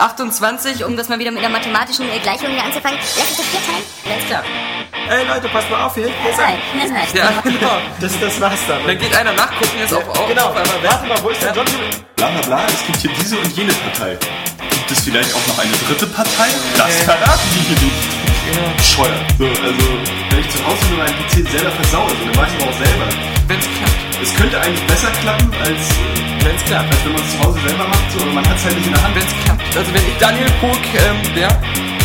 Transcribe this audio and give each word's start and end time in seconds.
28, 0.00 0.84
um 0.84 0.96
das 0.96 1.08
mal 1.08 1.18
wieder 1.18 1.32
mit 1.32 1.40
einer 1.40 1.48
mathematischen 1.48 2.06
Gleichung 2.22 2.50
hier 2.50 2.62
anzufangen. 2.62 3.00
Lass 3.18 3.30
uns 3.30 3.36
das 3.38 3.46
vier 3.46 3.60
teilen. 3.66 3.84
Alles 4.06 4.26
klar. 4.26 4.44
Ey 5.10 5.26
Leute, 5.26 5.48
passt 5.48 5.68
mal 5.70 5.86
auf 5.86 5.94
hier. 5.96 6.06
Hier 6.06 6.30
ist 6.30 6.38
Nein, 6.38 6.54
ein. 6.54 6.78
nein, 6.78 6.92
nein. 6.92 7.08
Ja, 7.14 7.40
genau. 7.42 7.78
Das, 8.00 8.12
das 8.20 8.40
war's 8.40 8.60
dann. 8.68 8.86
Dann 8.86 8.96
geht 8.96 9.12
einer 9.16 9.32
nachgucken, 9.32 9.76
jetzt 9.76 9.92
auf, 9.92 10.08
auf, 10.08 10.28
genau. 10.28 10.50
auf 10.50 10.56
einmal. 10.56 10.82
Warte 10.84 11.06
mal, 11.08 11.20
wo 11.20 11.30
ist 11.30 11.42
der 11.42 11.52
John? 11.52 11.66
Bla 12.14 12.28
bla 12.28 12.40
bla, 12.42 12.66
es 12.68 12.86
gibt 12.86 12.98
hier 12.98 13.10
diese 13.18 13.38
und 13.38 13.56
jene 13.56 13.72
Partei. 13.72 14.16
Gibt 14.70 14.90
es 14.92 15.00
vielleicht 15.00 15.34
auch 15.34 15.46
noch 15.48 15.58
eine 15.58 15.72
dritte 15.72 16.06
Partei? 16.06 16.46
Das 16.76 16.94
verraten 17.02 17.48
die 17.54 17.60
hier 17.66 17.88
nicht. 17.88 18.17
Bescheuert. 18.76 19.24
So, 19.38 19.44
also, 19.44 19.84
wenn 20.30 20.40
ich 20.40 20.50
zu 20.50 20.58
Hause 20.64 20.82
nur 20.88 20.98
meinen 21.04 21.16
PC 21.20 21.44
selber 21.50 21.70
versaue, 21.70 22.08
dann 22.08 22.36
weiß 22.36 22.48
ich 22.48 22.62
aber 22.62 22.70
auch 22.70 22.78
selber. 22.78 23.06
Wenn's 23.48 23.68
klappt. 23.76 23.98
Es 24.22 24.34
könnte 24.34 24.60
eigentlich 24.60 24.86
besser 24.86 25.10
klappen, 25.20 25.52
als, 25.60 25.82
Wenn's 26.44 26.64
klappt. 26.64 26.90
als 26.90 27.04
wenn 27.04 27.12
man 27.12 27.22
es 27.22 27.30
zu 27.32 27.38
Hause 27.44 27.58
selber 27.66 27.86
macht, 27.88 28.06
so, 28.12 28.20
aber 28.22 28.32
man 28.32 28.48
hat 28.48 28.56
es 28.56 28.64
halt 28.64 28.76
nicht 28.76 28.86
in 28.86 28.94
der 28.94 29.02
Hand. 29.02 29.14
Wenn's 29.14 29.34
klappt. 29.44 29.76
Also 29.76 29.94
wenn 29.94 30.02
ich 30.08 30.16
Daniel 30.18 30.50
Pog 30.60 30.82
ähm, 30.96 31.18
wäre, 31.34 31.56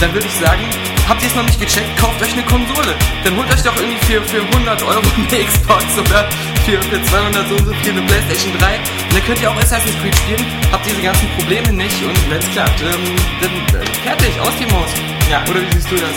dann 0.02 0.14
würde 0.14 0.28
ich 0.28 0.36
sagen, 0.36 0.64
habt 1.08 1.22
ihr 1.22 1.28
es 1.28 1.36
noch 1.36 1.44
nicht 1.44 1.60
gecheckt, 1.60 1.98
kauft 2.00 2.22
euch 2.22 2.34
eine 2.34 2.44
Konsole. 2.44 2.96
Dann 3.24 3.36
holt 3.38 3.52
euch 3.52 3.62
doch 3.62 3.76
irgendwie 3.76 4.00
für, 4.06 4.22
für 4.24 4.42
100 4.42 4.84
Euro 4.84 5.02
eine 5.18 5.46
Xbox 5.46 5.84
oder 5.98 6.28
für, 6.66 6.82
für 6.82 7.04
200 7.04 7.48
so 7.50 7.56
und 7.56 7.66
so 7.66 7.74
viel 7.84 7.92
eine 7.92 8.02
Playstation 8.02 8.54
3. 8.58 8.76
Und 8.76 9.14
dann 9.14 9.26
könnt 9.26 9.42
ihr 9.42 9.52
auch 9.52 9.58
Assassin's 9.58 9.96
Creed 10.02 10.16
spielen, 10.16 10.46
habt 10.72 10.86
diese 10.86 11.02
ganzen 11.02 11.28
Probleme 11.38 11.74
nicht 11.74 12.04
und 12.04 12.18
wenn's 12.32 12.50
klappt, 12.52 12.82
ähm, 12.82 13.16
dann 13.42 13.82
äh, 13.82 13.86
fertig, 14.04 14.40
aus 14.40 14.54
die 14.60 14.72
Maus. 14.72 14.90
Ja. 15.30 15.44
Oder 15.50 15.62
wie 15.62 15.74
siehst 15.76 15.92
du 15.92 15.96
das? 15.96 16.16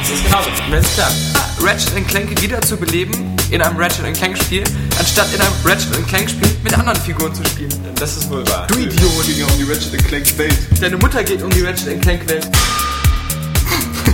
Das 0.00 0.10
ist 0.10 0.24
genauso. 0.24 0.50
Wenn's 0.70 0.94
klappt. 0.94 1.42
Ratchet 1.62 2.08
Clank 2.08 2.42
wieder 2.42 2.60
zu 2.60 2.76
beleben 2.76 3.36
in 3.50 3.62
einem 3.62 3.76
Ratchet 3.76 4.12
Clank 4.14 4.36
Spiel, 4.36 4.64
anstatt 4.98 5.32
in 5.32 5.40
einem 5.40 5.54
Ratchet 5.64 6.06
Clank 6.08 6.28
Spiel 6.28 6.48
mit 6.64 6.76
anderen 6.76 6.98
Figuren 7.00 7.32
zu 7.34 7.44
spielen. 7.44 7.70
Das 7.96 8.16
ist 8.16 8.28
wohl 8.30 8.46
wahr. 8.48 8.66
Du 8.66 8.74
Idiot! 8.74 9.26
ging 9.26 9.38
ja 9.38 9.46
um 9.46 9.58
die 9.58 9.64
Ratchet 9.64 10.04
Clank 10.06 10.38
Welt. 10.38 10.58
Deine 10.80 10.96
Mutter 10.96 11.22
geht 11.22 11.42
um 11.42 11.50
die 11.50 11.62
Ratchet 11.62 12.02
Clank 12.02 12.28
Welt. 12.28 12.48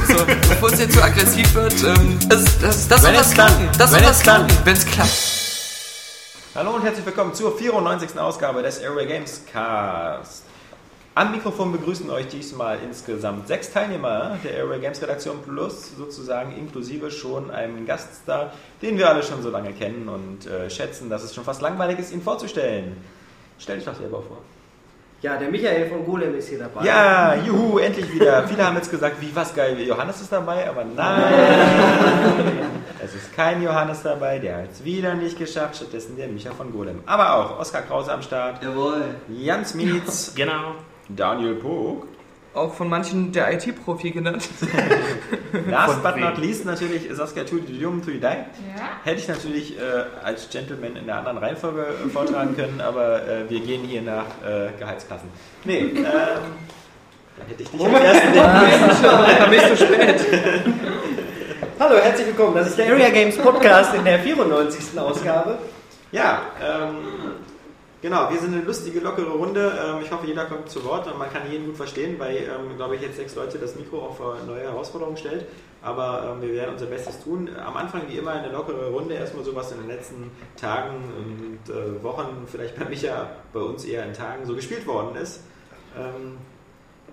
So, 0.09 0.25
bevor 0.25 0.73
es 0.73 0.81
jetzt 0.81 0.95
zu 0.97 1.03
aggressiv 1.03 1.55
wird, 1.55 1.75
ähm, 1.85 2.19
das, 2.31 2.59
das, 2.61 2.89
das 2.89 3.03
Wenn 3.05 3.13
soll 3.15 3.15
es 3.15 3.19
das 3.21 3.35
klappt. 3.35 3.51
klappen. 3.59 3.79
Das 3.79 3.91
soll 3.91 3.99
Wenn 4.01 4.07
das 4.07 4.17
es 4.17 4.23
klappt. 4.23 4.49
klappen, 4.49 4.67
wenn 4.67 4.73
es 4.77 4.87
klappt. 4.87 6.55
Hallo 6.55 6.71
und 6.77 6.83
herzlich 6.83 7.05
willkommen 7.05 7.35
zur 7.35 7.57
94. 7.57 8.19
Ausgabe 8.19 8.63
des 8.63 8.79
Airway 8.79 9.07
Games 9.07 9.43
Cast. 9.53 10.45
Am 11.15 11.33
Mikrofon 11.33 11.73
begrüßen 11.73 12.09
euch 12.11 12.27
diesmal 12.29 12.79
insgesamt 12.83 13.49
sechs 13.49 13.71
Teilnehmer 13.71 14.39
der 14.43 14.55
Airway 14.55 14.81
Games 14.81 15.03
Redaktion 15.03 15.43
plus 15.43 15.95
sozusagen 15.97 16.57
inklusive 16.57 17.11
schon 17.11 17.51
einem 17.51 17.85
Gaststar, 17.87 18.53
den 18.81 18.97
wir 18.97 19.11
alle 19.11 19.23
schon 19.23 19.43
so 19.43 19.51
lange 19.51 19.73
kennen 19.75 20.09
und 20.09 20.47
äh, 20.47 20.71
schätzen, 20.71 21.11
dass 21.11 21.23
es 21.23 21.35
schon 21.35 21.45
fast 21.45 21.61
langweilig 21.61 21.99
ist, 21.99 22.13
ihn 22.13 22.23
vorzustellen. 22.23 22.97
Stell 23.59 23.77
dich 23.77 23.85
doch 23.85 23.97
selber 23.97 24.23
vor. 24.23 24.39
Ja, 25.21 25.37
der 25.37 25.49
Michael 25.51 25.89
von 25.89 26.05
Golem 26.07 26.37
ist 26.37 26.49
hier 26.49 26.61
dabei. 26.61 26.85
Ja, 26.85 27.35
juhu, 27.35 27.79
endlich 27.79 28.13
wieder. 28.13 28.47
Viele 28.47 28.65
haben 28.65 28.77
jetzt 28.77 28.91
gesagt, 28.91 29.21
wie 29.21 29.35
was 29.35 29.53
geil, 29.53 29.77
Johannes 29.81 30.21
ist 30.21 30.31
dabei, 30.33 30.69
aber 30.69 30.85
nein. 30.85 31.23
Es 33.05 33.15
ist 33.15 33.35
kein 33.35 33.63
Johannes 33.63 34.03
dabei, 34.03 34.39
der 34.39 34.59
hat 34.59 34.71
es 34.73 34.85
wieder 34.85 35.15
nicht 35.15 35.39
geschafft, 35.39 35.77
stattdessen 35.77 36.17
der 36.17 36.29
Micha 36.29 36.51
von 36.53 36.71
Golem. 36.73 37.01
Aber 37.07 37.35
auch 37.35 37.59
Oskar 37.59 37.83
Krause 37.83 38.13
am 38.13 38.21
Start, 38.23 38.63
Jawohl. 38.63 39.03
Jans 39.29 39.75
Mietz, 39.75 40.35
Genau. 40.35 40.75
Daniel 41.09 41.55
Pog, 41.55 42.07
Auch 42.59 42.75
von 42.75 42.89
manchen 42.89 43.31
der 43.31 43.53
IT-Profi 43.53 44.11
genannt. 44.11 44.49
last 45.69 46.03
but 46.03 46.17
not 46.17 46.39
least 46.39 46.65
natürlich 46.65 47.03
Saskia 47.13 47.45
Tudidum 47.45 48.03
Tuidai. 48.05 48.47
Hätte 49.05 49.21
ich 49.21 49.29
natürlich 49.29 49.79
äh, 49.79 49.83
als 50.25 50.51
Gentleman 50.51 50.97
in 50.97 51.07
der 51.07 51.19
anderen 51.19 51.39
Reihenfolge 51.39 51.83
äh, 51.83 52.09
vortragen 52.09 52.57
können, 52.57 52.81
aber 52.81 53.23
äh, 53.23 53.49
wir 53.49 53.61
gehen 53.61 53.85
hier 53.85 54.03
nach 54.03 54.25
äh, 54.45 54.71
Gehaltsklassen. 54.77 55.29
Nee, 55.65 55.79
ähm, 55.95 56.05
da 56.05 57.45
hätte 57.47 57.63
ich 57.63 57.69
dich 57.71 57.81
am 57.81 57.95
ersten 57.95 58.35
Da 58.35 59.47
bist 59.49 59.71
du 59.71 59.77
spät. 59.77 60.21
Hallo, 61.79 61.95
herzlich 62.03 62.27
willkommen. 62.27 62.57
Das 62.57 62.71
ist 62.71 62.79
der 62.79 62.91
Area 62.91 63.11
Games 63.11 63.39
Podcast 63.39 63.95
in 63.95 64.05
der 64.05 64.19
94. 64.19 64.99
Ausgabe. 64.99 65.59
Ja, 66.11 66.43
ähm, 66.61 66.97
genau, 68.03 68.31
wir 68.31 68.39
sind 68.39 68.55
eine 68.55 68.63
lustige, 68.63 69.01
lockere 69.01 69.31
Runde. 69.31 69.73
Ähm, 69.85 70.03
ich 70.03 70.11
hoffe, 70.11 70.27
jeder 70.27 70.45
kommt 70.47 70.69
zu 70.71 70.85
Wort 70.85 71.07
und 71.07 71.19
man 71.19 71.31
kann 71.31 71.51
jeden 71.51 71.67
gut 71.67 71.77
verstehen, 71.77 72.19
weil, 72.19 72.37
ähm, 72.37 72.77
glaube 72.77 72.97
ich, 72.97 73.03
jetzt 73.03 73.17
sechs 73.17 73.35
Leute 73.35 73.59
das 73.59 73.77
Mikro 73.77 73.99
auch 73.99 74.17
vor 74.17 74.37
neue 74.47 74.63
Herausforderungen 74.63 75.17
stellt. 75.17 75.47
Aber 75.83 76.33
ähm, 76.33 76.43
wir 76.43 76.55
werden 76.55 76.73
unser 76.73 76.87
Bestes 76.87 77.23
tun. 77.23 77.49
Am 77.65 77.77
Anfang, 77.77 78.03
wie 78.09 78.19
immer, 78.19 78.33
eine 78.33 78.51
lockere 78.51 78.91
Runde. 78.91 79.15
Erstmal 79.15 79.45
so, 79.45 79.55
was 79.55 79.73
in 79.73 79.79
den 79.79 79.89
letzten 79.89 80.31
Tagen 80.57 80.97
und 81.17 81.75
äh, 81.75 82.03
Wochen, 82.03 82.47
vielleicht 82.51 82.77
bei 82.77 82.85
Micha, 82.85 83.31
bei 83.53 83.61
uns 83.61 83.85
eher 83.85 84.05
in 84.05 84.13
Tagen, 84.13 84.45
so 84.45 84.55
gespielt 84.55 84.87
worden 84.87 85.17
ist. 85.17 85.41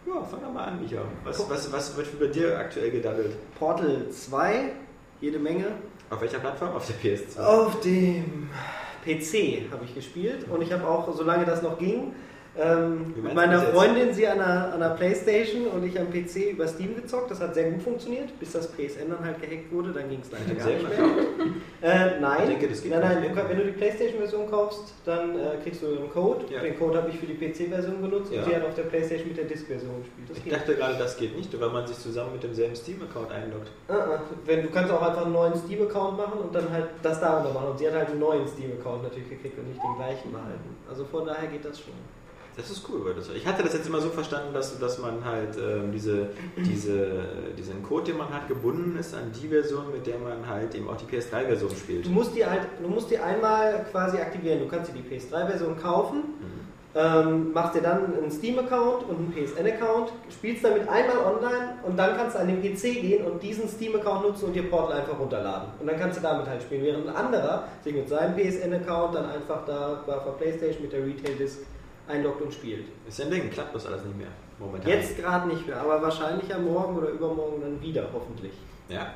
Ja, 0.05 0.21
fang 0.23 0.39
doch 0.41 0.53
mal 0.53 0.65
an, 0.65 0.81
Micha. 0.81 1.01
Was, 1.23 1.49
was, 1.49 1.73
was 1.73 1.97
wird 1.97 2.19
bei 2.19 2.27
dir 2.27 2.59
aktuell 2.59 2.91
gedaddelt? 2.91 3.33
Portal 3.57 4.07
2, 4.11 4.71
jede 5.19 5.39
Menge. 5.39 5.65
Auf 6.11 6.21
welcher 6.21 6.37
Plattform? 6.37 6.75
Auf 6.75 6.85
der 6.85 6.95
PS2. 6.97 7.39
Auf 7.39 7.79
dem 7.81 8.49
PC 9.05 9.71
habe 9.71 9.85
ich 9.85 9.93
gespielt 9.93 10.47
und 10.49 10.61
ich 10.61 10.73
habe 10.73 10.87
auch, 10.87 11.13
solange 11.15 11.45
das 11.45 11.61
noch 11.61 11.77
ging, 11.77 12.13
ähm, 12.57 13.13
mit 13.21 13.33
meiner? 13.33 13.59
Freundin, 13.59 14.13
sie 14.13 14.27
an 14.27 14.37
der, 14.37 14.73
an 14.73 14.79
der 14.79 14.89
Playstation 14.89 15.67
und 15.67 15.83
ich 15.83 15.99
am 15.99 16.09
PC 16.09 16.51
über 16.51 16.67
Steam 16.67 16.95
gezockt. 16.95 17.31
Das 17.31 17.41
hat 17.41 17.53
sehr 17.53 17.71
gut 17.71 17.81
funktioniert, 17.81 18.37
bis 18.39 18.53
das 18.53 18.67
PSN 18.71 19.09
dann 19.09 19.23
halt 19.23 19.41
gehackt 19.41 19.71
wurde. 19.71 19.91
Dann 19.91 20.09
ging 20.09 20.21
es 20.21 20.31
leider 20.31 20.55
gar 20.55 20.67
nicht 20.67 20.89
mehr. 20.89 21.05
Äh, 21.81 22.19
nein, 22.19 22.47
denke, 22.47 22.67
nein, 22.89 22.99
nein 22.99 23.35
du, 23.35 23.49
wenn 23.49 23.57
du 23.57 23.65
die 23.65 23.71
Playstation-Version 23.71 24.49
kaufst, 24.49 24.93
dann 25.05 25.37
äh, 25.37 25.57
kriegst 25.61 25.81
du 25.83 25.87
einen 25.87 26.09
Code. 26.11 26.45
Ja. 26.49 26.61
Den 26.61 26.79
Code 26.79 26.97
habe 26.97 27.09
ich 27.09 27.17
für 27.17 27.25
die 27.25 27.35
PC-Version 27.35 28.01
benutzt 28.01 28.31
Ja. 28.31 28.39
und 28.39 28.49
sie 28.49 28.55
hat 28.55 28.63
auf 28.63 28.73
der 28.73 28.83
Playstation 28.83 29.27
mit 29.27 29.37
der 29.37 29.45
Disk-Version 29.45 30.01
gespielt. 30.01 30.45
Ich 30.45 30.51
dachte 30.51 30.75
gerade, 30.75 30.95
das 30.97 31.17
geht 31.17 31.35
nicht, 31.35 31.59
weil 31.59 31.69
man 31.69 31.85
sich 31.85 31.97
zusammen 31.97 32.33
mit 32.33 32.43
demselben 32.43 32.75
Steam-Account 32.75 33.31
einloggt. 33.31 33.69
Uh-uh. 33.89 34.19
Wenn, 34.45 34.63
du 34.63 34.69
kannst 34.69 34.91
auch 34.91 35.01
einfach 35.01 35.25
einen 35.25 35.33
neuen 35.33 35.55
Steam-Account 35.55 36.17
machen 36.17 36.39
und 36.39 36.55
dann 36.55 36.71
halt 36.71 36.87
das 37.03 37.19
darüber 37.19 37.53
machen. 37.53 37.69
Und 37.71 37.79
sie 37.79 37.87
hat 37.87 37.95
halt 37.95 38.09
einen 38.09 38.19
neuen 38.19 38.47
Steam-Account 38.47 39.03
natürlich 39.03 39.29
gekriegt 39.29 39.59
und 39.59 39.67
nicht 39.67 39.81
den 39.83 39.95
gleichen 39.97 40.31
behalten. 40.31 40.75
Also 40.89 41.05
von 41.05 41.25
daher 41.25 41.47
geht 41.47 41.65
das 41.65 41.79
schon. 41.79 41.93
Das 42.57 42.69
ist 42.69 42.87
cool, 42.89 43.03
weil 43.03 43.13
das, 43.13 43.29
ich 43.29 43.45
hatte 43.45 43.63
das 43.63 43.73
jetzt 43.73 43.87
immer 43.87 43.99
so 43.99 44.09
verstanden, 44.09 44.53
dass, 44.53 44.79
dass 44.79 44.97
man 44.99 45.25
halt 45.25 45.57
ähm, 45.57 45.91
diese, 45.91 46.29
diese, 46.55 47.23
diesen 47.57 47.83
Code, 47.83 48.05
den 48.05 48.17
man 48.17 48.29
hat, 48.33 48.47
gebunden 48.47 48.97
ist 48.97 49.13
an 49.13 49.31
die 49.41 49.49
Version, 49.49 49.91
mit 49.91 50.07
der 50.07 50.17
man 50.19 50.47
halt 50.47 50.73
eben 50.73 50.87
auch 50.87 50.95
die 50.95 51.05
PS3-Version 51.05 51.71
spielt. 51.71 52.05
Du 52.05 52.11
musst 52.11 52.33
die 52.35 52.45
halt, 52.45 52.61
du 52.81 52.87
musst 52.87 53.11
die 53.11 53.17
einmal 53.17 53.85
quasi 53.91 54.17
aktivieren. 54.17 54.59
Du 54.59 54.67
kannst 54.67 54.91
dir 54.91 55.01
die 55.01 55.15
PS3-Version 55.15 55.77
kaufen, 55.77 56.23
ähm, 56.95 57.51
machst 57.51 57.75
dir 57.75 57.81
dann 57.81 58.15
einen 58.15 58.31
Steam-Account 58.31 59.09
und 59.09 59.17
einen 59.17 59.33
PSN-Account, 59.33 60.13
spielst 60.29 60.63
damit 60.63 60.87
einmal 60.87 61.17
online 61.17 61.73
und 61.85 61.97
dann 61.97 62.15
kannst 62.15 62.37
du 62.37 62.39
an 62.39 62.47
den 62.47 62.61
PC 62.61 63.01
gehen 63.01 63.25
und 63.25 63.43
diesen 63.43 63.67
Steam-Account 63.67 64.23
nutzen 64.23 64.45
und 64.45 64.53
dir 64.53 64.69
Portal 64.69 64.99
einfach 64.99 65.19
runterladen. 65.19 65.71
Und 65.81 65.87
dann 65.87 65.99
kannst 65.99 66.19
du 66.19 66.21
damit 66.21 66.47
halt 66.47 66.61
spielen. 66.61 66.85
Während 66.85 67.09
ein 67.09 67.15
anderer 67.15 67.67
sich 67.83 67.93
mit 67.93 68.07
seinem 68.07 68.33
PSN-Account 68.37 69.15
dann 69.15 69.29
einfach 69.29 69.65
da 69.65 70.05
auf 70.07 70.23
der 70.23 70.31
Playstation 70.31 70.83
mit 70.83 70.93
der 70.93 71.05
Retail-Disc 71.05 71.59
einloggt 72.07 72.41
und 72.41 72.53
spielt. 72.53 72.85
Ist 73.07 73.19
ja 73.19 73.25
ein 73.25 73.31
Ding, 73.31 73.49
klappt 73.49 73.75
das 73.75 73.85
alles 73.85 74.03
nicht 74.03 74.17
mehr 74.17 74.27
momentan. 74.59 74.89
Jetzt 74.89 75.17
gerade 75.17 75.47
nicht 75.47 75.67
mehr, 75.67 75.77
aber 75.77 76.01
wahrscheinlich 76.01 76.53
am 76.53 76.65
Morgen 76.65 76.97
oder 76.97 77.09
übermorgen 77.09 77.61
dann 77.61 77.81
wieder, 77.81 78.07
hoffentlich. 78.13 78.53
Ja. 78.89 79.13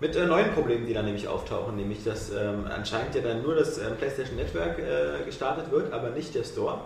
Mit 0.00 0.14
äh, 0.14 0.26
neuen 0.26 0.52
Problemen, 0.52 0.86
die 0.86 0.94
dann 0.94 1.06
nämlich 1.06 1.26
auftauchen, 1.26 1.76
nämlich 1.76 2.04
dass 2.04 2.30
ähm, 2.30 2.66
anscheinend 2.72 3.14
ja 3.16 3.20
dann 3.20 3.42
nur 3.42 3.56
das 3.56 3.78
ähm, 3.78 3.96
PlayStation 3.98 4.36
Network 4.36 4.78
äh, 4.78 5.24
gestartet 5.24 5.70
wird, 5.72 5.92
aber 5.92 6.10
nicht 6.10 6.34
der 6.34 6.44
Store. 6.44 6.80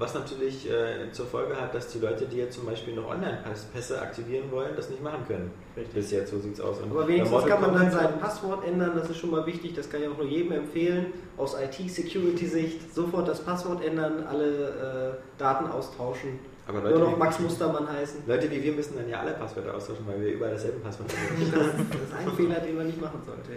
Was 0.00 0.14
natürlich 0.14 0.66
äh, 0.70 1.12
zur 1.12 1.26
Folge 1.26 1.54
hat, 1.60 1.74
dass 1.74 1.88
die 1.88 1.98
Leute, 1.98 2.24
die 2.24 2.38
jetzt 2.38 2.54
zum 2.56 2.64
Beispiel 2.64 2.94
noch 2.94 3.10
Online-Pässe 3.10 4.00
aktivieren 4.00 4.50
wollen, 4.50 4.70
das 4.74 4.88
nicht 4.88 5.02
machen 5.02 5.22
können. 5.28 5.50
Richtig. 5.76 5.94
Bis 5.94 6.10
jetzt, 6.10 6.30
so 6.30 6.38
sieht's 6.38 6.58
aus. 6.60 6.78
Und 6.80 6.90
Aber 6.90 7.06
wenigstens 7.06 7.44
kann 7.44 7.60
man 7.60 7.74
dann 7.74 7.90
sein 7.90 8.18
Passwort 8.18 8.66
ändern, 8.66 8.92
das 8.96 9.10
ist 9.10 9.18
schon 9.18 9.30
mal 9.30 9.44
wichtig, 9.44 9.74
das 9.74 9.90
kann 9.90 10.00
ich 10.02 10.08
auch 10.08 10.16
nur 10.16 10.26
jedem 10.26 10.52
empfehlen. 10.52 11.06
Aus 11.36 11.54
IT-Security-Sicht 11.54 12.94
sofort 12.94 13.28
das 13.28 13.40
Passwort 13.40 13.84
ändern, 13.84 14.24
alle 14.28 15.14
äh, 15.18 15.38
Daten 15.38 15.66
austauschen. 15.70 16.38
Aber 16.66 16.80
Nur 16.80 16.90
Leute, 16.90 17.02
noch 17.04 17.12
wie- 17.16 17.18
Max 17.18 17.38
Mustermann 17.40 17.88
heißen. 17.92 18.22
Leute 18.26 18.50
wie 18.50 18.62
wir 18.62 18.72
müssen 18.72 18.96
dann 18.96 19.08
ja 19.08 19.20
alle 19.20 19.32
Passwörter 19.32 19.74
austauschen, 19.74 20.06
weil 20.06 20.20
wir 20.20 20.32
überall 20.34 20.52
dasselbe 20.52 20.78
Passwort 20.80 21.10
haben. 21.12 21.50
Das, 21.52 21.66
ist 21.66 22.14
ein 22.26 22.32
Fehler, 22.36 22.60
den 22.60 22.76
man 22.76 22.86
nicht 22.86 23.00
machen 23.00 23.20
sollte. 23.26 23.50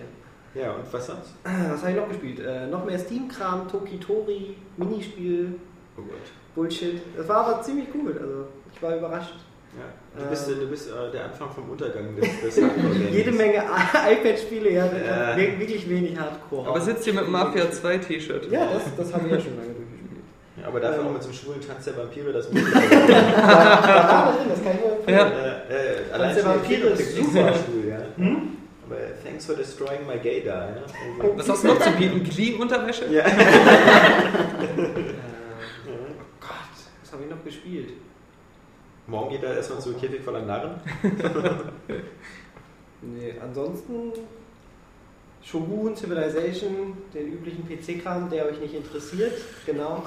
Ja. 0.56 0.74
und 0.74 0.92
was 0.92 1.08
sonst? 1.08 1.34
Was 1.44 1.82
habe 1.82 1.92
ich 1.92 1.98
noch 1.98 2.08
gespielt? 2.10 2.40
Äh, 2.40 2.68
noch 2.68 2.86
mehr 2.86 3.00
Steam-Kram, 3.00 3.68
Tokitori, 3.68 4.56
Minispiel, 4.78 5.56
Oh 5.98 6.02
Gott. 6.02 6.18
Bullshit. 6.56 7.02
Das 7.18 7.28
war 7.28 7.48
aber 7.48 7.62
ziemlich 7.62 7.88
cool, 7.96 8.12
also 8.20 8.46
ich 8.74 8.82
war 8.82 8.96
überrascht. 8.96 9.36
Ja. 9.76 10.22
Du 10.24 10.30
bist, 10.30 10.48
Ähm. 10.50 10.60
du 10.60 10.68
bist 10.68 10.90
äh, 10.90 11.12
der 11.12 11.26
Anfang 11.26 11.50
vom 11.50 11.70
Untergang 11.72 12.16
des, 12.16 12.30
des. 12.42 12.64
Jede 13.12 13.32
Menge 13.32 13.64
iPad-Spiele, 14.12 14.72
ja, 14.72 14.86
Ja. 14.86 15.36
wir- 15.36 15.60
wirklich 15.60 15.90
wenig 15.90 16.16
Hardcore. 16.20 16.68
Aber 16.70 16.80
sitzt 16.82 17.04
hier 17.06 17.14
mit 17.14 17.24
dem 17.26 17.32
Mafia 17.32 17.72
2 17.72 17.98
T-Shirt. 17.98 18.52
Ja, 18.52 18.68
das, 18.74 18.84
das 18.96 19.14
haben 19.14 19.26
wir 19.30 19.38
ja 19.38 19.44
schon 19.44 19.56
lange 19.58 19.70
durchgespielt. 19.74 20.22
Ja, 20.62 20.68
aber 20.68 20.80
dafür 20.80 21.02
Ähm. 21.02 21.08
auch 21.08 21.14
mit 21.14 21.24
so 21.24 21.30
einem 21.30 21.38
schwulen 21.38 21.62
Tanz 21.62 21.86
der 21.86 21.98
Vampire, 21.98 22.32
das 22.32 22.52
muss 22.52 22.62
Da 22.72 22.80
war 22.80 24.34
drin, 24.38 24.50
das 24.50 24.64
kann 24.64 24.74
ich 24.78 24.92
empfehlen. 24.92 25.18
Ja. 25.18 25.28
äh, 25.28 26.06
äh, 26.14 26.18
Tanz 26.20 26.36
der 26.36 26.46
Vampire 26.46 26.88
ist 26.90 27.16
super. 27.18 27.54
schwul, 27.56 27.88
ja. 27.90 27.98
Aber 28.86 28.98
thanks 29.24 29.46
for 29.48 29.56
destroying 29.56 30.06
my 30.06 30.20
gaydar, 30.22 30.70
ja. 30.70 30.84
Also, 31.20 31.38
Was 31.38 31.50
hast 31.50 31.64
du 31.64 31.68
noch 31.70 31.80
zu 31.80 31.90
bieten? 31.94 32.24
Glee-Unterwäsche? 32.24 33.06
ja. 33.12 33.24
Ich 37.24 37.30
noch 37.30 37.44
gespielt? 37.44 37.94
Morgen 39.08 39.32
geht 39.32 39.44
er 39.44 39.56
erstmal 39.56 39.80
zu 39.80 39.94
Käfig 39.94 40.22
voller 40.22 40.42
Narren. 40.42 40.80
Nee, 43.06 43.34
ansonsten 43.42 44.14
Shogun, 45.44 45.94
Civilization, 45.94 46.96
den 47.14 47.34
üblichen 47.34 47.68
PC-Kram, 47.68 48.30
der 48.30 48.46
euch 48.46 48.62
nicht 48.62 48.74
interessiert, 48.74 49.34
genau. 49.66 50.04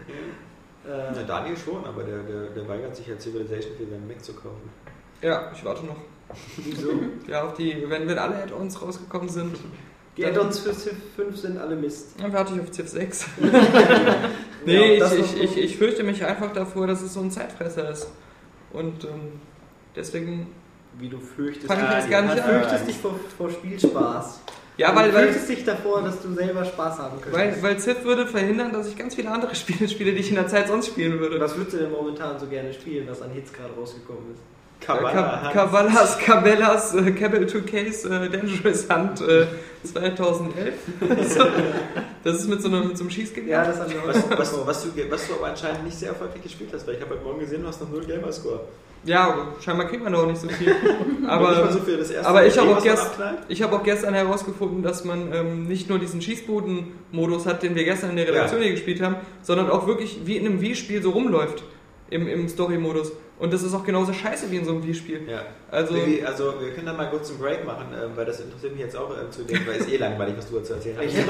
Na, 0.84 1.20
äh, 1.20 1.24
Daniel 1.24 1.56
schon, 1.56 1.84
aber 1.84 2.02
der, 2.02 2.24
der, 2.24 2.50
der 2.50 2.68
weigert 2.68 2.96
sich 2.96 3.06
ja 3.06 3.16
Civilization 3.16 3.76
für 3.76 3.86
seinen 3.86 4.08
Mac 4.08 4.24
zu 4.24 4.32
kaufen. 4.32 4.68
Ja, 5.22 5.52
ich 5.54 5.64
warte 5.64 5.86
noch. 5.86 5.98
wieso? 6.56 6.90
Ja, 7.28 7.44
auf 7.44 7.54
die, 7.54 7.88
wenn, 7.88 8.08
wenn 8.08 8.18
alle 8.18 8.42
Add-ons 8.42 8.82
rausgekommen 8.82 9.28
sind, 9.28 9.56
Die 10.18 10.26
Add-ons 10.26 10.58
für 10.58 10.74
Civ 10.74 10.96
5 11.14 11.36
sind 11.36 11.58
alle 11.58 11.76
Mist. 11.76 12.08
dann 12.20 12.32
warte 12.32 12.52
ich 12.54 12.60
auf 12.60 12.72
Civ 12.72 12.88
6. 12.88 13.26
Ja, 14.66 14.80
Nee, 14.80 14.98
das 14.98 15.14
ich, 15.14 15.36
ich, 15.36 15.42
ich, 15.42 15.56
ich 15.56 15.76
fürchte 15.78 16.02
mich 16.02 16.24
einfach 16.24 16.52
davor, 16.52 16.88
dass 16.88 17.00
es 17.00 17.14
so 17.14 17.20
ein 17.20 17.30
Zeitfresser 17.30 17.88
ist. 17.90 18.08
Und 18.72 19.04
ähm, 19.04 19.40
deswegen. 19.94 20.48
Wie 20.98 21.08
du 21.08 21.20
fürchtest. 21.20 21.68
Fang 21.68 21.78
ich 21.78 21.94
jetzt 21.94 22.10
gar 22.10 22.22
nicht 22.22 22.36
du 22.36 22.42
fürchtest 22.42 22.88
dich 22.88 22.96
vor, 22.96 23.14
vor 23.38 23.50
Spielspaß. 23.50 24.40
Ja, 24.76 24.94
weil, 24.94 25.10
du 25.10 25.14
weil, 25.14 25.22
fürchtest 25.24 25.48
dich 25.48 25.64
davor, 25.64 26.02
dass 26.02 26.20
du 26.20 26.34
selber 26.34 26.64
Spaß 26.64 26.98
haben 26.98 27.20
könntest. 27.20 27.62
weil, 27.62 27.62
weil 27.62 27.78
Civ 27.78 28.04
würde 28.04 28.26
verhindern, 28.26 28.72
dass 28.72 28.88
ich 28.88 28.98
ganz 28.98 29.14
viele 29.14 29.30
andere 29.30 29.54
Spiele 29.54 29.88
spiele, 29.88 30.12
die 30.12 30.18
ich 30.18 30.30
in 30.30 30.34
der 30.34 30.48
Zeit 30.48 30.66
sonst 30.66 30.88
spielen 30.88 31.20
würde. 31.20 31.40
was 31.40 31.56
würdest 31.56 31.74
du 31.74 31.78
denn 31.78 31.92
momentan 31.92 32.38
so 32.38 32.46
gerne 32.46 32.72
spielen, 32.72 33.06
was 33.08 33.22
an 33.22 33.30
Hits 33.30 33.52
gerade 33.52 33.72
rausgekommen 33.74 34.32
ist? 34.34 34.42
Cavallas, 34.80 36.18
Cabellas, 36.18 36.94
äh, 36.94 37.10
Cabell 37.12 37.44
2Ks, 37.44 38.06
äh, 38.06 38.30
Dangerous 38.30 38.88
Hunt 38.88 39.20
äh, 39.20 39.46
2011. 39.84 40.74
so, 41.28 41.44
das 42.24 42.36
ist 42.36 42.48
mit 42.48 42.62
so 42.62 42.68
einem, 42.68 42.88
mit 42.88 42.96
so 42.96 43.04
einem 43.04 43.10
Schießgewehr. 43.10 43.58
Ja, 43.58 43.64
das 43.64 43.80
haben 43.80 43.92
wir 43.92 44.06
Was, 44.06 44.30
was, 44.30 44.66
was, 44.66 44.82
du, 44.84 45.10
was 45.10 45.28
du 45.28 45.34
aber 45.34 45.48
anscheinend 45.48 45.84
nicht 45.84 45.98
sehr 45.98 46.10
erfolgreich 46.10 46.42
gespielt 46.42 46.70
hast, 46.72 46.86
weil 46.86 46.94
ich 46.94 47.00
habe 47.00 47.14
heute 47.14 47.24
Morgen 47.24 47.40
gesehen, 47.40 47.62
du 47.62 47.68
hast 47.68 47.80
noch 47.80 47.90
null 47.90 48.04
Gamerscore. 48.04 48.60
Ja, 49.04 49.52
scheinbar 49.60 49.86
kriegt 49.86 50.02
man 50.02 50.12
da 50.12 50.20
auch 50.20 50.26
nicht 50.26 50.40
so 50.40 50.48
viel. 50.48 50.72
Und 51.00 51.08
nicht 51.08 51.20
mal 51.22 51.30
Aber, 51.30 51.72
so 51.72 51.78
erste 51.78 52.26
aber 52.26 52.46
ich 52.46 52.58
habe 52.58 52.76
auch, 52.76 52.82
gest, 52.82 53.10
ich 53.48 53.62
hab 53.62 53.72
auch 53.72 53.82
gestern 53.82 54.14
herausgefunden, 54.14 54.82
dass 54.82 55.04
man 55.04 55.32
ähm, 55.32 55.68
nicht 55.68 55.88
nur 55.88 55.98
diesen 55.98 56.20
Schießbuden-Modus 56.20 57.46
hat, 57.46 57.62
den 57.62 57.74
wir 57.74 57.84
gestern 57.84 58.10
in 58.10 58.16
der 58.16 58.28
Redaktion 58.28 58.60
hier 58.60 58.72
gespielt 58.72 59.00
haben, 59.00 59.16
sondern 59.42 59.70
auch 59.70 59.86
wirklich 59.86 60.20
wie 60.24 60.36
in 60.36 60.46
einem 60.46 60.60
Wii-Spiel 60.60 61.02
so 61.02 61.10
rumläuft 61.10 61.62
im, 62.10 62.26
im 62.26 62.48
Story-Modus. 62.48 63.12
Und 63.38 63.52
das 63.52 63.62
ist 63.62 63.72
auch 63.72 63.84
genauso 63.84 64.12
scheiße 64.12 64.50
wie 64.50 64.56
in 64.56 64.64
so 64.64 64.72
einem 64.72 64.82
Wii-Spiel. 64.84 65.28
Ja. 65.28 65.42
Also, 65.70 65.94
also 66.26 66.54
wir 66.60 66.72
können 66.72 66.86
da 66.86 66.92
mal 66.92 67.08
kurz 67.08 67.30
einen 67.30 67.38
Break 67.38 67.64
machen, 67.64 67.86
ähm, 67.94 68.10
weil 68.16 68.24
das 68.24 68.40
interessiert 68.40 68.72
mich 68.72 68.82
jetzt 68.82 68.96
auch 68.96 69.10
äh, 69.10 69.30
zu 69.30 69.42
dem, 69.44 69.64
weil 69.66 69.76
es 69.80 69.86
eh 69.88 69.96
langweilig, 69.96 70.34
was 70.36 70.48
du 70.50 70.58
zu 70.60 70.72
erzählen 70.74 70.96
hast. 70.98 71.04
Ich 71.06 71.24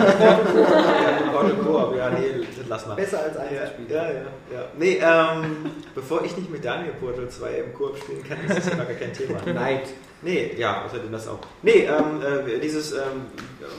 Portal 1.33 1.55
Koop, 1.63 1.97
ja, 1.97 2.09
nee, 2.11 2.47
das 2.57 2.67
lass 2.69 2.87
mal. 2.87 2.95
besser 2.95 3.23
als 3.25 3.35
Ja, 3.37 3.43
Einzelspiel. 3.43 3.87
ja, 3.91 4.03
ja, 4.05 4.13
ja. 4.53 4.65
Nee, 4.79 4.99
ähm, 5.03 5.57
bevor 5.95 6.25
ich 6.25 6.35
nicht 6.37 6.51
mit 6.51 6.65
Daniel 6.65 6.93
Portal 6.95 7.29
2 7.29 7.51
im 7.67 7.75
Koop 7.75 7.99
spielen 7.99 8.25
kann, 8.27 8.39
ist 8.47 8.57
das 8.57 8.73
immer 8.73 8.85
gar 8.85 8.95
kein 8.95 9.13
Thema. 9.13 9.41
Neid. 9.53 9.89
Nee, 10.23 10.53
ja, 10.57 10.85
außerdem 10.87 11.13
das 11.13 11.29
auch. 11.29 11.39
Nee, 11.63 11.87
ähm, 11.87 12.23
äh, 12.23 12.59
dieses, 12.59 12.93
ähm, 12.93 13.27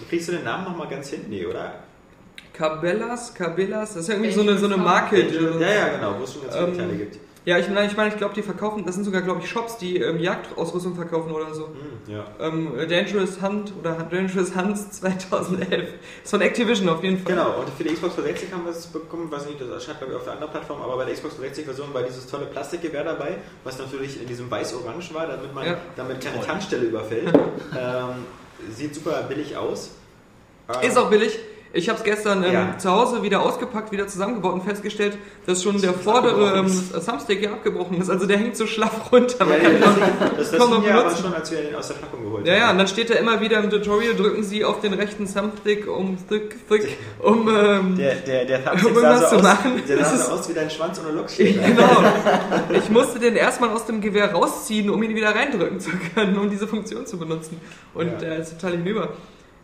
kriegst 0.07 0.27
du 0.29 0.33
den 0.33 0.43
Namen 0.43 0.65
nochmal 0.65 0.87
ganz 0.87 1.09
hinten? 1.09 1.29
Nee, 1.31 1.45
oder? 1.45 1.73
Cabellas, 2.53 3.33
Cabellas, 3.33 3.93
das 3.93 4.03
ist 4.03 4.07
ja 4.09 4.15
irgendwie 4.15 4.31
so 4.33 4.41
eine, 4.41 4.57
so 4.57 4.65
eine 4.65 4.77
Marke. 4.77 5.21
Ja, 5.21 5.67
ja, 5.71 5.87
genau, 5.95 6.15
wo 6.19 6.23
es 6.23 6.33
schon 6.33 6.43
ganz 6.43 6.55
viele 6.55 6.67
Ähm, 6.67 6.77
Teile 6.77 6.93
gibt. 6.93 7.17
Ja, 7.49 7.57
ich 7.57 7.67
meine, 7.67 7.87
ich, 7.87 7.97
mein, 7.97 8.09
ich 8.09 8.15
glaube, 8.17 8.35
die 8.35 8.43
verkaufen, 8.43 8.85
das 8.85 8.93
sind 8.93 9.05
sogar, 9.05 9.23
glaube 9.23 9.39
ich, 9.41 9.49
Shops, 9.49 9.77
die 9.77 9.97
ähm, 9.97 10.19
Jagdausrüstung 10.19 10.93
verkaufen 10.93 11.31
oder 11.31 11.51
so. 11.51 11.65
Hm, 11.65 12.13
ja. 12.13 12.23
Ähm, 12.39 12.73
Dangerous 12.87 13.41
Hunt 13.41 13.73
oder 13.79 13.93
Dangerous 14.07 14.55
Hunts 14.55 14.91
2011. 15.01 15.89
Ist 16.23 16.29
von 16.29 16.41
Activision 16.41 16.87
auf 16.89 17.03
jeden 17.03 17.17
Fall. 17.17 17.33
Genau, 17.33 17.59
und 17.59 17.67
für 17.75 17.83
die 17.83 17.95
Xbox 17.95 18.13
360 18.17 18.53
haben 18.53 18.65
wir 18.65 18.71
es 18.71 18.85
bekommen, 18.85 19.31
weiß 19.31 19.47
nicht, 19.47 19.59
das 19.59 19.67
erscheint 19.67 19.97
glaube 19.97 20.13
ich 20.13 20.17
auf 20.19 20.25
der 20.25 20.33
anderen 20.33 20.51
Plattform, 20.51 20.79
aber 20.83 20.95
bei 20.97 21.05
der 21.05 21.15
Xbox 21.15 21.37
360-Version 21.39 21.91
war 21.91 22.03
dieses 22.03 22.27
tolle 22.27 22.45
Plastikgewehr 22.45 23.03
dabei, 23.03 23.37
was 23.63 23.79
natürlich 23.79 24.21
in 24.21 24.27
diesem 24.27 24.51
weiß-orange 24.51 25.11
war, 25.15 25.25
damit 25.25 25.51
man 25.51 25.65
Ja. 25.65 25.77
damit 25.95 26.21
keine 26.23 26.41
Tankstelle 26.45 26.85
überfällt. 26.85 27.33
ähm, 27.75 28.25
sieht 28.69 28.93
super 28.93 29.23
billig 29.27 29.57
aus. 29.57 29.89
Ist 30.83 30.99
auch 30.99 31.09
billig. 31.09 31.39
Ich 31.71 31.87
habe 31.87 31.99
es 31.99 32.03
gestern 32.03 32.43
ähm, 32.43 32.51
Ja. 32.51 32.77
zu 32.79 32.89
Hause 32.91 33.21
wieder 33.21 33.43
ausgepackt, 33.43 33.91
wieder 33.91 34.07
zusammengebaut 34.07 34.53
und 34.53 34.63
festgestellt, 34.63 35.19
dass 35.45 35.61
schon 35.61 35.79
der 35.79 35.91
ist 35.91 36.01
vordere 36.01 36.57
ähm, 36.57 36.65
abgebrochen 36.65 37.05
Thumbstick 37.05 37.39
hier 37.39 37.51
abgebrochen 37.51 38.01
ist. 38.01 38.09
Also 38.09 38.25
der 38.25 38.37
hängt 38.39 38.57
so 38.57 38.65
schlaff 38.65 38.91
runter. 39.11 39.35
Ja, 39.39 39.45
Man 39.45 39.61
ja, 39.61 39.69
kann 39.69 39.77
ihn 39.77 39.79
das, 40.35 40.49
das, 40.49 40.51
das 40.51 40.59
ja 40.83 40.99
aber 40.99 41.15
schon, 41.15 41.31
als 41.33 41.51
wir 41.51 41.69
ihn 41.69 41.75
aus 41.75 41.87
der 41.89 41.93
Packung 41.95 42.23
geholt 42.23 42.47
Ja, 42.47 42.53
ja, 42.55 42.61
haben. 42.63 42.71
und 42.71 42.77
dann 42.79 42.87
steht 42.87 43.11
da 43.11 43.13
immer 43.15 43.39
wieder 43.39 43.59
im 43.63 43.69
Tutorial, 43.69 44.15
drücken 44.15 44.41
Sie 44.43 44.65
auf 44.65 44.79
den 44.81 44.95
rechten 44.95 45.31
Thumbstick, 45.31 45.87
um, 45.87 46.17
thick, 46.27 46.55
thick, 46.67 46.97
um 47.19 47.47
ähm, 47.47 47.95
Der, 47.97 48.15
der, 48.15 48.45
der 48.45 48.65
Thumbstick 48.65 48.89
Um 48.95 49.01
sah 49.01 49.09
irgendwas 49.11 49.21
so 49.21 49.27
zu 49.29 49.35
aus, 49.35 49.43
machen. 49.43 49.83
der 49.87 49.97
Das 49.97 50.09
sah 50.09 50.15
ist- 50.15 50.25
so 50.25 50.31
aus 50.33 50.49
wie 50.49 50.53
dein 50.53 50.69
Schwanz 50.71 50.99
ohne 51.05 51.15
Lockschläger. 51.15 51.61
genau. 51.67 52.03
Ich 52.73 52.89
musste 52.89 53.19
den 53.19 53.35
erstmal 53.35 53.69
aus 53.69 53.85
dem 53.85 54.01
Gewehr 54.01 54.31
rausziehen, 54.33 54.89
um 54.89 55.03
ihn 55.03 55.13
wieder 55.15 55.35
reindrücken 55.35 55.79
zu 55.79 55.91
können, 56.15 56.35
um 56.35 56.49
diese 56.49 56.67
Funktion 56.67 57.05
zu 57.05 57.19
benutzen. 57.19 57.61
Und 57.93 58.07
Ja. 58.07 58.17
der 58.17 58.37
ist 58.37 58.59
total 58.59 58.71
hinüber. 58.77 59.09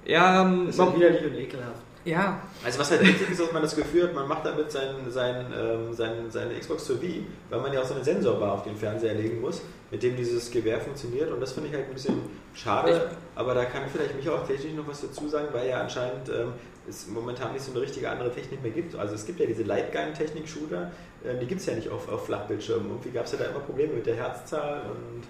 Ja, 0.05 0.43
ähm, 0.43 0.67
Das 0.67 0.75
ist 0.75 0.79
ja 0.79 0.95
widerlich 0.95 1.25
und 1.25 1.35
ekelhaft. 1.39 1.81
Ja, 2.05 2.39
Also 2.63 2.79
was 2.79 2.91
halt 2.91 3.01
wichtig 3.01 3.31
ist, 3.31 3.39
dass 3.39 3.51
man 3.51 3.61
das 3.61 3.75
Gefühl 3.75 4.03
hat, 4.03 4.13
man 4.13 4.27
macht 4.27 4.45
damit 4.45 4.71
seinen, 4.71 5.11
seinen, 5.11 5.51
ähm, 5.51 5.93
seinen, 5.93 6.31
seine 6.31 6.57
Xbox 6.57 6.85
zur 6.85 7.01
Wii, 7.01 7.25
weil 7.49 7.59
man 7.59 7.73
ja 7.73 7.81
auch 7.81 7.85
so 7.85 7.95
eine 7.95 8.03
Sensorbar 8.03 8.53
auf 8.53 8.63
den 8.63 8.77
Fernseher 8.77 9.15
legen 9.15 9.41
muss, 9.41 9.61
mit 9.91 10.03
dem 10.03 10.15
dieses 10.15 10.51
Gewehr 10.51 10.79
funktioniert 10.79 11.31
und 11.31 11.41
das 11.41 11.53
finde 11.53 11.69
ich 11.69 11.75
halt 11.75 11.87
ein 11.87 11.93
bisschen 11.93 12.21
schade, 12.53 13.09
aber 13.33 13.53
da 13.53 13.65
kann 13.65 13.83
vielleicht 13.91 14.15
mich 14.15 14.29
auch 14.29 14.45
technisch 14.47 14.73
noch 14.73 14.87
was 14.87 15.01
dazu 15.01 15.27
sagen, 15.27 15.47
weil 15.51 15.67
ja 15.67 15.81
anscheinend 15.81 16.29
ähm, 16.29 16.53
es 16.87 17.07
momentan 17.07 17.53
nicht 17.53 17.65
so 17.65 17.71
eine 17.71 17.81
richtige 17.81 18.09
andere 18.09 18.31
Technik 18.31 18.61
mehr 18.61 18.71
gibt. 18.71 18.95
Also 18.95 19.15
es 19.15 19.25
gibt 19.25 19.39
ja 19.39 19.45
diese 19.45 19.63
Lightgun-Technik-Shooter, 19.63 20.91
äh, 21.23 21.37
die 21.39 21.47
gibt 21.47 21.61
es 21.61 21.67
ja 21.67 21.73
nicht 21.73 21.89
auf, 21.89 22.07
auf 22.09 22.25
Flachbildschirmen. 22.25 22.89
Irgendwie 22.89 23.09
gab 23.09 23.25
es 23.25 23.31
ja 23.31 23.39
da 23.39 23.45
immer 23.45 23.59
Probleme 23.59 23.93
mit 23.93 24.05
der 24.05 24.15
Herzzahl 24.15 24.81
und 24.81 25.23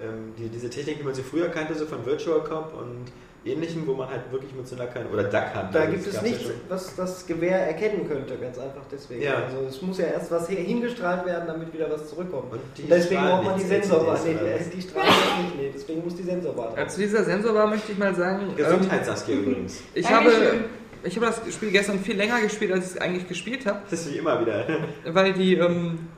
ähm, 0.00 0.32
die, 0.38 0.48
diese 0.48 0.70
Technik, 0.70 1.00
wie 1.00 1.04
man 1.04 1.14
sie 1.14 1.22
früher 1.22 1.48
kannte, 1.48 1.74
so 1.74 1.86
von 1.86 2.04
Virtual 2.06 2.40
Cop 2.40 2.72
und 2.74 3.06
ähnlichem, 3.44 3.86
wo 3.86 3.94
man 3.94 4.10
halt 4.10 4.30
wirklich 4.30 4.52
mit 4.54 4.68
so 4.68 4.76
einer 4.76 4.86
kleinen, 4.86 5.10
oder 5.10 5.24
Duck 5.24 5.54
Hunt. 5.54 5.74
Da 5.74 5.86
gibt 5.86 6.06
es 6.06 6.14
ja 6.14 6.22
nichts, 6.22 6.42
schon. 6.42 6.52
was 6.68 6.94
das 6.94 7.26
Gewehr 7.26 7.66
erkennen 7.66 8.06
könnte, 8.06 8.36
ganz 8.36 8.58
einfach 8.58 8.82
deswegen. 8.90 9.22
Ja. 9.22 9.36
Also 9.44 9.66
es 9.66 9.80
muss 9.80 9.98
ja 9.98 10.06
erst 10.06 10.30
was 10.30 10.48
hingestrahlt 10.48 11.24
werden, 11.24 11.46
damit 11.46 11.72
wieder 11.72 11.90
was 11.90 12.08
zurückkommt. 12.08 12.52
Und 12.52 12.60
die 12.76 12.82
Und 12.82 12.90
deswegen 12.90 13.22
braucht 13.22 13.44
man 13.44 13.58
die 13.58 13.64
Sensorbar. 13.64 14.18
Nee, 14.24 14.34
oder 14.34 14.58
die, 14.58 14.76
die 14.76 14.82
strahlen 14.82 15.08
das 15.08 15.44
nicht, 15.44 15.56
nee, 15.56 15.70
deswegen 15.74 16.04
muss 16.04 16.16
die 16.16 16.22
Sensorbar 16.22 16.74
drauf. 16.74 16.88
zu 16.88 17.00
dieser 17.00 17.24
Sensorbar 17.24 17.66
möchte 17.66 17.92
ich 17.92 17.98
mal 17.98 18.14
sagen, 18.14 18.48
ähm, 18.50 18.56
Gesundheit, 18.56 19.06
Saskia 19.06 19.36
übrigens. 19.36 19.80
ich 19.94 20.06
Dankeschön. 20.06 20.46
habe, 20.46 20.58
ich 21.04 21.16
habe 21.16 21.26
das 21.26 21.54
Spiel 21.54 21.70
gestern 21.70 21.98
viel 22.00 22.16
länger 22.16 22.42
gespielt, 22.42 22.72
als 22.72 22.86
ich 22.86 22.96
es 22.96 23.00
eigentlich 23.00 23.26
gespielt 23.26 23.64
habe, 23.64 23.80
Das 23.88 24.00
ist 24.00 24.12
wie 24.12 24.18
immer 24.18 24.38
wieder. 24.40 24.66
weil 25.06 25.32
die, 25.32 25.54
ähm, 25.54 26.08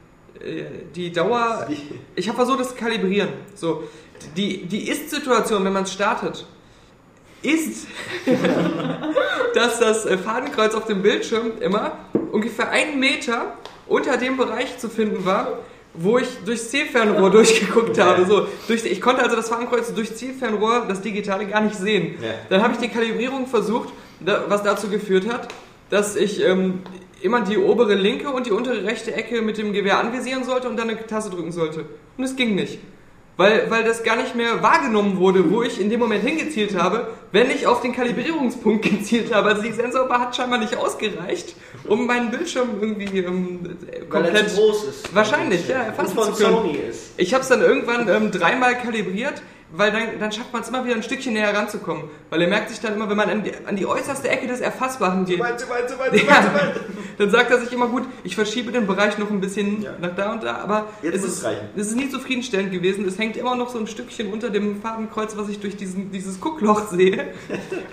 äh, 0.41 0.65
die 0.93 1.13
Dauer, 1.13 1.69
ich 2.17 2.29
habe 2.29 2.37
versucht, 2.37 2.59
das 2.59 2.71
zu 2.71 2.75
kalibrieren. 2.75 3.29
So, 3.55 3.85
die, 4.37 4.67
die 4.67 4.89
Ist-Situation, 4.89 5.65
wenn 5.65 5.73
man 5.73 5.85
es 5.85 5.93
startet, 5.93 6.47
ist, 7.43 7.87
dass 9.55 9.81
das 9.81 10.07
äh, 10.07 10.19
Fadenkreuz 10.19 10.75
auf 10.75 10.87
dem 10.87 11.03
Bildschirm 11.03 11.53
immer 11.61 11.99
ungefähr 12.31 12.71
einen 12.71 12.99
Meter 12.99 13.57
unter 13.87 14.17
dem 14.17 14.37
Bereich 14.37 14.79
zu 14.79 14.89
finden 14.89 15.25
war, 15.25 15.59
wo 15.95 16.19
ich 16.19 16.29
durchs 16.45 16.71
Zielfernrohr 16.71 17.31
durchgeguckt 17.33 17.99
habe. 17.99 18.25
So, 18.27 18.47
durch, 18.67 18.85
ich 18.85 19.01
konnte 19.01 19.23
also 19.23 19.37
das 19.37 19.49
Fadenkreuz 19.49 19.93
durch 19.93 20.15
Zielfernrohr, 20.15 20.87
das 20.89 21.01
Digitale, 21.01 21.47
gar 21.47 21.61
nicht 21.61 21.77
sehen. 21.77 22.17
Ja. 22.23 22.31
Dann 22.49 22.63
habe 22.63 22.75
ich 22.75 22.79
die 22.79 22.89
Kalibrierung 22.89 23.47
versucht, 23.47 23.93
was 24.21 24.63
dazu 24.63 24.89
geführt 24.89 25.31
hat, 25.31 25.49
dass 25.91 26.17
ich 26.17 26.43
ähm, 26.43 26.81
immer 27.21 27.43
die 27.43 27.59
obere 27.59 27.95
linke 27.95 28.31
und 28.31 28.47
die 28.47 28.53
untere 28.53 28.85
rechte 28.85 29.15
Ecke 29.15 29.43
mit 29.43 29.59
dem 29.59 29.73
Gewehr 29.73 29.99
anvisieren 29.99 30.45
sollte 30.45 30.69
und 30.69 30.79
dann 30.79 30.89
eine 30.89 31.07
Taste 31.07 31.31
drücken 31.31 31.53
sollte. 31.53 31.85
Und 32.17 32.25
es 32.25 32.37
ging 32.37 32.55
nicht. 32.55 32.79
Weil, 33.37 33.71
weil 33.71 33.83
das 33.83 34.03
gar 34.03 34.17
nicht 34.17 34.35
mehr 34.35 34.63
wahrgenommen 34.63 35.17
wurde, 35.17 35.51
wo 35.51 35.63
ich 35.63 35.81
in 35.81 35.89
dem 35.89 36.01
Moment 36.01 36.23
hingezielt 36.23 36.77
habe, 36.77 37.09
wenn 37.33 37.51
ich 37.51 37.67
auf 37.67 37.81
den 37.81 37.95
Kalibrierungspunkt 37.95 38.83
gezielt 38.91 39.35
habe. 39.35 39.49
Also 39.49 39.63
die 39.63 39.73
Sensorbar 39.73 40.21
hat 40.21 40.37
scheinbar 40.37 40.59
nicht 40.59 40.77
ausgereicht, 40.77 41.57
um 41.89 42.07
meinen 42.07 42.31
Bildschirm 42.31 42.69
irgendwie 42.81 43.21
ähm, 43.21 43.61
Weil 44.11 44.25
er 44.25 44.31
komplett... 44.31 44.51
zu 44.51 44.57
groß 44.57 44.85
ist. 44.85 45.15
Wahrscheinlich, 45.15 45.67
ja, 45.67 45.81
Und 45.81 45.87
erfassen 45.87 46.15
von 46.15 46.35
zu 46.35 46.45
können. 46.45 46.57
Sony 46.57 46.73
ist. 46.77 47.13
Ich 47.17 47.33
habe 47.33 47.43
es 47.43 47.49
dann 47.49 47.63
irgendwann 47.63 48.07
ähm, 48.09 48.31
dreimal 48.31 48.77
kalibriert, 48.77 49.43
weil 49.75 49.91
dann, 49.91 50.03
dann 50.21 50.33
schafft 50.33 50.53
man 50.53 50.63
es 50.63 50.69
immer 50.69 50.85
wieder 50.85 50.95
ein 50.95 51.03
Stückchen 51.03 51.33
näher 51.33 51.55
ranzukommen. 51.55 52.05
Weil 52.31 52.43
er 52.43 52.49
merkt 52.49 52.71
sich 52.71 52.81
dann 52.81 52.95
immer, 52.95 53.09
wenn 53.11 53.17
man 53.17 53.29
an 53.31 53.43
die, 53.43 53.53
an 53.67 53.77
die 53.77 53.87
äußerste 53.87 54.29
Ecke 54.29 54.47
des 54.47 54.61
Erfassbaren 54.61 55.25
geht, 55.25 55.39
Zu 55.39 55.43
weit, 55.45 55.61
zu 55.61 55.69
weit, 55.69 55.91
zu 55.91 55.99
weit, 55.99 56.15
ja, 56.15 56.73
dann 57.19 57.31
sagt 57.31 57.51
er 57.51 57.59
sich 57.59 57.73
immer 57.73 57.89
gut, 57.89 58.05
ich 58.25 58.35
verschiebe 58.35 58.73
den 58.73 58.87
Bereich 58.87 59.19
noch 59.19 59.31
ein 59.31 59.41
bisschen 59.41 59.83
Ja. 59.83 59.91
nach 60.01 60.15
da 60.15 60.33
und 60.33 60.43
da, 60.43 60.57
aber 60.57 60.87
Jetzt 61.03 61.17
es 61.17 61.25
ist, 61.25 61.39
es 61.39 61.45
reichen. 61.45 61.69
es 61.77 61.87
ist 61.89 61.97
nie 61.97 62.09
zufriedenstellend 62.09 62.73
gewesen. 62.73 63.07
Es 63.07 63.19
hängt 63.19 63.37
immer 63.37 63.55
noch 63.57 63.69
so 63.71 63.79
ein 63.79 63.87
Stückchen 63.87 64.33
unter 64.33 64.51
dem 64.51 64.81
Fadenkreuz, 64.81 65.37
was 65.37 65.49
ich 65.49 65.61
durch 65.61 65.77
diesen, 65.77 66.11
dieses 66.11 66.41
Guckloch 66.41 66.89
sehe. 66.91 67.29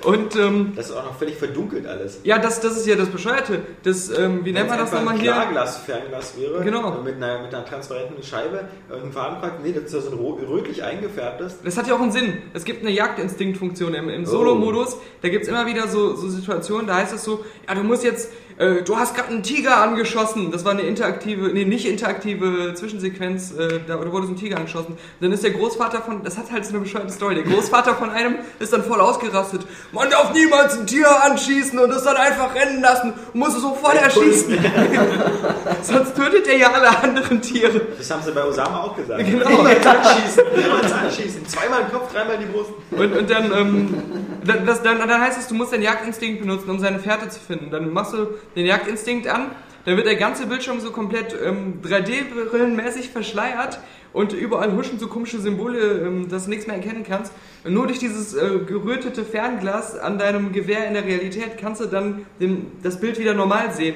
Und 0.03 0.35
ähm, 0.35 0.73
Das 0.75 0.89
ist 0.89 0.95
auch 0.95 1.03
noch 1.03 1.17
völlig 1.17 1.35
verdunkelt 1.37 1.85
alles. 1.87 2.19
ja, 2.23 2.37
das, 2.39 2.59
das 2.61 2.77
ist 2.77 2.87
ja 2.87 2.95
das 2.95 3.09
Bescheuerte. 3.09 3.61
Das, 3.83 4.09
ähm, 4.17 4.43
wie 4.45 4.51
nennt 4.53 4.69
man 4.69 4.79
das 4.79 4.91
nochmal 4.91 5.15
ein 5.15 5.19
hier? 5.19 5.31
Klarglas, 5.31 5.77
Fernglas 5.77 6.33
wäre, 6.37 6.63
Genau. 6.63 7.01
mit 7.03 7.15
einer, 7.15 7.41
mit 7.41 7.53
einer 7.53 7.65
transparenten 7.65 8.23
Scheibe 8.23 8.65
einem 8.91 9.11
Fadenkreuz, 9.11 9.51
nee, 9.63 9.73
das 9.73 9.83
ist 9.85 9.93
ja 9.93 10.01
so 10.01 10.11
ein 10.11 10.45
rötlich 10.45 10.83
eingefärbtes. 10.83 11.57
Das 11.69 11.77
hat 11.77 11.85
ja 11.87 11.93
auch 11.95 12.01
einen 12.01 12.11
Sinn. 12.11 12.33
Es 12.55 12.65
gibt 12.65 12.81
eine 12.81 12.89
Jagdinstinktfunktion 12.89 13.93
im, 13.93 14.09
im 14.09 14.23
Oh. 14.23 14.25
Solo-Modus. 14.25 14.97
Da 15.21 15.29
gibt 15.29 15.43
es 15.43 15.49
immer 15.49 15.67
wieder 15.67 15.87
so, 15.87 16.15
so 16.15 16.27
Situationen, 16.27 16.87
da 16.87 16.95
heißt 16.95 17.13
es 17.13 17.23
so, 17.23 17.45
ja, 17.67 17.75
du 17.75 17.83
musst 17.83 18.03
jetzt 18.03 18.31
äh, 18.59 18.83
du 18.83 18.97
hast 18.97 19.15
gerade 19.15 19.29
einen 19.29 19.41
Tiger 19.41 19.77
angeschossen. 19.77 20.51
Das 20.51 20.65
war 20.65 20.73
eine 20.73 20.81
interaktive, 20.81 21.47
nee, 21.47 21.63
nicht 21.63 21.87
interaktive 21.87 22.73
Zwischensequenz, 22.73 23.53
äh, 23.57 23.79
da 23.87 23.97
wurde 24.11 24.27
so 24.27 24.33
ein 24.33 24.35
Tiger 24.35 24.57
angeschossen. 24.57 24.97
Dann 25.21 25.31
ist 25.31 25.43
der 25.43 25.51
Großvater 25.51 26.01
von, 26.01 26.23
das 26.23 26.37
hat 26.37 26.51
halt 26.51 26.65
so 26.65 26.71
eine 26.71 26.81
bescheuerte 26.81 27.13
Story. 27.13 27.35
Der 27.35 27.45
Großvater 27.45 27.95
von 27.95 28.09
einem 28.09 28.35
ist 28.59 28.73
dann 28.73 28.83
voll 28.83 28.99
ausgerastet. 28.99 29.65
Man 29.93 30.09
darf 30.09 30.33
niemals 30.33 30.77
ein 30.77 30.85
Tier 30.85 31.07
anschießen 31.23 31.79
und 31.79 31.89
es 31.89 32.03
dann 32.03 32.17
einfach 32.17 32.53
rennen 32.53 32.81
lassen 32.81 33.13
und 33.33 33.39
muss 33.39 33.55
es 33.55 33.61
sofort 33.61 33.95
erschießen. 33.95 34.59
Sonst 35.81 36.15
tötet 36.15 36.47
er 36.47 36.57
ja 36.57 36.71
alle 36.73 37.01
anderen 37.01 37.41
Tiere. 37.41 37.79
Das 37.97 38.11
haben 38.11 38.21
sie 38.23 38.33
bei 38.33 38.43
Osama 38.43 38.83
auch 38.83 38.95
gesagt. 38.97 39.25
Genau. 39.25 39.49
Niemals 39.49 39.85
anschießen, 39.87 40.43
niemals 40.57 40.91
anschießen. 40.91 41.47
Zweimal 41.47 41.81
im 41.83 41.91
Kopf, 41.93 42.11
dreimal 42.11 42.37
die 42.37 42.45
Brust. 42.45 42.71
Und, 42.91 43.17
und 43.17 43.29
dann, 43.29 43.51
ähm, 43.53 44.03
das, 44.43 44.83
dann, 44.83 44.99
dann 44.99 45.21
heißt 45.21 45.39
es, 45.39 45.47
du 45.47 45.55
musst 45.55 45.71
deinen 45.71 45.83
Jagdinstinkt 45.83 46.41
benutzen, 46.41 46.69
um 46.69 46.79
seine 46.79 46.99
Fährte 46.99 47.29
zu 47.29 47.39
finden. 47.39 47.71
Dann 47.71 47.93
machst 47.93 48.13
du 48.13 48.27
den 48.55 48.65
Jagdinstinkt 48.65 49.27
an, 49.27 49.51
dann 49.85 49.97
wird 49.97 50.07
der 50.07 50.15
ganze 50.15 50.45
Bildschirm 50.47 50.79
so 50.79 50.91
komplett 50.91 51.35
ähm, 51.43 51.81
3D-brillenmäßig 51.83 53.09
verschleiert 53.09 53.79
und 54.11 54.33
überall 54.33 54.75
huschen 54.75 54.99
so 54.99 55.07
komische 55.07 55.39
Symbole, 55.39 55.79
ähm, 55.79 56.29
dass 56.29 56.45
du 56.45 56.49
nichts 56.49 56.67
mehr 56.67 56.75
erkennen 56.75 57.03
kannst. 57.07 57.31
Und 57.63 57.73
nur 57.73 57.87
durch 57.87 57.99
dieses 57.99 58.33
äh, 58.33 58.59
gerötete 58.65 59.23
Fernglas 59.23 59.97
an 59.97 60.17
deinem 60.17 60.51
Gewehr 60.51 60.87
in 60.87 60.93
der 60.93 61.05
Realität 61.05 61.57
kannst 61.57 61.81
du 61.81 61.85
dann 61.85 62.25
den, 62.39 62.71
das 62.83 62.99
Bild 62.99 63.19
wieder 63.19 63.33
normal 63.33 63.73
sehen. 63.73 63.95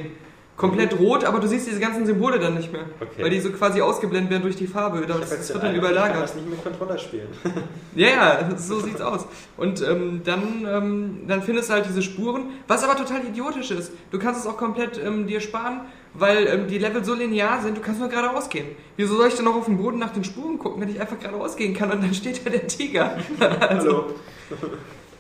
Komplett 0.56 1.00
rot, 1.00 1.24
aber 1.24 1.40
du 1.40 1.48
siehst 1.48 1.68
diese 1.68 1.80
ganzen 1.80 2.06
Symbole 2.06 2.40
dann 2.40 2.54
nicht 2.54 2.72
mehr. 2.72 2.86
Okay. 3.00 3.24
Weil 3.24 3.32
die 3.32 3.40
so 3.40 3.50
quasi 3.52 3.82
ausgeblendet 3.82 4.30
werden 4.30 4.44
durch 4.44 4.56
die 4.56 4.68
Farbe. 4.68 5.04
Das, 5.08 5.30
das 5.30 5.54
wird 5.54 5.64
dann 5.64 5.70
Eindruck, 5.72 5.90
Ich 5.90 5.96
kann 5.96 5.96
überlagert. 5.96 6.24
das 6.24 6.36
nicht 6.36 6.48
mit 6.48 6.64
Controller 6.64 6.98
spielen. 6.98 7.28
Ja, 7.96 8.08
ja, 8.08 8.58
so 8.58 8.80
sieht's 8.80 9.02
aus. 9.02 9.28
Und 9.56 9.82
ähm, 9.88 10.22
dann, 10.24 10.68
ähm, 10.68 11.22
dann 11.28 11.44
findest 11.44 11.70
du 11.70 11.74
halt 11.74 11.86
diese 11.88 12.02
Spuren, 12.02 12.46
was 12.68 12.84
aber 12.84 12.96
total 12.96 13.24
idiotisch 13.24 13.70
ist. 13.70 13.92
Du 14.10 14.18
kannst 14.18 14.40
es 14.42 14.48
auch 14.48 14.58
komplett 14.58 15.00
ähm, 15.04 15.28
dir 15.28 15.40
sparen, 15.42 15.82
weil 16.16 16.48
ähm, 16.48 16.68
die 16.68 16.80
Level 16.80 17.04
so 17.04 17.14
linear 17.14 17.62
sind, 17.62 17.78
du 17.78 17.82
kannst 17.82 18.00
nur 18.00 18.10
geradeaus 18.10 18.50
gehen. 18.50 18.68
Wieso 18.96 19.16
soll 19.16 19.28
ich 19.28 19.36
denn 19.36 19.46
noch 19.46 19.56
auf 19.56 19.66
dem 19.66 19.78
Boden 19.78 20.00
nach 20.00 20.12
den 20.12 20.24
Spuren 20.24 20.58
gucken, 20.58 20.82
wenn 20.82 20.90
ich 20.90 21.00
einfach 21.00 21.20
geradeaus 21.20 21.56
gehen 21.56 21.76
kann 21.76 21.92
und 21.92 22.04
dann 22.04 22.14
steht 22.14 22.44
da 22.46 22.50
der 22.50 22.68
Tiger? 22.68 23.18
also, 23.70 24.16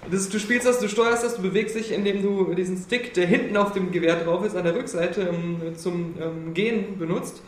das, 0.10 0.29
du 0.29 0.39
spielst 0.39 0.67
das, 0.67 0.79
du 0.79 0.88
steuerst 0.88 1.24
das, 1.24 1.36
du 1.36 1.41
bewegst 1.41 1.75
dich, 1.75 1.91
indem 1.91 2.22
du 2.22 2.53
diesen 2.53 2.77
Stick, 2.77 3.13
der 3.13 3.27
hinten 3.27 3.57
auf 3.57 3.74
dem 3.74 3.91
Gewehr 3.91 4.15
drauf 4.17 4.45
ist, 4.45 4.55
an 4.55 4.63
der 4.63 4.75
Rückseite 4.75 5.22
ähm, 5.22 5.75
zum 5.77 6.15
ähm, 6.22 6.53
Gehen 6.53 6.98
benutzt. 6.98 7.41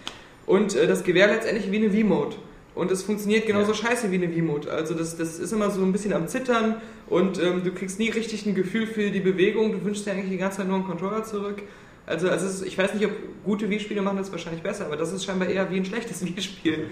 Und 0.45 0.75
äh, 0.75 0.87
das 0.87 1.03
Gewehr 1.03 1.27
letztendlich 1.27 1.71
wie 1.71 1.77
eine 1.77 1.91
V-Mode. 1.91 2.35
Und 2.75 2.91
es 2.91 3.03
funktioniert 3.03 3.47
genauso 3.47 3.73
scheiße 3.73 4.11
wie 4.11 4.15
eine 4.15 4.29
V-Mode. 4.29 4.71
Also 4.71 4.93
das, 4.93 5.15
das 5.15 5.39
ist 5.39 5.53
immer 5.53 5.71
so 5.71 5.81
ein 5.81 5.91
bisschen 5.91 6.13
am 6.13 6.27
Zittern 6.27 6.81
und 7.07 7.41
ähm, 7.41 7.63
du 7.63 7.71
kriegst 7.71 7.99
nie 7.99 8.09
richtig 8.09 8.45
ein 8.45 8.53
Gefühl 8.53 8.85
für 8.85 9.11
die 9.11 9.21
Bewegung. 9.21 9.71
Du 9.71 9.85
wünschst 9.85 10.05
dir 10.05 10.11
eigentlich 10.11 10.29
die 10.29 10.37
ganze 10.37 10.57
Zeit 10.57 10.67
nur 10.67 10.75
einen 10.75 10.85
Controller 10.85 11.23
zurück. 11.23 11.61
Also, 12.05 12.29
also 12.29 12.45
es 12.45 12.55
ist, 12.55 12.65
ich 12.65 12.77
weiß 12.77 12.93
nicht, 12.93 13.05
ob 13.05 13.13
gute 13.43 13.69
Wii-Spiele 13.69 14.01
machen 14.01 14.17
das 14.17 14.31
wahrscheinlich 14.31 14.61
besser, 14.61 14.85
aber 14.85 14.97
das 14.97 15.11
ist 15.11 15.23
scheinbar 15.25 15.47
eher 15.47 15.71
wie 15.71 15.77
ein 15.77 15.85
schlechtes 15.85 16.23
Wii-Spiel. 16.25 16.91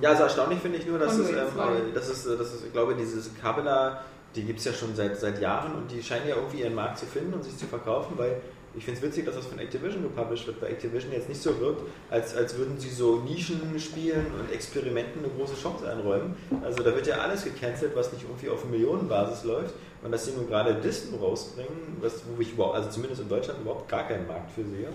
Ja, 0.00 0.10
also 0.10 0.22
erstaunlich 0.24 0.60
finde 0.60 0.78
ich 0.78 0.86
nur, 0.86 0.98
dass 0.98 1.14
Und 1.14 1.24
es, 1.24 1.30
ähm, 1.30 1.36
Wave 1.36 1.52
zwei. 1.54 1.80
das 1.94 2.08
ist, 2.08 2.26
äh, 2.26 2.36
das 2.36 2.54
ist, 2.54 2.64
ich 2.64 2.72
glaube, 2.72 2.94
dieses 2.94 3.30
Kabela, 3.40 4.02
die 4.36 4.42
gibt 4.42 4.60
es 4.60 4.64
ja 4.64 4.72
schon 4.72 4.94
seit, 4.94 5.18
seit 5.18 5.40
Jahren 5.40 5.74
und 5.74 5.90
die 5.90 6.02
scheinen 6.02 6.28
ja 6.28 6.36
irgendwie 6.36 6.60
ihren 6.60 6.74
Markt 6.74 6.98
zu 6.98 7.06
finden 7.06 7.34
und 7.34 7.44
sich 7.44 7.56
zu 7.56 7.66
verkaufen, 7.66 8.14
weil 8.16 8.40
ich 8.76 8.84
finde 8.84 9.00
es 9.00 9.06
witzig, 9.06 9.26
dass 9.26 9.34
das 9.34 9.46
von 9.46 9.58
Activision 9.58 10.02
gepublished 10.02 10.46
wird, 10.46 10.62
weil 10.62 10.70
Activision 10.70 11.12
jetzt 11.12 11.28
nicht 11.28 11.42
so 11.42 11.58
wirkt, 11.58 11.82
als, 12.08 12.36
als 12.36 12.56
würden 12.56 12.78
sie 12.78 12.90
so 12.90 13.16
Nischen 13.16 13.78
spielen 13.80 14.26
und 14.38 14.52
Experimenten 14.52 15.24
eine 15.24 15.32
große 15.32 15.60
Chance 15.60 15.90
einräumen. 15.90 16.36
Also 16.62 16.84
da 16.84 16.94
wird 16.94 17.06
ja 17.08 17.16
alles 17.16 17.42
gecancelt, 17.42 17.96
was 17.96 18.12
nicht 18.12 18.22
irgendwie 18.22 18.48
auf 18.48 18.64
Millionenbasis 18.64 19.42
läuft 19.42 19.74
und 20.04 20.12
dass 20.12 20.26
sie 20.26 20.32
nun 20.32 20.46
gerade 20.46 20.74
Disten 20.76 21.18
rausbringen, 21.18 21.96
was, 22.00 22.22
wo 22.24 22.40
ich 22.40 22.52
überhaupt, 22.52 22.76
also 22.76 22.90
zumindest 22.90 23.22
in 23.22 23.28
Deutschland 23.28 23.60
überhaupt 23.60 23.88
gar 23.88 24.06
keinen 24.06 24.28
Markt 24.28 24.52
für 24.52 24.64
sehe. 24.64 24.88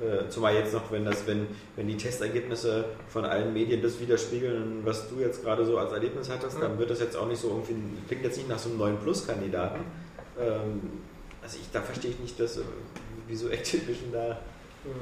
Äh, 0.00 0.28
Zumal 0.28 0.54
jetzt 0.54 0.72
noch, 0.72 0.92
wenn 0.92 1.04
das, 1.04 1.26
wenn, 1.26 1.48
wenn 1.74 1.88
die 1.88 1.96
Testergebnisse 1.96 2.84
von 3.08 3.24
allen 3.24 3.52
Medien 3.52 3.82
das 3.82 3.98
widerspiegeln, 3.98 4.80
was 4.84 5.08
du 5.08 5.20
jetzt 5.20 5.42
gerade 5.42 5.64
so 5.64 5.76
als 5.78 5.92
Erlebnis 5.92 6.30
hattest, 6.30 6.62
dann 6.62 6.78
wird 6.78 6.90
das 6.90 7.00
jetzt 7.00 7.16
auch 7.16 7.26
nicht 7.26 7.40
so 7.40 7.48
irgendwie, 7.48 7.74
klingt 8.06 8.24
jetzt 8.24 8.36
nicht 8.36 8.48
nach 8.48 8.58
so 8.58 8.68
einem 8.68 8.78
neuen 8.78 8.98
Plus-Kandidaten. 8.98 9.80
Ähm, 10.40 10.80
also 11.42 11.58
ich, 11.60 11.68
da 11.72 11.80
verstehe 11.80 12.12
ich 12.12 12.18
nicht, 12.20 12.38
dass, 12.38 12.58
äh, 12.58 12.62
wieso 13.26 13.48
Activision 13.50 14.12
da. 14.12 14.38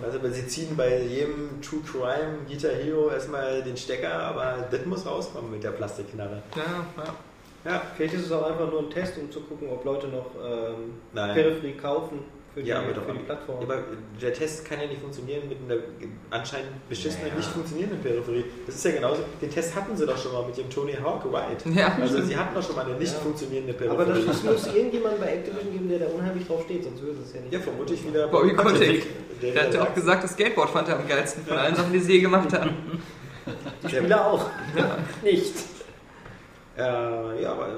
Also 0.02 0.22
weil 0.22 0.32
sie 0.32 0.48
ziehen 0.48 0.74
bei 0.74 1.02
jedem 1.02 1.60
True 1.60 1.80
Crime 1.84 2.38
Guitar 2.48 2.72
Hero 2.72 3.10
erstmal 3.10 3.62
den 3.62 3.76
Stecker, 3.76 4.14
aber 4.14 4.66
das 4.70 4.84
muss 4.86 5.04
rauskommen 5.04 5.50
mit 5.50 5.62
der 5.62 5.72
Plastikknarre. 5.72 6.42
Ja, 6.56 6.86
ja. 6.96 7.14
Ja, 7.64 7.82
Vielleicht 7.96 8.14
ist 8.14 8.26
es 8.26 8.32
auch 8.32 8.48
einfach 8.48 8.70
nur 8.70 8.80
ein 8.80 8.90
Test, 8.90 9.18
um 9.18 9.30
zu 9.30 9.40
gucken, 9.40 9.68
ob 9.68 9.84
Leute 9.84 10.06
noch 10.06 10.30
ähm. 10.42 10.94
Peripherie 11.12 11.72
kaufen 11.72 12.20
für 12.56 12.62
die, 12.62 12.70
Ja, 12.70 12.78
aber 12.78 12.92
doch 12.92 13.02
die 13.06 13.18
Plattform. 13.18 13.62
aber 13.62 13.82
der 14.22 14.32
Test 14.32 14.64
kann 14.64 14.80
ja 14.80 14.86
nicht 14.86 15.02
funktionieren 15.02 15.42
mit 15.46 15.58
einer 15.68 15.78
anscheinend 16.30 16.88
beschissenen, 16.88 17.24
Naja. 17.26 17.36
nicht 17.36 17.48
funktionierenden 17.50 18.00
Peripherie. 18.00 18.44
Das 18.64 18.76
ist 18.76 18.84
ja 18.86 18.92
genauso. 18.92 19.22
Den 19.42 19.50
Test 19.50 19.76
hatten 19.76 19.94
sie 19.94 20.06
doch 20.06 20.16
schon 20.16 20.32
mal 20.32 20.46
mit 20.46 20.56
dem 20.56 20.70
Tony 20.70 20.94
Hawk 20.94 21.30
White. 21.30 21.68
Ja, 21.78 21.96
Also 22.00 22.22
sie 22.22 22.34
hatten 22.34 22.54
doch 22.54 22.62
schon 22.62 22.76
mal 22.76 22.86
eine 22.86 22.94
nicht 22.94 23.12
Ja. 23.12 23.18
funktionierende 23.20 23.74
Peripherie. 23.74 24.02
aber 24.02 24.12
das 24.14 24.24
es 24.24 24.42
muss 24.42 24.66
irgendjemand 24.74 25.20
bei 25.20 25.26
Activision 25.26 25.70
geben, 25.72 25.88
der 25.90 25.98
da 25.98 26.06
unheimlich 26.06 26.46
drauf 26.46 26.62
steht, 26.64 26.84
sonst 26.84 27.02
würde 27.02 27.18
es 27.22 27.34
ja 27.34 27.40
nicht. 27.42 27.52
ja, 27.52 27.60
vermutlich 27.60 28.06
wieder 28.06 28.26
Bobby 28.28 28.54
Kotick. 28.54 29.06
Der, 29.42 29.52
Der 29.52 29.62
hat 29.64 29.74
ja 29.74 29.82
auch 29.82 29.94
gesagt, 29.94 30.24
das 30.24 30.32
Skateboard 30.32 30.70
fand 30.70 30.88
er 30.88 30.98
am 30.98 31.06
geilsten 31.06 31.44
von 31.44 31.58
allen 31.58 31.74
Sachen, 31.76 31.92
die 31.92 31.98
sie 31.98 32.12
je 32.14 32.20
gemacht 32.20 32.50
haben. 32.58 32.70
Die 33.84 33.88
Spieler 33.94 34.26
auch. 34.26 34.46
nicht. 35.22 35.54
Äh, 36.78 37.42
ja, 37.42 37.52
aber 37.52 37.68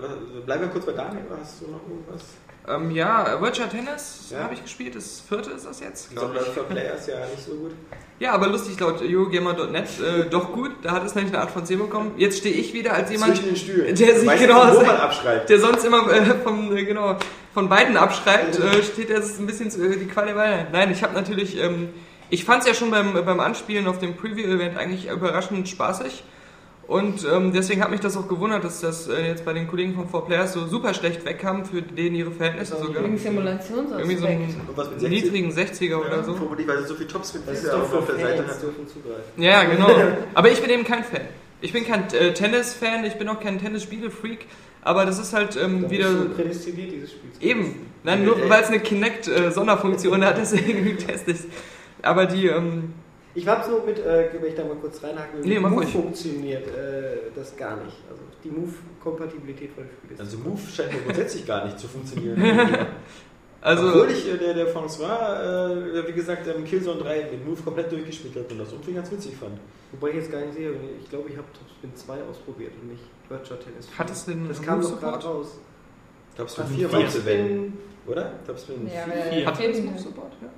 bleiben 0.47 0.63
wir 0.63 0.69
kurz 0.71 0.87
bei 0.87 0.93
Daniel. 0.93 1.23
Hast 1.41 1.61
du 1.63 1.67
noch 1.67 1.81
irgendwas? 1.89 2.25
Ähm, 2.71 2.91
ja, 2.91 3.41
Virtual 3.41 3.69
Tennis 3.69 4.27
Ja. 4.31 4.41
habe 4.45 4.55
ich 4.55 4.63
gespielt, 4.63 4.95
das 4.95 5.23
vierte 5.27 5.51
ist 5.51 5.67
das 5.67 5.81
jetzt, 5.81 6.09
Ich 6.11 6.17
glaube 6.17 6.33
glaube, 6.33 6.47
ich. 6.49 6.53
für 6.55 6.65
Players 6.65 7.07
ja 7.07 7.15
nicht 7.21 7.45
so 7.45 7.53
gut. 7.53 7.73
Ja, 8.19 8.33
aber 8.33 8.49
lustig, 8.49 8.79
laut 8.81 9.01
Eurogamer.net 9.01 9.85
äh, 10.01 10.25
doch 10.29 10.53
gut, 10.53 10.73
da 10.83 10.91
hat 10.93 11.05
es 11.07 11.15
nämlich 11.15 11.33
eine 11.33 11.43
Art 11.43 11.51
von 11.53 11.65
10 11.65 11.79
bekommen. 11.79 12.13
Jetzt 12.17 12.39
stehe 12.39 12.55
ich 12.55 12.73
wieder 12.75 12.93
als 12.95 13.11
jemand, 13.11 13.37
Zwischen 13.37 13.49
den 13.49 13.57
Stühlen. 13.57 13.95
der 13.95 14.19
sich 14.21 14.39
genau- 14.41 14.75
wo 14.75 14.81
man 14.85 14.97
abschreibt. 14.97 15.49
der 15.49 15.61
sonst 15.61 15.85
immer 15.85 16.11
äh, 16.13 16.25
vom, 16.43 16.77
äh, 16.77 16.85
genau, 16.85 17.17
von 17.55 17.69
beiden 17.69 17.97
abschreibt, 17.97 18.59
äh, 18.59 18.83
steht 18.83 19.11
jetzt 19.11 19.39
ein 19.39 19.47
bisschen 19.47 19.71
zu, 19.71 19.83
äh, 19.85 19.97
die 19.97 20.07
Qual 20.07 20.27
der 20.27 20.37
Wahl. 20.37 20.67
Nein, 20.73 20.91
ich 20.91 21.03
habe 21.03 21.15
natürlich, 21.15 21.57
ähm, 21.63 21.91
ich 22.29 22.45
fand 22.45 22.63
es 22.63 22.69
ja 22.69 22.75
schon 22.75 22.91
beim, 22.91 23.13
beim 23.15 23.41
Anspielen 23.41 23.87
auf 23.87 23.99
dem 23.99 24.17
Preview-Event 24.17 24.77
eigentlich 24.77 25.09
überraschend 25.09 25.69
spaßig. 25.69 26.25
Und 26.89 27.27
ähm, 27.31 27.53
deswegen 27.53 27.83
hat 27.83 27.91
mich 27.91 28.01
das 28.01 28.17
auch 28.17 28.29
gewundert, 28.29 28.65
dass 28.65 28.81
das 28.81 29.09
äh, 29.09 29.27
jetzt 29.27 29.45
bei 29.45 29.53
den 29.53 29.69
Kollegen 29.69 29.95
von 29.95 30.09
4Players 30.09 30.49
so 30.55 30.67
super 30.67 30.95
schlecht 30.95 31.23
wegkam, 31.27 31.67
für 31.67 31.83
denen 31.83 32.17
ihre 32.17 32.31
Verhältnisse 32.31 32.75
auch 32.77 32.81
sogar. 32.81 33.05
Wegen 33.05 33.13
Irgendwie 33.13 33.23
so 33.25 33.29
Simulationsaspekt. 33.29 34.25
einen 34.25 34.61
Und 34.67 34.77
was 34.77 34.91
mit 34.91 35.01
60? 35.01 35.23
niedrigen 35.23 35.53
60er 35.53 35.97
oder 35.97 36.25
so. 36.25 36.33
Vermutlich, 36.35 36.67
weil 36.67 36.81
sie 36.81 36.89
so 36.89 36.95
viel 36.95 37.07
Tops 37.07 37.35
mit 37.35 37.43
dieser 37.51 37.77
auf 37.77 38.07
der 38.07 38.17
Seite 38.19 38.43
dürfen 38.43 38.89
zugreifen. 38.89 39.23
Ja, 39.37 39.65
genau. 39.65 39.91
Aber 40.35 40.51
ich 40.51 40.63
bin 40.63 40.71
eben 40.71 40.85
kein 40.85 41.05
Fan. 41.05 41.21
Ich 41.61 41.75
bin 41.75 41.87
kein 41.87 42.05
äh, 42.15 42.33
Tennis-Fan, 42.33 43.05
ich 43.05 43.15
bin 43.17 43.29
auch 43.29 43.41
kein 43.41 43.59
Tennisspiele-Freak, 43.59 44.47
aber 44.81 45.05
das 45.05 45.19
ist 45.19 45.33
halt 45.33 45.57
ähm, 45.57 45.83
Dann 45.83 45.91
wieder. 45.91 46.09
bist 46.09 46.23
du 46.25 46.29
prädestiniert, 46.37 46.93
dieses 46.93 47.11
Spiel 47.11 47.33
zu 47.33 47.43
Eben. 47.43 47.75
Nein, 48.05 48.25
nur 48.25 48.49
weil 48.49 48.63
es 48.63 48.69
eine 48.69 48.79
Kinect-Sonderfunktion 48.79 50.25
hat, 50.25 50.39
deswegen 50.41 50.97
teste 50.99 51.33
ich 51.33 51.39
Aber 52.01 52.27
die, 52.27 52.47
ähm, 52.47 52.95
Ich 53.35 53.47
hab's 53.47 53.69
nur 53.69 53.85
mit, 53.85 53.99
äh, 53.99 54.29
wenn 54.33 54.49
ich 54.49 54.55
da 54.55 54.65
mal 54.65 54.77
kurz 54.77 55.03
reinhaken 55.03 55.41
will, 55.43 55.49
Nee, 55.49 55.59
Move 55.61 55.75
ruhig. 55.77 55.89
funktioniert 55.91 56.67
äh, 56.67 57.31
das 57.35 57.57
gar 57.57 57.77
nicht. 57.77 57.97
Also 58.11 58.23
die 58.43 58.51
Move-Kompatibilität 58.51 59.71
von 59.73 59.85
dem 59.85 59.91
Spiel 59.91 60.13
ist. 60.13 60.21
Also 60.21 60.39
Move 60.39 60.61
scheint 60.75 60.93
mir 60.93 61.01
grundsätzlich 61.01 61.47
gar 61.47 61.65
nicht 61.67 61.79
zu 61.79 61.87
funktionieren. 61.89 62.43
also. 63.61 63.89
Obwohl 63.89 64.11
ich 64.11 64.29
äh, 64.33 64.37
der, 64.39 64.55
der 64.55 64.75
François, 64.75 65.99
äh, 65.99 66.09
wie 66.09 66.13
gesagt, 66.13 66.47
ähm, 66.49 66.65
Killzone 66.65 67.01
3 67.01 67.29
mit 67.33 67.47
Move 67.47 67.61
komplett 67.63 67.93
durchgespielt 67.93 68.35
hat 68.37 68.51
und 68.51 68.59
das 68.59 68.73
irgendwie 68.73 68.95
ganz 68.95 69.11
witzig 69.13 69.37
fand. 69.37 69.59
Wobei 69.93 70.11
ich 70.11 70.17
jetzt 70.17 70.33
gar 70.33 70.41
nicht 70.41 70.55
sehe, 70.55 70.73
ich 71.01 71.09
glaube, 71.09 71.29
ich 71.31 71.37
habe 71.37 71.47
Topspin 71.53 71.95
2 71.95 72.15
ausprobiert 72.31 72.73
und 72.81 72.91
nicht 72.91 73.03
Virtual 73.29 73.59
Tennis. 73.61 73.89
Hat 73.99 74.11
es 74.11 74.25
denn 74.25 74.49
Das 74.49 74.61
kam 74.63 74.81
doch 74.83 75.01
gerade 75.01 75.25
raus. 75.25 75.59
Topspin 76.37 76.65
Hat 76.65 76.71
4 76.73 76.93
war 76.93 77.09
zu 77.09 77.19
Topspin- 77.19 77.73
oder? 78.07 78.33
Topspin 78.47 78.87
Ja, 78.87 79.05
4. 79.05 79.13
wer 79.33 79.47
Hat 79.47 79.59
kennt 79.59 79.75
es 79.75 79.79
ihn? 79.81 79.87
Move-Support? 79.87 80.33
Ja. 80.43 80.49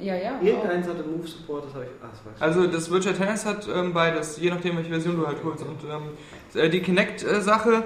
Ja, 0.00 0.14
ja. 0.14 0.40
Irgendeins 0.40 0.88
hatte 0.88 1.02
Move-Support, 1.02 1.66
das 1.66 1.74
habe 1.74 1.84
ich. 1.84 1.90
Ah, 2.02 2.08
das 2.10 2.24
weiß 2.24 2.32
ich. 2.36 2.42
Also 2.42 2.66
das 2.66 2.90
Virtual 2.90 3.14
Tennis 3.14 3.44
hat 3.44 3.68
ähm, 3.72 3.92
beides, 3.92 4.38
je 4.38 4.50
nachdem 4.50 4.76
welche 4.76 4.90
Version 4.90 5.16
du 5.16 5.26
halt 5.26 5.38
holst. 5.44 5.62
Und 5.62 5.78
ähm, 5.84 6.60
äh, 6.60 6.70
die 6.70 6.80
Kinect-Sache 6.80 7.84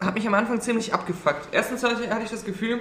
hat 0.00 0.14
mich 0.14 0.26
am 0.26 0.34
Anfang 0.34 0.60
ziemlich 0.60 0.94
abgefuckt. 0.94 1.48
Erstens 1.50 1.82
hatte 1.82 2.04
ich, 2.04 2.10
hatte 2.10 2.22
ich 2.24 2.30
das 2.30 2.44
Gefühl, 2.44 2.80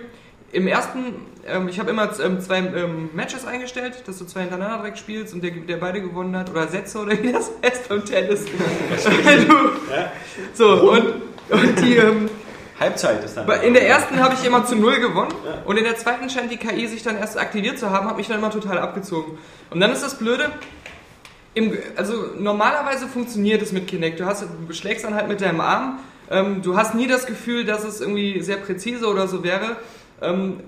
im 0.51 0.67
ersten, 0.67 1.15
ähm, 1.45 1.67
ich 1.67 1.79
habe 1.79 1.89
immer 1.89 2.09
ähm, 2.21 2.39
zwei 2.39 2.59
ähm, 2.59 3.09
Matches 3.13 3.45
eingestellt, 3.45 4.03
dass 4.05 4.19
du 4.19 4.25
zwei 4.25 4.41
hintereinander 4.41 4.77
direkt 4.77 4.99
spielst 4.99 5.33
und 5.33 5.43
der, 5.43 5.51
der 5.51 5.77
beide 5.77 6.01
gewonnen 6.01 6.37
hat, 6.37 6.49
oder 6.49 6.67
Sätze 6.67 6.99
oder 6.99 7.21
wie 7.21 7.31
das 7.31 7.51
heißt 7.65 7.89
beim 7.89 8.05
Tennis. 8.05 8.45
du, 9.05 9.53
Ja. 9.91 10.11
so, 10.53 10.91
und, 10.91 11.21
und 11.49 11.79
die, 11.83 11.97
ähm, 11.97 12.29
Halbzeit 12.79 13.23
ist 13.23 13.35
dann. 13.35 13.49
In 13.61 13.73
der 13.73 13.87
ersten 13.87 14.19
habe 14.21 14.35
ich 14.35 14.45
immer 14.45 14.65
zu 14.65 14.75
null 14.75 14.99
gewonnen 14.99 15.31
Ja. 15.45 15.61
und 15.65 15.77
in 15.77 15.83
der 15.83 15.97
zweiten 15.97 16.29
scheint 16.29 16.51
die 16.51 16.57
KI 16.57 16.87
sich 16.87 17.03
dann 17.03 17.17
erst 17.17 17.37
aktiviert 17.37 17.79
zu 17.79 17.89
haben, 17.89 18.07
hat 18.07 18.17
mich 18.17 18.27
dann 18.27 18.37
immer 18.39 18.51
total 18.51 18.77
abgezogen. 18.77 19.37
Und 19.71 19.79
dann 19.79 19.91
ist 19.91 20.03
das 20.03 20.15
Blöde, 20.17 20.51
im, 21.53 21.75
also 21.95 22.13
normalerweise 22.37 23.07
funktioniert 23.07 23.61
es 23.61 23.71
mit 23.71 23.87
Kinect. 23.87 24.19
Du, 24.19 24.25
hast, 24.25 24.43
du 24.43 24.73
schlägst 24.73 25.03
dann 25.05 25.15
halt 25.15 25.27
mit 25.27 25.41
deinem 25.41 25.59
Arm. 25.61 25.99
Ähm, 26.29 26.61
du 26.61 26.77
hast 26.77 26.93
nie 26.93 27.07
das 27.07 27.25
Gefühl, 27.25 27.65
dass 27.65 27.83
es 27.83 27.99
irgendwie 28.01 28.41
sehr 28.41 28.57
präzise 28.57 29.07
oder 29.07 29.27
so 29.27 29.43
wäre. 29.43 29.77
Ähm, 30.21 30.59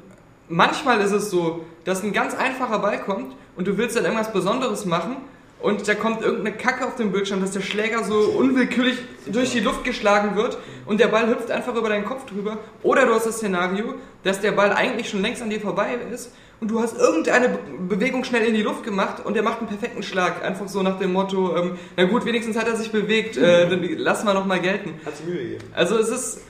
manchmal 0.48 1.00
ist 1.02 1.12
es 1.12 1.30
so, 1.30 1.66
dass 1.86 2.04
ein 2.04 2.12
ganz 2.14 2.34
einfacher 2.34 2.80
Ball 2.80 3.00
kommt 3.00 3.36
und 3.56 3.68
du 3.68 3.78
willst 3.78 3.96
dann 3.96 4.06
irgendwas 4.06 4.34
Besonderes 4.34 4.86
machen 4.86 5.18
und 5.62 5.88
da 5.88 5.96
kommt 5.96 6.22
irgendeine 6.22 6.56
Kacke 6.56 6.86
auf 6.86 6.96
dem 6.96 7.12
Bildschirm, 7.12 7.42
dass 7.42 7.52
der 7.52 7.62
Schläger 7.62 8.04
so 8.04 8.16
unwillkürlich 8.16 8.98
durch 9.26 9.52
die 9.52 9.60
Luft 9.60 9.84
geschlagen 9.84 10.36
wird 10.36 10.58
und 10.86 11.00
der 11.00 11.08
Ball 11.08 11.28
hüpft 11.28 11.52
einfach 11.52 11.76
über 11.76 11.90
deinen 11.90 12.06
Kopf 12.06 12.26
drüber. 12.26 12.58
Oder 12.84 13.06
du 13.06 13.14
hast 13.14 13.26
das 13.26 13.38
Szenario, 13.38 13.96
dass 14.24 14.40
der 14.40 14.54
Ball 14.54 14.72
eigentlich 14.72 15.10
schon 15.10 15.22
längst 15.22 15.42
an 15.42 15.50
dir 15.50 15.60
vorbei 15.60 15.98
ist 16.14 16.32
und 16.62 16.72
du 16.72 16.82
hast 16.82 16.98
irgendeine 16.98 17.50
Be- 17.50 17.60
Bewegung 17.96 18.24
schnell 18.24 18.46
in 18.46 18.54
die 18.54 18.62
Luft 18.64 18.84
gemacht 18.84 19.26
und 19.26 19.34
der 19.36 19.44
macht 19.44 19.60
einen 19.60 19.68
perfekten 19.68 20.04
Schlag. 20.04 20.44
Einfach 20.44 20.68
so 20.68 20.82
nach 20.82 20.98
dem 21.00 21.14
Motto, 21.14 21.56
ähm, 21.58 21.78
na 21.96 22.06
gut, 22.06 22.26
wenigstens 22.26 22.58
hat 22.58 22.68
er 22.68 22.76
sich 22.76 22.92
bewegt, 22.92 23.38
äh, 23.38 23.70
dann 23.70 23.82
lassen 23.98 24.28
wir 24.28 24.34
noch 24.34 24.46
mal 24.46 24.60
gelten. 24.60 24.94
Hat 25.06 25.16
sich 25.18 25.26
Mühe 25.26 25.38
gegeben. 25.44 25.64
Also 25.74 25.98
es 25.98 26.10
ist, 26.10 26.42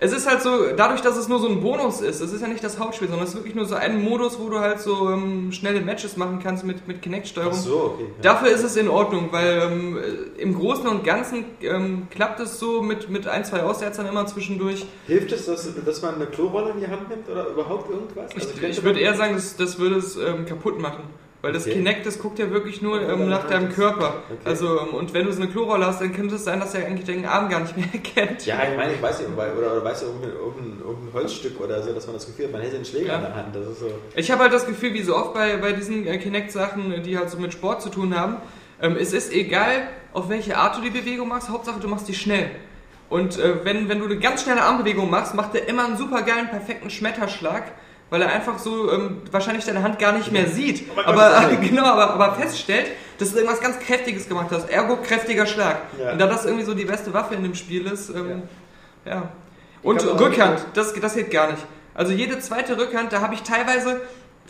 es 0.00 0.12
ist 0.12 0.28
halt 0.28 0.42
so, 0.42 0.50
dadurch, 0.76 1.00
dass 1.00 1.16
es 1.16 1.28
nur 1.28 1.38
so 1.38 1.48
ein 1.48 1.60
Bonus 1.60 2.00
ist, 2.00 2.20
es 2.20 2.32
ist 2.32 2.40
ja 2.40 2.48
nicht 2.48 2.64
das 2.64 2.78
Hauptspiel, 2.78 3.08
sondern 3.08 3.24
es 3.24 3.30
ist 3.30 3.36
wirklich 3.36 3.54
nur 3.54 3.64
so 3.64 3.76
ein 3.76 4.02
Modus, 4.02 4.38
wo 4.38 4.48
du 4.48 4.58
halt 4.58 4.80
so 4.80 5.10
ähm, 5.10 5.52
schnelle 5.52 5.80
Matches 5.80 6.16
machen 6.16 6.40
kannst 6.42 6.64
mit, 6.64 6.86
mit 6.88 7.00
Kinect-Steuerung. 7.00 7.54
So, 7.54 7.94
okay. 7.94 8.06
Ja. 8.16 8.32
Dafür 8.34 8.50
ist 8.50 8.64
es 8.64 8.76
in 8.76 8.88
Ordnung, 8.88 9.28
weil 9.30 9.62
ähm, 9.62 9.96
äh, 9.96 10.40
im 10.40 10.54
Großen 10.54 10.86
und 10.86 11.04
Ganzen 11.04 11.44
ähm, 11.62 12.08
klappt 12.10 12.40
es 12.40 12.58
so 12.58 12.82
mit, 12.82 13.08
mit 13.08 13.28
ein, 13.28 13.44
zwei 13.44 13.62
Aussetzern 13.62 14.06
immer 14.06 14.26
zwischendurch. 14.26 14.84
Hilft 15.06 15.32
es, 15.32 15.46
dass, 15.46 15.68
dass 15.84 16.02
man 16.02 16.16
eine 16.16 16.26
Klorolle 16.26 16.70
in 16.72 16.80
die 16.80 16.88
Hand 16.88 17.08
nimmt 17.08 17.28
oder 17.28 17.48
überhaupt 17.48 17.88
irgendwas? 17.88 18.34
Also 18.34 18.48
Ich, 18.60 18.78
ich 18.78 18.82
würde 18.82 19.00
eher 19.00 19.14
sagen, 19.14 19.34
das, 19.34 19.56
das 19.56 19.78
würde 19.78 19.96
es 19.96 20.16
ähm, 20.16 20.44
kaputt 20.44 20.80
machen. 20.80 21.04
Weil 21.44 21.52
das 21.52 21.64
Okay. 21.66 21.74
Kinect, 21.74 22.06
das 22.06 22.18
guckt 22.18 22.38
ja 22.38 22.50
wirklich 22.50 22.80
nur 22.80 23.02
Ja, 23.02 23.12
ähm, 23.12 23.28
nach 23.28 23.46
deinem 23.46 23.68
Körper. 23.70 24.22
okay. 24.30 24.38
Also, 24.44 24.80
ähm, 24.80 24.94
und 24.94 25.12
wenn 25.12 25.26
du 25.26 25.32
so 25.32 25.42
eine 25.42 25.50
Klorolle 25.50 25.84
hast, 25.86 26.00
dann 26.00 26.12
könnte 26.14 26.36
es 26.36 26.44
sein, 26.44 26.58
dass 26.58 26.74
er 26.74 26.86
eigentlich 26.86 27.04
den 27.04 27.26
Arm 27.26 27.50
gar 27.50 27.60
nicht 27.60 27.76
mehr 27.76 27.86
erkennt. 27.92 28.46
Ja, 28.46 28.60
ich 28.70 28.76
meine, 28.76 28.94
ich 28.94 29.02
weiß 29.02 29.18
nicht, 29.20 29.28
oder, 29.30 29.52
oder 29.72 29.84
weißt 29.84 30.02
du, 30.02 30.06
irgendein, 30.06 30.30
irgendein, 30.30 30.78
irgendein 30.86 31.12
Holzstück 31.12 31.60
oder 31.60 31.82
so, 31.82 31.92
dass 31.92 32.06
man 32.06 32.14
das 32.16 32.24
Gefühl 32.26 32.46
hat, 32.46 32.52
man 32.52 32.62
hätte 32.62 32.76
einen 32.76 32.84
Schläger 32.86 33.08
Ja. 33.08 33.16
in 33.16 33.22
der 33.22 33.34
Hand. 33.36 33.54
Das 33.54 33.66
ist 33.68 33.80
so. 33.80 33.90
Ich 34.16 34.30
habe 34.30 34.42
halt 34.42 34.52
das 34.54 34.66
Gefühl, 34.66 34.94
wie 34.94 35.02
so 35.02 35.14
oft 35.14 35.34
bei, 35.34 35.58
bei 35.58 35.72
diesen 35.72 36.06
äh, 36.06 36.16
Kinect-Sachen, 36.16 37.02
die 37.02 37.18
halt 37.18 37.28
so 37.28 37.38
mit 37.38 37.52
Sport 37.52 37.82
zu 37.82 37.90
tun 37.90 38.18
haben, 38.18 38.36
ähm, 38.80 38.96
es 38.98 39.12
ist 39.12 39.32
egal, 39.32 39.88
auf 40.14 40.28
welche 40.30 40.56
Art 40.56 40.76
du 40.78 40.80
die 40.80 40.90
Bewegung 40.90 41.28
machst, 41.28 41.50
Hauptsache 41.50 41.78
du 41.78 41.88
machst 41.88 42.08
die 42.08 42.14
schnell. 42.14 42.50
Und 43.10 43.38
äh, 43.38 43.64
wenn, 43.64 43.88
wenn 43.90 43.98
du 43.98 44.06
eine 44.06 44.16
ganz 44.18 44.42
schnelle 44.44 44.62
Armbewegung 44.62 45.10
machst, 45.10 45.34
macht 45.34 45.54
er 45.54 45.68
immer 45.68 45.84
einen 45.84 45.98
super 45.98 46.22
geilen, 46.22 46.48
perfekten 46.48 46.88
Schmetterschlag, 46.90 47.64
weil 48.14 48.22
er 48.22 48.32
einfach 48.32 48.60
so 48.60 48.92
ähm, 48.92 49.22
wahrscheinlich 49.32 49.64
deine 49.64 49.82
Hand 49.82 49.98
gar 49.98 50.12
nicht 50.12 50.30
mehr 50.30 50.46
sieht. 50.46 50.88
Aber 50.96 51.08
Aber, 51.08 51.48
Gott 51.50 51.60
genau, 51.68 51.82
aber, 51.82 52.10
aber 52.10 52.34
feststellt, 52.36 52.86
dass 53.18 53.32
du 53.32 53.38
irgendwas 53.38 53.60
ganz 53.60 53.80
Kräftiges 53.80 54.28
gemacht 54.28 54.46
hast. 54.52 54.70
Ergo 54.70 54.98
kräftiger 54.98 55.46
Schlag. 55.46 55.78
Ja. 55.98 56.12
Und 56.12 56.20
da 56.20 56.28
das 56.28 56.44
irgendwie 56.44 56.64
so 56.64 56.74
die 56.74 56.84
beste 56.84 57.12
Waffe 57.12 57.34
in 57.34 57.42
dem 57.42 57.56
Spiel 57.56 57.86
ist, 57.86 58.10
ähm, 58.10 58.44
ja. 59.04 59.30
Und 59.82 60.04
man 60.04 60.14
auch 60.14 60.20
Rückhand, 60.20 60.64
das, 60.74 60.94
das 60.94 61.16
geht 61.16 61.32
gar 61.32 61.50
nicht. 61.50 61.66
Also 61.92 62.12
jede 62.12 62.38
zweite 62.38 62.78
Rückhand, 62.78 63.12
da 63.12 63.20
habe 63.20 63.34
ich 63.34 63.42
teilweise, 63.42 64.00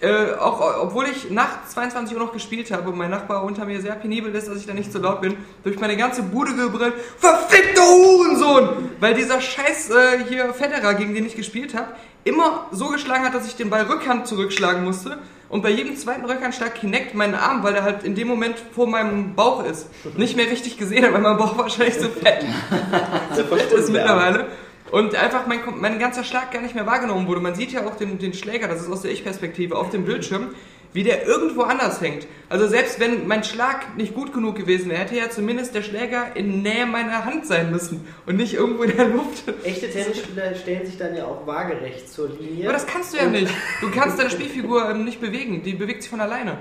äh, 0.02 0.34
auch 0.34 0.82
obwohl 0.82 1.06
ich 1.06 1.30
nach 1.30 1.66
22 1.66 2.14
Uhr 2.14 2.22
noch 2.22 2.34
gespielt 2.34 2.70
habe 2.70 2.90
und 2.90 2.98
mein 2.98 3.10
Nachbar 3.10 3.44
unter 3.44 3.64
mir 3.64 3.80
sehr 3.80 3.94
penibel 3.94 4.34
ist, 4.34 4.46
dass 4.46 4.58
ich 4.58 4.66
da 4.66 4.74
nicht 4.74 4.92
so 4.92 4.98
laut 4.98 5.22
bin, 5.22 5.38
durch 5.62 5.80
meine 5.80 5.96
ganze 5.96 6.22
Bude 6.22 6.54
gebrillt, 6.54 6.92
verfickter 7.16 7.80
Hurensohn! 7.80 8.90
Weil 9.00 9.14
dieser 9.14 9.40
scheiß 9.40 9.88
äh, 9.88 10.24
hier 10.28 10.52
Federer, 10.52 10.92
gegen 10.92 11.14
den 11.14 11.24
ich 11.24 11.34
gespielt 11.34 11.74
habe, 11.74 11.88
immer 12.24 12.66
so 12.72 12.88
geschlagen 12.88 13.24
hat, 13.24 13.34
dass 13.34 13.46
ich 13.46 13.56
den 13.56 13.70
Ball 13.70 13.82
Rückhand 13.82 14.26
zurückschlagen 14.26 14.84
musste. 14.84 15.18
Und 15.48 15.62
bei 15.62 15.70
jedem 15.70 15.96
zweiten 15.96 16.24
Rückhandschlag 16.24 16.74
Kinect 16.74 17.14
meinen 17.14 17.34
Arm, 17.34 17.62
weil 17.62 17.74
er 17.74 17.84
halt 17.84 18.02
in 18.02 18.14
dem 18.14 18.26
Moment 18.26 18.56
vor 18.74 18.88
meinem 18.88 19.34
Bauch 19.34 19.64
ist, 19.64 19.88
nicht 20.16 20.36
mehr 20.36 20.50
richtig 20.50 20.78
gesehen 20.78 21.04
hat, 21.04 21.12
weil 21.12 21.20
mein 21.20 21.36
Bauch 21.36 21.56
wahrscheinlich 21.58 21.94
so 21.94 22.08
fett 22.08 22.44
Der 23.36 23.44
fett 23.44 23.72
ist 23.72 23.90
mittlerweile. 23.90 24.46
Und 24.90 25.14
einfach 25.14 25.46
mein, 25.46 25.60
mein 25.76 25.98
ganzer 25.98 26.24
Schlag 26.24 26.50
gar 26.50 26.60
nicht 26.60 26.74
mehr 26.74 26.86
wahrgenommen 26.86 27.26
wurde. 27.26 27.40
Man 27.40 27.54
sieht 27.54 27.72
ja 27.72 27.86
auch 27.86 27.96
den, 27.96 28.18
den 28.18 28.32
Schläger, 28.32 28.68
das 28.68 28.82
ist 28.82 28.90
aus 28.90 29.02
der 29.02 29.12
Ich-Perspektive, 29.12 29.76
auf 29.76 29.90
dem 29.90 30.04
Bildschirm, 30.04 30.54
wie 30.94 31.02
der 31.02 31.26
irgendwo 31.26 31.62
anders 31.62 32.00
hängt. 32.00 32.26
Also 32.48 32.68
selbst 32.68 33.00
wenn 33.00 33.26
mein 33.26 33.42
Schlag 33.42 33.96
nicht 33.96 34.14
gut 34.14 34.32
genug 34.32 34.54
gewesen 34.54 34.90
wäre, 34.90 35.00
hätte 35.00 35.16
ja 35.16 35.28
zumindest 35.28 35.74
der 35.74 35.82
Schläger 35.82 36.36
in 36.36 36.62
Nähe 36.62 36.86
meiner 36.86 37.24
Hand 37.24 37.46
sein 37.46 37.72
müssen 37.72 38.06
und 38.26 38.36
nicht 38.36 38.54
irgendwo 38.54 38.84
in 38.84 38.96
der 38.96 39.08
Luft. 39.08 39.42
Echte 39.64 39.90
Tennisspieler 39.90 40.54
stellen 40.54 40.86
sich 40.86 40.96
dann 40.96 41.16
ja 41.16 41.26
auch 41.26 41.44
waagerecht 41.46 42.08
zur 42.08 42.28
Linie. 42.28 42.64
Aber 42.64 42.74
das 42.74 42.86
kannst 42.86 43.12
du 43.12 43.18
ja 43.18 43.26
nicht. 43.26 43.52
Du 43.80 43.90
kannst 43.90 44.20
deine 44.20 44.30
Spielfigur 44.30 44.88
ähm, 44.88 45.04
nicht 45.04 45.20
bewegen, 45.20 45.64
die 45.64 45.72
bewegt 45.74 46.02
sich 46.02 46.10
von 46.10 46.20
alleine. 46.20 46.58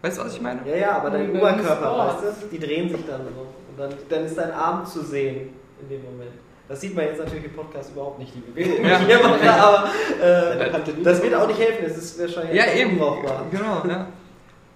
Weißt 0.00 0.16
du, 0.18 0.22
was 0.24 0.34
ich 0.34 0.40
meine? 0.40 0.62
Ja, 0.66 0.76
ja, 0.76 0.92
aber 0.96 1.10
dein 1.10 1.30
Oberkörper, 1.30 2.22
weißt 2.22 2.42
du, 2.42 2.46
die 2.50 2.58
drehen 2.58 2.88
sich 2.88 3.04
dann 3.06 3.22
so. 3.24 3.40
Und 3.40 3.78
dann, 3.78 3.94
dann 4.08 4.24
ist 4.24 4.38
dein 4.38 4.52
Arm 4.52 4.86
zu 4.86 5.04
sehen 5.04 5.50
in 5.82 5.88
dem 5.90 6.02
Moment. 6.02 6.32
Das 6.68 6.80
sieht 6.80 6.94
man 6.94 7.06
jetzt 7.06 7.18
natürlich 7.18 7.44
im 7.46 7.52
Podcast 7.54 7.92
überhaupt 7.92 8.18
nicht, 8.18 8.34
die 8.34 8.40
Bewegung. 8.40 8.84
Ja. 8.84 8.98
die 8.98 9.08
wir 9.08 9.18
machen, 9.20 9.48
aber 9.48 9.90
äh, 10.22 11.02
das 11.02 11.22
wird 11.22 11.34
auch 11.34 11.46
nicht 11.48 11.58
helfen, 11.58 11.84
es 11.86 11.96
ist 11.96 12.20
wahrscheinlich 12.20 12.54
Ja, 12.56 12.72
eben. 12.74 12.92
unbrauchbar. 12.92 13.46
Genau, 13.50 13.82
ja. 13.88 14.08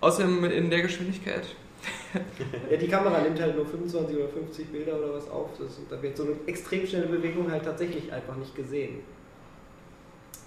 Außerdem 0.00 0.44
in 0.46 0.70
der 0.70 0.82
Geschwindigkeit. 0.82 1.44
Ja, 2.70 2.76
die 2.76 2.88
Kamera 2.88 3.20
nimmt 3.22 3.40
halt 3.40 3.56
nur 3.56 3.64
25 3.66 4.16
oder 4.16 4.28
50 4.28 4.68
Bilder 4.70 4.98
oder 4.98 5.14
was 5.14 5.28
auf. 5.30 5.48
Das, 5.58 5.80
da 5.88 6.00
wird 6.02 6.14
so 6.16 6.24
eine 6.24 6.32
extrem 6.46 6.86
schnelle 6.86 7.06
Bewegung 7.06 7.50
halt 7.50 7.64
tatsächlich 7.64 8.12
einfach 8.12 8.36
nicht 8.36 8.54
gesehen. 8.54 9.00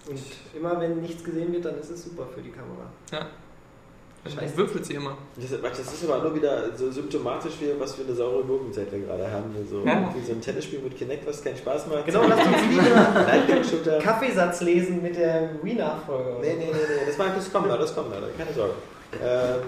Und 0.07 0.19
immer 0.55 0.79
wenn 0.79 1.01
nichts 1.01 1.23
gesehen 1.23 1.51
wird, 1.51 1.65
dann 1.65 1.79
ist 1.79 1.89
es 1.89 2.03
super 2.03 2.27
für 2.33 2.41
die 2.41 2.51
Kamera. 2.51 2.91
Ja. 3.11 3.27
Scheiße. 4.33 4.57
würfelt 4.57 4.85
sie 4.85 4.93
immer. 4.95 5.17
Das, 5.35 5.51
das 5.61 5.93
ist 5.93 6.09
aber 6.09 6.23
nur 6.23 6.35
wieder 6.35 6.75
so 6.75 6.91
symptomatisch 6.91 7.53
für 7.59 7.79
was 7.79 7.93
für 7.95 8.03
eine 8.03 8.13
saure 8.13 8.43
Gurkenzeit 8.43 8.91
wir 8.91 8.99
gerade 8.99 9.29
haben. 9.29 9.53
So, 9.69 9.83
Ja. 9.85 10.11
so 10.25 10.31
ein 10.33 10.41
Tennisspiel 10.41 10.79
mit 10.79 10.97
Kinect, 10.97 11.27
was 11.27 11.43
keinen 11.43 11.57
Spaß 11.57 11.87
macht. 11.87 12.05
Genau, 12.05 12.23
lasst 12.27 12.45
uns 12.47 12.57
Lightning-Shooter. 13.27 13.99
Kaffeesatz 13.99 14.61
lesen 14.61 15.01
mit 15.01 15.15
der 15.17 15.49
Wii-Nachfolge. 15.61 16.37
Nee, 16.41 16.55
nee, 16.57 16.65
nee, 16.65 16.71
nee, 16.71 17.05
das, 17.05 17.19
war, 17.19 17.27
das 17.35 17.51
kommt 17.51 17.67
noch, 17.67 17.77
das 17.77 17.93
kommt 17.93 18.09
noch, 18.09 18.17
keine 18.37 18.53
Sorge. 18.53 18.73
Ähm, 19.23 19.61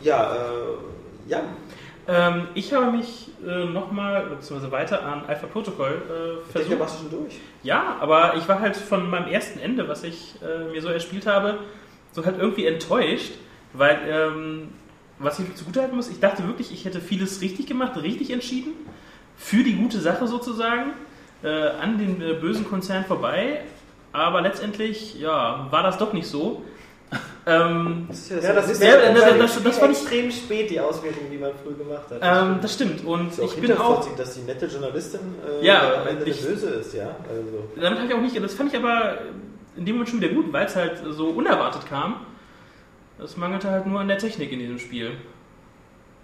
ja, 0.00 0.34
äh, 0.34 1.30
Jan, 1.30 1.44
Ähm, 2.08 2.48
ich 2.54 2.72
habe 2.72 2.92
mich 2.96 3.30
äh, 3.46 3.64
nochmal, 3.64 4.26
beziehungsweise 4.26 4.70
weiter 4.72 5.02
an 5.04 5.24
Alpha 5.26 5.46
Protocol 5.48 5.88
äh, 5.88 5.90
ich 5.92 5.98
denke, 6.04 6.50
versucht. 6.52 6.72
da 6.72 6.78
warst 6.80 6.94
du 6.96 7.02
schon 7.10 7.10
durch. 7.22 7.40
Ja, 7.62 7.96
aber 8.00 8.34
ich 8.36 8.48
war 8.48 8.60
halt 8.60 8.76
von 8.76 9.10
meinem 9.10 9.28
ersten 9.28 9.58
Ende, 9.58 9.88
was 9.88 10.04
ich 10.04 10.34
äh, 10.42 10.70
mir 10.72 10.80
so 10.80 10.88
erspielt 10.88 11.26
habe, 11.26 11.58
so 12.12 12.24
halt 12.24 12.38
irgendwie 12.38 12.66
enttäuscht, 12.66 13.32
weil, 13.76 13.98
ähm, 14.08 14.68
was 15.18 15.38
ich 15.38 15.54
zugutehalten 15.54 15.96
muss, 15.96 16.08
ich 16.10 16.20
dachte 16.20 16.46
wirklich, 16.46 16.72
ich 16.72 16.84
hätte 16.84 17.00
vieles 17.00 17.40
richtig 17.40 17.66
gemacht, 17.66 17.96
richtig 18.02 18.30
entschieden, 18.30 18.72
für 19.36 19.62
die 19.62 19.74
gute 19.74 20.00
Sache 20.00 20.26
sozusagen, 20.26 20.92
äh, 21.42 21.48
an 21.48 21.98
den 21.98 22.20
äh, 22.22 22.34
bösen 22.34 22.66
Konzern 22.68 23.04
vorbei, 23.04 23.62
aber 24.12 24.40
letztendlich, 24.40 25.18
ja, 25.20 25.66
war 25.70 25.82
das 25.82 25.98
doch 25.98 26.12
nicht 26.12 26.26
so. 26.26 26.62
ähm, 27.46 28.06
Das 28.08 28.30
ist 28.30 28.42
Ja, 28.42 28.52
das 28.52 28.68
ist 28.70 28.82
Ja, 28.82 28.88
ja, 29.00 29.12
das- 29.12 29.20
das, 29.22 29.38
das- 29.38 29.38
das, 29.54 29.62
das 29.62 29.78
fand 29.78 29.92
ich- 29.92 29.98
extrem 30.02 30.30
spät, 30.32 30.70
die 30.70 30.80
Auswertung, 30.80 31.24
die 31.30 31.38
man 31.38 31.52
früh 31.62 31.74
gemacht 31.74 32.04
hat. 32.10 32.18
ähm, 32.20 32.58
das 32.60 32.74
stimmt 32.74 33.04
und 33.04 33.38
ich 33.38 33.54
bin 33.60 33.72
auch 33.76 34.16
dass 34.16 34.34
die 34.34 34.40
nette 34.40 34.66
Journalistin 34.66 35.20
äh, 35.60 35.64
Ja, 35.64 36.00
am 36.02 36.08
Ende 36.08 36.24
ich- 36.24 36.42
Böse 36.44 36.66
ist, 36.70 36.94
ja. 36.94 37.14
Also, 37.28 37.68
Damit 37.80 37.98
habe 38.00 38.08
ich 38.08 38.14
auch 38.14 38.20
nicht, 38.20 38.42
das 38.42 38.54
fand 38.54 38.72
ich 38.72 38.78
aber 38.78 39.18
in 39.76 39.84
dem 39.84 39.94
Moment 39.96 40.08
schon 40.10 40.20
wieder 40.20 40.32
gut, 40.32 40.52
weil 40.52 40.66
es 40.66 40.74
halt 40.74 41.00
so 41.10 41.28
unerwartet 41.28 41.86
kam. 41.86 42.16
Es 43.22 43.36
mangelte 43.36 43.70
halt 43.70 43.86
nur 43.86 44.00
an 44.00 44.08
der 44.08 44.18
Technik 44.18 44.52
in 44.52 44.58
diesem 44.58 44.78
Spiel. 44.78 45.12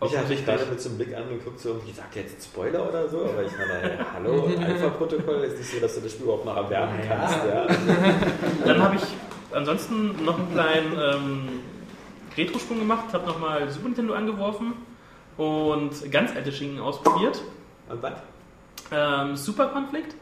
ich 0.05 0.16
habe 0.16 0.28
mich 0.28 0.44
gerade 0.44 0.66
mit 0.66 0.81
so 0.81 0.88
einem 0.90 0.98
Blick 0.98 1.14
angeguckt, 1.16 1.59
so, 1.61 1.81
wie 1.87 1.92
sagt 1.92 2.14
ihr 2.16 2.22
jetzt 2.22 2.44
Spoiler 2.44 2.88
oder 2.88 3.09
so? 3.09 3.24
Aber 3.24 3.42
ich 3.44 3.52
meine, 3.52 3.72
hey, 3.81 3.98
hallo, 4.14 4.50
Alpha-Protokoll 4.61 5.37
ist 5.44 5.59
nicht 5.59 5.70
so, 5.70 5.81
dass 5.81 5.94
du 5.94 6.00
das 6.02 6.12
Spiel 6.12 6.24
überhaupt 6.24 6.44
noch 6.44 6.57
erwerben 6.57 6.98
Ja. 7.09 7.16
kannst, 7.16 7.38
ja. 7.46 7.66
Dann 8.66 8.83
habe 8.83 8.96
ich 8.96 9.02
ansonsten 9.52 10.24
noch 10.24 10.38
einen 10.38 10.52
kleinen 10.52 10.92
ähm, 10.98 11.48
Retro-Sprung 12.37 12.78
gemacht, 12.81 13.05
habe 13.12 13.26
nochmal 13.26 13.70
Super 13.70 13.87
Nintendo 13.88 14.14
angeworfen 14.14 14.74
und 15.38 16.11
ganz 16.11 16.35
alte 16.37 16.52
Schinken 16.52 16.81
ausprobiert. 16.81 17.40
Und 17.88 18.02
was? 18.02 18.14
Ähm, 18.90 19.37
Super 19.37 19.68
Conflict. 19.68 20.14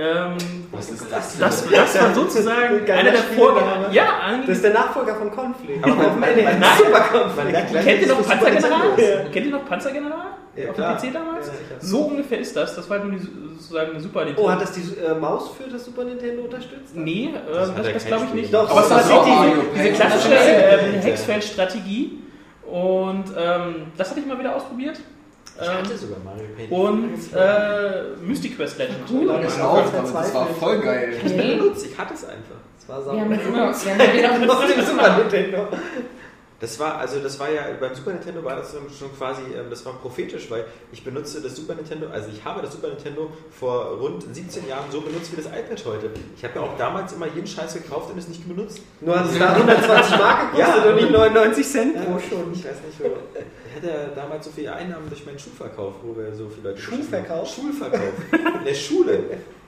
Ähm, 0.00 0.36
Was 0.70 0.90
ist 0.90 1.06
das? 1.10 1.38
das, 1.38 1.68
das 1.68 2.00
war 2.00 2.14
sozusagen 2.14 2.88
einer 2.90 3.10
der. 3.10 3.20
Vorgänger. 3.20 3.88
Ja, 3.90 4.04
Das 4.46 4.56
ist 4.56 4.62
der 4.64 4.72
Nachfolger 4.72 5.16
von 5.16 5.28
Conflict. 5.32 5.82
Aber 5.82 5.94
man- 5.96 6.06
Auf 6.06 6.12
dem 6.12 6.20
man- 6.20 6.60
Nein. 6.60 6.62
Super 6.78 7.00
Conflict. 7.00 7.84
Kennt 7.84 8.02
ihr 8.02 8.06
noch 8.08 8.22
Panzergeneral? 8.24 8.96
Kennt 9.32 9.46
ihr 9.46 9.52
noch 9.52 9.64
Panzergeneral? 9.66 10.26
Ja, 10.54 10.70
Auf 10.70 10.76
dem 10.76 10.84
PC 11.10 11.12
damals? 11.14 11.46
Ja. 11.48 11.52
So 11.80 11.98
ungefähr 12.02 12.38
ist 12.38 12.54
das. 12.54 12.76
Das 12.76 12.88
war 12.88 12.98
halt 13.00 13.08
nur 13.10 13.18
die, 13.18 13.26
sozusagen 13.56 13.90
eine 13.90 14.00
Super 14.00 14.24
Nintendo. 14.24 14.48
Oh, 14.48 14.50
hat 14.52 14.62
das 14.62 14.72
die 14.72 14.82
äh, 15.00 15.14
Maus 15.14 15.50
für 15.56 15.68
das 15.68 15.84
Super 15.84 16.04
Nintendo 16.04 16.42
unterstützt? 16.42 16.94
Nee, 16.94 17.30
äh, 17.34 17.52
Das 17.54 17.74
das, 17.74 17.92
das 17.94 18.06
glaube 18.06 18.24
ich 18.26 18.34
nicht. 18.34 18.54
Doch, 18.54 18.70
aber 18.70 18.80
das 18.82 18.90
es 19.04 19.10
war 19.10 19.20
auch 19.20 19.26
diese, 19.74 19.92
klassische 19.92 20.34
äh. 20.34 21.00
Hexfeld-Strategie. 21.02 22.22
Und 22.66 23.24
ähm, 23.36 23.86
das 23.96 24.10
hatte 24.10 24.20
ich 24.20 24.26
mal 24.26 24.38
wieder 24.38 24.54
ausprobiert. 24.54 25.00
Ich 25.60 25.68
hatte 25.68 25.90
Ähm, 25.92 25.98
sogar 25.98 26.18
Mario 26.24 26.44
Paint. 26.56 26.70
und 26.70 27.34
äh, 27.34 28.16
Mystic 28.26 28.56
Quest 28.56 28.78
Legend. 28.78 28.98
Cool. 29.10 29.26
Ja, 29.26 29.38
Das 29.40 29.58
war 29.60 29.70
auch 29.70 29.92
das 29.92 30.34
war 30.34 30.46
voll 30.46 30.78
geil. 30.80 31.14
Ich 31.24 31.36
benutzt, 31.36 31.86
ich 31.86 31.98
hatte 31.98 32.14
es 32.14 32.24
einfach. 32.24 32.56
Das 32.78 32.88
war 32.88 33.02
sauber. 33.02 33.24
genau. 33.36 33.72
Wir 34.14 34.30
haben, 34.30 35.18
Nintendo. 35.18 35.68
Das 36.60 36.76
war, 36.80 36.96
also 36.98 37.20
das 37.20 37.38
war 37.38 37.48
ja, 37.52 37.62
beim 37.80 37.94
Super 37.94 38.14
Nintendo 38.14 38.42
war 38.42 38.56
das 38.56 38.72
schon 38.98 39.16
quasi, 39.16 39.42
ähm, 39.56 39.66
das 39.70 39.86
war 39.86 39.92
prophetisch, 39.92 40.50
weil 40.50 40.64
ich 40.90 41.04
benutze 41.04 41.40
das 41.40 41.54
Super 41.54 41.76
Nintendo, 41.76 42.08
also 42.12 42.30
ich 42.32 42.44
habe 42.44 42.60
das 42.62 42.72
Super 42.72 42.88
Nintendo 42.88 43.30
vor 43.52 43.96
rund 44.00 44.24
17 44.34 44.66
Jahren 44.66 44.86
so 44.90 45.00
benutzt 45.00 45.30
wie 45.30 45.36
das 45.36 45.46
iPad 45.46 45.84
heute. 45.86 46.10
Ich 46.36 46.42
habe 46.42 46.54
ja 46.56 46.60
auch 46.62 46.76
damals 46.76 47.12
immer 47.12 47.26
jeden 47.32 47.46
Scheiß 47.46 47.74
gekauft 47.74 48.10
und 48.10 48.18
es 48.18 48.26
nicht 48.26 48.48
benutzt. 48.48 48.80
Nur 49.00 49.20
hat 49.20 49.30
es 49.30 49.38
da 49.38 49.52
120 49.54 50.18
Mark 50.18 50.50
gekostet 50.52 50.84
Ja. 50.84 50.90
und 50.90 50.96
nicht 50.96 51.10
99 51.12 51.64
Cent 51.68 51.94
Ja, 51.94 52.00
pro 52.02 52.18
Stunde. 52.18 52.46
Ich 52.52 52.64
weiß 52.64 52.74
nicht, 52.86 53.00
wo. 53.04 53.04
Ich 53.80 53.84
hatte 53.88 53.94
ja 53.96 54.06
damals 54.14 54.44
so 54.44 54.50
viele 54.50 54.72
Einnahmen 54.72 55.08
durch 55.08 55.24
meinen 55.24 55.38
Schuhverkauf, 55.38 55.94
wo 56.02 56.16
wir 56.16 56.34
so 56.34 56.48
viele 56.48 56.70
Leute. 56.70 56.80
Schuhverkauf? 56.82 57.48
Schulverkauf. 57.54 58.12
In 58.32 58.64
der 58.64 58.74
Schule. 58.74 59.20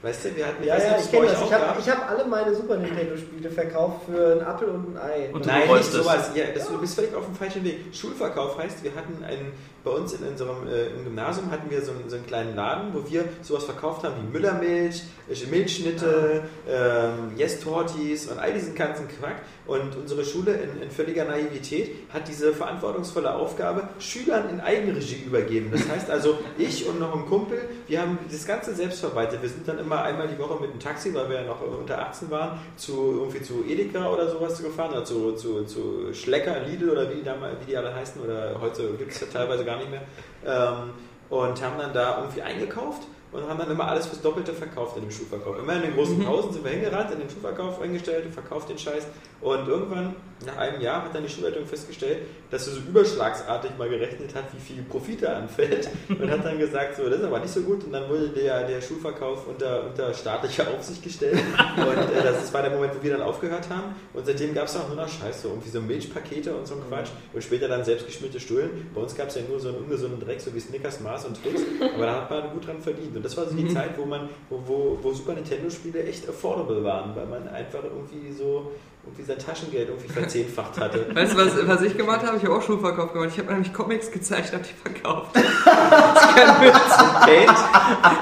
Weißt 0.03 0.25
du, 0.25 0.35
wir 0.37 0.47
hatten, 0.47 0.65
Ja, 0.65 0.79
ja, 0.79 0.97
ich 0.99 1.11
kenne 1.11 1.27
das. 1.27 1.43
Ich 1.43 1.53
habe 1.53 2.01
hab 2.01 2.11
alle 2.11 2.25
meine 2.25 2.55
Super 2.55 2.77
Nintendo-Spiele 2.79 3.51
verkauft 3.51 4.07
für 4.11 4.33
einen 4.33 4.41
Apfel 4.41 4.69
und 4.71 4.97
ein 4.97 4.99
Ei. 5.11 5.31
Und- 5.33 5.47
Nein, 5.47 5.69
nicht 5.69 5.93
sowas. 5.93 6.31
Ja, 6.35 6.45
das, 6.55 6.67
du 6.69 6.81
bist 6.81 6.95
völlig 6.95 7.15
auf 7.15 7.27
dem 7.27 7.35
falschen 7.37 7.63
Weg. 7.65 7.81
Schulverkauf 7.93 8.59
heißt, 8.59 8.83
wir 8.83 8.93
hatten 8.97 9.23
einen, 9.23 9.53
bei 9.83 9.91
uns 9.91 10.13
in 10.13 10.27
unserem 10.27 10.67
äh, 10.67 10.87
im 10.89 11.05
Gymnasium 11.05 11.51
hatten 11.51 11.71
wir 11.71 11.81
so 11.83 11.93
einen, 11.93 12.09
so 12.09 12.17
einen 12.17 12.27
kleinen 12.27 12.55
Laden, 12.55 12.93
wo 12.93 13.09
wir 13.09 13.25
sowas 13.43 13.65
verkauft 13.65 14.05
haben 14.05 14.15
wie 14.23 14.33
Müllermilch, 14.33 15.03
äh, 15.29 15.47
Milchschnitte, 15.51 16.43
ähm, 16.69 17.33
Yes 17.37 17.61
Tortis 17.61 18.29
und 18.29 18.39
all 18.39 18.53
diesen 18.53 18.75
ganzen 18.75 19.09
Quack. 19.09 19.37
Und 19.67 19.97
unsere 19.97 20.25
Schule 20.25 20.55
in, 20.55 20.83
in 20.83 20.91
völliger 20.91 21.25
Naivität 21.25 21.95
hat 22.13 22.27
diese 22.27 22.53
verantwortungsvolle 22.53 23.33
Aufgabe 23.33 23.89
Schülern 24.01 24.51
in 24.51 24.61
Eigenregie 24.61 25.23
übergeben. 25.25 25.71
Das 25.71 25.89
heißt 25.89 26.11
also, 26.11 26.39
ich 26.59 26.89
und 26.89 26.99
noch 26.99 27.15
ein 27.15 27.27
Kumpel, 27.27 27.61
wir 27.87 28.01
haben 28.01 28.19
das 28.31 28.47
Ganze 28.47 28.75
selbst 28.75 29.01
verwaltet. 29.01 29.43
Wir 29.43 29.49
sind 29.49 29.67
dann 29.69 29.79
immer 29.79 30.03
einmal 30.03 30.29
die 30.29 30.39
Woche 30.39 30.61
mit 30.61 30.73
dem 30.73 30.81
Taxi, 30.81 31.15
weil 31.15 31.29
wir 31.29 31.43
ja 31.43 31.47
noch 31.47 31.61
unter 31.61 32.01
18 32.01 32.31
waren, 32.31 32.59
zu 32.77 33.21
irgendwie 33.21 33.43
zu 33.43 33.65
Edeka 33.67 34.11
oder 34.11 34.29
sowas 34.29 34.61
gefahren, 34.63 34.91
oder 34.93 35.05
zu, 35.05 35.33
zu, 35.33 35.65
zu 35.65 36.13
Schlecker, 36.13 36.61
Lidl 36.67 36.91
oder 36.91 37.09
wie 37.11 37.17
die, 37.17 37.23
damals, 37.23 37.55
wie 37.61 37.71
die 37.71 37.77
alle 37.77 37.95
heißen, 37.95 38.21
oder 38.21 38.57
heute 38.61 38.91
gibt 38.99 39.13
es 39.13 39.21
ja 39.21 39.29
teilweise 39.33 39.65
gar 39.71 39.79
nicht 39.79 39.91
mehr. 39.91 40.03
Ähm, 40.47 40.91
und 41.29 41.63
haben 41.63 41.79
dann 41.79 41.93
da 41.93 42.19
irgendwie 42.19 42.43
eingekauft 42.43 43.03
und 43.33 43.49
haben 43.49 43.59
dann 43.59 43.71
immer 43.71 43.87
alles 43.87 44.07
fürs 44.07 44.21
Doppelte 44.23 44.53
verkauft 44.53 44.97
in 44.97 45.03
dem 45.03 45.11
Schuhverkauf. 45.11 45.59
Immer 45.59 45.77
in 45.77 45.83
den 45.83 45.95
großen 45.95 46.23
Pausen 46.25 46.53
sind 46.53 46.65
wir 46.65 46.73
hingerannt, 46.73 47.13
in 47.13 47.21
den 47.21 47.31
Schuhverkauf 47.31 47.81
eingestellt 47.81 48.27
und 48.27 48.33
verkauft 48.33 48.69
den 48.69 48.79
Scheiß. 48.79 49.07
Und 49.41 49.69
irgendwann, 49.69 50.17
nach 50.45 50.57
einem 50.57 50.81
Jahr, 50.81 51.05
hat 51.05 51.15
dann 51.15 51.23
die 51.23 51.29
Schulleitung 51.29 51.65
festgestellt, 51.65 52.19
dass 52.51 52.65
sie 52.65 52.73
so 52.73 52.81
überschlagsartig 52.81 53.71
mal 53.79 53.89
gerechnet 53.89 54.35
hat, 54.35 54.45
wie 54.53 54.61
viel 54.61 54.83
Profit 54.83 55.23
da 55.23 55.35
anfällt. 55.35 55.89
Und 56.09 56.31
hat 56.31 56.45
dann 56.45 56.59
gesagt, 56.59 56.97
so, 56.97 57.09
das 57.09 57.21
ist 57.21 57.25
aber 57.25 57.39
nicht 57.39 57.53
so 57.53 57.61
gut. 57.63 57.85
Und 57.85 57.93
dann 57.93 58.09
wurde 58.09 58.29
der, 58.31 58.67
der 58.67 58.81
Schulverkauf 58.81 59.47
unter, 59.47 59.87
unter 59.87 60.13
staatliche 60.13 60.67
Aufsicht 60.69 61.03
gestellt. 61.03 61.39
Und 61.77 62.17
äh, 62.17 62.23
das 62.23 62.53
war 62.53 62.63
der 62.63 62.73
Moment, 62.73 62.95
wo 62.99 63.03
wir 63.03 63.13
dann 63.13 63.23
aufgehört 63.23 63.71
haben. 63.71 63.95
Und 64.13 64.27
seitdem 64.27 64.55
gab 64.55 64.67
es 64.67 64.77
auch 64.77 64.89
nur 64.89 64.97
noch 64.97 65.09
Scheiß, 65.09 65.43
so 65.43 65.49
irgendwie 65.49 65.71
so 65.71 65.81
Milchpakete 65.81 66.53
und 66.55 66.67
so 66.67 66.75
ein 66.75 66.83
Quatsch. 66.89 67.11
Und 67.33 67.43
später 67.43 67.69
dann 67.69 67.85
selbstgeschmierte 67.85 68.41
Stullen. 68.41 68.91
Bei 68.95 69.01
uns 69.01 69.15
gab 69.15 69.29
es 69.29 69.37
ja 69.37 69.43
nur 69.49 69.61
so 69.61 69.69
einen 69.69 69.79
ungesunden 69.79 70.21
Dreck, 70.21 70.41
so 70.41 70.53
wie 70.55 70.61
Snickers, 70.61 71.01
Mars 71.01 71.25
und 71.25 71.41
Tricks. 71.41 71.63
Aber 71.95 72.07
da 72.07 72.15
hat 72.17 72.31
man 72.31 72.51
gut 72.51 72.67
dran 72.67 72.81
verdient. 72.81 73.20
Und 73.21 73.27
das 73.27 73.37
war 73.37 73.45
so 73.45 73.55
die 73.55 73.69
Zeit, 73.69 73.99
wo 73.99 74.07
man, 74.07 74.31
wo, 74.49 74.63
wo, 74.65 74.99
wo 75.03 75.13
Super 75.13 75.35
Nintendo-Spiele 75.35 76.05
echt 76.05 76.27
affordable 76.27 76.83
waren, 76.83 77.15
weil 77.15 77.27
man 77.27 77.47
einfach 77.49 77.85
irgendwie 77.85 78.33
so 78.33 78.73
irgendwie 79.05 79.25
sein 79.25 79.39
Taschengeld 79.39 79.91
irgendwie 79.91 80.09
verzehnfacht 80.09 80.81
hatte. 80.81 81.05
Weißt 81.15 81.35
du, 81.35 81.37
was, 81.37 81.69
was 81.69 81.83
ich 81.83 81.99
gemacht 81.99 82.25
habe? 82.25 82.39
Ich 82.39 82.45
habe 82.45 82.55
auch 82.55 82.63
Schulverkauf 82.63 83.13
gemacht. 83.13 83.29
Ich 83.35 83.39
habe 83.39 83.53
nämlich 83.53 83.75
Comics 83.75 84.11
gezeichnet, 84.11 84.71
die 84.71 84.91
verkauft. 84.91 85.35
Das 85.37 86.25
ist 86.25 86.35
kein 86.35 86.63
Witz. 86.63 87.61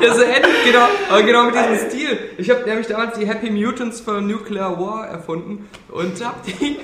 Ja, 0.00 0.14
so 0.14 0.22
ähnlich, 0.22 0.64
genau, 0.64 0.86
aber 1.10 1.22
genau 1.22 1.44
mit 1.44 1.54
diesem 1.54 1.88
Stil. 1.88 2.18
Ich 2.38 2.50
habe 2.50 2.62
nämlich 2.64 2.88
damals 2.88 3.16
die 3.16 3.26
Happy 3.28 3.50
Mutants 3.50 4.00
für 4.00 4.20
Nuclear 4.20 4.80
War 4.80 5.06
erfunden 5.06 5.68
und 5.90 6.24
habe 6.24 6.38
die. 6.44 6.80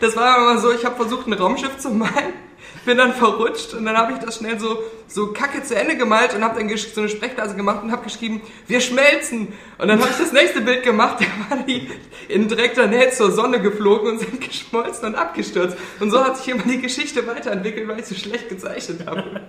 Das 0.00 0.16
war 0.16 0.38
immer 0.38 0.58
so, 0.58 0.72
ich 0.72 0.84
habe 0.84 0.96
versucht, 0.96 1.28
ein 1.28 1.34
Raumschiff 1.34 1.78
zu 1.78 1.90
malen, 1.90 2.32
bin 2.84 2.98
dann 2.98 3.12
verrutscht 3.12 3.74
und 3.74 3.84
dann 3.84 3.96
habe 3.96 4.12
ich 4.12 4.18
das 4.18 4.36
schnell 4.36 4.58
so, 4.58 4.78
so 5.06 5.32
kacke 5.32 5.62
zu 5.62 5.76
Ende 5.76 5.96
gemalt 5.96 6.34
und 6.34 6.44
habe 6.44 6.58
dann 6.60 6.76
so 6.76 7.00
eine 7.00 7.08
Sprechblase 7.08 7.54
gemacht 7.56 7.82
und 7.82 7.92
habe 7.92 8.04
geschrieben, 8.04 8.42
wir 8.66 8.80
schmelzen. 8.80 9.48
Und 9.78 9.88
dann 9.88 10.00
habe 10.00 10.10
ich 10.10 10.16
das 10.16 10.32
nächste 10.32 10.60
Bild 10.60 10.82
gemacht, 10.82 11.18
da 11.50 11.56
war 11.56 11.64
die 11.64 11.90
in 12.28 12.48
direkter 12.48 12.86
Nähe 12.86 13.10
zur 13.10 13.30
Sonne 13.30 13.60
geflogen 13.60 14.12
und 14.12 14.18
sind 14.20 14.40
geschmolzen 14.40 15.06
und 15.06 15.14
abgestürzt. 15.14 15.76
Und 16.00 16.10
so 16.10 16.24
hat 16.24 16.36
sich 16.36 16.48
immer 16.48 16.62
die 16.64 16.80
Geschichte 16.80 17.26
weiterentwickelt, 17.26 17.88
weil 17.88 18.00
ich 18.00 18.06
so 18.06 18.14
schlecht 18.14 18.48
gezeichnet 18.48 19.06
habe. 19.06 19.40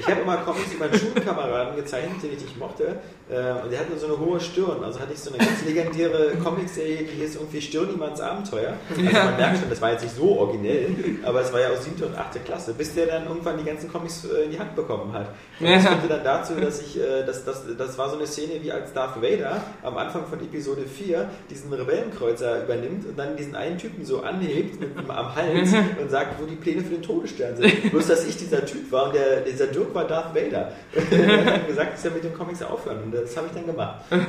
Ich 0.00 0.06
habe 0.06 0.20
immer 0.20 0.36
Comics 0.38 0.72
über 0.72 0.86
Schulkameraden 0.96 1.76
gezeichnet, 1.76 2.22
den 2.22 2.32
ich 2.32 2.42
nicht 2.42 2.58
mochte. 2.58 3.00
Äh, 3.30 3.62
und 3.62 3.70
der 3.70 3.80
hatte 3.80 3.98
so 3.98 4.06
eine 4.06 4.18
hohe 4.18 4.40
Stirn. 4.40 4.82
Also 4.82 4.98
hatte 5.00 5.12
ich 5.12 5.18
so 5.20 5.30
eine 5.32 5.38
ganz 5.44 5.64
legendäre 5.66 6.32
Comicserie, 6.42 7.02
die 7.04 7.20
hieß 7.22 7.36
irgendwie 7.36 7.60
Stirniemanns 7.60 8.20
Abenteuer. 8.20 8.74
Also 8.88 9.02
man 9.02 9.36
merkt 9.36 9.58
schon, 9.58 9.68
das 9.68 9.80
war 9.82 9.92
jetzt 9.92 10.02
nicht 10.04 10.16
so 10.16 10.38
originell, 10.38 10.94
aber 11.24 11.42
es 11.42 11.52
war 11.52 11.60
ja 11.60 11.68
aus 11.68 11.84
7. 11.84 12.02
und 12.04 12.16
8. 12.16 12.44
Klasse, 12.44 12.72
bis 12.72 12.94
der 12.94 13.06
dann 13.06 13.26
irgendwann 13.26 13.58
die 13.58 13.64
ganzen 13.64 13.92
Comics 13.92 14.24
äh, 14.24 14.44
in 14.44 14.50
die 14.52 14.58
Hand 14.58 14.74
bekommen 14.74 15.12
hat. 15.12 15.28
Und 15.60 15.66
das 15.68 15.84
Ja. 15.84 15.90
führte 15.90 16.08
dann 16.08 16.24
dazu, 16.24 16.54
dass 16.54 16.80
ich, 16.80 16.98
äh, 16.98 17.24
das, 17.26 17.44
das, 17.44 17.64
das 17.76 17.98
war 17.98 18.08
so 18.08 18.16
eine 18.16 18.26
Szene 18.26 18.54
wie 18.62 18.72
als 18.72 18.92
Darth 18.94 19.20
Vader 19.20 19.62
am 19.82 19.96
Anfang 19.98 20.24
von 20.26 20.40
Episode 20.40 20.82
4 20.86 21.28
diesen 21.50 21.70
Rebellenkreuzer 21.72 22.62
übernimmt 22.64 23.06
und 23.06 23.18
dann 23.18 23.36
diesen 23.36 23.54
einen 23.54 23.76
Typen 23.76 24.04
so 24.06 24.22
anhebt 24.22 24.80
mit, 24.80 24.90
am 25.08 25.34
Hals 25.36 25.72
und 26.00 26.10
sagt, 26.10 26.40
wo 26.40 26.46
die 26.46 26.56
Pläne 26.56 26.82
für 26.82 26.94
den 26.94 27.02
Todesstern 27.02 27.56
sind. 27.56 27.90
Bloß, 27.90 28.06
dass 28.06 28.26
ich 28.26 28.36
dieser 28.38 28.64
Typ 28.64 28.90
war 28.90 29.06
und 29.06 29.14
der, 29.14 29.40
dieser 29.42 29.66
Dirk 29.66 29.94
war 29.94 30.06
Darth 30.06 30.34
Vader. 30.34 30.72
Und 30.94 31.12
er 31.18 31.38
hat 31.44 31.46
dann 31.46 31.66
gesagt, 31.66 31.94
dass 31.94 32.04
er 32.06 32.10
mit 32.12 32.24
den 32.24 32.32
Comics 32.34 32.62
aufhören. 32.62 33.02
Und 33.04 33.17
das 33.22 33.36
habe 33.36 33.46
ich 33.48 33.52
dann 33.54 33.66
gemacht. 33.66 34.00
Weil 34.10 34.20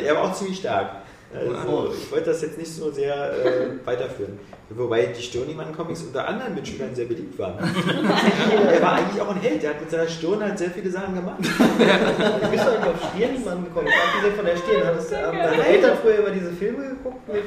er 0.06 0.14
war 0.14 0.24
auch 0.24 0.34
ziemlich 0.34 0.58
stark. 0.58 0.90
Also, 1.32 1.92
ich 1.94 2.10
wollte 2.10 2.30
das 2.30 2.42
jetzt 2.42 2.58
nicht 2.58 2.74
so 2.74 2.90
sehr 2.90 3.14
äh, 3.14 3.86
weiterführen. 3.86 4.38
Wobei 4.70 5.06
die 5.06 5.22
Stirniemann-Comics 5.22 6.02
unter 6.02 6.26
anderen 6.26 6.54
Mitschülern 6.54 6.92
sehr 6.94 7.06
beliebt 7.06 7.38
waren. 7.38 7.54
er 8.72 8.82
war 8.82 8.94
eigentlich 8.94 9.20
auch 9.20 9.30
ein 9.30 9.40
Held. 9.40 9.62
Der 9.62 9.70
hat 9.70 9.80
mit 9.80 9.90
seiner 9.90 10.08
Stirn 10.08 10.40
halt 10.42 10.58
sehr 10.58 10.70
viele 10.70 10.90
Sachen 10.90 11.14
gemacht. 11.14 11.38
Wie 11.40 12.50
bist 12.50 12.64
du 12.64 12.70
eigentlich 12.70 12.94
auf 12.94 13.10
Stirnmann 13.14 13.64
gekommen? 13.64 13.88
Abgesehen 13.88 14.36
von 14.36 14.44
der 14.44 14.56
Stirn, 14.56 14.86
hattest 14.86 15.10
du 15.12 15.16
ähm, 15.16 15.38
deine 15.38 15.66
Eltern 15.66 15.98
früher 16.02 16.18
immer 16.18 16.30
diese 16.30 16.50
Filme 16.52 16.88
geguckt 16.88 17.28
mit 17.32 17.44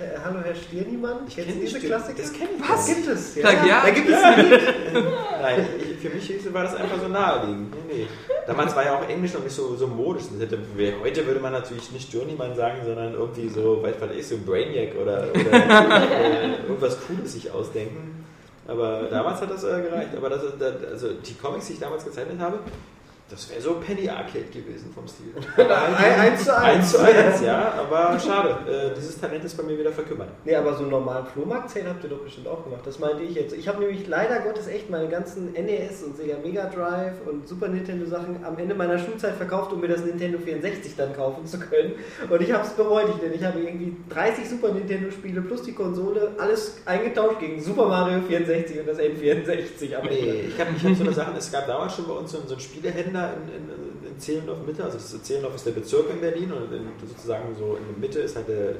äh, 0.00 0.18
Hallo 0.24 0.40
Herr 0.42 0.54
Stirnimann? 0.54 1.18
Ich 1.26 1.34
Kennst 1.34 1.50
kenn 1.50 1.60
du 1.60 1.66
die 1.66 1.72
diese 1.72 1.86
Klassiker? 1.86 2.22
das 2.22 2.32
kenn 2.32 2.48
ich 2.56 2.68
Was? 2.68 2.86
Gibt 2.86 3.08
es? 3.08 3.36
Ja. 3.36 3.82
Da 3.82 3.90
gibt 3.90 4.08
es 4.08 4.22
Nein, 5.42 5.66
ich, 5.78 5.98
für 5.98 6.14
mich 6.14 6.54
war 6.54 6.64
das 6.64 6.74
einfach 6.76 7.00
so 7.00 7.08
naheliegend. 7.08 7.74
Nee, 7.88 7.94
nee. 7.94 8.06
Damals 8.46 8.74
war 8.74 8.84
ja 8.84 8.98
auch 8.98 9.08
Englisch 9.08 9.34
noch 9.34 9.42
nicht 9.42 9.54
so, 9.54 9.76
so 9.76 9.86
modisch. 9.86 10.24
Das 10.32 10.40
hätte, 10.40 10.58
heute 11.02 11.26
würde 11.26 11.40
man 11.40 11.52
natürlich 11.52 11.90
nicht 11.92 12.12
Journeyman 12.12 12.54
sagen, 12.54 12.78
sondern 12.84 13.14
irgendwie 13.14 13.48
so, 13.48 13.82
weiß 13.82 13.94
was 14.00 14.10
ich, 14.16 14.26
so 14.26 14.38
Brainiac 14.38 14.94
oder, 15.00 15.28
oder 15.32 16.62
irgendwas 16.62 16.98
Cooles 17.06 17.32
sich 17.32 17.50
ausdenken. 17.50 18.24
Aber 18.66 19.08
damals 19.10 19.40
hat 19.40 19.50
das 19.50 19.64
äh, 19.64 19.82
gereicht. 19.82 20.10
Aber 20.16 20.30
das, 20.30 20.42
das, 20.58 20.74
also 20.92 21.12
die 21.14 21.34
Comics, 21.34 21.66
die 21.66 21.72
ich 21.74 21.80
damals 21.80 22.04
gezeichnet 22.04 22.38
habe, 22.38 22.60
das 23.30 23.48
wäre 23.50 23.60
so 23.60 23.74
Penny 23.74 24.08
Arcade 24.08 24.44
gewesen 24.52 24.90
vom 24.94 25.06
Stil. 25.06 25.32
Ein- 25.56 26.20
eins 26.20 26.44
zu 26.44 26.56
eins. 26.56 26.76
Eins 26.80 26.90
zu 26.92 26.98
eins, 27.00 27.40
ja, 27.42 27.74
aber 27.78 28.18
schade. 28.18 28.50
Äh, 28.70 28.94
dieses 28.96 29.20
Talent 29.20 29.44
ist 29.44 29.56
bei 29.56 29.62
mir 29.62 29.78
wieder 29.78 29.92
verkümmert. 29.92 30.28
Nee, 30.44 30.54
aber 30.56 30.74
so 30.74 30.80
einen 30.80 30.90
normalen 30.90 31.26
Flohmarkt-Sale 31.26 31.88
habt 31.88 32.02
ihr 32.04 32.10
doch 32.10 32.18
bestimmt 32.20 32.48
auch 32.48 32.64
gemacht. 32.64 32.80
Das 32.84 32.98
meinte 32.98 33.22
ich 33.22 33.34
jetzt. 33.34 33.54
Ich 33.54 33.68
habe 33.68 33.80
nämlich 33.80 34.06
leider 34.08 34.40
Gottes 34.40 34.66
echt 34.66 34.90
meine 34.90 35.08
ganzen 35.08 35.52
NES 35.52 36.02
und 36.02 36.16
Sega 36.16 36.36
Mega 36.42 36.64
Drive 36.66 37.14
und 37.26 37.46
Super 37.48 37.68
Nintendo 37.68 38.06
Sachen 38.06 38.44
am 38.44 38.58
Ende 38.58 38.74
meiner 38.74 38.98
Schulzeit 38.98 39.34
verkauft, 39.36 39.72
um 39.72 39.80
mir 39.80 39.88
das 39.88 40.04
Nintendo 40.04 40.38
64 40.38 40.96
dann 40.96 41.14
kaufen 41.14 41.46
zu 41.46 41.58
können. 41.58 41.92
Und 42.28 42.42
ich 42.42 42.52
habe 42.52 42.64
es 42.64 42.70
bereut, 42.72 43.22
denn 43.22 43.32
ich 43.32 43.44
habe 43.44 43.60
irgendwie 43.60 43.96
30 44.10 44.48
Super 44.48 44.72
Nintendo 44.72 45.10
Spiele 45.10 45.40
plus 45.42 45.62
die 45.62 45.72
Konsole, 45.72 46.32
alles 46.38 46.78
eingetauscht 46.86 47.38
gegen 47.40 47.62
Super 47.62 47.86
Mario 47.86 48.20
64 48.26 48.80
und 48.80 48.88
das 48.88 48.98
N64 48.98 49.94
am 49.96 50.02
Ende. 50.08 50.14
Nee, 50.20 50.44
ich 50.48 50.58
habe 50.60 50.70
hab 50.72 50.96
so 50.96 51.04
eine 51.04 51.12
Sache, 51.12 51.32
es 51.38 51.52
gab 51.52 51.66
damals 51.66 51.94
schon 51.94 52.06
bei 52.06 52.14
uns 52.14 52.32
so, 52.32 52.38
einen- 52.38 52.48
so 52.48 52.58
Spielehändler 53.20 53.34
in, 53.36 54.08
in, 54.08 54.12
in 54.12 54.18
Zehlendorf 54.18 54.58
Mitte, 54.66 54.84
also 54.84 54.98
Zehlendorf 54.98 55.54
ist 55.54 55.66
der 55.66 55.72
Bezirk 55.72 56.10
in 56.10 56.20
Berlin 56.20 56.52
und 56.52 56.72
in, 56.72 56.88
sozusagen 57.06 57.54
so 57.58 57.76
in 57.76 57.84
der 57.88 57.98
Mitte 57.98 58.20
ist 58.20 58.36
halt 58.36 58.48
der, 58.48 58.74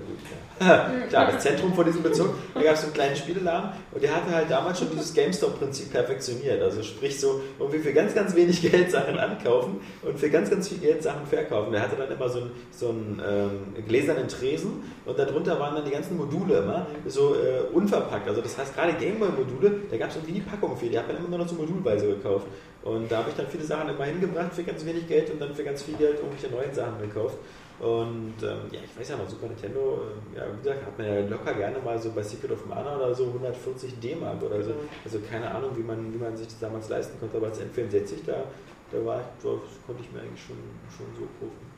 ja, 0.61 0.90
klar, 1.09 1.33
das 1.33 1.42
Zentrum 1.42 1.74
von 1.74 1.85
diesem 1.85 2.03
Bezirk. 2.03 2.31
Da 2.55 2.62
gab 2.62 2.74
es 2.74 2.81
so 2.81 2.87
einen 2.87 2.94
kleinen 2.94 3.16
Spieleladen 3.16 3.70
und 3.92 4.03
der 4.03 4.14
hatte 4.14 4.35
halt 4.35 4.50
damals 4.50 4.79
schon 4.79 4.90
dieses 4.90 5.12
GameStop-Prinzip 5.14 5.92
perfektioniert. 5.92 6.62
Also 6.62 6.83
sprich 6.83 7.20
so 7.20 7.40
irgendwie 7.59 7.79
für 7.79 7.92
ganz, 7.92 8.14
ganz 8.14 8.35
wenig 8.35 8.62
Geld 8.62 8.90
Sachen 8.90 9.18
ankaufen 9.18 9.81
und 10.03 10.18
für 10.18 10.31
ganz, 10.31 10.50
ganz 10.50 10.68
viel 10.68 10.79
Geld 10.79 11.03
Sachen 11.03 11.26
verkaufen. 11.26 11.72
Der 11.72 11.83
hatte 11.83 11.96
dann 11.96 12.11
immer 12.11 12.29
so 12.29 12.40
einen, 12.40 12.50
so 12.70 12.88
einen 12.88 13.22
ähm, 13.26 13.85
gläsernen 13.87 14.29
Tresen 14.29 14.83
und 15.05 15.18
darunter 15.18 15.59
waren 15.59 15.74
dann 15.74 15.85
die 15.85 15.90
ganzen 15.90 16.16
Module 16.16 16.59
immer 16.59 16.87
so 17.07 17.35
äh, 17.35 17.62
unverpackt. 17.72 18.29
Also 18.29 18.40
das 18.40 18.57
heißt 18.57 18.74
gerade 18.74 18.92
Gameboy-Module, 18.94 19.72
da 19.90 19.96
gab 19.96 20.11
es 20.11 20.16
irgendwie 20.16 20.35
die 20.35 20.40
Packung 20.40 20.76
für, 20.76 20.87
die 20.87 20.98
hat 20.98 21.07
man 21.07 21.16
immer 21.16 21.29
nur 21.29 21.38
noch 21.38 21.48
so 21.48 21.55
modulweise 21.55 22.07
gekauft. 22.09 22.46
Und 22.83 23.12
da 23.12 23.19
habe 23.19 23.31
ich 23.31 23.37
dann 23.37 23.47
viele 23.47 23.64
Sachen 23.64 23.90
immer 23.90 24.05
hingebracht 24.05 24.55
für 24.55 24.62
ganz 24.62 24.85
wenig 24.85 25.07
Geld 25.07 25.31
und 25.31 25.40
dann 25.40 25.55
für 25.55 25.64
ganz 25.64 25.83
viel 25.83 25.97
Geld 25.97 26.16
irgendwelche 26.16 26.49
neuen 26.49 26.73
Sachen 26.73 26.99
gekauft. 27.01 27.37
Und 27.79 28.35
ähm, 28.43 28.59
ja, 28.71 28.81
ich 28.85 28.99
weiß 28.99 29.09
ja 29.09 29.16
noch, 29.16 29.29
Super 29.29 29.47
Nintendo, 29.49 30.03
ähm, 30.03 30.37
ja, 30.37 30.45
wie 30.53 30.62
gesagt, 30.62 30.85
hat 30.85 30.99
man 30.99 31.07
ja 31.07 31.21
locker 31.21 31.55
gerne 31.55 31.79
mal 31.79 31.99
so 31.99 32.11
bei 32.12 32.23
Secret 32.23 32.53
of 32.53 32.66
Mana 32.66 32.97
oder 32.97 33.14
so 33.14 33.27
140 33.27 34.01
D-Mark 34.01 34.43
oder 34.43 34.62
so. 34.62 34.75
Also 35.05 35.19
keine 35.31 35.51
Ahnung, 35.51 35.71
wie 35.77 35.83
man, 35.83 36.12
wie 36.12 36.19
man 36.19 36.37
sich 36.37 36.47
das 36.47 36.59
damals 36.59 36.88
leisten 36.90 37.19
konnte, 37.19 37.38
aber 37.38 37.47
als 37.47 37.59
N64, 37.59 38.27
da, 38.27 38.45
da 38.93 39.05
war 39.05 39.21
ich, 39.21 39.27
das 39.43 39.61
konnte 39.87 40.03
ich 40.03 40.12
mir 40.12 40.21
eigentlich 40.21 40.43
schon, 40.43 40.57
schon 40.95 41.07
so 41.16 41.27
kaufen. 41.40 41.71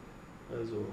Also, 0.50 0.84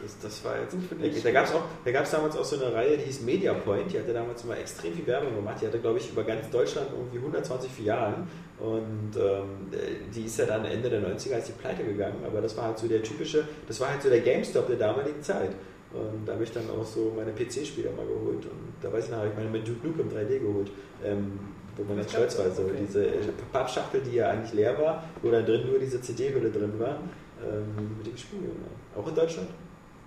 Das, 0.00 0.18
das 0.20 0.44
war 0.44 0.54
jetzt. 0.60 0.76
Da 1.24 1.30
gab 1.32 1.46
es 1.46 1.52
da 1.84 1.90
gab 1.90 2.04
es 2.04 2.10
damals 2.10 2.36
auch 2.36 2.44
so 2.44 2.56
eine 2.56 2.72
Reihe, 2.72 2.96
die 2.96 3.04
hieß 3.04 3.22
Media 3.22 3.52
Point. 3.54 3.92
Die 3.92 3.98
hatte 3.98 4.12
damals 4.12 4.44
immer 4.44 4.56
extrem 4.56 4.94
viel 4.94 5.06
Werbung 5.06 5.34
gemacht. 5.34 5.56
Die 5.60 5.66
hatte, 5.66 5.78
glaube 5.80 5.98
ich, 5.98 6.10
über 6.10 6.22
ganz 6.22 6.48
Deutschland 6.50 6.88
irgendwie 6.92 7.18
120 7.18 7.70
Filialen. 7.70 8.28
Und 8.60 9.12
ähm, 9.16 9.70
die 10.14 10.24
ist 10.24 10.38
ja 10.38 10.46
dann 10.46 10.64
Ende 10.64 10.90
der 10.90 11.00
90er 11.00 11.34
als 11.34 11.46
die 11.46 11.52
pleite 11.52 11.84
gegangen. 11.84 12.24
Aber 12.26 12.40
das 12.40 12.56
war 12.56 12.64
halt 12.64 12.78
so 12.78 12.88
der 12.88 13.02
typische, 13.02 13.44
das 13.66 13.80
war 13.80 13.90
halt 13.90 14.02
so 14.02 14.08
der 14.08 14.20
GameStop 14.20 14.66
der 14.66 14.76
damaligen 14.76 15.22
Zeit. 15.22 15.50
Und 15.92 16.26
da 16.26 16.32
habe 16.32 16.44
ich 16.44 16.52
dann 16.52 16.64
auch 16.70 16.84
so 16.84 17.12
meine 17.16 17.32
PC-Spiele 17.32 17.90
mal 17.90 18.04
geholt. 18.04 18.44
Und 18.44 18.74
da 18.82 18.92
weiß 18.92 19.04
ich 19.04 19.10
noch, 19.10 19.18
habe 19.18 19.28
ich 19.28 19.34
meine 19.34 19.48
mit 19.48 19.66
Duke 19.66 19.86
Nukem 19.86 20.08
3D 20.08 20.40
geholt. 20.40 20.70
Ähm, 21.04 21.38
wo 21.76 21.84
man 21.84 21.96
ganz 21.96 22.10
stolz 22.10 22.38
war. 22.38 22.50
So 22.50 22.64
okay. 22.64 22.74
diese 22.80 23.06
Pappschachtel, 23.52 24.00
die 24.02 24.16
ja 24.16 24.30
eigentlich 24.30 24.52
leer 24.52 24.76
war, 24.78 25.04
wo 25.22 25.30
dann 25.30 25.46
drin 25.46 25.66
nur 25.66 25.78
diese 25.78 26.00
CD-Hülle 26.02 26.50
drin 26.50 26.72
war. 26.78 26.98
Ähm, 27.40 27.96
mit 27.96 28.06
dem 28.06 28.16
Spiel. 28.16 28.40
Ja. 28.40 29.00
Auch 29.00 29.06
in 29.06 29.14
Deutschland. 29.14 29.48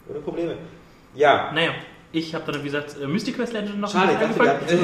Ohne 0.09 0.19
Probleme. 0.19 0.57
Ja, 1.15 1.51
Naja, 1.53 1.73
ich 2.13 2.35
habe 2.35 2.51
dann, 2.51 2.61
wie 2.61 2.65
gesagt, 2.65 2.95
äh, 3.01 3.07
Mystic 3.07 3.35
Quest 3.37 3.53
Legend 3.53 3.79
noch 3.79 3.91
schade, 3.91 4.17
angefangen. 4.17 4.59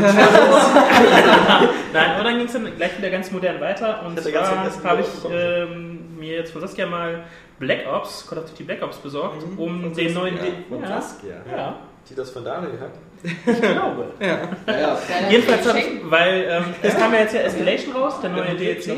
Nein, 1.93 2.11
aber 2.15 2.23
dann 2.23 2.37
ging 2.37 2.45
es 2.47 2.53
dann 2.53 2.75
gleich 2.75 2.97
wieder 2.97 3.09
ganz 3.09 3.31
modern 3.31 3.59
weiter. 3.59 4.05
Und 4.05 4.19
zwar 4.19 4.65
habe 4.83 5.01
ich 5.01 5.07
ähm, 5.31 6.17
mir 6.17 6.37
jetzt 6.37 6.51
von 6.51 6.61
Saskia 6.61 6.85
mal 6.85 7.23
Black 7.59 7.85
Ops, 7.91 8.25
Call 8.27 8.39
of 8.39 8.49
Duty 8.49 8.63
Black 8.63 8.81
Ops 8.81 8.97
besorgt, 8.97 9.45
Mhm, 9.45 9.59
um 9.59 9.81
von 9.81 9.93
den 9.93 10.13
Saskia. 10.13 10.21
neuen... 10.21 10.37
Von 10.69 10.81
ja, 10.81 11.01
Saskia. 11.01 11.35
ja, 11.51 11.75
die 12.09 12.15
das 12.15 12.29
von 12.29 12.45
Daniel 12.45 12.79
hat. 12.79 12.91
ich 13.23 13.61
glaube. 13.61 14.05
Ja. 14.19 14.39
Ja. 14.67 14.97
Jedenfalls 15.29 15.65
ich, 15.75 15.85
weil 16.09 16.45
ähm, 16.49 16.63
es 16.81 16.95
kam 16.95 17.13
ja 17.13 17.19
jetzt 17.21 17.33
ja 17.33 17.41
Escalation 17.41 17.93
raus, 17.95 18.21
der 18.21 18.29
neue 18.29 18.55
DLC. 18.55 18.91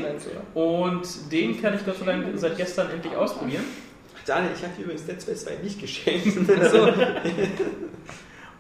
Und 0.53 1.31
den 1.31 1.59
kann 1.61 1.73
ich 1.73 1.85
Gott 1.85 1.97
sei 1.97 2.05
Dank 2.05 2.25
seit 2.35 2.57
gestern 2.57 2.91
endlich 2.91 3.15
ausprobieren. 3.15 3.63
Daniel, 4.29 4.51
ich 4.55 4.61
habe 4.63 4.73
dir 4.75 4.83
übrigens 4.83 5.05
Dead 5.07 5.19
Space 5.19 5.43
2 5.45 5.55
nicht 5.63 5.81
geschenkt. 5.81 6.37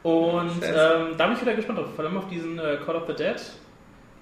Und 0.01 0.51
Scheiße. 0.63 1.07
ähm, 1.11 1.15
da 1.17 1.27
bin 1.27 1.35
ich 1.35 1.41
wieder 1.41 1.53
gespannt 1.53 1.77
drauf. 1.77 1.87
Vor 1.95 2.03
allem 2.05 2.17
auf 2.17 2.27
diesen 2.27 2.57
äh, 2.57 2.77
Call 2.83 2.95
of 2.95 3.03
the 3.07 3.13
Dead, 3.13 3.35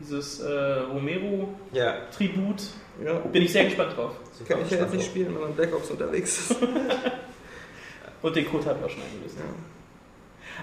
dieses 0.01 0.41
äh, 0.41 0.79
Romero-Tribut. 0.91 2.61
ja, 3.01 3.13
Ja. 3.13 3.19
Bin 3.19 3.43
ich 3.43 3.53
sehr 3.53 3.63
gespannt 3.65 3.95
drauf. 3.95 4.11
super 4.33 4.55
Kann 4.55 4.63
ich 4.65 4.71
ja 4.71 4.79
jetzt 4.79 4.93
nicht 4.93 5.05
spielen, 5.05 5.33
wenn 5.35 5.41
man 5.41 5.53
Black 5.53 5.73
Ops 5.73 5.89
unterwegs 5.89 6.51
ist. 6.51 6.61
Und 8.21 8.35
den 8.35 8.49
Code 8.49 8.65
habe 8.65 8.79
ich 8.79 8.85
auch 8.85 8.89
schon 8.89 9.03
eingelöst. 9.03 9.37
Ja. 9.37 9.45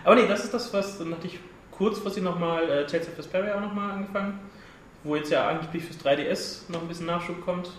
Aber 0.05 0.17
nee, 0.17 0.27
das 0.29 0.45
ist 0.45 0.53
das, 0.53 0.71
was 0.75 0.99
dann 0.99 1.13
hatte 1.13 1.29
ich 1.29 1.39
kurzfristig 1.71 2.23
nochmal 2.23 2.69
äh, 2.69 2.87
Tales 2.87 3.09
of 3.09 3.17
Vesperia 3.17 3.55
auch 3.57 3.61
nochmal 3.63 3.93
angefangen, 3.93 4.39
wo 5.03 5.17
jetzt 5.17 5.31
ja 5.31 5.49
angeblich 5.49 5.85
fürs 5.85 5.99
3DS 6.05 6.71
noch 6.71 6.83
ein 6.83 6.89
bisschen 6.89 7.07
Nachschub 7.07 7.43
kommt. 7.43 7.71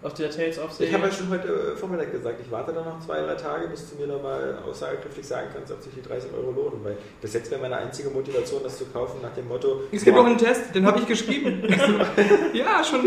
Aus 0.00 0.14
der 0.14 0.30
Tales 0.30 0.60
of. 0.60 0.78
Ich 0.78 0.94
habe 0.94 1.06
ja 1.08 1.12
schon 1.12 1.28
heute 1.28 1.48
äh, 1.48 1.76
Vormittag 1.76 2.12
gesagt, 2.12 2.36
ich 2.40 2.48
warte 2.52 2.72
dann 2.72 2.84
noch 2.84 3.00
zwei, 3.04 3.20
drei 3.20 3.34
Tage, 3.34 3.66
bis 3.66 3.90
du 3.90 3.96
mir 3.96 4.06
nochmal 4.06 4.56
aussagekräftig 4.64 5.26
sagen 5.26 5.48
kannst, 5.52 5.72
ob 5.72 5.82
sich 5.82 5.92
die 5.92 6.02
30 6.02 6.30
Euro 6.32 6.52
lohnen. 6.52 6.84
Weil 6.84 6.96
bis 7.20 7.34
jetzt 7.34 7.50
wäre 7.50 7.60
meine 7.60 7.76
einzige 7.78 8.08
Motivation, 8.10 8.62
das 8.62 8.78
zu 8.78 8.84
kaufen, 8.86 9.20
nach 9.22 9.34
dem 9.34 9.48
Motto. 9.48 9.82
Es 9.90 10.04
gibt 10.04 10.16
auch 10.16 10.24
einen 10.24 10.38
Test, 10.38 10.72
den 10.72 10.86
habe 10.86 11.00
ich 11.00 11.06
geschrieben. 11.06 11.64
ja, 12.52 12.84
schon. 12.84 13.00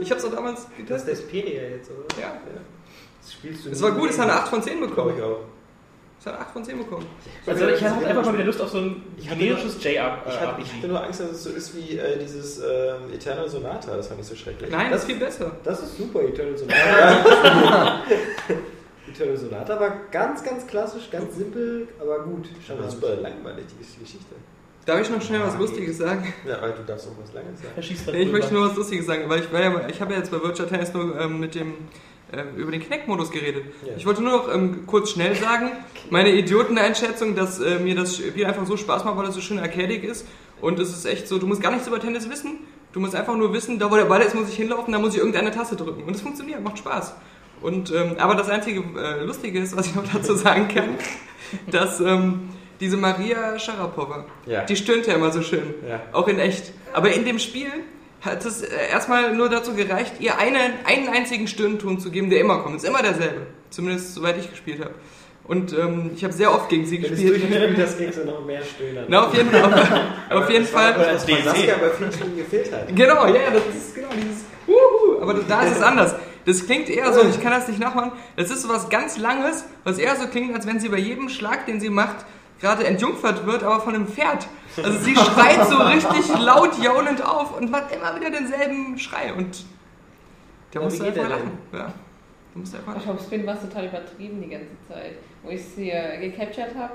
Ich 0.00 0.10
habe 0.10 0.18
es 0.20 0.26
auch 0.26 0.32
damals 0.34 0.62
Das 0.64 0.70
ist 0.70 0.76
getestet. 0.78 1.08
der 1.08 1.16
Spedia 1.16 1.62
jetzt, 1.62 1.90
oder? 1.92 2.20
Ja. 2.20 2.40
Das 3.20 3.32
spielst 3.32 3.66
du 3.66 3.70
Es 3.70 3.80
war 3.80 3.92
gut, 3.92 4.10
es 4.10 4.18
hat 4.18 4.24
eine 4.24 4.32
mehr. 4.32 4.42
8 4.42 4.48
von 4.48 4.62
10 4.62 4.72
Glaube 4.78 4.88
bekommen. 4.88 5.14
ich 5.16 5.22
auch. 5.22 5.38
Es 6.22 6.26
hat 6.26 6.34
eine 6.36 6.44
8 6.46 6.52
von 6.52 6.64
10 6.64 6.78
bekommen. 6.78 7.06
also 7.44 7.66
ich 7.66 7.82
hatte 7.82 8.06
einfach 8.06 8.24
mal 8.24 8.34
wieder 8.34 8.44
Lust 8.44 8.60
auf 8.60 8.68
so 8.70 8.78
ein 8.78 9.02
Ich 9.18 9.28
generisches 9.28 9.76
Ich 9.84 9.98
hatte, 9.98 10.62
ich 10.62 10.72
hatte 10.72 10.86
nur 10.86 11.02
Angst, 11.02 11.18
dass 11.18 11.30
es 11.32 11.42
so 11.42 11.50
ist 11.50 11.76
wie 11.76 11.98
äh, 11.98 12.16
dieses 12.16 12.58
ähm, 12.60 13.12
Eternal 13.12 13.48
Sonata. 13.48 13.96
Das 13.96 14.06
fand 14.06 14.20
ich 14.20 14.26
so 14.26 14.36
schrecklich. 14.36 14.70
Nein, 14.70 14.92
das 14.92 15.00
ist 15.00 15.06
viel 15.06 15.18
besser. 15.18 15.50
Das 15.64 15.82
ist 15.82 15.98
super, 15.98 16.22
Eternal 16.22 16.56
Sonata. 16.56 18.02
Eternal 19.08 19.36
Sonata 19.36 19.80
war 19.80 19.96
ganz, 20.12 20.44
ganz 20.44 20.64
klassisch, 20.64 21.10
ganz 21.10 21.34
simpel, 21.34 21.88
aber 22.00 22.20
gut. 22.20 22.46
Schon 22.64 22.88
super 22.88 23.16
langweilig, 23.16 23.64
die 23.72 24.00
Geschichte. 24.00 24.36
Darf 24.86 25.00
ich 25.00 25.10
noch 25.10 25.22
schnell 25.22 25.40
was 25.40 25.58
Lustiges 25.58 25.98
sagen? 25.98 26.32
Ja, 26.46 26.58
aber 26.58 26.68
du 26.68 26.84
darfst 26.84 27.08
auch 27.08 27.20
was 27.20 27.32
Langes 27.34 27.60
sagen. 27.60 27.72
Halt 27.74 27.90
ich 27.90 28.06
rüber. 28.06 28.32
möchte 28.38 28.54
nur 28.54 28.68
was 28.68 28.76
Lustiges 28.76 29.06
sagen, 29.06 29.28
weil 29.28 29.40
ich 29.40 29.52
war 29.52 29.60
ja, 29.60 29.70
mal- 29.70 29.90
ich 29.90 30.00
habe 30.00 30.12
ja 30.12 30.18
jetzt 30.20 30.30
bei 30.30 30.40
Virtual 30.40 30.68
Tennis 30.68 30.92
nur 30.94 31.18
ähm, 31.20 31.40
mit 31.40 31.56
dem 31.56 31.74
ähm, 32.32 32.56
über 32.56 32.70
den 32.72 32.80
Kinect-Modus 32.80 33.30
geredet. 33.30 33.64
Ja. 33.86 33.92
Ich 33.96 34.06
wollte 34.06 34.22
nur 34.22 34.32
noch 34.32 34.54
ähm, 34.54 34.84
kurz 34.86 35.10
schnell 35.10 35.34
sagen, 35.34 35.72
meine 36.10 36.30
Idioteneinschätzung, 36.32 37.34
dass 37.34 37.60
äh, 37.60 37.78
mir 37.78 37.94
das 37.94 38.16
Spiel 38.16 38.46
einfach 38.46 38.66
so 38.66 38.76
Spaß 38.76 39.04
macht, 39.04 39.16
weil 39.16 39.26
es 39.26 39.34
so 39.34 39.40
schön 39.40 39.58
arcadig 39.58 40.04
ist. 40.04 40.26
Und 40.60 40.78
es 40.78 40.90
ist 40.90 41.04
echt 41.06 41.26
so, 41.28 41.38
du 41.38 41.46
musst 41.46 41.60
gar 41.60 41.72
nichts 41.72 41.88
über 41.88 41.98
Tennis 42.00 42.30
wissen. 42.30 42.58
Du 42.92 43.00
musst 43.00 43.14
einfach 43.14 43.34
nur 43.36 43.52
wissen, 43.52 43.78
da 43.78 43.90
wo 43.90 43.96
der 43.96 44.04
Ball 44.04 44.20
ist, 44.20 44.34
muss 44.34 44.48
ich 44.48 44.56
hinlaufen, 44.56 44.92
da 44.92 44.98
muss 44.98 45.12
ich 45.14 45.18
irgendeine 45.18 45.50
Taste 45.50 45.76
drücken. 45.76 46.02
Und 46.04 46.14
es 46.14 46.20
funktioniert, 46.20 46.62
macht 46.62 46.78
Spaß. 46.78 47.14
Und, 47.62 47.90
ähm, 47.92 48.16
aber 48.18 48.34
das 48.34 48.48
einzige 48.48 48.80
äh, 48.98 49.24
Lustige 49.24 49.58
ist, 49.60 49.76
was 49.76 49.86
ich 49.86 49.94
noch 49.94 50.04
dazu 50.12 50.34
sagen 50.34 50.68
kann, 50.68 50.90
dass 51.70 52.00
ähm, 52.00 52.50
diese 52.80 52.96
Maria 52.96 53.58
Sharapova, 53.58 54.26
Ja. 54.46 54.64
die 54.64 54.76
stöhnt 54.76 55.06
ja 55.06 55.14
immer 55.14 55.30
so 55.32 55.42
schön. 55.42 55.74
Ja. 55.88 56.00
Auch 56.12 56.28
in 56.28 56.38
echt. 56.38 56.72
Aber 56.92 57.12
in 57.12 57.24
dem 57.24 57.38
Spiel 57.38 57.68
hat 58.22 58.44
es 58.44 58.62
äh, 58.62 58.88
erstmal 58.90 59.34
nur 59.34 59.48
dazu 59.48 59.74
gereicht, 59.74 60.14
ihr 60.20 60.38
einen, 60.38 60.72
einen 60.84 61.08
einzigen 61.08 61.48
Stöhnton 61.48 61.98
zu 61.98 62.10
geben, 62.10 62.30
der 62.30 62.40
immer 62.40 62.60
kommt. 62.60 62.76
Ist 62.76 62.84
immer 62.84 63.02
derselbe. 63.02 63.46
Zumindest 63.70 64.14
soweit 64.14 64.38
ich 64.38 64.48
gespielt 64.48 64.80
habe. 64.80 64.94
Und 65.44 65.72
ähm, 65.76 66.12
ich 66.14 66.22
habe 66.22 66.32
sehr 66.32 66.54
oft 66.54 66.68
gegen 66.68 66.86
sie 66.86 67.02
Wenn 67.02 67.10
du 67.10 67.16
gespielt. 67.16 67.78
hast, 67.78 67.98
kriegst 67.98 68.18
du 68.18 68.24
noch 68.24 68.44
mehr 68.46 68.62
Stöhner. 68.62 69.04
Na, 69.08 69.26
auf 69.26 69.34
jeden 69.34 69.50
Fall. 69.50 70.02
Auf, 70.30 70.48
jeden 70.48 70.66
Fall. 70.66 70.92
Bei 70.94 71.04
DLC. 71.04 71.44
Saskia 71.44 71.74
bei 71.80 71.90
vielen 71.90 72.12
Stunden 72.12 72.36
gefehlt 72.36 72.72
hat. 72.72 72.94
Genau, 72.94 73.26
ja, 73.26 73.50
das 73.52 73.76
ist 73.76 73.94
genau 73.94 74.08
dieses 74.14 74.44
Wuhu. 74.66 75.20
Aber 75.20 75.34
da 75.34 75.62
ist 75.62 75.76
es 75.76 75.82
anders. 75.82 76.14
Das 76.44 76.64
klingt 76.64 76.88
eher 76.88 77.12
so, 77.12 77.22
ich 77.28 77.40
kann 77.40 77.52
das 77.52 77.68
nicht 77.68 77.80
nachmachen. 77.80 78.12
Das 78.36 78.50
ist 78.50 78.62
so 78.62 78.68
was 78.68 78.88
ganz 78.88 79.18
Langes, 79.18 79.64
was 79.84 79.98
eher 79.98 80.14
so 80.16 80.26
klingt, 80.26 80.54
als 80.54 80.66
wenn 80.66 80.78
sie 80.78 80.88
bei 80.88 80.98
jedem 80.98 81.28
Schlag, 81.28 81.66
den 81.66 81.80
sie 81.80 81.90
macht, 81.90 82.24
gerade 82.62 82.86
entjungfert 82.86 83.44
wird, 83.44 83.62
aber 83.62 83.80
von 83.80 83.94
einem 83.94 84.06
Pferd. 84.06 84.46
Also 84.82 84.98
sie 85.00 85.14
schreit 85.14 85.66
so 85.68 85.76
richtig 85.76 86.38
laut 86.40 86.82
jaulend 86.82 87.22
auf 87.22 87.58
und 87.60 87.70
macht 87.70 87.94
immer 87.94 88.16
wieder 88.18 88.30
denselben 88.30 88.96
Schrei. 88.98 89.34
Und 89.34 89.64
da 90.70 90.80
Ja, 90.80 90.88
du 90.88 90.92
geht 90.94 91.02
einfach 91.02 91.14
der 91.20 91.28
lachen. 91.28 91.50
Ja. 91.74 91.92
Du 92.54 92.60
musst 92.60 92.74
einfach 92.74 92.92
Ich 92.96 93.04
lachen. 93.04 93.16
glaube, 93.16 93.22
Spin 93.22 93.46
war 93.46 93.60
total 93.60 93.86
übertrieben 93.86 94.40
die 94.40 94.48
ganze 94.48 94.68
Zeit. 94.88 95.12
Wo 95.42 95.50
ich 95.50 95.62
sie 95.62 95.90
äh, 95.90 96.18
gecaptured 96.30 96.74
habe, 96.76 96.92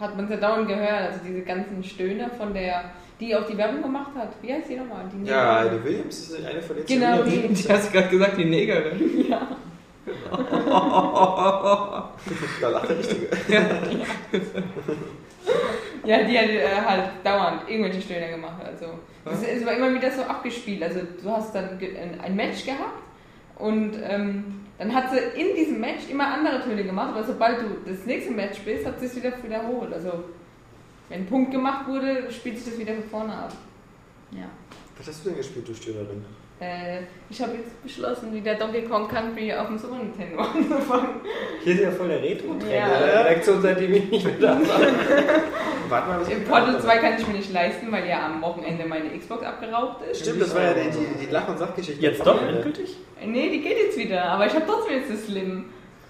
hat 0.00 0.16
man 0.16 0.26
sie 0.26 0.36
dauernd 0.38 0.66
gehört. 0.66 1.12
Also 1.12 1.20
diese 1.26 1.42
ganzen 1.42 1.84
Stöhne 1.84 2.30
von 2.36 2.54
der, 2.54 2.84
die 3.20 3.36
auch 3.36 3.46
die 3.46 3.56
Werbung 3.58 3.82
gemacht 3.82 4.10
hat. 4.16 4.30
Wie 4.42 4.52
heißt 4.52 4.68
die 4.70 4.76
nochmal? 4.76 5.04
Die 5.12 5.28
Ja, 5.28 5.64
die 5.68 5.84
Williams 5.84 6.30
ist 6.30 6.44
eine 6.44 6.62
von 6.62 6.76
den 6.76 6.86
Genau, 6.86 7.22
die. 7.22 7.48
Die 7.48 7.68
hast 7.72 7.92
gerade 7.92 8.08
gesagt, 8.08 8.38
die 8.38 8.46
Negerin. 8.46 9.26
Ja. 9.30 9.46
Da 12.60 12.68
lacht 12.68 12.88
der 12.88 12.98
Richtige. 12.98 13.28
Ja, 16.04 16.22
die 16.22 16.38
hat 16.38 16.48
äh, 16.48 16.66
halt 16.86 17.10
dauernd 17.24 17.68
irgendwelche 17.68 18.00
Stöhne 18.00 18.30
gemacht. 18.30 18.62
Also 18.64 18.86
es, 19.26 19.42
es 19.42 19.66
war 19.66 19.74
immer 19.74 19.92
wieder 19.94 20.10
so 20.10 20.22
abgespielt. 20.22 20.82
Also 20.82 21.00
du 21.22 21.30
hast 21.30 21.54
dann 21.54 21.78
ein, 22.22 22.36
Match 22.36 22.64
gehabt 22.64 23.02
und 23.56 23.98
ähm, 24.02 24.66
dann 24.78 24.94
hat 24.94 25.10
sie 25.10 25.18
in 25.18 25.54
diesem 25.54 25.80
Match 25.80 26.08
immer 26.10 26.26
andere 26.26 26.62
Töne 26.62 26.84
gemacht, 26.84 27.10
aber 27.14 27.24
sobald 27.24 27.60
du 27.60 27.66
das 27.84 28.06
nächste 28.06 28.32
Match 28.32 28.56
spielst, 28.56 28.86
hat 28.86 28.98
sie 28.98 29.06
es 29.06 29.16
wieder 29.16 29.32
wiederholt. 29.42 29.92
Also 29.92 30.24
wenn 31.08 31.20
ein 31.20 31.26
Punkt 31.26 31.50
gemacht 31.50 31.86
wurde, 31.86 32.30
spielt 32.30 32.58
sich 32.58 32.72
das 32.72 32.78
wieder 32.78 32.94
von 32.94 33.04
vorne 33.04 33.34
ab. 33.34 33.52
Ja. 34.30 34.48
Was 34.96 35.08
hast 35.08 35.24
du 35.24 35.30
denn 35.30 35.38
gespielt, 35.38 35.68
du 35.68 35.74
Störerin? 35.74 36.24
Äh, 36.60 37.04
ich 37.30 37.40
habe 37.40 37.52
jetzt 37.56 37.82
beschlossen, 37.82 38.34
wieder 38.34 38.54
Donkey 38.54 38.82
Kong 38.82 39.08
Country 39.08 39.50
auf 39.54 39.68
dem 39.68 39.78
Super 39.78 39.96
Nintendo 39.96 40.40
anzufangen. 40.42 41.08
Hier 41.64 41.74
ist 41.74 41.80
ja 41.80 41.90
voll 41.90 42.08
der 42.08 42.22
Retro-Trend 42.22 42.70
Ja. 42.70 42.84
in 42.86 43.06
der 43.06 43.24
Redaktion, 43.24 43.62
seitdem 43.62 43.94
ich 43.94 44.10
nicht 44.10 44.24
mehr 44.26 44.34
da 44.38 44.60
war. 44.60 44.80
Warte 45.88 46.08
mal, 46.08 46.20
was 46.20 46.28
Im 46.28 46.44
Portal 46.44 46.78
2 46.80 46.98
kann 46.98 47.14
ich 47.18 47.26
mir 47.26 47.32
nicht 47.34 47.52
leisten, 47.52 47.90
weil 47.90 48.06
ja 48.06 48.26
am 48.26 48.42
Wochenende 48.42 48.84
meine 48.86 49.08
Xbox 49.18 49.42
abgeraubt 49.42 50.06
ist. 50.06 50.20
Stimmt, 50.20 50.42
das 50.42 50.54
war 50.54 50.62
ja 50.62 50.74
die, 50.74 50.90
die, 50.90 51.26
die 51.26 51.32
Lach- 51.32 51.48
und 51.48 51.58
Sachgeschichte. 51.58 52.02
Jetzt 52.02 52.26
doch, 52.26 52.46
endgültig? 52.46 52.94
Nee, 53.24 53.48
die 53.50 53.62
geht 53.62 53.78
jetzt 53.78 53.96
wieder, 53.96 54.22
aber 54.24 54.46
ich 54.46 54.54
habe 54.54 54.64
trotzdem 54.66 54.98
jetzt 54.98 55.10
das 55.10 55.24
Slim. 55.24 55.64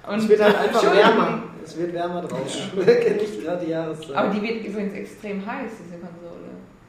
Und 0.09 0.19
Es 0.19 0.29
wird 0.29 0.43
halt 0.43 0.57
einfach 0.63 0.83
wärmer. 0.83 1.43
Es 1.65 1.79
wird 1.79 1.93
wärmer 1.95 2.23
draußen. 2.23 2.63
nicht 2.77 3.45
gerade 3.45 3.65
die 3.65 3.71
Jahreszeit. 3.71 4.17
Aber 4.17 4.31
die 4.35 4.43
wird 4.43 4.65
übrigens 4.65 4.95
extrem 4.95 5.47
heiß, 5.47 5.71
diese 5.85 5.99
Konsole. 5.99 6.30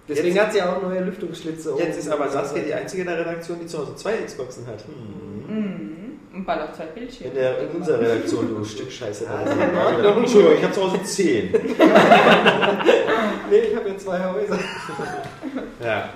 Deswegen 0.07 0.39
hat 0.39 0.51
sie 0.53 0.61
auch 0.61 0.81
neue 0.81 1.01
Lüftungsschlitze. 1.01 1.75
Jetzt 1.77 1.99
ist 1.99 2.09
aber 2.09 2.29
Saskia 2.29 2.63
die 2.63 2.73
einzige 2.73 3.03
in 3.03 3.07
der 3.07 3.19
Redaktion, 3.19 3.59
die 3.61 3.67
zu 3.67 3.77
Hause 3.79 3.95
zwei 3.95 4.13
Xboxen 4.17 4.65
hat. 4.67 4.83
Hm. 4.85 5.55
Mhm. 5.55 6.19
Und 6.33 6.45
bald 6.45 6.61
auf 6.61 6.73
zwei 6.73 6.85
In, 6.85 6.93
Bildschirme. 6.95 7.33
der, 7.33 7.59
in 7.59 7.69
unserer 7.69 7.99
Redaktion, 7.99 8.47
du 8.49 8.63
Stück 8.63 8.91
Scheiße. 8.91 9.25
in 9.71 9.77
Ordnung. 9.77 10.23
Entschuldigung, 10.23 10.57
ich 10.57 10.63
habe 10.63 10.73
zu 10.73 10.81
Hause 10.83 11.03
zehn. 11.03 11.53
Nee, 13.49 13.57
ich 13.57 13.75
habe 13.75 13.89
ja 13.89 13.97
zwei 13.97 14.23
Häuser. 14.23 14.57
Ja. 15.83 16.09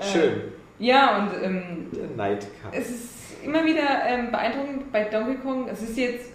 Schön. 0.00 0.52
Ja, 0.78 1.18
und 1.18 1.42
ähm, 1.42 1.86
Der 1.92 2.06
Nightcap. 2.16 2.72
es 2.72 2.88
ist 2.88 3.08
immer 3.44 3.64
wieder 3.64 4.06
ähm, 4.06 4.30
beeindruckend 4.30 4.92
bei 4.92 5.04
Donkey 5.04 5.36
Kong. 5.42 5.68
Es 5.68 5.82
ist 5.82 5.98
jetzt 5.98 6.30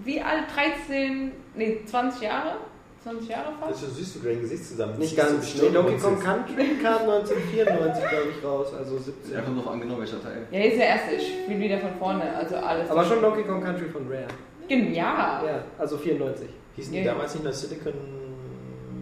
wie 0.00 0.20
alt? 0.20 0.44
13, 0.54 1.32
nee, 1.56 1.80
20 1.86 2.22
Jahre? 2.22 2.56
20 3.04 3.28
Jahre 3.28 3.52
fast? 3.60 3.82
Das 3.84 3.96
siehst 3.96 4.16
du 4.16 4.20
dein 4.20 4.40
Gesicht 4.40 4.64
zusammen. 4.64 4.98
Nicht 4.98 5.16
ganz. 5.16 5.32
bestimmt 5.40 5.62
Nee, 5.70 5.74
Donkey 5.74 5.96
Kong. 5.98 6.18
Country 6.20 6.66
kam 6.82 7.02
1994, 7.08 8.08
glaube 8.10 8.26
ich, 8.36 8.44
raus. 8.44 8.68
Also 8.76 8.98
17. 8.98 9.36
Einfach 9.36 9.52
noch 9.52 9.66
angenommen, 9.70 10.00
welcher 10.00 10.22
Teil. 10.22 10.46
Ja, 10.50 10.58
hier 10.58 10.70
ist 10.72 10.78
der 10.78 10.86
erste. 10.88 11.14
Ich 11.16 11.26
spiele 11.44 11.60
wieder 11.60 11.78
von 11.78 11.94
vorne. 11.98 12.34
Also 12.36 12.56
alles. 12.56 12.90
Aber 12.90 13.04
schon 13.04 13.20
Donkey 13.20 13.42
Kong 13.44 13.62
Country 13.62 13.88
von 13.88 14.08
Rare. 14.08 14.26
Gen- 14.68 14.94
Ja. 14.94 15.42
Ja, 15.46 15.64
also 15.78 15.96
94. 15.98 16.48
Hießen 16.76 16.92
die 16.92 16.98
Ja. 17.00 17.12
damals 17.12 17.34
nicht 17.34 17.44
nur 17.44 17.52
Silicon... 17.52 17.92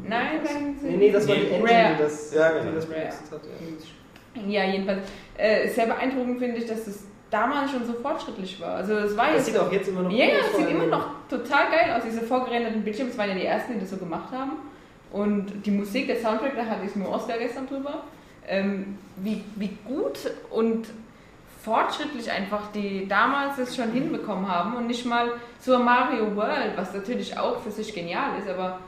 Nein, 0.04 0.40
nein. 0.44 0.76
Nee, 0.82 0.96
nee, 0.96 1.10
das 1.12 1.26
war 1.28 1.36
die. 1.36 1.46
Engine, 1.46 1.70
Rare. 1.70 1.94
die 1.96 2.02
das, 2.02 2.34
Ja, 2.34 2.50
genau. 2.50 2.70
die 2.70 2.74
das 2.74 2.86
benutzt 2.86 3.22
hat. 3.30 3.40
Ja. 4.34 4.64
Ja, 4.64 4.64
jedenfalls. 4.72 5.06
Äh, 5.38 5.68
sehr 5.68 5.86
beeindruckend 5.86 6.38
finde 6.38 6.56
ich, 6.58 6.66
dass 6.66 6.84
das 6.86 7.04
damals 7.32 7.70
schon 7.70 7.86
so 7.86 7.94
fortschrittlich 7.94 8.60
war. 8.60 8.76
Also 8.76 8.92
es 8.94 9.16
war 9.16 9.28
Das 9.28 9.36
jetzt 9.36 9.46
sieht 9.46 9.58
auch 9.58 9.72
jetzt 9.72 9.88
immer 9.88 10.02
noch 10.02 10.10
Ja, 10.10 10.26
aus, 10.26 10.32
es 10.50 10.56
sieht 10.58 10.70
immer 10.70 10.86
noch 10.86 11.06
total 11.28 11.70
geil 11.70 11.96
aus. 11.96 12.02
Diese 12.04 12.20
vorgerenderten 12.20 12.84
Bildschirme, 12.84 13.10
das 13.10 13.18
waren 13.18 13.30
ja 13.30 13.34
die 13.34 13.46
ersten, 13.46 13.72
die 13.74 13.80
das 13.80 13.90
so 13.90 13.96
gemacht 13.96 14.30
haben. 14.32 14.52
Und 15.10 15.66
die 15.66 15.70
Musik, 15.70 16.06
der 16.06 16.16
Soundtrack, 16.16 16.54
da 16.54 16.64
hatte 16.64 16.86
ich 16.86 16.94
nur 16.94 17.08
Oscar 17.10 17.38
gestern 17.38 17.66
drüber. 17.66 18.02
Ähm, 18.46 18.98
wie, 19.16 19.42
wie 19.56 19.76
gut 19.86 20.18
und 20.50 20.86
fortschrittlich 21.62 22.30
einfach 22.30 22.72
die 22.72 23.06
damals 23.06 23.56
es 23.58 23.76
schon 23.76 23.92
hinbekommen 23.92 24.48
haben 24.48 24.74
und 24.74 24.88
nicht 24.88 25.06
mal 25.06 25.32
so 25.60 25.78
Mario 25.78 26.34
World, 26.34 26.72
was 26.76 26.92
natürlich 26.92 27.38
auch 27.38 27.60
für 27.60 27.70
sich 27.70 27.94
genial 27.94 28.36
ist, 28.38 28.48
aber 28.48 28.80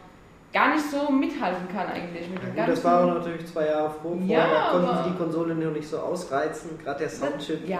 gar 0.54 0.72
nicht 0.72 0.88
so 0.88 1.10
mithalten 1.10 1.66
kann 1.68 1.88
eigentlich 1.88 2.28
mit 2.30 2.40
dem 2.40 2.56
Ja, 2.56 2.64
gut, 2.64 2.74
das 2.76 2.84
war 2.84 3.02
auch 3.04 3.14
natürlich 3.14 3.44
zwei 3.52 3.66
Jahre 3.66 3.90
vor, 4.00 4.14
Ja, 4.24 4.38
vorher, 4.40 4.54
da 4.54 4.70
konnten 4.70 4.86
aber- 4.88 5.02
sie 5.04 5.10
die 5.10 5.16
Konsole 5.18 5.54
noch 5.56 5.72
nicht 5.72 5.88
so 5.90 5.98
ausreizen, 5.98 6.78
gerade 6.82 6.98
der 7.00 7.08
Soundchip. 7.10 7.68
Ja, 7.68 7.76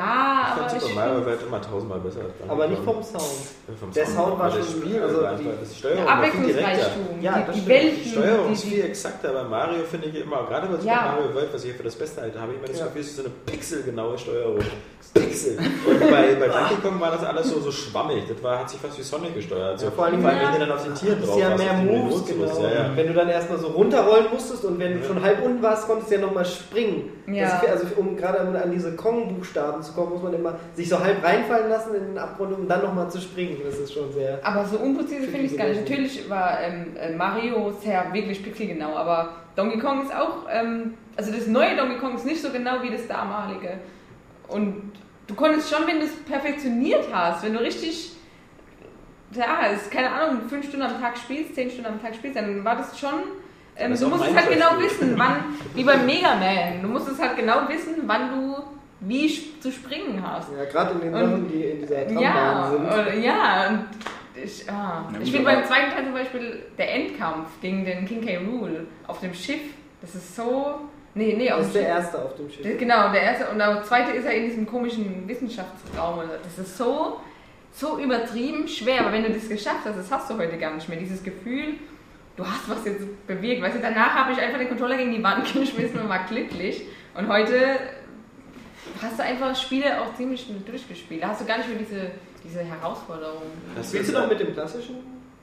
Ich 0.56 0.60
aber 0.60 0.68
fand 0.68 0.80
Super 0.82 0.94
Mario 0.96 1.24
Welt 1.26 1.38
immer 1.46 1.62
tausendmal 1.62 2.00
besser. 2.00 2.20
als 2.20 2.50
Aber 2.50 2.66
nicht 2.66 2.82
vom 2.82 3.00
Sound. 3.00 3.22
Vom 3.78 3.92
Der 3.92 4.06
Sound 4.06 4.38
war 4.40 4.50
schon- 4.50 4.62
Spiel, 4.64 5.00
also 5.02 5.24
also 5.24 5.42
die- 5.44 5.48
der 5.48 5.74
Steuerung 5.74 6.04
war 6.04 6.22
viel 6.24 6.30
direkter. 6.46 6.66
Abwechslungsreichtum, 6.66 7.22
Ja, 7.22 7.38
das 7.46 7.54
die, 7.54 7.60
die. 7.60 7.68
Welten, 7.68 8.02
Die 8.02 8.08
Steuerung 8.10 8.52
ist 8.52 8.64
die, 8.64 8.70
viel 8.70 8.84
exakter, 8.84 9.32
bei 9.32 9.44
Mario 9.44 9.84
finde 9.84 10.08
ich 10.08 10.20
immer, 10.20 10.42
gerade 10.48 10.66
bei 10.66 10.72
Super 10.74 10.84
Ja. 10.86 11.14
Mario 11.16 11.32
World, 11.34 11.48
was 11.54 11.62
ich 11.62 11.70
hier 11.70 11.76
für 11.76 11.84
das 11.84 11.94
Beste 11.94 12.20
halte, 12.22 12.40
habe 12.40 12.52
ich 12.52 12.58
immer 12.58 12.66
das. 12.66 12.78
Gefühl, 12.84 13.00
es 13.00 13.06
ist 13.06 13.16
so 13.16 13.22
eine 13.22 13.30
pixelgenaue 13.46 14.18
Steuerung. 14.18 14.58
Pixel. 15.14 15.56
Und 15.58 16.00
bei, 16.00 16.34
bei 16.34 16.48
Donkey 16.48 16.74
Kong 16.82 16.98
war 16.98 17.12
das 17.12 17.22
alles 17.22 17.48
so, 17.48 17.60
so 17.60 17.70
schwammig. 17.70 18.24
Das 18.28 18.42
war, 18.42 18.58
hat 18.58 18.68
sich 18.70 18.80
fast 18.80 18.98
wie 18.98 19.02
Sonic 19.02 19.32
gesteuert. 19.34 19.78
So, 19.78 19.86
Ja, 19.86 19.92
vor 19.92 20.06
allem- 20.06 20.24
wenn 20.24 20.52
du 20.54 20.58
dann 20.58 20.72
auf 20.72 20.82
den 20.82 20.94
Tieren 20.96 21.20
Das 21.20 21.28
drauf 21.28 21.38
ist 21.38 21.42
ja 21.44 21.50
warst, 21.50 21.62
mehr 21.64 21.72
Moves, 21.74 22.26
genau. 22.26 22.46
Ja, 22.64 22.74
ja. 22.74 22.96
Wenn 22.96 23.06
du 23.06 23.14
dann 23.14 23.28
erstmal 23.28 23.58
so 23.58 23.68
runterrollen 23.68 24.26
musstest 24.32 24.64
und 24.64 24.78
wenn 24.78 25.00
du 25.00 25.04
schon 25.06 25.22
halb 25.22 25.44
unten 25.44 25.62
warst, 25.62 25.86
konntest 25.86 26.10
du 26.10 26.16
ja 26.16 26.20
nochmal 26.20 26.44
springen. 26.44 27.10
Ja. 27.26 27.44
Das 27.44 27.62
ist, 27.62 27.68
also 27.68 27.86
um 27.96 28.16
gerade 28.16 28.38
an 28.40 28.70
diese 28.70 28.94
Kong-Buchstaben 28.96 29.82
zu 29.82 29.92
kommen, 29.92 30.12
muss 30.12 30.22
man 30.22 30.34
immer 30.34 30.58
sich 30.74 30.88
so 30.88 30.98
halb 30.98 31.24
reinfallen 31.24 31.68
lassen 31.68 31.94
in 31.94 32.06
den 32.06 32.18
Abgrund, 32.18 32.56
um 32.58 32.68
dann 32.68 32.82
nochmal 32.82 33.10
zu 33.10 33.20
springen. 33.20 33.58
Das 33.64 33.78
ist 33.78 33.92
schon 33.92 34.12
sehr. 34.12 34.38
Aber 34.42 34.64
so 34.64 34.78
unpräzise 34.78 35.24
finde 35.24 35.46
ich 35.46 35.52
es 35.52 35.58
gar 35.58 35.68
nicht. 35.68 35.80
Natürlich 35.80 36.30
war 36.30 36.60
ähm, 36.60 36.96
äh, 36.96 37.12
Mario 37.14 37.72
sehr 37.82 38.12
wirklich 38.12 38.42
pixelgenau, 38.42 38.94
aber 38.94 39.30
Donkey 39.56 39.78
Kong 39.78 40.02
ist 40.02 40.14
auch, 40.14 40.46
ähm, 40.50 40.94
also 41.16 41.30
das 41.30 41.46
neue 41.46 41.76
Donkey 41.76 41.98
Kong 41.98 42.16
ist 42.16 42.26
nicht 42.26 42.42
so 42.42 42.50
genau 42.50 42.82
wie 42.82 42.90
das 42.90 43.06
damalige. 43.06 43.78
Und 44.48 44.92
du 45.26 45.34
konntest 45.34 45.72
schon, 45.72 45.86
wenn 45.86 46.00
du 46.00 46.06
es 46.06 46.14
perfektioniert 46.24 47.06
hast, 47.12 47.44
wenn 47.44 47.54
du 47.54 47.60
richtig, 47.60 48.12
ja, 49.36 49.66
ist 49.74 49.90
keine 49.90 50.10
Ahnung, 50.10 50.42
fünf 50.48 50.66
Stunden 50.68 50.86
am 50.86 51.00
Tag 51.00 51.16
spielst, 51.18 51.54
zehn 51.54 51.70
Stunden 51.70 51.86
am 51.92 52.02
Tag 52.02 52.14
spielst, 52.14 52.36
dann 52.36 52.64
war 52.64 52.76
das 52.76 52.98
schon. 52.98 53.10
Ähm, 53.76 53.90
Das 53.90 54.00
du 54.00 54.06
auch 54.06 54.10
musstest 54.10 54.36
halt 54.36 54.50
genau 54.50 54.78
wissen, 54.78 55.14
wann, 55.18 55.36
wie 55.74 55.82
beim 55.84 56.06
Mega 56.06 56.34
Man, 56.36 56.80
du 56.82 56.88
musstest 56.88 57.20
halt 57.20 57.36
genau 57.36 57.68
wissen, 57.68 57.94
wann 58.06 58.30
du 58.30 58.56
wie 59.00 59.58
zu 59.60 59.70
springen 59.72 60.22
hast. 60.26 60.48
Ja, 60.56 60.64
gerade 60.64 60.92
in 60.94 61.00
den 61.00 61.12
Sachen, 61.12 61.48
die 61.48 61.62
in 61.64 61.80
dieser 61.80 62.06
Trambahn 62.06 62.22
Ja, 62.22 62.70
sind. 62.70 62.84
oder, 62.86 63.14
ja, 63.14 63.68
und 63.68 63.84
ich, 64.42 64.70
ah. 64.70 65.04
Ich 65.22 65.30
finde 65.32 65.44
beim 65.44 65.64
zweiten 65.64 65.90
Teil 65.92 66.04
zum 66.04 66.12
Beispiel 66.14 66.62
der 66.78 66.94
Endkampf 66.94 67.48
gegen 67.60 67.84
den 67.84 68.06
King 68.06 68.24
K. 68.24 68.38
Rool 68.38 68.86
auf 69.06 69.20
dem 69.20 69.34
Schiff, 69.34 69.60
das 70.00 70.14
ist 70.14 70.34
so. 70.36 70.80
Nee, 71.16 71.34
nee, 71.36 71.50
auf 71.52 71.58
Das 71.58 71.66
ist 71.68 71.74
dem 71.76 71.82
der 71.84 71.88
Schiff. 71.94 71.96
erste 72.04 72.18
auf 72.24 72.34
dem 72.36 72.50
Schiff. 72.50 72.62
Das- 72.68 72.78
Genau, 72.78 73.12
der 73.12 73.22
erste 73.22 73.46
und 73.48 73.58
der 73.58 73.82
zweite 73.84 74.12
ist 74.12 74.24
er 74.24 74.32
in 74.34 74.44
diesem 74.46 74.66
komischen 74.66 75.28
Wissenschaftsraum. 75.28 76.18
oder- 76.18 76.38
Das 76.42 76.58
ist 76.58 76.76
so, 76.78 77.20
so 77.74 77.98
übertrieben 77.98 78.68
schwer, 78.68 79.00
aber 79.00 79.12
wenn 79.12 79.24
du 79.24 79.30
das 79.30 79.48
geschafft 79.48 79.80
hast, 79.84 79.98
das 79.98 80.10
hast 80.10 80.30
du 80.30 80.38
heute 80.38 80.56
gar 80.56 80.74
nicht 80.74 80.88
mehr. 80.88 80.98
Dieses 80.98 81.22
Gefühl, 81.22 81.74
du 82.36 82.46
hast 82.46 82.68
was 82.68 82.84
jetzt 82.84 83.26
bewegt. 83.26 83.62
Weißt 83.62 83.76
du, 83.76 83.80
danach 83.80 84.14
habe 84.14 84.32
ich 84.32 84.38
einfach 84.38 84.58
den 84.58 84.68
Controller 84.68 84.96
gegen 84.96 85.12
die 85.12 85.22
Wand 85.22 85.44
geschmissen 85.52 86.00
und 86.00 86.08
war 86.08 86.24
glücklich. 86.26 86.82
Und 87.16 87.28
heute 87.28 87.78
hast 89.02 89.18
du 89.18 89.24
einfach 89.24 89.56
Spiele 89.56 90.00
auch 90.00 90.14
ziemlich 90.16 90.42
schnell 90.42 90.60
durchgespielt. 90.60 91.22
Da 91.22 91.28
hast 91.28 91.40
du 91.40 91.46
gar 91.46 91.58
nicht 91.58 91.68
mehr 91.68 91.78
diese, 91.78 92.10
diese 92.44 92.60
Herausforderung. 92.60 93.42
Das 93.74 93.88
Spielst 93.88 94.10
du 94.10 94.20
noch 94.20 94.28
mit 94.28 94.38
dem 94.38 94.52
klassischen? 94.52 94.96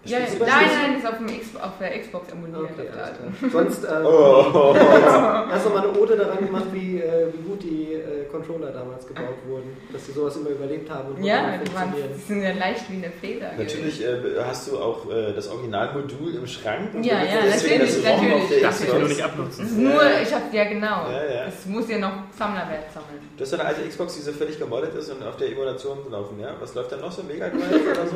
Ja, 0.03 0.17
Spielst 0.19 0.39
nein, 0.39 0.49
nein, 0.49 0.93
das 0.93 1.03
ist 1.03 1.09
auf, 1.09 1.17
dem 1.17 1.27
X, 1.27 1.55
auf 1.61 1.77
der 1.79 1.99
Xbox 1.99 2.31
emuliert. 2.31 2.71
Okay. 2.73 3.49
Sonst 3.51 3.83
ähm, 3.83 4.05
Oh, 4.05 4.75
hast 4.75 5.65
du 5.65 5.69
mal 5.69 5.87
eine 5.87 5.99
Ode 5.99 6.15
daran 6.15 6.39
gemacht, 6.39 6.65
wie, 6.71 6.97
äh, 6.97 7.27
wie 7.33 7.47
gut 7.47 7.61
die 7.61 7.93
äh, 7.93 8.20
Controller 8.31 8.71
damals 8.71 9.05
gebaut 9.07 9.37
wurden. 9.47 9.75
Dass 9.91 10.05
die 10.05 10.11
sowas 10.13 10.35
immer 10.37 10.49
überlebt 10.49 10.89
haben 10.89 11.13
und 11.15 11.23
Ja, 11.23 11.57
die, 11.57 11.73
waren, 11.75 11.93
sind 12.27 12.41
ja 12.41 12.53
leicht 12.53 12.89
wie 12.89 12.95
eine 12.97 13.11
Feder. 13.11 13.51
Natürlich 13.57 14.03
äh, 14.03 14.17
hast 14.43 14.67
du 14.71 14.79
auch 14.79 15.09
äh, 15.11 15.33
das 15.33 15.47
Originalmodul 15.49 16.35
im 16.35 16.47
Schrank. 16.47 16.93
und 16.93 17.03
Ja, 17.03 17.23
ja, 17.23 17.41
Deswegen 17.45 17.79
natürlich, 17.85 18.03
das 18.03 18.13
natürlich. 18.13 18.33
auf 18.35 18.49
der 18.49 18.61
Das 18.61 18.81
ich 18.81 18.93
nur 18.93 19.07
nicht 19.09 19.21
abnutzen. 19.23 19.63
Das 19.63 19.71
nur, 19.73 20.01
ich 20.23 20.33
hab, 20.33 20.53
ja 20.53 20.63
genau. 20.65 21.09
Ja, 21.11 21.23
ja. 21.23 21.45
Es 21.47 21.65
muss 21.65 21.89
ja 21.89 21.97
noch 21.99 22.13
Sammlerwert 22.37 22.91
sammeln. 22.93 23.19
Du 23.37 23.41
hast 23.43 23.49
so 23.51 23.57
eine 23.57 23.65
alte 23.67 23.81
Xbox, 23.87 24.15
die 24.15 24.21
so 24.21 24.31
völlig 24.31 24.57
gemoddet 24.59 24.93
ist 24.95 25.09
und 25.11 25.23
auf 25.23 25.37
der 25.37 25.49
Emulation 25.51 25.97
laufen, 26.09 26.39
ja? 26.39 26.55
Was 26.59 26.73
läuft 26.75 26.91
da 26.91 26.97
noch 26.97 27.11
so? 27.11 27.23
Mega 27.23 27.49
Drive 27.49 27.61
oder 27.91 28.07
so? 28.07 28.15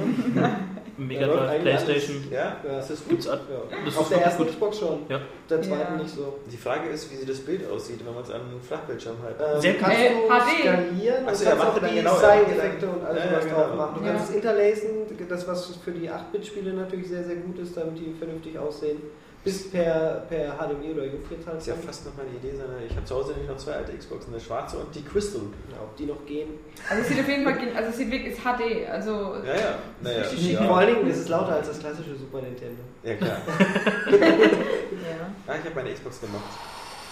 Mega 0.98 1.28
Drive, 1.28 1.62
Playstation. 1.62 2.24
Ja? 2.32 2.56
Ja. 2.66 2.80
Ist 2.80 2.90
das 2.92 3.04
gut? 3.06 3.26
Ja. 3.26 3.38
Das 3.86 3.98
Auf 3.98 4.04
ist 4.04 4.12
der 4.12 4.22
ersten 4.22 4.44
gut. 4.44 4.52
Xbox 4.54 4.80
schon. 4.80 5.00
Ja. 5.10 5.20
Der 5.50 5.62
zweiten 5.62 5.98
Ja. 5.98 6.02
nicht 6.04 6.16
so. 6.16 6.40
Die 6.52 6.58
Frage 6.58 6.90
ist, 6.90 7.12
wie 7.12 7.16
sieht 7.18 7.30
das 7.30 7.40
Bild 7.40 7.70
aussieht, 7.70 8.00
wenn 8.06 8.14
man 8.14 8.24
es 8.24 8.30
an 8.32 8.42
einen 8.42 8.62
Flachbildschirm 8.62 9.16
hat. 9.24 9.56
Ähm, 9.56 9.62
Sehr 9.62 9.74
kannst 9.76 9.98
Äh, 10.00 10.05
du 10.10 10.28
HD. 10.28 10.60
skalieren 10.62 11.24
und 11.24 11.30
Ach 11.30 11.36
so, 11.36 11.44
ja, 11.46 11.50
kannst 11.52 11.66
macht 11.66 11.84
auch 11.84 11.88
die 11.90 11.96
genau, 11.96 12.16
Side-Effekte 12.16 12.86
ja. 12.86 12.92
und 12.92 13.06
alles 13.06 13.24
Ja, 13.26 13.32
ja, 13.32 13.38
was 13.38 13.46
genau. 13.46 13.58
drauf 13.58 13.76
machen. 13.76 13.96
Du 14.00 14.06
Ja. 14.06 14.12
kannst 14.14 14.30
es 14.30 14.36
interlacen, 14.36 14.90
das 15.30 15.48
was 15.48 15.66
für 15.84 15.92
die 15.92 16.10
8-Bit-Spiele 16.10 16.74
natürlich 16.74 17.08
sehr, 17.10 17.24
sehr 17.24 17.36
gut 17.38 17.60
ist, 17.60 17.76
damit 17.78 17.98
die 18.00 18.14
vernünftig 18.18 18.58
aussehen. 18.58 19.02
Bis 19.44 19.70
per, 19.70 20.26
per 20.28 20.54
HDMI 20.58 20.92
oder 20.94 21.04
UFO 21.04 21.30
halt 21.46 21.46
Das 21.58 21.62
ist 21.62 21.68
ja 21.68 21.76
fast 21.76 22.04
noch 22.08 22.14
meine 22.18 22.32
Idee, 22.32 22.58
sondern 22.58 22.82
ich 22.84 22.96
habe 22.96 23.06
zu 23.06 23.14
Hause 23.14 23.34
nämlich 23.34 23.48
noch 23.48 23.58
zwei 23.58 23.74
alte 23.74 23.92
Xboxen, 23.96 24.34
eine 24.34 24.42
schwarze 24.42 24.78
und 24.78 24.96
die 24.96 25.04
Crystal. 25.06 25.42
Ja, 25.72 25.84
ob 25.84 25.96
die 25.98 26.08
noch 26.08 26.26
gehen. 26.26 26.50
Also 26.90 27.04
es 27.04 27.10
sieht 27.10 27.20
auf 27.20 27.28
jeden 27.30 27.44
Fall, 27.44 27.54
also 27.76 27.90
es 27.92 27.98
sieht 27.98 28.10
wirklich, 28.12 28.34
ist 28.34 28.42
HD, 28.42 28.90
also 28.90 29.36
Ja, 29.46 29.54
ja. 29.54 29.76
Naja, 30.02 30.22
Richtig 30.22 30.58
Vor 30.58 30.66
ja. 30.66 30.74
allen 30.78 30.96
Dingen 30.96 31.08
ist 31.12 31.20
es 31.20 31.30
lauter 31.30 31.58
als 31.58 31.68
das 31.68 31.78
klassische 31.78 32.16
Super 32.16 32.42
Nintendo. 32.42 32.82
ja 33.04 33.14
klar. 33.14 33.38
ja. 34.10 35.30
Ah, 35.46 35.54
ich 35.60 35.66
habe 35.66 35.76
meine 35.76 35.94
Xbox 35.94 36.22
gemacht. 36.22 36.42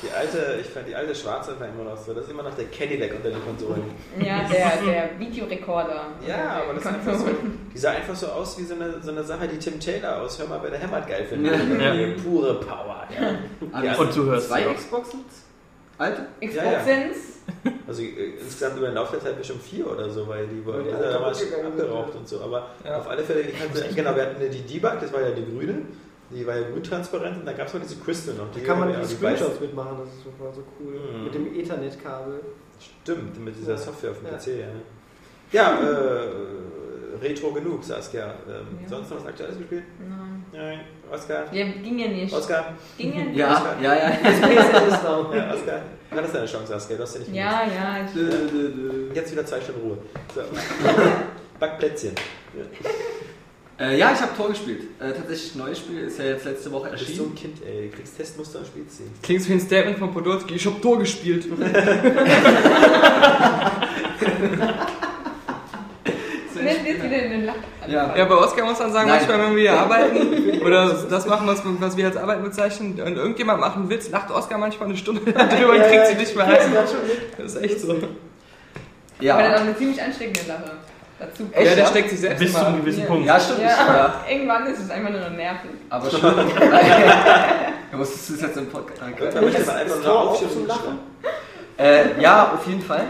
Die 0.04 0.12
alte, 0.12 0.60
ich 0.60 0.68
fand 0.68 0.88
die 0.88 0.96
alte 0.96 1.16
schwarze 1.16 1.58
war 1.60 1.68
immer 1.68 1.84
noch 1.90 1.98
so. 1.98 2.14
Das 2.14 2.26
ist 2.26 2.32
immer 2.32 2.44
noch 2.44 2.54
der 2.56 2.66
Cadillac 2.66 3.12
unter 3.16 3.30
den 3.30 3.44
Konsolen. 3.46 3.84
Ja, 4.20 4.44
der, 4.52 4.84
der 4.86 5.20
Videorekorder. 5.20 6.08
Ja, 6.28 6.62
aber 6.64 6.74
das 6.74 6.84
ist 6.84 6.92
einfach 6.92 7.16
so. 7.16 7.26
Die 7.74 7.78
sah 7.78 7.92
einfach 7.92 8.16
so 8.16 8.28
aus 8.28 8.58
wie 8.60 8.64
so 8.64 8.76
eine, 8.76 9.02
so 9.02 9.12
eine 9.12 9.24
Sache, 9.24 9.48
die 9.48 9.58
Tim 9.58 9.80
Taylor 9.80 10.22
aus 10.22 10.38
Hör 10.40 10.48
mal, 10.48 10.60
wer 10.62 10.72
der 10.72 10.80
hämmert 10.80 11.08
geil 11.08 11.26
findet. 11.26 11.54
Ja. 11.80 11.94
Die 11.94 12.22
Pure 12.22 12.56
Power. 12.56 13.08
Ja. 13.18 13.36
Ah, 13.72 13.96
Und 14.02 14.16
du 14.16 14.26
hörst 14.26 14.48
Zwei 14.50 14.68
auch. 14.68 14.76
Xboxen? 14.76 15.20
Alte? 15.98 16.26
Xbox 16.42 16.56
Ja, 16.56 16.72
ja. 16.72 17.10
Also 17.88 18.02
äh, 18.02 18.34
insgesamt 18.42 18.78
über 18.78 18.88
den 18.88 18.96
Lauf 18.96 19.12
der 19.12 19.20
Zeit 19.22 19.38
bestimmt 19.38 19.62
vier 19.64 19.90
oder 19.90 20.10
so, 20.10 20.28
weil 20.28 20.48
die 20.48 20.66
wurden 20.66 20.88
ja 20.90 20.98
damals 20.98 21.42
abgeraucht 21.42 22.14
ja. 22.14 22.20
und 22.20 22.28
so. 22.28 22.42
Aber 22.42 22.68
Ja. 22.84 22.98
auf 22.98 23.08
alle 23.10 23.24
Fälle, 23.24 23.42
ich 23.42 23.56
hatte, 23.60 23.94
genau, 23.94 24.16
wir 24.16 24.24
hatten 24.24 24.42
die 24.52 24.62
Debug, 24.62 25.00
das 25.00 25.14
war 25.14 25.22
ja 25.22 25.32
die 25.32 25.46
grüne. 25.46 25.84
Die 26.34 26.46
war 26.48 26.56
ja 26.56 26.70
grüntransparent 26.70 27.38
und 27.40 27.46
da 27.46 27.54
gab 27.54 27.68
es 27.68 27.74
noch 27.74 27.82
diese 27.82 27.98
Crystal 27.98 28.34
noch. 28.36 28.52
Da 28.52 28.60
Die 28.60 28.66
kann 28.66 28.80
man 28.80 28.90
ja, 28.92 29.00
die 29.00 29.06
Screenshots 29.06 29.60
mitmachen, 29.60 29.98
das 30.00 30.10
ist 30.10 30.24
super 30.24 30.52
so 30.54 30.64
cool. 30.80 31.00
Mhm. 31.00 31.24
Mit 31.26 31.34
dem 31.36 31.56
Ethernet-Kabel. 31.60 32.40
Stimmt, 32.80 33.40
mit 33.44 33.56
dieser 33.58 33.78
Software 33.78 34.12
auf 34.12 34.18
dem 34.20 34.28
Ja. 34.28 34.34
PC, 34.38 34.48
ja. 34.60 34.68
Ja, 35.52 35.80
äh, 35.80 36.28
Retro 37.22 37.52
genug, 37.54 37.84
Saskia. 37.84 38.26
Ähm, 38.48 38.80
Ja. 38.82 38.90
Sonst 38.90 39.12
noch 39.12 39.18
was 39.18 39.28
Aktuelles 39.28 39.58
gespielt? 39.58 39.84
Nein. 40.00 40.44
Nein. 40.52 40.80
Oskar? 41.12 41.44
Ja, 41.54 41.66
ging 41.66 42.00
ja 42.00 42.08
nicht. 42.08 42.34
Oskar? 42.34 42.74
Ging 42.98 43.14
ja 43.18 43.24
nicht. 43.26 43.38
Ja, 43.38 43.76
ja, 43.82 43.94
ja. 43.96 44.10
Ja, 45.34 45.54
Oskar. 45.54 45.82
Du 46.10 46.18
hattest 46.18 46.36
deine 46.36 46.46
Chance, 46.46 46.68
Saskia, 46.68 46.98
du 46.98 47.04
hast 47.04 47.14
ja 47.16 47.20
nicht 47.22 47.34
Ja, 47.34 47.64
ja. 47.66 48.06
Ich, 48.06 48.14
genutzt. 48.14 49.16
Jetzt 49.16 49.32
wieder 49.32 49.46
zwei 49.46 49.62
Stunden 49.62 49.82
Ruhe. 49.82 49.98
So. 50.34 50.42
Backplätzchen. 51.60 52.14
Ja. 53.80 53.86
Äh, 53.86 53.98
ja, 53.98 54.12
ich 54.14 54.22
habe 54.22 54.36
Tor 54.38 54.50
gespielt. 54.50 54.84
Äh, 55.00 55.14
tatsächlich, 55.14 55.56
neues 55.56 55.80
Spiel 55.80 56.00
ist 56.02 56.20
ja 56.20 56.26
jetzt 56.26 56.46
letzte 56.46 56.72
Woche 56.72 56.90
Du 56.90 56.92
bist 56.94 57.06
so 57.08 57.12
erschienen. 57.12 57.32
ein 57.32 57.36
Kind, 57.36 57.58
ey. 57.66 57.90
Du 57.90 57.96
kriegst 57.98 58.18
Testmuster 58.18 58.60
und 58.60 58.68
spielst 58.68 58.98
sie. 58.98 59.04
Klingt 59.22 59.50
wie 59.50 59.54
ein 59.54 59.60
Statement 59.60 59.98
von 60.00 60.14
Podolski. 60.14 60.54
Ich 60.56 60.66
hab 60.66 60.82
Tor 60.82 61.00
gespielt. 61.00 61.48
Nennt 66.56 66.88
jetzt 66.88 67.04
wieder 67.04 67.24
in 67.24 67.32
den 67.32 67.46
Lach. 67.46 67.56
Ja. 67.88 68.16
Ja, 68.16 68.26
bei 68.26 68.36
Oskar 68.36 68.66
muss 68.66 68.80
man 68.80 68.94
sagen, 68.94 69.10
Nein. 69.10 69.18
manchmal, 69.18 69.48
wenn 69.48 69.56
wir 69.56 69.62
hier 69.64 69.74
arbeiten 69.80 70.62
oder 70.62 70.94
das 71.10 71.26
machen, 71.26 71.46
was, 71.48 71.62
was 71.66 71.98
wir 71.98 72.06
als 72.06 72.16
Arbeit 72.16 72.42
bezeichnen, 72.44 73.00
und 73.02 73.18
irgendjemand 73.18 73.60
macht 73.60 73.76
einen 73.76 73.90
Witz, 73.90 74.10
lacht 74.10 74.32
Oskar 74.32 74.58
manchmal 74.58 74.88
eine 74.90 74.98
Stunde 74.98 75.22
drüber 75.32 75.74
und 75.74 75.82
kriegt 75.84 76.08
sie 76.08 76.16
nicht 76.16 76.36
mehr 76.36 76.46
ein. 76.46 76.74
Das 77.38 77.56
ist 77.56 77.62
echt 77.62 77.82
so. 77.82 77.92
Aber 77.92 78.02
das 78.02 78.10
ist 78.10 78.16
Ja, 79.20 79.36
auch 79.36 79.60
eine 79.62 79.76
ziemlich 79.78 80.02
ansteckende 80.02 80.40
Sache. 80.42 80.72
Dazu. 81.26 81.48
Echt, 81.52 81.66
ja, 81.70 81.76
der 81.76 81.84
ja? 81.84 81.90
steckt 81.90 82.10
sich 82.10 82.20
selbst 82.20 82.40
Bis 82.40 82.54
zu 82.54 82.66
einem 82.66 82.78
gewissen 82.82 83.02
Ja. 83.02 83.06
Punkt. 83.06 83.26
ja 83.26 83.40
stimmt. 83.40 83.62
Ja, 83.62 83.68
Ja. 83.70 84.24
irgendwann 84.30 84.68
ist 84.68 84.80
es 84.80 84.90
einfach 84.90 85.10
nur 85.12 85.22
noch 85.22 85.30
nervig. 85.32 85.72
Aber 85.90 86.10
schön. 86.10 86.20
du 87.92 87.98
musstest 87.98 88.30
es 88.32 88.42
jetzt 88.42 88.58
im 88.58 88.68
Podcast. 88.70 89.02
Irgendwann 89.02 89.44
möchte 89.46 89.66
man 89.66 89.76
einfach 89.76 89.96
Ist 89.96 90.04
nur 90.04 90.20
aufschütteln. 90.20 90.60
zum 90.60 90.68
Lachen? 90.68 91.00
Äh, 91.78 92.22
ja, 92.22 92.52
auf 92.54 92.68
jeden 92.68 92.82
Fall. 92.82 93.04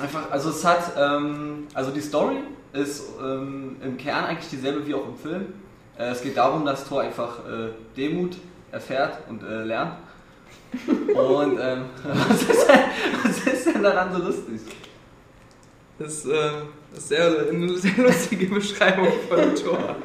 Einfach, 0.00 0.30
also 0.30 0.50
es 0.50 0.64
hat, 0.64 0.92
ähm, 0.98 1.66
also 1.74 1.90
die 1.90 2.00
Story 2.00 2.36
ist 2.72 3.02
ähm, 3.22 3.76
im 3.84 3.96
Kern 3.98 4.24
eigentlich 4.24 4.48
dieselbe 4.48 4.86
wie 4.86 4.94
auch 4.94 5.06
im 5.06 5.16
Film. 5.16 5.52
Äh, 5.98 6.10
es 6.10 6.22
geht 6.22 6.36
darum, 6.36 6.64
dass 6.64 6.88
Thor 6.88 7.02
einfach 7.02 7.40
äh, 7.40 7.70
Demut 7.96 8.36
erfährt 8.72 9.18
und 9.28 9.42
äh, 9.42 9.64
lernt. 9.64 9.92
Und 11.14 11.58
ähm, 11.60 11.84
was, 12.04 12.42
ist 12.42 12.68
denn, 12.68 12.80
was 13.24 13.38
ist 13.40 13.66
denn 13.66 13.82
daran 13.82 14.12
so 14.14 14.22
lustig? 14.22 14.60
Das 15.98 16.24
äh, 16.92 16.96
ist 16.98 17.08
sehr, 17.08 17.26
eine 17.50 17.76
sehr 17.76 17.92
lustige 17.98 18.46
Beschreibung 18.46 19.08
von 19.28 19.54
Tor. 19.56 19.96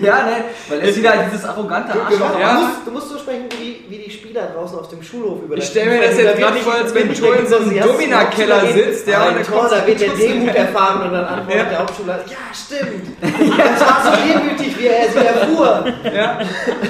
Ja, 0.00 0.22
nein, 0.24 0.44
weil 0.68 0.78
er 0.80 0.88
ist 0.88 0.98
wieder 0.98 1.12
dieses 1.26 1.44
arrogante 1.44 1.92
Arschloch. 2.00 2.38
Ja. 2.38 2.54
Du, 2.54 2.60
musst, 2.60 2.86
du 2.86 2.90
musst 2.92 3.08
so 3.08 3.18
sprechen, 3.18 3.46
wie, 3.58 3.84
wie 3.88 3.98
die 4.04 4.10
Spieler 4.10 4.42
draußen 4.54 4.78
auf 4.78 4.88
dem 4.88 5.02
Schulhof 5.02 5.42
über 5.42 5.56
Ich 5.56 5.62
das 5.62 5.70
stelle 5.70 5.90
mir 5.90 6.06
das 6.06 6.16
jetzt 6.16 6.38
gerade 6.38 6.58
vor, 6.58 6.74
als 6.74 6.94
wenn 6.94 7.12
Tor 7.12 7.34
in 7.36 7.46
so 7.48 7.56
einem 7.56 7.80
Domina-Keller 7.80 8.66
sitzt, 8.72 9.08
ja, 9.08 9.22
Ah, 9.24 9.28
und 9.36 9.44
Tor, 9.44 9.68
da 9.68 9.84
wird 9.84 10.00
der. 10.00 10.10
Demut 10.10 10.54
erfahren 10.54 11.02
und 11.08 11.12
dann 11.12 11.24
antwortet 11.24 11.56
Ja. 11.64 11.64
der 11.70 11.78
Hauptschüler, 11.80 12.20
ja 12.28 12.36
stimmt. 12.54 13.16
Das 13.20 13.80
war 13.80 14.04
so 14.04 14.22
demütig, 14.22 14.78
wie 14.78 14.86
er 14.86 15.08
sie 15.10 15.18
erfuhr. 15.26 15.84
Ja. 16.14 16.38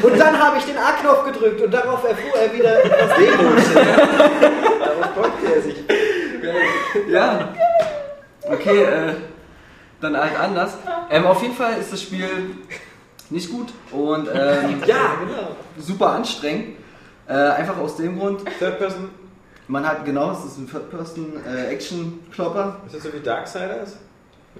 Und 0.02 0.18
dann 0.20 0.38
habe 0.38 0.58
ich 0.58 0.64
den 0.64 0.76
A-Knopf 0.76 1.24
gedrückt 1.32 1.62
und 1.62 1.72
darauf 1.72 2.04
erfuhr 2.04 2.38
er 2.38 2.52
wieder 2.52 2.84
etwas 2.84 3.16
Demut. 3.16 3.62
Darauf 4.80 5.14
freut 5.14 5.54
er 5.54 5.62
sich. 5.62 5.76
Ja. 7.10 7.48
Okay, 8.50 8.82
äh, 8.82 9.14
dann 10.00 10.16
halt 10.16 10.38
anders. 10.38 10.72
Ähm, 11.10 11.26
auf 11.26 11.42
jeden 11.42 11.54
Fall 11.54 11.74
ist 11.78 11.92
das 11.92 12.00
Spiel 12.02 12.28
nicht 13.30 13.50
gut 13.50 13.72
und 13.92 14.28
ähm, 14.28 14.82
Ja, 14.86 15.14
genau. 15.20 15.56
super 15.78 16.10
anstrengend. 16.12 16.76
Äh, 17.28 17.34
einfach 17.34 17.76
aus 17.78 17.96
dem 17.96 18.18
Grund, 18.18 18.40
Third 18.58 18.78
Person, 18.78 19.10
man 19.68 19.86
hat 19.86 20.04
genau, 20.04 20.32
es 20.32 20.44
ist 20.44 20.58
ein 20.58 20.68
Third-Person-Action-Klopper. 20.68 22.80
ist 22.86 22.94
das 22.96 23.02
so 23.04 23.12
wie 23.12 23.20
Darksiders? 23.20 23.96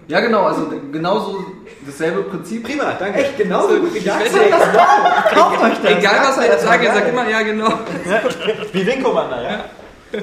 ja, 0.06 0.20
genau, 0.20 0.44
also 0.44 0.70
genauso 0.92 1.44
dasselbe 1.84 2.22
Prinzip. 2.22 2.62
Prima, 2.62 2.92
danke. 2.96 3.18
Echt 3.18 3.36
genauso 3.36 3.76
gut 3.80 3.92
wie 3.94 3.98
Ich 3.98 4.04
Dark 4.04 4.20
weiß 4.20 4.30
Souls. 4.32 4.52
Wow, 4.52 5.24
kauft 5.34 5.60
euch 5.64 5.78
das. 5.82 5.90
Egal 5.98 6.28
was 6.28 6.38
er 6.38 6.46
jetzt 6.46 6.62
sagt, 6.62 6.84
er 6.84 6.94
sagt 6.94 7.08
immer, 7.08 7.28
ja 7.28 7.42
genau. 7.42 7.72
Wie 8.72 8.86
Wing 8.86 9.02
Commander, 9.02 9.42
ja? 9.42 9.64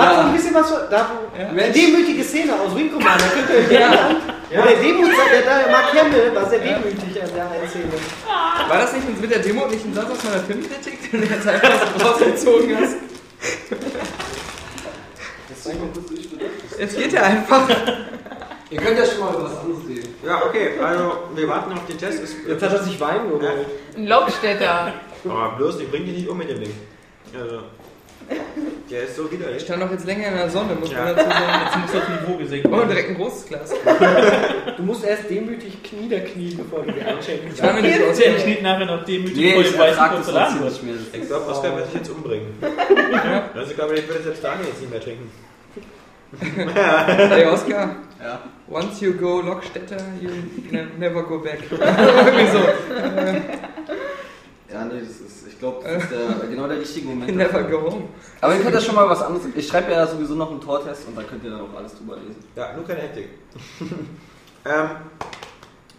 Hat 0.00 0.14
so 0.16 0.20
ein 0.22 0.32
bisschen 0.32 0.54
was 0.54 0.70
von, 0.70 0.78
da, 0.90 1.10
wo, 1.10 1.38
eine 1.38 1.70
demütige 1.70 2.24
Szene 2.24 2.52
aus 2.54 2.74
Wing 2.74 2.92
Commander, 2.92 3.24
könnt 3.34 3.50
ihr 3.50 3.56
euch 3.56 3.70
erinnern? 3.70 4.16
Wo 4.50 4.62
der 4.62 4.76
Demut, 4.76 5.10
der, 5.32 5.42
der 5.42 5.70
Mark 5.70 5.94
Hamill 5.94 6.34
war 6.34 6.48
sehr 6.48 6.58
demütig 6.58 7.22
an 7.22 7.28
der 7.34 7.50
einen 7.50 7.68
Szene. 7.68 7.92
War 8.68 8.78
das 8.78 8.92
nicht 8.92 9.20
mit 9.20 9.30
der 9.30 9.38
Demo 9.40 9.66
nicht 9.66 9.84
ein 9.84 9.94
Satz 9.94 10.10
aus 10.10 10.24
meiner 10.24 10.40
Filmkritik, 10.40 11.10
den 11.10 11.20
du 11.20 11.26
jetzt 11.26 11.46
einfach 11.46 11.70
so 11.98 12.06
rausgezogen 12.06 12.76
hast? 12.76 12.96
Es 16.78 16.96
geht 16.96 17.12
ja 17.12 17.22
einfach. 17.22 17.68
Ihr 18.70 18.80
könnt 18.80 18.98
ja 18.98 19.04
schon 19.04 19.20
mal 19.20 19.34
was 19.34 19.58
anderes 19.58 19.86
reden. 19.88 20.14
Ja, 20.24 20.42
okay, 20.46 20.78
also 20.80 21.12
wir 21.34 21.48
warten 21.48 21.72
auf 21.72 21.86
den 21.86 21.98
Test. 21.98 22.22
Ist, 22.22 22.36
Jetzt 22.46 22.62
hat 22.62 22.72
er 22.72 22.82
sich 22.82 23.00
Wein 23.00 23.28
geholt. 23.28 23.44
Ein 23.96 24.06
Lokstädter. 24.06 24.92
Aber 25.28 25.56
bloß, 25.56 25.80
ich 25.80 25.90
bring 25.90 26.04
dich 26.06 26.18
nicht 26.18 26.28
um 26.28 26.38
mit 26.38 26.48
dem 26.48 26.60
Ding. 26.60 26.72
Also, 27.34 27.62
der 28.90 29.02
ist 29.04 29.16
so 29.16 29.26
Ich 29.26 29.32
widerlich. 29.32 29.62
stand 29.62 29.80
noch 29.80 29.90
jetzt 29.90 30.04
länger 30.06 30.28
in 30.28 30.34
der 30.36 30.50
Sonne, 30.50 30.74
muss 30.74 30.90
Ja. 30.90 31.04
man 31.04 31.16
dazu 31.16 31.28
sagen. 31.28 31.44
Jetzt 31.64 31.78
muss 31.78 31.92
das 31.92 32.08
Niveau 32.20 32.36
gesenkt 32.38 32.66
Oh, 32.68 32.72
werden. 32.72 32.88
direkt 32.88 33.08
ein 33.10 33.16
großes 33.16 33.46
Glas. 33.46 33.70
Du 34.76 34.82
musst 34.86 35.04
erst 35.04 35.28
demütig 35.28 35.82
Knie 35.82 36.08
der 36.08 36.24
Knie, 36.24 36.54
bevor 36.54 36.82
du 36.82 36.92
dir 36.92 37.06
einschenkst. 37.06 37.44
Ich 37.58 37.62
war 37.62 37.72
mir 37.74 37.82
nicht 37.82 38.00
aus. 38.02 38.16
Der 38.18 38.38
schnitt 38.38 38.62
nachher 38.62 38.86
noch 38.86 39.04
demütig 39.04 39.36
Nee, 39.36 39.52
vor 39.52 39.60
ich 39.60 39.76
wird. 39.76 39.78
nicht 40.62 40.82
mehr. 40.84 40.94
Ich 41.12 41.28
glaube, 41.28 41.46
Oskar 41.48 41.76
wird 41.76 41.86
sich 41.86 41.94
jetzt 41.96 42.10
umbringen. 42.10 42.54
Also 43.54 43.70
ich 43.70 43.76
glaube, 43.76 43.94
ich 43.96 44.08
würde 44.08 44.22
selbst 44.22 44.42
Daniel 44.42 44.66
jetzt 44.68 44.80
nicht 44.80 44.90
mehr 44.90 45.00
trinken. 45.00 45.30
Hey 46.40 47.46
Oskar, 47.46 47.96
Ja. 48.22 48.40
once 48.70 49.00
you 49.00 49.12
go 49.14 49.40
Lockstädter, 49.40 49.96
you 50.20 50.30
ne- 50.70 50.86
never 50.98 51.22
go 51.24 51.38
back. 51.40 51.58
Irgendwie 51.70 52.46
so. 52.52 52.60
Ja, 54.72 54.84
nee, 54.84 55.00
das 55.00 55.20
ist, 55.20 55.48
ich 55.48 55.58
glaube, 55.58 55.82
das 55.82 56.04
ist 56.04 56.10
der, 56.12 56.48
genau 56.48 56.68
der 56.68 56.78
richtige 56.78 57.08
Moment. 57.08 57.36
Never 57.36 57.60
dafür. 57.60 57.80
go 57.80 57.90
home. 57.90 58.04
Aber 58.40 58.54
ihr 58.54 58.60
könnt 58.60 58.74
ja 58.74 58.80
schon 58.80 58.94
mal 58.94 59.08
was 59.08 59.22
anderes. 59.22 59.46
Ich 59.54 59.66
schreibe 59.66 59.90
ja 59.90 60.06
sowieso 60.06 60.34
noch 60.34 60.50
einen 60.50 60.60
Tortest 60.60 61.08
und 61.08 61.16
da 61.16 61.22
könnt 61.22 61.42
ihr 61.44 61.50
dann 61.50 61.62
auch 61.62 61.76
alles 61.76 61.94
drüber 61.94 62.16
lesen. 62.16 62.44
Ja, 62.54 62.72
nur 62.74 62.86
keine 62.86 63.00
Hektik. 63.00 63.30
ähm, 64.64 64.90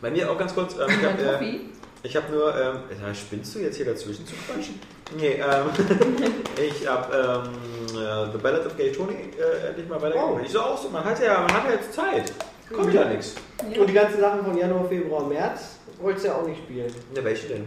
bei 0.02 0.10
mir 0.10 0.32
auch 0.32 0.38
ganz 0.38 0.56
kurz. 0.56 0.74
Ähm, 0.76 0.88
ich 0.90 1.02
Mein 1.02 1.28
habe 1.28 1.46
äh, 1.46 1.60
ich 2.04 2.16
hab 2.16 2.32
nur. 2.32 2.56
Ähm, 2.56 2.76
ja, 3.02 3.14
spinnst 3.14 3.54
du 3.56 3.60
jetzt 3.60 3.76
hier 3.76 3.86
dazwischen 3.86 4.26
zu 4.26 4.34
quatschen? 4.36 4.80
Nee, 5.18 5.42
ähm, 5.42 5.70
ich 6.58 6.88
habe 6.88 7.14
ähm, 7.14 7.98
äh, 7.98 8.32
The 8.32 8.38
Ballad 8.38 8.66
of 8.66 8.78
Gay 8.78 8.92
Tony 8.92 9.14
äh, 9.14 9.68
endlich 9.68 9.88
mal 9.90 10.02
weitergeguckt. 10.02 10.40
Oh. 10.40 10.46
Ich 10.46 10.52
so 10.52 10.62
auch 10.62 10.82
so, 10.82 10.90
man 10.90 11.04
hat 11.04 11.22
ja, 11.22 11.42
man 11.42 11.54
hat 11.54 11.66
ja 11.66 11.72
jetzt 11.74 11.94
Zeit. 11.94 12.32
Kommt 12.72 12.94
ja 12.94 13.04
nichts. 13.04 13.36
Und 13.78 13.90
die 13.90 13.94
ganzen 13.94 14.22
Sachen 14.22 14.46
von 14.46 14.58
Januar, 14.58 14.86
Februar, 14.86 15.28
März 15.28 15.76
wolltest 16.00 16.26
du 16.26 16.30
ja 16.30 16.36
auch 16.36 16.48
nicht 16.48 16.60
spielen. 16.60 16.92
Ne, 17.14 17.24
welche 17.24 17.50
denn? 17.50 17.66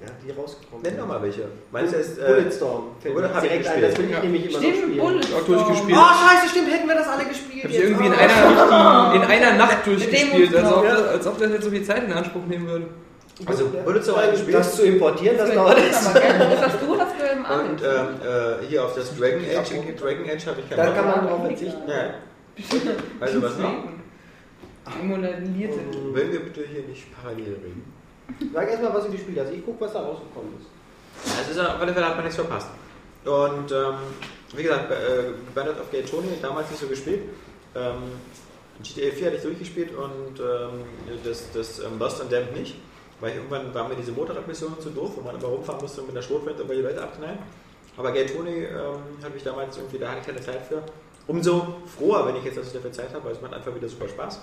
Ja, 0.00 0.08
die 0.24 0.30
rausgekommen 0.32 0.82
Nenn 0.82 0.96
doch 0.96 1.06
mal 1.06 1.22
welche. 1.22 1.42
Meinst 1.70 1.92
du 1.92 1.98
jetzt. 1.98 2.18
Äh, 2.18 2.24
Bulletstorm. 2.26 2.84
Fällt 3.00 3.14
mir 3.14 3.20
Bullet 3.20 3.34
hab 3.34 3.44
ich 3.44 3.50
ein, 3.50 3.58
gespielt. 3.58 3.84
das 3.84 3.98
will 3.98 4.04
ich 4.06 4.10
Ja. 4.10 4.20
nämlich 4.20 4.42
immer 4.46 4.52
noch 4.52 4.58
Stimmt, 4.60 4.76
spielen. 4.78 4.98
Bullet. 4.98 5.20
Auch 5.36 5.46
durchgespielt. 5.46 5.98
Oh, 6.00 6.12
scheiße, 6.26 6.48
stimmt, 6.50 6.72
hätten 6.72 6.88
wir 6.88 6.94
das 6.94 7.08
alle 7.08 7.24
gespielt. 7.26 7.64
Hab 7.64 7.70
ich 7.70 7.78
irgendwie 7.78 8.06
in 8.06 8.12
Oh. 8.12 8.16
einer, 8.16 9.14
in 9.14 9.22
einer 9.22 9.52
Nacht 9.56 9.86
durchgespielt, 9.86 10.56
als 10.56 10.72
ob, 10.72 10.84
Ja. 10.84 10.90
das, 10.94 11.08
als 11.08 11.26
ob 11.26 11.38
das 11.38 11.50
jetzt 11.52 11.64
so 11.64 11.70
viel 11.70 11.84
Zeit 11.84 12.04
in 12.04 12.12
Anspruch 12.12 12.44
nehmen 12.46 12.66
würde. 12.66 12.86
Also, 13.46 13.66
Bulletstorm 13.68 14.16
das, 14.20 14.30
gespielt. 14.32 14.54
das 14.56 14.76
zu 14.76 14.82
importieren, 14.84 15.36
das 15.38 15.46
Das 15.48 15.56
dauert 15.56 15.78
jetzt. 15.78 16.06
Das 16.14 16.60
hast 16.62 16.82
du, 16.82 17.00
hast 17.00 17.14
du 17.20 17.24
im 17.32 17.38
Und 17.40 17.46
Abend. 17.46 17.82
ähm, 17.82 18.62
äh, 18.62 18.66
hier 18.68 18.84
auf 18.84 18.94
das 18.94 19.16
Dragon 19.18 19.40
Age, 19.40 19.70
Dragon 20.00 20.24
Age 20.30 20.46
habe 20.46 20.60
ich 20.60 20.68
keinen 20.68 20.76
Da 20.78 20.84
Bock. 20.86 20.94
kann 20.94 21.06
man 21.06 21.26
drauf 21.26 21.40
verzichten. 21.46 21.82
Ja. 21.88 22.14
Also 23.20 23.42
was 23.42 23.58
noch? 23.58 23.74
Emulierte. 25.00 25.78
Wenn 26.12 26.32
wir 26.32 26.40
bitte 26.40 26.64
hier 26.70 26.82
nicht 26.82 27.06
parallel 27.14 27.54
reden. 27.62 27.91
Sag 28.52 28.68
erstmal, 28.68 28.94
was 28.94 29.04
du 29.04 29.12
gespielt 29.12 29.38
hast. 29.40 29.52
Ich 29.52 29.64
guck, 29.64 29.80
was 29.80 29.92
da 29.92 30.00
rausgekommen 30.00 30.52
ist. 30.58 31.38
Also 31.38 31.50
ist 31.50 31.58
auf 31.58 31.80
alle 31.80 31.92
Fälle 31.92 32.06
hat 32.06 32.16
man 32.16 32.24
nichts 32.24 32.36
verpasst. 32.36 32.68
Und 33.24 33.70
ähm, 33.70 33.94
wie 34.56 34.62
gesagt, 34.62 34.90
äh, 34.90 35.32
Bandit 35.54 35.78
of 35.78 35.90
Gay 35.90 36.02
Tony 36.02 36.28
damals 36.40 36.70
nicht 36.70 36.80
so 36.80 36.86
gespielt. 36.86 37.22
Ähm, 37.74 38.02
GTA 38.82 39.12
4 39.12 39.26
hatte 39.26 39.36
ich 39.36 39.42
durchgespielt 39.42 39.90
und 39.94 40.40
ähm, 40.40 40.84
das, 41.24 41.52
das 41.52 41.78
ähm, 41.78 41.98
Lost 41.98 42.20
and 42.20 42.32
Damned 42.32 42.56
nicht. 42.56 42.76
Weil 43.20 43.36
irgendwann 43.36 43.72
war 43.72 43.88
mir 43.88 43.94
diese 43.94 44.10
Motorradmission 44.10 44.80
zu 44.80 44.90
doof, 44.90 45.12
wo 45.16 45.20
man 45.20 45.36
immer 45.36 45.46
rumfahren 45.46 45.80
musste 45.80 46.00
und 46.00 46.08
mit 46.08 46.16
der 46.16 46.22
Schrotflinte 46.22 46.62
irgendwelche 46.62 46.82
Leute 46.82 47.02
abknallen. 47.02 47.38
Aber 47.96 48.10
Gay 48.10 48.26
Tony 48.26 48.64
ähm, 48.64 49.22
hatte 49.22 49.36
ich 49.36 49.44
damals 49.44 49.76
irgendwie, 49.76 49.98
da 49.98 50.08
hatte 50.08 50.20
ich 50.20 50.26
keine 50.26 50.40
Zeit 50.40 50.62
für. 50.66 50.82
Umso 51.28 51.76
froher, 51.96 52.26
wenn 52.26 52.36
ich 52.36 52.44
jetzt 52.44 52.58
also 52.58 52.72
dafür 52.72 52.90
Zeit 52.90 53.14
habe, 53.14 53.24
weil 53.24 53.32
es 53.32 53.40
macht 53.40 53.54
einfach 53.54 53.72
wieder 53.72 53.88
super 53.88 54.08
Spaß. 54.08 54.40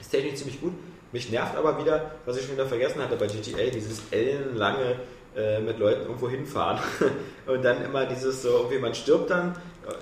Ist 0.00 0.10
technisch 0.10 0.34
ziemlich 0.34 0.60
gut. 0.60 0.74
Mich 1.12 1.30
nervt 1.30 1.56
aber 1.56 1.78
wieder, 1.78 2.12
was 2.24 2.38
ich 2.38 2.44
schon 2.44 2.54
wieder 2.54 2.66
vergessen 2.66 3.02
hatte 3.02 3.16
bei 3.16 3.26
GTA, 3.26 3.70
dieses 3.72 4.02
ellenlange 4.10 4.96
äh, 5.36 5.60
mit 5.60 5.78
Leuten 5.78 6.02
irgendwo 6.02 6.28
hinfahren. 6.28 6.78
Und 7.46 7.62
dann 7.62 7.84
immer 7.84 8.06
dieses 8.06 8.42
so, 8.42 8.48
irgendwie 8.48 8.78
man 8.78 8.94
stirbt 8.94 9.30
dann, 9.30 9.54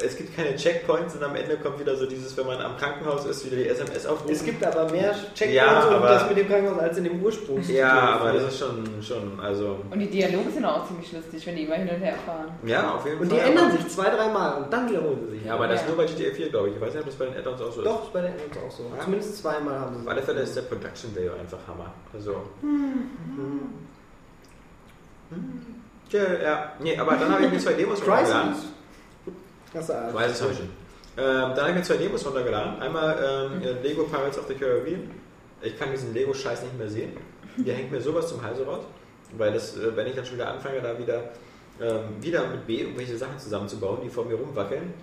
es 0.05 0.16
gibt 0.16 0.37
keine 0.37 0.55
Checkpoints 0.57 1.14
und 1.16 1.22
am 1.22 1.35
Ende 1.37 1.57
kommt 1.57 1.81
wieder 1.81 1.97
so 1.97 2.05
dieses, 2.07 2.37
wenn 2.37 2.47
man 2.47 2.61
am 2.61 2.76
Krankenhaus 2.76 3.24
ist, 3.24 3.47
wieder 3.47 3.57
die 3.57 3.68
SMS 3.68 4.07
aufrufen. 4.07 4.33
Es 4.35 4.45
gibt 4.45 4.62
aber 4.64 4.91
mehr 4.91 5.12
Checkpoints 5.35 5.55
Ja, 5.55 5.87
und 5.89 5.95
aber- 5.95 6.09
das 6.09 6.28
mit 6.28 6.37
dem 6.39 6.49
Krankenhaus 6.49 6.78
als 6.81 6.99
in 6.99 7.05
dem 7.05 7.22
Ursprung. 7.22 7.62
ja, 7.68 7.91
aber 8.20 8.33
das 8.35 8.43
ist 8.45 8.59
schon, 8.59 8.85
schon, 9.03 9.41
also, 9.41 9.78
Und 9.91 9.99
die 9.99 10.09
Dialoge 10.11 10.51
sind 10.51 10.64
auch 10.66 10.87
ziemlich 10.87 11.11
lustig, 11.12 11.47
wenn 11.47 11.57
die 11.57 11.62
immer 11.64 11.76
hin 11.76 11.89
und 11.89 12.01
her 12.01 12.14
fahren. 12.26 12.49
ja, 12.64 12.95
auf 12.95 13.07
jeden 13.07 13.20
Und 13.20 13.28
Fall. 13.31 13.39
die 13.39 13.45
ändern 13.45 13.72
sich 13.72 13.89
zwei, 13.89 14.11
dreimal 14.11 14.62
und 14.62 14.72
dann 14.72 14.89
wiederholen 14.89 15.18
sie 15.26 15.37
sich. 15.39 15.47
Ja, 15.47 15.55
aber 15.55 15.66
das 15.68 15.81
Ja. 15.83 15.89
nur 15.89 15.97
bei 15.97 16.05
GTA 16.05 16.35
4, 16.35 16.49
glaube 16.51 16.68
ich. 16.68 16.74
Ich 16.76 16.81
weiß 16.81 16.93
nicht, 16.93 17.01
ob 17.01 17.07
das 17.07 17.14
bei 17.16 17.24
den 17.26 17.37
Add-ons 17.37 17.61
auch 17.62 17.72
so 17.72 17.81
ist. 17.81 17.87
Doch, 17.87 18.11
bei 18.11 18.20
den 18.20 18.33
Ads 18.33 18.59
auch 18.66 18.70
so. 18.70 18.83
Ja. 18.95 19.03
Zumindest 19.05 19.39
zweimal 19.39 19.78
haben 19.81 19.95
sie 19.97 20.03
Auf 20.03 20.09
alle 20.09 20.22
Fälle 20.22 20.41
ist 20.43 20.57
der 20.57 20.62
Production 20.62 21.16
Value 21.16 21.33
einfach 21.41 21.59
Hammer. 21.66 21.93
Also. 22.12 22.37
Ja, 26.11 26.22
ja, 26.43 26.72
nee, 26.81 26.99
aber 26.99 27.12
dann 27.16 27.33
habe 27.33 27.45
ich 27.47 27.53
mir 27.53 27.59
zwei 27.59 27.72
Demos 27.74 28.01
runtergeladen. 28.05 28.55
Ich 29.73 30.14
weiß 30.14 30.31
es 30.31 30.51
ich 30.51 30.57
schon. 30.57 30.68
Ähm, 31.16 31.53
dann 31.55 31.59
habe 31.59 31.71
ich 31.71 31.77
mir 31.77 31.83
zwei 31.83 31.97
Demos 31.97 32.25
runtergeladen. 32.27 32.81
Einmal 32.81 33.51
ähm, 33.53 33.62
äh, 33.62 33.73
Lego 33.83 34.05
Pirates 34.05 34.39
of 34.39 34.47
the 34.49 34.55
Caribbean. 34.55 35.11
Ich 35.62 35.79
kann 35.79 35.91
diesen 35.91 36.14
Lego-Scheiß 36.14 36.62
nicht 36.62 36.79
mehr 36.79 36.89
sehen. 36.89 37.16
Hier 37.62 37.75
hängt 37.75 37.91
mir 37.91 38.01
sowas 38.01 38.29
zum 38.29 38.43
Halse 38.43 38.64
raus. 38.64 38.85
Weil 39.37 39.53
das, 39.53 39.77
äh, 39.77 39.95
wenn 39.97 40.07
ich 40.07 40.14
dann 40.14 40.25
schon 40.25 40.37
wieder 40.37 40.49
anfange, 40.49 40.81
da 40.81 40.99
wieder, 40.99 41.31
ähm, 41.81 42.21
wieder 42.21 42.47
mit 42.49 42.66
B 42.66 42.81
irgendwelche 42.81 43.16
Sachen 43.16 43.39
zusammenzubauen, 43.39 44.01
die 44.03 44.09
vor 44.09 44.25
mir 44.25 44.35
rumwackeln. 44.35 44.95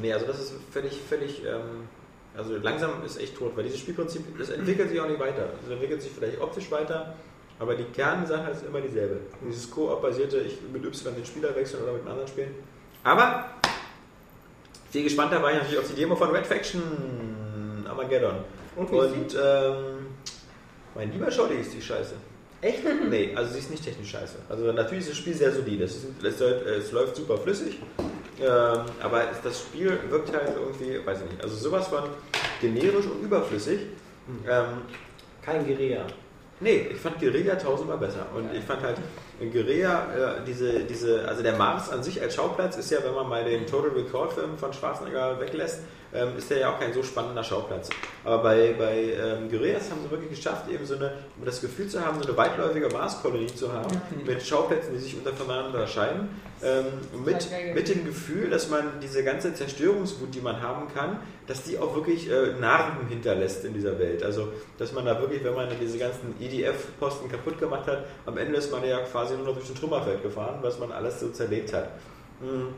Nee, 0.00 0.12
also 0.12 0.26
das 0.26 0.40
ist 0.40 0.54
völlig, 0.70 1.00
völlig, 1.08 1.42
ähm, 1.44 1.88
also 2.36 2.56
langsam 2.56 3.04
ist 3.04 3.18
echt 3.18 3.36
tot, 3.36 3.56
weil 3.56 3.64
dieses 3.64 3.80
Spielprinzip, 3.80 4.38
das 4.38 4.50
entwickelt 4.50 4.90
sich 4.90 5.00
auch 5.00 5.08
nicht 5.08 5.18
weiter. 5.18 5.48
Es 5.64 5.70
entwickelt 5.70 6.02
sich 6.02 6.12
vielleicht 6.12 6.40
optisch 6.40 6.70
weiter, 6.70 7.14
aber 7.58 7.74
die 7.74 7.84
Kernsache 7.84 8.50
ist 8.50 8.64
immer 8.66 8.80
dieselbe. 8.80 9.20
Dieses 9.48 9.70
Koop-basierte, 9.70 10.38
ich 10.40 10.58
mit 10.70 10.84
Y 10.84 11.14
den 11.14 11.24
Spieler 11.24 11.54
wechseln 11.56 11.82
oder 11.82 11.92
mit 11.92 12.02
einem 12.02 12.10
anderen 12.10 12.28
spielen. 12.28 12.54
Aber 13.02 13.46
viel 14.96 15.04
gespannter 15.04 15.42
war 15.42 15.50
ich 15.52 15.58
natürlich 15.58 15.78
auf 15.78 15.88
die 15.88 15.94
Demo 15.94 16.16
von 16.16 16.30
Red 16.30 16.46
Faction 16.46 16.82
Armageddon. 17.86 18.36
Und 18.76 18.90
Und 18.90 19.34
ähm, 19.42 19.74
mein 20.94 21.12
lieber 21.12 21.30
Scholli 21.30 21.56
ist 21.60 21.74
die 21.74 21.82
Scheiße. 21.82 22.14
Echt? 22.62 22.78
Nee, 23.10 23.34
also 23.36 23.52
sie 23.52 23.58
ist 23.58 23.70
nicht 23.70 23.84
technisch 23.84 24.10
scheiße. 24.10 24.36
Also 24.48 24.72
natürlich 24.72 25.04
ist 25.04 25.10
das 25.10 25.18
Spiel 25.18 25.34
sehr 25.34 25.52
solide. 25.52 25.84
Es, 25.84 25.96
ist, 25.96 26.06
es, 26.40 26.92
läuft- 26.92 27.16
super 27.16 27.36
flüssig. 27.36 27.78
Ähm, 28.40 28.80
aber 29.02 29.24
das 29.44 29.60
Spiel 29.60 29.98
wirkt 30.08 30.32
halt 30.32 30.48
irgendwie, 30.56 31.06
weiß 31.06 31.18
ich 31.24 31.30
nicht, 31.32 31.42
also 31.44 31.54
sowas 31.56 31.88
von 31.88 32.04
generisch 32.62 33.04
und 33.06 33.22
überflüssig. 33.22 33.80
Ähm, 34.48 34.64
Kein 35.42 35.66
Guerilla. 35.66 36.06
Nee, 36.58 36.88
ich 36.90 36.98
fand 36.98 37.20
Guerilla 37.20 37.56
tausendmal 37.56 37.98
besser. 37.98 38.26
Und 38.34 38.54
ich 38.54 38.64
fand 38.64 38.82
halt 38.82 38.96
in 39.40 39.52
Guerilla 39.52 40.38
äh, 40.38 40.44
diese, 40.46 40.84
diese, 40.84 41.28
also 41.28 41.42
der 41.42 41.56
Mars 41.56 41.90
an 41.90 42.02
sich 42.02 42.20
als 42.22 42.34
Schauplatz 42.34 42.76
ist 42.76 42.90
ja, 42.90 42.98
wenn 43.04 43.14
man 43.14 43.28
mal 43.28 43.44
den 43.44 43.66
Total 43.66 43.90
Recall 43.90 44.30
Film 44.30 44.56
von 44.56 44.72
Schwarzenegger 44.72 45.38
weglässt, 45.38 45.80
ähm, 46.16 46.36
ist 46.36 46.50
der 46.50 46.58
ja 46.58 46.74
auch 46.74 46.80
kein 46.80 46.92
so 46.92 47.02
spannender 47.02 47.44
Schauplatz. 47.44 47.90
Aber 48.24 48.42
bei, 48.42 48.74
bei 48.78 49.12
ähm, 49.12 49.50
Guerillas 49.50 49.90
haben 49.90 50.00
sie 50.02 50.10
wirklich 50.10 50.30
geschafft, 50.30 50.68
eben 50.70 50.84
so 50.84 50.96
eine, 50.96 51.12
um 51.38 51.44
das 51.44 51.60
Gefühl 51.60 51.88
zu 51.88 52.04
haben, 52.04 52.20
so 52.20 52.28
eine 52.28 52.36
weitläufige 52.36 52.88
Marskolonie 52.88 53.46
zu 53.46 53.72
haben, 53.72 54.00
mit 54.24 54.42
Schauplätzen, 54.42 54.94
die 54.94 55.00
sich 55.00 55.16
untereinander 55.16 55.66
unterscheiden, 55.66 56.28
ähm, 56.62 56.86
mit, 57.24 57.48
mit 57.74 57.88
dem 57.88 58.04
Gefühl, 58.04 58.50
dass 58.50 58.70
man 58.70 59.00
diese 59.02 59.22
ganze 59.22 59.54
Zerstörungswut, 59.54 60.34
die 60.34 60.40
man 60.40 60.60
haben 60.60 60.88
kann, 60.94 61.18
dass 61.46 61.62
die 61.62 61.78
auch 61.78 61.94
wirklich 61.94 62.30
äh, 62.30 62.52
Narben 62.58 63.06
hinterlässt 63.08 63.64
in 63.64 63.74
dieser 63.74 63.98
Welt. 63.98 64.22
Also, 64.22 64.48
dass 64.78 64.92
man 64.92 65.04
da 65.04 65.20
wirklich, 65.20 65.44
wenn 65.44 65.54
man 65.54 65.68
diese 65.80 65.98
ganzen 65.98 66.34
EDF-Posten 66.40 67.30
kaputt 67.30 67.58
gemacht 67.58 67.86
hat, 67.86 68.04
am 68.24 68.38
Ende 68.38 68.56
ist 68.56 68.72
man 68.72 68.84
ja 68.84 69.00
quasi 69.00 69.34
nur 69.36 69.46
noch 69.46 69.54
durch 69.54 69.68
ein 69.68 69.74
Trümmerfeld 69.74 70.22
gefahren, 70.22 70.58
was 70.62 70.78
man 70.78 70.92
alles 70.92 71.20
so 71.20 71.28
zerlegt 71.28 71.72
hat. 71.72 71.90
Mhm. 72.40 72.74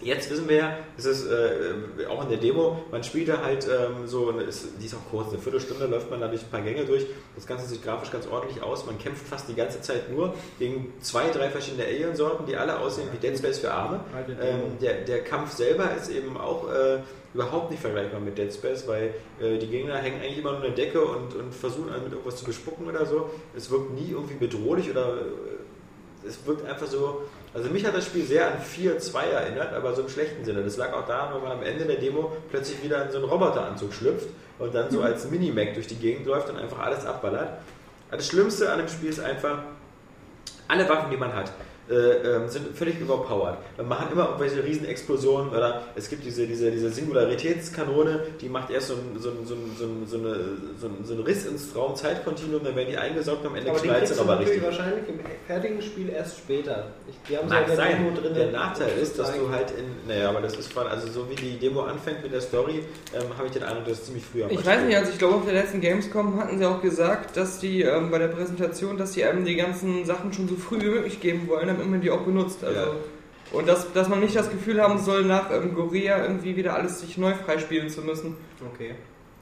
Jetzt 0.00 0.30
wissen 0.30 0.48
wir 0.48 0.56
ja, 0.56 0.78
es 0.96 1.06
ist 1.06 1.26
äh, 1.26 2.06
auch 2.06 2.22
in 2.22 2.28
der 2.28 2.38
Demo, 2.38 2.84
man 2.92 3.02
spielt 3.02 3.28
da 3.28 3.42
halt 3.42 3.66
ähm, 3.66 4.06
so, 4.06 4.30
ist, 4.30 4.68
die 4.80 4.86
ist 4.86 4.94
auch 4.94 5.10
kurz, 5.10 5.30
eine 5.30 5.38
Viertelstunde 5.38 5.86
läuft 5.86 6.08
man 6.08 6.20
da 6.20 6.28
durch 6.28 6.42
ein 6.42 6.50
paar 6.50 6.60
Gänge 6.60 6.84
durch. 6.84 7.04
Das 7.34 7.46
Ganze 7.46 7.66
sieht 7.66 7.82
grafisch 7.82 8.12
ganz 8.12 8.28
ordentlich 8.28 8.62
aus. 8.62 8.86
Man 8.86 8.96
kämpft 8.98 9.26
fast 9.26 9.48
die 9.48 9.54
ganze 9.54 9.80
Zeit 9.80 10.12
nur 10.12 10.34
gegen 10.60 10.92
zwei, 11.00 11.30
drei 11.30 11.50
verschiedene 11.50 11.84
Alien-Sorten, 11.84 12.46
die 12.46 12.54
alle 12.54 12.78
aussehen 12.78 13.08
wie 13.12 13.18
Dead 13.18 13.36
Space 13.36 13.58
für 13.58 13.72
Arme. 13.72 14.00
Ähm, 14.40 14.78
der, 14.80 15.04
der 15.04 15.24
Kampf 15.24 15.52
selber 15.56 15.90
ist 15.96 16.10
eben 16.10 16.36
auch 16.36 16.70
äh, 16.70 16.98
überhaupt 17.34 17.72
nicht 17.72 17.80
vergleichbar 17.80 18.20
mit 18.20 18.38
Dead 18.38 18.52
Space, 18.54 18.86
weil 18.86 19.14
äh, 19.40 19.58
die 19.58 19.66
Gegner 19.66 19.96
hängen 19.96 20.20
eigentlich 20.20 20.38
immer 20.38 20.52
nur 20.52 20.64
in 20.64 20.74
der 20.74 20.84
Decke 20.84 21.04
und, 21.04 21.34
und 21.34 21.52
versuchen 21.52 21.92
einen 21.92 22.04
mit 22.04 22.12
irgendwas 22.12 22.36
zu 22.36 22.44
bespucken 22.44 22.86
oder 22.86 23.04
so. 23.04 23.30
Es 23.56 23.68
wirkt 23.68 23.92
nie 23.94 24.12
irgendwie 24.12 24.34
bedrohlich 24.34 24.88
oder 24.90 25.16
äh, 25.16 26.26
es 26.28 26.46
wirkt 26.46 26.64
einfach 26.64 26.86
so. 26.86 27.22
Also 27.54 27.70
mich 27.70 27.84
hat 27.84 27.94
das 27.94 28.06
Spiel 28.06 28.24
sehr 28.24 28.46
an 28.46 28.58
4-2 28.58 29.18
erinnert, 29.20 29.72
aber 29.72 29.94
so 29.94 30.02
im 30.02 30.08
schlechten 30.08 30.44
Sinne. 30.44 30.62
Das 30.62 30.76
lag 30.76 30.92
auch 30.92 31.06
daran, 31.06 31.34
wenn 31.34 31.42
man 31.42 31.52
am 31.52 31.62
Ende 31.62 31.84
der 31.86 31.96
Demo 31.96 32.32
plötzlich 32.50 32.82
wieder 32.82 33.04
in 33.04 33.10
so 33.10 33.18
einen 33.18 33.26
Roboteranzug 33.26 33.92
schlüpft 33.94 34.28
und 34.58 34.74
dann 34.74 34.90
so 34.90 35.00
als 35.02 35.30
Minimac 35.30 35.74
durch 35.74 35.86
die 35.86 35.96
Gegend 35.96 36.26
läuft 36.26 36.50
und 36.50 36.58
einfach 36.58 36.78
alles 36.78 37.06
abballert. 37.06 37.48
Aber 38.08 38.16
Das 38.16 38.26
Schlimmste 38.26 38.70
an 38.70 38.78
dem 38.78 38.88
Spiel 38.88 39.10
ist 39.10 39.20
einfach, 39.20 39.62
alle 40.68 40.88
Waffen, 40.88 41.10
die 41.10 41.16
man 41.16 41.34
hat, 41.34 41.50
äh, 41.90 42.36
ähm, 42.36 42.48
sind 42.48 42.76
völlig 42.76 43.00
überpowered. 43.00 43.58
Wir 43.76 43.84
machen 43.84 44.08
immer 44.12 44.26
irgendwelche 44.26 44.62
Riesenexplosionen 44.64 45.50
oder 45.50 45.82
es 45.96 46.08
gibt 46.08 46.24
diese, 46.24 46.46
diese, 46.46 46.70
diese 46.70 46.90
Singularitätskanone, 46.90 48.20
die 48.40 48.48
macht 48.48 48.70
erst 48.70 48.88
so, 48.88 48.94
ein, 48.94 49.18
so, 49.18 49.30
ein, 49.30 49.46
so, 49.46 49.54
ein, 49.54 49.76
so, 49.78 49.84
ein, 49.84 50.06
so, 50.06 50.16
eine, 50.18 50.34
so, 50.80 50.86
ein, 50.86 51.04
so 51.04 51.14
einen 51.14 51.22
Riss 51.22 51.46
ins 51.46 51.74
Raumzeitkontinuum, 51.74 52.64
dann 52.64 52.76
werden 52.76 52.90
die 52.90 52.96
eingesaugt 52.96 53.42
und 53.42 53.48
am 53.48 53.56
Ende 53.56 53.72
knallt 53.72 54.04
es 54.04 54.16
du 54.16 54.22
aber 54.22 54.38
richtig. 54.40 54.62
wahrscheinlich 54.62 55.08
im 55.08 55.20
fertigen 55.46 55.82
Spiel 55.82 56.10
erst 56.10 56.38
später. 56.38 56.88
Ich, 57.08 57.14
die 57.28 57.36
haben 57.36 57.48
sie 57.48 57.54
Mag 57.54 57.66
der 57.66 57.76
sein. 57.76 58.04
Demo 58.04 58.20
drin. 58.20 58.34
Der 58.34 58.50
Nachteil 58.50 58.90
ist, 59.00 59.18
dass 59.18 59.32
du 59.34 59.50
halt 59.50 59.70
in, 59.72 60.08
naja, 60.08 60.28
aber 60.28 60.40
das 60.40 60.56
ist 60.56 60.72
von, 60.72 60.86
also 60.86 61.08
so 61.08 61.30
wie 61.30 61.36
die 61.36 61.58
Demo 61.58 61.82
anfängt 61.82 62.22
mit 62.22 62.32
der 62.32 62.40
Story, 62.40 62.84
ähm, 63.14 63.22
habe 63.36 63.46
ich 63.46 63.52
den 63.52 63.62
Eindruck, 63.62 63.86
dass 63.86 64.00
es 64.00 64.04
ziemlich 64.06 64.24
früh 64.24 64.42
am 64.44 64.50
Ich 64.50 64.64
weiß 64.64 64.82
nicht, 64.82 64.92
ist. 64.92 64.98
also 64.98 65.12
ich 65.12 65.18
glaube 65.18 65.36
auf 65.36 65.44
der 65.44 65.54
letzten 65.54 65.80
Gamescom 65.80 66.38
hatten 66.38 66.58
sie 66.58 66.66
auch 66.66 66.82
gesagt, 66.82 67.36
dass 67.36 67.58
die 67.58 67.82
ähm, 67.82 68.10
bei 68.10 68.18
der 68.18 68.28
Präsentation, 68.28 68.96
dass 68.98 69.14
sie 69.14 69.24
einem 69.24 69.44
die 69.44 69.56
ganzen 69.56 70.04
Sachen 70.04 70.32
schon 70.32 70.48
so 70.48 70.56
früh 70.56 70.80
wie 70.80 70.90
möglich 70.90 71.20
geben 71.20 71.48
wollen, 71.48 71.77
damit 71.78 71.90
man 71.90 72.00
die 72.00 72.10
auch 72.10 72.20
benutzt. 72.22 72.62
Also, 72.64 72.78
Ja. 72.80 72.86
Und 73.50 73.66
dass, 73.66 73.90
dass 73.94 74.08
man 74.10 74.20
nicht 74.20 74.36
das 74.36 74.50
Gefühl 74.50 74.82
haben 74.82 74.98
soll, 74.98 75.24
nach 75.24 75.50
ähm, 75.50 75.74
Gorea 75.74 76.22
irgendwie 76.22 76.54
wieder 76.54 76.74
alles 76.74 77.00
sich 77.00 77.16
neu 77.16 77.32
freispielen 77.32 77.88
zu 77.88 78.02
müssen. 78.02 78.36
Okay. 78.74 78.94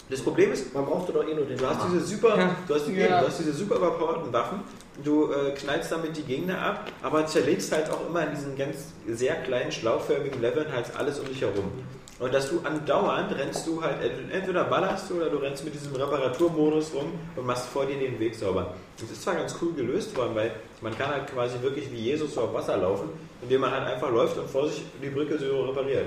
Das 0.08 0.20
Problem 0.22 0.52
ist, 0.52 0.72
Man 0.72 0.84
brauchte 0.84 1.12
doch 1.12 1.26
eh 1.28 1.34
nur 1.34 1.44
den 1.44 1.58
Du 1.58 1.66
hast 1.66 1.80
diese 1.92 2.00
super, 2.00 2.38
Ja. 2.38 2.54
du 2.68 2.74
hast, 2.76 2.86
die, 2.86 2.92
Ja. 2.94 3.20
du 3.20 3.26
hast 3.26 3.40
diese 3.40 3.52
super 3.52 3.74
überpowerten 3.76 4.32
Waffen, 4.32 4.60
du 5.04 5.30
äh, 5.32 5.50
knallst 5.52 5.92
damit 5.92 6.16
die 6.16 6.22
Gegner 6.22 6.60
ab, 6.60 6.90
aber 7.02 7.26
zerlegst 7.26 7.72
halt 7.72 7.90
auch 7.90 8.06
immer 8.08 8.24
in 8.24 8.30
diesen 8.34 8.56
ganz 8.56 8.92
sehr 9.08 9.34
kleinen, 9.36 9.70
schlauchförmigen 9.72 10.40
Leveln 10.40 10.72
halt 10.72 10.86
alles 10.96 11.18
um 11.18 11.26
dich 11.26 11.40
herum. 11.40 11.70
Und 12.18 12.32
dass 12.32 12.48
du 12.48 12.60
andauernd 12.64 13.36
rennst 13.36 13.66
du 13.66 13.82
halt, 13.82 14.02
ent- 14.02 14.32
entweder 14.32 14.64
ballerst 14.64 15.10
du 15.10 15.16
oder 15.16 15.28
du 15.28 15.36
rennst 15.36 15.64
mit 15.66 15.74
diesem 15.74 15.94
Reparaturmodus 15.94 16.94
rum 16.94 17.12
und 17.36 17.46
machst 17.46 17.66
vor 17.68 17.84
dir 17.84 17.98
den 17.98 18.18
Weg 18.18 18.34
sauber. 18.34 18.72
Das 18.98 19.10
ist 19.10 19.22
zwar 19.22 19.34
ganz 19.34 19.54
cool 19.60 19.74
gelöst 19.74 20.16
worden, 20.16 20.34
weil 20.34 20.50
man 20.80 20.96
kann 20.96 21.08
halt 21.10 21.26
quasi 21.30 21.60
wirklich 21.60 21.92
wie 21.92 21.96
Jesus 21.98 22.32
so 22.34 22.40
auf 22.42 22.54
Wasser 22.54 22.78
laufen, 22.78 23.10
indem 23.42 23.60
man 23.60 23.70
halt 23.70 23.86
einfach 23.86 24.10
läuft 24.10 24.38
und 24.38 24.48
vor 24.48 24.66
sich 24.66 24.82
die 25.02 25.10
Brücke 25.10 25.38
so 25.38 25.62
repariert. 25.66 26.06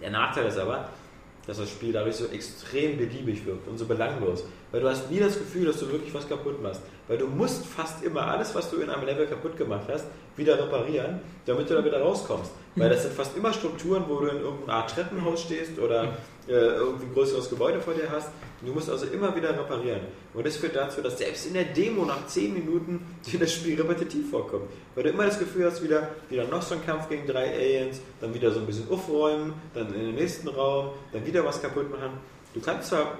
Der 0.00 0.10
Nachteil 0.10 0.46
ist 0.46 0.58
aber, 0.58 0.88
dass 1.46 1.58
das 1.58 1.68
Spiel 1.68 1.92
dadurch 1.92 2.16
so 2.16 2.26
extrem 2.26 2.96
beliebig 2.96 3.44
wirkt 3.44 3.68
und 3.68 3.76
so 3.76 3.84
belanglos. 3.84 4.44
Weil 4.70 4.80
du 4.80 4.88
hast 4.88 5.10
nie 5.10 5.18
das 5.18 5.38
Gefühl, 5.38 5.66
dass 5.66 5.78
du 5.78 5.90
wirklich 5.90 6.12
was 6.12 6.28
kaputt 6.28 6.62
machst. 6.62 6.82
Weil 7.06 7.18
du 7.18 7.26
musst 7.26 7.64
fast 7.64 8.02
immer 8.04 8.26
alles, 8.26 8.54
was 8.54 8.70
du 8.70 8.76
in 8.76 8.90
einem 8.90 9.06
Level 9.06 9.26
kaputt 9.26 9.56
gemacht 9.56 9.86
hast, 9.90 10.04
wieder 10.36 10.58
reparieren, 10.58 11.20
damit 11.46 11.70
du 11.70 11.74
da 11.74 11.84
wieder 11.84 12.00
rauskommst. 12.00 12.50
Weil 12.76 12.90
das 12.90 13.02
sind 13.02 13.14
fast 13.14 13.36
immer 13.36 13.52
Strukturen, 13.52 14.04
wo 14.06 14.20
du 14.20 14.26
in 14.28 14.40
irgendeiner 14.40 14.74
Art 14.74 14.90
Treppenhaus 14.94 15.42
stehst 15.42 15.78
oder 15.78 16.04
äh, 16.46 16.52
irgendwie 16.52 17.06
ein 17.06 17.14
größeres 17.14 17.48
Gebäude 17.50 17.80
vor 17.80 17.94
dir 17.94 18.10
hast. 18.10 18.30
Du 18.60 18.72
musst 18.72 18.90
also 18.90 19.06
immer 19.06 19.34
wieder 19.34 19.50
reparieren. 19.50 20.00
Und 20.34 20.46
das 20.46 20.56
führt 20.56 20.76
dazu, 20.76 21.00
dass 21.00 21.18
selbst 21.18 21.46
in 21.46 21.54
der 21.54 21.64
Demo 21.64 22.04
nach 22.04 22.26
10 22.26 22.54
Minuten 22.54 23.06
dir 23.26 23.40
das 23.40 23.52
Spiel 23.52 23.80
repetitiv 23.80 24.30
vorkommt. 24.30 24.64
Weil 24.94 25.04
du 25.04 25.10
immer 25.10 25.26
das 25.26 25.38
Gefühl 25.38 25.66
hast, 25.66 25.82
wieder, 25.82 26.08
wieder 26.28 26.44
noch 26.44 26.62
so 26.62 26.74
ein 26.74 26.84
Kampf 26.84 27.08
gegen 27.08 27.26
drei 27.26 27.52
Aliens, 27.52 28.00
dann 28.20 28.34
wieder 28.34 28.50
so 28.50 28.60
ein 28.60 28.66
bisschen 28.66 28.88
aufräumen, 28.90 29.54
dann 29.74 29.92
in 29.94 30.00
den 30.00 30.14
nächsten 30.14 30.48
Raum, 30.48 30.90
dann 31.12 31.24
wieder 31.24 31.44
was 31.44 31.60
kaputt 31.62 31.90
machen. 31.90 32.18
Du 32.54 32.60
kannst 32.60 32.88
zwar 32.88 33.18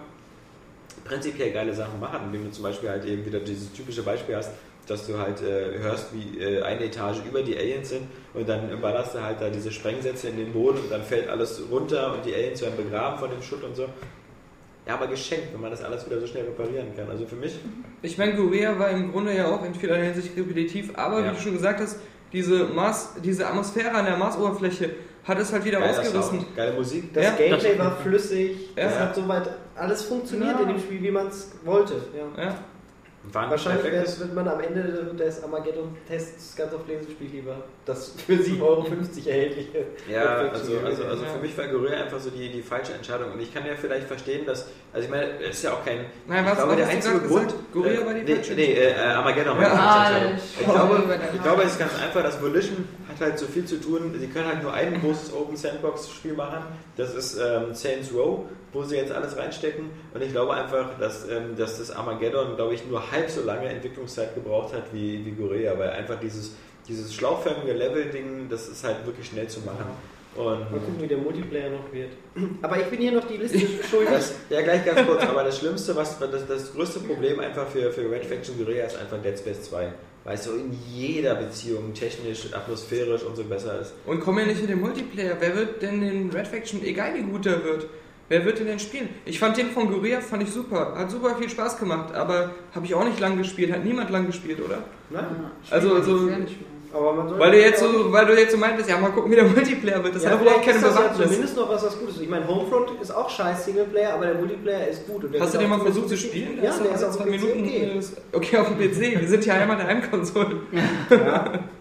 prinzipiell 1.08 1.50
geile 1.52 1.74
Sachen 1.74 1.98
machen, 2.00 2.20
indem 2.26 2.44
du 2.44 2.50
zum 2.50 2.62
Beispiel 2.64 2.88
halt 2.90 3.04
eben 3.04 3.24
wieder 3.24 3.40
dieses 3.40 3.72
typische 3.72 4.02
Beispiel 4.02 4.36
hast, 4.36 4.50
dass 4.86 5.06
du 5.06 5.18
halt 5.18 5.42
äh, 5.42 5.78
hörst, 5.80 6.08
wie 6.14 6.38
äh, 6.40 6.62
eine 6.62 6.84
Etage 6.84 7.18
über 7.28 7.42
die 7.42 7.56
Aliens 7.56 7.90
sind 7.90 8.06
und 8.34 8.48
dann 8.48 8.80
ballerst 8.80 9.14
du 9.14 9.22
halt 9.22 9.40
da 9.40 9.50
diese 9.50 9.70
Sprengsätze 9.70 10.28
in 10.28 10.36
den 10.38 10.52
Boden 10.52 10.78
und 10.78 10.90
dann 10.90 11.02
fällt 11.02 11.28
alles 11.28 11.60
runter 11.70 12.14
und 12.14 12.24
die 12.24 12.34
Aliens 12.34 12.62
werden 12.62 12.76
begraben 12.76 13.18
von 13.18 13.30
dem 13.30 13.42
Schutt 13.42 13.62
und 13.64 13.76
so. 13.76 13.86
Ja, 14.86 14.94
aber 14.94 15.06
geschenkt, 15.08 15.48
wenn 15.52 15.60
man 15.60 15.70
das 15.70 15.84
alles 15.84 16.06
wieder 16.06 16.18
so 16.18 16.26
schnell 16.26 16.44
reparieren 16.46 16.86
kann. 16.96 17.10
Also 17.10 17.26
für 17.26 17.36
mich, 17.36 17.54
Ich 18.00 18.16
meine, 18.16 18.34
Gorea 18.34 18.78
war 18.78 18.88
im 18.90 19.12
Grunde 19.12 19.36
ja 19.36 19.46
auch 19.54 19.62
in 19.62 19.74
vielerlei 19.74 20.06
Hinsicht 20.12 20.34
repetitiv, 20.34 20.90
aber 20.96 21.20
Ja. 21.20 21.30
wie 21.32 21.36
du 21.36 21.42
schon 21.42 21.52
gesagt 21.52 21.80
hast, 21.80 21.98
diese, 22.32 22.64
Mars, 22.64 23.10
diese 23.22 23.46
Atmosphäre 23.46 23.90
an 23.92 24.06
der 24.06 24.16
Marsoberfläche 24.16 24.90
hat 25.24 25.38
es 25.38 25.52
halt 25.52 25.64
wieder 25.66 25.80
geiler 25.80 25.90
ausgerissen. 25.90 26.40
Sound, 26.40 26.56
geile 26.56 26.72
Musik. 26.72 27.12
Das 27.12 27.24
Ja, 27.24 27.30
Gameplay 27.36 27.76
das- 27.76 27.78
war 27.78 27.96
flüssig, 27.98 28.56
Ja. 28.76 28.84
es 28.84 28.98
hat 28.98 29.14
soweit 29.14 29.50
alles 29.78 30.02
funktioniert 30.02 30.52
Ja. 30.56 30.60
in 30.62 30.68
dem 30.68 30.78
Spiel, 30.78 31.02
wie 31.02 31.10
man 31.10 31.28
es 31.28 31.50
wollte. 31.64 31.94
Ja. 32.36 32.42
Ja. 32.44 32.54
Wahrscheinlich 33.30 33.84
wird 34.20 34.34
man 34.34 34.48
am 34.48 34.60
Ende 34.60 35.12
des 35.18 35.42
Armageddon-Tests 35.42 36.56
ganz 36.56 36.72
auf 36.72 36.86
Lesespiel 36.88 37.28
lieber 37.28 37.56
das 37.84 38.12
für 38.26 38.32
7,50 38.34 38.62
Euro 38.62 38.86
erhältliche. 39.26 39.84
Ja, 40.10 40.22
also, 40.50 40.78
also, 40.82 41.04
also 41.04 41.24
für 41.24 41.38
mich 41.42 41.58
war 41.58 41.66
Guerilla 41.66 42.04
einfach 42.04 42.20
so 42.20 42.30
die, 42.30 42.48
die 42.50 42.62
falsche 42.62 42.94
Entscheidung. 42.94 43.32
Und 43.32 43.40
ich 43.40 43.52
kann 43.52 43.66
ja 43.66 43.72
vielleicht 43.78 44.06
verstehen, 44.06 44.46
dass, 44.46 44.66
also 44.94 45.04
ich 45.04 45.10
meine, 45.10 45.26
es 45.42 45.56
ist 45.58 45.64
ja 45.64 45.72
auch 45.72 45.84
kein. 45.84 46.06
Nein, 46.26 46.44
ich 46.44 46.50
was- 46.50 46.56
glaube, 46.58 46.70
was 46.70 46.76
der 46.78 46.88
einzige 46.88 47.20
Grund. 47.20 47.54
Guerilla 47.72 48.06
war 48.06 48.14
die 48.14 48.20
nee, 48.22 48.34
falsche 48.36 48.54
nee, 48.54 48.72
äh, 48.72 48.94
Armageddon 48.94 49.56
war 49.58 49.62
Ja. 49.62 49.68
die 49.68 49.76
falsche 49.76 49.90
Ah, 49.90 50.30
Entscheidung. 50.30 50.38
Ich 50.60 50.64
glaube, 50.64 51.20
ich 51.34 51.42
glaube, 51.42 51.62
es 51.64 51.72
ist 51.72 51.78
ganz 51.80 51.92
einfach, 52.02 52.22
dass 52.22 52.40
Volition 52.40 52.88
hat 53.10 53.20
halt 53.20 53.38
so 53.38 53.46
viel 53.46 53.64
zu 53.66 53.78
tun. 53.78 54.14
Sie 54.18 54.28
können 54.28 54.46
halt 54.46 54.62
nur 54.62 54.72
ein 54.72 54.98
großes 55.02 55.34
Open 55.34 55.56
Sandbox-Spiel 55.56 56.32
machen. 56.34 56.64
Das 56.96 57.14
ist 57.14 57.36
ähm, 57.38 57.74
Saints 57.74 58.10
Row, 58.14 58.44
wo 58.72 58.82
sie 58.82 58.96
jetzt 58.96 59.12
alles 59.12 59.36
reinstecken. 59.36 59.90
Und 60.14 60.22
ich 60.22 60.32
glaube 60.32 60.54
einfach, 60.54 60.98
dass, 60.98 61.28
ähm, 61.28 61.56
dass 61.56 61.78
das 61.78 61.90
Armageddon, 61.90 62.56
glaube 62.56 62.74
ich, 62.74 62.86
nur 62.86 63.10
halb 63.10 63.30
so 63.30 63.42
lange 63.42 63.68
Entwicklungszeit 63.68 64.34
gebraucht 64.34 64.74
hat 64.74 64.84
wie, 64.92 65.24
wie 65.24 65.30
Guerilla, 65.32 65.78
weil 65.78 65.90
einfach 65.90 66.18
dieses, 66.20 66.54
dieses 66.86 67.14
schlauchförmige 67.14 67.72
Level-Ding, 67.72 68.48
das 68.48 68.68
ist 68.68 68.84
halt 68.84 69.04
wirklich 69.06 69.26
schnell 69.26 69.48
zu 69.48 69.60
machen. 69.60 69.86
Und 70.36 70.70
Mal 70.70 70.78
gucken, 70.78 71.00
wie 71.00 71.06
der 71.06 71.18
Multiplayer 71.18 71.70
noch 71.70 71.92
wird. 71.92 72.10
Aber 72.62 72.78
ich 72.78 72.86
bin 72.86 73.00
hier 73.00 73.12
noch 73.12 73.26
die 73.26 73.38
Liste 73.38 73.58
schuldig. 73.90 74.10
das, 74.10 74.34
ja, 74.50 74.60
gleich 74.62 74.84
ganz 74.84 75.04
kurz, 75.04 75.24
aber 75.24 75.42
das 75.42 75.58
Schlimmste, 75.58 75.96
was 75.96 76.18
das, 76.18 76.46
das 76.46 76.72
größte 76.72 77.00
Problem 77.00 77.40
einfach 77.40 77.66
für, 77.66 77.90
für 77.90 78.08
Red 78.08 78.24
Faction 78.24 78.56
Guerilla 78.56 78.84
ist 78.84 78.96
einfach 78.96 79.20
Dead 79.20 79.36
Space 79.36 79.62
2. 79.62 79.92
Weil 80.24 80.34
es 80.34 80.44
so 80.44 80.52
in 80.52 80.76
jeder 80.94 81.34
Beziehung 81.34 81.92
technisch, 81.94 82.52
atmosphärisch 82.52 83.22
und 83.22 83.36
so 83.36 83.44
besser 83.44 83.80
ist. 83.80 83.94
Und 84.06 84.20
komm 84.20 84.38
ja 84.38 84.46
nicht 84.46 84.60
mit 84.60 84.70
dem 84.70 84.80
Multiplayer. 84.80 85.36
Wer 85.40 85.56
wird 85.56 85.82
denn 85.82 86.00
den 86.00 86.30
Red 86.30 86.46
Faction, 86.46 86.84
egal 86.84 87.14
wie 87.14 87.22
gut 87.22 87.44
der 87.44 87.64
wird, 87.64 87.86
wer 88.28 88.44
wird 88.44 88.58
den 88.58 88.66
denn 88.66 88.78
spielen? 88.78 89.08
Ich 89.24 89.38
fand 89.38 89.56
den 89.56 89.70
von 89.70 89.90
Gorea 89.90 90.20
fand 90.20 90.42
ich 90.42 90.50
super. 90.50 90.94
Hat 90.96 91.10
super 91.10 91.36
viel 91.36 91.48
Spaß 91.48 91.78
gemacht, 91.78 92.14
aber 92.14 92.50
habe 92.74 92.86
ich 92.86 92.94
auch 92.94 93.04
nicht 93.04 93.20
lang 93.20 93.36
gespielt. 93.38 93.72
Hat 93.72 93.84
niemand 93.84 94.10
lang 94.10 94.26
gespielt, 94.26 94.60
oder? 94.64 94.78
Nein, 95.10 95.24
Also, 95.70 95.94
also 95.94 96.28
aber 96.90 97.12
man 97.12 97.28
soll 97.28 97.38
weil 97.38 97.50
du 97.50 97.60
jetzt 97.60 97.80
so, 97.80 98.12
weil 98.12 98.24
du 98.24 98.34
jetzt 98.38 98.52
so 98.52 98.56
meintest, 98.56 98.88
ja 98.88 98.96
mal 98.98 99.10
gucken, 99.10 99.30
wie 99.30 99.34
der 99.36 99.44
Multiplayer 99.56 100.02
wird. 100.02 100.14
Das 100.14 100.24
ja, 100.24 100.30
hat 100.30 100.40
überhaupt 100.40 100.64
keine 100.64 100.80
das 100.80 100.94
ja 100.94 101.00
Bewandtnis. 101.00 101.28
zumindest 101.28 101.56
noch 101.56 101.68
was, 101.68 101.84
was 101.84 101.98
Gutes 101.98 102.16
ist. 102.16 102.22
Ich 102.22 102.28
meine, 102.30 102.48
Homefront 102.48 102.90
ist 103.02 103.10
auch 103.10 103.28
scheiß 103.28 103.66
Singleplayer, 103.66 104.14
aber 104.14 104.26
der 104.26 104.34
Multiplayer 104.36 104.88
ist 104.88 105.06
gut. 105.06 105.24
Und 105.24 105.32
der 105.34 105.40
Hast 105.42 105.54
du 105.54 105.58
den 105.58 105.68
mal 105.68 105.80
versucht 105.80 106.08
zu 106.08 106.16
spielen? 106.16 106.58
Ja, 106.62 106.72
der 106.72 106.94
ist 106.94 107.04
auf 107.04 107.16
dem 107.18 107.26
PC 107.26 107.30
Minuten. 107.30 107.62
okay. 107.62 108.00
Okay, 108.32 108.56
auf 108.56 108.68
dem 108.68 108.78
PC. 108.78 109.20
Wir 109.20 109.28
sind 109.28 109.44
ja 109.44 109.54
einmal 109.54 109.76
der 109.76 109.86
Heimkonsole. 109.86 110.56
Ja. 110.72 111.52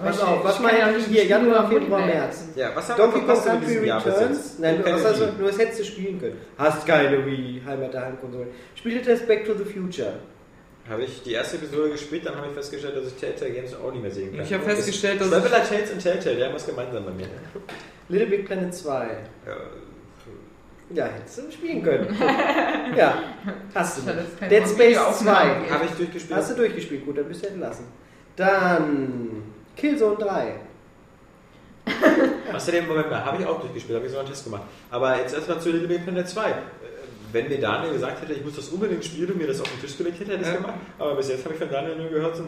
Aber 0.00 0.06
Pass 0.10 0.16
ich- 0.16 0.22
auf, 0.22 0.44
was 0.44 0.54
ich 0.56 0.60
meine 0.60 0.90
ich 0.90 0.96
nicht 0.98 1.06
hier? 1.08 1.24
Januar, 1.26 1.68
Februar. 1.68 2.06
März. 2.06 2.44
Ja, 2.54 2.70
was 2.74 2.88
haben 2.88 2.98
wir 2.98 3.04
Donkey 3.06 3.26
Kong 3.26 3.44
Country 3.44 3.78
Returns. 3.90 4.58
Nein, 4.58 4.82
Keine 4.82 4.96
was 4.96 5.04
also, 5.04 5.26
nur 5.38 5.48
das 5.48 5.58
hättest 5.58 5.80
du 5.80 5.84
spielen 5.84 6.20
können. 6.20 6.36
Hast 6.56 6.86
keine 6.86 7.24
Wii, 7.26 7.62
Heimat 7.66 7.92
der 7.94 8.06
Heimkonsole. 8.06 8.46
Spieltest 8.74 9.26
Back 9.26 9.44
to 9.44 9.54
the 9.54 9.64
Future. 9.64 10.12
Habe 10.88 11.02
ich 11.02 11.22
die 11.22 11.32
erste 11.32 11.56
Episode 11.56 11.90
gespielt, 11.90 12.24
dann 12.24 12.36
habe 12.36 12.46
ich 12.46 12.52
festgestellt, 12.54 12.96
dass 12.96 13.08
ich 13.08 13.14
Telltale 13.14 13.50
Games 13.50 13.74
auch 13.74 13.92
nicht 13.92 14.00
mehr 14.00 14.10
sehen 14.10 14.34
kann. 14.34 14.42
Ich 14.44 14.54
habe 14.54 14.64
festgestellt, 14.64 15.20
das 15.20 15.28
dass 15.28 15.42
Traveler 15.44 15.64
Tales 15.68 15.90
und 15.92 15.98
Telltale, 16.02 16.36
die 16.36 16.44
haben 16.44 16.54
was 16.54 16.66
gemeinsam 16.66 17.04
bei 17.04 17.10
mir. 17.10 17.26
Little 18.08 18.26
Big 18.28 18.46
Planet 18.46 18.72
2. 18.74 19.06
Ja, 20.94 21.04
hättest 21.04 21.38
du 21.38 21.52
spielen 21.52 21.82
können. 21.82 22.16
ja, 22.96 23.22
hast 23.74 23.98
du 23.98 24.02
Das 24.06 24.48
Dead 24.48 24.62
Space 24.66 24.78
Videoaufnahme. 24.78 25.66
2. 25.66 25.74
habe 25.74 25.84
ich 25.84 25.90
durchgespielt. 25.90 26.38
Hast 26.38 26.50
du 26.52 26.54
durchgespielt, 26.54 27.04
gut, 27.04 27.18
dann 27.18 27.26
bist 27.26 27.44
du 27.44 27.48
entlassen. 27.48 27.84
Dann 28.36 29.42
Killzone 29.78 30.16
3. 30.16 30.52
Außerdem, 32.54 32.86
Moment 32.86 33.10
mal, 33.10 33.24
habe 33.24 33.40
ich 33.42 33.46
auch 33.48 33.60
durchgespielt, 33.60 33.96
habe 33.96 34.06
ich 34.06 34.12
so 34.12 34.18
einen 34.18 34.28
Test 34.28 34.44
gemacht. 34.44 34.62
Aber 34.90 35.16
jetzt 35.18 35.34
erstmal 35.34 35.60
zu 35.60 35.70
Little 35.70 35.88
Big 35.88 36.04
Planet 36.04 36.28
2. 36.28 36.50
Äh, 36.50 36.54
Wenn 37.32 37.48
mir 37.48 37.58
Daniel 37.60 37.92
gesagt 37.92 38.20
hätte, 38.22 38.32
ich 38.32 38.44
muss 38.44 38.56
das 38.56 38.68
unbedingt 38.68 39.04
spielen 39.04 39.30
und 39.32 39.38
mir 39.38 39.46
das 39.46 39.60
auf 39.60 39.70
den 39.70 39.80
Tisch 39.80 39.96
gelegt 39.96 40.18
hätte, 40.20 40.32
hätte 40.32 40.42
ich 40.42 40.46
es 40.48 40.54
Ja. 40.54 40.60
gemacht. 40.60 40.74
Aber 40.98 41.14
bis 41.14 41.28
jetzt 41.28 41.44
habe 41.44 41.54
ich 41.54 41.60
von 41.60 41.70
Daniel 41.70 41.96
nur 41.96 42.08
gehört, 42.10 42.36
so, 42.36 42.44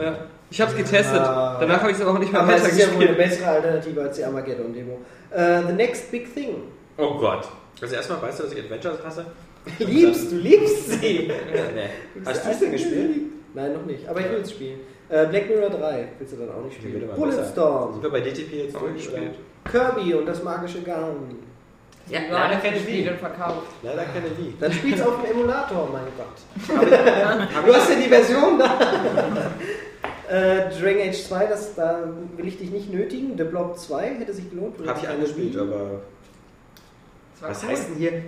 Ja. 0.00 0.18
Ich 0.50 0.60
habe 0.60 0.70
es 0.72 0.76
getestet. 0.76 1.20
Ah. 1.20 1.58
Danach 1.60 1.80
habe 1.80 1.90
ich 1.90 1.96
es 1.96 2.02
aber 2.02 2.12
auch 2.12 2.18
nicht 2.18 2.32
mehr 2.32 2.40
Aber 2.42 2.54
es 2.54 2.66
ist 2.66 2.78
ja 2.78 2.86
wohl 2.86 2.94
eine 3.02 3.10
weitergespielt. 3.10 3.30
bessere 3.30 3.50
Alternative 3.50 4.02
als 4.02 4.16
die 4.16 4.24
Armageddon-Demo. 4.24 4.98
Äh, 5.30 5.62
the 5.66 5.72
Next 5.74 6.10
Big 6.10 6.34
Thing. 6.34 6.62
Oh 6.96 7.14
Gott. 7.18 7.48
Also 7.80 7.94
erstmal 7.94 8.22
weißt 8.22 8.38
du, 8.40 8.42
dass 8.44 8.52
ich 8.52 8.58
Adventures 8.60 9.04
hasse? 9.04 9.26
Liebst, 9.78 10.32
du 10.32 10.36
liebst 10.36 10.90
sie. 10.90 11.30
nee. 11.74 11.90
Hast 12.24 12.44
du 12.46 12.50
es 12.50 12.58
denn 12.60 12.72
gespielt? 12.72 13.10
Nein, 13.54 13.72
noch 13.74 13.84
nicht, 13.84 14.08
aber 14.08 14.20
ich 14.20 14.30
will 14.30 14.40
es 14.40 14.50
spielen. 14.52 14.80
Äh, 15.10 15.26
Black 15.26 15.48
Mirror 15.48 15.70
3 15.70 16.08
willst 16.18 16.34
du 16.34 16.36
dann 16.38 16.50
auch 16.50 16.64
nicht 16.64 16.76
spielen. 16.76 17.08
Bulletstorm. 17.16 17.92
Sind 17.94 18.02
wir 18.02 18.10
bei 18.10 18.20
DTP 18.20 18.52
jetzt 18.64 18.76
Auch 18.76 18.92
gespielt. 18.92 19.34
Kirby 19.70 20.14
und 20.14 20.26
das 20.26 20.42
magische 20.42 20.82
Garn. 20.82 21.36
Ja, 22.08 22.20
Ja, 22.20 22.26
leider 22.30 22.56
keine 22.60 22.86
Wii. 22.86 23.08
und 23.08 23.18
verkauft. 23.18 23.66
Leider 23.82 24.04
keine 24.04 24.26
Wii. 24.38 24.54
Dann 24.60 24.72
spielst 24.72 25.04
du 25.04 25.08
auf 25.08 25.22
dem 25.22 25.30
Emulator, 25.30 25.88
mein 25.92 26.04
Gott. 26.16 26.88
Du 27.66 27.74
hast 27.74 27.90
ja 27.90 27.96
die 27.96 28.08
Version 28.08 28.58
da. 28.58 28.78
äh, 30.30 30.70
Dragon 30.80 31.08
Age 31.08 31.22
2, 31.22 31.46
das, 31.46 31.74
da 31.74 32.00
will 32.36 32.48
ich 32.48 32.58
dich 32.58 32.70
nicht 32.70 32.92
nötigen. 32.92 33.36
The 33.36 33.44
Blob 33.44 33.78
2 33.78 34.14
hätte 34.18 34.32
sich 34.32 34.50
gelohnt. 34.50 34.74
Habe 34.86 34.98
ich 34.98 35.06
eine 35.08 35.16
angespielt, 35.18 35.56
aber. 35.56 36.00
Was 37.40 37.62
cool. 37.62 37.68
heißt 37.70 37.88
denn 37.90 37.96
hier? 37.96 38.22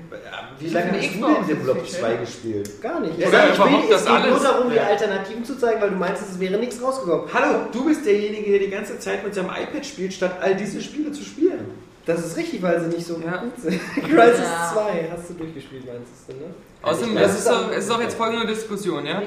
Wie 0.58 0.68
lange 0.68 0.92
hast 0.92 1.14
du 1.14 1.54
denn 1.54 1.56
viel 1.64 1.84
2 1.84 1.84
schneller. 1.98 2.16
gespielt? 2.18 2.82
Gar 2.82 3.00
nicht. 3.00 3.18
Ja, 3.18 3.26
Ich, 3.26 3.32
sag, 3.32 3.52
ich 3.52 3.58
will, 3.58 3.90
das 3.90 4.00
es 4.02 4.06
geht 4.06 4.26
nur 4.30 4.38
darum, 4.40 4.70
die. 4.70 4.78
Alternativen 4.78 5.44
zu 5.44 5.58
zeigen, 5.58 5.80
weil 5.80 5.90
du 5.90 5.96
meinst, 5.96 6.22
es 6.22 6.38
wäre 6.38 6.58
nichts 6.58 6.80
rausgekommen. 6.82 7.24
Hallo, 7.32 7.58
du 7.72 7.84
bist 7.86 8.06
derjenige, 8.06 8.50
der 8.50 8.60
die 8.60 8.70
ganze 8.70 8.98
Zeit 8.98 9.24
mit 9.24 9.34
seinem 9.34 9.50
iPad 9.50 9.84
spielt, 9.84 10.12
statt 10.12 10.36
all 10.40 10.54
diese 10.54 10.80
Spiele 10.80 11.10
zu 11.12 11.24
spielen. 11.24 11.66
Das 12.06 12.24
ist 12.24 12.36
richtig, 12.36 12.62
weil 12.62 12.80
sie 12.80 12.88
nicht 12.88 13.06
so 13.06 13.20
Ja. 13.24 13.36
gut 13.38 13.52
sind. 13.60 13.80
Crisis 13.94 14.40
Ja. 14.40 14.70
2 14.72 15.08
hast 15.12 15.30
du 15.30 15.34
durchgespielt, 15.34 15.84
meinst 15.86 16.12
du, 16.28 16.32
ne? 16.34 16.54
Außerdem, 16.82 17.14
Das 17.14 17.24
es 17.24 17.30
ist 17.32 17.38
ist, 17.40 17.48
doch, 17.50 17.66
auch- 17.66 17.70
es 17.72 17.78
ist 17.78 17.90
doch 17.90 18.00
jetzt 18.00 18.16
folgende 18.16 18.46
Diskussion, 18.46 19.04
ja? 19.04 19.20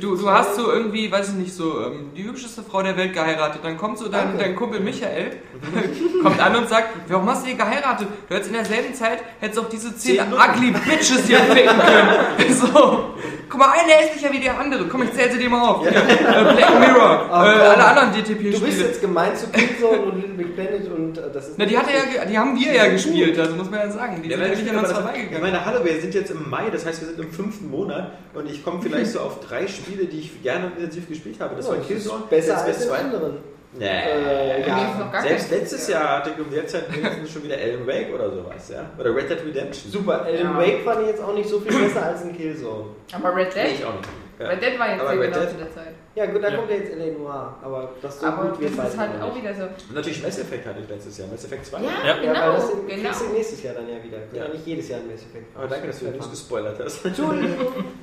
Du, 0.00 0.16
du 0.16 0.22
2. 0.22 0.32
hast 0.32 0.56
so 0.56 0.72
irgendwie, 0.72 1.12
weiß 1.12 1.28
ich 1.30 1.34
nicht, 1.34 1.54
so 1.54 1.80
ähm, 1.82 2.10
die 2.16 2.24
hübscheste 2.24 2.62
Frau 2.62 2.82
der 2.82 2.96
Welt 2.96 3.12
geheiratet. 3.12 3.60
Dann 3.62 3.76
kommt 3.76 3.98
so 3.98 4.08
dein, 4.08 4.38
dein 4.38 4.56
Kumpel 4.56 4.80
Michael, 4.80 5.32
kommt 6.22 6.40
an 6.40 6.56
und 6.56 6.68
sagt, 6.68 6.88
warum 7.08 7.28
hast 7.28 7.44
du 7.44 7.50
die 7.50 7.56
geheiratet? 7.58 8.08
Du 8.28 8.34
hättest 8.34 8.50
in 8.50 8.56
derselben 8.56 8.94
Zeit, 8.94 9.18
hättest 9.40 9.60
auch 9.60 9.68
diese 9.68 9.94
zehn 9.94 10.18
ugly 10.32 10.70
Bitches 10.70 11.26
hier 11.26 11.40
ficken 11.40 11.78
können. 11.78 12.08
So, 12.54 13.14
guck 13.50 13.58
mal, 13.58 13.70
eine 13.72 13.92
hässlicher 13.92 14.32
wie 14.32 14.40
der 14.40 14.58
andere. 14.58 14.86
Komm, 14.86 15.02
ich 15.02 15.12
zähl 15.12 15.30
sie 15.30 15.38
dir 15.38 15.50
mal 15.50 15.60
auf. 15.68 15.80
Hier, 15.82 15.90
äh, 15.90 16.54
Black 16.54 16.78
Mirror, 16.80 17.28
Oh, 17.30 17.34
äh, 17.34 17.36
alle 17.36 17.84
anderen 17.84 18.12
Du 18.12 18.18
bist 18.22 18.30
DTP-Spiele. 18.30 18.86
jetzt 18.88 19.00
gemein 19.00 19.36
zu 19.36 19.48
Killzone 19.48 19.98
und 20.02 20.16
Little 20.16 20.34
Big 20.34 20.54
Planet 20.54 20.90
und 20.90 21.18
äh, 21.18 21.22
das 21.32 21.48
ist. 21.48 21.58
Na, 21.58 21.64
die, 21.66 21.76
hat 21.76 21.86
er 21.88 22.14
ja, 22.20 22.24
die 22.24 22.38
haben 22.38 22.58
wir 22.58 22.72
ja 22.72 22.86
gespielt, 22.88 23.38
also 23.38 23.54
muss 23.56 23.70
man 23.70 23.80
ja 23.80 23.90
sagen. 23.90 24.22
Die 24.22 24.28
Ja, 24.30 24.36
sind 24.36 24.46
ja 24.46 24.50
nicht 24.54 24.62
ich 24.64 24.70
an 24.70 24.76
uns 24.78 24.88
aber 24.90 24.92
das- 24.92 24.98
Ich 24.98 25.04
vorbeigegangen. 25.28 25.42
meine, 25.52 25.64
hallo, 25.64 25.84
wir 25.84 26.00
sind 26.00 26.14
jetzt 26.14 26.30
im 26.30 26.48
Mai, 26.48 26.70
das 26.70 26.86
heißt, 26.86 26.93
wir 27.00 27.08
sind 27.08 27.20
im 27.20 27.30
fünften 27.32 27.70
Monat 27.70 28.12
und 28.34 28.48
ich 28.50 28.64
komme 28.64 28.82
vielleicht 28.82 29.12
so 29.12 29.20
auf 29.20 29.40
drei 29.40 29.66
Spiele, 29.66 30.06
die 30.06 30.18
ich 30.20 30.42
gerne 30.42 30.72
intensiv 30.76 31.08
gespielt 31.08 31.40
habe. 31.40 31.56
Das 31.56 31.66
Ja, 31.66 31.72
war 31.72 31.78
Killzone, 31.80 32.24
besser 32.30 32.64
als 32.64 32.86
2. 32.86 32.96
anderen. 32.98 33.36
Nee. 33.76 33.86
Äh, 33.86 34.60
Mir 34.60 34.66
ja. 34.68 35.20
Selbst 35.22 35.50
letztes 35.50 35.88
Jahr 35.88 36.18
hatte 36.18 36.30
ich 36.30 36.44
um 36.44 36.50
der 36.50 36.66
Zeit 36.66 36.90
mindestens 36.90 37.30
schon 37.32 37.42
wieder 37.44 37.56
Alan 37.56 37.86
Wake 37.86 38.14
oder 38.14 38.30
sowas, 38.30 38.68
ja? 38.68 38.84
Oder 38.98 39.14
Red 39.14 39.28
Dead 39.30 39.38
Redemption. 39.44 39.90
Super, 39.92 40.22
Alan 40.22 40.34
Ja. 40.40 40.56
Wake 40.58 40.82
fand 40.84 41.00
ich 41.02 41.06
jetzt 41.08 41.22
auch 41.22 41.34
nicht 41.34 41.48
so 41.48 41.58
viel 41.60 41.76
besser 41.80 42.04
als 42.06 42.22
ein 42.22 42.36
Killzone. 42.36 42.84
Aber 43.12 43.34
Red 43.34 43.54
Nee, 43.56 43.62
Dead? 43.64 43.72
ich 43.74 43.84
auch 43.84 43.94
nicht. 43.94 44.08
Ja. 44.38 44.48
Red 44.48 44.62
Dead 44.62 44.78
war 44.78 44.88
jetzt 44.90 45.00
sehr 45.06 45.16
genau 45.16 45.38
Dead- 45.40 45.50
zu 45.50 45.56
der 45.56 45.72
Zeit. 45.72 45.94
Ja 46.16 46.26
gut, 46.26 46.42
da 46.44 46.48
Ja. 46.48 46.56
kommt 46.56 46.70
ja 46.70 46.76
jetzt 46.76 46.92
L.A. 46.92 47.18
Noir, 47.18 47.54
aber 47.62 47.90
das 48.00 48.20
so 48.20 48.26
Aber 48.26 48.50
gut 48.50 48.60
wird 48.60 48.78
das 48.78 48.88
ist 48.94 48.98
halt 48.98 49.20
auch 49.20 49.34
nicht. 49.34 49.42
wieder 49.42 49.54
so. 49.54 49.62
Und 49.62 49.94
natürlich 49.94 50.22
Mass 50.22 50.38
Effect 50.38 50.66
hatte 50.66 50.80
ich 50.80 50.88
letztes 50.88 51.18
Jahr, 51.18 51.26
Mass 51.28 51.44
Effect 51.44 51.66
2. 51.66 51.78
Ja, 51.80 51.84
Ja, 52.06 52.14
genau. 52.20 52.32
Ja, 52.34 52.46
weil 52.48 52.52
das 52.54 52.70
in, 52.70 52.86
genau. 52.86 53.02
kriegst 53.02 53.20
du 53.20 53.24
nächstes 53.32 53.62
Jahr 53.64 53.74
dann 53.74 53.88
ja 53.88 53.96
wieder. 54.04 54.18
Ja. 54.32 54.44
Ja. 54.44 54.48
nicht 54.52 54.66
jedes 54.66 54.88
Jahr 54.88 55.00
ein 55.00 55.06
Mass 55.08 55.22
Effect. 55.22 55.46
Aber 55.56 55.66
danke, 55.66 55.86
dass 55.88 55.98
du 55.98 56.04
News 56.06 56.30
gespoilert 56.30 56.78
hast. 56.84 57.04
Entschuldigung. 57.04 57.84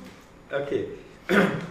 Okay. 0.52 0.84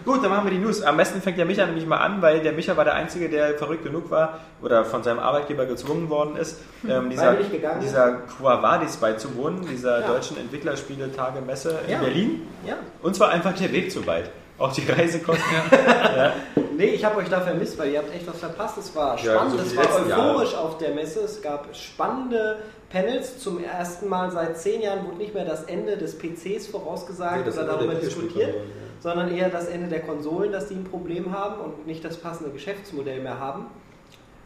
Gut, 0.04 0.22
dann 0.24 0.30
machen 0.30 0.44
wir 0.46 0.50
die 0.50 0.58
News. 0.58 0.82
Am 0.82 0.96
besten 0.96 1.20
fängt 1.22 1.38
der 1.38 1.44
Micha 1.44 1.64
nämlich 1.66 1.86
mal 1.86 1.98
an, 1.98 2.20
weil 2.22 2.40
der 2.40 2.52
Micha 2.52 2.76
war 2.76 2.84
der 2.84 2.94
Einzige, 2.94 3.28
der 3.28 3.56
verrückt 3.58 3.84
genug 3.84 4.10
war 4.10 4.40
oder 4.62 4.84
von 4.84 5.02
seinem 5.02 5.18
Arbeitgeber 5.20 5.66
gezwungen 5.66 6.08
worden 6.10 6.36
ist, 6.36 6.58
ähm, 6.88 7.10
dieser, 7.10 7.36
dieser 7.80 8.12
Quo 8.36 8.44
Vadis 8.46 8.96
beizuwohnen, 8.96 9.60
dieser 9.66 10.00
Ja. 10.00 10.06
deutschen 10.08 10.36
Entwicklerspiele-Tage-Messe 10.38 11.78
in 11.86 11.92
Ja. 11.92 11.98
Berlin. 12.00 12.48
Ja. 12.66 12.74
Und 13.02 13.14
zwar 13.14 13.28
einfach 13.30 13.52
der 13.54 13.70
Weg 13.72 13.92
zu 13.92 14.04
weit. 14.06 14.30
Auch 14.58 14.72
die 14.72 14.90
Reisekosten. 14.90 15.44
Nee, 16.74 16.86
ich 16.86 17.04
habe 17.04 17.18
euch 17.18 17.28
da 17.28 17.38
vermisst, 17.40 17.78
weil 17.78 17.90
ihr 17.90 17.98
habt 17.98 18.12
echt 18.14 18.26
was 18.26 18.38
verpasst. 18.38 18.78
Es 18.78 18.96
war 18.96 19.16
Ja, 19.22 19.34
spannend, 19.34 19.52
so 19.52 19.58
wie 19.58 19.66
es 19.68 19.76
war 19.76 19.84
letzten 19.84 20.08
Jahre. 20.08 20.30
euphorisch 20.30 20.54
auf 20.54 20.78
der 20.78 20.94
Messe. 20.94 21.20
Es 21.20 21.42
gab 21.42 21.66
spannende 21.76 22.56
Panels. 22.92 23.38
Zum 23.38 23.64
ersten 23.64 24.08
Mal 24.08 24.30
seit 24.30 24.58
zehn 24.58 24.82
Jahren 24.82 25.06
wurde 25.06 25.16
nicht 25.16 25.34
mehr 25.34 25.46
das 25.46 25.64
Ende 25.64 25.96
des 25.96 26.18
PCs 26.18 26.66
vorausgesagt 26.68 27.46
Nee, 27.46 27.52
oder 27.52 27.64
darüber 27.64 27.94
diskutiert, 27.94 28.48
Videospielkonsole, 28.48 28.64
sondern 29.00 29.34
eher 29.34 29.48
das 29.48 29.66
Ende 29.66 29.88
der 29.88 30.00
Konsolen, 30.00 30.52
dass 30.52 30.68
die 30.68 30.74
ein 30.74 30.84
Problem 30.84 31.32
haben 31.32 31.60
und 31.60 31.86
nicht 31.86 32.04
das 32.04 32.18
passende 32.18 32.52
Geschäftsmodell 32.52 33.20
mehr 33.20 33.40
haben. 33.40 33.66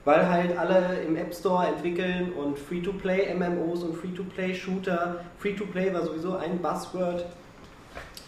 Weil 0.05 0.29
halt 0.29 0.57
alle 0.57 1.01
im 1.05 1.17
App 1.17 1.35
Store 1.35 1.67
entwickeln 1.67 2.33
und 2.33 2.57
Free-to-Play 2.57 3.35
MMOs 3.35 3.83
und 3.83 3.97
Free-to-Play-Shooter. 3.97 5.17
Free-to-Play 5.39 5.93
war 5.93 6.05
sowieso 6.05 6.37
ein 6.37 6.59
Buzzword, 6.63 7.27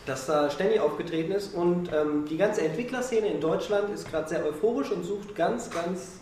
das 0.05 0.27
da 0.27 0.51
ständig 0.51 0.81
aufgetreten 0.81 1.31
ist. 1.31 1.55
Und 1.55 1.93
ähm, 1.93 2.25
die 2.29 2.37
ganze 2.37 2.63
Entwicklerszene 2.63 3.29
in 3.29 3.41
Deutschland 3.41 3.91
ist 3.91 4.11
gerade 4.11 4.29
sehr 4.29 4.45
euphorisch 4.45 4.91
und 4.91 5.05
sucht 5.05 5.37
ganz, 5.37 5.71
ganz 5.71 6.19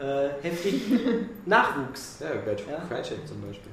äh, 0.00 0.28
heftig 0.42 0.82
Nachwuchs. 1.46 2.18
Ja, 2.20 2.28
bei 2.44 2.52
Ja. 2.52 2.78
Crytek 2.88 3.26
zum 3.28 3.40
Beispiel. 3.42 3.70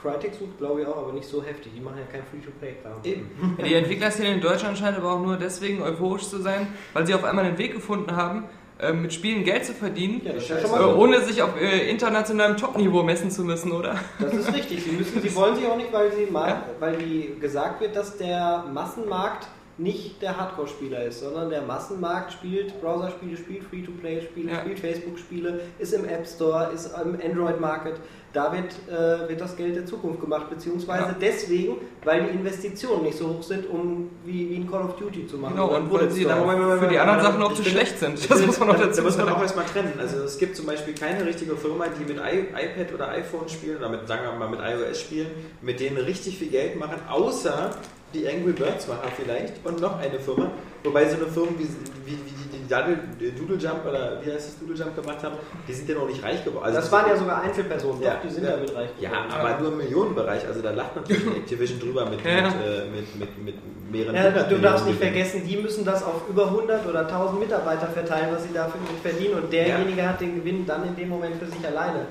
Crytek 0.00 0.34
sucht, 0.34 0.58
glaube 0.58 0.82
ich, 0.82 0.86
auch, 0.86 0.98
aber 0.98 1.12
nicht 1.12 1.26
so 1.28 1.42
heftig. 1.42 1.72
Die 1.74 1.80
machen 1.80 1.96
ja 1.98 2.04
kein 2.12 2.22
Free-to-Play-Kram. 2.30 2.98
Eben. 3.02 3.56
Die 3.64 3.74
Entwicklerszene 3.74 4.34
in 4.34 4.40
Deutschland 4.40 4.76
scheint 4.78 4.96
aber 4.96 5.12
auch 5.14 5.20
nur 5.20 5.36
deswegen 5.36 5.82
euphorisch 5.82 6.28
zu 6.28 6.38
sein, 6.38 6.68
weil 6.92 7.06
sie 7.06 7.14
auf 7.14 7.24
einmal 7.24 7.44
einen 7.46 7.58
Weg 7.58 7.72
gefunden 7.74 8.14
haben, 8.14 8.44
äh, 8.78 8.92
mit 8.92 9.12
Spielen 9.14 9.42
Geld 9.42 9.64
zu 9.64 9.72
verdienen, 9.72 10.20
Ja, 10.22 10.34
das 10.34 10.42
ist 10.42 10.50
ja 10.50 10.56
äh, 10.58 10.60
schon 10.60 10.70
mal 10.70 10.84
gut. 10.84 10.96
ohne 10.96 11.20
sich 11.22 11.40
auf 11.42 11.58
äh, 11.58 11.88
internationalem 11.90 12.58
Top-Niveau 12.58 13.02
messen 13.02 13.30
zu 13.30 13.42
müssen, 13.42 13.72
oder? 13.72 13.96
Das 14.20 14.34
ist 14.34 14.52
richtig. 14.52 14.84
Sie, 14.84 14.90
müssen, 14.90 15.22
sie 15.22 15.34
wollen 15.34 15.56
sich 15.56 15.66
auch 15.66 15.78
nicht, 15.78 15.90
weil, 15.92 16.12
sie 16.12 16.26
ma 16.30 16.46
Ja. 16.48 16.62
weil 16.78 16.98
die 16.98 17.34
gesagt 17.40 17.80
wird, 17.80 17.96
dass 17.96 18.18
der 18.18 18.64
Massenmarkt 18.72 19.48
nicht 19.78 20.22
der 20.22 20.36
Hardcore-Spieler 20.38 21.04
ist, 21.04 21.20
sondern 21.20 21.50
der 21.50 21.60
Massenmarkt 21.62 22.32
spielt 22.32 22.80
Browser-Spiele, 22.80 23.36
spielt 23.36 23.62
Free-to-Play-Spiele, 23.64 24.50
Ja. 24.52 24.60
spielt 24.60 24.78
Facebook-Spiele, 24.78 25.60
ist 25.78 25.92
im 25.92 26.06
App 26.06 26.26
Store, 26.26 26.70
ist 26.74 26.90
im 27.04 27.18
Android-Market. 27.22 27.94
Da 28.32 28.52
wird, 28.52 28.72
äh, 28.88 29.28
wird 29.28 29.40
das 29.40 29.56
Geld 29.56 29.76
der 29.76 29.86
Zukunft 29.86 30.20
gemacht, 30.20 30.48
beziehungsweise 30.50 31.04
Ja. 31.08 31.16
deswegen, 31.20 31.76
weil 32.04 32.24
die 32.24 32.30
Investitionen 32.30 33.04
nicht 33.04 33.16
so 33.18 33.28
hoch 33.28 33.42
sind, 33.42 33.68
um 33.68 34.10
wie, 34.24 34.50
wie 34.50 34.56
ein 34.56 34.70
Call 34.70 34.82
of 34.82 34.96
Duty 34.96 35.26
zu 35.26 35.38
machen. 35.38 35.54
Genau, 35.54 35.74
und 35.76 35.90
weil 35.92 36.10
sie 36.10 36.24
dann 36.24 36.78
für 36.78 36.88
die 36.88 36.98
anderen 36.98 37.20
Sachen 37.22 37.42
auch 37.42 37.54
zu 37.54 37.62
schlecht 37.64 37.98
sind. 37.98 38.30
Das 38.30 38.44
muss 38.46 38.58
man 38.58 38.70
auch 38.70 38.76
Da- 38.76 38.86
dazu 38.86 38.96
Da 39.00 39.02
muss 39.04 39.16
man 39.18 39.28
auch 39.30 39.40
erstmal 39.42 39.64
trennen. 39.66 39.92
Also 39.98 40.18
es 40.24 40.38
gibt 40.38 40.56
zum 40.56 40.66
Beispiel 40.66 40.94
keine 40.94 41.24
richtige 41.24 41.56
Firma, 41.56 41.86
die 41.88 42.04
mit 42.04 42.18
I 42.18 42.40
iPad 42.50 42.94
oder 42.94 43.08
iPhone 43.10 43.48
spielen 43.48 43.78
oder 43.78 43.88
mit, 43.90 44.06
sagen 44.08 44.22
wir 44.24 44.32
mal, 44.38 44.48
mit 44.48 44.60
iOS 44.60 45.00
spielen, 45.00 45.28
mit 45.62 45.80
denen 45.80 45.96
richtig 45.98 46.38
viel 46.38 46.48
Geld 46.48 46.78
machen, 46.78 46.96
außer 47.08 47.70
die 48.16 48.28
Angry 48.28 48.52
Birds 48.52 48.88
Macher 48.88 49.08
vielleicht 49.16 49.54
und 49.64 49.80
noch 49.80 49.98
eine 49.98 50.18
Firma. 50.18 50.50
Wobei 50.84 51.08
so 51.08 51.16
eine 51.16 51.26
Firma 51.26 51.50
wie, 51.58 51.64
wie, 51.64 52.12
wie 52.12 52.16
die, 52.16 52.58
die 52.58 52.68
Doodle, 52.68 52.98
Doodle 53.36 53.56
Jump 53.56 53.84
oder 53.88 54.20
wie 54.24 54.30
heißt 54.32 54.48
das 54.48 54.58
Doodle 54.58 54.76
Jump 54.76 54.94
gemacht 54.96 55.22
haben, 55.22 55.36
die 55.66 55.72
sind 55.72 55.88
ja 55.88 55.94
noch 55.96 56.06
nicht 56.08 56.22
reich 56.22 56.44
geworden. 56.44 56.64
Also 56.64 56.76
Das 56.80 56.92
waren 56.92 57.08
ja 57.08 57.16
sogar 57.16 57.42
Einzelpersonen, 57.42 58.02
Ja, 58.02 58.14
doch, 58.14 58.20
die 58.22 58.30
sind 58.30 58.44
ja. 58.44 58.50
damit 58.52 58.74
reich 58.74 58.90
Ja, 59.00 59.10
geworden. 59.10 59.30
aber 59.32 59.60
nur 59.60 59.72
im 59.72 59.78
Millionenbereich. 59.78 60.46
Also 60.46 60.62
da 60.62 60.70
lacht 60.70 60.96
natürlich 60.96 61.26
Activision 61.36 61.80
drüber 61.80 62.06
mit, 62.06 62.24
Ja. 62.24 62.42
mit, 62.42 62.54
äh, 62.54 62.84
mit, 62.94 63.18
mit, 63.18 63.44
mit 63.44 63.54
mehreren 63.92 64.14
Ja, 64.14 64.42
du 64.44 64.58
darfst 64.58 64.86
nicht 64.86 64.98
vergessen, 64.98 65.42
die 65.46 65.56
müssen 65.56 65.84
das 65.84 66.02
auf 66.04 66.22
über 66.28 66.46
100 66.46 66.86
oder 66.86 67.00
1000 67.06 67.40
Mitarbeiter 67.40 67.86
verteilen, 67.88 68.28
was 68.32 68.44
sie 68.44 68.52
dafür 68.54 68.80
verdienen. 69.02 69.34
Und 69.42 69.52
derjenige 69.52 70.08
hat 70.08 70.20
den 70.20 70.36
Gewinn 70.36 70.64
dann 70.66 70.86
in 70.86 70.94
dem 70.96 71.08
Moment 71.08 71.36
für 71.36 71.46
sich 71.46 71.66
alleine. 71.66 72.06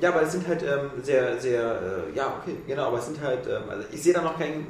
Ja, 0.00 0.08
aber 0.08 0.22
es 0.22 0.32
sind 0.32 0.46
halt 0.48 0.62
ähm, 0.62 0.90
sehr, 1.02 1.38
sehr, 1.38 1.60
äh, 1.60 2.16
ja, 2.16 2.40
okay, 2.40 2.56
genau, 2.66 2.86
aber 2.86 2.98
es 2.98 3.06
sind 3.06 3.20
halt, 3.22 3.46
ähm, 3.46 3.70
also 3.70 3.84
ich 3.92 4.02
sehe 4.02 4.12
da 4.12 4.22
noch 4.22 4.36
kein, 4.36 4.66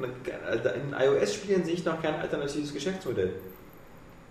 also 0.47 0.69
in 0.69 0.93
iOS-Spielen 0.93 1.65
sehe 1.65 1.75
ich 1.75 1.85
noch 1.85 2.01
kein 2.03 2.15
alternatives 2.17 2.75
Geschäftsmodell. 2.75 3.33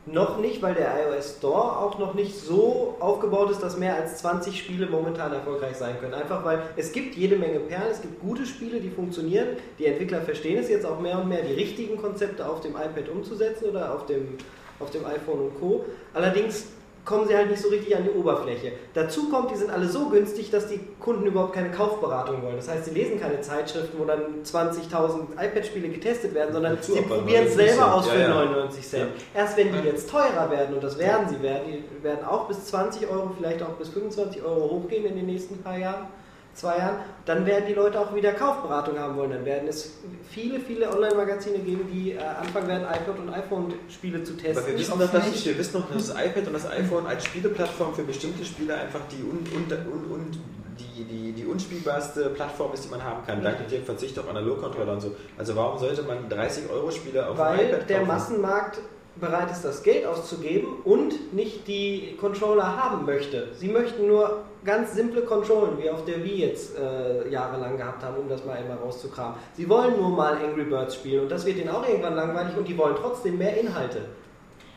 Noch 0.06 0.38
nicht, 0.38 0.62
weil 0.62 0.76
der 0.76 0.92
iOS 1.08 1.38
Store 1.38 1.78
auch 1.78 1.98
noch 1.98 2.14
nicht 2.14 2.38
so 2.38 2.98
aufgebaut 3.00 3.50
ist, 3.52 3.64
dass 3.64 3.78
mehr 3.78 3.96
als 3.96 4.18
20 4.18 4.60
Spiele 4.60 4.86
momentan 4.86 5.32
erfolgreich 5.32 5.78
sein 5.78 5.98
können. 6.00 6.14
Einfach 6.14 6.44
weil 6.44 6.62
es 6.76 6.92
gibt 6.92 7.16
jede 7.16 7.38
Menge 7.38 7.60
Perlen, 7.62 7.90
es 7.90 8.02
gibt 8.02 8.20
gute 8.20 8.46
Spiele, 8.46 8.82
die 8.82 8.90
funktionieren. 8.90 9.48
Die 9.80 9.86
Entwickler 9.86 10.22
verstehen 10.22 10.60
es 10.60 10.70
jetzt 10.70 10.86
auch 10.86 11.00
mehr 11.00 11.20
und 11.20 11.30
mehr, 11.30 11.42
die 11.42 11.54
richtigen 11.54 11.98
Konzepte 11.98 12.46
auf 12.46 12.60
dem 12.60 12.74
iPad 12.74 13.08
umzusetzen 13.10 13.70
oder 13.70 13.96
auf 13.96 14.06
dem, 14.06 14.38
auf 14.82 14.92
dem 14.92 15.06
iPhone 15.06 15.40
und 15.40 15.60
Co. 15.60 15.86
Allerdings 16.14 16.66
kommen 17.06 17.28
sie 17.28 17.36
halt 17.36 17.50
nicht 17.50 17.62
so 17.62 17.70
richtig 17.70 17.96
an 17.96 18.04
die 18.04 18.10
Oberfläche. 18.12 18.72
Dazu 18.94 19.30
kommt, 19.30 19.52
die 19.52 19.56
sind 19.56 19.70
alle 19.70 19.88
so 19.88 20.10
günstig, 20.10 20.52
dass 20.52 20.68
die 20.68 20.80
Kunden 21.00 21.26
überhaupt 21.26 21.54
keine 21.54 21.70
Kaufberatung 21.70 22.42
wollen. 22.44 22.56
Das 22.56 22.70
heißt, 22.70 22.86
sie 22.86 22.92
lesen 22.92 23.20
keine 23.20 23.42
Zeitschriften, 23.42 24.00
wo 24.00 24.06
dann 24.06 24.22
20.000 24.44 25.34
iPad-Spiele 25.38 25.90
getestet 25.90 26.34
werden, 26.34 26.54
sondern 26.54 26.76
Dazu 26.78 26.94
sie 26.94 27.02
probieren 27.02 27.46
es 27.46 27.56
99 27.56 27.56
selber 27.56 27.94
aus 27.94 28.08
für 28.08 28.20
Ja, 28.20 28.30
ja. 28.30 28.46
99 28.46 28.88
Cent. 28.88 29.12
Erst 29.34 29.58
wenn 29.58 29.74
die 29.74 29.88
jetzt 29.88 30.10
teurer 30.10 30.50
werden, 30.50 30.76
und 30.76 30.84
das 30.84 30.98
werden 30.98 31.28
sie 31.28 31.42
werden, 31.42 31.64
die 31.68 32.04
werden 32.04 32.26
auch 32.26 32.48
bis 32.48 32.66
20 32.66 33.10
Euro, 33.10 33.32
vielleicht 33.38 33.62
auch 33.62 33.74
bis 33.74 33.90
25 33.90 34.42
Euro 34.44 34.70
hochgehen 34.72 35.06
in 35.06 35.16
den 35.16 35.26
nächsten 35.26 35.62
paar 35.62 35.78
Jahren, 35.78 36.08
zwei 36.54 36.78
Jahren, 36.78 36.98
dann 37.26 37.46
werden 37.46 37.66
die 37.68 37.74
Leute 37.74 38.00
auch 38.00 38.14
wieder 38.14 38.32
Kaufberatung 38.34 38.98
haben 38.98 39.18
wollen. 39.18 39.32
Dann 39.32 39.46
werden 39.46 39.68
es 39.68 39.94
viele, 40.30 40.60
viele 40.60 40.92
Online-Magazine 40.92 41.60
geben, 41.60 41.88
die 41.92 42.12
äh, 42.12 42.20
anfangen 42.20 42.68
werden, 42.68 42.84
iPod 42.84 43.20
und 43.20 43.34
iPhone-Spiele 43.34 44.24
zu 44.24 44.34
testen. 44.34 44.58
Aber 44.58 44.68
wir 44.68 44.78
wissen, 44.78 44.92
doch, 44.92 45.00
dass 45.00 45.12
das, 45.12 45.46
wir 45.46 45.58
wissen 45.58 45.80
noch, 45.80 45.92
dass 45.92 46.08
das 46.08 46.26
iPad 46.26 46.48
und 46.48 46.54
das 46.54 46.70
iPhone 46.70 47.06
als 47.08 47.26
Spieleplattform 47.26 47.94
für 47.96 48.04
bestimmte 48.04 48.46
Spiele 48.46 48.76
einfach 48.76 49.02
die, 49.12 49.24
un, 49.24 49.40
un, 49.56 49.72
un, 49.92 50.12
un, 50.12 50.32
die, 50.78 51.04
die, 51.04 51.32
die 51.32 51.46
unspielbarste 51.46 52.30
Plattform 52.30 52.74
ist, 52.74 52.86
die 52.86 52.90
man 52.90 53.04
haben 53.04 53.26
kann. 53.26 53.42
Dank 53.42 53.68
dem 53.68 53.84
Verzicht 53.84 54.18
auf 54.20 54.30
Analogcontroller 54.30 54.94
und 54.94 55.02
so. 55.02 55.16
Also 55.38 55.56
warum 55.56 55.80
sollte 55.80 56.04
man 56.04 56.30
30 56.30 56.70
Euro 56.70 56.92
Spiele 56.92 57.28
auf 57.28 57.36
dem 57.36 57.46
Weil 57.46 57.70
iPad 57.70 57.90
der 57.90 57.98
kaufen? 58.00 58.08
Massenmarkt 58.08 58.80
bereit 59.16 59.52
ist, 59.52 59.64
das 59.64 59.84
Geld 59.84 60.06
auszugeben 60.06 60.68
und 60.84 61.34
nicht 61.34 61.68
die 61.68 62.18
Controller 62.20 62.78
haben 62.78 63.06
möchte. 63.06 63.50
Sie 63.56 63.68
möchten 63.68 64.08
nur 64.08 64.44
ganz 64.66 64.94
simple 64.96 65.22
Controllen, 65.22 65.78
wie 65.78 65.90
auf 65.90 66.04
der 66.06 66.24
Wii 66.24 66.48
jetzt 66.48 66.78
äh, 66.78 67.30
jahrelang 67.30 67.78
gehabt 67.78 68.04
haben, 68.04 68.18
um 68.18 68.28
das 68.28 68.44
mal 68.44 68.58
einmal 68.58 68.78
rauszukramen. 68.78 69.36
Sie 69.54 69.70
wollen 69.70 69.98
nur 69.98 70.10
mal 70.10 70.38
Angry 70.38 70.64
Birds 70.64 70.96
spielen 70.96 71.24
und 71.24 71.32
das 71.32 71.46
wird 71.46 71.58
ihnen 71.58 71.70
auch 71.70 71.88
irgendwann 71.88 72.16
langweilig 72.16 72.58
und 72.58 72.68
die 72.68 72.78
wollen 72.78 72.96
trotzdem 73.00 73.38
mehr 73.38 73.56
Inhalte. 73.60 74.02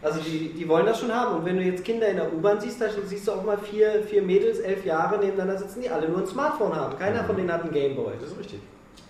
Also 0.02 0.20
die, 0.20 0.52
die 0.52 0.68
wollen 0.68 0.86
das 0.86 1.00
schon 1.00 1.12
haben. 1.12 1.36
Und 1.36 1.44
wenn 1.46 1.56
du 1.56 1.62
jetzt 1.62 1.84
Kinder 1.84 2.06
in 2.06 2.16
der 2.16 2.32
U-Bahn 2.32 2.60
siehst, 2.60 2.80
da 2.80 2.86
siehst 2.90 3.26
du 3.26 3.32
auch 3.32 3.42
mal 3.42 3.58
vier, 3.58 4.04
vier 4.04 4.22
Mädels, 4.22 4.58
elf 4.58 4.84
Jahre 4.84 5.18
nebeneinander 5.18 5.58
sitzen, 5.58 5.80
die 5.80 5.88
alle 5.88 6.08
nur 6.08 6.18
ein 6.20 6.26
Smartphone 6.26 6.76
haben. 6.76 6.98
Keiner 6.98 7.24
von 7.24 7.36
denen 7.36 7.50
hat 7.50 7.62
einen 7.62 7.72
Gameboy. 7.72 8.12
Das 8.20 8.30
ist 8.30 8.38
richtig. 8.38 8.60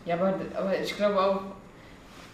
Ja, 0.05 0.14
aber, 0.14 0.35
aber 0.57 0.79
ich 0.79 0.97
glaube 0.97 1.20
auch, 1.20 1.41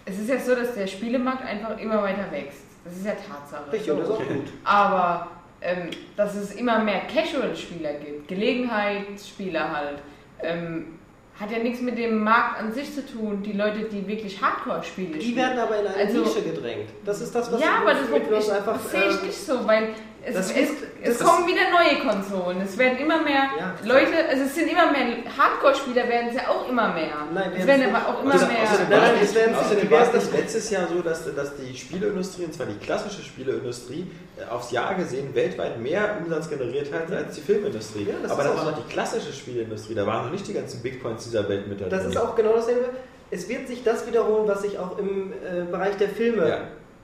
es 0.05 0.19
ist 0.19 0.29
ja 0.29 0.39
so, 0.39 0.55
dass 0.55 0.75
der 0.75 0.87
Spielemarkt 0.87 1.45
einfach 1.45 1.79
immer 1.79 2.03
weiter 2.03 2.31
wächst. 2.31 2.62
Das 2.85 2.97
ist 2.97 3.07
ja 3.07 3.13
Tatsache. 3.13 3.73
Richtig, 3.73 3.91
und 3.93 3.99
das 4.01 4.09
ist 4.09 4.15
auch 4.15 4.19
gut. 4.27 4.47
Aber 4.65 5.29
ähm, 5.61 5.91
dass 6.17 6.35
es 6.35 6.55
immer 6.57 6.79
mehr 6.81 7.03
Casual-Spieler 7.13 7.95
gibt, 7.95 8.29
Gelegenheitsspieler 8.29 9.71
halt, 9.77 9.99
ähm, 10.43 10.99
hat 11.39 11.51
ja 11.51 11.59
nichts 11.59 11.81
mit 11.81 11.97
dem 11.97 12.23
Markt 12.23 12.61
an 12.61 12.73
sich 12.73 12.93
zu 12.95 13.07
tun. 13.07 13.43
Die 13.43 13.53
Leute, 13.53 13.81
die 13.85 14.07
wirklich 14.07 14.41
Hardcore-Spiele 14.43 15.15
Die 15.19 15.21
spielen. 15.21 15.37
werden 15.37 15.59
aber 15.59 15.81
in 15.81 15.87
eine 15.87 15.97
Also- 15.97 16.21
Nische 16.25 16.43
gedrängt. 16.43 16.91
Das 17.05 17.21
ist 17.21 17.35
das, 17.35 17.51
was 17.53 17.61
ja, 17.61 17.79
aber 17.81 17.95
das, 17.95 18.09
ich, 18.47 18.53
einfach. 18.53 18.73
das 18.75 18.91
sehe 18.91 19.09
ich 19.09 19.23
äh, 19.23 19.27
nicht 19.27 19.39
so, 19.39 19.67
weil 19.67 19.89
es, 20.25 20.35
das 20.35 20.51
es, 20.53 20.69
es 21.03 21.19
das- 21.19 21.27
kommen 21.27 21.47
wieder 21.49 21.63
neue 21.71 21.99
Konsolen. 22.09 22.61
Es 22.61 22.79
werden 22.79 22.99
immer 22.99 23.23
mehr 23.23 23.45
Ja. 23.59 23.75
Leute, 23.85 24.13
also 24.31 24.45
es 24.45 24.55
sind 24.55 24.69
immer 24.71 24.91
mehr 24.93 25.07
Hardcore-Spieler, 25.37 26.09
werden 26.09 26.29
es 26.31 26.37
ja 26.37 26.49
auch 26.49 26.69
immer 26.69 26.93
mehr. 26.95 27.27
Nein, 27.35 27.53
es 27.59 27.67
werden 27.67 27.95
aber 27.95 28.09
auch 28.09 28.23
immer 28.23 28.35
Außerdem, 28.35 28.55
mehr. 28.55 28.63
außerdem, 28.63 28.89
Nein, 28.91 29.11
es 29.23 29.35
werden- 29.35 29.55
außerdem 29.57 29.91
war 29.91 30.03
es 30.03 30.13
nicht 30.15 30.33
letztes 30.33 30.71
Jahr 30.71 30.87
so, 30.89 31.01
dass, 31.03 31.35
dass 31.35 31.57
die 31.57 31.77
Spieleindustrie, 31.77 32.45
und 32.45 32.55
zwar 32.55 32.67
die 32.67 32.79
klassische 32.85 33.23
Spieleindustrie, 33.23 34.11
äh, 34.39 34.45
aufs 34.51 34.71
Jahr 34.71 34.95
gesehen 34.95 35.35
weltweit 35.35 35.81
mehr 35.81 36.17
Umsatz 36.25 36.49
generiert 36.49 36.93
hat 36.93 37.11
als 37.13 37.35
die 37.35 37.41
Filmindustrie. 37.41 38.05
Ja, 38.09 38.15
das 38.23 38.31
Aber 38.31 38.43
ist 38.43 38.49
da 38.49 38.55
auch 38.55 38.65
war 38.65 38.71
noch 38.73 38.85
die 38.87 38.93
klassische 38.93 39.33
Spieleindustrie, 39.33 39.95
da 39.95 40.07
waren 40.07 40.27
noch 40.27 40.33
nicht 40.33 40.47
die 40.47 40.55
ganzen 40.55 40.83
Big 40.83 41.03
Points 41.03 41.25
dieser 41.25 41.49
Welt 41.49 41.67
mit 41.69 41.81
dabei. 41.81 41.91
Das 41.91 42.05
ist 42.07 42.17
auch 42.17 42.37
genau 42.37 42.55
dasselbe. 42.55 42.91
Es 43.31 43.49
wird 43.49 43.67
sich 43.67 43.83
das 43.83 44.07
wiederholen, 44.07 44.47
was 44.47 44.61
sich 44.63 44.79
auch 44.79 44.99
im 44.99 45.33
äh, 45.33 45.63
Bereich 45.71 45.97
der 45.97 46.11
Filme 46.11 46.49
Ja. 46.49 46.59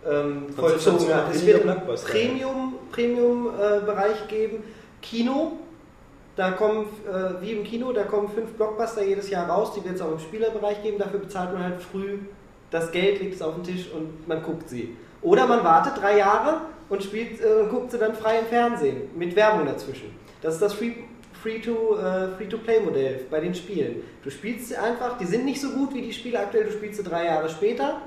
Ähm, 0.06 0.46
vollzogen 0.54 1.14
hat. 1.14 1.34
Es 1.34 1.44
wird 1.46 1.62
einen 1.62 1.74
Blockbuster. 1.74 2.12
Premium, 2.92 3.48
äh, 3.48 3.80
Bereich 3.84 4.28
geben. 4.28 4.62
Kino, 5.00 5.52
da 6.36 6.52
kommen, 6.52 6.86
äh, 7.06 7.42
wie 7.42 7.52
im 7.52 7.64
Kino, 7.64 7.92
da 7.92 8.04
kommen 8.04 8.28
fünf 8.28 8.52
Blockbuster 8.52 9.04
jedes 9.04 9.30
Jahr 9.30 9.48
raus, 9.48 9.72
die 9.74 9.84
wird 9.84 9.96
es 9.96 10.00
auch 10.00 10.12
im 10.12 10.18
Spielerbereich 10.18 10.82
geben. 10.82 10.98
Dafür 10.98 11.20
bezahlt 11.20 11.52
man 11.52 11.62
halt 11.62 11.82
früh 11.82 12.18
das 12.70 12.90
Geld, 12.92 13.20
legt 13.20 13.34
es 13.34 13.42
auf 13.42 13.54
den 13.54 13.64
Tisch 13.64 13.90
und 13.92 14.26
man 14.28 14.42
guckt 14.42 14.68
sie. 14.68 14.96
Oder 15.22 15.46
man 15.46 15.64
wartet 15.64 16.00
drei 16.00 16.18
Jahre 16.18 16.60
und 16.88 17.02
spielt, 17.02 17.40
äh, 17.40 17.66
guckt 17.70 17.90
sie 17.90 17.98
dann 17.98 18.14
frei 18.14 18.40
im 18.40 18.46
Fernsehen 18.46 19.10
mit 19.16 19.34
Werbung 19.36 19.66
dazwischen. 19.66 20.14
Das 20.42 20.54
ist 20.54 20.62
das 20.62 20.74
Free- 20.74 20.92
äh, 21.44 22.28
Free-to-Play-Modell 22.36 23.20
bei 23.30 23.40
den 23.40 23.54
Spielen. 23.54 24.02
Du 24.22 24.30
spielst 24.30 24.68
sie 24.68 24.76
einfach, 24.76 25.18
die 25.18 25.24
sind 25.24 25.44
nicht 25.44 25.60
so 25.60 25.70
gut 25.70 25.94
wie 25.94 26.02
die 26.02 26.12
Spiele 26.12 26.40
aktuell, 26.40 26.64
du 26.64 26.72
spielst 26.72 26.98
sie 27.02 27.08
drei 27.08 27.26
Jahre 27.26 27.48
später 27.48 28.02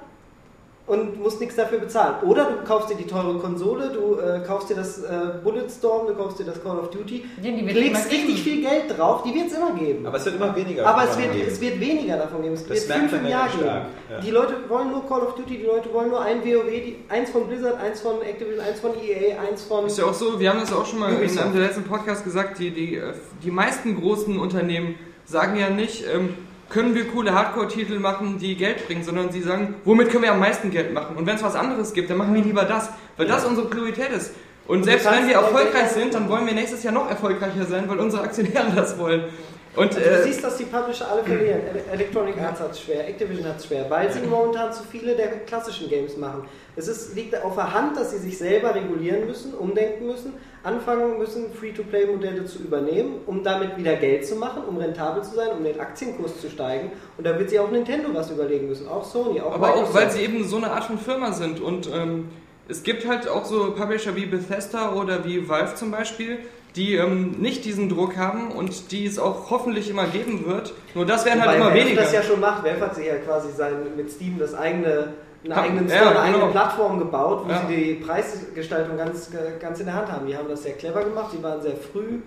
und 0.91 1.21
musst 1.21 1.39
nichts 1.39 1.55
dafür 1.55 1.79
bezahlen. 1.79 2.15
Oder 2.23 2.43
du 2.51 2.67
kaufst 2.67 2.89
dir 2.89 2.95
die 2.95 3.07
teure 3.07 3.39
Konsole, 3.39 3.91
du 3.93 4.19
äh, 4.19 4.45
kaufst 4.45 4.69
dir 4.69 4.75
das 4.75 5.01
äh, 5.01 5.09
Bulletstorm, 5.41 6.07
du 6.07 6.13
kaufst 6.15 6.37
dir 6.37 6.43
das 6.43 6.61
Call 6.61 6.77
of 6.77 6.89
Duty, 6.89 7.23
Ja, 7.41 7.49
legst 7.49 8.11
richtig 8.11 8.43
viel 8.43 8.61
Geld 8.61 8.97
drauf, 8.97 9.23
die 9.23 9.33
wird 9.33 9.47
es 9.47 9.53
immer 9.57 9.71
geben. 9.71 10.05
Aber 10.05 10.17
es 10.17 10.25
wird 10.25 10.35
immer 10.35 10.53
weniger. 10.53 10.85
Aber 10.85 11.09
es 11.09 11.17
wird, 11.17 11.31
geben. 11.31 11.47
es 11.47 11.61
wird 11.61 11.79
weniger 11.79 12.17
davon 12.17 12.41
geben. 12.41 12.55
Es 12.55 12.67
Das 12.67 12.89
wird 12.89 12.99
fünf 12.99 13.13
im 13.13 13.23
ja 13.23 13.29
Jahr 13.29 13.47
geben. 13.47 13.65
ja. 13.65 14.19
Die 14.19 14.31
Leute 14.31 14.55
wollen 14.67 14.91
nur 14.91 15.07
Call 15.07 15.21
of 15.21 15.35
Duty, 15.35 15.59
die 15.59 15.63
Leute 15.65 15.93
wollen 15.93 16.09
nur 16.09 16.21
ein 16.21 16.43
WoW, 16.43 16.69
die, 16.69 16.97
eins 17.07 17.29
von 17.29 17.47
Blizzard, 17.47 17.79
eins 17.79 18.01
von 18.01 18.21
Activision, 18.21 18.59
eins 18.59 18.81
von 18.81 18.91
EA, 18.91 19.39
eins 19.49 19.63
von... 19.63 19.85
Ist 19.85 19.97
ja 19.97 20.03
auch 20.07 20.13
so, 20.13 20.41
wir 20.41 20.49
haben 20.49 20.59
das 20.59 20.73
auch 20.73 20.85
schon 20.85 20.99
mal 20.99 21.13
in 21.13 21.39
einem 21.39 21.53
der 21.53 21.61
letzten 21.61 21.83
Podcasts 21.83 22.25
gesagt, 22.25 22.59
die, 22.59 22.71
die, 22.71 22.97
äh, 22.97 23.13
die 23.41 23.51
meisten 23.51 23.95
großen 23.97 24.37
Unternehmen 24.37 24.95
sagen 25.23 25.57
ja 25.57 25.69
nicht, 25.69 26.03
ähm, 26.13 26.33
können 26.71 26.95
wir 26.95 27.07
coole 27.07 27.33
Hardcore-Titel 27.33 27.99
machen, 27.99 28.37
die 28.39 28.55
Geld 28.55 28.87
bringen, 28.87 29.03
sondern 29.03 29.31
sie 29.31 29.41
sagen, 29.41 29.75
womit 29.85 30.09
können 30.09 30.23
wir 30.23 30.31
am 30.31 30.39
meisten 30.39 30.71
Geld 30.71 30.93
machen? 30.93 31.15
Und 31.17 31.25
wenn 31.25 31.35
es 31.35 31.43
was 31.43 31.55
anderes 31.55 31.93
gibt, 31.93 32.09
dann 32.09 32.17
machen 32.17 32.33
wir 32.33 32.41
lieber 32.41 32.63
das, 32.65 32.89
weil 33.17 33.27
das 33.27 33.45
unsere 33.45 33.67
Priorität 33.67 34.09
ist. 34.11 34.31
Und 34.67 34.83
selbst 34.85 35.05
wenn 35.11 35.27
wir 35.27 35.35
erfolgreich 35.35 35.89
sind, 35.89 36.13
dann 36.13 36.29
wollen 36.29 36.45
wir 36.45 36.53
nächstes 36.53 36.81
Jahr 36.83 36.93
noch 36.93 37.09
erfolgreicher 37.09 37.65
sein, 37.65 37.83
weil 37.87 37.99
unsere 37.99 38.23
Aktionäre 38.23 38.71
das 38.75 38.97
wollen. 38.97 39.25
Und 39.75 39.87
Also 39.95 39.99
du 40.01 40.05
äh, 40.05 40.23
siehst, 40.23 40.43
dass 40.43 40.57
die 40.57 40.65
Publisher 40.65 41.09
alle 41.09 41.23
verlieren. 41.23 41.61
Ele- 41.73 41.93
Electronic 41.93 42.37
Arts 42.41 42.59
hat 42.59 42.71
es 42.71 42.81
schwer, 42.81 43.07
Activision 43.07 43.45
hat 43.47 43.57
es 43.57 43.67
schwer, 43.67 43.85
weil 43.89 44.11
sie 44.11 44.19
momentan 44.19 44.71
zu 44.73 44.83
viele 44.83 45.15
der 45.15 45.27
klassischen 45.45 45.89
Games 45.89 46.17
machen. 46.17 46.43
Es 46.75 46.87
ist, 46.89 47.15
liegt 47.15 47.41
auf 47.41 47.55
der 47.55 47.73
Hand, 47.73 47.95
dass 47.97 48.11
sie 48.11 48.17
sich 48.17 48.37
selber 48.37 48.75
regulieren 48.75 49.25
müssen, 49.27 49.53
umdenken 49.53 50.07
müssen, 50.07 50.33
anfangen 50.63 51.17
müssen, 51.17 51.45
Free-to-Play-Modelle 51.59 52.45
zu 52.45 52.59
übernehmen, 52.59 53.21
um 53.25 53.43
damit 53.43 53.77
wieder 53.77 53.95
Geld 53.95 54.25
zu 54.25 54.35
machen, 54.35 54.63
um 54.67 54.77
rentabel 54.77 55.23
zu 55.23 55.35
sein, 55.35 55.49
um 55.57 55.63
den 55.63 55.79
Aktienkurs 55.79 56.39
zu 56.39 56.49
steigen. 56.49 56.91
Und 57.17 57.25
da 57.25 57.37
wird 57.39 57.49
sich 57.49 57.59
auch 57.59 57.71
Nintendo 57.71 58.09
was 58.13 58.29
überlegen 58.31 58.67
müssen, 58.67 58.87
auch 58.87 59.03
Sony, 59.03 59.41
auch 59.41 59.53
Aber 59.53 59.69
auch, 59.69 59.75
Microsoft. 59.77 59.95
weil 59.95 60.11
sie 60.11 60.21
eben 60.21 60.43
so 60.47 60.57
eine 60.57 60.71
Art 60.71 60.83
von 60.85 60.99
Firma 60.99 61.31
sind. 61.31 61.59
Und 61.59 61.89
ähm, 61.93 62.29
es 62.67 62.83
gibt 62.83 63.07
halt 63.07 63.27
auch 63.27 63.45
so 63.45 63.71
Publisher 63.73 64.15
wie 64.15 64.25
Bethesda 64.27 64.93
oder 64.93 65.25
wie 65.25 65.49
Valve 65.49 65.75
zum 65.75 65.91
Beispiel, 65.91 66.39
die 66.75 66.95
ähm, 66.95 67.31
nicht 67.39 67.65
diesen 67.65 67.89
Druck 67.89 68.15
haben 68.15 68.51
und 68.51 68.91
die 68.91 69.05
es 69.05 69.19
auch 69.19 69.49
hoffentlich 69.49 69.89
immer 69.89 70.05
geben 70.07 70.45
wird. 70.45 70.73
Nur 70.95 71.05
das 71.05 71.25
werden 71.25 71.41
halt 71.45 71.57
immer 71.57 71.65
Valve 71.65 71.79
weniger. 71.79 72.01
das 72.03 72.13
ja 72.13 72.21
schon 72.23 72.39
macht. 72.39 72.63
Valve 72.63 72.79
hat 72.81 72.95
sich 72.95 73.07
ja 73.07 73.15
quasi 73.17 73.51
sein, 73.51 73.73
mit 73.97 74.09
Steam 74.09 74.37
das 74.39 74.53
eigene, 74.53 75.09
eine 75.43 75.55
eigenen 75.57 75.87
ja, 75.89 75.95
eine 76.01 76.09
genau. 76.09 76.19
eigene 76.21 76.45
Plattform 76.51 76.99
gebaut, 76.99 77.43
wo 77.45 77.49
Ja. 77.51 77.63
sie 77.67 77.75
die 77.75 77.93
Preisgestaltung 77.95 78.97
ganz, 78.97 79.29
ganz 79.59 79.79
in 79.79 79.85
der 79.87 79.95
Hand 79.95 80.11
haben. 80.11 80.27
Die 80.27 80.35
haben 80.37 80.47
das 80.47 80.63
sehr 80.63 80.73
clever 80.73 81.03
gemacht, 81.03 81.31
die 81.37 81.41
waren 81.41 81.61
sehr 81.61 81.75
früh, 81.75 82.19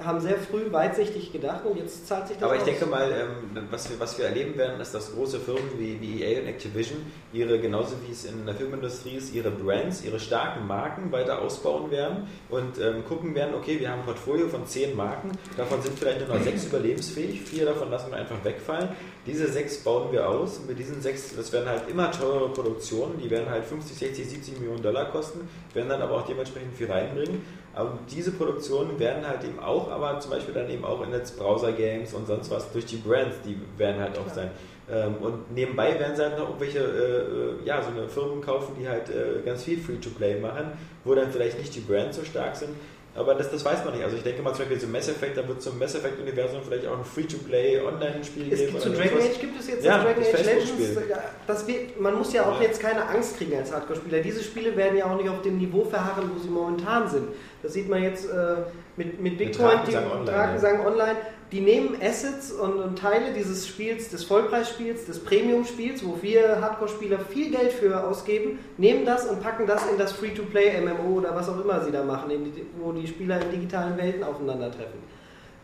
haben 0.00 0.20
sehr 0.20 0.38
früh 0.38 0.70
weitsichtig 0.72 1.32
gedacht 1.32 1.64
und 1.64 1.76
jetzt 1.76 2.06
zahlt 2.06 2.28
sich 2.28 2.36
das 2.36 2.44
Aber 2.44 2.54
ich 2.54 2.60
aus. 2.62 2.66
denke 2.66 2.86
mal, 2.86 3.10
ähm, 3.10 3.66
was, 3.70 3.90
wir, 3.90 3.98
was 4.00 4.18
wir 4.18 4.26
erleben 4.26 4.56
werden, 4.56 4.80
ist, 4.80 4.94
dass 4.94 5.14
große 5.14 5.40
Firmen 5.40 5.78
wie, 5.78 6.00
wie 6.00 6.22
EA 6.22 6.40
und 6.40 6.46
Activision 6.48 6.98
ihre, 7.32 7.58
genauso 7.60 7.96
wie 8.06 8.12
es 8.12 8.24
in 8.24 8.44
der 8.46 8.54
Filmindustrie 8.54 9.16
ist, 9.16 9.34
ihre 9.34 9.50
Brands, 9.50 10.04
ihre 10.04 10.18
starken 10.18 10.66
Marken 10.66 11.12
weiter 11.12 11.40
ausbauen 11.40 11.90
werden 11.90 12.28
und 12.48 12.78
ähm, 12.78 13.04
gucken 13.06 13.34
werden, 13.34 13.54
okay, 13.54 13.78
wir 13.78 13.90
haben 13.90 14.00
ein 14.00 14.06
Portfolio 14.06 14.48
von 14.48 14.66
zehn 14.66 14.96
Marken, 14.96 15.30
davon 15.56 15.82
sind 15.82 15.98
vielleicht 15.98 16.26
nur 16.26 16.36
noch 16.36 16.42
sechs 16.42 16.64
überlebensfähig, 16.66 17.42
vier 17.42 17.66
davon 17.66 17.90
lassen 17.90 18.10
wir 18.10 18.18
einfach 18.18 18.42
wegfallen. 18.44 18.88
Diese 19.24 19.46
sechs 19.46 19.78
bauen 19.78 20.10
wir 20.10 20.28
aus 20.28 20.58
und 20.58 20.68
mit 20.68 20.78
diesen 20.78 21.00
sechs, 21.00 21.36
das 21.36 21.52
werden 21.52 21.68
halt 21.68 21.88
immer 21.88 22.10
teurere 22.10 22.48
Produktionen, 22.48 23.20
die 23.22 23.30
werden 23.30 23.48
halt 23.48 23.64
50, 23.64 23.96
60, 23.96 24.30
70 24.30 24.58
Millionen 24.58 24.82
Dollar 24.82 25.10
kosten, 25.12 25.48
werden 25.74 25.88
dann 25.88 26.02
aber 26.02 26.16
auch 26.16 26.26
dementsprechend 26.26 26.76
viel 26.76 26.90
reinbringen. 26.90 27.40
Aber 27.74 27.98
diese 28.10 28.32
Produktionen 28.32 28.98
werden 28.98 29.26
halt 29.26 29.44
eben 29.44 29.58
auch, 29.58 29.90
aber 29.90 30.20
zum 30.20 30.32
Beispiel 30.32 30.52
dann 30.52 30.68
eben 30.68 30.84
auch 30.84 31.02
in 31.02 31.12
jetzt 31.12 31.38
Browser-Games 31.38 32.12
und 32.12 32.26
sonst 32.26 32.50
was 32.50 32.70
durch 32.70 32.84
die 32.84 32.96
Brands, 32.96 33.36
die 33.46 33.56
werden 33.78 34.00
halt 34.00 34.18
auch 34.18 34.28
sein. 34.28 34.50
Ähm, 34.90 35.14
und 35.22 35.52
nebenbei 35.54 35.98
werden 35.98 36.14
sie 36.14 36.22
halt 36.22 36.38
noch 36.38 36.48
irgendwelche, 36.48 36.80
äh, 36.80 37.62
äh, 37.62 37.66
ja, 37.66 37.80
so 37.82 37.88
eine 37.88 38.08
Firmen 38.08 38.42
kaufen, 38.42 38.74
die 38.78 38.86
halt 38.86 39.08
äh, 39.08 39.40
ganz 39.44 39.62
viel 39.62 39.78
Free-to-Play 39.78 40.40
machen, 40.40 40.72
wo 41.04 41.14
dann 41.14 41.30
vielleicht 41.30 41.58
nicht 41.58 41.74
die 41.74 41.80
Brands 41.80 42.16
so 42.18 42.24
stark 42.24 42.56
sind. 42.56 42.74
Aber 43.14 43.34
das, 43.34 43.50
das 43.50 43.62
weiß 43.62 43.84
man 43.84 43.92
nicht. 43.94 44.02
Also 44.04 44.16
ich 44.16 44.22
denke 44.22 44.40
mal 44.40 44.52
zum 44.54 44.60
Beispiel 44.60 44.80
so 44.80 44.86
Mass 44.86 45.06
Effect, 45.08 45.36
da 45.36 45.46
wird 45.46 45.60
zum 45.60 45.78
Mass 45.78 45.94
Effect-Universum 45.94 46.60
vielleicht 46.66 46.86
auch 46.86 46.96
ein 46.96 47.04
Free-to-Play-Online-Spiel 47.04 48.50
Es 48.52 48.58
geben. 48.60 48.70
gibt 48.72 48.82
zu 48.82 48.90
Dragon. 48.90 49.18
Age 49.18 49.38
gibt 49.40 49.60
es 49.60 49.68
jetzt 49.68 49.84
Ja, 49.84 49.98
das 49.98 50.04
Dragon 50.06 50.24
das 50.32 50.40
Age. 50.40 50.46
Legends. 50.46 51.00
Das 51.46 51.66
wird, 51.66 52.00
man 52.00 52.14
muss 52.14 52.32
ja 52.32 52.46
auch 52.50 52.58
Ja. 52.60 52.66
jetzt 52.66 52.80
keine 52.80 53.06
Angst 53.06 53.36
kriegen 53.36 53.54
als 53.56 53.70
Hardcore-Spieler. 53.72 54.20
Diese 54.20 54.42
Spiele 54.42 54.74
werden 54.76 54.96
ja 54.96 55.06
auch 55.06 55.16
nicht 55.16 55.28
auf 55.28 55.42
dem 55.42 55.58
Niveau 55.58 55.84
verharren, 55.84 56.30
wo 56.34 56.38
sie 56.40 56.48
momentan 56.48 57.08
sind. 57.08 57.28
Das 57.62 57.74
sieht 57.74 57.88
man 57.88 58.02
jetzt 58.02 58.30
äh, 58.30 58.56
mit, 58.96 59.20
mit 59.20 59.36
Big 59.36 59.48
Mit 59.48 59.58
Point, 59.58 59.86
die 59.88 59.92
Drakensang 59.92 60.86
Online. 60.86 61.16
Die 61.52 61.60
nehmen 61.60 61.98
Assets 62.00 62.50
und, 62.50 62.76
und 62.76 62.98
Teile 62.98 63.34
dieses 63.34 63.68
Spiels, 63.68 64.08
des 64.08 64.24
Vollpreisspiels, 64.24 65.04
des 65.04 65.22
Premium-Spiels, 65.22 66.02
wo 66.02 66.16
wir 66.22 66.62
Hardcore-Spieler 66.62 67.18
viel 67.18 67.50
Geld 67.50 67.72
für 67.72 68.04
ausgeben, 68.04 68.58
nehmen 68.78 69.04
das 69.04 69.26
und 69.26 69.42
packen 69.42 69.66
das 69.66 69.82
in 69.90 69.98
das 69.98 70.12
Free-to-Play-MMO 70.12 71.18
oder 71.18 71.36
was 71.36 71.50
auch 71.50 71.62
immer 71.62 71.84
sie 71.84 71.92
da 71.92 72.02
machen, 72.04 72.30
die, 72.30 72.64
wo 72.80 72.92
die 72.92 73.06
Spieler 73.06 73.38
in 73.42 73.50
digitalen 73.50 73.98
Welten 73.98 74.24
aufeinandertreffen. 74.24 74.98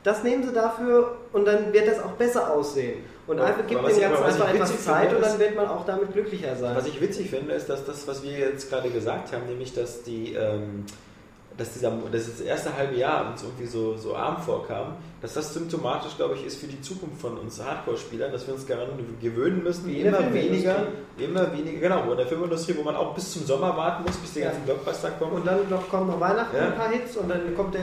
Das 0.05 0.23
nehmen 0.23 0.43
sie 0.43 0.53
dafür 0.53 1.17
und 1.33 1.47
dann 1.47 1.73
wird 1.73 1.89
das 1.89 2.03
auch 2.03 2.13
besser 2.13 2.53
aussehen. 2.53 2.99
Und 3.27 3.41
einfach 3.41 3.67
gibt 3.67 3.81
dem 3.81 4.01
Ganzen 4.01 4.23
einfach 4.23 4.55
etwas 4.55 4.85
Zeit 4.85 5.15
und 5.15 5.23
dann 5.23 5.39
wird 5.39 5.57
man 5.57 5.69
auch 5.69 5.87
damit 5.87 6.13
glücklicher 6.13 6.55
sein. 6.55 6.77
Was 6.77 6.87
ich 6.87 7.01
witzig 7.01 7.31
finde, 7.31 7.55
ist, 7.55 7.69
dass 7.69 7.85
das, 7.85 8.07
was 8.07 8.23
wir 8.23 8.33
jetzt 8.33 8.69
gerade 8.69 8.91
gesagt 8.91 9.33
haben, 9.33 9.47
nämlich 9.47 9.73
dass 9.75 10.03
die, 10.03 10.35
ähm, 10.35 10.85
dass 11.57 11.73
dieser, 11.73 11.91
dass 11.91 12.27
das 12.27 12.41
erste 12.41 12.77
halbe 12.77 12.97
Jahr 12.97 13.31
uns 13.31 13.43
irgendwie 13.43 13.67
so, 13.67 13.97
so 13.97 14.15
arm 14.15 14.41
vorkam, 14.41 14.95
dass 15.21 15.35
das 15.35 15.53
symptomatisch, 15.53 16.17
glaube 16.17 16.35
ich, 16.37 16.47
ist 16.47 16.61
für 16.61 16.69
die 16.69 16.81
Zukunft 16.81 17.21
von 17.21 17.37
uns 17.39 17.61
Hardcore-Spielern, 17.63 18.31
dass 18.31 18.47
wir 18.47 18.55
uns 18.55 18.67
daran 18.67 18.89
gewöhnen 19.21 19.63
müssen, 19.65 19.87
Wie 19.89 20.01
immer 20.01 20.33
weniger, 20.33 20.87
immer 21.19 21.53
weniger, 21.53 21.81
genau, 21.81 22.03
wo 22.07 22.13
in 22.13 22.19
der 22.19 22.27
Filmindustrie, 22.29 22.75
wo 22.79 22.83
man 22.85 22.95
auch 22.95 23.15
bis 23.15 23.33
zum 23.33 23.45
Sommer 23.45 23.77
warten 23.77 24.05
muss, 24.05 24.17
bis 24.17 24.35
die 24.35 24.41
Ja. 24.41 24.47
ganzen 24.47 24.63
Blockbuster 24.65 25.11
kommen. 25.19 25.33
und 25.33 25.47
dann 25.47 25.69
noch 25.69 25.89
kommen 25.89 26.07
noch 26.07 26.21
Weihnachten 26.21 26.57
Ja. 26.57 26.67
ein 26.69 26.75
paar 26.77 26.91
Hits 26.91 27.17
und 27.17 27.29
dann 27.29 27.55
kommt 27.57 27.75
der 27.75 27.83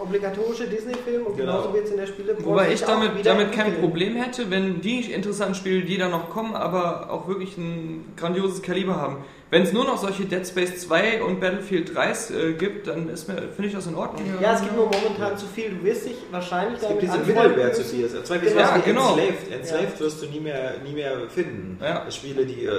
obligatorische 0.00 0.68
Disney-Film 0.68 1.26
und 1.26 1.36
Genau. 1.36 1.52
genauso 1.54 1.74
wird 1.74 1.84
es 1.86 1.90
in 1.90 1.96
der 1.96 2.06
Spiele. 2.06 2.36
Wobei 2.44 2.72
ich 2.72 2.82
damit, 2.82 3.24
damit 3.26 3.52
kein. 3.52 3.66
Problem 3.80 4.14
hätte, 4.16 4.48
wenn 4.50 4.80
die 4.80 5.12
interessanten 5.12 5.54
Spiele, 5.56 5.82
die 5.84 5.98
da 5.98 6.08
noch 6.08 6.30
kommen, 6.30 6.54
aber 6.54 7.10
auch 7.10 7.26
wirklich 7.28 7.56
ein 7.58 8.12
grandioses 8.16 8.62
Kaliber 8.62 8.96
haben. 8.96 9.18
Wenn 9.50 9.62
es 9.62 9.72
nur 9.72 9.84
noch 9.84 9.96
solche 9.98 10.24
Dead 10.24 10.44
Space 10.46 10.78
2 10.80 11.22
und 11.22 11.40
Battlefield 11.40 11.94
3 11.94 12.10
äh, 12.10 12.52
gibt, 12.54 12.88
dann 12.88 13.08
finde 13.16 13.66
ich 13.66 13.72
das 13.74 13.86
in 13.86 13.94
Ordnung. 13.94 14.22
Ja, 14.40 14.54
es 14.54 14.60
gibt 14.62 14.74
nur 14.74 14.86
momentan 14.86 15.38
zu 15.38 15.46
viel. 15.46 15.70
Du 15.70 15.84
wirst 15.84 16.06
dich 16.06 16.16
wahrscheinlich 16.32 16.75
Es 16.80 16.88
gibt 16.88 17.02
diese 17.02 17.18
Mittelwert 17.18 17.76
zu 17.76 17.82
viel. 17.84 18.08
Zum 18.08 18.20
Beispiel 18.22 18.50
Genau. 18.50 18.60
sowas 18.62 18.74
wie 18.74 18.78
Ja, 18.78 18.84
genau. 18.84 19.08
Enslaved. 19.16 19.52
Enslaved 19.52 20.00
wirst 20.00 20.22
du 20.22 20.26
nie 20.26 20.40
mehr, 20.40 20.74
nie 20.84 20.92
mehr 20.92 21.16
finden. 21.28 21.78
Ja. 21.82 22.10
Spiele, 22.10 22.44
die 22.46 22.64
äh, 22.64 22.70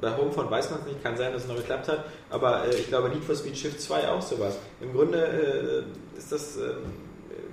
bei 0.00 0.16
Homefront 0.16 0.50
weiß 0.50 0.70
man 0.70 0.80
es 0.80 0.86
nicht, 0.86 1.02
kann 1.02 1.16
sein, 1.16 1.32
dass 1.32 1.42
es 1.42 1.48
noch 1.48 1.56
geklappt 1.56 1.88
hat, 1.88 2.04
aber 2.30 2.64
äh, 2.66 2.74
ich 2.74 2.88
glaube 2.88 3.08
Need 3.08 3.24
for 3.24 3.34
Speed 3.34 3.56
Shift 3.56 3.80
2 3.80 4.08
auch 4.08 4.20
sowas. 4.22 4.58
Im 4.80 4.92
Grunde 4.92 5.18
äh, 6.14 6.18
ist 6.18 6.30
das, 6.30 6.56
äh, 6.56 6.60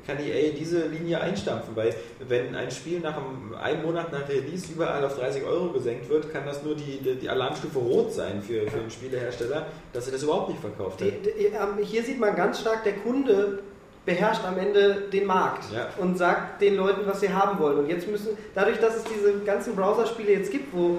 kann 0.06 0.18
EA 0.20 0.52
diese 0.58 0.88
Linie 0.88 1.22
einstampfen, 1.22 1.76
weil 1.76 1.94
wenn 2.28 2.56
ein 2.56 2.72
Spiel 2.72 3.00
nach 3.00 3.16
einem, 3.18 3.54
einem 3.62 3.84
Monat 3.84 4.12
nach 4.12 4.28
Release 4.28 4.66
überall 4.74 5.06
auf 5.06 5.18
30 5.18 5.44
Euro 5.46 5.70
gesenkt 5.72 6.10
wird, 6.10 6.34
kann 6.34 6.44
das 6.46 6.64
nur 6.64 6.76
die, 6.76 6.98
die, 6.98 7.16
die 7.16 7.30
Alarmstufe 7.30 7.78
rot 7.78 8.12
sein 8.12 8.42
für, 8.42 8.70
für 8.70 8.80
den 8.80 8.90
Spielehersteller, 8.90 9.68
dass 9.94 10.08
er 10.08 10.14
das 10.14 10.24
überhaupt 10.24 10.50
nicht 10.50 10.60
verkauft 10.60 11.00
hat. 11.02 11.08
Die, 11.08 11.12
die, 11.22 11.46
ähm, 11.46 11.78
hier 11.84 12.04
sieht 12.04 12.20
man 12.20 12.36
ganz 12.36 12.60
stark, 12.62 12.84
der 12.84 12.94
Kunde 12.94 13.60
beherrscht 14.06 14.44
am 14.46 14.58
Ende 14.58 15.04
den 15.14 15.26
Markt 15.28 15.66
Ja. 15.72 15.88
und 15.98 16.18
sagt 16.18 16.62
den 16.62 16.76
Leuten, 16.76 17.02
was 17.06 17.20
sie 17.20 17.32
haben 17.32 17.60
wollen. 17.60 17.80
Und 17.80 17.88
jetzt 17.90 18.08
müssen, 18.10 18.30
dadurch, 18.56 18.80
dass 18.80 18.96
es 18.98 19.04
diese 19.04 19.40
ganzen 19.46 19.76
Browserspiele 19.76 20.32
jetzt 20.32 20.52
gibt, 20.52 20.76
wo, 20.76 20.98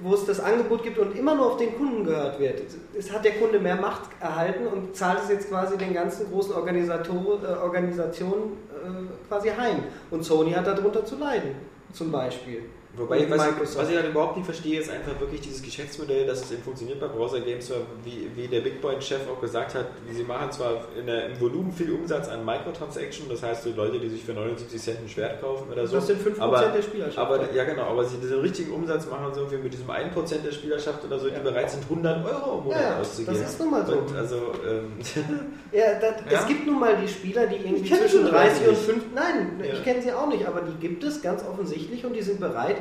wo 0.00 0.14
es 0.14 0.24
das 0.24 0.38
Angebot 0.38 0.84
gibt 0.84 0.98
und 0.98 1.18
immer 1.18 1.34
nur 1.34 1.46
auf 1.46 1.56
den 1.56 1.76
Kunden 1.76 2.04
gehört 2.04 2.38
wird, 2.38 2.60
es 2.96 3.12
hat 3.12 3.24
der 3.24 3.32
Kunde 3.32 3.58
mehr 3.58 3.74
Macht 3.76 4.02
erhalten 4.20 4.68
und 4.68 4.94
zahlt 4.96 5.18
es 5.24 5.28
jetzt 5.30 5.48
quasi 5.50 5.76
den 5.76 5.92
ganzen 5.92 6.30
großen 6.30 6.54
Organisator, 6.54 7.40
äh, 7.42 7.46
Organisationen 7.60 8.52
äh, 8.70 9.28
quasi 9.28 9.48
heim. 9.48 9.82
Und 10.12 10.22
Sony 10.24 10.52
hat 10.52 10.66
darunter 10.66 11.04
zu 11.04 11.16
leiden, 11.16 11.56
zum 11.92 12.12
Beispiel. 12.12 12.62
Wobei, 12.98 13.30
was, 13.30 13.76
was 13.76 13.88
ich 13.90 13.96
halt 13.96 14.08
überhaupt 14.08 14.36
nicht 14.36 14.46
verstehe, 14.46 14.80
ist 14.80 14.90
einfach 14.90 15.18
wirklich 15.20 15.40
dieses 15.40 15.62
Geschäftsmodell, 15.62 16.26
dass 16.26 16.42
es 16.42 16.50
eben 16.52 16.62
funktioniert 16.62 16.98
bei 17.00 17.06
Browser 17.06 17.40
Games, 17.40 17.70
wie, 18.04 18.28
wie 18.34 18.48
der 18.48 18.60
Big 18.60 18.80
Point-Chef 18.80 19.20
auch 19.32 19.40
gesagt 19.40 19.74
hat, 19.74 19.86
sie 20.10 20.24
machen 20.24 20.50
zwar 20.52 20.82
in 20.98 21.06
der, 21.06 21.26
im 21.26 21.40
Volumen 21.40 21.72
viel 21.72 21.92
Umsatz 21.92 22.28
an 22.28 22.44
Microtransaction, 22.44 23.28
das 23.28 23.42
heißt, 23.42 23.62
so 23.64 23.70
Leute, 23.70 23.98
die 24.00 24.08
sich 24.08 24.22
für 24.24 24.32
79 24.32 24.80
Cent 24.82 24.98
ein 25.00 25.08
Schwert 25.08 25.40
kaufen 25.40 25.70
oder 25.72 25.86
so. 25.86 25.96
Das 25.96 26.06
sind 26.08 26.20
5% 26.20 26.40
aber, 26.40 26.58
der 26.74 26.82
Spielerschaft. 26.82 27.18
Aber, 27.18 27.52
ja, 27.52 27.64
genau, 27.64 27.82
aber 27.82 28.04
sie 28.04 28.16
diesen 28.18 28.40
richtigen 28.40 28.72
Umsatz 28.72 29.06
machen 29.08 29.32
so 29.34 29.40
irgendwie 29.42 29.62
mit 29.64 29.72
diesem 29.72 29.88
1% 29.90 30.42
der 30.44 30.52
Spielerschaft 30.52 31.04
oder 31.04 31.18
so, 31.18 31.28
die 31.28 31.34
Ja. 31.34 31.40
bereit 31.40 31.70
sind, 31.70 31.84
100 31.88 32.24
Euro 32.24 32.58
im 32.58 32.64
Monat 32.64 32.80
Ja, 32.80 33.00
auszugeben. 33.00 33.40
das 33.40 33.50
ist 33.52 33.60
nun 33.60 33.70
mal 33.70 33.86
so. 33.86 33.92
Und 33.92 34.16
also, 34.16 34.36
ähm, 34.68 34.92
Ja, 35.72 35.94
das, 36.00 36.14
Ja? 36.32 36.40
es 36.40 36.46
gibt 36.46 36.66
nun 36.66 36.80
mal 36.80 36.96
die 36.96 37.08
Spieler, 37.08 37.46
die 37.46 37.56
irgendwie 37.56 37.88
zwischen 37.88 38.24
sie 38.24 38.30
30 38.30 38.62
und 38.66 38.70
nicht. 38.70 38.82
5. 38.82 39.04
Nein, 39.14 39.60
ich 39.72 39.84
kenne 39.84 40.02
sie 40.02 40.12
auch 40.12 40.26
nicht, 40.28 40.46
aber 40.46 40.62
die 40.62 40.74
gibt 40.80 41.04
es 41.04 41.20
ganz 41.22 41.44
offensichtlich 41.44 42.04
und 42.04 42.14
die 42.14 42.22
sind 42.22 42.40
bereit, 42.40 42.76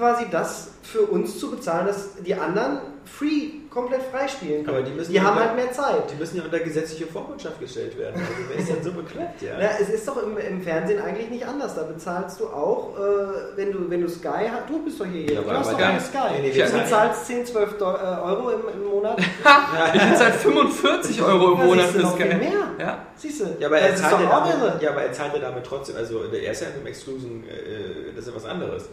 quasi 0.00 0.24
das 0.30 0.68
für 0.82 1.02
uns 1.02 1.38
zu 1.38 1.50
bezahlen, 1.50 1.86
dass 1.86 2.14
die 2.26 2.34
anderen 2.34 2.78
free, 3.04 3.50
komplett 3.70 4.02
frei 4.10 4.26
spielen 4.28 4.64
können. 4.64 4.76
Aber 4.78 4.86
die 4.86 4.92
müssen 4.92 5.10
die 5.10 5.16
ja 5.16 5.22
haben 5.24 5.36
unter- 5.36 5.46
halt 5.48 5.56
mehr 5.56 5.72
Zeit. 5.72 6.10
die 6.10 6.16
müssen 6.16 6.36
ja 6.38 6.44
unter 6.44 6.58
gesetzliche 6.60 7.06
Vormundschaft 7.06 7.58
gestellt 7.60 7.98
werden. 7.98 8.14
Also, 8.20 8.32
wer 8.48 8.56
ist 8.58 8.68
denn 8.68 8.82
so 8.82 8.92
bekloppt, 8.92 9.42
ja? 9.42 9.58
Ja, 9.60 9.70
es 9.80 9.88
ist 9.90 10.06
doch 10.08 10.22
im, 10.22 10.36
im 10.38 10.62
Fernsehen 10.62 11.00
eigentlich 11.02 11.28
nicht 11.30 11.44
anders. 11.46 11.74
Da 11.74 11.82
bezahlst 11.84 12.40
du 12.40 12.46
auch, 12.46 12.96
äh, 12.98 13.56
wenn, 13.56 13.72
du, 13.72 13.90
wenn 13.90 14.00
du 14.00 14.08
Sky 14.08 14.48
hast. 14.50 14.68
Du 14.68 14.82
bist 14.84 15.00
doch 15.00 15.06
hier. 15.06 15.22
Ja, 15.32 15.40
du 15.42 15.48
aber- 15.48 15.58
hast 15.58 15.68
aber 15.68 15.76
doch 15.78 15.84
da- 15.84 15.88
eine 15.90 16.00
Sky. 16.00 16.18
Nee, 16.42 16.52
nee, 16.54 16.62
du 16.62 16.78
bezahlst 16.78 17.26
10, 17.26 17.46
12 17.46 17.78
Do- 17.78 17.84
äh, 17.84 18.20
Euro 18.24 18.50
im, 18.50 18.60
im 18.74 18.84
Monat. 18.88 19.18
Ich 19.94 20.18
seit 20.18 20.34
45 20.36 21.22
Euro 21.22 21.52
im 21.52 21.58
Ja, 21.60 21.64
Monat 21.66 21.86
für 21.86 21.98
noch 21.98 22.14
Sky. 22.14 22.22
viel 22.28 22.36
mehr. 22.38 22.50
Ja. 22.78 23.06
Siehst 23.16 23.40
du? 23.40 23.44
Ja, 23.58 23.66
aber 23.66 23.78
er 23.78 23.94
zahlt 23.96 24.12
doch 24.14 24.20
ja 24.20 24.28
damit, 24.40 24.54
irre. 24.54 24.78
ja, 24.82 24.90
aber 24.90 25.02
er 25.02 25.12
zahlt 25.12 25.32
ja 25.34 25.40
damit 25.40 25.64
trotzdem, 25.64 25.96
also 25.96 26.24
der 26.24 26.50
ist 26.50 26.62
ja 26.62 26.68
in 26.68 26.74
einem 26.74 26.86
Exclusion, 26.86 27.44
äh, 27.44 28.12
das 28.14 28.24
ist 28.26 28.30
ja 28.30 28.36
was 28.36 28.44
anderes. 28.46 28.84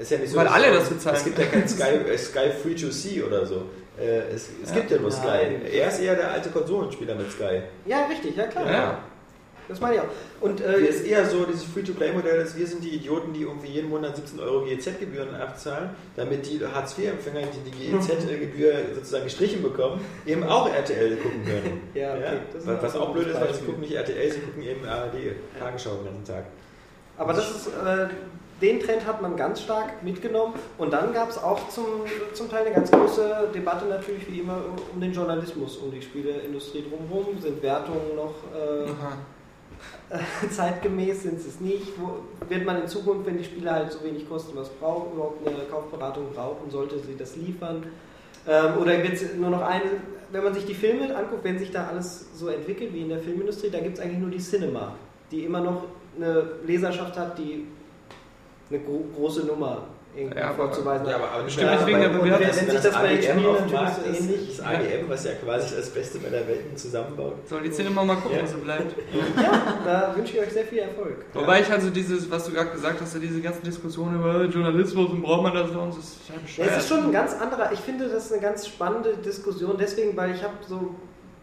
Ist 0.00 0.10
ja 0.10 0.18
nicht 0.18 0.30
so, 0.30 0.36
Weil 0.38 0.48
alle 0.48 0.72
das 0.72 0.88
bezahlen. 0.88 1.16
Es 1.16 1.24
gibt 1.24 1.38
ja 1.38 1.44
kein 1.46 1.68
Sky, 1.68 1.82
äh, 2.10 2.16
Sky 2.18 2.50
Free 2.62 2.74
to 2.74 2.90
See 2.90 3.22
oder 3.22 3.44
so. 3.44 3.62
Äh, 3.98 4.20
es 4.34 4.48
es 4.62 4.70
Ja. 4.70 4.76
gibt 4.76 4.90
ja 4.92 4.98
nur 4.98 5.10
Sky. 5.10 5.26
Nein. 5.26 5.62
Er 5.70 5.88
ist 5.88 6.00
eher 6.00 6.14
der 6.14 6.30
alte 6.32 6.48
Konsolenspieler 6.50 7.14
mit 7.14 7.30
Sky. 7.30 7.62
Ja, 7.86 8.06
richtig, 8.06 8.36
ja 8.36 8.46
klar. 8.46 8.70
Ja. 8.70 8.98
Das 9.68 9.78
meine 9.80 9.94
ich 9.96 10.00
auch. 10.00 10.06
Und 10.40 10.60
Äh, 10.60 10.72
äh, 10.80 10.86
ist 10.86 11.04
eher 11.06 11.24
so 11.26 11.44
dieses 11.44 11.62
Free-to-Play-Modell, 11.64 12.38
dass 12.38 12.56
wir 12.56 12.66
sind 12.66 12.82
die 12.82 12.88
Idioten, 12.96 13.32
die 13.32 13.42
irgendwie 13.42 13.68
jeden 13.68 13.88
Monat 13.88 14.16
17 14.16 14.40
Euro 14.40 14.64
GEZ-Gebühren 14.64 15.32
abzahlen, 15.36 15.90
damit 16.16 16.44
die 16.50 16.58
Hartz-IV-Empfänger, 16.66 17.40
die 17.54 17.70
die 17.70 17.90
GEZ-Gebühr 17.92 18.72
sozusagen 18.96 19.24
gestrichen 19.24 19.62
bekommen, 19.62 20.00
eben 20.26 20.42
auch 20.42 20.68
RTL 20.72 21.16
gucken 21.18 21.44
können. 21.44 21.80
Ja, 21.94 22.14
okay. 22.14 22.38
Das 22.52 22.62
ist 22.64 22.82
Was, 22.82 22.96
auch 22.96 23.12
blöd 23.12 23.28
ist, 23.28 23.40
weil 23.40 23.54
sie 23.54 23.60
gucken 23.64 23.80
nicht 23.82 23.92
RTL, 23.94 24.32
sie 24.32 24.40
gucken 24.40 24.62
eben 24.62 24.84
ARD, 24.84 25.14
Tagesschau 25.58 25.96
den 25.96 26.04
ganzen 26.06 26.24
Tag. 26.24 26.44
Aber 27.16 27.32
das 27.32 27.50
ist, 27.50 27.66
äh, 27.68 28.06
den 28.60 28.80
Trend 28.80 29.06
hat 29.06 29.22
man 29.22 29.36
ganz 29.36 29.62
stark 29.62 30.02
mitgenommen. 30.02 30.54
Und 30.78 30.92
dann 30.92 31.12
gab 31.12 31.30
es 31.30 31.38
auch 31.42 31.68
zum, 31.68 31.84
zum 32.34 32.50
Teil 32.50 32.66
eine 32.66 32.74
ganz 32.74 32.90
große 32.90 33.48
Debatte 33.54 33.86
natürlich 33.86 34.30
wie 34.30 34.40
immer 34.40 34.58
um, 34.92 35.00
den 35.00 35.12
Journalismus, 35.12 35.76
um 35.78 35.90
die 35.90 36.02
Spieleindustrie 36.02 36.84
drumherum. 36.88 37.40
Sind 37.40 37.62
Wertungen 37.62 38.16
noch 38.16 38.34
äh, 38.54 38.88
zeitgemäß, 40.50 41.22
sind 41.22 41.40
sie 41.40 41.48
es 41.48 41.60
nicht? 41.60 41.86
Wo, 41.96 42.18
wird 42.48 42.66
man 42.66 42.82
in 42.82 42.88
Zukunft, 42.88 43.26
wenn 43.26 43.38
die 43.38 43.44
Spiele 43.44 43.70
halt 43.70 43.92
so 43.92 44.02
wenig 44.04 44.28
kosten, 44.28 44.56
was 44.56 44.68
braucht, 44.68 45.12
überhaupt 45.14 45.46
eine 45.46 45.64
Kaufberatung 45.64 46.32
brauchen, 46.34 46.70
sollte 46.70 46.98
sie 46.98 47.16
das 47.16 47.36
liefern? 47.36 47.86
Ähm, 48.46 48.78
oder 48.80 49.02
wird 49.02 49.14
es 49.14 49.34
nur 49.34 49.50
noch 49.50 49.62
eine, 49.62 49.84
wenn 50.32 50.44
man 50.44 50.54
sich 50.54 50.64
die 50.66 50.74
Filme 50.74 51.14
anguckt, 51.14 51.44
wenn 51.44 51.58
sich 51.58 51.70
da 51.70 51.88
alles 51.88 52.28
so 52.34 52.48
entwickelt 52.48 52.92
wie 52.92 53.02
in 53.02 53.08
der 53.08 53.18
Filmindustrie, 53.18 53.70
da 53.70 53.80
gibt 53.80 53.98
es 53.98 54.02
eigentlich 54.02 54.18
nur 54.18 54.30
die 54.30 54.38
Cinema, 54.38 54.94
die 55.30 55.44
immer 55.44 55.60
noch 55.60 55.84
eine 56.16 56.44
Leserschaft 56.66 57.16
hat, 57.18 57.38
die 57.38 57.66
eine 58.70 58.78
gro 58.80 59.04
große 59.16 59.46
Nummer 59.46 59.82
irgendwie 60.16 60.38
Ja, 60.38 60.52
vorzuweisen 60.52 61.06
Ja, 61.06 61.16
aber, 61.16 61.30
aber 61.30 61.42
nicht 61.44 61.56
wegen 61.86 62.00
der 62.00 62.08
Bewertung. 62.08 62.46
Wenn 62.46 62.52
sich 62.70 62.80
das 62.80 62.92
bei 62.92 63.08
den 63.16 63.18
AGM 63.18 63.38
Spielen 63.38 63.46
auf 63.46 63.72
Markt 63.72 64.06
ist, 64.06 64.20
ähnlich- 64.20 64.56
Das 64.56 65.08
was 65.08 65.24
ja 65.24 65.30
quasi 65.34 65.76
das 65.76 65.90
Beste 65.90 66.18
meiner 66.18 66.46
Welten 66.48 66.76
zusammenbaut. 66.76 67.34
Soll 67.48 67.62
die 67.62 67.70
Cinema 67.70 68.04
mal 68.04 68.16
gucken, 68.16 68.36
Ja. 68.38 68.42
was 68.42 68.52
so 68.52 68.58
bleibt. 68.58 68.94
Ja, 69.36 69.78
da 69.84 70.16
wünsche 70.16 70.36
ich 70.36 70.40
euch 70.42 70.52
sehr 70.52 70.64
viel 70.64 70.78
Erfolg. 70.78 71.24
Wobei 71.32 71.60
ich 71.60 71.70
also 71.70 71.90
dieses, 71.90 72.28
was 72.30 72.44
du 72.44 72.52
gerade 72.52 72.70
gesagt 72.70 73.00
hast, 73.00 73.14
diese 73.22 73.40
ganzen 73.40 73.62
Diskussionen 73.62 74.16
über 74.20 74.44
Journalismus 74.44 75.10
und 75.10 75.22
braucht 75.22 75.42
man 75.44 75.54
das 75.54 75.70
das 75.72 75.96
ist 75.98 76.16
ja 76.58 76.64
Ja, 76.64 76.70
es 76.72 76.78
ist 76.78 76.88
schon 76.88 77.04
ein 77.04 77.12
ganz 77.12 77.34
anderer, 77.34 77.70
ich 77.72 77.80
finde 77.80 78.08
das 78.08 78.26
ist 78.26 78.32
eine 78.32 78.42
ganz 78.42 78.66
spannende 78.66 79.16
Diskussion, 79.16 79.76
deswegen, 79.78 80.16
weil 80.16 80.34
ich 80.34 80.42
habe 80.42 80.54
so 80.68 80.94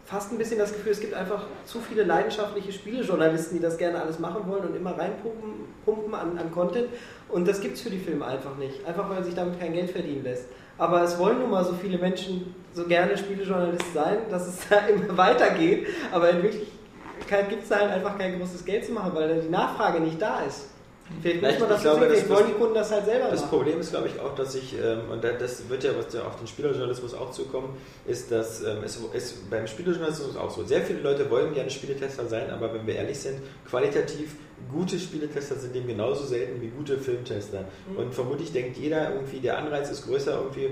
fast 0.08 0.32
ein 0.32 0.38
bisschen 0.38 0.58
das 0.58 0.72
Gefühl, 0.72 0.92
es 0.92 1.00
gibt 1.00 1.12
einfach 1.12 1.44
zu 1.66 1.80
viele 1.80 2.02
leidenschaftliche 2.02 2.72
Spielejournalisten, 2.72 3.58
die 3.58 3.62
das 3.62 3.76
gerne 3.76 4.00
alles 4.00 4.18
machen 4.18 4.48
wollen 4.48 4.64
und 4.64 4.74
immer 4.74 4.96
reinpumpen 4.96 5.66
pumpen 5.84 6.14
an, 6.14 6.38
an 6.38 6.50
Content 6.50 6.88
und 7.28 7.46
das 7.46 7.60
gibt 7.60 7.76
es 7.76 7.82
für 7.82 7.90
die 7.90 7.98
Filme 7.98 8.24
einfach 8.24 8.56
nicht, 8.56 8.86
einfach 8.86 9.10
weil 9.10 9.22
sich 9.22 9.34
damit 9.34 9.60
kein 9.60 9.74
Geld 9.74 9.90
verdienen 9.90 10.24
lässt. 10.24 10.46
Aber 10.78 11.02
es 11.02 11.18
wollen 11.18 11.40
nun 11.40 11.50
mal 11.50 11.64
so 11.64 11.74
viele 11.74 11.98
Menschen 11.98 12.54
so 12.72 12.86
gerne 12.86 13.18
Spielejournalist 13.18 13.92
sein, 13.92 14.18
dass 14.30 14.46
es 14.46 14.66
da 14.70 14.78
immer 14.86 15.14
weitergeht, 15.16 15.86
aber 16.10 16.30
in 16.30 16.42
Wirklichkeit 16.42 17.50
gibt 17.50 17.64
es 17.64 17.68
da 17.68 17.80
halt 17.80 17.90
einfach 17.90 18.16
kein 18.16 18.38
großes 18.38 18.64
Geld 18.64 18.86
zu 18.86 18.92
machen, 18.92 19.12
weil 19.14 19.28
da 19.28 19.34
die 19.34 19.48
Nachfrage 19.50 20.00
nicht 20.00 20.22
da 20.22 20.40
ist. 20.40 20.68
Vielleicht 21.22 21.42
muss 21.42 21.58
man 21.60 21.68
das 21.70 21.80
glaube, 21.82 22.00
so 22.08 22.14
sehen, 22.14 22.28
das- 22.28 22.36
wollen 22.36 22.46
die 22.48 22.52
Kunden 22.52 22.74
das 22.74 22.90
halt 22.92 23.04
selber 23.06 23.28
Das 23.30 23.40
machen. 23.40 23.50
Problem 23.50 23.80
ist, 23.80 23.90
glaube 23.90 24.08
ich, 24.08 24.20
auch, 24.20 24.34
dass 24.34 24.54
ich, 24.54 24.74
ähm, 24.74 25.00
und 25.10 25.24
da- 25.24 25.32
das 25.32 25.68
wird 25.68 25.82
ja 25.84 25.90
was 25.96 26.12
ja 26.12 26.22
auf 26.22 26.36
den 26.36 26.46
Spielerjournalismus 26.46 27.14
auch 27.14 27.30
zukommen, 27.30 27.76
ist, 28.06 28.30
dass 28.30 28.62
ähm, 28.62 28.78
es 28.84 28.98
ist 29.14 29.50
beim 29.50 29.66
Spielerjournalismus 29.66 30.36
auch 30.36 30.50
so. 30.50 30.64
Sehr 30.64 30.82
viele 30.82 31.00
Leute 31.00 31.30
wollen 31.30 31.54
gerne 31.54 31.70
Spieletester 31.70 32.26
sein, 32.26 32.50
aber 32.50 32.72
wenn 32.74 32.86
wir 32.86 32.94
ehrlich 32.96 33.18
sind, 33.18 33.40
qualitativ 33.68 34.36
gute 34.70 34.98
Spieletester 34.98 35.54
sind 35.56 35.74
dem 35.74 35.86
genauso 35.86 36.24
selten 36.24 36.60
wie 36.60 36.68
gute 36.68 36.98
Filmtester. 36.98 37.64
Mhm. 37.90 37.96
Und 37.96 38.14
vermutlich 38.14 38.52
denkt 38.52 38.76
jeder 38.76 39.12
irgendwie, 39.14 39.38
der 39.40 39.58
Anreiz 39.58 39.90
ist 39.90 40.06
größer, 40.06 40.34
irgendwie 40.38 40.68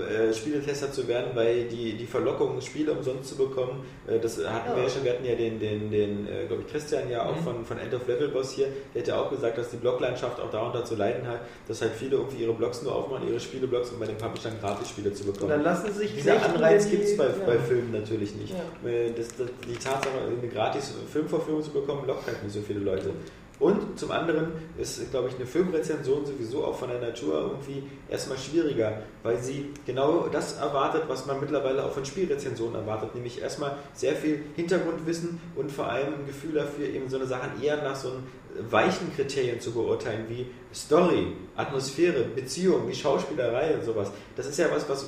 äh, 0.00 0.32
Spieletester 0.32 0.90
zu 0.90 1.06
werden, 1.06 1.30
weil 1.34 1.64
die, 1.68 1.92
die 1.96 2.06
Verlockung, 2.06 2.60
Spiele 2.60 2.92
umsonst 2.92 3.28
zu 3.28 3.36
bekommen, 3.36 3.84
äh, 4.08 4.18
das 4.18 4.38
hatten 4.38 4.70
wir 4.70 4.78
Ja. 4.78 4.82
ja 4.84 4.88
schon, 4.88 5.04
wir 5.04 5.12
hatten 5.12 5.24
ja 5.24 5.34
den, 5.34 5.60
den, 5.60 5.90
den 5.90 6.26
äh, 6.26 6.46
glaube 6.46 6.62
ich, 6.66 6.72
Christian 6.72 7.08
ja 7.10 7.24
auch 7.26 7.36
Mhm. 7.36 7.44
von, 7.44 7.64
von 7.64 7.78
End 7.78 7.94
of 7.94 8.06
Level 8.08 8.28
Boss 8.28 8.52
hier, 8.52 8.68
der 8.94 9.02
hat 9.02 9.08
ja 9.08 9.20
auch 9.20 9.30
gesagt, 9.30 9.56
dass 9.58 9.70
die 9.70 9.76
Bloglandschaft 9.76 10.40
auch 10.40 10.50
darunter 10.50 10.84
zu 10.84 10.96
leiden 10.96 11.26
hat, 11.28 11.40
dass 11.68 11.80
halt 11.82 11.92
viele 11.92 12.16
irgendwie 12.16 12.42
ihre 12.42 12.54
Blogs 12.54 12.82
nur 12.82 12.94
aufmachen, 12.94 13.28
ihre 13.28 13.38
Spieleblogs, 13.38 13.90
um 13.90 14.00
bei 14.00 14.06
den 14.06 14.16
Publishern 14.16 14.54
Gratisspiele 14.60 15.12
zu 15.12 15.24
Und 15.24 15.32
bekommen. 15.34 15.50
dann 15.50 15.62
lassen 15.62 15.92
sie 15.92 15.98
sich 16.00 16.14
Dieser 16.14 16.42
Anreiz 16.42 16.90
gibt 16.90 17.04
es 17.04 17.16
bei, 17.16 17.26
ja. 17.26 17.32
bei 17.46 17.58
Filmen 17.58 17.92
natürlich 17.92 18.34
nicht. 18.34 18.52
Ja. 18.52 18.90
Das, 19.16 19.28
das, 19.36 19.46
die 19.68 19.74
Tatsache, 19.74 20.08
eine 20.40 20.48
gratis 20.48 20.92
Filmverfügung 21.12 21.62
zu 21.62 21.70
bekommen, 21.70 22.06
lockt 22.06 22.26
halt 22.26 22.42
nicht 22.42 22.52
so 22.54 22.60
viele 22.62 22.80
Leute. 22.80 23.10
Und 23.60 23.98
zum 23.98 24.10
anderen 24.10 24.48
ist, 24.78 25.10
glaube 25.12 25.28
ich, 25.28 25.36
eine 25.36 25.46
Filmrezension 25.46 26.26
sowieso 26.26 26.64
auch 26.64 26.76
von 26.76 26.88
der 26.88 27.00
Natur 27.00 27.40
irgendwie 27.40 27.84
erstmal 28.08 28.36
schwieriger, 28.36 29.02
weil 29.22 29.38
sie 29.38 29.70
genau 29.86 30.26
das 30.26 30.58
erwartet, 30.58 31.04
was 31.06 31.26
man 31.26 31.38
mittlerweile 31.38 31.84
auch 31.84 31.92
von 31.92 32.04
Spielrezensionen 32.04 32.74
erwartet, 32.74 33.14
nämlich 33.14 33.40
erstmal 33.40 33.76
sehr 33.92 34.16
viel 34.16 34.42
Hintergrundwissen 34.56 35.40
und 35.54 35.70
vor 35.70 35.88
allem 35.88 36.14
ein 36.14 36.26
Gefühl 36.26 36.54
dafür, 36.54 36.88
eben 36.88 37.08
so 37.08 37.16
eine 37.16 37.26
Sachen 37.26 37.62
eher 37.62 37.76
nach 37.82 37.94
so 37.94 38.10
einem 38.10 38.24
weichen 38.70 39.14
Kriterien 39.14 39.60
zu 39.60 39.72
beurteilen, 39.72 40.26
wie 40.28 40.46
Story, 40.74 41.28
Atmosphäre, 41.56 42.24
Beziehung, 42.34 42.88
wie 42.88 42.94
Schauspielerei 42.94 43.74
und 43.74 43.84
sowas. 43.84 44.10
Das 44.36 44.46
ist 44.46 44.58
ja 44.58 44.66
was, 44.74 44.88
was, 44.88 45.06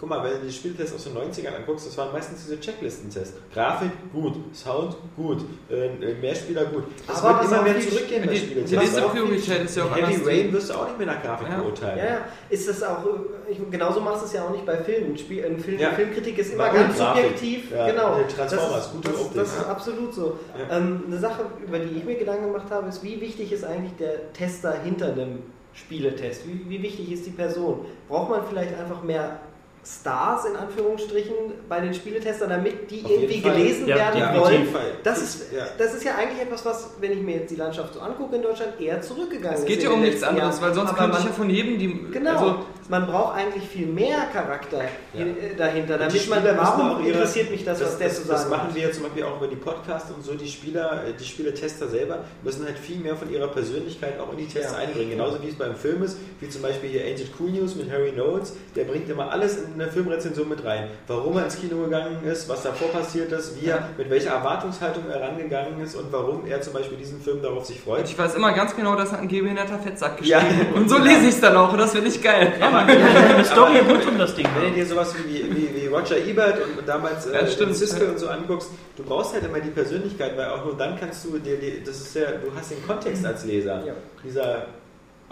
guck 0.00 0.08
mal, 0.08 0.24
wenn 0.24 0.40
du 0.40 0.46
die 0.46 0.52
Spieltests 0.52 0.94
aus 0.96 1.04
den 1.04 1.14
90ern 1.16 1.54
anguckst, 1.56 1.86
das 1.86 1.96
waren 1.96 2.10
meistens 2.12 2.42
diese 2.44 2.58
Checklistentests. 2.58 3.34
Grafik, 3.52 3.90
gut, 4.12 4.34
Sound, 4.52 4.96
gut, 5.16 5.38
äh, 5.70 6.14
Mehrspieler, 6.20 6.64
gut. 6.64 6.84
Das 7.06 7.22
Aber 7.22 7.40
wird 7.40 7.52
immer 7.52 7.62
mehr 7.62 7.80
zurückgehen 7.80 8.22
bei 8.26 8.32
Die, 8.32 8.40
die 8.40 8.46
Spieltests. 8.46 8.72
nächste 8.76 9.02
Priorität 9.02 9.64
ist 9.64 9.76
ja 9.76 9.84
auch 9.84 9.96
Heavy. 9.96 10.24
Rain 10.24 10.52
wirst 10.52 10.70
du 10.70 10.74
auch 10.74 10.86
nicht 10.88 10.98
mehr 10.98 11.06
nach 11.06 11.22
Grafik 11.22 11.48
Ja. 11.48 11.56
beurteilen. 11.58 11.98
Ja. 11.98 12.18
Ist 12.50 12.68
das 12.68 12.82
auch, 12.82 13.06
äh, 13.06 13.54
genauso 13.70 14.00
machst 14.00 14.22
du 14.22 14.26
es 14.26 14.32
ja 14.32 14.44
auch 14.44 14.50
nicht 14.50 14.66
bei 14.66 14.76
Filmen. 14.78 15.16
Spiel, 15.16 15.44
ein 15.46 15.60
Film, 15.60 15.78
Ja. 15.78 15.92
Filmkritik 15.92 16.38
ist 16.38 16.52
immer 16.54 16.64
War 16.64 16.72
ganz 16.74 16.98
subjektiv. 16.98 17.70
Ja, 17.70 17.88
Genau. 17.88 18.18
äh, 18.18 18.24
Transformers, 18.26 18.72
das 18.72 18.86
ist, 18.86 18.92
gute 18.94 19.08
das, 19.10 19.20
Optik. 19.20 19.36
das 19.36 19.48
ist 19.58 19.64
absolut 19.66 20.12
so. 20.14 20.38
Ähm, 20.72 21.04
eine 21.06 21.18
Sache, 21.18 21.42
über 21.64 21.78
die 21.78 21.98
ich 21.98 22.04
mir 22.04 22.16
Gedanken 22.16 22.46
gemacht 22.52 22.66
habe, 22.68 22.83
ist, 22.88 23.02
wie 23.02 23.20
wichtig 23.20 23.52
ist 23.52 23.64
eigentlich 23.64 23.94
der 23.98 24.32
Tester 24.32 24.80
hinter 24.82 25.12
einem 25.12 25.40
Spieletest? 25.72 26.46
Wie, 26.46 26.68
wie 26.68 26.82
wichtig 26.82 27.10
ist 27.12 27.26
die 27.26 27.30
Person? 27.30 27.86
Braucht 28.08 28.30
man 28.30 28.46
vielleicht 28.46 28.74
einfach 28.78 29.02
mehr 29.02 29.40
Stars 29.86 30.46
in 30.46 30.56
Anführungsstrichen 30.56 31.34
bei 31.68 31.80
den 31.80 31.92
Spieletestern, 31.92 32.48
damit 32.50 32.90
die 32.90 33.04
Auf 33.04 33.10
irgendwie 33.10 33.40
gelesen 33.40 33.86
Ja, 33.86 33.96
werden 33.96 34.20
Ja, 34.20 34.40
wollen? 34.40 34.52
jeden 34.52 34.72
Fall. 34.72 34.92
Das 35.02 35.20
ist, 35.22 35.52
ja. 35.52 35.66
das 35.76 35.94
ist 35.94 36.04
ja 36.04 36.14
eigentlich 36.14 36.40
etwas, 36.40 36.64
was, 36.64 36.90
wenn 37.00 37.12
ich 37.12 37.20
mir 37.20 37.36
jetzt 37.36 37.50
die 37.50 37.56
Landschaft 37.56 37.94
so 37.94 38.00
angucke 38.00 38.36
in 38.36 38.42
Deutschland, 38.42 38.80
eher 38.80 39.00
zurückgegangen 39.02 39.54
Es 39.54 39.60
ist. 39.60 39.66
geht 39.66 39.82
ja 39.82 39.90
um 39.90 40.00
nichts 40.00 40.22
anderes, 40.22 40.56
Jahren. 40.60 40.62
weil 40.68 40.74
sonst 40.74 40.96
könnte 40.96 41.12
ich 41.18 41.24
man- 41.24 41.26
ja 41.26 41.32
von 41.34 41.50
jedem 41.50 41.78
die. 41.78 42.06
Genau, 42.12 42.30
Also, 42.30 42.54
man 42.88 43.06
braucht 43.06 43.36
eigentlich 43.36 43.64
viel 43.68 43.86
mehr 43.86 44.26
Charakter 44.32 44.82
Ja. 45.14 45.20
äh, 45.20 45.54
dahinter, 45.56 45.98
damit 45.98 46.28
man, 46.28 46.44
warum 46.56 47.04
interessiert 47.06 47.50
mich 47.50 47.64
das, 47.64 47.80
was 47.82 47.98
der 47.98 48.08
das, 48.08 48.22
zu 48.22 48.28
das 48.28 48.40
sagen 48.42 48.50
machen 48.50 48.68
hat? 48.68 48.74
wir 48.74 48.82
ja 48.84 48.92
zum 48.92 49.02
Beispiel 49.04 49.24
auch 49.24 49.36
über 49.36 49.48
die 49.48 49.56
Podcasts 49.56 50.10
und 50.10 50.24
so. 50.24 50.34
Die 50.34 50.48
Spieler, 50.48 51.02
äh, 51.06 51.12
die 51.18 51.24
Spieletester 51.24 51.88
selber 51.88 52.24
müssen 52.42 52.64
halt 52.64 52.78
viel 52.78 52.96
mehr 52.98 53.16
von 53.16 53.30
ihrer 53.30 53.48
Persönlichkeit 53.48 54.18
auch 54.18 54.30
in 54.32 54.38
die 54.38 54.46
Tests 54.48 54.72
Ja. 54.72 54.78
einbringen. 54.78 55.10
Genauso 55.10 55.42
wie 55.42 55.48
es 55.48 55.54
beim 55.56 55.74
Film 55.76 56.02
ist, 56.02 56.16
wie 56.40 56.48
zum 56.48 56.62
Beispiel 56.62 56.90
hier 56.90 57.02
Agent 57.02 57.30
Cool 57.38 57.50
News 57.50 57.74
mit 57.76 57.90
Harry 57.90 58.12
Knowles. 58.12 58.54
Der 58.76 58.84
bringt 58.84 59.08
immer 59.08 59.30
alles 59.30 59.56
in 59.62 59.73
eine 59.74 59.90
Filmrezension 59.90 60.48
mit 60.48 60.64
rein. 60.64 60.88
Warum 61.06 61.36
er 61.36 61.44
ins 61.44 61.56
Kino 61.58 61.84
gegangen 61.84 62.18
ist, 62.24 62.48
was 62.48 62.62
davor 62.62 62.88
passiert 62.88 63.30
ist, 63.32 63.60
wie 63.60 63.66
er, 63.66 63.88
mit 63.98 64.08
welcher 64.10 64.30
Erwartungshaltung 64.30 65.04
er 65.10 65.20
rangegangen 65.20 65.80
ist 65.82 65.94
und 65.96 66.12
warum 66.12 66.46
er 66.46 66.60
zum 66.60 66.72
Beispiel 66.72 66.96
diesen 66.96 67.20
Film 67.20 67.42
darauf 67.42 67.64
sich 67.64 67.80
freut. 67.80 68.04
ich 68.04 68.18
weiß 68.18 68.34
immer 68.36 68.52
ganz 68.52 68.74
genau, 68.76 68.96
dass 68.96 69.12
ein 69.12 69.28
gehbehinderter 69.28 69.78
Fettsack 69.78 70.24
Ja. 70.24 70.40
geschrieben 70.40 70.74
Und 70.74 70.88
so 70.88 70.98
lese 71.02 71.22
ich 71.22 71.28
es 71.34 71.40
dann 71.40 71.56
auch 71.56 71.72
und 71.72 71.78
das 71.78 71.92
finde 71.92 72.08
ich 72.08 72.22
geil. 72.22 72.52
Ja, 72.58 72.70
man 72.70 72.86
kann 72.86 72.98
ja 72.98 73.34
eine 73.34 73.44
Story 73.44 73.78
rund 73.78 74.06
um 74.06 74.18
das 74.18 74.34
Ding 74.34 74.46
Wenn 74.58 74.70
du 74.70 74.74
dir 74.76 74.86
sowas 74.86 75.14
wie, 75.26 75.44
wie, 75.54 75.82
wie 75.82 75.86
Roger 75.86 76.18
Ebert 76.18 76.58
und, 76.64 76.78
und 76.78 76.88
damals 76.88 77.26
Ja, 77.26 77.40
äh, 77.40 77.50
stimmt. 77.50 77.76
Cisco 77.76 78.04
und 78.04 78.18
so 78.18 78.28
anguckst, 78.28 78.70
du 78.96 79.02
brauchst 79.02 79.34
halt 79.34 79.44
immer 79.44 79.60
die 79.60 79.70
Persönlichkeit, 79.70 80.36
weil 80.36 80.46
auch 80.48 80.64
nur 80.64 80.76
dann 80.76 80.98
kannst 80.98 81.24
du 81.24 81.38
dir, 81.38 81.56
die, 81.58 81.82
das 81.84 82.00
ist 82.00 82.14
ja, 82.14 82.22
du 82.32 82.50
hast 82.56 82.70
den 82.70 82.86
Kontext 82.86 83.24
als 83.26 83.44
Leser. 83.44 83.82
Ja. 83.86 83.92
Dieser, 84.22 84.66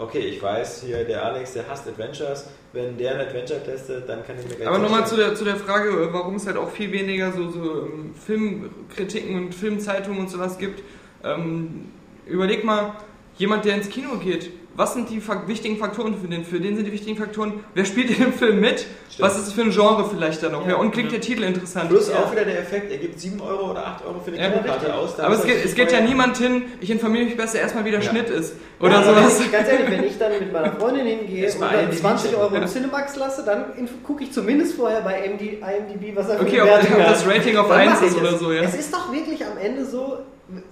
okay, 0.03 0.19
ich 0.19 0.41
weiß, 0.41 0.83
hier 0.85 1.03
der 1.03 1.25
Alex, 1.25 1.53
der 1.53 1.67
hasst 1.67 1.87
Adventures, 1.87 2.47
wenn 2.73 2.97
der 2.97 3.15
ein 3.15 3.27
Adventure 3.27 3.63
testet, 3.63 4.07
dann 4.07 4.25
kann 4.25 4.35
ich 4.39 4.47
mir 4.47 4.55
gleich 4.55 4.67
Aber 4.67 4.79
nochmal 4.79 5.07
zu 5.07 5.15
der, 5.15 5.35
zu 5.35 5.43
der 5.43 5.55
Frage, 5.55 6.09
warum 6.11 6.35
es 6.35 6.45
halt 6.45 6.57
auch 6.57 6.69
viel 6.69 6.91
weniger 6.91 7.31
so, 7.31 7.49
so 7.49 7.85
ähm, 7.85 8.13
Filmkritiken 8.15 9.35
und 9.35 9.55
Filmzeitungen 9.55 10.19
und 10.19 10.29
sowas 10.29 10.57
gibt. 10.57 10.83
Ähm, 11.23 11.91
überleg 12.25 12.63
mal, 12.63 12.95
jemand, 13.37 13.65
der 13.65 13.75
ins 13.75 13.89
Kino 13.89 14.17
geht, 14.17 14.51
was 14.75 14.93
sind 14.93 15.09
die 15.09 15.21
wichtigen 15.47 15.77
Faktoren 15.77 16.15
für 16.19 16.27
den? 16.27 16.43
Für 16.45 16.59
den 16.59 16.75
sind 16.75 16.85
die 16.85 16.91
wichtigen 16.91 17.17
Faktoren, 17.17 17.63
wer 17.73 17.85
spielt 17.85 18.09
in 18.09 18.23
dem 18.23 18.33
Film 18.33 18.59
mit? 18.59 18.79
Stimmt. 18.79 19.19
Was 19.19 19.37
ist 19.37 19.47
es 19.47 19.53
für 19.53 19.61
ein 19.61 19.69
Genre 19.71 20.05
vielleicht 20.09 20.41
da 20.41 20.49
noch? 20.49 20.63
Ja. 20.65 20.71
Ja. 20.71 20.75
Und 20.77 20.91
klingt 20.91 21.11
der 21.11 21.21
Titel 21.21 21.43
interessant? 21.43 21.89
Plus 21.89 22.09
Ja. 22.09 22.17
auch 22.19 22.31
wieder 22.31 22.45
der 22.45 22.59
Effekt, 22.59 22.91
er 22.91 22.97
gibt 22.97 23.19
7 23.19 23.39
Euro 23.41 23.71
oder 23.71 23.85
8 23.85 24.05
Euro 24.05 24.19
für 24.19 24.31
eine 24.31 24.41
Ja, 24.41 24.47
richtig. 24.47 24.91
aus. 24.91 25.19
Aber 25.19 25.35
es 25.35 25.43
geht, 25.45 25.63
es 25.63 25.75
geht 25.75 25.91
ja 25.91 26.01
niemand 26.01 26.37
hin, 26.37 26.63
ich 26.81 26.89
informiere 26.89 27.25
mich 27.25 27.37
besser 27.37 27.59
erstmal, 27.59 27.85
wie 27.85 27.91
der 27.91 28.01
Ja. 28.01 28.09
Schnitt 28.09 28.29
ist. 28.29 28.55
Oder 28.79 28.93
Ja, 28.93 28.97
aber 29.01 29.05
sowas. 29.21 29.39
wenn 29.39 29.45
ich- 29.45 29.51
Ganz 29.51 29.67
ehrlich, 29.69 29.89
wenn 29.91 30.03
ich 30.05 30.17
dann 30.17 30.31
mit 30.39 30.51
meiner 30.51 30.71
Freundin 30.71 31.05
hingehe 31.05 31.51
und 31.53 31.61
dann 31.61 31.73
IMDb 31.75 31.99
20 31.99 32.29
checken. 32.31 32.41
Euro 32.43 32.55
Ja. 32.55 32.61
im 32.61 32.67
Cinemax 32.67 33.15
lasse, 33.17 33.43
dann 33.45 33.65
gucke 34.03 34.23
ich 34.23 34.31
zumindest 34.31 34.75
vorher 34.75 35.01
bei 35.01 35.19
MD, 35.27 35.59
IMDb, 35.61 36.15
was 36.15 36.29
er 36.29 36.37
für 36.39 36.43
Okay, 36.45 36.61
ob, 36.61 36.69
ob 36.69 37.05
das 37.05 37.27
Rating 37.27 37.57
auf 37.57 37.67
Dann 37.67 37.79
1 37.81 37.91
mache 37.93 38.05
ich 38.05 38.11
ist 38.11 38.17
oder 38.17 38.37
so, 38.37 38.51
ja. 38.51 38.63
Es 38.63 38.73
ist 38.75 38.93
doch 38.93 39.13
wirklich 39.13 39.45
am 39.45 39.57
Ende 39.57 39.85
so, 39.85 40.17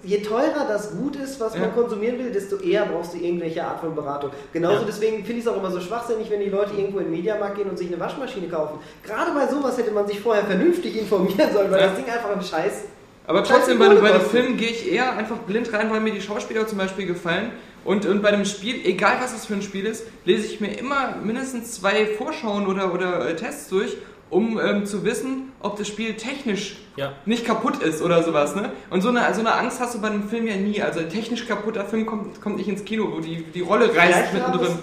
je 0.04 0.18
teurer 0.18 0.66
das 0.68 0.92
Gut 0.92 1.16
ist, 1.16 1.40
was 1.40 1.54
Ja. 1.54 1.60
man 1.60 1.74
konsumieren 1.74 2.18
will, 2.18 2.30
desto 2.30 2.56
eher 2.56 2.84
brauchst 2.86 3.14
du 3.14 3.18
irgendwelche 3.18 3.64
Art 3.64 3.80
von 3.80 3.94
Beratung. 3.94 4.30
Genauso 4.52 4.80
Ja. 4.80 4.84
deswegen 4.86 5.16
finde 5.24 5.32
ich 5.40 5.46
es 5.46 5.48
auch 5.48 5.56
immer 5.56 5.70
so 5.70 5.80
schwachsinnig, 5.80 6.30
wenn 6.30 6.40
die 6.40 6.50
Leute 6.50 6.74
irgendwo 6.76 6.98
in 6.98 7.06
den 7.06 7.12
Mediamarkt 7.12 7.56
gehen 7.56 7.68
und 7.70 7.78
sich 7.78 7.88
eine 7.88 7.98
Waschmaschine 7.98 8.48
kaufen. 8.48 8.78
Gerade 9.02 9.32
bei 9.32 9.46
sowas 9.46 9.78
hätte 9.78 9.90
man 9.90 10.06
sich 10.06 10.20
vorher 10.20 10.44
vernünftig 10.44 10.98
informieren 11.00 11.52
sollen, 11.52 11.70
weil 11.70 11.80
Ja. 11.80 11.86
das 11.88 11.96
Ding 11.96 12.04
einfach 12.06 12.30
ein 12.36 12.42
Scheiß. 12.42 12.82
Aber 13.26 13.44
trotzdem, 13.44 13.78
bei, 13.78 13.88
bei 13.88 13.94
den 13.94 14.02
kostet. 14.12 14.30
Filmen 14.30 14.56
gehe 14.56 14.68
ich 14.68 14.92
eher 14.92 15.12
einfach 15.16 15.38
blind 15.38 15.72
rein, 15.72 15.90
weil 15.90 16.00
mir 16.00 16.12
die 16.12 16.20
Schauspieler 16.20 16.66
zum 16.66 16.76
Beispiel 16.78 17.06
gefallen. 17.06 17.52
Und, 17.84 18.04
und 18.04 18.20
bei 18.22 18.30
dem 18.32 18.44
Spiel, 18.44 18.84
egal 18.84 19.16
was 19.20 19.32
es 19.34 19.46
für 19.46 19.54
ein 19.54 19.62
Spiel 19.62 19.86
ist, 19.86 20.06
lese 20.24 20.46
ich 20.46 20.60
mir 20.60 20.76
immer 20.78 21.16
mindestens 21.22 21.72
zwei 21.72 22.06
Vorschauen 22.06 22.66
oder, 22.66 22.92
oder 22.92 23.28
äh, 23.28 23.34
Tests 23.36 23.68
durch, 23.68 23.96
um 24.32 24.58
ähm, 24.58 24.86
zu 24.86 25.04
wissen, 25.04 25.52
ob 25.60 25.76
das 25.76 25.86
Spiel 25.88 26.14
technisch 26.14 26.78
Ja. 26.96 27.12
nicht 27.26 27.44
kaputt 27.44 27.82
ist 27.82 28.00
oder 28.00 28.22
sowas. 28.22 28.56
Ne? 28.56 28.72
Und 28.88 29.02
so 29.02 29.10
eine, 29.10 29.20
so 29.34 29.40
eine 29.40 29.52
Angst 29.52 29.78
hast 29.78 29.94
du 29.94 30.00
bei 30.00 30.08
einem 30.08 30.26
Film 30.26 30.46
ja 30.46 30.56
nie. 30.56 30.80
Also 30.80 31.00
ein 31.00 31.10
technisch 31.10 31.46
kaputter 31.46 31.84
Film 31.84 32.06
kommt, 32.06 32.40
kommt 32.40 32.56
nicht 32.56 32.68
ins 32.68 32.82
Kino, 32.82 33.08
wo 33.12 33.20
die, 33.20 33.42
die 33.44 33.60
Rolle 33.60 33.94
reißt 33.94 34.32
mittendrin. 34.32 34.78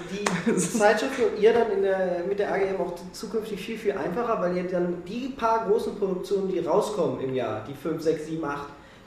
die 0.45 0.55
Zeitschriften 0.55 1.23
und 1.35 1.41
ihr 1.41 1.51
dann 1.51 1.71
in 1.71 1.81
der, 1.81 2.23
mit 2.29 2.37
der 2.37 2.53
AGM 2.53 2.79
auch 2.79 2.93
zukünftig 3.11 3.59
viel, 3.59 3.77
viel 3.77 3.93
einfacher, 3.93 4.39
weil 4.39 4.55
ihr 4.55 4.63
dann 4.65 5.03
die 5.07 5.29
paar 5.29 5.65
großen 5.67 5.95
Produktionen, 5.97 6.47
die 6.49 6.59
rauskommen 6.59 7.19
im 7.21 7.33
Jahr, 7.33 7.65
die 7.67 7.73
5, 7.73 8.01
6, 8.01 8.27
7, 8.27 8.45
8, 8.45 8.59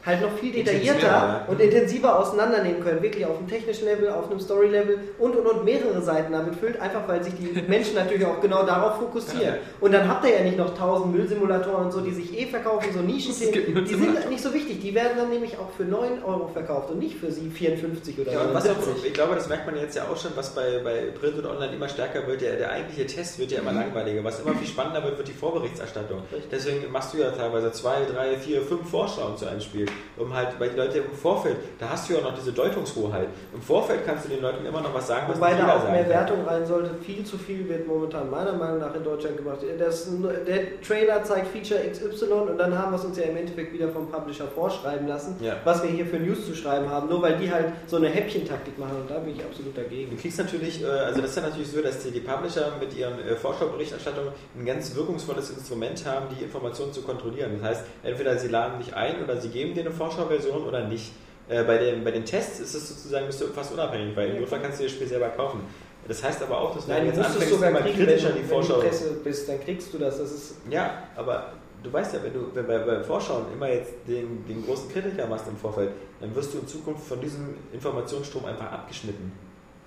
halt 0.05 0.20
noch 0.20 0.32
viel 0.38 0.53
detaillierter 0.53 1.44
und 1.48 1.61
intensiver 1.61 2.18
auseinandernehmen 2.18 2.82
können, 2.82 3.03
wirklich 3.03 3.24
auf 3.24 3.38
einem 3.38 3.48
technischen 3.48 3.84
Level, 3.84 4.11
auf 4.11 4.30
einem 4.30 4.40
Story-Level 4.40 4.98
und 5.18 5.36
und 5.36 5.46
und 5.46 5.64
mehrere 5.64 6.03
Seiten 6.03 6.32
damit 6.32 6.57
füllt, 6.57 6.80
einfach 6.80 7.07
weil 7.07 7.22
sich 7.22 7.34
die 7.34 7.61
Menschen 7.68 7.94
natürlich 7.94 8.26
auch 8.26 8.40
genau 8.40 8.64
darauf 8.64 8.98
fokussieren. 8.98 9.57
Und 9.80 9.92
dann 9.92 10.09
habt 10.09 10.24
ihr 10.24 10.36
ja 10.36 10.42
nicht 10.42 10.59
noch 10.59 10.76
tausend 10.76 11.14
Müllsimulatoren 11.14 11.86
und 11.86 11.92
so, 11.92 12.00
die 12.00 12.12
sich 12.12 12.38
eh 12.38 12.46
verkaufen, 12.46 12.88
so 12.92 13.00
gibt 13.00 13.12
Nischenthemen, 13.12 13.84
die 13.84 13.94
sind 13.94 14.30
nicht 14.30 14.42
so 14.42 14.53
wichtig, 14.53 14.80
die 14.80 14.94
werden 14.94 15.12
dann 15.16 15.30
nämlich 15.30 15.57
auch 15.59 15.70
für 15.76 15.84
9 15.84 16.22
Euro 16.24 16.48
verkauft 16.48 16.90
und 16.90 16.98
nicht 16.98 17.16
für 17.16 17.30
sie 17.30 17.48
54 17.48 18.18
oder 18.18 18.32
Ja, 18.32 18.61
70. 18.61 19.05
ich 19.05 19.12
glaube, 19.12 19.34
das 19.34 19.48
merkt 19.48 19.66
man 19.66 19.76
jetzt 19.76 19.96
ja 19.96 20.05
auch 20.05 20.16
schon, 20.16 20.32
was 20.34 20.55
bei, 20.55 20.80
bei 20.82 21.12
Print 21.18 21.38
und 21.38 21.46
Online 21.46 21.74
immer 21.74 21.88
stärker 21.88 22.26
wird. 22.26 22.40
Der, 22.40 22.57
der 22.57 22.72
eigentliche 22.72 23.07
Test 23.07 23.38
wird 23.38 23.53
ja 23.53 23.61
immer 23.61 23.72
langweiliger. 23.72 24.24
Was 24.24 24.40
immer 24.40 24.55
viel 24.55 24.66
spannender 24.66 25.03
wird, 25.05 25.18
wird 25.18 25.28
die 25.28 25.32
Vorberichterstattung. 25.32 26.22
Deswegen 26.50 26.90
machst 26.90 27.14
du 27.14 27.18
ja 27.18 27.30
teilweise 27.30 27.70
zwei, 27.72 28.05
drei, 28.12 28.36
vier, 28.36 28.62
fünf 28.62 28.88
Vorschauen 28.90 29.36
zu 29.36 29.46
einem 29.46 29.61
Spiel. 29.61 29.86
Um 30.18 30.32
halt, 30.34 30.49
weil 30.61 30.68
die 30.70 30.76
Leute 30.76 30.99
im 30.99 31.12
Vorfeld, 31.12 31.57
da 31.78 31.88
hast 31.90 32.09
du 32.09 32.14
ja 32.14 32.20
noch 32.20 32.34
diese 32.34 32.53
Deutungshoheit. 32.53 33.28
Im 33.55 33.62
Vorfeld 33.62 34.01
kannst 34.07 34.26
du 34.26 34.28
den 34.28 34.43
Leuten 34.43 34.64
immer 34.66 34.80
noch 34.82 34.93
was 34.95 35.07
sagen, 35.07 35.24
was 35.28 35.36
Wobei 35.38 35.55
da 35.55 35.76
auch 35.76 35.90
mehr. 35.90 36.09
Wertung 36.09 36.45
rein 36.47 36.66
sollte. 36.66 36.90
Viel 37.03 37.24
zu 37.24 37.38
viel 37.38 37.68
wird 37.68 37.86
momentan 37.86 38.30
meiner 38.30 38.53
Meinung 38.53 38.78
nach 38.78 38.95
in 38.95 39.03
Deutschland 39.03 39.36
gemacht. 39.38 39.59
Das, 39.78 40.09
der 40.47 40.80
Trailer 40.82 41.24
zeigt 41.24 41.49
Feature 41.49 41.80
XY 41.90 42.24
und 42.51 42.59
dann 42.59 42.76
haben 42.78 42.93
wir 42.93 42.99
es 42.99 43.05
uns 43.05 43.16
ja 43.16 43.24
im 43.24 43.36
Endeffekt 43.36 43.72
wieder 43.72 43.88
vom 43.88 44.09
Publisher 44.11 44.47
vorschreiben 44.47 45.09
lassen, 45.09 45.36
Ja. 45.40 45.57
was 45.64 45.82
wir 45.82 45.90
hier 45.90 46.07
für 46.07 46.18
News 46.18 46.47
zu 46.47 46.55
schreiben 46.55 46.88
haben, 46.90 47.09
nur 47.09 47.22
weil 47.22 47.36
die 47.38 47.51
halt 47.51 47.66
so 47.86 47.97
eine 47.97 48.09
Häppchentaktik 48.09 48.78
machen 48.78 48.97
und 49.01 49.11
da 49.11 49.18
bin 49.18 49.34
ich 49.34 49.43
absolut 49.45 49.76
Du 49.76 49.80
dagegen. 49.80 50.16
kriegst 50.18 50.38
natürlich, 50.38 50.82
äh, 50.82 50.86
also 50.86 51.20
das 51.22 51.30
ist 51.30 51.36
ja 51.36 51.43
natürlich 51.43 51.70
so, 51.70 51.80
dass 51.80 51.99
die, 52.01 52.11
die 52.11 52.20
Publisher 52.20 52.72
mit 52.78 52.95
ihren 52.97 53.18
äh, 53.20 53.34
Vorschauberichterstattungen 53.36 54.32
ein 54.57 54.64
ganz 54.66 54.95
wirkungsvolles 54.95 55.51
Instrument 55.51 56.05
haben, 56.07 56.26
die 56.36 56.43
Informationen 56.45 56.93
zu 56.93 57.03
kontrollieren. 57.03 57.59
Das 57.61 57.70
heißt, 57.70 57.84
entweder 58.03 58.36
sie 58.38 58.49
laden 58.49 58.78
dich 58.78 58.95
ein 58.95 59.22
oder 59.24 59.36
sie 59.40 59.49
geben 59.49 59.74
dir 59.74 59.82
eine 59.83 59.91
Vorschauversion 59.91 60.64
oder 60.64 60.87
nicht. 60.89 61.12
Äh, 61.49 61.64
bei, 61.64 61.76
den, 61.78 62.05
bei 62.05 62.11
den 62.11 62.24
Tests 62.24 62.61
ist 62.61 62.74
es 62.74 62.89
sozusagen 62.89 63.26
bist 63.26 63.41
du 63.41 63.47
fast 63.49 63.72
unabhängig, 63.72 64.16
weil 64.16 64.30
im 64.30 64.41
Notfall 64.41 64.61
kannst 64.61 64.78
du 64.78 64.83
dir 64.85 64.89
das 64.89 64.97
Spiel 64.97 65.07
selber 65.09 65.28
kaufen. 65.28 65.61
Das 66.09 66.22
heißt 66.22 66.43
aber 66.43 66.59
auch, 66.61 66.74
dass 66.74 66.89
Nein, 66.89 67.05
du 67.07 67.12
es 67.20 67.26
anfängst, 67.26 67.49
sogar 67.51 67.72
kriegen, 67.72 67.85
wenn, 67.99 68.07
kritischer 68.07 68.28
du- 68.30 68.35
die 68.35 68.41
wenn 68.41 68.49
du 68.49 68.55
Vorschau 68.55 68.80
Presse 68.80 69.12
bist, 69.22 69.49
dann 69.49 69.61
kriegst 69.61 69.93
du 69.95 69.99
das. 69.99 70.18
Das 70.18 70.33
ist 70.33 70.55
Ja, 70.70 71.03
aber 71.16 71.53
du 71.83 71.93
weißt 71.93 72.14
ja, 72.14 72.22
wenn 72.24 72.33
du 72.33 72.47
wenn 72.55 72.66
bei, 72.66 72.78
bei 72.78 73.03
Vorschauen 73.05 73.45
immer 73.53 73.68
jetzt 73.68 73.93
den, 74.09 74.45
den 74.47 74.64
großen 74.64 74.91
Kritiker 74.91 75.26
machst 75.26 75.47
im 75.49 75.57
Vorfeld, 75.57 75.91
dann 76.20 76.35
wirst 76.35 76.55
du 76.55 76.59
in 76.59 76.66
Zukunft 76.66 77.07
von 77.07 77.20
diesem 77.20 77.55
Informationsstrom 77.72 78.45
einfach 78.47 78.70
abgeschnitten. 78.72 79.33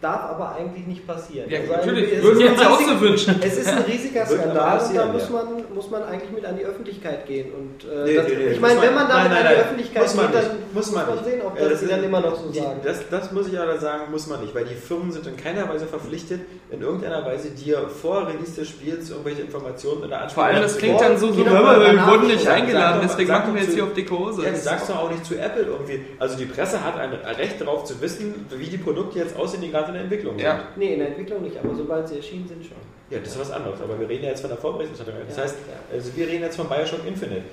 Darf 0.02 0.30
aber 0.32 0.56
eigentlich 0.56 0.86
nicht 0.88 1.08
passieren. 1.08 1.50
Ja, 1.50 1.60
Also 1.62 1.72
natürlich. 1.74 2.14
es 2.14 2.22
Würden 2.24 2.34
ist 2.34 2.40
wir 2.40 2.48
ein 2.48 2.54
uns 2.54 2.62
ja 2.62 2.70
auch 2.70 2.82
so 2.82 3.02
wünschen. 3.02 3.36
Es 3.42 3.58
ist 3.58 3.68
ein 3.68 3.82
riesiger 3.84 4.26
Skandal 4.26 4.80
und 4.80 4.96
da 4.96 5.06
muss 5.08 5.30
man, 5.30 5.46
muss 5.74 5.90
man 5.90 6.04
eigentlich 6.04 6.32
mit 6.32 6.46
an 6.46 6.58
die 6.58 6.66
Öffentlichkeit 6.66 7.26
gehen. 7.26 7.48
Und, 7.54 7.90
äh, 7.90 8.04
Nee, 8.06 8.16
das, 8.16 8.28
nee, 8.28 8.36
nee, 8.36 8.48
ich 8.52 8.60
meine, 8.62 8.76
muss 8.76 8.84
wenn 8.84 8.94
man 8.94 9.08
damit 9.08 9.32
nein, 9.32 9.38
an 9.42 9.48
die 9.48 9.54
nein. 9.56 9.64
Öffentlichkeit 9.64 10.04
Muss 10.04 10.16
man 10.16 10.26
geht, 10.28 10.36
dann 10.36 10.44
nicht. 10.58 10.74
Muss 10.76 10.92
man 10.92 11.12
nicht. 11.12 11.26
sehen, 11.26 11.42
ob 11.46 11.58
das 11.58 11.70
das 11.70 11.80
die 11.80 11.88
dann 11.88 12.04
immer 12.04 12.20
noch 12.22 12.36
so 12.36 12.50
die, 12.50 12.60
sagen. 12.60 12.80
Das, 12.84 12.98
das 13.10 13.32
muss 13.32 13.48
ich 13.48 13.58
aber 13.60 13.78
sagen, 13.80 14.12
muss 14.12 14.28
man 14.28 14.42
nicht, 14.42 14.54
weil 14.54 14.66
die 14.66 14.76
Firmen 14.76 15.12
sind 15.12 15.26
in 15.28 15.38
keiner 15.38 15.68
Weise 15.70 15.86
verpflichtet, 15.88 16.42
in 16.70 16.82
irgendeiner 16.82 17.26
Weise 17.26 17.50
dir 17.52 17.88
vor 17.90 18.28
Release 18.28 18.54
des 18.60 18.68
Spiels 18.70 19.10
irgendwelche 19.10 19.42
Informationen 19.42 20.04
oder 20.04 20.30
Vor 20.30 20.44
allem, 20.44 20.62
das 20.62 20.78
klingt 20.78 21.00
dann 21.00 21.18
so, 21.18 21.28
doch 21.28 21.38
wir 21.38 22.08
wurden 22.08 22.28
nicht 22.28 22.48
eingeladen, 22.48 23.00
deswegen 23.04 23.30
machen 23.32 23.56
wir 23.56 23.62
jetzt 23.62 23.74
hier 23.74 23.84
auf 23.86 23.94
dicke 23.94 24.18
Hose. 24.18 24.44
Ja, 24.44 24.52
du 24.52 24.58
sagst 24.58 24.90
doch 24.90 24.98
auch 25.04 25.10
nicht 25.10 25.26
zu 25.26 25.36
Apple 25.36 25.64
irgendwie. 25.64 26.06
Also 26.20 26.38
die 26.38 26.46
Presse 26.46 26.84
hat 26.84 26.98
ein 27.00 27.12
Recht 27.38 27.62
darauf 27.62 27.86
zu 27.86 28.00
wissen, 28.02 28.46
wie 28.58 28.66
die 28.68 28.78
Produkte 28.78 29.20
jetzt 29.20 29.36
aussehen, 29.38 29.62
die 29.62 29.72
gerade 29.72 29.85
in 29.90 29.94
der 29.96 30.04
Entwicklung 30.04 30.38
Ja. 30.40 30.58
sind. 30.58 30.78
Nee, 30.78 30.94
in 30.94 31.00
der 31.00 31.10
Entwicklung 31.10 31.42
nicht, 31.44 31.58
aber 31.58 31.74
sobald 31.76 32.08
sie 32.08 32.18
erschienen 32.18 32.48
sind, 32.48 32.64
schon. 32.66 32.78
Ja, 33.10 33.20
das 33.20 33.30
ist 33.30 33.40
was 33.40 33.52
anderes. 33.52 33.80
Aber 33.82 34.00
wir 34.00 34.10
reden 34.10 34.24
ja 34.24 34.30
jetzt 34.32 34.42
von 34.42 34.50
der 34.50 34.58
Vorberichterstattung. 34.58 35.14
Das 35.28 35.38
Ja, 35.38 35.44
heißt, 35.44 35.56
ja. 35.68 35.96
also 35.96 36.16
wir 36.16 36.28
reden 36.28 36.42
jetzt 36.44 36.56
von 36.56 36.68
Bioshock 36.68 37.06
Infinite. 37.08 37.44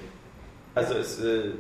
Also 0.75 0.95
es, 0.95 1.21
äh, 1.23 1.51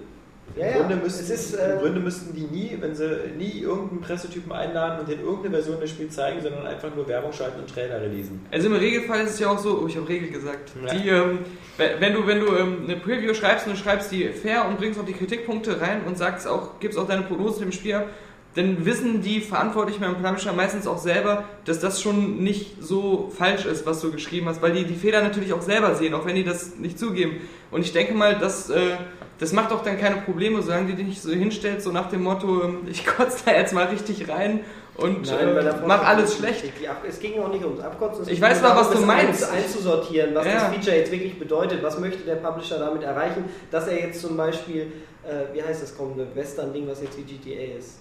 Ja, 0.56 0.66
im, 0.66 0.72
ja, 0.72 0.78
Grunde 0.78 0.96
müssten, 0.96 1.22
es 1.22 1.30
ist, 1.30 1.54
im 1.54 1.60
äh, 1.60 1.80
Grunde 1.80 2.00
müssten 2.00 2.34
die 2.34 2.42
nie, 2.44 2.76
wenn 2.80 2.94
sie 2.94 3.06
nie 3.38 3.60
irgendeinen 3.60 4.00
Pressetypen 4.00 4.50
einladen 4.50 5.00
und 5.00 5.08
denen 5.08 5.20
irgendeine 5.22 5.54
Version 5.56 5.78
des 5.80 5.90
Spiels 5.90 6.14
zeigen, 6.14 6.40
sondern 6.40 6.66
einfach 6.66 6.94
nur 6.94 7.06
Werbung 7.06 7.32
schalten 7.32 7.60
und 7.60 7.68
Trailer 7.72 8.00
releasen. 8.00 8.44
Also 8.50 8.66
im 8.68 8.74
Regelfall 8.74 9.20
ist 9.20 9.34
es 9.34 9.38
ja 9.40 9.50
auch 9.50 9.58
so, 9.58 9.80
oh, 9.82 9.86
ich 9.86 9.96
habe 9.96 10.08
Regel 10.08 10.30
gesagt. 10.30 10.72
Ja. 10.86 10.94
Die, 10.94 11.08
ähm, 11.10 11.38
we- 11.76 11.90
wenn 12.00 12.14
du, 12.14 12.26
wenn 12.26 12.40
du 12.40 12.56
ähm, 12.56 12.78
eine 12.84 12.96
Preview 12.96 13.34
schreibst 13.34 13.66
und 13.66 13.74
du 13.74 13.78
schreibst 13.78 14.10
die 14.10 14.28
fair 14.30 14.66
und 14.66 14.78
bringst 14.78 14.98
auch 14.98 15.04
die 15.04 15.12
Kritikpunkte 15.12 15.80
rein 15.80 16.00
und 16.06 16.16
sagst 16.18 16.48
auch, 16.48 16.80
gibst 16.80 16.98
auch 16.98 17.06
deine 17.06 17.22
Prognose 17.22 17.60
dem 17.60 17.72
Spiel 17.72 17.94
ab, 17.94 18.06
dann 18.54 18.84
wissen 18.84 19.22
die 19.22 19.40
Verantwortlichen 19.40 20.00
beim 20.02 20.20
Publisher 20.22 20.52
meistens 20.52 20.86
auch 20.86 20.98
selber, 20.98 21.44
dass 21.64 21.80
das 21.80 22.02
schon 22.02 22.42
nicht 22.42 22.82
so 22.82 23.30
falsch 23.36 23.64
ist, 23.64 23.86
was 23.86 24.00
du 24.02 24.10
geschrieben 24.12 24.48
hast, 24.48 24.60
weil 24.60 24.72
die 24.72 24.84
die 24.84 24.94
Fehler 24.94 25.22
natürlich 25.22 25.52
auch 25.54 25.62
selber 25.62 25.94
sehen, 25.94 26.12
auch 26.14 26.26
wenn 26.26 26.34
die 26.34 26.44
das 26.44 26.76
nicht 26.76 26.98
zugeben. 26.98 27.40
Und 27.70 27.80
ich 27.80 27.92
denke 27.92 28.12
mal, 28.12 28.38
dass 28.38 28.68
äh, 28.68 28.96
das 29.38 29.52
macht 29.52 29.72
auch 29.72 29.82
dann 29.82 29.98
keine 29.98 30.16
Probleme, 30.16 30.60
solange 30.62 30.88
die 30.88 30.94
dich 30.94 31.06
nicht 31.06 31.22
so 31.22 31.30
hinstellt, 31.32 31.82
so 31.82 31.90
nach 31.92 32.10
dem 32.10 32.22
Motto, 32.22 32.62
ähm, 32.64 32.78
ich 32.90 33.06
kotze 33.06 33.38
da 33.46 33.52
jetzt 33.52 33.72
mal 33.72 33.86
richtig 33.86 34.28
rein 34.28 34.60
und 34.96 35.26
Nein, 35.30 35.56
äh, 35.56 35.72
mach 35.86 36.04
alles 36.06 36.36
schlecht. 36.36 36.64
Es 37.08 37.18
ging 37.18 37.40
auch 37.40 37.48
nicht 37.50 37.64
ums 37.64 37.80
Abkotzen. 37.80 38.28
Ich 38.28 38.38
weiß 38.38 38.60
mal, 38.60 38.76
was 38.76 38.90
du 38.90 38.98
meinst. 39.00 39.50
ein- 39.50 39.62
einzusortieren, 39.62 40.34
was 40.34 40.44
Ja. 40.44 40.52
das 40.54 40.64
Feature 40.74 40.96
jetzt 40.96 41.10
wirklich 41.10 41.38
bedeutet. 41.38 41.82
Was 41.82 41.98
möchte 41.98 42.22
der 42.24 42.34
Publisher 42.36 42.78
damit 42.78 43.02
erreichen, 43.02 43.44
dass 43.70 43.88
er 43.88 43.98
jetzt 43.98 44.20
zum 44.20 44.36
Beispiel, 44.36 44.92
äh, 45.24 45.54
wie 45.54 45.62
heißt 45.62 45.82
das 45.82 45.96
kommende 45.96 46.26
Western-Ding, 46.34 46.86
was 46.86 47.00
jetzt 47.00 47.16
wie 47.16 47.22
GTA 47.22 47.78
ist? 47.78 48.00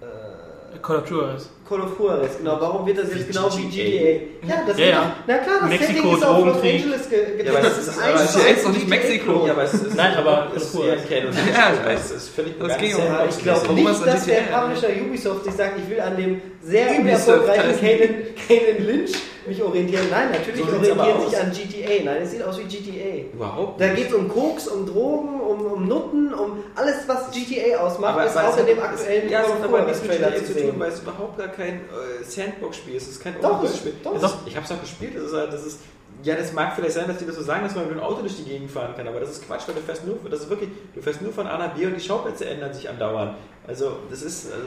Äh, 0.00 0.78
Call 0.78 0.96
of 0.96 1.10
Juarez. 1.10 1.48
Call 1.70 1.80
of 1.82 1.96
Juarez, 1.98 2.36
genau. 2.38 2.56
Warum 2.60 2.84
wird 2.84 2.98
das 2.98 3.14
jetzt 3.14 3.28
genau 3.28 3.48
wie 3.56 3.62
GTA? 3.68 4.48
Ja, 4.48 4.62
das 4.66 4.76
Ja, 4.78 4.84
ja. 4.86 4.98
doch, 5.00 5.06
na 5.28 5.38
klar, 5.38 5.56
das 5.60 5.68
Mexiko, 5.70 5.92
Setting 5.92 6.16
ist 6.16 6.24
auf 6.24 6.36
Los 6.44 6.44
Drogenkrieg. 6.44 6.74
Angeles 6.82 7.08
ge 7.08 7.18
Ja, 7.22 7.28
gedreht. 7.30 7.48
aber 7.48 7.60
das 7.60 7.78
ist 7.78 7.88
eins 7.88 7.98
aber 8.20 8.26
zu 8.28 8.38
eins 8.40 8.56
ist 8.58 8.66
doch 8.66 8.72
nicht 8.72 8.88
Mexiko. 8.88 9.46
Ja, 9.46 9.52
aber 9.52 9.62
es 9.62 9.74
ist, 9.74 9.94
Nein, 9.94 10.14
aber 10.18 10.50
es 10.56 10.62
ist 10.64 10.72
Call 10.72 10.80
of 10.80 10.86
eher 10.88 10.94
Juarez. 10.96 11.08
Canon. 11.08 11.32
Ja, 11.54 11.72
ich 11.72 11.86
weiß. 11.86 12.04
Es 12.04 12.10
ist 12.10 12.28
völlig 12.30 12.58
Das 12.58 12.68
ganz 12.68 12.80
ging 12.82 12.94
um- 12.96 13.04
Ja, 13.04 13.24
ich 13.30 13.38
glaube 13.38 13.72
nicht, 13.72 14.06
dass 14.06 14.24
der? 14.26 14.40
Publisher 14.42 14.88
Ubisoft 15.06 15.44
sich 15.44 15.54
sagt, 15.54 15.72
ich 15.78 15.88
will 15.88 16.00
an 16.00 16.16
dem 16.16 16.42
sehr 16.60 16.90
unerfolgreichen 16.98 17.70
heißt- 17.70 18.48
Kanan, 18.48 18.86
Lynch 18.86 19.12
mich 19.46 19.62
orientieren. 19.62 20.04
Nein, 20.10 20.28
natürlich 20.32 20.60
So 20.64 20.72
orientieren 20.72 21.00
aus. 21.00 21.30
sich 21.30 21.40
an 21.40 21.50
GTA. 21.52 22.04
Nein, 22.04 22.22
es 22.22 22.30
sieht 22.32 22.42
aus 22.42 22.58
wie 22.58 22.64
GTA. 22.64 23.32
Überhaupt 23.32 23.80
Da 23.80 23.88
geht 23.88 24.08
es 24.08 24.12
um 24.14 24.28
Koks, 24.28 24.68
um 24.68 24.86
Drogen, 24.86 25.40
um, 25.40 25.60
um 25.64 25.88
Nutten, 25.88 26.34
um 26.34 26.58
alles, 26.76 26.96
was 27.06 27.30
GTA 27.30 27.78
ausmacht, 27.80 28.14
Aber- 28.14 28.26
ist 28.26 28.36
auch 28.36 28.56
in 28.58 28.66
dem 28.66 28.78
aktuellen 28.80 29.30
Ja, 29.30 29.40
es 29.40 29.46
Call 29.46 29.54
hat 29.54 29.58
of 29.60 29.64
aber 29.64 29.78
Juarez 29.78 29.86
nichts 29.86 30.02
mit 30.02 30.10
Trailer 30.10 30.30
GTA 30.32 30.38
zu 30.40 30.46
zu 30.46 30.52
tun, 30.52 30.62
sehen. 30.70 30.74
weil 30.80 30.88
es 30.90 31.00
überhaupt 31.00 31.38
gar 31.38 31.48
kein 31.60 31.74
äh, 31.80 32.24
Sandbox-Spiel 32.24 32.94
ist. 32.94 33.04
Es 33.04 33.08
ist 33.16 33.22
kein 33.22 33.34
Open-World-Spiel. 33.36 33.92
ist- 34.24 34.36
Ich 34.46 34.56
habe 34.56 34.66
es 34.66 34.72
auch 34.72 34.80
gespielt. 34.80 35.14
Das 35.16 35.22
ist, 35.24 35.32
halt- 35.34 35.52
das 35.52 35.66
ist, 35.66 35.78
ja, 36.22 36.34
das 36.36 36.52
mag 36.52 36.74
vielleicht 36.74 36.94
sein, 36.94 37.06
dass 37.06 37.18
die 37.18 37.24
das 37.26 37.36
so 37.36 37.42
sagen, 37.42 37.62
dass 37.64 37.74
man 37.74 37.84
mit 37.86 37.94
dem 37.94 38.00
Auto 38.00 38.20
durch 38.20 38.36
die 38.36 38.44
Gegend 38.44 38.70
fahren 38.70 38.94
kann, 38.96 39.06
aber 39.08 39.20
das 39.20 39.30
ist 39.30 39.46
Quatsch, 39.46 39.62
weil 39.68 39.74
du 39.76 39.80
fährst 39.80 40.04
nur, 40.06 40.18
das 40.30 40.40
ist 40.40 40.50
wirklich, 40.50 40.68
du 40.94 41.00
fährst 41.00 41.22
nur 41.22 41.32
von 41.32 41.46
A 41.46 41.56
nach 41.56 41.74
B 41.74 41.86
und 41.86 41.94
die 41.94 42.00
Schauplätze 42.00 42.46
ändern 42.46 42.72
sich 42.74 42.88
andauernd. 42.88 43.36
Also 43.66 43.98
das 44.10 44.22
ist, 44.22 44.52
also, 44.52 44.66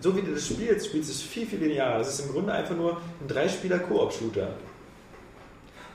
so 0.00 0.16
wie 0.16 0.22
du 0.22 0.32
das 0.32 0.46
spielst, 0.46 0.86
spielst 0.86 1.08
du 1.10 1.12
es 1.14 1.22
viel, 1.22 1.46
viel 1.46 1.58
linearer. 1.58 1.98
Das 1.98 2.08
ist 2.10 2.20
im 2.26 2.32
Grunde 2.32 2.52
einfach 2.52 2.76
nur 2.76 2.92
ein 3.20 3.28
Dreispieler-Koop-Shooter. 3.28 4.48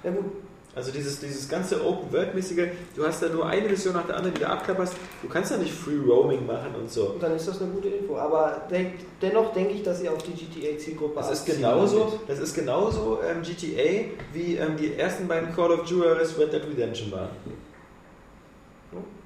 Ja 0.03 0.11
gut, 0.11 0.25
Also 0.73 0.91
dieses, 0.91 1.19
dieses 1.19 1.49
ganze 1.49 1.85
Open-World-mäßige, 1.85 2.69
du 2.95 3.05
hast 3.05 3.21
da 3.21 3.27
nur 3.27 3.45
eine 3.45 3.67
Mission 3.67 3.93
nach 3.93 4.05
der 4.05 4.15
anderen, 4.15 4.33
die 4.35 4.39
du 4.39 4.47
abklapperst. 4.47 4.93
Du 5.21 5.27
kannst 5.27 5.51
ja 5.51 5.57
nicht 5.57 5.73
Free 5.73 5.97
Roaming 5.97 6.45
machen 6.45 6.73
und 6.79 6.89
so. 6.89 7.07
und 7.07 7.21
dann 7.23 7.35
ist 7.35 7.47
das 7.47 7.61
eine 7.61 7.71
gute 7.71 7.89
Info. 7.89 8.17
Aber 8.17 8.61
denk, 8.69 8.93
dennoch 9.21 9.51
denke 9.53 9.73
ich, 9.73 9.83
dass 9.83 9.99
sie 9.99 10.07
auf 10.07 10.23
die 10.23 10.31
GTA-Zielgruppe 10.31 11.15
Das 11.15 11.31
ist 11.31 11.45
genauso, 11.45 12.19
das 12.27 12.39
ist 12.39 12.53
genauso 12.53 13.19
ähm, 13.21 13.41
GTA, 13.41 14.05
wie 14.33 14.55
ähm, 14.55 14.77
die 14.77 14.95
ersten 14.95 15.27
beiden 15.27 15.53
Call 15.53 15.71
of 15.71 15.85
Juarez 15.87 16.37
Red 16.37 16.53
Dead 16.53 16.63
Redemption 16.63 17.11
waren. 17.11 17.29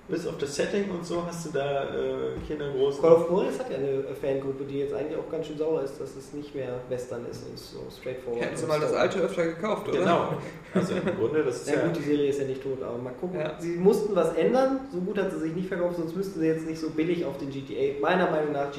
Bis 0.07 0.27
auf 0.27 0.37
das 0.37 0.55
Setting 0.55 0.91
und 0.91 1.03
so 1.03 1.25
hast 1.25 1.47
du 1.47 1.49
da 1.51 1.85
äh, 1.85 2.35
keine 2.47 2.71
großen... 2.73 3.01
Call 3.01 3.13
of 3.13 3.27
Juarez 3.27 3.57
hat 3.57 3.71
ja 3.71 3.77
eine 3.77 4.03
Fangruppe, 4.21 4.63
die 4.63 4.79
jetzt 4.79 4.93
eigentlich 4.93 5.17
auch 5.17 5.27
ganz 5.31 5.47
schön 5.47 5.57
sauer 5.57 5.81
ist, 5.81 5.99
dass 5.99 6.15
es 6.15 6.31
nicht 6.33 6.53
mehr 6.53 6.79
Western 6.89 7.25
ist 7.25 7.43
und 7.49 7.57
so 7.57 7.79
straightforward. 7.89 8.43
Hätten 8.43 8.55
sie 8.55 8.65
mal 8.67 8.79
das 8.79 8.93
alte 8.93 9.19
öfter 9.19 9.45
gekauft, 9.45 9.89
oder? 9.89 9.99
Genau. 9.99 10.33
Also 10.75 10.93
im 10.93 11.17
Grunde, 11.17 11.43
das 11.43 11.61
ist 11.61 11.69
Ja 11.69 11.75
ja... 11.77 11.87
gut, 11.87 11.97
die 11.97 12.03
Serie 12.03 12.29
ist 12.29 12.39
ja 12.39 12.45
nicht 12.45 12.61
tot, 12.61 12.83
aber 12.83 12.99
mal 12.99 13.13
gucken. 13.19 13.39
Ja. 13.39 13.55
Sie 13.59 13.77
mussten 13.77 14.15
was 14.15 14.35
ändern, 14.35 14.81
so 14.93 14.99
gut 14.99 15.17
hat 15.17 15.31
sie 15.31 15.39
sich 15.39 15.55
nicht 15.55 15.69
verkauft, 15.69 15.97
sonst 15.97 16.15
müssten 16.15 16.39
sie 16.39 16.47
jetzt 16.47 16.67
nicht 16.67 16.79
so 16.79 16.91
billig 16.91 17.25
auf 17.25 17.37
den 17.39 17.49
GTA, 17.49 17.99
meiner 17.99 18.29
Meinung 18.29 18.51
nach 18.51 18.69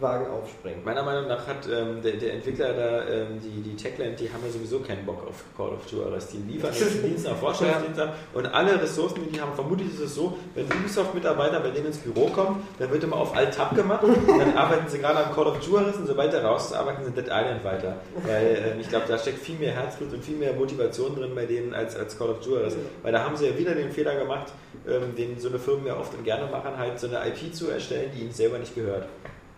GTA-Wagen 0.00 0.26
aufspringen. 0.26 0.84
Meiner 0.84 1.02
Meinung 1.02 1.28
nach 1.28 1.46
hat 1.46 1.68
ähm, 1.70 2.02
der, 2.02 2.12
der 2.12 2.34
Entwickler 2.34 2.72
da, 2.72 3.08
ähm, 3.08 3.40
die, 3.42 3.62
die 3.62 3.76
Techland, 3.76 4.18
die 4.18 4.30
haben 4.30 4.42
ja 4.44 4.50
sowieso 4.50 4.80
keinen 4.80 5.04
Bock 5.04 5.26
auf 5.26 5.44
Call 5.56 5.70
of 5.70 5.90
Juarez. 5.90 6.28
Die 6.28 6.38
liefern 6.38 6.72
jetzt 6.72 7.02
Dienst 7.02 7.26
nach 7.26 7.36
Vorschriftsdienst 7.36 8.00
ab 8.00 8.14
und 8.34 8.46
alle 8.46 8.80
Ressourcen, 8.80 9.20
die 9.24 9.32
die 9.32 9.40
haben, 9.40 9.54
vermutlich 9.54 9.88
ist 9.92 10.00
es 10.00 10.14
so, 10.14 10.36
wenn 10.54 10.66
Ubisoft-Mitarbeiter 10.66 11.60
bei 11.60 11.70
denen 11.70 11.86
ins 11.86 11.98
Büro 11.98 12.28
kommen, 12.28 12.62
dann 12.78 12.90
wird 12.90 13.04
immer 13.04 13.16
auf 13.16 13.36
Alt-Tab 13.36 13.74
gemacht 13.74 14.04
und 14.04 14.28
dann 14.28 14.56
arbeiten 14.56 14.88
sie 14.88 14.98
gerade 14.98 15.24
am 15.24 15.34
Call 15.34 15.46
of 15.46 15.60
Juarez 15.66 15.96
und 15.96 16.06
sobald 16.06 16.32
er 16.32 16.44
raus 16.44 16.66
ist, 16.66 16.72
arbeiten 16.72 17.02
sie 17.02 17.10
in 17.10 17.14
Dead 17.14 17.26
Island 17.26 17.64
weiter. 17.64 17.96
Weil 18.26 18.72
ähm, 18.72 18.80
ich 18.80 18.88
glaube, 18.88 19.06
da 19.08 19.18
steckt 19.18 19.38
viel 19.38 19.56
mehr 19.56 19.72
Herzblut 19.72 20.12
und 20.12 20.24
viel 20.24 20.36
mehr 20.36 20.52
Motivation 20.52 21.14
drin 21.14 21.32
bei 21.34 21.46
denen 21.46 21.74
als, 21.74 21.96
als 21.96 22.18
Call 22.18 22.30
of 22.30 22.44
Juarez. 22.44 22.76
Weil 23.02 23.12
da 23.12 23.24
haben 23.24 23.36
sie 23.36 23.46
ja 23.46 23.58
wieder 23.58 23.74
den 23.74 23.90
Fehler 23.90 24.16
gemacht, 24.16 24.52
ähm, 24.88 25.14
den 25.16 25.38
so 25.38 25.48
eine 25.48 25.58
Firmen 25.58 25.86
ja 25.86 25.96
oft 25.96 26.14
und 26.14 26.24
gerne 26.24 26.50
machen, 26.50 26.76
halt 26.76 26.98
so 26.98 27.06
eine 27.06 27.26
IP 27.28 27.54
zu 27.54 27.70
erstellen, 27.70 28.10
die 28.14 28.22
ihnen 28.22 28.32
selber 28.32 28.58
nicht 28.58 28.74
gehört. 28.74 29.06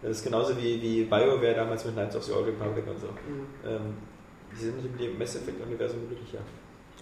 Das 0.02 0.10
ist 0.18 0.24
genauso 0.24 0.56
wie, 0.56 0.82
wie 0.82 1.04
BioWare 1.04 1.54
damals 1.54 1.84
mit 1.84 1.94
Knights 1.94 2.16
of 2.16 2.24
the 2.24 2.32
Old 2.32 2.46
Republic 2.46 2.84
und 2.88 3.00
so. 3.00 3.06
Mhm. 3.06 3.46
Ähm, 3.64 3.96
die 4.52 4.64
sind 4.64 4.82
mit 4.82 5.00
dem 5.00 5.18
Mass 5.18 5.36
Effect-Universum 5.36 6.08
glücklicher. 6.08 6.40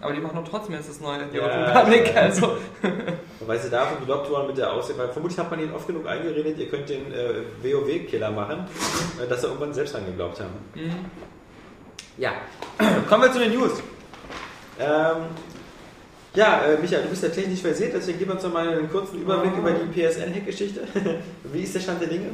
Aber 0.00 0.12
die 0.12 0.20
machen 0.20 0.36
doch 0.36 0.48
trotzdem 0.48 0.74
jetzt 0.74 0.88
das 0.88 1.00
neue 1.00 1.28
The 1.30 1.38
Ja, 1.38 1.44
Old 1.44 1.68
Republic, 1.68 2.14
ja. 2.14 2.20
also. 2.22 2.56
Weil 3.46 3.58
sie 3.58 3.70
davon 3.70 4.04
gelockt 4.04 4.30
waren 4.30 4.46
mit 4.46 4.58
der 4.58 4.72
Aussicht, 4.72 4.98
weil 4.98 5.08
vermutlich 5.08 5.38
hat 5.38 5.50
man 5.50 5.60
ihnen 5.60 5.74
oft 5.74 5.86
genug 5.86 6.06
eingeredet, 6.06 6.58
ihr 6.58 6.68
könnt 6.68 6.88
den 6.88 7.12
äh, 7.12 7.42
WoW-Killer 7.62 8.30
machen, 8.30 8.66
äh, 9.20 9.26
dass 9.26 9.40
sie 9.40 9.46
irgendwann 9.46 9.72
selbst 9.72 9.94
dran 9.94 10.06
geglaubt 10.06 10.40
haben. 10.40 10.52
Mhm. 10.74 11.06
Ja, 12.18 12.32
kommen 13.08 13.22
wir 13.24 13.32
zu 13.32 13.38
den 13.38 13.54
News. 13.54 13.82
Ähm, 14.78 15.16
ja, 16.34 16.64
äh, 16.64 16.78
Michael, 16.78 17.02
du 17.04 17.08
bist 17.08 17.22
ja 17.22 17.30
technisch 17.30 17.60
versiert, 17.60 17.92
deswegen 17.94 18.18
gib 18.18 18.30
uns 18.30 18.42
doch 18.42 18.52
mal 18.52 18.68
einen 18.68 18.90
kurzen 18.90 19.20
Überblick 19.20 19.56
über 19.56 19.72
die 19.72 19.86
PSN-Hack-Geschichte. 19.90 20.82
Wie 21.44 21.62
ist 21.62 21.74
der 21.74 21.80
Stand 21.80 22.02
der 22.02 22.08
Dinge? 22.08 22.30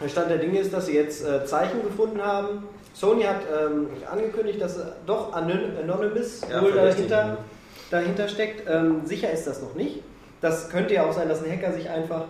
Der 0.00 0.08
Stand 0.08 0.30
der 0.30 0.38
Dinge 0.38 0.60
ist, 0.60 0.72
dass 0.72 0.86
sie 0.86 0.94
jetzt 0.94 1.24
äh, 1.26 1.44
Zeichen 1.44 1.82
gefunden 1.82 2.22
haben. 2.22 2.64
Sony 2.94 3.22
hat 3.24 3.40
ähm, 3.52 3.88
angekündigt, 4.10 4.60
dass 4.60 4.76
äh, 4.78 4.82
doch 5.06 5.32
Anon- 5.32 5.72
Anonymous 5.82 6.40
Ja, 6.50 6.62
wohl 6.62 6.72
dahinter, 6.72 7.16
ja. 7.16 7.36
dahinter 7.90 8.28
steckt. 8.28 8.68
Ähm, 8.68 9.02
sicher 9.04 9.30
ist 9.30 9.46
das 9.46 9.60
noch 9.60 9.74
nicht. 9.74 10.00
Das 10.40 10.70
könnte 10.70 10.94
ja 10.94 11.04
auch 11.04 11.12
sein, 11.12 11.28
dass 11.28 11.42
ein 11.44 11.50
Hacker 11.50 11.72
sich 11.72 11.90
einfach 11.90 12.24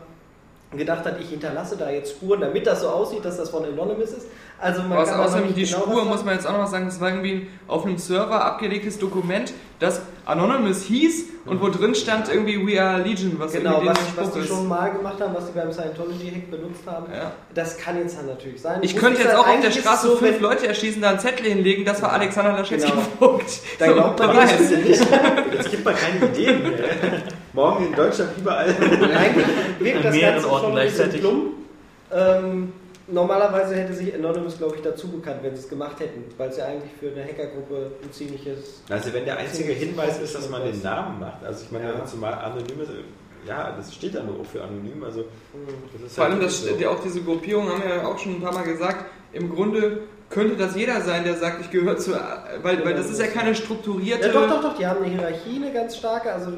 gedacht 0.76 1.04
hat, 1.06 1.18
ich 1.20 1.30
hinterlasse 1.30 1.76
da 1.78 1.90
jetzt 1.90 2.12
Spuren, 2.12 2.40
damit 2.42 2.66
das 2.66 2.82
so 2.82 2.88
aussieht, 2.88 3.24
dass 3.24 3.38
das 3.38 3.48
von 3.48 3.64
Anonymous 3.64 4.10
ist. 4.12 4.26
Also 4.58 4.82
man 4.82 4.98
Außer, 4.98 5.12
kann 5.12 5.20
außerdem 5.20 5.54
die 5.54 5.64
genau 5.64 5.78
Spur, 5.80 6.04
muss 6.04 6.24
man 6.24 6.34
jetzt 6.34 6.46
auch 6.46 6.52
noch 6.52 6.58
mal 6.58 6.66
sagen, 6.66 6.86
das 6.86 7.00
war 7.00 7.08
irgendwie 7.08 7.32
ein 7.32 7.48
auf 7.68 7.86
einem 7.86 7.96
Server 7.96 8.44
abgelegtes 8.44 8.98
Dokument, 8.98 9.52
das 9.78 10.00
Anonymous 10.26 10.82
hieß 10.82 11.24
und 11.46 11.62
wo 11.62 11.68
drin 11.68 11.94
stand 11.94 12.28
irgendwie 12.28 12.66
We 12.66 12.82
are 12.82 13.00
Legion, 13.02 13.36
was 13.38 13.52
Genau, 13.52 13.74
irgendwie 13.80 13.88
was, 13.90 13.98
was 13.98 14.08
Spruch 14.26 14.32
die 14.34 14.40
ist. 14.40 14.48
schon 14.48 14.68
mal 14.68 14.90
gemacht 14.90 15.20
haben, 15.20 15.34
was 15.34 15.46
sie 15.46 15.52
beim 15.52 15.72
Scientology-Hack 15.72 16.50
benutzt 16.50 16.82
haben. 16.86 17.06
Ja. 17.12 17.32
Das 17.54 17.78
kann 17.78 17.96
jetzt 17.98 18.18
dann 18.18 18.26
natürlich 18.26 18.60
sein. 18.60 18.80
Ich 18.82 18.92
Muss 18.94 19.02
könnte 19.02 19.22
jetzt 19.22 19.34
auch 19.34 19.46
auf 19.46 19.60
der 19.60 19.70
es 19.70 19.76
Straße 19.78 20.08
so, 20.08 20.16
fünf 20.16 20.40
Leute 20.40 20.66
erschießen, 20.66 21.00
da 21.00 21.10
einen 21.10 21.20
Zettel 21.20 21.46
hinlegen, 21.46 21.84
das 21.84 22.02
war 22.02 22.12
Alexander 22.12 22.52
Laschewski 22.52 22.90
Genau. 22.90 23.02
Vogt. 23.18 23.60
Dann 23.78 23.94
glaubt 23.94 24.18
man 24.18 24.30
bereit. 24.32 24.50
jetzt 24.60 24.70
nicht. 24.70 25.06
Jetzt 25.54 25.70
gibt 25.70 25.84
man 25.84 25.94
keine 25.94 26.26
Ideen 26.26 26.62
mehr. 26.62 26.78
Morgen 27.52 27.86
in 27.86 27.94
Deutschland 27.94 28.30
überall. 28.38 28.66
Eigentlich 28.68 29.46
wirkt 29.78 30.04
das 30.04 30.14
mehreren 30.14 30.34
Ganze 30.34 30.50
Orten 30.50 30.64
schon 30.66 30.76
ein 30.78 30.84
bisschen 30.84 30.96
gleichzeitig. 31.10 31.20
plump. 31.20 31.52
Ähm, 32.10 32.72
normalerweise 33.10 33.74
hätte 33.74 33.92
sich 33.94 34.14
Anonymous, 34.14 34.58
glaube 34.58 34.76
ich, 34.76 34.82
dazu 34.82 35.08
bekannt, 35.08 35.38
wenn 35.42 35.54
sie 35.54 35.62
es 35.62 35.68
gemacht 35.68 35.98
hätten, 36.00 36.24
weil 36.36 36.50
es 36.50 36.56
ja 36.56 36.66
eigentlich 36.66 36.92
für 36.98 37.10
eine 37.10 37.24
Hackergruppe 37.24 37.92
ein 38.02 38.12
ziemliches... 38.12 38.82
Also 38.88 39.12
wenn 39.12 39.24
der 39.24 39.36
einzige 39.38 39.72
Hinweis 39.72 40.20
ist, 40.20 40.34
dass 40.34 40.48
man 40.50 40.62
den 40.64 40.80
Namen 40.82 41.20
macht, 41.20 41.44
also 41.44 41.64
ich 41.64 41.70
meine, 41.70 41.86
Ja. 41.92 42.04
zumal 42.04 42.34
anonyme, 42.34 42.84
ja, 43.46 43.72
das 43.76 43.94
steht 43.94 44.14
ja 44.14 44.22
nur 44.22 44.44
für 44.44 44.62
anonym, 44.62 45.02
also 45.04 45.24
das 45.94 46.02
ist 46.06 46.14
Vor 46.16 46.24
allem, 46.24 46.34
halt 46.34 46.44
das, 46.44 46.62
so. 46.62 46.74
die, 46.74 46.86
auch 46.86 47.00
diese 47.02 47.22
Gruppierung 47.22 47.68
haben 47.68 47.82
ja 47.88 48.06
auch 48.06 48.18
schon 48.18 48.34
ein 48.36 48.40
paar 48.42 48.52
Mal 48.52 48.64
gesagt, 48.64 49.06
im 49.32 49.54
Grunde 49.54 50.02
könnte 50.30 50.56
das 50.56 50.76
jeder 50.76 51.00
sein, 51.00 51.24
der 51.24 51.36
sagt, 51.36 51.60
ich 51.62 51.70
gehöre 51.70 51.96
zu, 51.96 52.12
weil, 52.62 52.84
weil 52.84 52.94
das 52.94 53.08
ist 53.10 53.18
ja 53.18 53.28
keine 53.28 53.54
strukturierte... 53.54 54.26
Ja, 54.26 54.32
doch, 54.32 54.48
doch, 54.48 54.62
doch, 54.62 54.76
die 54.76 54.86
haben 54.86 55.02
eine 55.02 55.14
Hierarchie, 55.14 55.56
eine 55.56 55.72
ganz 55.72 55.96
starke, 55.96 56.32
also 56.32 56.50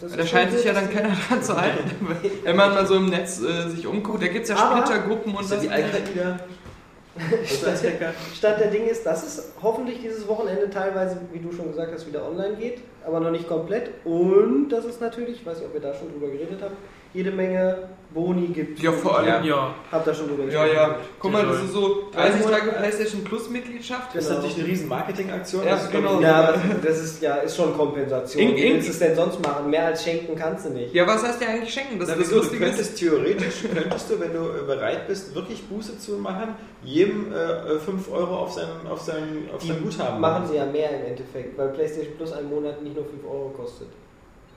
das 0.00 0.12
Da 0.12 0.22
ist 0.22 0.30
scheint 0.30 0.52
sich 0.52 0.64
ja 0.64 0.72
dann 0.72 0.88
keiner 0.88 1.16
dran 1.28 1.42
zu 1.42 1.60
halten. 1.60 1.90
Wenn 2.44 2.56
man 2.56 2.74
mal 2.74 2.86
so 2.86 2.94
im 2.94 3.06
Netz 3.06 3.40
äh, 3.42 3.68
sich 3.70 3.86
umguckt, 3.86 4.22
da 4.22 4.28
gibt 4.28 4.44
es 4.44 4.50
ja 4.50 4.56
Splittergruppen 4.56 5.34
und 5.34 5.42
Ist 5.42 5.50
das 5.52 5.62
das. 5.62 5.68
die? 5.68 7.42
Ist 7.42 7.66
das 7.66 7.82
Hacker? 7.82 8.12
Stand 8.36 8.60
der 8.60 8.70
Ding 8.70 8.86
ist, 8.86 9.04
dass 9.04 9.24
es 9.24 9.52
hoffentlich 9.60 10.00
dieses 10.00 10.28
Wochenende 10.28 10.70
teilweise, 10.70 11.18
wie 11.32 11.40
du 11.40 11.50
schon 11.52 11.68
gesagt 11.68 11.92
hast, 11.92 12.06
wieder 12.06 12.24
online 12.24 12.56
geht, 12.56 12.78
aber 13.04 13.18
noch 13.20 13.30
nicht 13.30 13.48
komplett. 13.48 13.90
Und 14.04 14.68
dass 14.68 14.84
es 14.84 15.00
natürlich, 15.00 15.40
ich 15.40 15.46
weiß 15.46 15.58
nicht, 15.58 15.66
ob 15.66 15.74
ihr 15.74 15.80
da 15.80 15.94
schon 15.94 16.12
drüber 16.12 16.28
geredet 16.28 16.60
habt, 16.62 16.76
jede 17.14 17.32
Menge 17.32 17.88
Boni 18.10 18.46
gibt. 18.48 18.80
Ja, 18.80 18.90
vor 18.92 19.18
allem. 19.18 19.44
Ja. 19.44 19.74
Habt 19.92 20.06
ihr 20.06 20.14
schon 20.14 20.28
drüber 20.28 20.44
Ja, 20.50 20.66
ja. 20.66 20.96
Guck 21.18 21.30
mal, 21.32 21.44
das 21.46 21.62
ist 21.62 21.72
so 21.72 22.08
30 22.14 22.34
Also- 22.36 22.48
Tage 22.48 22.72
PlayStation 22.72 23.22
Plus 23.24 23.50
Mitgliedschaft. 23.50 24.14
Das 24.14 24.22
ist 24.24 24.28
Genau. 24.30 24.40
natürlich 24.40 24.58
eine 24.64 24.68
riesen 24.72 24.88
Marketingaktion. 24.88 25.64
Ja, 25.64 25.70
Das 25.72 25.90
genau. 25.90 26.20
Ja, 26.20 26.54
das 26.82 26.98
ist 27.00 27.22
ja 27.22 27.36
ist 27.36 27.54
schon 27.56 27.76
Kompensation. 27.76 28.42
In- 28.42 28.56
Wie 28.56 28.62
willst 28.74 28.88
du 28.88 28.92
es 28.92 28.98
denn 28.98 29.14
sonst 29.14 29.40
machen? 29.46 29.68
Mehr 29.70 29.86
als 29.86 30.02
schenken 30.02 30.34
kannst 30.36 30.64
du 30.66 30.70
nicht. 30.70 30.94
Ja, 30.94 31.06
was 31.06 31.22
heißt 31.22 31.40
der 31.40 31.50
eigentlich 31.50 31.72
schenken? 31.72 31.98
Das 31.98 32.08
Na, 32.08 32.14
ist 32.14 32.32
das? 32.32 32.50
Du 32.50 32.56
könntest 32.58 32.96
theoretisch, 32.98 33.54
könntest 33.74 34.10
du, 34.10 34.20
wenn 34.20 34.32
du 34.32 34.38
äh, 34.38 34.66
bereit 34.66 35.06
bist, 35.06 35.34
wirklich 35.34 35.62
Buße 35.64 35.98
zu 35.98 36.12
machen, 36.12 36.54
jedem 36.82 37.32
äh, 37.32 37.78
5 37.78 38.10
Euro 38.10 38.36
auf 38.38 38.52
sein, 38.52 38.64
auf 38.90 39.00
sein, 39.02 39.48
auf 39.54 39.60
Die 39.60 39.68
sein 39.68 39.82
Guthaben 39.82 40.20
machen 40.20 40.46
sie 40.48 40.56
ja 40.56 40.64
mehr 40.64 40.90
im 40.98 41.06
Endeffekt, 41.08 41.58
weil 41.58 41.68
PlayStation 41.68 42.14
Plus 42.16 42.32
einen 42.32 42.48
Monat 42.48 42.82
nicht 42.82 42.96
nur 42.96 43.04
5 43.04 43.22
Euro 43.24 43.50
kostet. 43.56 43.88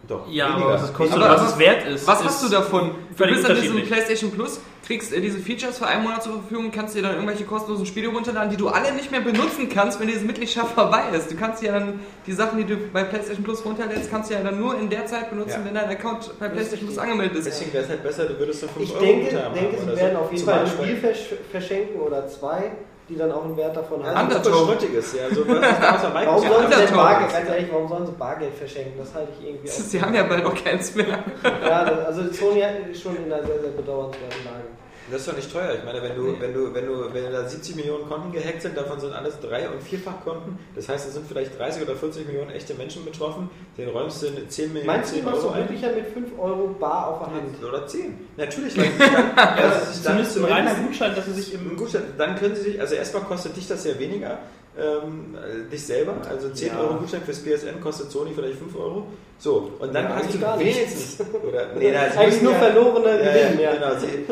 Doch, 0.07 0.27
Ja, 0.29 0.49
weniger. 0.49 0.65
aber 0.65 0.73
was 0.73 0.83
es 0.83 0.93
kostet 0.93 1.17
Aber 1.17 1.29
was 1.33 1.41
was- 1.41 1.51
es 1.53 1.59
wert 1.59 1.87
ist. 1.87 2.07
Was 2.07 2.19
ist 2.21 2.25
hast 2.27 2.43
du 2.43 2.49
davon? 2.49 2.91
Du 3.17 3.25
bist 3.27 3.45
an 3.49 3.55
diesem. 3.61 3.81
PlayStation 3.85 4.31
Plus, 4.31 4.59
kriegst 4.85 5.13
äh, 5.13 5.21
diese 5.21 5.37
Features 5.39 5.77
für 5.77 5.85
einen 5.85 6.03
Monat 6.03 6.23
zur 6.23 6.33
Verfügung, 6.33 6.71
kannst 6.71 6.95
dir 6.95 7.01
dann 7.03 7.13
irgendwelche 7.13 7.43
kostenlosen 7.45 7.85
Spiele 7.85 8.07
runterladen, 8.09 8.49
die 8.49 8.57
du 8.57 8.67
alle 8.69 8.91
nicht 8.93 9.11
mehr 9.11 9.21
benutzen 9.21 9.69
kannst, 9.69 9.99
wenn 9.99 10.07
diese 10.07 10.25
Mitgliedschaft 10.25 10.73
vorbei 10.75 11.03
ist. 11.15 11.31
Du 11.31 11.35
kannst 11.35 11.61
ja 11.63 11.71
dann 11.73 11.99
die 12.25 12.33
Sachen, 12.33 12.57
die 12.57 12.65
du 12.65 12.77
bei 12.91 13.03
PlayStation 13.03 13.43
Plus 13.43 13.63
runterlädst, 13.63 14.09
kannst 14.09 14.29
du 14.31 14.33
ja 14.33 14.41
dann 14.41 14.59
nur 14.59 14.77
in 14.77 14.89
der 14.89 15.05
Zeit 15.05 15.29
benutzen, 15.29 15.59
Ja. 15.59 15.65
wenn 15.65 15.73
dein 15.75 15.89
Account 15.89 16.31
bei 16.39 16.49
PlayStation 16.49 16.87
Plus 16.87 16.97
angemeldet 16.97 17.37
ist. 17.37 17.45
Deswegen 17.47 17.73
wäre 17.73 17.83
es 17.83 17.89
halt 17.89 18.03
besser, 18.03 18.25
du 18.25 18.39
würdest 18.39 18.61
so 18.61 18.67
5 18.67 18.83
Ich 18.89 18.93
Euro 18.95 19.05
denke, 19.05 19.29
denke 19.53 19.77
sie 19.79 19.87
werden 19.95 20.13
so. 20.15 20.19
auf 20.19 20.31
jeden 20.31 20.43
Zum 20.43 20.53
Fall 20.53 20.59
ein. 20.61 20.67
Spiel 20.67 20.97
versch 20.97 21.19
verschenken 21.51 22.01
oder 22.01 22.27
zwei, 22.27 22.71
die 23.11 23.17
dann 23.17 23.31
auch 23.31 23.43
einen 23.45 23.57
Wert 23.57 23.75
davon 23.75 24.01
Ja, 24.01 24.15
haben. 24.15 24.29
so 24.31 24.37
Undertone. 24.37 24.65
Schrottiges, 24.65 25.13
ja. 25.13 25.29
So, 25.33 25.47
Warum 25.47 26.47
sollen 26.47 26.71
sie 26.71 26.77
denn. 26.85 26.95
Bargeld, 26.95 27.31
ganz 27.33 27.49
ehrlich, 27.49 27.67
warum 27.71 27.87
sollen 27.87 28.05
sie 28.05 28.11
Bargeld 28.13 28.53
verschenken? 28.55 28.93
Das 28.97 29.13
halte 29.13 29.31
ich 29.39 29.47
irgendwie. 29.47 29.67
Sie 29.91 30.01
haben 30.01 30.13
ja 30.15 30.23
bald 30.23 30.45
auch 30.45 30.55
keins 30.55 30.95
mehr. 30.95 31.19
Ja, 31.63 31.85
das, 31.85 32.05
also 32.07 32.21
Sony 32.33 32.63
ist 32.91 33.01
schon 33.01 33.15
in 33.17 33.31
einer 33.31 33.43
sehr, 33.45 33.59
sehr 33.61 33.71
bedauernswerten 33.71 34.45
Lage. 34.45 34.63
Das 35.11 35.21
ist 35.21 35.27
doch 35.27 35.35
nicht 35.35 35.51
teuer. 35.51 35.73
Ich 35.77 35.83
meine, 35.83 36.01
wenn 36.01 36.15
du, 36.15 36.39
wenn 36.39 36.53
du, 36.53 36.73
wenn 36.73 36.85
du, 36.85 37.13
wenn 37.13 37.31
da 37.31 37.47
70 37.47 37.75
Millionen 37.75 38.07
Konten 38.07 38.31
gehackt 38.31 38.61
sind, 38.61 38.77
davon 38.77 38.99
sind 38.99 39.13
alles 39.13 39.39
Drei- 39.41 39.69
und 39.69 39.81
Vierfachkonten. 39.83 40.57
Das 40.75 40.87
heißt, 40.87 41.07
es 41.07 41.13
sind 41.15 41.27
vielleicht 41.27 41.57
30 41.59 41.83
oder 41.83 41.95
40 41.95 42.25
Millionen 42.27 42.51
echte 42.51 42.73
Menschen 42.75 43.03
betroffen. 43.03 43.49
Den 43.77 43.89
räumst 43.89 44.23
du 44.23 44.27
10 44.47 44.73
Millionen 44.73 44.87
Meinst 44.87 45.11
du, 45.11 45.15
10 45.15 45.25
du 45.25 45.29
machst 45.31 45.43
du 45.43 45.51
glücklicher 45.51 45.91
mit 45.93 46.07
5 46.07 46.39
Euro 46.39 46.67
bar 46.79 47.07
auf 47.09 47.19
der 47.27 47.35
Hand? 47.35 47.63
Oder 47.63 47.85
10. 47.85 48.17
Natürlich, 48.37 48.77
weil 48.77 48.89
dann, 48.97 49.37
also 49.57 49.91
sich 49.91 50.03
dann 50.03 50.25
Zumindest 50.25 50.37
ein 50.37 50.45
reiner 50.45 50.75
Gutschein, 50.75 51.15
dass 51.15 51.25
sie 51.25 51.33
sich 51.33 51.53
im 51.53 51.75
Gutschein, 51.75 52.03
dann 52.17 52.35
können 52.37 52.55
sie 52.55 52.61
sich, 52.61 52.79
also 52.79 52.95
erstmal 52.95 53.23
kostet 53.23 53.57
dich 53.57 53.67
das 53.67 53.83
ja 53.85 53.99
weniger, 53.99 54.37
ähm, 54.79 55.35
äh, 55.35 55.69
dich 55.69 55.85
selber, 55.85 56.13
also 56.29 56.49
10 56.49 56.69
Ja. 56.69 56.79
Euro 56.79 56.95
Gutschein 56.95 57.21
fürs 57.23 57.39
PSN 57.39 57.81
kostet 57.81 58.09
Sony 58.11 58.31
vielleicht 58.33 58.57
5 58.57 58.75
Euro. 58.77 59.07
So, 59.39 59.71
und 59.79 59.93
dann 59.93 60.05
Ja, 60.05 60.15
hast 60.15 60.33
du 60.33 60.39
wenigstens, 60.59 61.17
oder, 61.19 61.67
nee, 61.77 61.91
na, 61.91 62.01
Eigentlich 62.17 62.41
nur 62.41 62.53
ja- 62.53 62.59
verlorene 62.59 63.09
ja, 63.25 63.33
Gewinn, 63.49 63.59
ja, 63.59 63.73
ja. 63.73 63.73
Genau, 63.73 63.99
sie, 63.99 64.25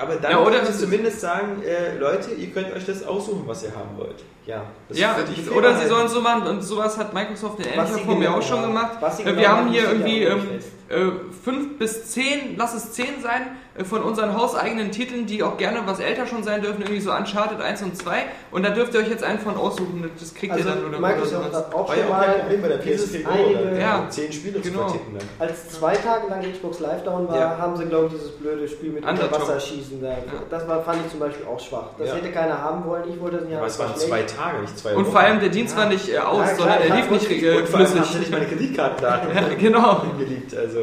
aber 0.00 0.16
dann 0.16 0.30
Ja, 0.32 0.38
oder 0.40 0.62
ist- 0.62 0.80
zumindest 0.80 1.20
sagen, 1.20 1.62
äh, 1.62 1.96
Leute, 1.98 2.30
ihr 2.32 2.48
könnt 2.50 2.72
euch 2.74 2.84
das 2.86 3.04
aussuchen, 3.06 3.42
was 3.46 3.62
ihr 3.62 3.70
haben 3.74 3.96
wollt. 3.96 4.22
Ja. 4.46 4.64
Das 4.88 4.98
Ja, 4.98 5.16
oder 5.56 5.76
sie 5.76 5.86
sollen 5.86 6.08
so 6.08 6.20
machen, 6.20 6.46
und 6.48 6.62
sowas 6.62 6.98
hat 6.98 7.14
Microsoft 7.14 7.60
in 7.60 7.66
ähnlicher 7.66 7.98
Form 7.98 8.20
ja 8.22 8.28
genau- 8.30 8.38
auch 8.38 8.42
schon 8.42 8.60
ja. 8.60 8.66
gemacht. 8.66 8.90
Äh, 9.00 9.22
genau 9.24 9.40
Wir 9.40 9.48
haben 9.48 9.68
hier 9.70 9.82
ja 9.84 9.88
irgendwie 9.90 10.22
ähm, 10.24 10.40
äh, 10.88 10.96
fünf 11.44 11.78
bis 11.78 12.06
zehn, 12.10 12.56
lass 12.56 12.74
es 12.74 12.92
zehn 12.92 13.20
sein, 13.22 13.56
von 13.84 14.02
unseren 14.02 14.36
hauseigenen 14.36 14.90
Titeln, 14.90 15.24
die 15.26 15.42
auch 15.42 15.56
gerne 15.56 15.80
was 15.86 15.98
älter 15.98 16.26
schon 16.26 16.42
sein 16.42 16.60
dürfen, 16.60 16.82
irgendwie 16.82 17.00
so 17.00 17.10
Uncharted 17.12 17.60
1 17.60 17.82
und 17.82 17.96
2. 17.96 18.24
Und 18.50 18.64
da 18.64 18.70
dürft 18.70 18.92
ihr 18.92 19.00
euch 19.00 19.08
jetzt 19.08 19.24
einen 19.24 19.38
von 19.38 19.56
aussuchen, 19.56 20.10
das 20.20 20.34
kriegt 20.34 20.52
Also 20.52 20.68
ihr 20.68 20.74
dann 20.74 20.84
oder, 20.84 21.00
Microsoft 21.00 21.54
hat 21.54 21.74
auch 21.74 21.88
ja 21.96 22.02
schon 22.02 22.10
mal 22.10 22.24
Problem 22.40 22.62
bei 22.62 22.68
der 22.68 22.78
dieses 22.78 23.10
PSP 23.12 23.24
Go, 23.24 23.30
einige, 23.32 23.60
oder 23.60 23.78
Ja. 23.80 24.06
10 24.10 24.32
Spiele 24.32 24.60
Genau. 24.60 24.82
zu 24.88 24.94
verticken. 24.94 25.16
Dann. 25.18 25.48
als 25.48 25.68
zwei 25.70 25.94
Tage 25.94 26.28
lang 26.28 26.42
Xbox 26.52 26.80
Live 26.80 27.02
Down 27.04 27.28
war, 27.28 27.38
Ja. 27.38 27.56
haben 27.58 27.76
sie, 27.76 27.86
glaube 27.86 28.06
ich, 28.08 28.12
dieses 28.12 28.30
blöde 28.32 28.68
Spiel 28.68 28.90
mit 28.90 29.04
Undertone. 29.06 29.28
Unterwasserschießen 29.32 30.02
da. 30.02 30.16
Das 30.50 30.68
war, 30.68 30.82
fand 30.82 30.98
ich 31.06 31.10
zum 31.10 31.20
Beispiel 31.20 31.46
auch 31.46 31.58
schwach. 31.58 31.86
Das 31.98 32.08
Ja. 32.08 32.14
hätte 32.16 32.30
keiner 32.30 32.60
haben 32.62 32.84
wollen, 32.84 33.04
ich 33.08 33.18
wollte 33.20 33.36
das 33.38 33.44
nicht 33.46 33.52
haben. 33.54 33.60
Aber 33.62 33.66
es 33.68 33.78
waren 33.78 33.96
zwei 33.96 34.22
Tage, 34.22 34.60
nicht 34.60 34.78
zwei 34.78 34.94
Und 34.94 35.04
Wochen. 35.06 35.12
vor 35.12 35.20
allem 35.20 35.40
der 35.40 35.48
Dienst 35.48 35.74
Ja. 35.76 35.82
war 35.82 35.88
nicht 35.88 36.08
äh, 36.12 36.18
aus, 36.18 36.38
Ja, 36.38 36.44
klar, 36.44 36.56
sondern 36.58 36.78
er 36.90 36.96
lief 36.96 37.10
nicht 37.10 37.30
äh, 37.42 37.56
Und 37.56 37.68
vor 37.68 37.78
allem 37.80 37.88
haben 37.88 37.94
sie 37.94 37.98
flüssig. 38.02 38.18
nicht 38.20 38.30
meine 38.32 38.46
Kreditkartendaten 38.46 39.28
Ja, 39.34 39.42
genau. 39.58 40.02
geleakt, 40.18 40.54
also. 40.56 40.80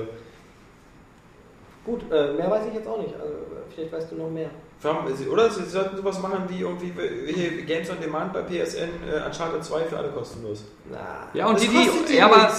Gut, 1.90 2.02
äh, 2.11 2.34
mehr 2.34 2.52
weiß 2.52 2.64
ich 2.68 2.74
jetzt 2.76 2.88
auch 2.88 2.99
nicht. 3.02 3.14
Also, 3.20 3.34
vielleicht 3.74 3.91
weißt 3.94 4.11
du 4.11 4.16
noch 4.18 4.30
mehr. 4.30 4.49
Sie- 5.16 5.28
Oder 5.28 5.49
sie 5.49 5.66
sollten 5.66 5.98
sowas 5.98 6.22
machen 6.22 6.44
wie 6.48 6.61
irgendwie 6.61 6.94
hier 7.34 7.64
Games 7.64 7.90
on 7.90 7.99
Demand 7.99 8.32
bei 8.32 8.41
PSN, 8.44 8.90
äh, 9.11 9.26
Uncharted 9.26 9.61
2 9.64 9.82
für 9.86 9.98
alle 9.98 10.07
kostenlos. 10.10 10.64
Na, 10.90 11.28
Ja, 11.34 11.48
und 11.48 11.56
Das 11.56 11.64
die, 11.64 11.68
die, 11.70 11.90
die 12.07 12.16
ja, 12.18 12.28
aber 12.28 12.49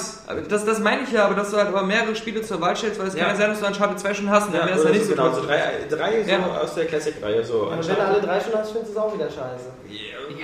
das, 0.49 0.65
das 0.67 0.79
meine 0.81 1.03
ich 1.05 1.13
ja, 1.13 1.25
aber 1.27 1.35
dass 1.35 1.51
du 1.51 1.57
halt 1.57 1.69
aber 1.69 1.83
mehrere 1.85 2.15
Spiele 2.15 2.43
zur 2.43 2.61
Wahl 2.61 2.77
stellst, 2.77 2.99
weil 3.01 3.07
es 3.07 3.15
Ja. 3.15 3.21
kann 3.25 3.31
ja 3.35 3.37
sein, 3.41 3.51
dass 3.51 3.61
du 3.61 3.67
Uncharted 3.67 3.99
2 4.01 4.13
schon 4.15 4.29
hast, 4.31 4.49
und 4.49 4.55
dann 4.55 4.67
wäre 4.69 4.79
es 4.79 4.85
ja 4.85 4.91
nicht 4.91 5.05
so 5.05 5.11
genau, 5.13 5.31
so 5.33 5.43
drei, 5.47 5.61
drei 5.89 6.23
so 6.25 6.31
Ja. 6.31 6.61
aus 6.61 6.75
der 6.75 6.85
Classic-Reihe. 6.87 7.43
So. 7.45 7.71
Und 7.71 7.89
wenn 7.89 7.97
du 7.97 8.03
alle 8.05 8.21
drei 8.21 8.41
schon 8.41 8.53
hast, 8.55 8.73
findest 8.73 8.95
du 8.95 8.99
es 8.99 9.05
auch 9.05 9.15
wieder 9.15 9.31
scheiße. 9.31 9.71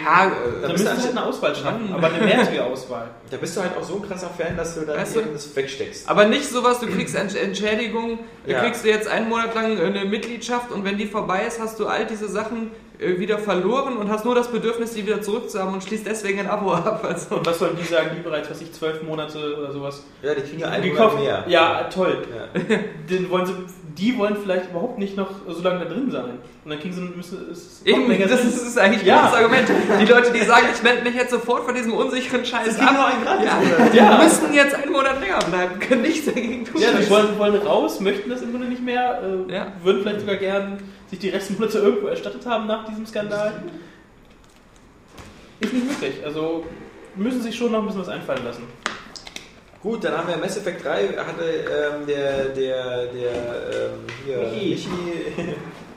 Ja, 0.06 0.26
äh, 0.26 0.30
Da 0.62 0.68
da, 0.68 0.72
bist 0.72 0.84
müssen 0.84 0.96
du 0.96 1.02
halt 1.02 1.10
eine 1.16 1.26
Auswahl 1.26 1.54
schaffen, 1.54 1.90
aber 1.94 2.06
eine 2.06 2.24
wertige 2.24 2.64
Auswahl. 2.64 3.08
da 3.30 3.36
bist 3.36 3.56
du 3.56 3.60
halt 3.60 3.76
auch 3.76 3.82
so 3.82 3.96
ein 3.96 4.02
krasser 4.08 4.30
Fan, 4.30 4.56
dass 4.56 4.74
du 4.76 4.82
dann 4.82 4.96
Weißt 4.98 5.16
du? 5.16 5.20
das 5.22 5.54
wegsteckst. 5.56 6.08
Aber 6.08 6.24
nicht 6.26 6.48
sowas, 6.48 6.78
du 6.80 6.86
kriegst 6.86 7.16
Entsch- 7.16 7.36
Entschädigung, 7.38 8.20
du 8.46 8.52
Ja. 8.52 8.60
kriegst 8.60 8.84
du 8.84 8.88
jetzt 8.88 9.08
einen 9.08 9.28
Monat 9.28 9.54
lang 9.54 9.78
eine 9.80 10.04
Mitgliedschaft 10.04 10.70
und 10.70 10.84
wenn 10.84 10.96
die 10.96 11.06
vorbei 11.06 11.44
ist, 11.46 11.60
hast 11.60 11.80
du 11.80 11.86
all 11.86 12.06
diese 12.06 12.28
Sachen 12.28 12.70
äh, 12.98 13.18
wieder 13.18 13.38
verloren 13.38 13.96
und 13.98 14.10
hast 14.10 14.24
nur 14.24 14.34
das 14.34 14.48
Bedürfnis, 14.48 14.92
die 14.94 15.04
wieder 15.06 15.20
zurückzuhaben 15.20 15.74
und 15.74 15.82
schließt 15.84 16.06
deswegen 16.06 16.38
ein 16.40 16.48
Abo 16.48 16.72
ab. 16.72 17.04
Also. 17.06 17.36
Und 17.36 17.46
was 17.46 17.58
sollen 17.58 17.76
die 17.76 17.84
sagen, 17.84 18.10
die 18.16 18.22
bereits, 18.22 18.48
was 18.48 18.60
ich, 18.62 18.72
zwölf 18.72 19.02
Monate 19.02 19.56
oder 19.58 19.70
sowas 19.72 20.02
Ja, 20.22 20.34
die 20.34 20.40
kriegen 20.42 20.60
ja 20.60 20.68
einen 20.68 20.82
gekauft 20.84 21.18
Monat 21.18 21.46
mehr. 21.46 21.52
Ja, 21.52 21.84
toll. 21.92 22.22
Ja. 22.34 22.60
Den 23.10 23.28
wollen 23.28 23.44
sie, 23.44 23.52
die 23.98 24.18
wollen 24.18 24.36
vielleicht 24.36 24.70
überhaupt 24.70 24.98
nicht 24.98 25.16
noch 25.16 25.30
so 25.48 25.62
lange 25.62 25.78
da 25.80 25.84
drin 25.86 26.10
sein. 26.10 26.38
Und 26.64 26.70
dann 26.70 26.78
kriegen 26.78 26.92
sie 26.94 27.00
müssen 27.00 27.46
es 27.50 27.80
noch 27.84 27.92
Eben, 27.96 28.08
das 28.28 28.44
ist, 28.44 28.56
das 28.56 28.62
ist 28.68 28.78
eigentlich 28.78 29.02
Ja. 29.04 29.16
ein 29.16 29.22
gutes 29.22 29.38
Argument. 29.38 29.68
Die 30.00 30.04
Leute, 30.04 30.32
die 30.32 30.44
sagen, 30.44 30.66
ich 30.74 30.82
melde 30.82 31.02
mich 31.02 31.14
jetzt 31.14 31.30
sofort 31.30 31.64
von 31.64 31.74
diesem 31.74 31.92
unsicheren 31.94 32.44
Scheiß 32.44 32.78
ab, 32.78 32.92
nur 32.92 33.06
einen 33.06 33.22
gratis 33.24 33.46
ja, 33.46 33.88
die 33.92 33.96
Ja. 33.96 34.18
müssen 34.22 34.52
jetzt 34.54 34.74
einen 34.74 34.92
Monat 34.92 35.20
länger 35.20 35.38
bleiben, 35.38 35.78
können 35.80 36.02
nichts 36.02 36.26
dagegen 36.26 36.64
tun. 36.64 36.80
Ja, 36.80 36.88
die 36.92 37.08
wollen, 37.08 37.38
wollen 37.38 37.62
raus, 37.62 38.00
möchten 38.00 38.28
das 38.28 38.42
im 38.42 38.50
Grunde 38.50 38.66
nicht 38.68 38.82
mehr, 38.82 39.22
äh, 39.48 39.52
Ja. 39.52 39.72
würden 39.82 40.02
vielleicht 40.02 40.20
sogar 40.20 40.36
gern 40.36 40.78
sich 41.08 41.18
die 41.18 41.28
restlichen 41.30 41.60
Monate 41.60 41.78
irgendwo 41.78 42.08
erstattet 42.08 42.44
haben 42.46 42.66
nach 42.66 42.84
diesem 42.86 43.06
Skandal. 43.06 43.62
Ist 45.60 45.72
nicht 45.72 45.86
möglich. 45.86 46.24
Also 46.24 46.64
müssen 47.14 47.40
sich 47.40 47.54
schon 47.56 47.72
noch 47.72 47.78
ein 47.80 47.86
bisschen 47.86 48.02
was 48.02 48.08
einfallen 48.08 48.44
lassen. 48.44 48.64
Gut, 49.86 50.02
dann 50.02 50.18
haben 50.18 50.26
wir 50.28 50.36
Mass 50.36 50.56
Effect 50.56 50.84
3, 50.84 51.16
hatte 51.16 51.44
ähm, 51.44 52.06
der, 52.08 52.46
der, 52.46 53.06
der, 53.06 53.32
ähm, 53.32 54.00
hier, 54.24 54.38
Michi. 54.38 54.76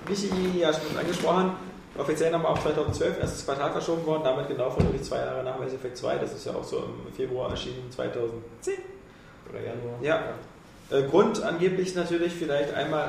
Michi, 0.08 0.28
Michi 0.32 0.60
ja 0.60 0.72
schon 0.72 0.96
angesprochen. 0.96 1.54
Offiziell 1.98 2.32
nochmal 2.32 2.52
auf 2.52 2.62
2012, 2.62 3.20
erstes 3.20 3.44
Quartal 3.44 3.72
verschoben 3.72 4.06
worden, 4.06 4.22
damit 4.26 4.48
genau 4.48 4.70
vermutlich 4.70 5.02
zwei 5.02 5.18
Jahre 5.18 5.44
nach 5.44 5.58
Mass 5.58 5.74
Effect 5.74 5.98
2. 5.98 6.18
Das 6.20 6.36
ist 6.36 6.46
ja 6.46 6.52
auch 6.54 6.64
so 6.64 6.78
im 6.78 7.12
Februar 7.16 7.50
erschienen, 7.50 7.90
2010. 7.90 8.76
Oder 9.50 9.60
Januar. 9.60 9.98
Ja. 10.04 10.20
Äh, 10.92 11.10
Grund 11.10 11.42
angeblich 11.42 11.96
natürlich 11.96 12.34
vielleicht 12.34 12.72
einmal, 12.76 13.08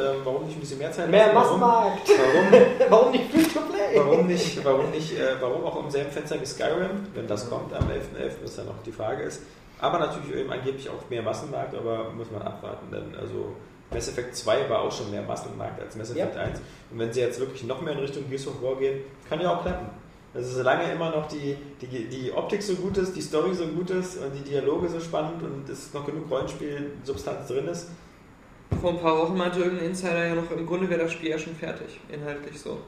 ähm, 0.00 0.22
warum 0.24 0.46
nicht 0.46 0.56
ein 0.56 0.60
bisschen 0.60 0.78
mehr 0.78 0.92
Zeit 0.92 1.10
Mehr 1.10 1.34
Massenmarkt. 1.34 2.08
warum, 2.08 2.62
Warum 2.88 3.10
nicht 3.12 3.30
Free 3.30 3.42
to 3.42 3.60
Play? 3.70 3.96
warum 3.96 4.26
nicht, 4.26 4.64
warum 4.64 4.90
nicht, 4.92 5.12
äh, 5.12 5.34
warum 5.42 5.62
auch 5.66 5.84
im 5.84 5.90
selben 5.90 6.10
Fenster 6.10 6.40
wie 6.40 6.46
Skyrim, 6.46 7.06
wenn 7.14 7.26
das 7.26 7.50
kommt 7.50 7.74
am 7.74 7.84
11.11., 7.84 8.32
was 8.42 8.56
dann 8.56 8.64
noch 8.64 8.82
die 8.86 8.92
Frage 8.92 9.24
ist. 9.24 9.42
Aber 9.82 9.98
natürlich 9.98 10.32
eben 10.36 10.52
angeblich 10.52 10.88
auch 10.88 11.10
mehr 11.10 11.22
Massenmarkt, 11.22 11.74
aber 11.74 12.10
muss 12.12 12.30
man 12.30 12.40
abwarten. 12.42 12.86
Denn 12.92 13.16
also 13.20 13.56
Mass 13.90 14.08
Effect 14.08 14.36
2 14.36 14.70
war 14.70 14.82
auch 14.82 14.92
schon 14.92 15.10
mehr 15.10 15.22
Massenmarkt 15.22 15.82
als 15.82 15.96
Mass 15.96 16.12
Effect 16.12 16.36
1. 16.36 16.60
Und 16.92 17.00
wenn 17.00 17.12
sie 17.12 17.20
jetzt 17.20 17.40
wirklich 17.40 17.64
noch 17.64 17.82
mehr 17.82 17.94
in 17.94 17.98
Richtung 17.98 18.28
Gears 18.28 18.46
of 18.46 18.62
War 18.62 18.76
gehen, 18.76 19.00
kann 19.28 19.40
ja 19.40 19.52
auch 19.52 19.60
klappen. 19.62 19.86
Also 20.34 20.58
solange 20.58 20.90
immer 20.90 21.10
noch 21.10 21.26
die, 21.26 21.56
die, 21.80 22.04
die 22.06 22.32
Optik 22.32 22.62
so 22.62 22.76
gut 22.76 22.96
ist, 22.96 23.16
die 23.16 23.20
Story 23.20 23.52
so 23.54 23.66
gut 23.66 23.90
ist 23.90 24.18
und 24.18 24.32
die 24.32 24.48
Dialoge 24.48 24.88
so 24.88 25.00
spannend 25.00 25.42
und 25.42 25.68
es 25.68 25.92
noch 25.92 26.06
genug 26.06 26.30
Rollenspiel-Substanz 26.30 27.48
drin 27.48 27.66
ist, 27.66 27.88
Vor 28.80 28.92
ein 28.92 29.00
paar 29.00 29.18
Wochen 29.18 29.36
meinte 29.36 29.58
irgendein 29.58 29.88
Insider 29.88 30.26
ja 30.26 30.34
noch, 30.36 30.48
im 30.52 30.64
Grunde 30.64 30.88
wäre 30.88 31.02
das 31.02 31.12
Spiel 31.12 31.30
ja 31.30 31.38
schon 31.38 31.56
fertig, 31.56 31.98
inhaltlich 32.08 32.58
so. 32.58 32.78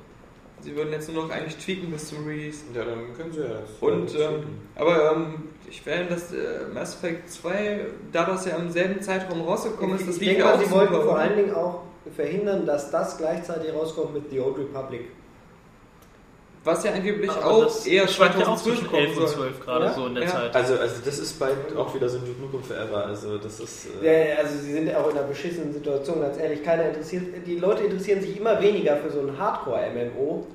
Sie 0.65 0.74
würden 0.74 0.93
jetzt 0.93 1.12
nur 1.12 1.24
noch 1.24 1.31
eigentlich 1.31 1.57
tweaken 1.57 1.91
bis 1.91 2.09
zum 2.09 2.27
Release. 2.27 2.62
ja, 2.74 2.85
dann 2.85 3.15
können 3.15 3.32
sie 3.32 3.43
ja. 3.43 3.59
Und, 3.81 4.15
ähm, 4.15 4.45
aber 4.74 5.12
ähm, 5.12 5.35
ich 5.69 5.85
wäre 5.85 6.07
das 6.07 6.32
äh, 6.32 6.66
Mass 6.73 6.95
Effect 6.95 7.31
2, 7.31 7.86
da 8.12 8.24
das 8.24 8.47
ja 8.47 8.57
im 8.57 8.70
selben 8.70 9.03
Zeitraum 9.03 9.43
rausgekommen 9.43 9.97
ist, 9.97 10.09
das 10.09 10.16
ich 10.16 10.27
denke 10.27 10.51
auch 10.51 10.59
sie 10.59 10.70
wollten 10.70 10.95
vor 10.95 11.19
allen 11.19 11.36
Dingen 11.36 11.55
auch 11.55 11.82
verhindern, 12.16 12.65
dass 12.65 12.91
das 12.91 13.19
gleichzeitig 13.19 13.74
rauskommt 13.74 14.15
mit 14.15 14.31
The 14.31 14.41
Old 14.41 14.57
Republic. 14.57 15.03
Was 16.65 16.82
ja 16.82 16.93
angeblich 16.93 17.31
Aber 17.31 17.45
auch 17.47 17.86
eher 17.86 18.09
schwankt 18.09 18.39
ja 18.41 18.47
auch 18.47 18.57
2012 18.57 18.62
zwischen 18.78 18.91
kommen 18.91 19.03
11 19.05 19.16
und 19.19 19.27
soll. 19.28 19.36
12 19.36 19.61
gerade 19.61 19.85
Ja? 19.85 19.93
so 19.93 20.07
in 20.07 20.15
der 20.15 20.24
Ja. 20.24 20.31
Zeit. 20.31 20.57
Also, 20.57 20.78
also 20.78 20.95
das 21.05 21.19
ist 21.19 21.39
bald 21.39 21.57
auch 21.77 21.95
wieder 21.95 22.09
so 22.09 22.16
ein 22.19 22.24
Duke 22.24 22.41
Nukem 22.41 22.62
Forever. 22.62 23.07
Also 23.07 23.36
das 23.39 23.61
ist. 23.61 23.86
Äh, 24.03 24.31
Ja, 24.31 24.39
also 24.39 24.59
sie 24.59 24.73
sind 24.73 24.86
ja 24.89 24.99
auch 24.99 25.11
in 25.11 25.19
einer 25.19 25.27
beschissenen 25.27 25.73
Situation, 25.74 26.20
ganz 26.23 26.39
ehrlich. 26.39 26.62
Keiner 26.65 26.89
interessiert, 26.89 27.24
die 27.47 27.57
Leute 27.57 27.85
interessieren 27.85 28.20
sich 28.23 28.39
immer 28.39 28.61
weniger 28.62 28.97
für 28.97 29.11
so 29.11 29.20
ein 29.20 29.39
Hardcore-MMO. 29.39 30.47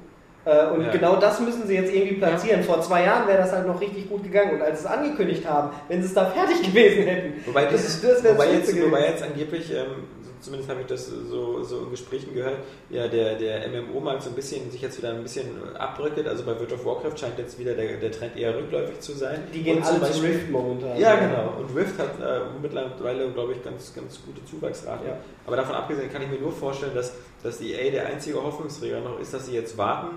Äh, 0.45 0.67
Und 0.73 0.81
Ja. 0.85 0.89
genau 0.91 1.15
das 1.17 1.39
müssen 1.41 1.67
sie 1.67 1.75
jetzt 1.75 1.93
irgendwie 1.93 2.15
platzieren. 2.15 2.63
Vor 2.63 2.81
zwei 2.81 3.03
Jahren 3.03 3.27
wäre 3.27 3.39
das 3.39 3.51
halt 3.51 3.67
noch 3.67 3.79
richtig 3.79 4.09
gut 4.09 4.23
gegangen. 4.23 4.53
Und 4.55 4.61
als 4.61 4.81
sie 4.81 4.87
es 4.87 4.91
angekündigt 4.91 5.45
haben, 5.45 5.69
wenn 5.89 6.01
sie 6.01 6.07
es 6.07 6.13
da 6.13 6.25
fertig 6.31 6.63
gewesen 6.63 7.03
hätten, 7.03 7.33
Wobei, 7.45 7.65
das, 7.65 8.01
das, 8.01 8.23
wobei, 8.23 8.53
jetzt, 8.53 8.81
wobei 8.81 9.05
jetzt 9.05 9.21
angeblich, 9.21 9.71
ähm, 9.73 10.05
zumindest 10.41 10.69
habe 10.69 10.81
ich 10.81 10.87
das 10.87 11.07
so, 11.07 11.63
so 11.63 11.79
in 11.83 11.91
Gesprächen 11.91 12.33
gehört, 12.33 12.57
ja, 12.89 13.07
der, 13.07 13.35
der 13.35 13.67
MMO-Markt 13.69 14.23
so 14.23 14.29
ein 14.29 14.35
bisschen, 14.35 14.69
sich 14.71 14.81
jetzt 14.81 14.97
wieder 14.97 15.09
ein 15.11 15.23
bisschen 15.23 15.45
abbröckelt. 15.75 16.27
Also 16.27 16.43
bei 16.43 16.57
World 16.57 16.73
of 16.73 16.85
Warcraft 16.85 17.17
scheint 17.17 17.37
jetzt 17.37 17.57
wieder 17.59 17.73
der, 17.73 17.97
der 17.97 18.11
Trend 18.11 18.35
eher 18.37 18.55
rückläufig 18.57 18.99
zu 18.99 19.13
sein. 19.13 19.43
Die 19.53 19.61
gehen 19.63 19.77
Und 19.77 19.85
alle 19.85 19.95
zu 19.95 20.01
Beispiel- 20.01 20.29
Rift 20.31 20.49
momentan. 20.49 20.99
Ja, 20.99 21.15
genau. 21.15 21.53
Und 21.59 21.75
Rift 21.75 21.97
hat 21.99 22.19
äh, 22.19 22.41
mittlerweile, 22.61 23.31
glaube 23.31 23.53
ich, 23.53 23.63
ganz, 23.63 23.93
ganz 23.93 24.19
gute 24.25 24.43
Zuwachsraten. 24.45 25.07
Ja. 25.07 25.17
Aber 25.45 25.55
davon 25.55 25.75
abgesehen 25.75 26.11
kann 26.11 26.21
ich 26.21 26.29
mir 26.29 26.39
nur 26.39 26.51
vorstellen, 26.51 26.93
dass, 26.95 27.13
dass 27.43 27.61
EA 27.61 27.91
der 27.91 28.07
einzige 28.07 28.41
Hoffnungsträger 28.41 28.99
noch 29.01 29.19
ist, 29.19 29.33
dass 29.33 29.45
sie 29.45 29.53
jetzt 29.55 29.77
warten, 29.77 30.15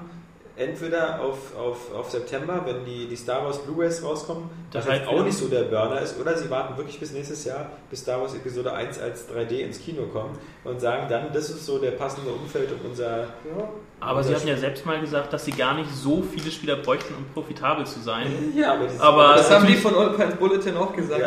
entweder 0.57 1.21
auf, 1.21 1.57
auf, 1.57 1.95
auf 1.95 2.11
September, 2.11 2.63
wenn 2.67 2.85
die, 2.85 3.07
die 3.07 3.17
Star 3.17 3.45
Wars 3.45 3.59
Blu-rays 3.65 4.05
rauskommen, 4.05 4.51
was 4.73 4.85
jetzt 4.87 5.01
Hype 5.01 5.09
auch 5.09 5.25
nicht 5.25 5.37
so 5.39 5.49
der 5.49 5.63
Burner 5.63 6.01
ist, 6.01 6.21
oder 6.21 6.37
sie 6.37 6.51
warten 6.51 6.77
wirklich 6.77 7.01
bis 7.01 7.13
nächstes 7.13 7.45
Jahr, 7.45 7.71
bis 7.89 8.01
Star 8.01 8.21
Wars 8.21 8.35
Episode 8.35 8.73
1 8.73 8.99
als 9.01 9.29
3D 9.31 9.61
ins 9.61 9.81
Kino 9.81 10.03
kommt 10.13 10.39
und 10.65 10.81
sagen 10.81 11.07
dann, 11.09 11.33
das 11.33 11.49
ist 11.51 11.65
so 11.65 11.79
der 11.79 11.93
passende 11.93 12.31
Umfeld 12.31 12.71
und 12.73 12.85
unser... 12.85 13.19
Ja. 13.21 13.69
Aber 14.01 14.23
sie 14.23 14.35
hatten 14.35 14.49
ja 14.49 14.57
selbst 14.57 14.85
mal 14.85 15.01
gesagt, 15.01 15.33
dass 15.33 15.45
sie 15.45 15.53
gar 15.53 15.75
nicht 15.75 15.89
so 15.95 16.23
viele 16.23 16.51
Spieler 16.51 16.77
bräuchten, 16.77 17.15
um 17.15 17.25
profitabel 17.33 17.87
zu 17.87 18.01
sein. 18.01 18.27
Ja, 18.55 18.75
aber, 18.75 18.85
dieses- 18.87 19.01
Aber 19.01 19.35
Das 19.37 19.49
haben 19.51 19.67
die 19.67 19.75
von 19.77 19.95
All 19.95 20.15
Kinds 20.17 20.35
Bulletin 20.37 20.77
auch 20.77 20.93
gesagt. 20.95 21.25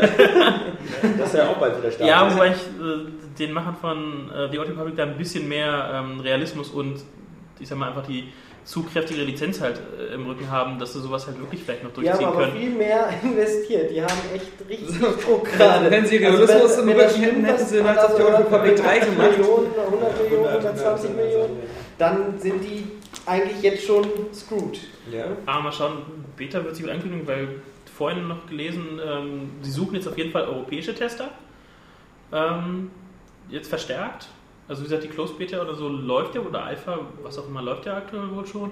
das 1.18 1.28
ist 1.30 1.36
ja 1.36 1.48
auch 1.50 1.58
bald 1.58 1.78
wieder 1.80 1.92
Star 1.92 2.06
Ja, 2.08 2.32
wobei 2.34 2.48
ich 2.50 2.54
äh, 2.58 3.38
den 3.40 3.54
Machern 3.54 3.76
von 3.80 4.30
äh, 4.30 4.52
The 4.52 4.60
Old 4.60 4.70
Republic 4.70 4.96
da 4.98 5.04
ein 5.04 5.18
bisschen 5.18 5.48
mehr 5.48 5.90
ähm, 5.94 6.20
Realismus 6.20 6.70
und 6.70 6.98
ich 7.60 7.68
sag 7.70 7.78
mal 7.78 7.88
einfach 7.90 8.06
die 8.06 8.32
zu 8.66 8.82
kräftige 8.84 9.22
Lizenz 9.22 9.62
halt 9.62 9.80
äh, 9.98 10.16
im 10.16 10.26
Rücken 10.26 10.50
haben, 10.50 10.80
dass 10.80 10.94
sie 10.94 11.00
sowas 11.00 11.28
halt 11.28 11.40
wirklich 11.40 11.64
vielleicht 11.64 11.84
noch 11.84 11.92
Die 11.94 12.10
haben 12.10 12.18
durchziehen 12.20 12.28
aber 12.28 12.46
können. 12.46 12.58
viel 12.58 12.70
mehr 12.72 13.10
investiert. 13.24 13.92
Die 13.92 14.02
haben 14.02 14.20
echt 14.34 14.52
richtig 14.68 15.00
Druck 15.00 15.46
gerade. 15.46 15.90
Wenn 15.92 16.06
sie 16.06 16.26
Also 16.26 16.44
Realismus 16.46 16.78
im 16.80 16.88
wenn 16.88 16.98
das 16.98 17.14
Rücken 17.14 17.24
hätten, 17.24 17.46
hätten 17.46 17.66
sie 17.66 17.82
man 17.82 17.96
damals 17.96 18.12
auf 18.12 18.18
da 18.18 18.26
die 18.26 18.44
Republic 18.44 18.76
3 18.76 18.98
80 18.98 19.16
gemacht. 19.16 19.38
Millionen, 19.38 19.68
100 19.86 20.24
Millionen, 20.24 20.48
100, 20.48 20.66
120 20.66 21.10
Millionen, 21.16 21.58
dann 22.00 22.40
sind 22.40 22.64
die 22.64 22.88
eigentlich 23.28 23.62
jetzt 23.62 23.86
schon 23.86 24.04
screwed. 24.34 24.80
Ja. 25.12 25.26
Aber 25.46 25.62
mal 25.62 25.72
schauen, 25.72 25.98
Beta 26.36 26.64
wird 26.64 26.76
sich 26.76 26.84
wohl 26.86 26.92
ankündigen, 26.92 27.28
weil 27.28 27.62
vorhin 27.96 28.28
noch 28.28 28.48
gelesen, 28.48 29.00
ähm, 29.06 29.52
sie 29.62 29.72
suchen 29.72 29.96
jetzt 29.96 30.08
auf 30.08 30.18
jeden 30.18 30.32
Fall 30.32 30.44
europäische 30.44 30.94
Tester. 30.96 31.30
Ähm, 32.34 32.90
jetzt 33.50 33.70
verstärkt. 33.70 34.28
Also 34.68 34.82
wie 34.82 34.86
gesagt, 34.86 35.04
die 35.04 35.10
Closed 35.10 35.38
Beta 35.38 35.62
oder 35.62 35.76
so 35.76 35.88
läuft 35.88 36.36
ja, 36.36 36.42
oder 36.42 36.64
Alpha, 36.64 37.00
was 37.24 37.38
auch 37.38 37.48
immer, 37.48 37.62
läuft 37.62 37.86
ja 37.86 37.98
aktuell 37.98 38.30
wohl 38.32 38.46
schon. 38.48 38.72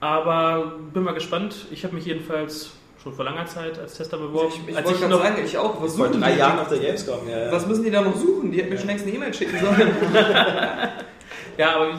Aber 0.00 0.72
bin 0.92 1.02
mal 1.02 1.14
gespannt. 1.14 1.66
Ich 1.70 1.84
habe 1.84 1.94
mich 1.94 2.04
jedenfalls 2.04 2.70
schon 3.02 3.12
vor 3.14 3.24
langer 3.24 3.46
Zeit 3.46 3.78
als 3.78 3.94
Tester 3.96 4.18
beworben. 4.18 4.48
Ich, 4.48 4.68
ich 4.68 4.76
als 4.76 4.86
wollte 4.86 4.98
ich 5.02 5.08
gerade 5.08 5.22
sagen, 5.22 5.44
ich 5.44 5.58
auch. 5.58 5.82
Was 5.82 5.96
Vor 5.96 6.08
suchen 6.08 6.20
drei 6.20 6.32
die? 6.32 6.38
Jahren 6.38 6.58
auf 6.58 6.68
der 6.68 6.78
Gamescom, 6.78 7.28
ja. 7.28 7.46
ja. 7.46 7.52
Was 7.52 7.66
müssen 7.66 7.84
die 7.84 7.90
da 7.90 8.02
noch 8.02 8.14
suchen? 8.16 8.52
Die 8.52 8.58
hätten 8.58 8.70
mir 8.70 8.78
schon 8.78 8.88
längst 8.88 9.06
eine 9.06 9.14
E-Mail 9.16 9.32
schicken 9.34 9.58
sollen. 9.58 9.96
ja, 11.56 11.74
aber 11.76 11.90
ich, 11.90 11.96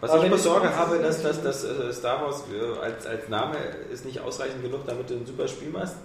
Was 0.00 0.10
Aber 0.10 0.24
ich 0.26 0.32
ich- 0.32 0.40
Sorge 0.40 0.74
habe, 0.74 0.98
dass, 0.98 1.22
dass, 1.22 1.42
dass 1.42 1.64
äh, 1.64 1.92
Star 1.92 2.22
Wars 2.22 2.44
äh, 2.52 2.78
als, 2.84 3.06
als 3.06 3.28
Name 3.28 3.56
ist 3.92 4.04
nicht 4.06 4.20
ausreichend 4.20 4.62
genug, 4.62 4.80
damit 4.86 5.10
du 5.10 5.14
ein 5.14 5.26
super 5.26 5.46
Spiel 5.48 5.70
machst. 5.70 5.96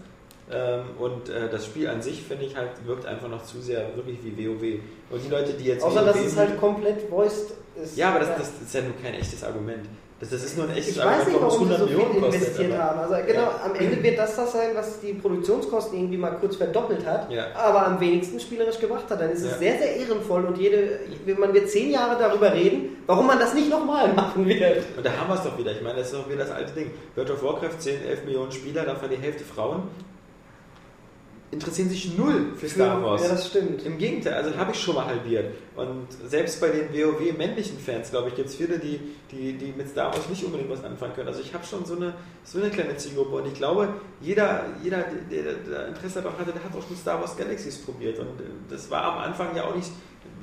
Ähm, 0.52 0.82
und 1.00 1.30
äh, 1.30 1.50
das 1.50 1.66
Spiel 1.66 1.88
an 1.88 2.02
sich, 2.04 2.22
finde 2.22 2.46
ich, 2.46 2.56
halt 2.56 2.70
wirkt 2.86 3.06
einfach 3.08 3.28
noch 3.28 3.44
zu 3.44 3.60
sehr 3.62 3.96
wirklich 3.96 4.20
wie 4.24 4.48
WoW. 4.48 4.80
Und 5.10 5.24
die 5.26 5.30
Leute, 5.30 5.54
die 5.54 5.66
jetzt 5.66 5.84
Außer 5.84 6.02
WoW 6.02 6.14
dass 6.14 6.20
es 6.26 6.38
halt 6.38 6.60
komplett 6.60 7.10
voiced 7.10 7.54
ist. 7.82 7.98
Ja, 7.98 8.10
aber 8.10 8.20
das, 8.20 8.30
das 8.38 8.50
ist 8.64 8.74
ja 8.74 8.82
nur 8.82 8.94
kein 9.02 9.16
echtes 9.16 9.44
Argument. 9.44 9.86
Das, 10.20 10.30
das 10.30 10.46
ist 10.46 10.56
nur 10.58 10.68
ein 10.70 10.72
echtes 10.78 10.92
Ich 10.96 10.98
weiß 10.98 11.06
Argument, 11.06 11.28
nicht, 11.28 11.42
warum 11.42 11.48
es 11.50 11.54
sie 11.54 11.60
100 11.76 11.80
so 11.80 11.88
viel 11.88 11.96
Millionen 11.98 12.22
kostet. 12.22 12.42
investiert 12.42 12.72
aber- 12.74 12.84
haben. 12.84 13.00
Also 13.00 13.28
genau, 13.28 13.42
Ja. 13.42 13.62
am 13.66 13.76
Ende 13.76 14.04
wird 14.04 14.18
das 14.20 14.36
das 14.38 14.52
sein, 14.54 14.70
was 14.76 15.00
die 15.02 15.14
Produktionskosten 15.14 15.98
irgendwie 15.98 16.18
mal 16.18 16.32
kurz 16.40 16.56
verdoppelt 16.56 17.06
hat, 17.06 17.30
Ja. 17.32 17.48
aber 17.56 17.86
am 17.88 18.00
wenigsten 18.00 18.40
spielerisch 18.40 18.80
gemacht 18.80 19.06
hat. 19.10 19.20
Dann 19.20 19.32
ist 19.32 19.42
es 19.44 19.52
Ja. 19.52 19.58
sehr, 19.58 19.78
sehr 19.80 19.96
ehrenvoll 19.98 20.46
und 20.46 20.58
jede, 20.58 21.00
man 21.38 21.54
wird 21.54 21.70
zehn 21.70 21.92
Jahre 21.92 22.18
darüber 22.18 22.54
reden, 22.54 22.96
warum 23.08 23.28
man 23.28 23.40
das 23.40 23.54
nicht 23.56 23.70
nochmal 23.70 24.14
machen 24.14 24.46
wird. 24.48 24.84
Und 24.96 25.06
da 25.06 25.12
haben 25.12 25.28
wir 25.28 25.36
es 25.36 25.44
doch 25.44 25.58
wieder. 25.58 25.72
Ich 25.74 25.82
meine, 25.82 25.98
das 25.98 26.08
ist 26.08 26.14
doch 26.16 26.30
wieder 26.30 26.40
das 26.46 26.52
alte 26.52 26.72
Ding. 26.74 26.92
World 27.16 27.32
of 27.32 27.44
Warcraft 27.44 27.80
10, 27.80 28.06
11 28.06 28.24
Millionen 28.26 28.52
Spieler, 28.54 28.84
davon 28.84 29.10
die 29.10 29.18
Hälfte 29.18 29.44
Frauen, 29.44 29.84
interessieren 31.56 31.90
sich 31.90 32.18
null 32.18 32.54
für 32.56 32.70
Star 32.70 33.02
Wars. 33.02 33.24
Ja, 33.24 33.30
das 33.30 33.48
stimmt. 33.48 33.84
Im 33.86 33.98
Gegenteil, 33.98 34.34
also 34.34 34.56
habe 34.56 34.72
ich 34.72 34.80
schon 34.80 34.96
mal 34.96 35.06
halbiert. 35.06 35.54
Und 35.76 36.08
selbst 36.30 36.62
bei 36.62 36.70
den 36.70 36.94
WoW-männlichen 36.94 37.80
Fans, 37.80 38.12
glaube 38.12 38.30
ich, 38.30 38.36
gibt 38.36 38.50
es 38.50 38.56
viele, 38.56 38.78
die, 38.78 39.00
die, 39.32 39.54
die 39.54 39.74
mit 39.76 39.90
Star 39.90 40.14
Wars 40.14 40.30
nicht 40.30 40.44
unbedingt 40.44 40.70
was 40.70 40.84
anfangen 40.84 41.14
können. 41.14 41.28
Also 41.28 41.42
ich 41.42 41.54
habe 41.54 41.66
schon 41.66 41.86
so 41.86 41.96
eine, 41.96 42.14
so 42.44 42.60
eine 42.60 42.70
kleine 42.70 42.96
Zielgruppe 42.98 43.36
und 43.38 43.48
ich 43.48 43.56
glaube, 43.56 43.90
jeder, 44.22 44.66
jeder 44.84 45.06
der, 45.32 45.44
der, 45.44 45.54
der 45.54 45.88
Interesse 45.88 46.22
daran 46.22 46.38
hatte, 46.38 46.52
der 46.52 46.64
hat 46.64 46.76
auch 46.76 46.88
schon 46.88 46.98
Star 46.98 47.20
Wars 47.20 47.36
Galaxies 47.36 47.78
probiert. 47.80 48.20
Und 48.20 48.28
äh, 48.40 48.44
das 48.70 48.92
war 48.92 49.04
am 49.04 49.18
Anfang 49.20 49.56
ja 49.56 49.66
auch 49.66 49.76
nicht, 49.76 49.92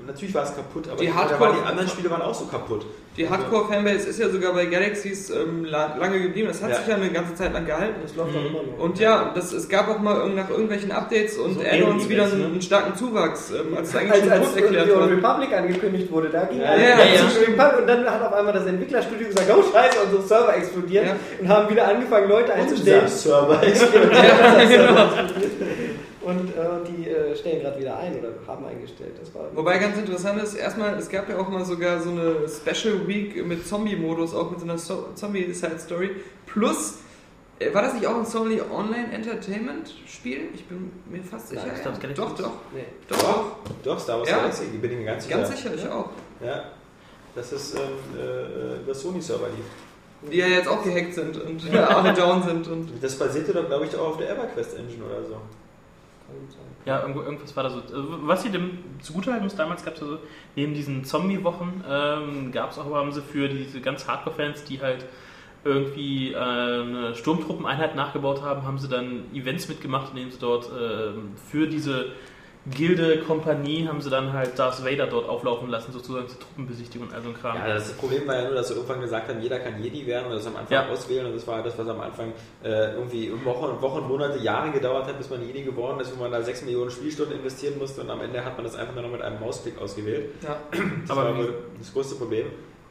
natürlich 0.06 0.34
war 0.34 0.44
es 0.44 0.54
kaputt, 0.54 0.88
aber 0.88 1.00
Die 1.00 1.12
Hardcore- 1.12 1.54
die 1.60 1.66
anderen 1.68 1.88
Spiele 1.88 2.10
waren 2.10 2.22
auch 2.22 2.34
so 2.34 2.46
kaputt. 2.46 2.84
Die 3.16 3.28
Hardcore-Fanbase 3.28 4.08
ist 4.08 4.18
ja 4.20 4.30
sogar 4.30 4.54
bei 4.54 4.64
Galaxies 4.64 5.28
ähm, 5.28 5.66
la- 5.66 5.96
lange 6.00 6.18
geblieben. 6.22 6.48
Das 6.48 6.62
hat 6.62 6.70
Ja. 6.70 6.76
sich 6.76 6.86
ja 6.86 6.94
eine 6.94 7.10
ganze 7.10 7.34
Zeit 7.34 7.52
lang 7.52 7.66
gehalten. 7.66 7.96
Das 8.02 8.16
läuft 8.16 8.34
auch 8.34 8.40
Mhm. 8.40 8.46
immer 8.46 8.62
noch. 8.62 8.78
Und 8.84 8.98
ja, 9.00 9.32
das, 9.34 9.52
es 9.52 9.68
gab 9.68 9.88
auch 9.88 9.98
mal 9.98 10.30
nach 10.30 10.48
irgendwelchen 10.48 10.90
Updates 10.92 11.36
und 11.36 11.54
So 11.56 11.60
Add-ons 11.60 12.08
wieder 12.08 12.26
ne? 12.26 12.46
einen 12.46 12.62
starken 12.62 12.96
Zuwachs, 12.96 13.50
ähm, 13.50 13.76
als 13.76 13.90
es 13.90 13.96
eigentlich 13.96 14.12
als, 14.12 14.22
schon 14.22 14.32
als 14.32 14.56
erklärt 14.56 14.90
Old 14.90 15.22
war. 15.22 15.36
Republic 15.36 15.54
angekündigt 15.58 16.10
wurde, 16.10 16.30
da 16.30 16.44
ging 16.44 16.60
Ja, 16.60 16.68
alle 16.68 16.82
ja, 16.82 16.96
zu 16.96 17.52
ja. 17.54 17.76
Und 17.78 17.86
dann 17.86 18.06
hat 18.06 18.22
auf 18.22 18.32
einmal 18.32 18.54
das 18.54 18.64
Entwicklerstudio 18.64 19.26
gesagt, 19.28 19.50
oh 19.54 19.62
scheiße, 19.62 19.98
unsere 20.06 20.22
Server 20.22 20.56
explodieren 20.56 21.06
Ja. 21.08 21.16
und 21.40 21.48
haben 21.48 21.68
wieder 21.70 21.86
angefangen, 21.88 22.30
Leute 22.30 22.54
einzustellen. 22.54 23.08
Server. 23.08 23.60
Ja, 23.66 24.64
genau. 24.68 25.06
Und 26.24 26.50
äh, 26.50 26.54
die 26.88 27.08
äh, 27.08 27.34
stellen 27.36 27.62
gerade 27.62 27.80
wieder 27.80 27.96
ein 27.98 28.18
oder 28.18 28.28
haben 28.46 28.64
eingestellt. 28.64 29.12
Das 29.20 29.34
war 29.34 29.44
Wobei 29.54 29.78
ganz 29.78 29.98
interessant 29.98 30.40
ist, 30.42 30.54
erstmal, 30.54 30.94
es 30.98 31.08
gab 31.08 31.28
ja 31.28 31.38
auch 31.38 31.48
mal 31.48 31.64
sogar 31.64 32.00
so 32.00 32.10
eine 32.10 32.36
Special 32.48 33.06
Week 33.08 33.44
mit 33.44 33.66
Zombie-Modus, 33.66 34.34
auch 34.34 34.50
mit 34.50 34.60
so 34.60 34.64
einer 34.66 34.78
so 34.78 35.08
Zombie-Side-Story. 35.14 36.10
Plus, 36.46 36.98
äh, 37.58 37.74
war 37.74 37.82
das 37.82 37.94
nicht 37.94 38.06
auch 38.06 38.16
ein 38.16 38.24
Sony 38.26 38.60
Online 38.60 39.12
Entertainment 39.12 39.92
Spiel? 40.06 40.42
Ich 40.54 40.64
bin 40.66 40.92
mir 41.10 41.22
fast 41.24 41.48
sicher. 41.48 41.62
Nein, 41.66 41.74
ich 41.76 41.82
glaub, 41.82 41.94
ich 41.94 42.14
doch, 42.14 42.28
nicht. 42.30 42.40
doch, 42.40 42.52
Nee. 42.74 42.84
doch, 43.08 43.18
doch. 43.18 43.44
Doch, 43.82 43.98
Star 43.98 44.18
Wars 44.20 44.28
Ja. 44.30 44.36
Galaxy, 44.38 44.64
die 44.72 44.78
bin 44.78 44.92
ich 44.92 44.98
mir 44.98 45.04
ganz 45.06 45.24
sicher. 45.24 45.36
Ganz 45.38 45.50
sicherlich 45.50 45.88
auch. 45.88 46.10
Ja. 46.44 46.64
Das 47.34 47.52
ist 47.52 47.74
ähm, 47.74 47.80
äh, 48.20 48.80
über 48.82 48.94
Sony-Server 48.94 49.46
lief. 49.56 50.30
Die 50.30 50.36
ja 50.36 50.46
jetzt 50.46 50.68
auch 50.68 50.84
gehackt 50.84 51.14
sind 51.14 51.36
und 51.40 51.64
ja, 51.72 51.86
alle 51.88 52.12
down 52.14 52.42
sind. 52.44 52.68
Und 52.68 52.90
Das 53.02 53.18
basierte 53.18 53.52
doch, 53.52 53.66
glaube 53.66 53.86
ich, 53.86 53.96
auch 53.96 54.10
auf 54.10 54.16
der 54.18 54.30
EverQuest-Engine 54.30 55.02
oder 55.04 55.24
so. 55.24 55.36
Ja, 56.84 57.00
irgendwo, 57.00 57.20
irgendwas 57.20 57.54
war 57.56 57.62
da 57.62 57.70
so. 57.70 57.80
Also, 57.80 58.26
was 58.26 58.42
sie 58.42 58.50
dem 58.50 58.78
zugutehalten 59.00 59.44
muss, 59.44 59.54
damals 59.54 59.84
gab 59.84 59.94
es 59.94 60.00
ja 60.00 60.06
so, 60.06 60.18
neben 60.56 60.74
diesen 60.74 61.04
Zombie-Wochen 61.04 61.84
ähm, 61.88 62.52
gab 62.52 62.72
es 62.72 62.78
auch, 62.78 62.92
haben 62.92 63.12
sie 63.12 63.22
für 63.22 63.48
diese 63.48 63.80
ganz 63.80 64.08
Hardcore-Fans, 64.08 64.64
die 64.64 64.80
halt 64.80 65.04
irgendwie 65.64 66.32
äh, 66.32 66.36
eine 66.36 67.14
Sturmtruppeneinheit 67.14 67.94
nachgebaut 67.94 68.42
haben, 68.42 68.62
haben 68.64 68.78
sie 68.78 68.88
dann 68.88 69.26
Events 69.32 69.68
mitgemacht, 69.68 70.10
in 70.10 70.16
denen 70.16 70.30
sie 70.32 70.40
dort 70.40 70.68
ähm, 70.68 71.34
für 71.50 71.68
diese 71.68 72.06
Gilde, 72.70 73.18
Kompanie 73.22 73.88
haben 73.88 74.00
sie 74.00 74.08
dann 74.08 74.32
halt 74.32 74.56
Darth 74.56 74.84
Vader 74.84 75.08
dort 75.08 75.28
auflaufen 75.28 75.68
lassen, 75.68 75.90
sozusagen 75.90 76.28
zur 76.28 76.38
Truppenbesichtigung 76.38 77.08
und 77.08 77.14
all 77.14 77.20
so 77.20 77.30
ein 77.30 77.34
Kram. 77.34 77.56
Ja, 77.56 77.74
das 77.74 77.92
Problem 77.94 78.24
war 78.28 78.36
ja 78.36 78.44
nur, 78.44 78.54
dass 78.54 78.68
sie 78.68 78.74
irgendwann 78.74 79.00
gesagt 79.00 79.28
haben, 79.28 79.40
jeder 79.40 79.58
kann 79.58 79.82
Jedi 79.82 80.06
werden 80.06 80.26
und 80.26 80.32
das 80.34 80.46
am 80.46 80.54
Anfang 80.54 80.72
Ja. 80.72 80.88
auswählen 80.88 81.26
und 81.26 81.34
das 81.34 81.44
war 81.48 81.60
das, 81.64 81.76
was 81.76 81.88
am 81.88 82.00
Anfang 82.00 82.32
äh, 82.62 82.92
irgendwie 82.94 83.32
Wochen, 83.44 83.82
Wochen, 83.82 84.06
Monate, 84.06 84.38
Jahre 84.38 84.70
gedauert 84.70 85.06
hat, 85.08 85.18
bis 85.18 85.28
man 85.28 85.44
Jedi 85.44 85.62
geworden 85.62 85.98
ist, 85.98 86.16
wo 86.16 86.20
man 86.22 86.30
da 86.30 86.40
6 86.40 86.62
Millionen 86.62 86.92
Spielstunden 86.92 87.36
investieren 87.36 87.78
musste 87.78 88.00
und 88.02 88.10
am 88.10 88.20
Ende 88.20 88.44
hat 88.44 88.56
man 88.56 88.64
das 88.64 88.76
einfach 88.76 88.94
nur 88.94 89.02
noch 89.02 89.10
mit 89.10 89.22
einem 89.22 89.40
Mausklick 89.40 89.80
ausgewählt. 89.80 90.30
Ja. 90.42 90.56
Das 91.02 91.10
Aber 91.10 91.24
war 91.30 91.36
wohl 91.36 91.54
das 91.80 91.92
größte 91.92 92.14
Problem. 92.14 92.46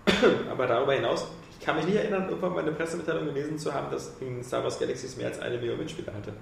Aber 0.52 0.68
darüber 0.68 0.94
hinaus, 0.94 1.28
ich 1.58 1.66
kann 1.66 1.78
mich 1.78 1.86
nicht 1.86 1.96
erinnern, 1.96 2.28
irgendwann 2.28 2.54
mal 2.54 2.60
eine 2.64 2.72
Pressemitteilung 2.74 3.26
gelesen 3.26 3.58
zu 3.58 3.74
haben, 3.74 3.90
dass 3.90 4.18
in 4.20 4.44
Star 4.44 4.64
Wars 4.64 4.78
Galaxies 4.80 5.16
mehr 5.16 5.28
als 5.28 5.40
eine 5.40 5.58
Million 5.58 5.78
Mitspieler 5.78 6.12
hatte. 6.14 6.34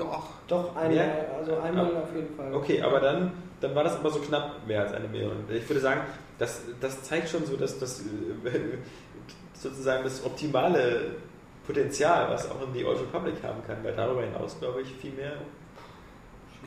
Doch. 0.00 0.24
Doch, 0.48 0.74
einmal, 0.76 0.96
Ja. 0.96 1.04
also 1.38 1.56
einmal 1.58 1.94
auf 1.96 2.14
jeden 2.14 2.34
Fall. 2.34 2.52
Okay, 2.54 2.80
aber 2.82 3.00
dann, 3.00 3.32
dann 3.60 3.74
war 3.74 3.84
das 3.84 3.96
aber 3.96 4.10
so 4.10 4.18
knapp 4.20 4.66
mehr 4.66 4.80
als 4.82 4.92
eine 4.92 5.06
Million. 5.08 5.32
Ich 5.48 5.68
würde 5.68 5.80
sagen, 5.80 6.00
das, 6.38 6.62
das 6.80 7.02
zeigt 7.02 7.28
schon 7.28 7.44
so, 7.44 7.56
dass 7.56 7.78
das 7.78 8.00
äh, 8.00 8.04
sozusagen 9.54 10.02
das 10.04 10.24
optimale 10.24 11.16
Potenzial, 11.66 12.30
was 12.30 12.50
auch 12.50 12.62
in 12.66 12.72
die 12.72 12.84
Old 12.84 12.98
Republic 13.00 13.34
haben 13.42 13.62
kann, 13.66 13.76
weil 13.82 13.94
darüber 13.94 14.22
hinaus, 14.22 14.58
glaube 14.58 14.80
ich, 14.82 14.88
viel 14.94 15.12
mehr. 15.12 15.32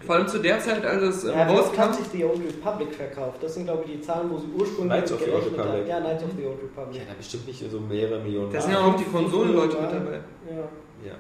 Vor 0.06 0.16
allem 0.16 0.28
zu 0.28 0.40
der 0.40 0.60
Zeit, 0.60 0.84
als 0.86 1.02
es 1.04 1.24
ähm, 1.26 1.32
Ja, 1.32 1.48
rauskam. 1.48 1.78
hat 1.78 1.96
sich 1.96 2.08
die 2.10 2.24
Old 2.26 2.40
Republic 2.40 2.94
verkauft? 2.94 3.38
Das 3.42 3.54
sind, 3.54 3.66
glaube 3.66 3.84
ich, 3.86 3.92
die 3.94 4.02
Zahlen, 4.02 4.30
wo 4.30 4.38
sie 4.38 4.48
ursprünglich 4.48 4.92
Knights 4.98 5.12
of 5.12 5.24
the 5.24 5.32
Old. 5.32 5.46
Republic. 5.46 5.88
Ja, 5.88 6.00
Knights 6.00 6.24
of 6.24 6.30
the 6.38 6.46
Old 6.46 6.58
Republic. 6.64 6.96
Ja, 7.02 7.08
da 7.10 7.14
bestimmt 7.18 7.48
nicht 7.48 7.72
so 7.72 7.80
mehrere 7.80 8.20
Millionen. 8.20 8.52
Da 8.52 8.62
sind 8.62 8.72
ja 8.74 8.80
auch 8.80 8.96
die 8.96 9.04
Konsolenleute 9.06 9.82
mit 9.82 9.92
dabei. 9.92 10.20
Ja. 10.50 11.10
Ja, 11.10 11.14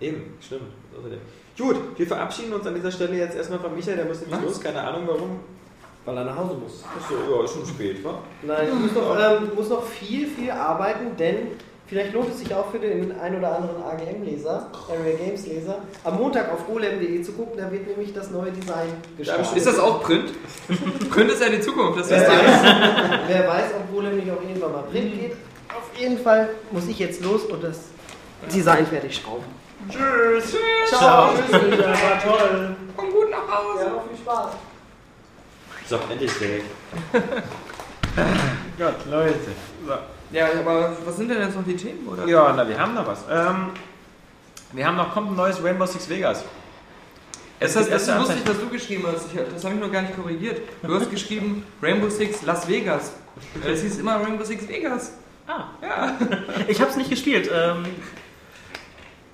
eben, 0.00 0.34
stimmt. 0.40 0.62
Außerdem. 0.98 1.18
Gut, 1.60 1.76
wir 1.98 2.06
verabschieden 2.06 2.54
uns 2.54 2.66
an 2.66 2.74
dieser 2.74 2.90
Stelle 2.90 3.18
jetzt 3.18 3.36
erstmal 3.36 3.58
von 3.58 3.74
Michael, 3.74 3.96
der 3.96 4.06
muss 4.06 4.20
nämlich 4.22 4.40
los, 4.40 4.60
keine 4.60 4.80
Ahnung 4.80 5.02
warum. 5.06 5.40
Weil 6.06 6.16
er 6.16 6.24
nach 6.24 6.36
Hause 6.36 6.54
muss. 6.54 6.82
Achso, 6.96 7.14
ja, 7.14 7.44
ist 7.44 7.52
schon 7.52 7.66
spät, 7.66 8.02
wa? 8.02 8.14
Nein, 8.42 8.68
ich 8.72 8.80
muss 8.80 8.92
noch, 8.94 9.18
ähm, 9.18 9.50
muss 9.54 9.68
noch 9.68 9.84
viel, 9.84 10.26
viel 10.26 10.50
arbeiten, 10.50 11.14
denn 11.18 11.48
vielleicht 11.86 12.14
lohnt 12.14 12.30
es 12.30 12.38
sich 12.38 12.54
auch 12.54 12.70
für 12.70 12.78
den 12.78 13.12
ein 13.20 13.36
oder 13.36 13.56
anderen 13.56 13.82
AGM-Leser, 13.82 14.70
Area 14.88 15.16
Games-Leser, 15.18 15.82
am 16.04 16.16
Montag 16.16 16.50
auf 16.50 16.66
golem.de 16.66 17.20
zu 17.20 17.32
gucken, 17.32 17.58
da 17.58 17.70
wird 17.70 17.86
nämlich 17.86 18.14
das 18.14 18.30
neue 18.30 18.52
Design 18.52 18.88
gestartet. 19.18 19.54
Ist 19.54 19.66
das 19.66 19.78
auch 19.78 20.02
Print? 20.02 20.32
Print 21.10 21.30
ist 21.30 21.42
ja 21.42 21.50
die 21.50 21.60
Zukunft. 21.60 22.00
Das 22.00 22.08
Wer 22.08 22.22
ist 22.22 22.28
weiß, 22.28 23.20
wer 23.26 23.48
weiß, 23.48 23.66
ob 23.76 23.92
Golem 23.94 24.16
nicht 24.16 24.30
auch 24.30 24.40
irgendwann 24.40 24.72
mal 24.72 24.84
Print 24.84 25.20
geht. 25.20 25.32
Auf 25.68 26.00
jeden 26.00 26.18
Fall 26.18 26.48
muss 26.70 26.88
ich 26.88 26.98
jetzt 26.98 27.22
los 27.22 27.44
und 27.44 27.62
das 27.62 27.90
Design 28.52 28.86
fertig 28.86 29.16
schrauben. 29.16 29.44
Tschüss! 29.88 30.56
Ciao. 30.88 31.30
Tschüss, 31.50 31.78
das 31.78 32.02
war 32.02 32.22
toll! 32.22 32.76
Komm 32.96 33.10
gut 33.12 33.30
nach 33.30 33.48
Hause. 33.58 33.84
Ja, 33.84 33.90
noch 33.90 34.06
viel 34.08 34.16
Spaß. 34.18 34.52
So, 35.88 35.98
endlich 36.10 36.32
direkt. 36.38 36.66
Gott, 38.78 38.94
Leute. 39.10 39.34
So. 39.86 39.92
Ja, 40.32 40.46
aber 40.60 40.96
was 41.04 41.16
sind 41.16 41.28
denn 41.28 41.40
jetzt 41.40 41.56
noch 41.56 41.64
die 41.64 41.76
Themen? 41.76 42.06
Oder? 42.06 42.26
Ja, 42.26 42.52
na, 42.56 42.68
wir 42.68 42.78
haben 42.78 42.94
noch 42.94 43.06
was. 43.06 43.24
Ähm, 43.30 43.70
wir 44.72 44.86
haben 44.86 44.96
noch, 44.96 45.12
kommt 45.12 45.30
ein 45.32 45.36
neues 45.36 45.62
Rainbow 45.62 45.86
Six 45.86 46.08
Vegas. 46.08 46.44
Es 47.58 47.72
ist, 47.76 47.78
gibt 47.82 47.92
das 47.92 48.02
ist 48.02 48.08
lustig, 48.08 48.36
Anzeichen. 48.36 48.48
was 48.48 48.60
du 48.60 48.68
geschrieben 48.68 49.04
hast. 49.12 49.26
Ich, 49.34 49.40
das 49.52 49.64
habe 49.64 49.74
ich 49.74 49.80
noch 49.80 49.92
gar 49.92 50.02
nicht 50.02 50.16
korrigiert. 50.16 50.60
Du 50.82 50.94
hast 50.94 51.10
geschrieben 51.10 51.64
Rainbow 51.82 52.08
Six 52.08 52.42
Las 52.42 52.66
Vegas. 52.68 53.12
Es 53.66 53.82
hieß 53.82 53.98
immer 53.98 54.16
Rainbow 54.22 54.44
Six 54.44 54.66
Vegas. 54.68 55.12
Ah, 55.46 55.64
Ja. 55.82 56.16
ich 56.68 56.80
habe 56.80 56.90
es 56.90 56.96
nicht 56.96 57.10
gespielt. 57.10 57.50
Ähm, 57.52 57.84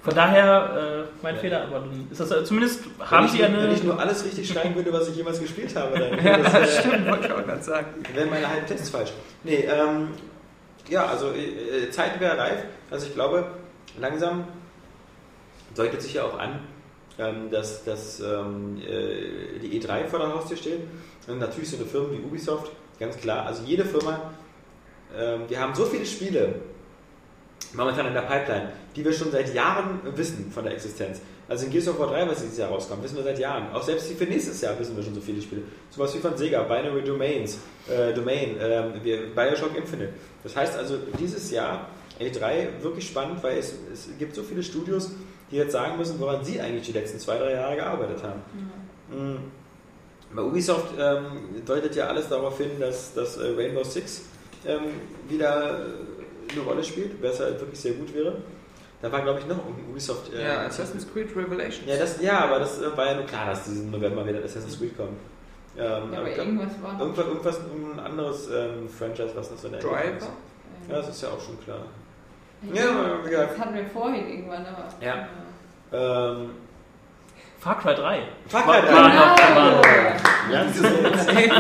von 0.07 0.15
daher, 0.15 1.05
äh, 1.05 1.09
mein 1.21 1.37
Fehler, 1.37 1.65
aber 1.65 1.81
dann 1.81 2.07
ist 2.09 2.21
das 2.21 2.31
äh, 2.31 2.45
zumindest 2.45 2.85
haben 3.01 3.25
wenn 3.25 3.33
sie 3.33 3.39
ich, 3.39 3.45
eine. 3.45 3.61
Wenn 3.61 3.73
ich 3.73 3.83
nur 3.83 3.99
alles 3.99 4.25
richtig 4.25 4.49
schreiben 4.49 4.77
würde, 4.77 4.93
was 4.93 5.09
ich 5.09 5.17
jemals 5.17 5.41
gespielt 5.41 5.75
habe, 5.75 5.99
dann 5.99 6.25
Ja, 6.25 6.39
das, 6.39 6.53
das 6.53 6.77
äh, 6.77 6.81
stimmt, 6.81 7.07
wollte 7.09 7.27
ich 7.27 7.33
auch 7.33 7.45
gerade 7.45 7.63
sagen. 7.65 7.87
wären 8.15 8.31
meine 8.31 8.49
halben 8.49 8.67
Tests 8.69 8.91
falsch. 8.91 9.11
Nee, 9.43 9.67
ähm, 9.69 10.11
ja, 10.89 11.07
also 11.07 11.33
äh, 11.33 11.91
Zeit 11.91 12.21
wäre 12.21 12.39
reif. 12.39 12.67
Also 12.89 13.07
ich 13.07 13.15
glaube, 13.15 13.49
langsam 13.99 14.45
deutet 15.75 16.01
sich 16.01 16.15
ja 16.15 16.23
auch 16.23 16.39
an, 16.39 16.61
ähm, 17.19 17.51
dass, 17.51 17.83
dass 17.83 18.21
ähm, 18.21 18.81
äh, 18.81 19.59
die 19.59 19.83
E3 19.83 20.07
vor 20.07 20.21
der 20.21 20.33
Haustür 20.33 20.57
steht. 20.57 20.83
Und 21.27 21.41
natürlich 21.41 21.69
so 21.69 21.79
eine 21.79 21.87
Firma 21.87 22.13
wie 22.13 22.21
Ubisoft, 22.21 22.71
ganz 23.01 23.17
klar. 23.17 23.45
Also 23.45 23.65
jede 23.65 23.85
Firma, 23.85 24.31
ähm, 25.19 25.41
wir 25.49 25.61
haben 25.61 25.75
so 25.75 25.85
viele 25.85 26.07
Spiele 26.07 26.61
momentan 27.75 28.07
in 28.07 28.15
der 28.15 28.23
Pipeline, 28.23 28.73
die 28.95 29.05
wir 29.05 29.13
schon 29.13 29.31
seit 29.31 29.53
Jahren 29.55 30.01
wissen 30.17 30.51
von 30.51 30.65
der 30.65 30.75
Existenz. 30.75 31.21
Also 31.49 31.67
in 31.67 31.71
Gears 31.71 31.89
of 31.89 31.99
War 31.99 32.09
3, 32.09 32.29
was 32.29 32.41
dieses 32.41 32.59
Jahr 32.59 32.71
rauskommt, 32.71 33.05
wissen 33.05 33.17
wir 33.17 33.23
seit 33.23 33.39
Jahren. 33.39 33.73
Auch 33.73 33.83
selbst 33.83 34.11
für 34.11 34.25
nächstes 34.25 34.61
Jahr 34.61 34.77
wissen 34.79 34.97
wir 34.97 35.05
schon 35.05 35.15
so 35.15 35.21
viele 35.21 35.41
Spiele. 35.41 35.63
Sowas 35.91 36.15
wie 36.15 36.19
von 36.19 36.37
Sega, 36.37 36.63
Binary 36.63 37.05
Domains, 37.05 37.59
äh, 37.89 38.13
Domain, 38.13 38.57
wir, 39.03 39.35
Bioshock 39.35 39.77
Infinite. 39.77 40.15
Das 40.43 40.57
heißt 40.57 40.77
also, 40.77 40.99
dieses 41.19 41.51
Jahr 41.53 41.89
E3 42.21 42.83
wirklich 42.83 43.07
spannend, 43.07 43.43
weil 43.43 43.59
es, 43.59 43.75
es 43.93 44.09
gibt 44.19 44.35
so 44.35 44.43
viele 44.43 44.63
Studios, 44.63 45.13
die 45.51 45.57
jetzt 45.57 45.73
sagen 45.73 45.97
müssen, 45.97 46.19
woran 46.19 46.45
sie 46.45 46.61
eigentlich 46.61 46.87
die 46.87 46.93
letzten 46.93 47.21
zwei, 47.21 47.39
drei 47.39 47.53
Jahre 47.53 47.77
gearbeitet 47.77 48.23
haben. 48.23 48.43
Mhm. 49.11 49.39
Bei 50.35 50.43
Ubisoft 50.43 50.95
ähm, 50.99 51.25
deutet 51.65 51.95
ja 51.95 52.09
alles 52.09 52.29
darauf 52.29 52.59
hin, 52.59 52.71
dass, 52.81 53.15
dass 53.15 53.37
äh, 53.37 53.53
Rainbow 53.57 53.85
Six 53.85 54.23
ähm, 54.67 54.81
wieder 55.29 55.87
äh, 55.87 56.16
eine 56.53 56.61
Rolle 56.63 56.83
spielt, 56.85 57.23
was 57.23 57.41
halt 57.41 57.61
wirklich 57.61 57.79
sehr 57.81 57.93
gut 57.93 58.15
wäre. 58.15 58.37
Da 59.03 59.13
war, 59.13 59.21
glaube 59.23 59.41
ich, 59.41 59.47
noch 59.47 59.57
ein 59.57 59.85
Ubisoft. 59.91 60.33
äh, 60.33 60.43
Ja, 60.45 60.61
Assassin's 60.67 61.07
Creed 61.13 61.29
Revelations. 61.37 61.87
ja, 61.87 61.97
das, 61.97 62.21
ja, 62.21 62.39
aber 62.45 62.59
das 62.61 62.81
äh, 62.81 62.97
war 62.97 63.07
ja 63.07 63.15
nur 63.15 63.25
klar, 63.27 63.47
dass 63.47 63.65
diesen 63.65 63.91
November 63.91 64.27
wieder 64.27 64.39
Assassin's 64.43 64.79
Creed 64.79 64.97
kommt. 64.97 65.11
Ähm, 65.77 65.83
Ja, 65.85 65.97
aber 65.97 66.17
aber 66.17 66.31
glaub, 66.31 66.47
irgendwas 66.47 66.83
war 66.83 66.93
noch. 66.95 67.01
irgendwas, 67.01 67.27
irgendwas, 67.27 67.61
ein 67.61 68.01
anderes 68.01 68.49
ähm, 68.51 68.89
Franchise, 68.89 69.33
was 69.35 69.51
noch 69.51 69.59
so 69.59 69.67
in 69.67 69.73
der 69.75 69.83
Driver? 69.83 70.17
ist. 70.17 70.29
Ja, 70.89 70.97
das 70.97 71.09
ist 71.11 71.23
ja 71.23 71.29
auch 71.29 71.41
schon 71.41 71.61
klar. 71.63 71.81
Ja, 72.73 72.83
Ja, 72.85 72.91
aber 72.91 73.29
das 73.31 73.59
hatten 73.59 73.75
wir 73.75 73.85
vorhin 73.87 74.29
irgendwann, 74.29 74.65
aber. 74.65 74.89
Ja. 75.05 75.29
Ähm, 75.93 76.51
Far 77.59 77.79
Cry 77.81 77.95
3. 77.95 78.23
Far 78.49 78.63
Cry 78.63 78.81
3. 78.81 78.93
War 78.93 79.57
war 79.57 79.71
noch. 79.73 79.85
Ja, 80.53 80.63
ist 80.63 81.29
Ey, 81.37 81.51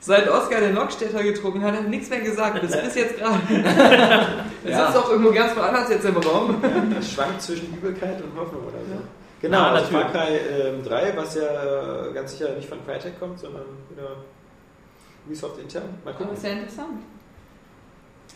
seit 0.00 0.28
Oscar 0.28 0.60
den 0.60 0.74
Lockstädter 0.74 1.22
getrunken 1.22 1.62
hat, 1.62 1.74
hat 1.74 1.82
er 1.84 1.88
nichts 1.88 2.08
mehr 2.10 2.20
gesagt, 2.20 2.60
bis, 2.60 2.70
bis 2.80 2.94
jetzt 2.94 3.18
gerade. 3.18 3.40
Er 4.62 4.70
Ja. 4.72 4.86
sitzt 4.86 4.98
auch 4.98 5.10
irgendwo 5.10 5.32
ganz 5.32 5.56
woanders 5.56 5.88
jetzt 5.88 6.04
im 6.04 6.16
Raum. 6.18 6.62
Das 6.94 7.10
schwankt 7.12 7.40
zwischen 7.40 7.72
Übelkeit 7.74 8.22
und 8.22 8.38
Hoffnung 8.38 8.62
oder 8.64 8.78
so. 8.78 9.02
Genau, 9.40 9.56
Ja, 9.58 9.70
also 9.72 9.86
Far. 9.90 10.12
Cry 10.12 10.36
ähm, 10.36 10.84
3, 10.84 11.16
was 11.16 11.34
ja 11.34 12.08
äh, 12.08 12.12
ganz 12.12 12.32
sicher 12.32 12.50
nicht 12.54 12.68
von 12.68 12.78
Crytek 12.84 13.18
kommt, 13.18 13.38
sondern 13.40 13.62
wieder 13.88 14.16
Ubisoft 15.26 15.58
intern. 15.60 15.84
Mal 16.04 16.10
Aber 16.14 16.24
gucken. 16.24 16.36
sehr 16.36 16.52
interessant. 16.52 17.00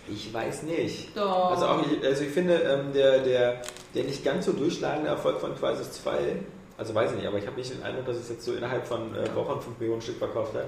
Ich 0.09 0.33
weiß 0.33 0.63
nicht. 0.65 1.17
Doch. 1.17 1.51
Also, 1.51 1.67
auch, 1.67 1.83
also 2.05 2.25
ich 2.25 2.31
finde, 2.31 2.55
ähm, 2.55 2.93
der, 2.95 3.19
der, 3.21 3.61
der 3.95 4.05
nicht 4.05 4.25
ganz 4.25 4.47
so 4.47 4.53
durchschlagende 4.53 5.09
Erfolg 5.11 5.41
von 5.41 5.55
Crisis 5.57 5.93
2, 6.03 6.37
also 6.79 6.95
weiß 6.95 7.11
ich 7.13 7.19
nicht, 7.19 7.27
aber 7.29 7.37
ich 7.39 7.47
habe 7.47 7.57
nicht 7.57 7.73
den 7.73 7.83
Eindruck, 7.83 8.07
dass 8.07 8.17
es 8.17 8.29
jetzt 8.31 8.45
so 8.45 8.53
innerhalb 8.55 8.87
von 8.87 9.15
äh, 9.15 9.35
Wochen 9.35 9.61
5 9.61 9.79
Millionen 9.79 10.01
Stück 10.03 10.17
verkauft 10.19 10.55
hat. 10.55 10.67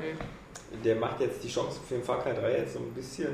Der 0.85 0.97
macht 0.97 1.20
jetzt 1.20 1.43
die 1.43 1.48
Chance 1.48 1.78
für 1.86 1.94
den 1.94 2.03
Far 2.05 2.23
Cry 2.23 2.32
3 2.39 2.51
jetzt 2.59 2.74
so 2.74 2.78
ein 2.81 2.93
bisschen... 2.94 3.28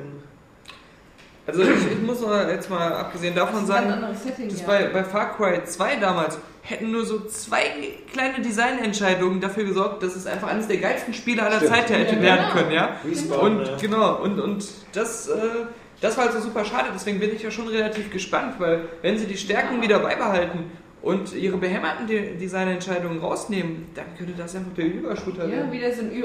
Also 1.44 1.62
ich, 1.62 1.68
ich 1.92 2.00
muss 2.00 2.20
mal 2.20 2.48
jetzt 2.50 2.70
mal 2.70 2.92
abgesehen 2.92 3.34
davon 3.34 3.60
das 3.60 3.66
sagen, 3.66 3.92
Setting, 4.14 4.48
dass 4.48 4.60
ja. 4.60 4.66
bei, 4.66 4.84
bei 4.92 5.02
Far 5.02 5.36
Cry 5.36 5.64
2 5.64 5.96
damals 5.96 6.38
hätten 6.62 6.92
nur 6.92 7.04
so 7.04 7.24
zwei 7.26 7.64
kleine 8.12 8.40
Designentscheidungen 8.40 9.40
dafür 9.40 9.64
gesorgt, 9.64 10.04
dass 10.04 10.14
es 10.14 10.24
einfach 10.28 10.46
eines 10.46 10.68
der 10.68 10.76
geilsten 10.76 11.12
Spiele 11.12 11.42
aller 11.42 11.56
Stimmt. 11.56 11.72
Zeiten 11.72 11.94
hätte 11.94 12.14
Ja, 12.14 12.22
werden 12.22 12.40
genau. 12.42 12.52
können, 12.54 12.70
ja. 12.72 12.96
Respawn, 13.04 13.58
Und 13.58 13.66
äh, 13.66 13.70
genau, 13.80 14.22
und, 14.22 14.38
und 14.38 14.64
das, 14.92 15.26
äh, 15.28 15.32
das 16.00 16.16
war 16.16 16.26
halt 16.26 16.34
so 16.34 16.40
super 16.40 16.64
schade, 16.64 16.90
deswegen 16.94 17.18
bin 17.18 17.34
ich 17.34 17.42
ja 17.42 17.50
schon 17.50 17.66
relativ 17.66 18.08
gespannt, 18.12 18.54
weil 18.60 18.82
wenn 19.02 19.18
sie 19.18 19.26
die 19.26 19.36
Stärken 19.36 19.78
Ja. 19.78 19.82
wieder 19.82 19.98
beibehalten 19.98 20.70
und 21.02 21.34
ihre 21.34 21.56
behämmerten 21.56 22.06
De 22.06 22.36
Designentscheidungen 22.36 23.18
rausnehmen, 23.18 23.86
dann 23.96 24.04
könnte 24.16 24.34
das 24.38 24.54
einfach 24.54 24.74
der 24.76 24.84
Übershooter 24.86 25.46
Ja, 25.46 25.56
werden. 25.56 25.72
wieder 25.72 25.92
so 25.92 26.02
ein 26.02 26.12
Ü 26.12 26.22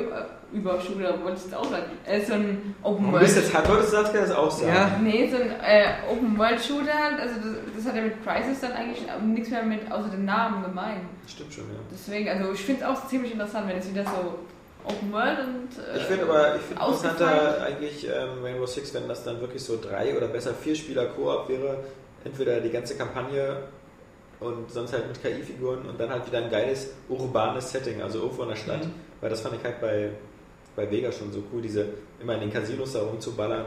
äh, 0.54 0.58
Übershooter, 0.58 1.22
wollte 1.24 1.38
ich 1.38 1.44
jetzt 1.44 1.56
auch 1.56 1.66
sagen. 1.70 1.86
Äh, 2.06 2.22
so 2.22 2.34
ein 2.34 2.76
Open 2.84 3.12
Du 3.12 3.20
bist 3.20 3.36
World. 3.36 3.46
jetzt 3.46 3.54
hart, 3.56 3.70
wolltest 3.70 3.94
du 3.94 3.98
das 4.20 4.32
auch 4.32 4.52
sagen. 4.52 4.74
Ja. 4.74 4.98
Nee, 5.02 5.30
so 5.30 5.38
ein 5.38 5.50
äh, 5.64 5.86
Open 6.12 6.38
World 6.38 6.62
Shooter 6.62 6.94
halt. 6.94 7.20
Also, 7.20 7.36
das, 7.36 7.54
das 7.78 7.86
hat 7.88 7.96
ja 7.96 8.02
mit 8.04 8.14
Crisis 8.26 8.62
dann 8.62 8.72
eigentlich 8.74 9.04
nichts 9.26 9.50
mehr 9.50 9.64
mit 9.64 9.92
außer 9.92 10.10
dem 10.10 10.26
Namen 10.26 10.64
gemein. 10.64 11.02
Stimmt 11.28 11.54
schon, 11.54 11.66
ja. 11.66 11.80
Deswegen, 11.92 12.30
also 12.30 12.52
ich 12.54 12.62
finde 12.62 12.84
es 12.84 12.88
auch 12.88 13.08
ziemlich 13.08 13.32
interessant, 13.34 13.68
wenn 13.68 13.78
es 13.78 13.90
wieder 13.90 14.04
so 14.04 14.40
Open 14.86 15.12
World 15.12 15.40
und. 15.40 15.70
Äh, 15.94 15.98
Ich 15.98 16.04
finde 16.04 16.24
aber, 16.26 16.56
ich 16.56 16.62
finde 16.62 16.82
interessanter 16.86 17.62
eigentlich 17.66 18.08
ähm, 18.08 18.44
Rainbow 18.44 18.66
Six, 18.66 18.94
wenn 18.94 19.08
das 19.08 19.24
dann 19.24 19.42
wirklich 19.42 19.62
so 19.64 19.78
drei 19.82 20.16
oder 20.16 20.28
besser 20.28 20.54
vier 20.54 20.76
Spieler 20.76 21.06
Koop 21.08 21.50
wäre. 21.50 21.80
Entweder 22.24 22.60
die 22.62 22.70
ganze 22.72 22.96
Kampagne 22.98 23.58
und 24.40 24.70
sonst 24.72 24.94
halt 24.94 25.08
mit 25.08 25.22
KI-Figuren 25.22 25.86
und 25.88 26.00
dann 26.00 26.10
halt 26.10 26.26
wieder 26.28 26.40
ein 26.40 26.50
geiles 26.50 26.90
urbanes 27.10 27.72
Setting, 27.72 28.02
also 28.02 28.20
irgendwo 28.20 28.44
in 28.44 28.50
der 28.50 28.56
Stadt. 28.56 28.86
Mhm. 28.86 28.94
Weil 29.22 29.30
das 29.30 29.42
fand 29.42 29.56
ich 29.56 29.64
halt 29.64 29.80
bei, 29.82 30.10
bei 30.78 30.90
Vega 30.90 31.12
schon 31.12 31.34
so 31.34 31.44
cool, 31.52 31.62
diese 31.62 31.86
immer 32.22 32.36
in 32.36 32.42
den 32.42 32.54
Casinos 32.54 32.94
da 32.94 33.02
rumzuballern. 33.02 33.66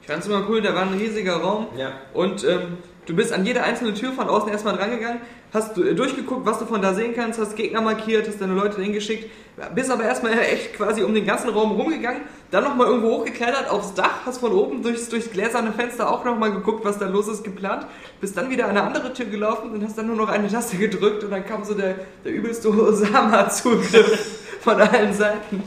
Ich 0.00 0.06
fand 0.06 0.22
es 0.22 0.28
immer 0.28 0.48
cool, 0.48 0.62
da 0.62 0.74
war 0.74 0.82
ein 0.82 0.94
riesiger 0.94 1.36
Raum 1.36 1.66
ja, 1.76 1.92
und 2.14 2.44
ähm, 2.44 2.78
Du 3.06 3.14
bist 3.14 3.32
an 3.32 3.46
jede 3.46 3.62
einzelne 3.62 3.94
Tür 3.94 4.12
von 4.12 4.28
außen 4.28 4.48
erstmal 4.48 4.76
drangegangen, 4.76 5.20
hast 5.54 5.76
du 5.76 5.94
durchgeguckt, 5.94 6.44
was 6.44 6.58
du 6.58 6.66
von 6.66 6.82
da 6.82 6.92
sehen 6.92 7.14
kannst, 7.14 7.38
hast 7.38 7.54
Gegner 7.54 7.80
markiert, 7.80 8.26
hast 8.26 8.40
deine 8.40 8.54
Leute 8.54 8.82
hingeschickt, 8.82 9.30
bist 9.76 9.92
aber 9.92 10.02
erstmal 10.02 10.32
echt 10.40 10.74
quasi 10.74 11.04
um 11.04 11.14
den 11.14 11.24
ganzen 11.24 11.50
Raum 11.50 11.80
rumgegangen, 11.80 12.22
dann 12.50 12.64
nochmal 12.64 12.88
irgendwo 12.88 13.18
hochgeklettert 13.18 13.70
aufs 13.70 13.94
Dach, 13.94 14.26
hast 14.26 14.38
von 14.38 14.52
oben 14.52 14.82
durchs, 14.82 15.08
durchs 15.08 15.30
gläserne 15.30 15.72
Fenster 15.72 16.10
auch 16.10 16.24
nochmal 16.24 16.50
geguckt, 16.50 16.84
was 16.84 16.98
da 16.98 17.06
los 17.06 17.28
ist, 17.28 17.44
geplant, 17.44 17.86
bist 18.20 18.36
dann 18.36 18.50
wieder 18.50 18.64
an 18.64 18.70
eine 18.70 18.82
andere 18.82 19.12
Tür 19.12 19.26
gelaufen 19.26 19.70
und 19.70 19.84
hast 19.84 19.96
dann 19.96 20.08
nur 20.08 20.16
noch 20.16 20.28
eine 20.28 20.48
Taste 20.48 20.76
gedrückt 20.76 21.22
und 21.22 21.30
dann 21.30 21.46
kam 21.46 21.62
so 21.62 21.74
der, 21.74 21.94
der 22.24 22.32
übelste 22.32 22.68
Osama-Zugriff 22.70 24.58
von 24.62 24.80
allen 24.80 25.14
Seiten. 25.14 25.62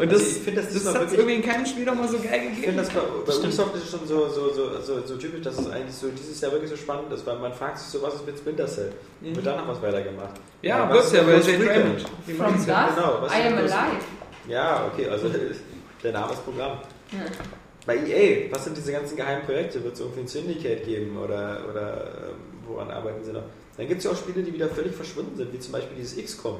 Und 0.00 0.08
Also 0.08 0.18
das, 0.24 0.36
ich 0.36 0.42
finde, 0.42 0.60
das 0.62 0.66
das, 0.72 0.76
ist 0.76 0.84
noch 0.86 0.94
hat 0.94 1.02
es 1.02 1.10
wirklich- 1.12 1.18
irgendwie 1.20 1.34
in 1.46 1.52
keinem 1.52 1.66
Spiel 1.66 1.84
nochmal 1.84 2.08
so 2.08 2.18
geil 2.18 2.40
Ich 2.42 2.48
gegeben. 2.56 2.62
finde 2.62 2.82
das 2.82 2.88
bei, 2.90 3.00
bei 3.26 3.34
Ubisoft 3.36 3.74
ist 3.76 3.84
es 3.84 3.90
schon 3.90 4.06
so, 4.06 4.28
so, 4.28 4.50
so, 4.52 4.80
so, 4.80 5.06
so 5.06 5.16
typisch, 5.16 5.42
dass 5.42 5.58
es 5.58 5.68
eigentlich 5.70 5.94
so 5.94 6.08
dieses 6.08 6.40
Jahr 6.40 6.52
wirklich 6.52 6.70
so 6.70 6.76
spannend 6.76 7.12
ist, 7.12 7.26
weil 7.26 7.38
man 7.38 7.52
fragt 7.52 7.78
sich 7.78 7.88
so, 7.88 8.00
was 8.02 8.14
ist 8.14 8.26
mit 8.26 8.38
Splinter 8.38 8.66
Cell? 8.66 8.92
Mhm. 9.20 9.36
Wird 9.36 9.46
da 9.46 9.56
noch 9.56 9.68
was 9.68 9.82
weitergemacht? 9.82 10.34
Ja, 10.62 10.88
was 10.88 10.96
wird's 10.96 11.12
ja, 11.12 11.26
weil 11.26 11.36
Recon? 11.40 11.68
Raymond. 11.68 12.04
die 12.26 12.32
From 12.32 12.46
ja. 12.46 12.52
Dust, 12.86 12.96
genau, 12.96 13.18
was 13.20 13.32
I 13.32 13.42
am 13.46 13.58
alive. 13.58 13.74
Ja, 14.48 14.90
okay, 14.92 15.08
also 15.08 15.28
der 16.02 16.12
Name 16.12 16.32
ist 16.32 16.44
Programm. 16.44 16.78
Ja. 17.12 17.18
Bei 17.86 17.96
EA, 17.96 18.52
was 18.52 18.64
sind 18.64 18.76
diese 18.76 18.92
ganzen 18.92 19.16
geheimen 19.16 19.44
Projekte? 19.44 19.82
Wird 19.82 19.94
es 19.94 20.00
irgendwie 20.00 20.20
ein 20.20 20.28
Syndicate 20.28 20.84
geben 20.84 21.16
oder, 21.16 21.60
oder 21.70 22.04
ähm, 22.30 22.36
woran 22.66 22.90
arbeiten 22.90 23.22
sie 23.24 23.32
noch? 23.32 23.42
Dann 23.76 23.88
gibt 23.88 23.98
es 23.98 24.04
ja 24.04 24.10
auch 24.10 24.16
Spiele, 24.16 24.42
die 24.42 24.52
wieder 24.52 24.68
völlig 24.68 24.94
verschwunden 24.94 25.34
sind, 25.36 25.52
wie 25.52 25.58
zum 25.58 25.72
Beispiel 25.72 25.96
dieses 25.96 26.22
XCOM. 26.22 26.58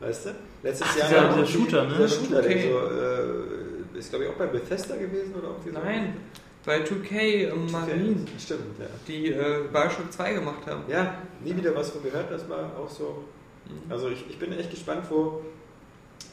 Weißt 0.00 0.26
du? 0.26 0.30
Letztes 0.62 0.86
Ach, 0.90 0.96
Jahr 0.98 1.08
dieser- 1.08 1.22
noch 1.22 1.34
dieser 1.34 1.46
die- 1.46 1.52
Shooter, 1.52 1.84
ne? 1.84 1.94
Dieser 1.96 2.08
Shooter, 2.08 2.42
der 2.42 2.50
Okay. 2.50 2.70
so, 2.72 3.94
äh, 3.94 3.98
ist 3.98 4.10
glaube 4.10 4.24
ich 4.24 4.30
auch 4.30 4.34
bei 4.34 4.46
Bethesda 4.46 4.96
gewesen 4.96 5.34
oder 5.34 5.48
irgendwie 5.48 5.70
so. 5.70 5.78
Nein, 5.78 6.16
bei 6.64 6.82
2K 6.82 7.50
und 7.52 7.70
Marine, 7.72 8.16
Stimmt, 8.38 8.78
ja. 8.78 8.86
die 9.08 9.28
äh, 9.32 9.64
Bioshock 9.72 10.12
2 10.12 10.34
gemacht 10.34 10.66
haben. 10.66 10.82
Ja, 10.88 11.14
nie 11.42 11.56
wieder 11.56 11.74
was 11.74 11.90
von 11.90 12.02
gehört, 12.02 12.30
das 12.30 12.48
war 12.48 12.70
auch 12.78 12.90
so. 12.90 13.24
Mhm. 13.68 13.90
Also 13.90 14.08
ich, 14.10 14.24
ich 14.28 14.38
bin 14.38 14.52
echt 14.52 14.70
gespannt, 14.70 15.04
wo. 15.08 15.40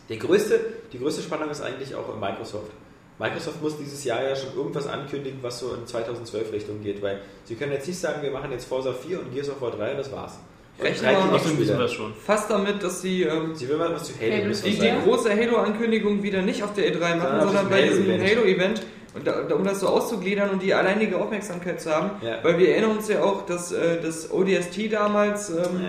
Die 0.10 0.20
größte, 0.20 0.60
die 0.92 1.00
größte 1.00 1.22
Spannung 1.22 1.50
ist 1.50 1.62
eigentlich 1.62 1.96
auch 1.96 2.14
in 2.14 2.20
Microsoft. 2.20 2.72
Microsoft 3.20 3.62
muss 3.62 3.78
dieses 3.78 4.04
Jahr 4.04 4.22
ja 4.24 4.36
schon 4.36 4.54
irgendwas 4.58 4.88
ankündigen, 4.88 5.40
was 5.42 5.60
so 5.60 5.74
in 5.76 5.88
2012 5.88 6.52
Richtung 6.52 6.82
geht, 6.84 7.02
weil 7.02 7.22
sie 7.46 7.56
können 7.56 7.72
jetzt 7.72 7.88
nicht 7.88 8.00
sagen, 8.00 8.22
wir 8.22 8.32
machen 8.32 8.52
jetzt 8.52 8.66
Forza 8.66 8.92
4 8.92 9.20
und 9.22 9.34
Gears 9.34 9.50
of 9.50 9.62
War 9.62 9.72
3 9.72 9.92
und 9.92 9.98
das 10.00 10.12
war's. 10.12 10.40
Mal- 10.80 11.16
Außerdem 11.36 11.60
wissen 11.60 11.78
wir 11.80 11.88
schon. 11.88 12.14
Fast 12.26 12.50
damit, 12.50 12.82
dass 12.84 13.02
sie 13.02 13.24
ähm, 13.24 13.54
Sie 13.56 13.70
will 13.70 13.78
mal 13.78 13.94
was 13.94 14.06
zu 14.06 14.14
Halo, 14.20 14.52
die, 14.66 14.72
die 14.72 14.92
große 15.06 15.30
Halo-Ankündigung 15.30 16.24
wieder 16.24 16.42
nicht 16.42 16.64
auf 16.64 16.74
der 16.74 16.92
E3 16.94 17.16
machen, 17.16 17.42
Sondern 17.42 17.70
bei 17.70 17.84
diesem 17.84 18.10
Halo-Event. 18.10 18.82
Und 19.16 19.28
da, 19.28 19.42
um 19.56 19.64
das 19.64 19.80
so 19.80 19.88
auszugliedern 19.90 20.50
und 20.50 20.64
die 20.64 20.74
alleinige 20.74 21.18
Aufmerksamkeit 21.20 21.80
zu 21.80 21.94
haben, 21.96 22.12
Ja. 22.26 22.40
weil 22.44 22.58
wir 22.58 22.70
erinnern 22.72 22.98
uns 22.98 23.08
ja 23.10 23.22
auch, 23.24 23.46
dass 23.46 23.72
äh, 23.72 24.02
das 24.02 24.32
ODST 24.32 24.92
damals 24.92 25.52
ähm, 25.52 25.82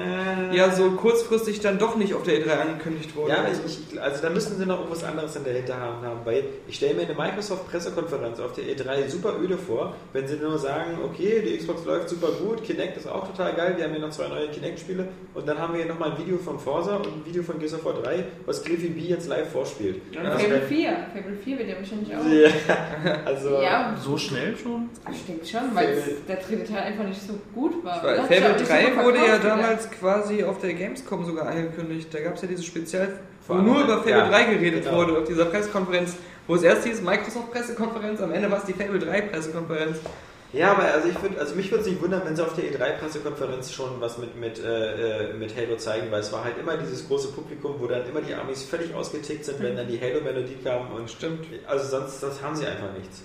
ja 0.52 0.70
so 0.70 0.90
kurzfristig 0.90 1.60
dann 1.60 1.78
doch 1.78 1.96
nicht 1.96 2.12
auf 2.12 2.22
der 2.24 2.34
E3 2.44 2.51
angekündigt 2.60 3.16
wurde. 3.16 3.30
Ja, 3.32 3.44
ich, 3.66 3.92
ich, 3.94 4.01
also 4.02 4.20
da 4.20 4.28
müssen 4.28 4.59
sie 4.59 4.66
noch 4.66 4.78
irgendwas 4.80 5.05
anderes 5.05 5.34
in 5.36 5.44
der 5.44 5.55
Hinterhand 5.55 6.02
haben, 6.05 6.20
weil 6.24 6.44
ich 6.68 6.76
stelle 6.76 6.94
mir 6.94 7.02
eine 7.02 7.14
Microsoft-Pressekonferenz 7.14 8.40
auf 8.40 8.52
der 8.52 8.64
E3 8.64 9.09
super 9.09 9.34
öde 9.42 9.56
vor, 9.56 9.94
wenn 10.12 10.28
sie 10.28 10.36
nur 10.36 10.59
sagen, 10.59 10.98
okay, 11.02 11.42
die 11.46 11.56
Xbox 11.56 11.84
läuft 11.86 12.10
super 12.10 12.28
gut, 12.32 12.62
Kinect 12.62 12.96
ist 12.98 13.06
auch 13.09 13.26
total 13.26 13.55
geil, 13.55 13.74
wir 13.76 13.84
haben 13.84 13.92
hier 13.92 14.01
noch 14.02 14.10
zwei 14.10 14.28
neue 14.28 14.48
Kinect-Spiele 14.48 15.09
und 15.34 15.48
dann 15.48 15.59
haben 15.59 15.72
wir 15.74 15.82
hier 15.82 15.90
nochmal 15.90 16.12
ein 16.12 16.18
Video 16.18 16.36
von 16.36 16.59
Forza 16.59 16.96
und 16.96 17.06
ein 17.06 17.22
Video 17.24 17.42
von 17.42 17.59
Gears 17.59 17.74
of 17.74 17.84
War 17.86 17.94
3, 17.94 18.24
was 18.44 18.62
Cliffy 18.62 18.88
B 18.88 19.01
jetzt 19.01 19.28
live 19.28 19.51
vorspielt. 19.51 20.02
Und 20.10 20.18
Also 20.26 20.38
Fable 20.44 20.60
wenn- 20.60 20.68
4. 20.68 20.90
Fable 21.14 21.36
4 21.42 21.59
wird 21.59 21.68
ja 21.70 21.74
wahrscheinlich 21.78 22.14
auch. 22.14 22.26
Ja, 22.26 23.14
also 23.24 23.61
Ja, 23.61 23.95
So 24.01 24.16
schnell 24.16 24.57
schon? 24.57 24.89
ich 25.11 25.27
denke 25.27 25.47
schon, 25.47 25.74
weil 25.74 25.97
der 26.28 26.36
dritte 26.36 26.65
Teil 26.65 26.82
einfach 26.82 27.05
nicht 27.05 27.20
so 27.20 27.35
gut 27.55 27.85
war. 27.85 27.99
Auch 27.99 28.27
Fable 28.27 28.53
nicht 28.53 28.69
3 28.69 28.85
super 28.85 29.05
wurde 29.05 29.19
ja 29.19 29.24
wieder. 29.24 29.39
damals 29.39 29.91
quasi 29.91 30.45
auf 30.45 30.59
der 30.61 30.74
Gamescom 30.74 31.24
sogar 31.24 31.47
angekündigt. 31.49 32.09
Da 32.12 32.20
gab 32.20 32.35
es 32.35 32.43
ja 32.43 32.49
dieses 32.49 32.65
Spezial, 32.65 33.19
wo 33.47 33.55
nur 33.55 33.85
über 33.85 33.99
Fable 33.99 34.11
ja, 34.11 34.28
3 34.28 34.45
geredet 34.55 34.85
genau. 34.85 34.97
wurde 34.97 35.19
auf 35.19 35.24
dieser 35.24 35.47
Pressekonferenz, 35.47 36.16
wo 36.47 36.55
es 36.55 36.62
erst 36.62 36.86
hieß 36.86 37.03
Microsoft-Pressekonferenz, 37.03 38.20
am 38.20 38.32
Ende 38.32 38.51
war 38.51 38.59
es 38.59 38.65
die 38.65 38.74
Fable 38.74 38.99
3-Pressekonferenz. 38.99 39.99
Ja, 40.55 40.70
aber 40.70 40.85
also 40.85 41.09
ich 41.09 41.20
würd, 41.20 41.36
also 41.36 41.56
mich 41.56 41.68
würde 41.72 41.82
es 41.82 41.90
nicht 41.90 42.01
wundern, 42.01 42.22
wenn 42.24 42.36
sie 42.36 42.43
auf 42.43 42.55
der 42.55 42.64
E3-Pressekonferenz 42.64 43.72
schon 43.72 44.01
was 44.01 44.18
mit, 44.18 44.36
mit, 44.36 44.62
äh, 44.62 45.31
äh, 45.31 45.32
mit 45.35 45.56
Halo 45.56 45.76
zeigen, 45.76 46.12
weil 46.12 46.20
es 46.20 46.32
war 46.32 46.44
halt 46.44 46.59
immer 46.59 46.76
dieses 46.76 47.09
große 47.09 47.32
Publikum, 47.32 47.74
wo 47.81 47.89
dann 47.89 48.06
immer 48.09 48.20
die 48.20 48.35
Amis 48.35 48.62
völlig 48.62 48.94
ausgetickt 48.94 49.44
sind, 49.44 49.60
wenn 49.60 49.76
dann 49.76 49.89
die 49.89 50.01
Halo-Melodie 50.01 50.59
kam 50.62 50.93
und 50.93 51.10
Stimmt. 51.10 51.47
also 51.66 51.98
sonst 51.98 52.22
das 52.22 52.40
haben 52.40 52.55
sie 52.55 52.66
einfach 52.66 52.93
nichts. 52.97 53.24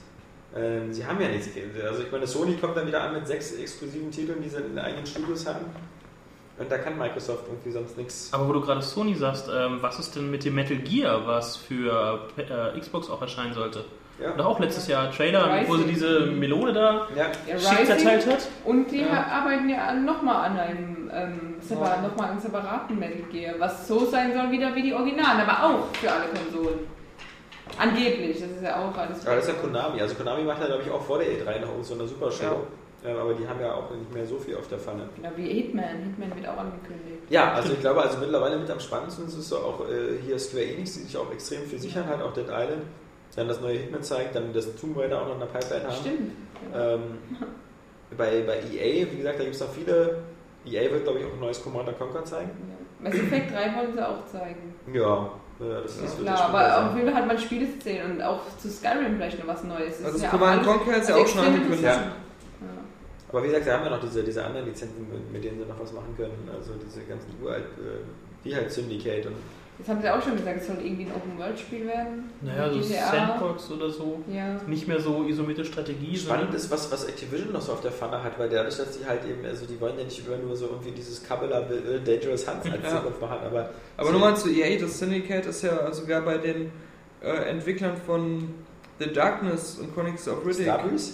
Ähm, 0.56 0.92
sie 0.92 1.06
haben 1.06 1.22
ja 1.22 1.28
nichts. 1.28 1.50
Also 1.88 2.02
ich 2.02 2.12
meine, 2.12 2.26
Sony 2.26 2.56
kommt 2.56 2.76
dann 2.76 2.88
wieder 2.88 3.04
an 3.04 3.14
mit 3.14 3.28
sechs 3.28 3.52
exklusiven 3.54 4.10
Titeln, 4.10 4.42
die 4.42 4.50
sie 4.50 4.58
in 4.58 4.70
den 4.70 4.80
eigenen 4.80 5.06
Studios 5.06 5.46
haben. 5.46 5.66
Und 6.58 6.70
da 6.70 6.78
kann 6.80 6.98
Microsoft 6.98 7.46
irgendwie 7.48 7.72
sonst 7.72 7.96
nichts. 7.96 8.30
Aber 8.34 8.50
wo 8.50 8.54
du 8.54 8.62
gerade 8.62 8.82
Sony 8.82 9.14
sagst, 9.14 9.48
ähm, 9.54 9.78
was 9.82 10.00
ist 10.00 10.16
denn 10.16 10.32
mit 10.32 10.44
dem 10.44 10.56
Metal 10.56 10.78
Gear, 10.78 11.28
was 11.28 11.56
für 11.56 12.28
äh, 12.38 12.80
Xbox 12.80 13.10
auch 13.10 13.22
erscheinen 13.22 13.54
sollte? 13.54 13.86
Ja. 14.22 14.32
Doch 14.32 14.46
auch 14.48 14.60
letztes 14.60 14.88
Jahr 14.88 15.12
Trailer, 15.12 15.62
wo 15.68 15.76
sie 15.76 15.84
Rising. 15.84 15.94
diese 15.96 16.20
Melode 16.28 16.74
da 16.74 17.08
Ja. 17.16 17.28
Ja, 17.48 17.58
schick 17.58 17.80
Rising. 17.80 17.86
zerteilt 17.86 18.28
hat. 18.28 18.48
Und 18.66 18.92
die 18.92 19.02
Ja. 19.02 19.26
arbeiten 19.32 19.70
ja 19.70 19.94
nochmal 19.94 20.50
an 20.50 20.60
einem 20.60 21.12
ähm, 21.14 21.56
separ 21.62 22.02
noch 22.02 22.16
mal 22.18 22.30
einem 22.32 22.40
separaten 22.40 23.00
Metal 23.00 23.22
Gear, 23.32 23.56
was 23.60 23.88
so 23.88 24.06
sein 24.06 24.34
soll 24.34 24.52
wieder 24.52 24.76
wie 24.76 24.82
die 24.84 24.94
Originalen, 24.94 25.42
aber 25.42 25.64
auch 25.66 25.96
für 25.96 26.12
alle 26.12 26.26
Konsolen. 26.28 26.80
Angeblich, 27.78 28.40
das 28.40 28.50
ist 28.50 28.64
ja 28.64 28.76
auch 28.78 28.96
alles. 28.98 29.26
Aber 29.26 29.36
das 29.38 29.48
ist 29.48 29.56
ja 29.56 29.62
Konami. 29.62 30.02
Also 30.02 30.16
Konami 30.16 30.44
macht 30.44 30.60
ja, 30.62 30.68
glaube 30.68 30.84
ich, 30.84 30.92
auch 30.92 31.02
vor 31.02 31.20
der 31.20 31.28
E3 31.28 31.62
noch 31.62 31.84
so 31.84 31.94
eine 31.94 32.08
super 32.08 32.32
Show. 32.32 32.64
Ähm, 33.06 33.16
aber 33.18 33.34
die 33.34 33.48
haben 33.48 33.62
ja 33.62 33.74
auch 33.74 33.90
nicht 33.92 34.14
mehr 34.14 34.26
so 34.26 34.38
viel 34.38 34.58
auf 34.58 34.68
der 34.68 34.78
Pfanne. 34.80 35.08
Genau 35.16 35.30
wie 35.38 35.48
Hitman. 35.48 35.86
Hitman 36.04 36.36
wird 36.36 36.48
auch 36.50 36.58
angekündigt. 36.58 37.24
Ja, 37.30 37.54
also 37.54 37.72
ich 37.74 37.80
glaube, 37.80 38.02
also 38.02 38.18
mittlerweile 38.18 38.58
mit 38.58 38.70
am 38.70 38.80
spannendsten 38.80 39.26
ist 39.28 39.38
es 39.38 39.48
so 39.50 39.58
auch 39.58 39.82
äh, 39.88 40.18
hier 40.26 40.38
Square 40.38 40.66
Enix, 40.66 40.96
die 40.96 41.00
sich 41.04 41.16
auch 41.16 41.32
extrem 41.32 41.62
viel 41.64 41.80
sichern 41.80 42.06
hat, 42.08 42.22
auch 42.22 42.34
Dead 42.34 42.48
Island. 42.50 42.84
Dann 43.40 43.48
das 43.48 43.62
neue 43.62 43.78
Hitman 43.78 44.04
zeigt, 44.04 44.36
dann 44.36 44.52
das 44.52 44.76
Tomb 44.76 44.98
Raider 44.98 45.22
auch 45.22 45.28
noch 45.28 45.36
in 45.36 45.40
der 45.40 45.46
Pipeline 45.48 45.86
haben. 45.86 45.96
Stimmt. 45.96 46.32
Ja. 46.74 46.96
Ähm, 46.96 47.02
bei, 48.18 48.42
bei 48.42 48.58
EA, 48.58 49.08
wie 49.10 49.18
gesagt, 49.18 49.40
da 49.40 49.44
gibt 49.44 49.56
es 49.56 49.62
noch 49.62 49.72
viele. 49.72 50.18
EA 50.66 50.92
wird, 50.92 51.06
glaube 51.06 51.20
ich, 51.20 51.26
auch 51.26 51.32
ein 51.32 51.40
neues 51.40 51.64
Command 51.64 51.98
Conquer 51.98 52.26
zeigen. 52.26 52.50
Mass 53.00 53.14
Effect 53.14 53.54
3 53.54 53.76
wollen 53.78 53.94
sie 53.94 54.06
auch 54.06 54.26
zeigen. 54.26 54.76
Ja, 54.94 55.32
ja 55.62 55.82
das, 55.82 55.84
das 55.84 56.04
Ist 56.04 56.18
wird 56.18 56.28
klar, 56.28 56.52
das 56.52 56.74
aber 56.74 56.90
auf 56.90 56.98
jeden 56.98 57.08
Fall 57.08 57.22
hat 57.22 57.28
man 57.28 57.40
Spiele 57.40 57.80
zu 57.80 57.82
sehen 57.82 58.12
und 58.12 58.22
auch 58.22 58.42
zu 58.58 58.70
Skyrim 58.70 59.16
vielleicht 59.16 59.40
noch 59.40 59.48
was 59.48 59.64
Neues. 59.64 60.00
Es 60.00 60.06
Also 60.06 60.18
ist 60.18 60.24
ja 60.24 60.30
Command 60.32 60.64
Conquer 60.66 60.98
ist 60.98 61.08
ja 61.08 61.16
also 61.16 61.26
auch 61.26 61.28
schon 61.30 61.40
extrem 61.40 61.46
angekündigt. 61.46 61.84
interessant. 61.84 62.12
Aber 63.30 63.44
wie 63.44 63.48
gesagt, 63.48 63.64
sie 63.64 63.72
haben 63.72 63.84
ja 63.86 63.90
noch 63.92 64.02
diese, 64.02 64.22
diese 64.22 64.44
anderen 64.44 64.66
Lizenzen, 64.68 65.08
mit, 65.10 65.32
mit 65.32 65.44
denen 65.46 65.60
sie 65.60 65.66
noch 65.66 65.80
was 65.80 65.94
machen 65.94 66.14
können. 66.18 66.50
Also 66.54 66.74
diese 66.84 67.06
ganzen 67.06 67.32
uralt, 67.42 67.64
äh, 67.64 68.44
wie 68.44 68.54
halt 68.54 68.70
Syndicate 68.70 69.28
und 69.28 69.36
Jetzt 69.80 69.88
haben 69.90 70.02
sie 70.02 70.10
auch 70.10 70.22
schon 70.22 70.36
gesagt, 70.36 70.58
es 70.60 70.68
soll 70.68 70.76
irgendwie 70.84 71.06
ein 71.06 71.12
Open-World-Spiel 71.16 71.88
werden. 71.88 72.30
Naja, 72.42 72.70
so 72.72 72.80
GTA. 72.80 73.12
Sandbox 73.12 73.72
oder 73.72 73.90
so. 73.90 74.22
Ja. 74.32 74.60
Nicht 74.68 74.88
mehr 74.90 75.00
so 75.00 75.24
isolierte 75.26 75.64
Strategie, 75.64 76.18
Spannend 76.18 76.54
ist, 76.54 76.70
was, 76.70 76.92
was 76.92 77.06
Activision 77.06 77.54
noch 77.54 77.62
so 77.62 77.72
auf 77.72 77.82
der 77.82 77.92
Pfanne 77.94 78.22
hat, 78.22 78.38
weil 78.38 78.50
dadurch, 78.50 78.76
dass 78.76 78.98
die 79.00 79.06
halt 79.06 79.22
eben, 79.26 79.46
also 79.46 79.66
die 79.66 79.80
wollen 79.80 79.98
ja 79.98 80.04
nicht 80.04 80.28
immer 80.28 80.36
nur 80.36 80.56
so 80.58 80.66
irgendwie 80.66 80.92
dieses 80.92 81.24
Kabbalah 81.24 81.62
äh, 81.62 82.00
Dangerous 82.04 82.46
Hunts 82.46 82.66
als 82.70 82.84
Ja. 82.84 82.98
Zukunft 82.98 83.22
machen, 83.22 83.38
aber. 83.46 83.70
Aber 83.96 84.08
so- 84.08 84.12
nochmal 84.14 84.36
zu 84.36 84.50
EA, 84.52 84.78
das 84.78 85.00
Syndicate 85.00 85.46
ist 85.46 85.62
ja 85.64 85.92
sogar 85.94 86.22
bei 86.24 86.38
den 86.38 86.72
äh, 87.24 87.30
Entwicklern 87.50 87.96
von 88.06 88.54
The 89.00 89.14
Darkness 89.14 89.80
und 89.80 89.94
Chronicles 89.94 90.28
of 90.28 90.46
Riddick 90.46 90.64
Starbreeze? 90.66 91.14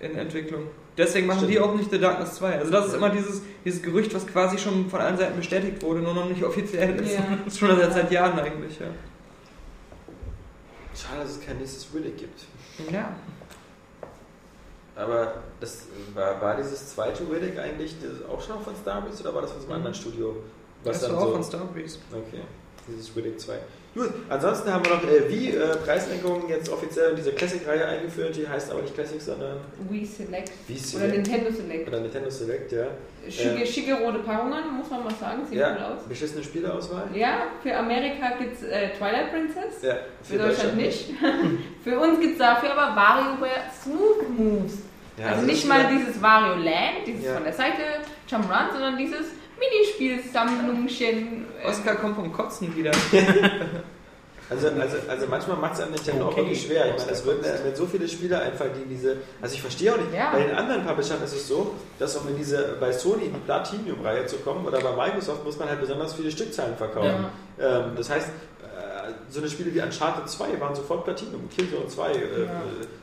in 0.00 0.16
Entwicklung. 0.16 0.62
Deswegen 0.96 1.26
machen 1.26 1.38
Stimmt. 1.38 1.52
die 1.54 1.60
auch 1.60 1.74
nicht 1.74 1.90
The 1.90 1.98
Darkness 1.98 2.34
2. 2.34 2.58
Also 2.58 2.70
das 2.70 2.88
ist 2.88 2.94
immer 2.94 3.08
dieses, 3.08 3.40
dieses 3.64 3.82
Gerücht, 3.82 4.14
was 4.14 4.26
quasi 4.26 4.58
schon 4.58 4.90
von 4.90 5.00
allen 5.00 5.16
Seiten 5.16 5.36
bestätigt 5.36 5.82
wurde, 5.82 6.00
nur 6.00 6.12
noch 6.14 6.28
nicht 6.28 6.44
offiziell 6.44 6.96
ist. 7.00 7.14
Ja. 7.14 7.20
Das 7.44 7.46
ist 7.54 7.58
schon 7.58 7.74
seit, 7.76 7.92
seit 7.94 8.10
Jahren 8.12 8.38
eigentlich, 8.38 8.78
ja. 8.78 8.86
Schade, 10.94 11.22
dass 11.22 11.30
es 11.30 11.40
kein 11.40 11.56
nächstes 11.58 11.86
Riddick 11.94 12.18
gibt. 12.18 12.40
Ja. 12.92 13.14
Aber 14.94 15.34
das 15.60 15.86
war, 16.14 16.40
war 16.42 16.56
dieses 16.56 16.94
zweite 16.94 17.22
Riddick 17.30 17.58
eigentlich 17.58 17.96
das 18.00 18.28
auch 18.28 18.42
schon 18.42 18.60
von 18.62 18.74
Starbreeze 18.76 19.22
oder 19.22 19.34
war 19.34 19.42
das 19.42 19.52
von 19.52 19.60
so 19.62 19.66
einem 19.68 19.80
Mhm. 19.80 19.86
anderen 19.86 19.94
Studio? 19.94 20.36
Das 20.84 21.00
dann 21.00 21.12
war 21.12 21.18
auch 21.22 21.26
so- 21.28 21.32
von 21.32 21.44
Starbreeze. 21.44 21.98
Okay, 22.12 22.42
dieses 22.86 23.16
Riddick 23.16 23.40
2. 23.40 23.58
Gut, 23.94 24.08
ansonsten 24.30 24.72
haben 24.72 24.82
wir 24.86 24.94
noch 24.94 25.02
äh, 25.04 25.28
wie 25.28 25.50
äh, 25.50 25.76
Preislenkung 25.84 26.48
jetzt 26.48 26.70
offiziell 26.70 27.10
in 27.10 27.16
diese 27.16 27.32
Classic-Reihe 27.32 27.84
eingeführt, 27.84 28.34
die 28.34 28.48
heißt 28.48 28.70
aber 28.70 28.80
nicht 28.80 28.94
Classic, 28.94 29.20
sondern 29.20 29.58
Wii 29.90 30.06
Select. 30.06 30.50
Wii 30.66 30.76
Oder 30.76 30.82
Select. 30.86 31.12
Nintendo 31.14 31.50
Select. 31.52 31.88
Oder 31.88 32.00
Nintendo 32.00 32.30
Select, 32.30 32.72
ja. 32.72 32.86
Schicke, 33.28 33.62
Äh, 33.62 33.66
schicke 33.66 33.94
rote 33.94 34.20
Packungen, 34.20 34.76
muss 34.78 34.88
man 34.88 35.04
mal 35.04 35.14
sagen, 35.14 35.42
sieht 35.44 35.58
cool 35.58 35.60
Ja, 35.60 35.90
aus. 35.94 36.04
beschissene 36.08 36.42
Spieleauswahl. 36.42 37.04
Ja, 37.14 37.42
für 37.62 37.76
Amerika 37.76 38.30
gibt 38.38 38.54
es 38.56 38.62
äh, 38.62 38.88
Twilight 38.96 39.30
Princess, 39.30 39.82
Ja, 39.82 39.96
für 40.22 40.38
Deutschland 40.38 40.76
nicht. 40.78 41.10
für 41.84 42.00
uns 42.00 42.18
gibt 42.18 42.32
es 42.32 42.38
dafür 42.38 42.72
aber 42.72 42.96
WarioWare 42.96 43.62
Smooth 43.82 44.28
Moves. 44.38 44.78
Ja, 45.18 45.26
also 45.26 45.40
das 45.42 45.46
nicht 45.46 45.68
mal 45.68 45.86
dieses 45.94 46.20
Wario 46.22 46.54
Land, 46.54 47.06
dieses 47.06 47.26
Ja. 47.26 47.34
von 47.34 47.44
der 47.44 47.52
Seite 47.52 47.82
Jump'n'Run, 48.28 48.72
sondern 48.72 48.96
dieses 48.96 49.26
Minispiel-Sammlungchen. 49.58 51.46
äh, 51.62 51.66
Oscar 51.68 51.96
kommt 51.96 52.16
vom 52.16 52.32
Kotzen 52.32 52.74
wieder. 52.76 52.92
Also, 54.50 54.66
also, 54.68 54.96
also 55.08 55.26
manchmal 55.30 55.56
macht 55.56 55.74
es 55.74 55.80
einem 55.80 55.92
Nintendo 55.92 56.24
auch 56.26 56.32
Okay. 56.32 56.40
wirklich 56.42 56.62
schwer. 56.62 56.84
Ich 56.90 56.98
meine, 56.98 57.12
es 57.12 57.24
würden 57.24 57.42
äh, 57.42 57.58
wenn 57.64 57.74
so 57.74 57.86
viele 57.86 58.06
Spiele 58.06 58.38
einfach, 58.38 58.66
die 58.66 58.86
diese. 58.86 59.16
Also 59.40 59.54
ich 59.54 59.62
verstehe 59.62 59.94
auch 59.94 59.96
nicht. 59.96 60.12
Ja. 60.12 60.30
Bei 60.30 60.42
den 60.42 60.54
anderen 60.54 60.84
Publishern 60.84 61.22
ist 61.22 61.32
es 61.32 61.48
so, 61.48 61.72
dass 61.98 62.14
um 62.16 62.28
in 62.28 62.36
diese 62.36 62.76
bei 62.78 62.92
Sony 62.92 63.26
in 63.26 63.32
die 63.32 63.38
Platinum-Reihe 63.40 64.26
zu 64.26 64.36
kommen 64.38 64.66
oder 64.66 64.80
bei 64.80 64.94
Microsoft 65.06 65.42
muss 65.44 65.58
man 65.58 65.70
halt 65.70 65.80
besonders 65.80 66.12
viele 66.12 66.30
Stückzahlen 66.30 66.76
verkaufen. 66.76 67.26
Ähm, 67.58 67.92
das 67.96 68.10
heißt, 68.10 68.28
äh, 68.28 68.30
so 69.28 69.40
eine 69.40 69.48
Spiele 69.48 69.74
wie 69.74 69.80
Uncharted 69.80 70.28
2 70.28 70.60
waren 70.60 70.74
sofort 70.74 71.04
Platinum, 71.04 71.48
Killzone 71.48 71.86
2. 71.88 72.12
Äh, 72.12 72.14
äh, 72.16 72.46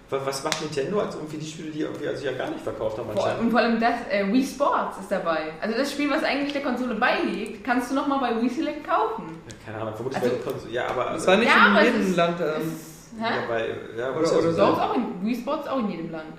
wa- 0.10 0.20
was 0.26 0.44
macht 0.44 0.62
Nintendo 0.62 1.00
als 1.02 1.16
irgendwie 1.16 1.38
die 1.38 1.46
Spiele, 1.46 1.72
die 1.72 1.82
irgendwie 1.82 2.08
also 2.08 2.26
ja 2.26 2.32
gar 2.34 2.50
nicht 2.50 2.62
verkauft 2.62 2.98
haben 2.98 3.10
Vor, 3.12 3.16
anscheinend? 3.24 3.42
und 3.46 3.52
vor 3.52 3.60
allem 3.60 3.80
das, 3.80 3.94
äh, 4.10 4.26
Wii 4.32 4.44
Sports 4.46 5.00
ist 5.00 5.12
dabei. 5.12 5.54
Also 5.62 5.78
das 5.78 5.92
Spiel, 5.92 6.10
was 6.10 6.24
eigentlich 6.24 6.54
der 6.54 6.64
Konsole 6.64 6.96
beiliegt, 6.96 7.64
kannst 7.64 7.92
du 7.92 7.96
nochmal 7.96 8.20
bei 8.20 8.42
Wii 8.42 8.50
Select 8.50 8.88
kaufen. 8.88 9.24
Ja, 9.48 9.56
keine 9.66 9.82
Ahnung, 9.82 9.96
vermutlich 9.96 10.22
Also- 10.24 10.36
bei 10.36 10.52
Konsum- 10.52 10.72
Ja, 10.72 10.88
aber. 10.88 11.04
Das 11.14 11.28
war 11.28 11.38
nicht 11.38 11.48
Ja, 11.50 11.68
aber 11.68 11.82
in 11.82 11.86
es 11.88 11.94
jedem 11.94 12.10
ist- 12.10 12.16
Land. 12.18 12.40
Ähm, 12.42 12.62
Ist, 12.62 13.20
ja, 13.20 13.30
bei, 13.48 13.68
ja, 13.98 14.12
Oder- 14.12 14.32
ja 14.32 14.38
oder 14.40 14.54
so 14.54 14.64
auch 14.64 14.96
in, 14.96 15.26
Wii 15.26 15.36
Sports 15.36 15.68
auch 15.68 15.80
in 15.80 15.90
jedem 15.90 16.12
Land. 16.12 16.34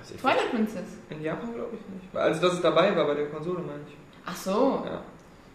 Also 0.00 0.14
Twilight 0.14 0.50
Princess. 0.50 0.84
in 1.10 1.22
Japan 1.22 1.52
glaube 1.54 1.70
ich 1.74 1.80
nicht. 1.94 2.16
Also, 2.16 2.40
dass 2.40 2.52
es 2.54 2.60
dabei 2.62 2.94
war 2.96 3.06
bei 3.06 3.14
der 3.14 3.26
Konsole, 3.26 3.58
meine 3.58 3.80
ich. 3.88 3.96
Ach 4.24 4.36
so. 4.36 4.82
Ja. 4.84 5.00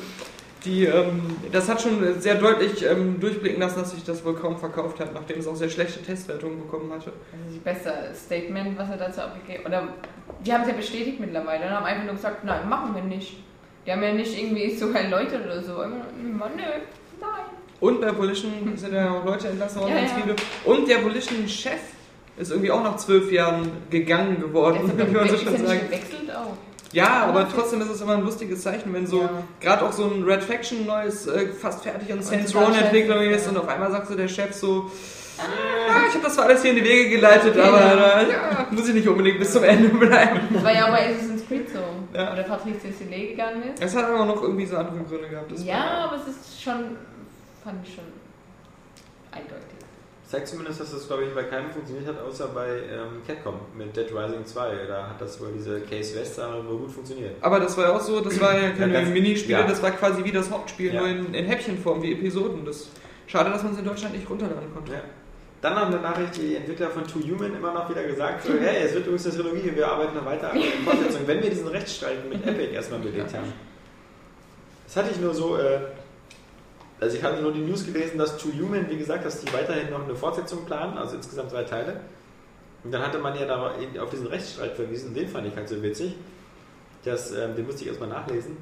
die, 0.66 0.86
ähm, 0.86 1.22
das 1.52 1.70
hat 1.70 1.82
schon 1.82 2.20
sehr 2.20 2.36
deutlich 2.36 2.84
ähm, 2.86 3.20
durchblicken 3.20 3.60
lassen, 3.60 3.80
dass 3.80 3.92
sich 3.92 4.04
das 4.04 4.26
wohl 4.26 4.36
kaum 4.36 4.58
verkauft 4.58 5.00
hat, 5.00 5.14
nachdem 5.14 5.40
es 5.40 5.48
auch 5.48 5.56
sehr 5.56 5.70
schlechte 5.70 6.02
Testwertungen 6.02 6.60
bekommen 6.60 6.92
hatte. 6.92 7.14
Also 7.32 7.56
das 7.56 7.76
beste 7.76 8.16
Statement, 8.16 8.78
was 8.78 8.90
er 8.90 8.98
dazu 8.98 9.22
abgegeben 9.22 9.66
Oder 9.66 9.88
die 10.46 10.54
haben 10.54 10.62
es 10.62 10.68
ja 10.68 10.74
bestätigt 10.74 11.20
mittlerweile 11.20 11.66
und 11.66 11.72
haben 11.72 11.86
einfach 11.86 12.06
nur 12.06 12.16
gesagt, 12.16 12.44
nein, 12.44 12.68
machen 12.68 12.96
wir 12.96 13.04
nicht. 13.04 13.38
Die 13.86 13.92
haben 13.92 14.02
ja 14.02 14.14
nicht 14.14 14.38
irgendwie 14.38 14.76
so 14.76 14.92
erläutert 14.92 15.46
oder 15.46 15.62
so. 15.62 15.80
Einfach, 15.80 16.08
nur, 16.22 16.50
nö, 16.50 16.64
nein. 17.22 17.30
Und 17.80 18.02
bei 18.02 18.18
Volition 18.18 18.52
sind 18.76 18.94
ja 18.94 19.12
auch 19.12 19.26
Leute 19.26 19.50
entlassen 19.50 19.82
worden, 19.82 19.94
Ja, 19.94 20.00
ganz 20.00 20.12
ja. 20.12 20.18
viele. 20.24 20.36
Und 20.66 20.90
der 20.90 21.04
Volition-Chef 21.04 21.82
ist 22.38 22.52
irgendwie 22.52 22.72
auch 22.72 22.84
nach 22.84 22.98
zwölf 22.98 23.32
Jahren 23.32 23.70
gegangen 23.90 24.42
geworden, 24.42 24.92
kann 24.98 25.14
man 25.14 25.28
so 25.30 25.36
ja 25.36 25.42
schon 25.42 25.58
sagen. 25.66 25.82
gewechselt 25.86 26.36
auch. 26.36 26.58
Ja, 26.96 27.26
aber 27.28 27.46
trotzdem 27.50 27.82
ist 27.82 27.90
es 27.90 28.00
immer 28.00 28.14
ein 28.14 28.22
lustiges 28.24 28.62
Zeichen, 28.62 28.94
wenn 28.94 29.06
so 29.06 29.22
Ja. 29.24 29.30
gerade 29.60 29.86
auch 29.86 29.92
so 29.92 30.06
ein 30.06 30.24
Red 30.24 30.42
Faction 30.42 30.86
neues, 30.86 31.28
äh, 31.28 31.48
fast 31.50 31.84
fertig 31.84 32.12
an 32.14 32.22
Saints 32.22 32.56
Row 32.56 32.70
Entwicklung 32.74 33.20
ist 33.22 33.48
und 33.50 33.58
auf 33.58 33.68
einmal 33.68 33.92
sagt 33.92 34.08
so 34.08 34.16
der 34.16 34.30
Chef 34.30 34.54
so, 34.54 34.90
ah, 35.38 36.06
ich 36.08 36.14
habe 36.14 36.24
das 36.24 36.36
zwar 36.36 36.46
alles 36.46 36.62
hier 36.62 36.72
in 36.72 36.78
die 36.78 36.86
Wege 36.86 37.10
geleitet, 37.10 37.54
Okay, 37.58 37.68
aber 37.68 38.22
äh, 38.22 38.32
ja, 38.32 38.68
muss 38.72 38.88
ich 38.88 38.94
nicht 38.96 39.08
unbedingt 39.10 39.40
bis 39.40 39.52
zum 39.52 39.66
Ende 39.66 39.90
bleiben. 39.90 40.40
Das 40.54 40.64
war 40.64 40.74
ja 40.74 40.86
auch 40.86 40.92
bei 40.92 41.10
Assassin's 41.10 41.46
Creed 41.46 41.68
so. 41.70 41.80
Ja. 42.18 42.32
Oder 42.32 42.44
Patrice 42.44 42.80
Desilets 42.88 43.32
gegangen 43.32 43.62
ist. 43.74 43.84
Es 43.84 43.94
hat 43.94 44.06
aber 44.06 44.26
noch 44.26 44.42
irgendwie 44.42 44.66
so 44.66 44.78
andere 44.78 45.04
Gründe 45.04 45.28
gehabt. 45.28 45.52
Ja, 45.66 46.06
aber 46.06 46.16
es 46.16 46.28
ist 46.30 46.64
schon, 46.64 46.96
fand 47.62 47.86
ich 47.86 47.94
schon 47.94 48.06
eindeutig. 49.32 49.74
Zeigt 50.27 50.47
zumindest, 50.47 50.80
dass 50.80 50.91
das, 50.91 51.07
glaube 51.07 51.23
ich, 51.26 51.34
bei 51.34 51.43
keinem 51.43 51.72
funktioniert 51.72 52.07
hat, 52.07 52.19
außer 52.22 52.47
bei 52.47 52.68
ähm, 52.68 53.22
Capcom 53.27 53.56
mit 53.77 53.95
Dead 53.95 54.07
Rising 54.11 54.45
2. 54.45 54.85
Da 54.88 55.10
hat 55.10 55.22
das 55.22 55.39
wohl 55.39 55.49
diese 55.56 55.81
Case 55.81 56.15
West 56.19 56.38
wohl 56.38 56.77
gut 56.80 56.91
funktioniert. 56.91 57.35
Aber 57.41 57.60
das 57.60 57.77
war 57.77 57.85
ja 57.85 57.95
auch 57.95 58.02
so, 58.02 58.19
das 58.22 58.39
war 58.39 58.57
ja 58.60 58.72
keine 58.72 58.93
Ja, 59.02 59.02
Minispiele, 59.07 59.60
ja. 59.60 59.68
das 59.68 59.81
war 59.84 59.91
quasi 59.91 60.23
wie 60.23 60.31
das 60.31 60.49
Hauptspiel, 60.49 60.93
Ja. 60.93 61.02
nur 61.02 61.10
in, 61.10 61.34
in 61.34 61.45
Häppchenform, 61.45 62.02
wie 62.02 62.14
Episoden. 62.14 62.65
Das, 62.65 62.89
schade, 63.27 63.49
dass 63.52 63.64
man 63.64 63.73
es 63.73 63.80
in 63.80 63.85
Deutschland 63.85 64.15
nicht 64.15 64.30
runterladen 64.30 64.73
konnte. 64.73 64.93
Ja. 64.93 65.02
Dann 65.61 65.76
haben 65.76 65.93
eine 65.93 66.02
Nachricht 66.02 66.38
die 66.38 66.56
Entwickler 66.56 66.89
von 66.89 67.07
Two 67.07 67.19
Human 67.22 67.56
immer 67.56 67.73
noch 67.73 67.89
wieder 67.89 68.03
gesagt, 68.03 68.43
so, 68.43 68.53
hey, 68.53 68.84
es 68.85 68.93
wird 68.93 69.06
übrigens 69.07 69.26
eine 69.26 69.35
Trilogie, 69.35 69.72
wir 69.76 69.88
arbeiten 69.88 70.15
noch 70.15 70.26
weiter 70.26 70.52
an 70.52 70.60
der 70.60 70.72
Fortsetzung, 70.93 71.22
wenn 71.26 71.41
wir 71.41 71.49
diesen 71.49 71.68
Rechtsstreit 71.68 72.27
mit 72.30 72.45
Epic 72.45 72.72
erstmal 72.73 72.99
belegt 72.99 73.34
haben. 73.34 73.52
Das 74.85 74.97
hatte 74.97 75.10
ich 75.11 75.19
nur 75.19 75.34
so, 75.34 75.57
äh, 75.57 75.80
also 77.00 77.18
ich 77.18 77.24
hatte 77.24 77.42
nur 77.42 77.52
die 77.52 77.60
News 77.62 77.86
gelesen, 77.86 78.18
dass 78.18 78.38
Two 78.38 78.50
Human, 78.60 78.90
wie 78.90 78.98
gesagt, 78.98 79.26
dass 79.26 79.42
die 79.42 79.52
weiterhin 79.54 79.90
noch 79.90 80.04
eine 80.04 80.16
Fortsetzung 80.16 80.66
planen, 80.66 80.98
also 80.98 81.16
insgesamt 81.18 81.52
drei 81.52 81.64
Teile. 81.64 82.00
Und 82.84 82.92
dann 82.92 83.02
hatte 83.06 83.18
man 83.20 83.38
ja 83.38 83.46
da 83.46 83.74
auf 84.02 84.10
diesen 84.12 84.28
Rechtsstreit 84.28 84.74
verwiesen, 84.76 85.14
den 85.14 85.28
fand 85.28 85.48
ich 85.48 85.56
halt 85.56 85.68
so 85.68 85.82
witzig, 85.82 86.16
dass, 87.04 87.32
ähm, 87.32 87.56
den 87.56 87.66
musste 87.66 87.82
ich 87.82 87.88
erstmal 87.88 88.10
nachlesen, 88.10 88.58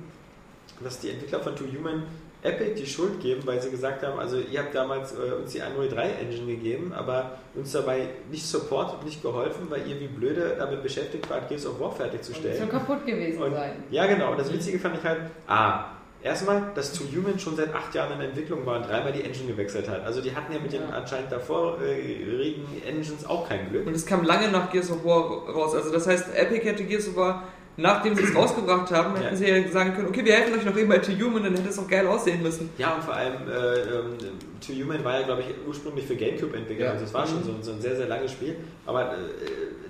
dass 0.82 1.00
die 1.00 1.10
Entwickler 1.10 1.40
von 1.42 1.56
Two 1.56 1.66
Human 1.78 2.04
Epic 2.42 2.76
die 2.76 2.86
Schuld 2.86 3.22
geben, 3.22 3.42
weil 3.46 3.62
sie 3.62 3.70
gesagt 3.70 4.04
haben, 4.06 4.20
also 4.20 4.38
ihr 4.38 4.60
habt 4.60 4.76
damals 4.76 5.14
äh, 5.14 5.32
uns 5.42 5.54
die 5.54 5.60
Unreal 5.62 5.88
3 5.88 6.10
Engine 6.24 6.46
gegeben, 6.48 6.92
aber 6.94 7.38
uns 7.56 7.72
dabei 7.72 8.10
nicht 8.30 8.46
supportet, 8.46 9.04
nicht 9.06 9.22
geholfen, 9.22 9.68
weil 9.70 9.88
ihr 9.88 9.98
wie 10.02 10.08
blöde 10.08 10.56
damit 10.58 10.84
beschäftigt 10.84 11.30
wart, 11.30 11.48
Gears 11.48 11.66
of 11.66 11.80
War 11.80 11.90
Das 11.90 11.98
fertigzustellen. 12.00 12.58
soll 12.58 12.68
kaputt 12.68 13.06
gewesen 13.06 13.42
Und, 13.44 13.54
sein. 13.54 13.84
ja, 13.92 14.06
genau. 14.08 14.32
Und 14.32 14.40
das 14.42 14.52
Witzige 14.52 14.78
fand 14.78 14.98
ich 14.98 15.04
halt, 15.06 15.22
ah, 15.48 15.86
erstmal, 16.24 16.72
dass 16.76 16.94
Two 16.94 17.04
Human 17.16 17.38
schon 17.38 17.56
seit 17.56 17.74
acht 17.74 17.94
Jahren 17.94 18.14
in 18.20 18.28
Entwicklung 18.30 18.66
war 18.66 18.78
und 18.78 18.88
dreimal 18.90 19.12
die 19.12 19.22
Engine 19.24 19.48
gewechselt 19.52 19.90
hat. 19.90 20.04
Also 20.06 20.22
die 20.22 20.36
hatten 20.36 20.54
ja 20.54 20.60
mit 20.60 20.72
den 20.74 20.82
Ja. 20.82 20.90
anscheinend 20.96 21.32
davor 21.32 21.80
äh, 21.82 22.56
Engines 22.88 23.26
auch 23.26 23.48
kein 23.48 23.70
Glück. 23.70 23.86
Und 23.88 23.96
es 23.96 24.06
kam 24.06 24.24
lange 24.24 24.50
nach 24.50 24.72
Gears 24.72 24.90
of 24.92 25.04
War 25.06 25.48
raus. 25.50 25.76
Also 25.76 25.92
das 25.92 26.08
heißt, 26.08 26.34
Epic 26.36 26.66
hätte 26.66 26.84
Gears 26.86 27.08
of 27.10 27.16
War, 27.16 27.44
nachdem 27.76 28.16
sie 28.16 28.24
es 28.24 28.36
rausgebracht 28.36 28.92
haben, 28.92 29.16
hätten 29.16 29.32
Ja. 29.32 29.36
sie 29.36 29.48
ja 29.50 29.72
sagen 29.72 29.94
können, 29.96 30.08
okay, 30.08 30.24
wir 30.24 30.34
helfen 30.34 30.58
euch 30.60 30.66
noch 30.66 30.78
eben 30.78 30.90
bei 30.90 31.00
To 31.00 31.12
Human, 31.12 31.44
dann 31.44 31.56
hätte 31.56 31.70
es 31.70 31.80
auch 31.80 31.88
geil 31.88 32.06
aussehen 32.08 32.42
müssen. 32.44 32.70
Ja, 32.78 32.94
und 32.96 33.04
vor 33.04 33.16
allem, 33.16 33.34
äh, 33.50 33.80
ähm, 33.82 34.18
Two 34.66 34.74
Human 34.74 35.04
war 35.04 35.20
ja, 35.20 35.26
glaube 35.26 35.42
ich, 35.42 35.48
ursprünglich 35.68 36.06
für 36.06 36.16
Gamecube 36.16 36.56
entwickelt. 36.56 36.86
Ja. 36.86 36.92
Also 36.92 37.06
es 37.06 37.14
war 37.14 37.26
schon 37.28 37.40
Mhm. 37.40 37.44
so, 37.46 37.52
ein- 37.52 37.64
so 37.64 37.72
ein 37.74 37.82
sehr, 37.82 37.96
sehr 37.96 38.08
langes 38.08 38.32
Spiel. 38.32 38.56
Aber 38.86 39.12
äh, 39.14 39.16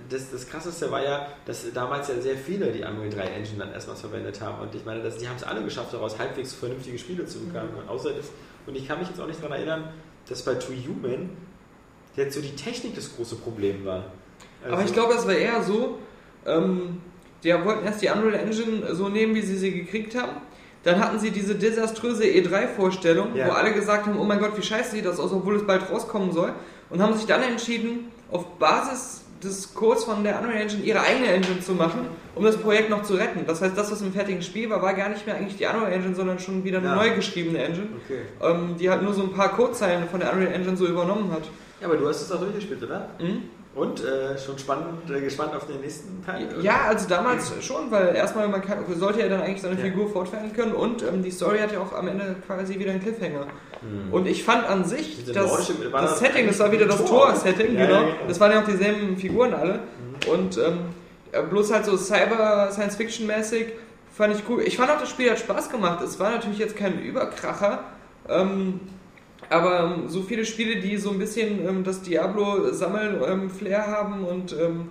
das, 0.10 0.32
das 0.32 0.48
Krasseste 0.48 0.92
war 0.92 1.04
ja, 1.04 1.28
dass 1.46 1.66
damals 1.74 2.08
ja 2.08 2.20
sehr 2.20 2.38
viele 2.38 2.72
die 2.72 2.84
Unreal 2.84 3.10
3 3.10 3.22
Engine 3.24 3.60
dann 3.60 3.72
erstmals 3.74 4.02
verwendet 4.02 4.42
haben. 4.42 4.62
Und 4.62 4.74
ich 4.76 4.86
meine, 4.86 5.02
dass, 5.04 5.18
die 5.18 5.28
haben 5.28 5.36
es 5.38 5.44
alle 5.44 5.64
geschafft, 5.64 5.94
daraus 5.94 6.18
halbwegs 6.20 6.54
vernünftige 6.54 6.98
Spiele 6.98 7.26
zu 7.26 7.40
bekommen. 7.40 7.70
Und 7.78 7.88
außer 7.90 8.12
das, 8.12 8.28
und 8.66 8.76
ich 8.76 8.88
kann 8.88 9.00
mich 9.00 9.10
jetzt 9.10 9.20
auch 9.20 9.28
nicht 9.28 9.40
daran 9.42 9.58
erinnern, 9.58 9.90
dass 10.30 10.44
bei 10.44 10.56
Two 10.56 10.74
Human 10.74 11.30
jetzt 12.16 12.36
so 12.36 12.42
die 12.42 12.56
Technik 12.56 12.96
das 12.96 13.16
große 13.16 13.36
Problem 13.36 13.86
war. 13.86 14.06
Also, 14.64 14.76
Aber 14.76 14.86
ich 14.86 14.94
glaube, 14.94 15.14
es 15.14 15.26
war 15.26 15.34
eher 15.36 15.62
so, 15.64 15.98
ähm, 16.46 17.02
die 17.44 17.54
wollten 17.54 17.86
erst 17.86 18.02
die 18.02 18.10
Unreal 18.10 18.36
Engine 18.36 18.96
so 18.96 19.10
nehmen, 19.10 19.36
wie 19.36 19.42
sie 19.42 19.58
sie 19.58 19.72
gekriegt 19.72 20.16
haben. 20.16 20.38
Dann 20.84 21.00
hatten 21.00 21.18
sie 21.20 21.32
diese 21.32 21.56
desaströse 21.56 22.24
E3-Vorstellung, 22.26 23.36
Ja. 23.36 23.48
wo 23.48 23.52
alle 23.52 23.74
gesagt 23.74 24.06
haben, 24.06 24.18
oh 24.20 24.24
mein 24.24 24.40
Gott, 24.40 24.58
wie 24.58 24.62
scheiße 24.62 24.92
sieht 24.92 25.06
das 25.06 25.20
aus, 25.20 25.32
obwohl 25.32 25.56
es 25.56 25.66
bald 25.66 25.90
rauskommen 25.90 26.32
soll. 26.34 26.54
Und 26.90 27.02
haben 27.02 27.16
sich 27.16 27.26
dann 27.26 27.42
entschieden, 27.42 28.12
auf 28.32 28.46
Basis 28.60 29.23
des 29.44 29.74
Codes 29.74 30.04
von 30.04 30.24
der 30.24 30.40
Unreal 30.42 30.62
Engine 30.62 30.84
ihre 30.84 31.02
eigene 31.02 31.28
Engine 31.28 31.60
zu 31.60 31.74
machen, 31.74 32.08
um 32.36 32.44
das 32.44 32.58
Projekt 32.58 32.90
noch 32.90 33.04
zu 33.04 33.14
retten. 33.16 33.46
Das 33.46 33.62
heißt, 33.62 33.78
das, 33.78 33.92
was 33.92 34.02
im 34.02 34.12
fertigen 34.14 34.42
Spiel 34.42 34.70
war, 34.70 34.82
war 34.82 34.94
gar 34.94 35.10
nicht 35.10 35.26
mehr 35.26 35.36
eigentlich 35.36 35.58
die 35.58 35.66
Unreal 35.66 35.92
Engine, 35.92 36.16
sondern 36.16 36.40
schon 36.40 36.64
wieder 36.64 36.80
eine 36.80 36.88
Ja. 36.88 36.96
neu 36.96 37.12
geschriebene 37.16 37.60
Engine, 37.64 37.88
Okay. 38.06 38.22
ähm, 38.42 38.76
die 38.80 38.90
halt 38.90 39.02
nur 39.04 39.14
so 39.14 39.24
ein 39.24 39.32
paar 39.34 39.50
Codezeilen 39.56 40.08
von 40.10 40.20
der 40.20 40.34
Unreal 40.34 40.52
Engine 40.54 40.76
so 40.78 40.86
übernommen 40.88 41.32
hat. 41.32 41.44
Ja, 41.82 41.88
aber 41.88 41.98
du 41.98 42.08
hast 42.08 42.22
es 42.22 42.32
auch 42.32 42.40
durchgespielt, 42.40 42.82
oder? 42.84 43.10
Mhm. 43.20 43.44
Und 43.76 44.04
äh, 44.04 44.38
schon 44.38 44.60
spannend, 44.60 45.10
äh, 45.10 45.20
gespannt 45.20 45.56
auf 45.56 45.66
den 45.66 45.82
nächsten 45.82 46.24
Teil? 46.24 46.48
oder? 46.54 46.62
Ja, 46.62 46.82
also 46.90 47.10
damals 47.10 47.52
schon, 47.66 47.90
weil 47.90 48.16
erstmal 48.16 48.48
man 48.48 48.62
kann, 48.62 48.80
sollte 48.96 49.22
ja 49.22 49.30
dann 49.30 49.42
eigentlich 49.42 49.64
seine 49.64 49.76
Ja. 49.78 49.82
Figur 49.82 50.08
fortfahren 50.12 50.54
können 50.54 50.74
und 50.74 51.02
ähm, 51.02 51.24
die 51.24 51.32
Story 51.32 51.58
hat 51.58 51.72
ja 51.72 51.80
auch 51.80 51.92
am 51.92 52.08
Ende 52.08 52.36
quasi 52.46 52.78
wieder 52.78 52.92
einen 52.92 53.02
Cliffhanger. 53.02 53.48
Hm. 53.82 54.14
Und 54.14 54.28
ich 54.28 54.44
fand 54.44 54.68
an 54.68 54.86
sich 54.86 55.18
Diese 55.22 55.34
das, 55.34 55.52
nordische- 55.52 55.92
war 55.92 56.02
das 56.04 56.12
das 56.12 56.20
Setting, 56.20 56.46
das 56.46 56.60
war 56.60 56.72
wieder 56.72 56.86
das? 56.86 57.04
Tor-Setting, 57.04 57.76
Ja, 57.76 57.86
genau. 57.88 58.02
ja. 58.02 58.14
Das 58.28 58.40
waren 58.40 58.52
ja 58.52 58.62
auch 58.62 58.66
dieselben 58.66 59.18
Figuren 59.18 59.56
alle. 59.56 59.80
Und 60.32 60.58
ähm, 60.60 60.80
bloß 61.50 61.74
halt 61.74 61.86
so 61.86 61.98
Cyber-Science-Fiction-mäßig 61.98 63.68
fand 64.16 64.36
ich 64.36 64.44
cool. 64.50 64.62
Ich 64.62 64.78
fand 64.78 64.92
auch, 64.92 65.00
das 65.00 65.10
Spiel 65.10 65.32
hat 65.32 65.40
Spaß 65.40 65.70
gemacht. 65.72 66.02
Es 66.04 66.20
war 66.20 66.30
natürlich 66.32 66.60
jetzt 66.60 66.76
kein 66.76 67.00
Überkracher. 67.02 67.80
Ähm, 68.30 68.80
aber 69.54 69.80
ähm, 69.80 70.10
so 70.10 70.24
viele 70.24 70.46
Spiele, 70.46 70.82
die 70.82 70.98
so 70.98 71.12
ein 71.12 71.20
bisschen 71.20 71.66
ähm, 71.68 71.84
das 71.84 72.02
Diablo-Sammel-Flair 72.02 73.88
haben 73.88 74.26
und, 74.26 74.52
ähm, 74.60 74.88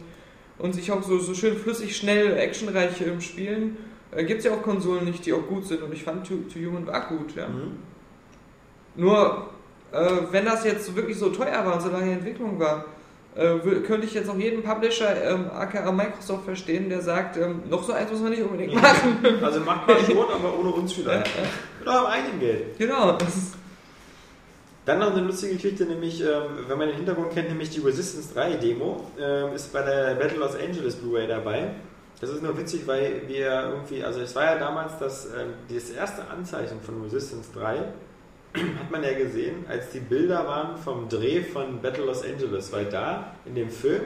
und 0.59 0.75
sich 0.75 0.93
auch 0.93 1.03
so, 1.03 1.19
so 1.19 1.35
schön 1.35 1.57
flüssig, 1.57 1.97
schnell, 1.97 2.37
actionreich 2.37 3.01
ähm, 3.01 3.21
spielen, 3.21 3.77
äh, 4.13 4.25
gibt 4.25 4.39
es 4.39 4.45
ja 4.47 4.53
auch 4.53 4.63
Konsolen 4.63 5.05
nicht, 5.05 5.27
die 5.27 5.33
auch 5.33 5.47
gut 5.49 5.67
sind. 5.67 5.83
Und 5.83 5.93
ich 5.93 6.05
fand 6.05 6.27
To, 6.29 6.35
to 6.53 6.59
Human 6.61 6.87
war 6.87 7.09
gut, 7.09 7.35
ja. 7.35 7.49
Mhm. 7.49 7.73
Nur, 8.95 9.49
äh, 9.91 10.11
wenn 10.31 10.45
das 10.45 10.65
jetzt 10.65 10.95
wirklich 10.95 11.19
so 11.19 11.31
teuer 11.31 11.67
war 11.67 11.75
und 11.75 11.83
so 11.83 11.91
lange 11.91 12.13
in 12.13 12.19
Entwicklung 12.19 12.61
war, 12.61 12.85
äh, 13.35 13.59
könnte 13.81 14.07
ich 14.07 14.15
jetzt 14.15 14.29
auch 14.29 14.37
jeden 14.37 14.63
Publisher, 14.63 15.25
ähm, 15.25 15.47
aka 15.51 15.91
Microsoft, 15.91 16.45
verstehen, 16.45 16.89
der 16.89 17.01
sagt, 17.01 17.37
ähm, 17.37 17.63
noch 17.69 17.83
so 17.83 17.95
eins 17.95 18.11
muss 18.11 18.21
man 18.21 18.31
nicht 18.31 18.43
unbedingt 18.43 18.75
machen. 18.81 19.19
Also 19.43 19.61
macht 19.61 19.89
man 19.89 19.97
schon, 20.05 20.19
aber 20.35 20.59
ohne 20.59 20.71
uns 20.71 20.93
vielleicht. 20.93 21.31
Oder 21.81 22.01
am 22.01 22.07
eigenen 22.07 22.39
Geld. 22.39 22.79
genau, 22.79 23.13
das 23.13 23.37
ist, 23.37 23.55
Dann 24.85 24.99
noch 24.99 25.15
eine 25.15 25.25
lustige 25.25 25.55
Geschichte, 25.55 25.85
nämlich, 25.85 26.21
ähm, 26.21 26.67
wenn 26.67 26.77
man 26.77 26.89
den 26.89 26.97
Hintergrund 26.97 27.33
kennt, 27.33 27.49
nämlich 27.49 27.71
die 27.71 27.81
Resistance 27.81 28.35
3 28.35 28.55
Demo, 28.55 29.05
ähm, 29.19 29.55
ist 29.55 29.73
bei 29.73 29.83
der 29.83 30.15
Battle 30.17 30.39
Los 30.39 30.57
Angeles 30.57 30.97
Blu-ray 30.97 31.29
dabei. 31.29 31.71
Das 32.21 32.31
ist 32.31 32.43
nur 32.43 32.57
witzig, 32.59 32.87
weil 32.87 33.23
wir 33.29 33.75
irgendwie, 33.75 34.03
also 34.03 34.21
es 34.21 34.35
war 34.35 34.45
ja 34.45 34.59
damals 34.59 34.99
das, 34.99 35.27
ähm, 35.27 35.55
das 35.73 35.91
erste 35.91 36.27
Anzeichen 36.29 36.81
von 36.81 37.01
Resistance 37.03 37.51
3, 37.55 37.79
hat 38.55 38.91
man 38.91 39.05
ja 39.05 39.13
gesehen, 39.13 39.65
als 39.69 39.91
die 39.91 40.01
Bilder 40.01 40.47
waren 40.49 40.77
vom 40.77 41.09
Dreh 41.09 41.43
von 41.43 41.81
Battle 41.81 42.05
Los 42.05 42.25
Angeles, 42.25 42.73
weil 42.73 42.87
da 42.87 43.35
in 43.45 43.55
dem 43.55 43.71
Film 43.71 44.03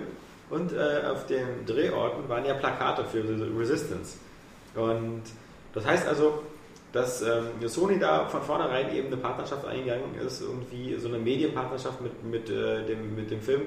und 0.51 0.73
äh, 0.73 1.07
auf 1.11 1.27
den 1.27 1.65
Drehorten 1.67 2.29
waren 2.29 2.45
ja 2.45 2.55
Plakate 2.55 3.05
für 3.05 3.25
Resistance. 3.59 4.19
Und 4.75 5.23
das 5.73 5.87
heißt 5.87 6.07
also, 6.07 6.43
dass 6.97 7.23
ähm, 7.23 7.47
Sony 7.67 7.99
da 7.99 8.27
von 8.27 8.43
vornherein 8.43 8.95
eben 8.95 9.09
eine 9.09 9.17
Partnerschaft 9.19 9.67
eingegangen 9.67 10.15
ist, 10.27 10.41
irgendwie 10.41 10.97
so 10.99 11.09
eine 11.09 11.19
Medienpartnerschaft 11.19 12.01
mit, 12.01 12.25
mit, 12.25 12.51
äh, 12.51 12.85
dem, 12.87 13.15
mit 13.15 13.31
dem 13.31 13.41
Film, 13.41 13.63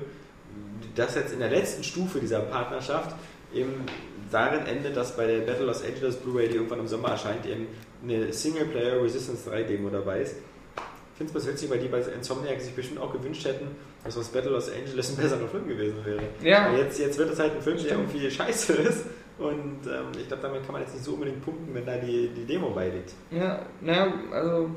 das 0.95 1.15
jetzt 1.15 1.31
in 1.31 1.39
der 1.39 1.49
letzten 1.49 1.83
Stufe 1.83 2.19
dieser 2.19 2.39
Partnerschaft 2.39 3.15
eben 3.53 3.85
darin 4.31 4.65
endet, 4.65 4.97
dass 4.97 5.15
bei 5.15 5.27
der 5.27 5.39
Battle 5.39 5.65
Los 5.65 5.83
Angeles 5.83 6.15
Blu-ray, 6.17 6.49
die 6.49 6.55
irgendwann 6.55 6.79
im 6.79 6.87
Sommer 6.87 7.09
erscheint, 7.09 7.45
eben 7.45 7.67
eine 8.03 8.33
Singleplayer 8.33 9.01
Resistance 9.01 9.49
3 9.49 9.63
Demo 9.63 9.89
dabei 9.89 10.21
ist. 10.21 10.35
Ich 10.35 11.17
finde 11.17 11.37
es 11.37 11.45
was 11.45 11.51
witzig, 11.51 11.69
weil 11.69 11.79
die 11.79 11.87
bei 11.87 11.99
Insomniac 11.99 12.61
sich 12.61 12.73
bestimmt 12.73 12.99
auch 12.99 13.11
gewünscht 13.11 13.45
hätten, 13.45 13.67
dass 14.03 14.15
das 14.15 14.29
Battle 14.29 14.51
Los 14.51 14.71
Angeles 14.71 15.09
ein 15.09 15.17
besserer 15.17 15.47
Film 15.47 15.67
gewesen 15.67 15.97
wäre. 16.05 16.21
Ja. 16.41 16.67
Aber 16.67 16.77
Jetzt, 16.77 16.97
jetzt 16.97 17.17
wird 17.17 17.31
es 17.31 17.39
halt 17.39 17.55
ein 17.55 17.61
Film, 17.61 17.77
der 17.77 17.83
Stimmt. 17.85 18.13
irgendwie 18.13 18.31
scheiße 18.31 18.73
ist. 18.73 19.05
Und 19.39 19.79
ähm, 19.87 20.11
ich 20.19 20.27
glaube, 20.27 20.43
damit 20.43 20.63
kann 20.65 20.73
man 20.73 20.81
jetzt 20.81 20.93
nicht 20.93 21.05
so 21.05 21.13
unbedingt 21.13 21.43
punkten, 21.43 21.73
wenn 21.73 21.85
da 21.85 21.95
die, 21.97 22.29
die 22.35 22.45
Demo 22.45 22.69
beiliegt. 22.71 23.13
ja, 23.31 23.59
naja, 23.81 24.11
also, 24.31 24.69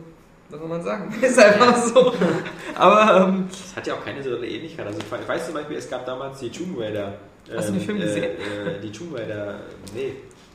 was 0.49 0.61
soll 0.61 0.69
man 0.69 0.83
sagen? 0.83 1.13
Ist 1.23 1.39
einfach 1.39 1.77
so. 1.77 2.13
Aber, 2.77 3.27
ähm, 3.29 3.47
Das 3.51 3.77
hat 3.77 3.87
ja 3.87 3.95
auch 3.95 4.05
keine 4.05 4.23
so 4.23 4.37
eine 4.37 4.47
Ähnlichkeit. 4.47 4.87
Also 4.87 4.99
ich 5.01 5.29
weiß 5.29 5.47
zum 5.47 5.55
Beispiel, 5.55 5.77
es 5.79 5.91
gab 5.91 6.07
damals 6.07 6.39
die 6.41 6.51
Tomb 6.51 6.79
Raider. 6.79 7.15
Hast 7.55 7.71
du 7.71 7.73
den 7.73 7.81
Film 7.83 7.99
gesehen? 8.01 8.25
Äh, 8.25 8.81
die 8.83 8.93
Tomb 8.93 9.19
Raider, 9.19 9.61
nee. 9.95 10.13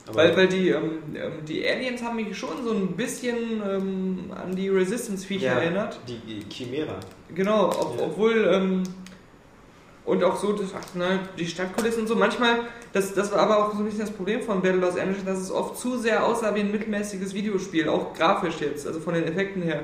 Aber 0.07 0.15
Weil, 0.19 0.37
weil 0.37 0.47
die, 0.47 0.69
ähm, 0.69 0.99
ähm, 1.15 1.43
die 1.45 1.67
Aliens 1.67 2.01
haben 2.01 2.15
mich 2.15 2.37
schon 2.37 2.63
so 2.63 2.71
ein 2.71 2.95
bisschen 2.95 3.61
ähm, 3.69 4.31
an 4.33 4.55
die 4.55 4.69
Resistance-Viecher 4.69 5.47
ja, 5.47 5.59
erinnert. 5.59 5.99
Die, 6.07 6.17
die 6.19 6.45
Chimera. 6.49 6.95
Genau, 7.35 7.65
ob, 7.67 7.97
Ja. 7.99 8.05
obwohl 8.05 8.49
ähm, 8.53 8.83
und 10.07 10.23
auch 10.23 10.37
so 10.37 10.53
das, 10.53 10.69
ach, 10.73 10.85
na, 10.93 11.19
die 11.37 11.45
Stadtkulissen 11.45 12.03
und 12.03 12.07
so. 12.07 12.15
Manchmal, 12.15 12.59
das, 12.93 13.13
das 13.13 13.29
war 13.31 13.39
aber 13.39 13.67
auch 13.67 13.73
so 13.73 13.79
ein 13.79 13.85
bisschen 13.85 13.99
das 13.99 14.11
Problem 14.11 14.41
von 14.41 14.61
Battle 14.61 14.79
Los 14.79 14.97
Angeles, 14.97 15.25
dass 15.25 15.37
es 15.37 15.51
oft 15.51 15.77
zu 15.77 15.97
sehr 15.97 16.25
aussah 16.25 16.55
wie 16.55 16.61
ein 16.61 16.71
mittelmäßiges 16.71 17.33
Videospiel, 17.33 17.89
auch 17.89 18.13
grafisch 18.13 18.61
jetzt, 18.61 18.87
also 18.87 19.01
von 19.01 19.13
den 19.13 19.25
Effekten 19.25 19.61
her. 19.61 19.81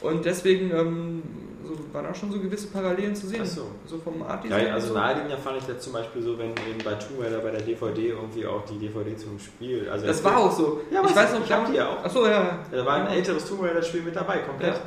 Und 0.00 0.24
deswegen 0.24 0.70
ähm, 0.70 1.22
so, 1.66 1.74
waren 1.92 2.06
auch 2.06 2.14
schon 2.14 2.32
so 2.32 2.40
gewisse 2.40 2.68
Parallelen 2.68 3.14
zu 3.14 3.26
sehen. 3.26 3.42
Ach 3.42 3.46
so. 3.46 3.66
so 3.84 3.98
vom 3.98 4.22
Art 4.22 4.42
Ja, 4.46 4.56
also 4.72 4.94
naheliegender 4.94 5.36
fand 5.36 5.58
ich 5.58 5.68
jetzt 5.68 5.84
zum 5.84 5.92
Beispiel 5.92 6.22
so, 6.22 6.38
wenn 6.38 6.50
eben 6.50 6.82
bei 6.82 6.94
Tomb 6.94 7.20
Raider 7.20 7.40
bei 7.40 7.50
der 7.50 7.60
DVD 7.60 8.08
irgendwie 8.08 8.46
auch 8.46 8.64
die 8.64 8.78
DVD 8.78 9.18
zum 9.18 9.38
Spiel. 9.38 9.86
Also 9.90 10.06
Das 10.06 10.24
war 10.24 10.38
auch 10.38 10.52
so. 10.52 10.80
Ja, 10.90 11.02
ich 11.04 11.14
weiß 11.14 11.34
noch, 11.34 11.44
ich 11.44 11.52
hab 11.52 11.66
die 11.70 11.76
ja 11.76 11.90
auch. 11.90 12.02
Achso, 12.02 12.26
ja. 12.26 12.60
Da 12.70 12.86
war 12.86 12.94
ein 12.94 13.08
älteres 13.08 13.46
Tomb 13.46 13.62
Raider 13.64 13.82
Spiel 13.82 14.00
mit 14.00 14.16
dabei, 14.16 14.38
komplett. 14.38 14.76
Ja. 14.76 14.80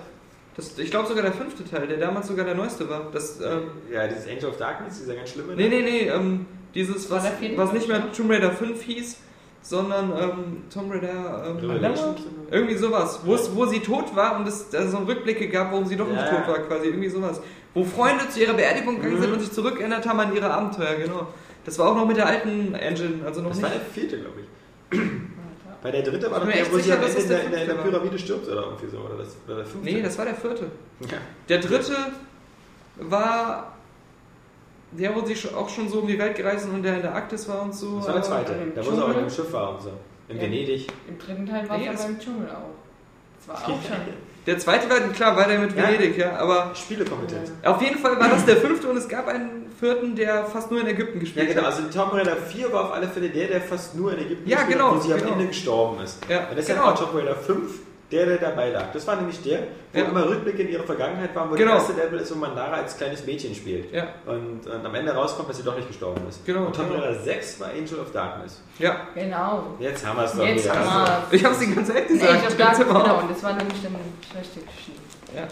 Das, 0.57 0.77
ich 0.77 0.91
glaube 0.91 1.07
sogar 1.07 1.23
der 1.23 1.31
fünfte 1.33 1.63
Teil, 1.63 1.87
der 1.87 1.97
damals 1.97 2.27
sogar 2.27 2.43
der 2.45 2.55
neueste 2.55 2.89
war. 2.89 3.07
Das, 3.13 3.39
ähm, 3.39 3.63
Ja, 3.91 4.07
dieses 4.07 4.27
Angel 4.27 4.49
of 4.49 4.57
Darkness, 4.57 4.99
dieser 4.99 5.15
ganz 5.15 5.29
schlimme. 5.29 5.55
Nee, 5.55 5.69
nee, 5.69 5.81
nee, 5.81 6.07
ähm, 6.09 6.45
dieses, 6.75 7.09
was, 7.09 7.23
was 7.55 7.71
nicht 7.73 7.87
mehr 7.87 8.11
Tomb 8.11 8.29
Raider 8.31 8.51
5 8.51 8.81
hieß, 8.81 9.17
sondern 9.61 10.11
ähm, 10.11 10.63
Tomb 10.73 10.91
Raider 10.93 11.55
ähm, 11.61 12.15
irgendwie 12.51 12.75
sowas, 12.75 13.21
wo, 13.23 13.35
es, 13.35 13.55
wo 13.55 13.65
sie 13.65 13.79
tot 13.79 14.13
war 14.15 14.35
und 14.37 14.47
es 14.47 14.69
da 14.69 14.85
so 14.87 14.97
Rückblicke 14.99 15.47
gab, 15.47 15.71
warum 15.71 15.85
sie 15.85 15.95
doch 15.95 16.07
nicht 16.07 16.17
Ja, 16.17 16.29
tot 16.29 16.39
ja. 16.41 16.47
war, 16.49 16.59
quasi, 16.59 16.87
irgendwie 16.87 17.09
sowas. 17.09 17.41
Wo 17.73 17.85
Freunde 17.85 18.27
zu 18.27 18.41
ihrer 18.41 18.53
Beerdigung 18.53 18.97
gegangen 18.97 19.21
sind 19.21 19.29
Mhm. 19.29 19.35
und 19.35 19.39
sich 19.41 19.51
zurückerinnert 19.53 20.05
haben 20.07 20.19
an 20.19 20.35
ihre 20.35 20.51
Abenteuer, 20.51 20.95
genau. 20.95 21.27
Das 21.63 21.77
war 21.79 21.91
auch 21.91 21.95
noch 21.95 22.07
mit 22.07 22.17
der 22.17 22.25
alten 22.27 22.73
Engine, 22.73 23.25
also 23.25 23.39
noch 23.41 23.49
Das 23.49 23.57
nicht. 23.59 23.63
war 23.63 23.71
der 23.71 23.81
vierte, 23.81 24.19
glaube 24.19 24.39
ich. 24.41 24.99
Bei 25.83 25.89
der 25.91 26.03
dritte 26.03 26.29
war 26.29 26.39
doch 26.41 26.47
der, 26.51 26.71
wo 26.71 26.75
sie 26.77 26.83
sicher, 26.83 26.95
am 26.95 27.01
dass 27.01 27.15
Ende 27.15 27.27
der, 27.27 27.37
der 27.37 27.45
in 27.45 27.51
der, 27.51 27.61
in 27.61 27.67
der. 27.67 27.75
Pyramide 27.75 28.19
stirbt 28.19 28.47
oder 28.47 28.61
irgendwie 28.63 28.87
so. 28.87 28.97
Oder, 28.99 29.15
das, 29.17 29.35
oder 29.47 29.55
der 29.57 29.65
fünfte. 29.65 29.91
Nee, 29.93 30.01
das 30.01 30.17
war 30.17 30.25
der 30.25 30.35
vierte. 30.35 30.65
Ja. 31.01 31.17
Der 31.49 31.57
dritte 31.59 31.95
war 32.97 33.73
der, 34.91 35.15
wo 35.15 35.25
sie 35.25 35.35
auch 35.55 35.69
schon 35.69 35.89
so 35.89 35.99
um 36.01 36.07
die 36.07 36.19
Welt 36.19 36.35
gereist 36.35 36.65
sind 36.65 36.73
und 36.73 36.83
der 36.83 36.95
in 36.97 37.01
der 37.01 37.15
Arktis 37.15 37.47
war 37.47 37.63
und 37.63 37.73
so. 37.73 37.97
Das 37.97 38.07
war 38.07 38.13
der 38.13 38.15
aber- 38.15 38.45
zweite. 38.45 38.53
im 38.61 38.75
Da 38.75 38.85
wo 38.85 38.91
sie 38.91 39.03
auch 39.03 39.09
in 39.09 39.15
dem 39.19 39.29
Schiff 39.29 39.51
war 39.53 39.71
und 39.75 39.81
so. 39.81 39.91
In 40.27 40.35
Ja. 40.37 40.43
Venedig. 40.43 40.87
Im 41.07 41.17
dritten 41.17 41.45
Teil 41.45 41.67
war 41.67 41.75
es 41.75 41.79
Nee, 41.81 41.85
ja 41.87 41.91
das- 41.93 42.03
beim 42.05 42.19
Dschungel 42.19 42.49
auch. 42.49 42.69
Das 43.39 43.47
war 43.47 43.55
auch 43.73 43.81
schon. 43.81 43.97
Der 44.47 44.57
zweite 44.57 44.89
war, 44.89 44.99
klar, 45.13 45.35
war 45.37 45.47
der 45.47 45.59
mit 45.59 45.75
Ja. 45.77 45.83
Venedig, 45.87 46.17
ja, 46.17 46.35
aber 46.37 46.71
Spielekompetenz. 46.73 47.51
auf 47.63 47.81
jeden 47.81 47.99
Fall 47.99 48.19
war 48.19 48.29
das 48.29 48.43
der 48.45 48.57
fünfte 48.57 48.87
und 48.89 48.97
es 48.97 49.07
gab 49.07 49.27
einen 49.27 49.67
vierten, 49.79 50.15
der 50.15 50.45
fast 50.45 50.71
nur 50.71 50.81
in 50.81 50.87
Ägypten 50.87 51.15
Ja, 51.15 51.19
gespielt 51.19 51.49
genau. 51.49 51.61
hat. 51.61 51.75
Also 51.75 51.83
Tomb 51.89 52.13
Raider 52.13 52.35
4 52.35 52.73
war 52.73 52.85
auf 52.85 52.91
alle 52.93 53.07
Fälle 53.07 53.29
der, 53.29 53.47
der 53.47 53.61
fast 53.61 53.95
nur 53.95 54.13
in 54.13 54.19
Ägypten 54.25 54.49
Ja, 54.49 54.57
gespielt 54.57 54.77
genau, 54.79 54.91
hat, 54.91 54.97
wo 54.97 55.01
sie 55.01 55.13
am 55.13 55.19
genau. 55.19 55.31
Ende 55.33 55.47
gestorben 55.47 56.03
ist. 56.03 56.17
Ja, 56.27 56.47
Und 56.49 56.57
deshalb 56.57 56.79
genau. 56.79 56.89
war 56.89 56.95
Tomb 56.95 57.13
Raider 57.15 57.35
5 57.35 57.71
der, 58.11 58.25
der 58.25 58.37
dabei 58.37 58.69
lag. 58.71 58.91
Das 58.93 59.07
war 59.07 59.15
nämlich 59.15 59.41
der, 59.41 59.59
wo 59.93 59.99
Ja. 59.99 60.05
immer 60.05 60.27
Rückblicke 60.27 60.63
in 60.63 60.69
ihre 60.69 60.83
Vergangenheit 60.83 61.33
waren, 61.35 61.49
wo 61.49 61.55
Genau. 61.55 61.71
der 61.71 61.79
erste 61.79 61.93
Level 61.93 62.19
ist, 62.19 62.33
wo 62.35 62.39
man 62.39 62.55
Lara 62.55 62.75
als 62.77 62.97
kleines 62.97 63.25
Mädchen 63.25 63.55
spielt. 63.55 63.91
Ja, 63.93 64.07
Und, 64.25 64.67
und 64.67 64.85
am 64.85 64.95
Ende 64.95 65.13
rauskommt, 65.13 65.49
dass 65.49 65.57
sie 65.57 65.63
doch 65.63 65.75
nicht 65.75 65.87
gestorben 65.87 66.21
ist. 66.27 66.45
Genau, 66.45 66.65
Und 66.65 66.75
Tomb 66.75 66.89
genau. 66.91 67.01
Raider 67.03 67.19
6 67.19 67.59
war 67.59 67.69
Angel 67.69 67.99
of 67.99 68.11
Darkness. 68.11 68.61
ja. 68.79 68.95
Genau. 69.15 69.63
Jetzt 69.79 70.05
haben 70.05 70.17
wir 70.17 70.25
es 70.25 70.33
doch 70.33 70.45
Jetzt 70.45 70.65
wieder. 70.65 70.75
haben 70.91 71.23
wir 71.31 71.37
Ich 71.39 71.45
hab's 71.45 71.59
die 71.59 71.73
ganze 71.73 71.93
Zeit 71.93 72.07
gesagt. 72.07 72.31
Stimmt's 72.33 72.57
gesagt, 72.57 72.79
immer 72.81 73.01
genau. 73.03 73.19
Und 73.19 73.31
das 73.31 73.43
war 73.43 73.53
nämlich 73.53 73.81
dann 73.81 73.95
schlechte 74.29 74.59
Geschichte. 74.59 75.01
Ja. 75.35 75.47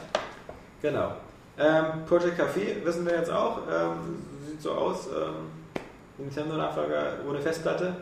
Genau. 0.82 1.12
Ähm, 1.58 2.06
Project 2.08 2.40
Café 2.40 2.84
wissen 2.86 3.06
wir 3.06 3.14
jetzt 3.16 3.32
auch. 3.32 3.60
Ähm, 3.70 4.24
sieht 4.48 4.62
so 4.62 4.72
aus. 4.72 5.08
Ähm, 5.08 5.48
Nintendo-Nachfolger 6.18 7.14
ohne 7.30 7.40
Festplatte. 7.40 7.94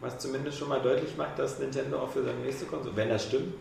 Was 0.00 0.18
zumindest 0.18 0.58
schon 0.58 0.68
mal 0.68 0.80
deutlich 0.80 1.16
macht, 1.16 1.38
dass 1.38 1.58
Nintendo 1.58 1.98
auch 1.98 2.10
für 2.10 2.22
seine 2.22 2.38
nächste 2.40 2.66
Konsole, 2.66 2.94
wenn 2.96 3.08
das 3.08 3.24
stimmt, 3.24 3.54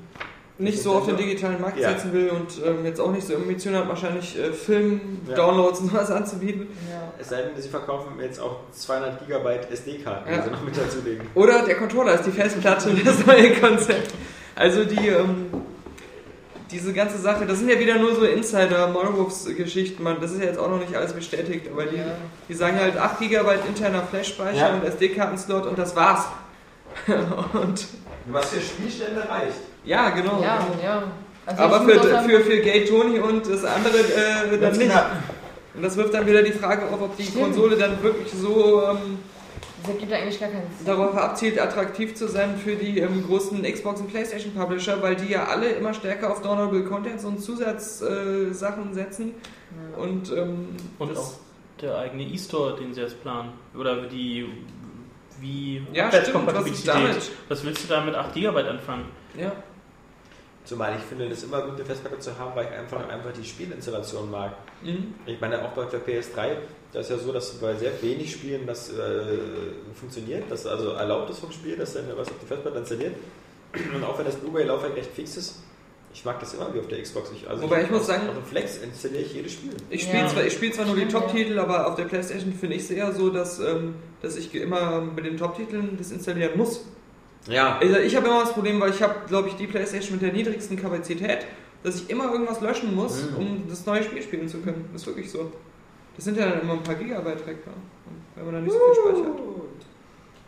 Nicht 0.57 0.81
so 0.81 0.93
auf 0.93 1.05
den 1.05 1.17
digitalen 1.17 1.59
Markt 1.61 1.77
Ja. 1.79 1.89
setzen 1.91 2.13
will 2.13 2.29
und 2.29 2.47
ähm, 2.65 2.85
jetzt 2.85 2.99
auch 3.01 3.11
nicht 3.11 3.25
so 3.27 3.35
Ambition 3.35 3.73
hat, 3.75 3.87
wahrscheinlich 3.89 4.37
äh, 4.39 4.51
Film, 4.53 5.19
Ja. 5.29 5.35
Downloads 5.35 5.79
und 5.81 5.91
sowas 5.91 6.09
anzubieten. 6.11 6.67
Ja. 6.89 7.11
es 7.19 7.29
sei 7.29 7.41
denn, 7.41 7.51
sie 7.61 7.67
verkaufen 7.69 8.13
jetzt 8.21 8.39
auch 8.39 8.57
200 8.71 9.19
Gigabyte 9.25 9.69
SD-Karten, 9.71 10.29
die 10.29 10.35
Ja. 10.35 10.43
sie 10.43 10.51
noch 10.51 10.63
mit 10.63 10.77
dazulegen. 10.77 11.27
Oder 11.35 11.65
der 11.65 11.75
Controller 11.75 12.13
ist 12.15 12.25
die 12.25 12.31
Festplatte 12.31 12.89
und 12.89 13.05
das 13.05 13.25
neue 13.25 13.53
Konzept. 13.55 14.13
Also 14.55 14.85
die, 14.85 15.07
ähm, 15.09 15.47
diese 16.75 16.91
ganze 16.93 17.17
Sache, 17.17 17.45
das 17.45 17.59
sind 17.59 17.69
ja 17.69 17.79
wieder 17.79 17.97
nur 17.97 18.13
so 18.15 18.25
Insider-Maulwurfs-Geschichten, 18.25 20.03
man, 20.03 20.19
das 20.19 20.31
ist 20.31 20.39
ja 20.41 20.47
jetzt 20.47 20.59
auch 20.59 20.69
noch 20.69 20.79
nicht 20.79 20.93
alles 20.95 21.13
bestätigt, 21.13 21.67
aber 21.71 21.85
die, 21.85 21.97
Ja. 21.97 22.03
die 22.49 22.53
sagen 22.53 22.77
halt 22.79 22.97
8 22.97 23.19
GB 23.19 23.49
interner 23.67 24.03
Flash-Speicher 24.03 24.57
Ja. 24.69 24.73
und 24.73 24.83
SD-Kartenslot 24.83 25.65
und 25.65 25.77
das 25.79 25.95
war's. 25.95 26.25
und 27.53 27.85
Was 28.27 28.49
für 28.49 28.61
Spielstände 28.61 29.21
reicht. 29.29 29.55
ja, 29.85 30.09
genau. 30.09 30.41
Ja, 30.41 30.67
ja. 30.83 31.03
Also 31.45 31.61
Aber 31.63 31.81
für, 31.81 31.99
für, 31.99 32.39
für 32.41 32.57
Gay 32.59 32.85
Tony 32.85 33.19
und 33.19 33.47
das 33.47 33.63
andere 33.63 33.97
äh, 33.99 34.57
dann 34.59 34.73
nicht. 34.75 34.89
knapp. 34.89 35.11
Und 35.75 35.83
das 35.83 35.95
wirft 35.95 36.13
dann 36.13 36.25
wieder 36.25 36.41
die 36.41 36.51
Frage 36.53 36.85
auf, 36.87 37.01
ob 37.01 37.15
die 37.17 37.23
Stimmt. 37.23 37.43
Konsole 37.43 37.75
dann 37.77 38.01
wirklich 38.01 38.31
so 38.33 38.81
ähm, 38.89 39.19
das 39.85 39.95
ergibt 39.95 40.13
eigentlich 40.13 40.39
gar 40.39 40.49
keinen 40.49 40.67
Sinn. 40.77 40.85
darauf 40.85 41.15
abzielt, 41.15 41.59
attraktiv 41.59 42.15
zu 42.15 42.27
sein 42.27 42.57
für 42.57 42.75
die 42.75 42.99
ähm, 42.99 43.25
großen 43.25 43.61
Xbox 43.63 44.01
und 44.01 44.07
Playstation 44.09 44.53
Publisher, 44.53 45.01
weil 45.01 45.15
die 45.15 45.31
ja 45.31 45.45
alle 45.45 45.69
immer 45.69 45.93
stärker 45.93 46.31
auf 46.31 46.41
Downloadable 46.41 46.83
Contents 46.83 47.23
und 47.25 47.39
Zusatzsachen 47.39 48.91
äh, 48.91 48.93
setzen. 48.93 49.33
Und, 49.97 50.31
ähm, 50.31 50.75
Und 50.99 51.17
auch 51.17 51.33
der 51.81 51.97
eigene 51.97 52.23
E-Store, 52.23 52.75
den 52.75 52.93
sie 52.93 53.01
jetzt 53.01 53.21
planen. 53.21 53.51
Oder 53.77 54.07
die 54.07 54.47
wie 55.41 55.85
Ja, 55.91 56.09
stimmt, 56.11 56.47
was 56.47 56.67
ist 56.67 56.87
damit? 56.87 57.31
Was 57.49 57.63
willst 57.63 57.83
du 57.83 57.87
da 57.89 58.01
mit 58.01 58.15
8 58.15 58.33
GB 58.33 58.61
anfangen? 58.61 59.05
Ja. 59.37 59.51
Zumal 60.63 60.95
ich 60.97 61.03
finde, 61.03 61.25
es 61.25 61.39
ist 61.39 61.43
immer 61.43 61.61
gut, 61.61 61.75
eine 61.75 61.85
Festplatte 61.85 62.19
zu 62.19 62.37
haben, 62.39 62.55
weil 62.55 62.65
ich 62.65 62.71
einfach, 62.71 63.07
einfach 63.07 63.31
die 63.31 63.43
Spielinstallation 63.43 64.31
mag. 64.31 64.53
Mhm. 64.83 65.13
Ich 65.25 65.39
meine, 65.41 65.63
auch 65.63 65.69
bei 65.71 65.85
der 65.85 65.99
PS3, 66.05 66.57
da 66.93 66.99
ist 66.99 67.09
ja 67.09 67.17
so, 67.17 67.31
dass 67.31 67.51
bei 67.55 67.73
sehr 67.75 67.91
wenig 68.01 68.31
Spielen 68.31 68.65
das 68.67 68.89
äh, 68.91 68.93
funktioniert, 69.99 70.43
dass 70.49 70.65
also 70.65 70.91
erlaubt 70.91 71.29
ist 71.29 71.39
vom 71.39 71.51
Spiel, 71.51 71.75
dass 71.75 71.93
dann 71.93 72.05
was 72.15 72.27
auf 72.29 72.35
die 72.41 72.45
Festplatte 72.47 72.77
installiert. 72.79 73.15
Und 73.93 74.03
auch 74.03 74.17
wenn 74.17 74.25
das 74.25 74.35
Blu-ray-Laufwerk 74.35 74.95
recht 74.95 75.11
fix 75.13 75.35
ist, 75.37 75.55
ich 76.13 76.23
mag 76.23 76.39
das 76.39 76.53
immer 76.53 76.73
wie 76.73 76.79
auf 76.79 76.87
der 76.87 77.01
Xbox. 77.01 77.29
Ich, 77.35 77.49
also 77.49 77.63
Wobei 77.63 77.83
ich 77.83 77.89
muss 77.91 78.07
sagen- 78.07 78.29
auf 78.29 78.35
dem 78.35 78.45
Flex 78.45 78.77
installiere 78.77 79.23
ich 79.23 79.33
jedes 79.33 79.51
Spiel. 79.51 79.71
Ich 79.89 80.03
spiele 80.03 80.19
Ja. 80.23 80.27
zwar, 80.29 80.45
ich 80.45 80.53
spiel 80.53 80.71
zwar 80.71 80.85
nur 80.85 80.95
die. 80.95 81.07
Top-Titel, 81.09 81.59
aber 81.59 81.87
auf 81.87 81.95
der 81.95 82.05
Playstation 82.05 82.53
finde 82.53 82.77
ich 82.77 82.83
es 82.83 82.91
eher 82.91 83.11
so, 83.11 83.29
dass, 83.29 83.59
ähm, 83.59 83.95
dass 84.21 84.37
ich 84.37 84.55
immer 84.55 85.01
mit 85.01 85.25
den 85.25 85.35
Top-Titeln 85.37 85.97
das 85.97 86.11
installieren 86.11 86.51
muss. 86.55 86.85
Ja. 87.49 87.77
Also 87.79 87.97
ich 87.97 88.15
habe 88.15 88.27
immer 88.27 88.39
das 88.39 88.53
Problem, 88.53 88.79
weil 88.79 88.91
ich 88.91 89.01
habe, 89.01 89.13
glaube 89.27 89.49
ich, 89.49 89.55
die 89.55 89.67
Playstation 89.67 90.13
mit 90.13 90.21
der 90.21 90.31
niedrigsten 90.31 90.77
Kapazität, 90.81 91.39
dass 91.85 91.95
ich 92.01 92.09
immer 92.09 92.31
irgendwas 92.31 92.59
löschen 92.61 92.93
muss, 92.95 93.29
Mhm. 93.31 93.37
um 93.37 93.63
das 93.69 93.85
neue 93.85 94.03
Spiel 94.03 94.21
spielen 94.21 94.47
zu 94.49 94.57
können. 94.59 94.89
Das 94.91 95.01
ist 95.03 95.07
wirklich 95.07 95.31
so. 95.31 95.51
Das 96.15 96.25
sind 96.25 96.37
ja 96.37 96.49
dann 96.49 96.61
immer 96.61 96.73
ein 96.73 96.83
paar 96.83 96.95
Gigabyte 96.95 97.45
weg, 97.47 97.57
wenn 98.35 98.45
man 98.45 98.53
dann 98.55 98.63
nicht 98.63 98.73
so 98.73 98.79
viel 98.79 99.13
speichert. 99.23 99.39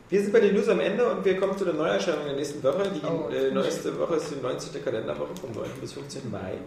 Wir 0.09 0.21
sind 0.21 0.31
bei 0.31 0.39
den 0.39 0.55
News 0.55 0.69
am 0.69 0.79
Ende 0.79 1.05
und 1.11 1.25
wir 1.25 1.37
kommen 1.37 1.57
zu 1.57 1.65
der 1.65 1.73
Neuerscheinung 1.73 2.23
der 2.25 2.35
nächsten 2.37 2.63
Woche. 2.63 2.89
Die 2.95 3.05
Oh, 3.05 3.27
äh, 3.29 3.51
neueste 3.51 3.97
Woche 3.99 4.15
ist 4.15 4.31
die 4.31 4.41
19. 4.41 4.81
Kalenderwoche 4.83 5.35
vom 5.35 5.51
9. 5.51 5.69
bis 5.81 5.91
15. 5.93 6.31
Mai. 6.31 6.57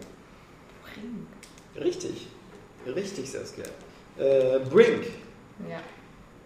Richtig. 1.80 2.28
Richtig, 2.86 3.30
Saskia. 3.30 3.64
Äh, 4.18 4.59
Brink. 4.70 5.05
Ja. 5.68 5.80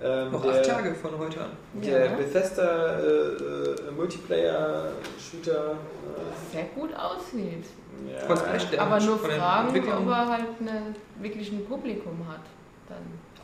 Ähm, 0.03 0.33
Noch 0.33 0.43
der, 0.43 0.53
acht 0.55 0.65
Tage 0.67 0.95
von 0.95 1.19
heute 1.19 1.41
an. 1.41 1.51
Der 1.75 2.07
Ja. 2.07 2.13
Bethesda 2.17 2.99
äh, 2.99 3.03
äh, 3.07 3.91
Multiplayer-Shooter. 3.97 5.73
Äh, 5.73 6.53
Sehr 6.53 6.65
gut 6.75 6.91
aussieht. 6.95 7.65
ja. 8.13 8.27
Von 8.27 8.37
Splash 8.37 8.71
Damage, 8.71 8.81
Aber 8.81 9.01
nur 9.05 9.19
von 9.19 9.31
fragen, 9.31 9.69
ob 9.89 10.09
er 10.09 10.29
halt 10.29 10.45
eine, 10.61 10.95
wirklich 11.21 11.53
ein 11.53 11.65
Publikum 11.65 12.27
hat. 12.29 12.41
Dann 12.89 12.99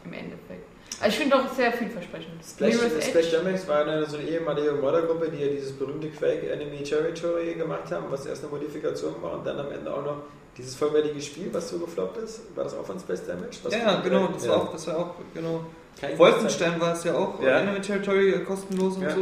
im 0.05 0.12
Endeffekt. 0.12 0.66
Also 1.01 1.09
ich 1.12 1.18
finde 1.18 1.36
doch 1.36 1.48
sehr 1.55 1.72
vielversprechend. 1.72 2.44
Splash. 2.44 3.31
Damage 3.31 3.68
war 3.68 3.86
eine, 3.86 4.05
so 4.06 4.18
eine 4.18 4.28
ehemalige 4.28 4.72
Moddergruppe, 4.72 5.31
die 5.31 5.43
ja 5.43 5.48
dieses 5.48 5.72
berühmte 5.72 6.09
Quake 6.10 6.51
Enemy 6.51 6.82
Territory 6.82 7.55
gemacht 7.55 7.90
haben, 7.90 8.06
was 8.10 8.27
erst 8.27 8.43
eine 8.44 8.52
Modifikation 8.52 9.14
war 9.22 9.35
und 9.35 9.47
dann 9.47 9.59
am 9.59 9.70
Ende 9.72 9.93
auch 9.93 10.05
noch 10.05 10.16
dieses 10.59 10.74
vollwertige 10.74 11.20
Spiel, 11.22 11.48
was 11.52 11.70
so 11.70 11.78
gefloppt 11.78 12.18
ist. 12.18 12.55
War 12.55 12.64
das 12.64 12.74
auch 12.77 12.85
von 12.85 12.98
Splash 12.98 13.20
Damage? 13.27 13.56
Was 13.62 13.72
Ja, 13.74 14.01
genau, 14.01 14.27
das 14.28 14.44
ja. 14.44 14.51
war 14.51 14.62
auch, 14.62 14.72
das 14.72 14.86
war 14.89 14.98
auch, 14.98 15.14
genau. 15.32 15.60
Kein 15.99 16.19
Wolfenstein 16.19 16.81
war 16.81 16.93
es 16.93 17.05
ja 17.05 17.15
auch, 17.17 17.41
Ja. 17.43 17.61
Enemy 17.61 17.81
Territory 17.81 18.31
äh, 18.33 18.39
kostenlos 18.41 18.97
und 18.97 19.03
Ja. 19.03 19.11
so. 19.15 19.21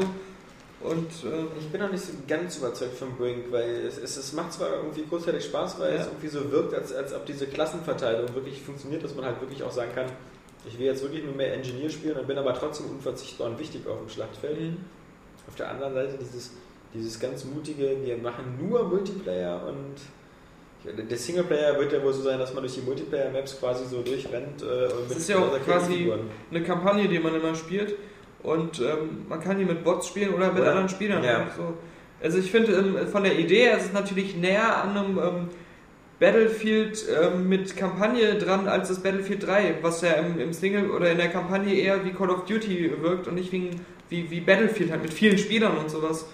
Und 0.80 1.10
ähm, 1.24 1.48
Ich 1.58 1.68
bin 1.70 1.80
noch 1.80 1.90
nicht 1.90 2.04
so 2.04 2.12
ganz 2.28 2.56
überzeugt 2.58 2.96
von 2.96 3.16
Brink, 3.16 3.46
weil 3.50 3.84
es, 3.86 3.98
es, 3.98 4.16
es 4.16 4.32
macht 4.32 4.52
zwar 4.52 4.74
irgendwie 4.76 5.02
kurzzeitig 5.02 5.44
Spaß, 5.46 5.80
weil 5.80 5.94
Ja. 5.94 6.00
es 6.00 6.06
irgendwie 6.06 6.28
so 6.28 6.50
wirkt, 6.52 6.72
als, 6.74 6.92
als 6.92 7.12
ob 7.14 7.26
diese 7.26 7.46
Klassenverteilung 7.48 8.32
wirklich 8.34 8.62
funktioniert, 8.62 9.02
dass 9.02 9.14
man 9.14 9.24
halt 9.24 9.40
wirklich 9.40 9.62
auch 9.64 9.72
sagen 9.72 9.90
kann, 9.94 10.06
ich 10.66 10.78
will 10.78 10.86
jetzt 10.86 11.02
wirklich 11.02 11.24
nur 11.24 11.34
mehr 11.34 11.52
Engineer 11.54 11.90
spielen 11.90 12.16
und 12.16 12.26
bin 12.28 12.38
aber 12.38 12.54
trotzdem 12.54 12.86
unverzichtbar 12.90 13.48
und 13.48 13.58
wichtig 13.58 13.86
auf 13.88 13.98
dem 13.98 14.08
Schlachtfeld. 14.08 14.60
mhm. 14.60 14.76
Auf 15.48 15.54
der 15.56 15.70
anderen 15.70 15.94
Seite 15.94 16.18
dieses, 16.20 16.52
dieses 16.94 17.18
ganz 17.18 17.44
mutige, 17.44 17.96
wir 18.04 18.16
machen 18.18 18.58
nur 18.60 18.84
Multiplayer 18.84 19.66
und 19.66 19.94
der 20.84 21.16
Singleplayer 21.18 21.78
wird 21.78 21.92
ja 21.92 22.02
wohl 22.02 22.12
so 22.12 22.22
sein, 22.22 22.38
dass 22.38 22.54
man 22.54 22.62
durch 22.62 22.74
die 22.74 22.80
Multiplayer-Maps 22.82 23.58
quasi 23.58 23.84
so 23.86 24.00
durchrennt. 24.02 24.62
Äh, 24.62 24.88
Das 25.08 25.18
ist 25.18 25.28
ja 25.28 25.36
auch 25.38 25.52
quasi- 25.64 26.12
eine 26.50 26.62
Kampagne, 26.62 27.08
die 27.08 27.18
man 27.18 27.34
immer 27.34 27.54
spielt. 27.54 27.96
Und 28.42 28.78
ähm, 28.80 29.26
man 29.28 29.40
kann 29.40 29.58
die 29.58 29.64
mit 29.64 29.82
Bots 29.82 30.06
spielen 30.06 30.32
oder 30.32 30.52
mit 30.52 30.60
Oder- 30.62 30.70
anderen 30.70 30.88
Spielern. 30.88 31.24
ja. 31.24 31.48
So. 31.56 31.74
Also 32.22 32.38
ich 32.38 32.50
finde 32.50 32.72
ähm, 32.72 33.08
von 33.08 33.22
der 33.24 33.38
Idee 33.38 33.62
her 33.64 33.76
ist 33.76 33.86
es 33.86 33.92
natürlich 33.92 34.36
näher 34.36 34.82
an 34.84 34.96
einem 34.96 35.18
ähm, 35.18 35.48
Battlefield 36.20 37.04
ähm, 37.08 37.48
mit 37.48 37.76
Kampagne 37.76 38.34
dran 38.36 38.66
als 38.68 38.88
das 38.88 39.00
Battlefield 39.02 39.46
3, 39.46 39.76
was 39.82 40.00
ja 40.02 40.12
im, 40.12 40.40
im 40.40 40.52
Single 40.52 40.90
oder 40.90 41.10
in 41.12 41.18
der 41.18 41.28
Kampagne 41.28 41.74
eher 41.74 42.04
wie 42.04 42.10
Call 42.12 42.30
of 42.30 42.44
Duty 42.44 42.90
wirkt 43.02 43.28
und 43.28 43.34
nicht 43.36 43.52
wie, 43.52 43.70
wie, 44.08 44.28
wie 44.30 44.40
Battlefield 44.40 44.90
halt 44.90 45.02
mit 45.02 45.12
vielen 45.12 45.38
Spielern 45.38 45.76
und 45.76 45.90
sowas. 45.90 46.26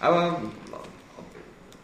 Aber 0.00 0.40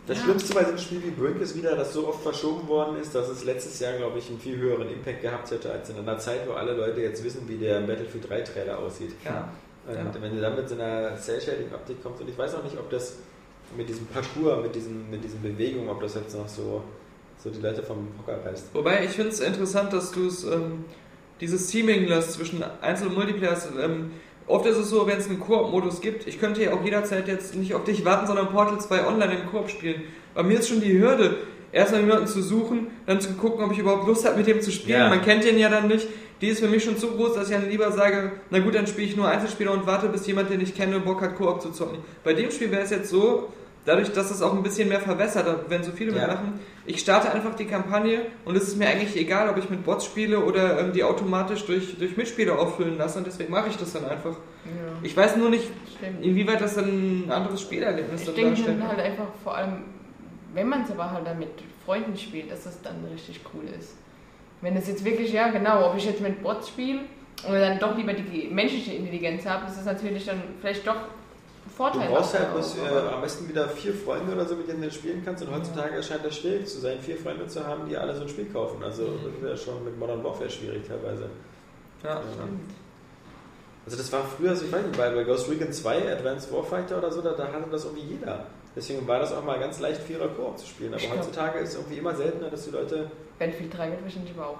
Das 0.06 0.18
Schlimmste 0.20 0.52
bei 0.54 0.62
so 0.62 0.68
einem 0.68 0.78
Spiel 0.78 1.02
wie 1.02 1.10
Brink 1.10 1.40
ist 1.40 1.56
wieder, 1.56 1.74
dass 1.76 1.94
so 1.94 2.08
oft 2.08 2.22
verschoben 2.22 2.68
worden 2.68 2.96
ist, 3.00 3.14
dass 3.14 3.28
es 3.28 3.44
letztes 3.44 3.80
Jahr, 3.80 3.94
glaube 3.96 4.18
ich, 4.18 4.28
einen 4.28 4.38
viel 4.38 4.56
höheren 4.58 4.90
Impact 4.90 5.22
gehabt 5.22 5.50
hätte 5.50 5.72
als 5.72 5.88
in 5.88 5.96
einer 5.98 6.18
Zeit, 6.18 6.40
wo 6.46 6.52
alle 6.52 6.74
Leute 6.74 7.00
jetzt 7.00 7.24
wissen, 7.24 7.48
wie 7.48 7.56
der 7.56 7.80
Battlefield 7.80 8.28
3 8.28 8.40
Trailer 8.42 8.78
aussieht. 8.78 9.12
ja. 9.24 9.48
Und 9.86 9.94
Ja. 9.94 10.14
wenn 10.22 10.34
du 10.34 10.40
dann 10.40 10.56
mit 10.56 10.66
so 10.66 10.74
einer 10.76 11.14
Cell-Shading-Optik 11.20 12.02
kommst, 12.02 12.22
und 12.22 12.28
ich 12.30 12.38
weiß 12.38 12.54
auch 12.54 12.64
nicht, 12.64 12.78
ob 12.78 12.88
das 12.88 13.16
mit 13.76 13.86
diesem 13.88 14.06
Parcours, 14.06 14.62
mit 14.62 14.74
diesen, 14.74 15.10
mit 15.10 15.22
diesen 15.22 15.42
Bewegungen, 15.42 15.90
ob 15.90 16.00
das 16.00 16.14
jetzt 16.14 16.34
noch 16.34 16.48
so, 16.48 16.82
so 17.42 17.50
die 17.50 17.60
Leute 17.60 17.82
vom 17.82 18.08
Hocker 18.18 18.38
reißt. 18.46 18.68
Wobei 18.74 19.04
ich 19.04 19.10
finde 19.10 19.30
es 19.30 19.40
interessant, 19.40 19.92
dass 19.92 20.10
du 20.12 20.26
es 20.26 20.44
ähm, 20.44 20.86
dieses 21.40 21.66
Teaming 21.66 22.06
lässt 22.06 22.32
zwischen 22.32 22.62
Einzel- 22.80 23.08
und 23.08 23.14
Multiplayers. 23.14 23.68
Ähm, 23.78 24.12
oft 24.46 24.66
ist 24.66 24.76
es 24.76 24.90
so, 24.90 25.06
wenn 25.06 25.18
es 25.18 25.28
einen 25.28 25.40
Koop-Modus 25.40 26.00
gibt, 26.00 26.26
ich 26.26 26.38
könnte 26.40 26.62
ja 26.62 26.72
auch 26.72 26.84
jederzeit 26.84 27.28
jetzt 27.28 27.54
nicht 27.54 27.74
auf 27.74 27.84
dich 27.84 28.04
warten, 28.04 28.26
sondern 28.26 28.48
Portal 28.48 28.80
2 28.80 29.06
online 29.06 29.34
im 29.34 29.50
Koop 29.50 29.70
spielen. 29.70 30.02
Aber 30.34 30.46
mir 30.46 30.58
ist 30.58 30.68
schon 30.68 30.80
die 30.80 30.98
Hürde, 30.98 31.36
erstmal 31.72 32.02
jemanden 32.02 32.26
zu 32.26 32.42
suchen, 32.42 32.88
dann 33.06 33.20
zu 33.20 33.32
gucken, 33.34 33.64
ob 33.64 33.72
ich 33.72 33.78
überhaupt 33.78 34.06
Lust 34.06 34.24
habe, 34.26 34.36
mit 34.36 34.46
dem 34.46 34.60
zu 34.60 34.70
spielen. 34.70 34.98
Ja. 35.00 35.08
Man 35.08 35.22
kennt 35.22 35.44
den 35.44 35.58
ja 35.58 35.68
dann 35.68 35.88
nicht. 35.88 36.06
Die 36.40 36.48
ist 36.48 36.60
für 36.60 36.68
mich 36.68 36.84
schon 36.84 36.98
zu 36.98 37.08
groß, 37.12 37.34
dass 37.34 37.48
ich 37.48 37.56
dann 37.56 37.68
lieber 37.68 37.90
sage, 37.92 38.32
na 38.50 38.58
gut, 38.58 38.74
dann 38.74 38.86
spiele 38.86 39.06
ich 39.06 39.16
nur 39.16 39.28
Einzelspieler 39.28 39.72
und 39.72 39.86
warte, 39.86 40.08
bis 40.08 40.26
jemand, 40.26 40.50
den 40.50 40.60
ich 40.60 40.74
kenne, 40.74 41.00
Bock 41.00 41.22
hat, 41.22 41.36
Koop 41.36 41.62
zu 41.62 41.70
zocken. 41.70 41.98
Bei 42.22 42.34
dem 42.34 42.50
Spiel 42.50 42.70
wäre 42.70 42.82
es 42.82 42.90
jetzt 42.90 43.08
so, 43.08 43.48
dadurch, 43.86 44.12
dass 44.12 44.30
es 44.30 44.42
auch 44.42 44.52
ein 44.52 44.62
bisschen 44.62 44.88
mehr 44.88 45.00
verwässert, 45.00 45.46
wenn 45.68 45.82
so 45.82 45.92
viele 45.92 46.12
Ja. 46.12 46.18
mitmachen, 46.26 46.60
ich 46.86 47.00
starte 47.00 47.32
einfach 47.32 47.54
die 47.54 47.64
Kampagne 47.64 48.26
und 48.44 48.56
es 48.56 48.64
ist 48.68 48.76
mir 48.76 48.88
eigentlich 48.88 49.16
egal, 49.16 49.48
ob 49.48 49.56
ich 49.56 49.70
mit 49.70 49.84
Bots 49.84 50.04
spiele 50.04 50.40
oder 50.44 50.78
ähm, 50.80 50.92
die 50.92 51.02
automatisch 51.02 51.64
durch, 51.64 51.96
durch 51.98 52.16
Mitspieler 52.16 52.58
auffüllen 52.58 52.98
lasse 52.98 53.18
und 53.18 53.26
deswegen 53.26 53.50
mache 53.52 53.68
ich 53.70 53.76
das 53.76 53.92
dann 53.94 54.04
einfach. 54.04 54.32
Ja, 54.64 54.92
Ich 55.02 55.16
weiß 55.16 55.36
nur 55.36 55.50
nicht, 55.50 55.68
stimmt. 55.96 56.24
inwieweit 56.24 56.60
das 56.60 56.74
dann 56.74 57.24
ein 57.26 57.30
anderes 57.32 57.60
Spielerlebnis 57.62 58.20
Ich 58.20 58.26
dann 58.26 58.34
denke 58.36 58.50
darstellt. 58.56 58.80
dann 58.80 58.88
halt 58.88 59.00
einfach 59.00 59.26
vor 59.42 59.56
allem, 59.56 59.72
wenn 60.52 60.68
man 60.68 60.82
es 60.82 60.90
aber 60.90 61.10
halt 61.10 61.26
dann 61.26 61.38
mit 61.38 61.50
Freunden 61.84 62.16
spielt, 62.16 62.50
dass 62.50 62.66
es 62.66 62.80
dann 62.82 62.96
richtig 63.12 63.40
cool 63.54 63.64
ist. 63.78 63.96
Wenn 64.60 64.76
es 64.76 64.88
jetzt 64.88 65.04
wirklich, 65.04 65.32
ja 65.32 65.48
genau, 65.48 65.90
ob 65.90 65.96
ich 65.96 66.06
jetzt 66.06 66.20
mit 66.20 66.42
Bots 66.42 66.68
spiele 66.68 67.00
oder 67.48 67.60
dann 67.60 67.78
doch 67.78 67.96
lieber 67.96 68.12
die 68.14 68.48
menschliche 68.48 68.92
Intelligenz 68.92 69.44
habe, 69.44 69.66
ist 69.66 69.78
es 69.78 69.84
natürlich 69.84 70.24
dann 70.26 70.40
vielleicht 70.60 70.86
doch 70.86 70.96
ein 71.74 71.92
Du 71.92 71.98
Vorteil. 71.98 72.08
brauchst 72.08 72.38
halt 72.38 72.52
bloß, 72.52 72.76
äh, 72.78 73.14
am 73.14 73.20
besten 73.20 73.48
wieder 73.48 73.68
vier 73.68 73.94
Freunde 73.94 74.32
oder 74.32 74.46
so, 74.46 74.54
mit 74.54 74.68
denen 74.68 74.82
du 74.82 74.90
spielen 74.90 75.22
kannst. 75.24 75.42
Und 75.44 75.54
heutzutage 75.54 75.96
erscheint 75.96 76.24
das 76.24 76.36
schwierig 76.36 76.66
zu 76.66 76.80
sein, 76.80 76.98
vier 77.00 77.16
Freunde 77.16 77.46
zu 77.48 77.66
haben, 77.66 77.88
die 77.88 77.96
alle 77.96 78.14
so 78.14 78.22
ein 78.22 78.28
Spiel 78.28 78.46
kaufen. 78.52 78.82
Also 78.82 79.18
das 79.24 79.42
wäre 79.42 79.56
schon 79.56 79.84
mit 79.84 79.98
Modern 79.98 80.22
Warfare 80.22 80.48
schwierig 80.50 80.86
teilweise. 80.86 81.28
Ja. 82.02 82.20
Also 83.86 83.98
das 83.98 84.12
war 84.12 84.22
früher 84.24 84.54
so, 84.56 84.64
ich 84.64 84.72
weiß 84.72 84.82
nicht, 84.86 84.96
bei, 84.96 85.10
bei 85.10 85.24
Ghost 85.24 85.50
Recon 85.50 85.72
2, 85.72 86.12
Advanced 86.12 86.52
Warfighter 86.52 86.98
oder 86.98 87.10
so, 87.12 87.20
da, 87.20 87.32
da 87.32 87.44
hatte 87.52 87.68
das 87.70 87.84
irgendwie 87.84 88.04
jeder. 88.14 88.46
Deswegen 88.76 89.06
war 89.06 89.20
das 89.20 89.32
auch 89.32 89.44
mal 89.44 89.58
ganz 89.58 89.78
leicht, 89.80 90.00
Vierer 90.02 90.28
Koop 90.28 90.58
zu 90.58 90.66
spielen. 90.66 90.92
Aber 90.92 91.00
Stimmt. 91.00 91.18
heutzutage 91.18 91.58
ist 91.58 91.70
es 91.70 91.74
irgendwie 91.76 91.98
immer 91.98 92.14
seltener, 92.14 92.50
dass 92.50 92.64
die 92.64 92.70
Leute, 92.70 93.10
Battlefield 93.38 93.76
3 93.76 93.90
wird 93.90 94.02
wahrscheinlich 94.02 94.32
aber 94.36 94.48
auch 94.48 94.58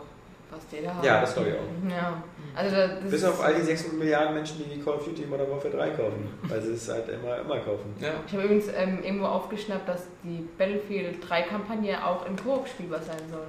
fast 0.55 0.73
jeder 0.73 0.95
haben. 0.95 1.05
Ja, 1.05 1.21
das 1.21 1.35
glaube 1.35 1.49
ich 1.51 1.55
auch. 1.57 1.91
Ja, 1.91 2.23
also 2.57 2.77
das 2.77 3.11
bis 3.11 3.25
auf 3.25 3.43
all 3.43 3.55
die 3.55 3.63
600 3.63 3.99
Milliarden 3.99 4.35
Menschen, 4.35 4.65
die 4.73 4.81
Call 4.81 4.95
of 4.95 5.05
Duty 5.05 5.27
Modern 5.27 5.51
Warfare 5.51 5.77
3 5.77 5.91
kaufen, 5.91 6.29
weil 6.45 6.63
sie 6.63 6.73
es 6.73 6.89
halt 6.89 7.05
immer, 7.09 7.39
immer 7.39 7.59
kaufen. 7.61 7.95
Ja. 8.01 8.13
Ich 8.27 8.33
habe 8.33 8.45
übrigens 8.45 8.67
ähm, 8.77 8.99
irgendwo 9.03 9.27
aufgeschnappt, 9.27 9.89
dass 9.89 10.03
die 10.23 10.47
Battlefield 10.57 11.17
3 11.29 11.43
Kampagne 11.43 12.05
auch 12.07 12.27
im 12.27 12.37
Koop 12.37 12.69
spielbar 12.69 13.01
sein 13.03 13.23
soll. 13.31 13.47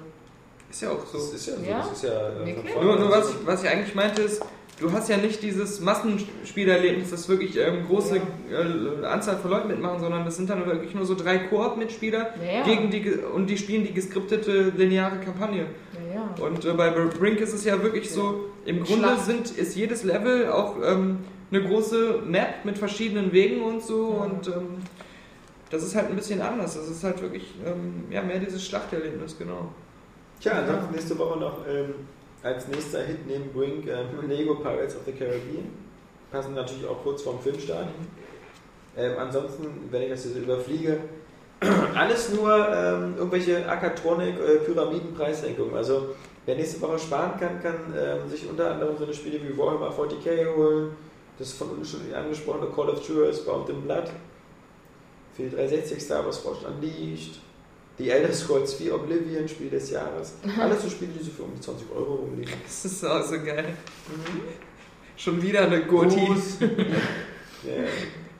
Ist 0.70 0.82
ja 0.82 0.90
auch 0.90 1.06
so. 1.06 1.18
Das 1.20 1.34
ist 1.34 1.48
ja 1.48 1.54
so, 1.56 1.64
Ja? 1.64 1.78
das 1.78 1.92
ist 1.92 2.04
ja 2.04 2.30
äh, 2.44 2.84
Nur, 2.84 3.00
nur 3.00 3.10
was, 3.12 3.30
ich, 3.30 3.36
was 3.46 3.64
ich 3.64 3.70
eigentlich 3.70 3.94
meinte 3.96 4.24
ist, 4.24 4.44
du 4.80 4.92
hast 4.92 5.08
ja 5.10 5.18
nicht 5.18 5.42
dieses 5.42 5.80
Massenspielerlebnis, 5.80 7.12
dass 7.12 7.30
wirklich 7.30 7.58
ähm, 7.58 7.86
große 7.88 8.18
äh, 8.18 9.06
Anzahl 9.06 9.38
von 9.38 9.52
Leuten 9.52 9.68
mitmachen, 9.68 10.00
sondern 10.00 10.26
das 10.26 10.36
sind 10.36 10.50
dann 10.50 10.66
wirklich 10.66 10.94
nur 10.96 11.06
so 11.06 11.16
drei 11.16 11.38
Koop-Mitspieler 11.38 12.34
Ja, 12.44 12.64
gegen 12.64 12.90
die 12.92 13.10
und 13.34 13.48
die 13.48 13.58
spielen 13.58 13.84
die 13.86 13.94
geskriptete 13.94 14.74
lineare 14.76 15.18
Kampagne. 15.20 15.68
Ja, 16.38 16.42
ja. 16.42 16.46
Und 16.46 16.66
äh, 16.66 16.74
bei 16.74 16.90
Brink 16.90 17.40
ist 17.40 17.54
es 17.54 17.66
ja 17.66 17.82
wirklich 17.82 18.10
so, 18.12 18.46
im 18.66 18.84
Grunde 18.84 19.08
Schlacht. 19.08 19.26
sind, 19.26 19.52
ist 19.58 19.76
jedes 19.76 20.04
Level 20.04 20.50
auch 20.50 20.76
ähm, 20.84 21.20
eine 21.52 21.64
große 21.64 22.22
Map 22.26 22.66
mit 22.66 22.78
verschiedenen 22.78 23.32
Wegen 23.32 23.62
und 23.62 23.84
so 23.84 24.16
Ja. 24.18 24.24
und 24.26 24.48
ähm, 24.48 24.68
das 25.70 25.84
ist 25.84 25.96
halt 25.96 26.10
ein 26.10 26.16
bisschen 26.16 26.42
anders. 26.42 26.76
Das 26.76 26.88
ist 26.90 27.04
halt 27.04 27.22
wirklich 27.22 27.54
ähm, 27.66 28.06
ja, 28.10 28.22
mehr 28.22 28.40
dieses 28.40 28.66
Schlachterlebnis, 28.66 29.38
genau. 29.38 29.70
Tja, 30.40 30.54
ansonsten 30.54 30.94
nächste 30.94 31.18
Woche 31.18 31.40
noch 31.40 31.68
ähm, 31.68 31.94
als 32.44 32.68
nächster 32.68 33.04
Hit 33.04 33.26
neben 33.28 33.52
Brink 33.52 33.88
ähm, 33.88 34.28
Lego 34.30 34.56
Pirates 34.56 34.96
of 34.96 35.02
the 35.06 35.12
Caribbean. 35.12 35.66
Passen 36.32 36.54
natürlich 36.54 36.86
auch 36.86 37.02
kurz 37.04 37.22
vorm 37.24 37.40
Filmstart. 37.40 37.88
Ähm, 38.98 39.14
ansonsten, 39.20 39.66
wenn 39.92 40.04
ich 40.04 40.10
das 40.10 40.26
jetzt 40.26 40.38
überfliege, 40.38 41.00
alles 41.96 42.30
nur 42.30 42.68
ähm, 42.70 43.16
irgendwelche 43.18 43.68
Akatronik, 43.68 44.36
äh, 44.40 44.58
Pyramidenpreissenkungen. 44.58 45.76
Also 45.76 46.16
Wer 46.46 46.56
nächste 46.56 46.80
Woche 46.82 47.00
sparen 47.00 47.40
kann, 47.40 47.62
kann 47.62 47.76
ähm, 47.98 48.30
sich 48.30 48.48
unter 48.48 48.72
anderem 48.72 48.96
so 48.98 49.06
eine 49.06 49.14
Spiele 49.14 49.40
wie 49.42 49.58
Warhammer 49.58 49.92
40k 49.92 50.56
holen. 50.56 50.92
Das 51.40 51.54
von 51.54 51.70
uns 51.72 51.90
schon 51.90 52.02
angesprochene 52.14 52.68
Call 52.72 52.90
of 52.90 53.06
Duty, 53.06 53.42
Bound 53.46 53.70
in 53.70 53.82
Blood. 53.82 54.12
Für 55.36 55.44
die 55.44 55.50
360 55.50 56.02
Star 56.02 56.24
Wars 56.24 56.38
Force 56.38 56.60
Unleashed. 56.64 57.40
Die 57.98 58.10
Elder 58.10 58.32
Scrolls 58.32 58.76
4 58.76 58.94
Oblivion, 58.94 59.48
Spiel 59.48 59.70
des 59.70 59.90
Jahres. 59.90 60.34
Alles 60.60 60.84
so 60.84 60.90
Spiele, 60.90 61.14
die 61.18 61.24
so 61.24 61.32
für 61.32 61.44
um 61.44 61.56
die 61.56 61.62
20 61.62 61.88
Euro 61.96 62.16
rumliegen. 62.16 62.54
Das 62.64 62.86
ist 62.86 63.04
auch 63.06 63.24
so 63.24 63.42
geil. 63.42 63.74
Schon 65.18 65.42
wieder 65.42 65.62
eine 65.62 65.86
Goti. 65.86 66.28
Ja. 67.66 67.84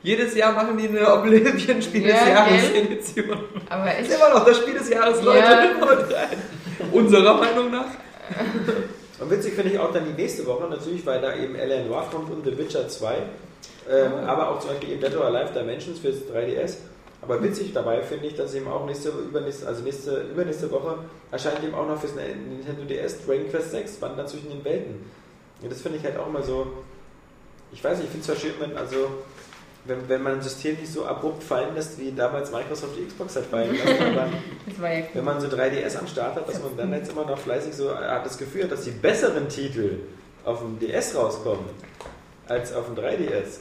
Jedes 0.06 0.36
Jahr 0.36 0.52
machen 0.52 0.78
die 0.78 0.86
eine 0.86 1.12
Oblivion-Spiel 1.14 2.04
des 2.04 2.12
Ja, 2.12 2.28
Jahres 2.28 2.72
gell? 2.72 2.82
Edition. 2.84 3.38
Aber 3.68 3.98
ist 3.98 4.14
immer 4.14 4.34
noch 4.34 4.44
das 4.44 4.58
Spiel 4.58 4.74
des 4.74 4.88
Jahres, 4.88 5.20
Leute. 5.20 5.40
Ja. 5.40 5.56
Rein. 5.80 6.38
Unserer 6.92 7.34
Meinung 7.34 7.72
nach. 7.72 7.86
Und 9.18 9.30
witzig 9.32 9.54
finde 9.54 9.72
ich 9.72 9.80
auch 9.80 9.92
dann 9.92 10.04
die 10.04 10.12
nächste 10.22 10.46
Woche, 10.46 10.68
natürlich, 10.70 11.04
weil 11.04 11.20
da 11.20 11.34
eben 11.34 11.56
L.A. 11.56 11.82
Noir 11.82 12.04
kommt 12.08 12.30
und 12.30 12.44
The 12.44 12.56
Witcher 12.56 12.86
2. 12.88 13.16
Ähm, 13.90 14.12
Aber 14.28 14.50
auch 14.50 14.60
zum 14.60 14.70
Beispiel 14.70 14.92
eben 14.92 15.00
Dead 15.00 15.16
or 15.16 15.24
Alive 15.24 15.52
Dimensions 15.52 15.98
fürs 15.98 16.18
3DS. 16.32 16.74
Aber 17.22 17.42
witzig 17.42 17.72
dabei 17.72 18.00
finde 18.02 18.28
ich, 18.28 18.36
dass 18.36 18.54
eben 18.54 18.68
auch 18.68 18.86
nächste, 18.86 19.08
übernächste, 19.08 19.66
also 19.66 19.82
nächste, 19.82 20.20
übernächste 20.32 20.70
Woche 20.70 20.98
erscheint 21.32 21.64
eben 21.64 21.74
auch 21.74 21.88
noch 21.88 21.98
fürs 21.98 22.12
Nintendo 22.14 22.84
DS 22.84 23.26
Dragon 23.26 23.50
Quest 23.50 23.72
6, 23.72 24.00
Wandern 24.02 24.28
zwischen 24.28 24.50
den 24.50 24.64
Welten. 24.64 25.10
Und 25.62 25.72
das 25.72 25.80
finde 25.82 25.98
ich 25.98 26.04
halt 26.04 26.16
auch 26.16 26.28
immer 26.28 26.42
so, 26.42 26.68
ich 27.72 27.82
weiß 27.82 27.98
nicht, 27.98 28.06
ich 28.06 28.10
finde 28.12 28.20
es 28.20 28.26
zwar 28.26 28.36
schön, 28.36 28.54
wenn, 28.60 28.76
also, 28.76 29.08
wenn, 29.86 30.08
wenn 30.08 30.22
man 30.22 30.34
ein 30.34 30.42
System 30.42 30.76
nicht 30.76 30.92
so 30.92 31.04
abrupt 31.06 31.42
fallen 31.42 31.74
lässt, 31.74 31.98
wie 31.98 32.12
damals 32.12 32.50
Microsoft 32.50 32.96
die 32.98 33.06
Xbox 33.06 33.36
hat 33.36 33.44
fallen 33.46 33.76
lassen, 34.14 34.80
war 34.80 34.92
ja 34.92 35.04
wenn 35.14 35.24
man 35.24 35.40
so 35.40 35.48
3DS 35.48 35.98
am 35.98 36.06
Start 36.06 36.36
hat, 36.36 36.48
dass 36.48 36.62
man 36.62 36.76
dann 36.76 36.92
jetzt 36.92 37.10
immer 37.10 37.24
noch 37.24 37.38
fleißig 37.38 37.74
so 37.74 37.94
hat 37.96 38.24
das 38.24 38.38
Gefühl 38.38 38.64
hat, 38.64 38.72
dass 38.72 38.82
die 38.82 38.90
besseren 38.90 39.48
Titel 39.48 40.00
auf 40.44 40.60
dem 40.60 40.78
DS 40.78 41.14
rauskommen 41.16 41.66
als 42.48 42.72
auf 42.72 42.86
dem 42.86 42.94
3DS. 42.96 43.58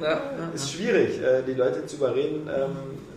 Ja. 0.00 0.20
Ist 0.54 0.72
schwierig, 0.72 1.20
äh, 1.20 1.42
die 1.42 1.54
Leute 1.54 1.84
zu 1.86 1.96
überreden, 1.96 2.48
ähm, 2.48 2.76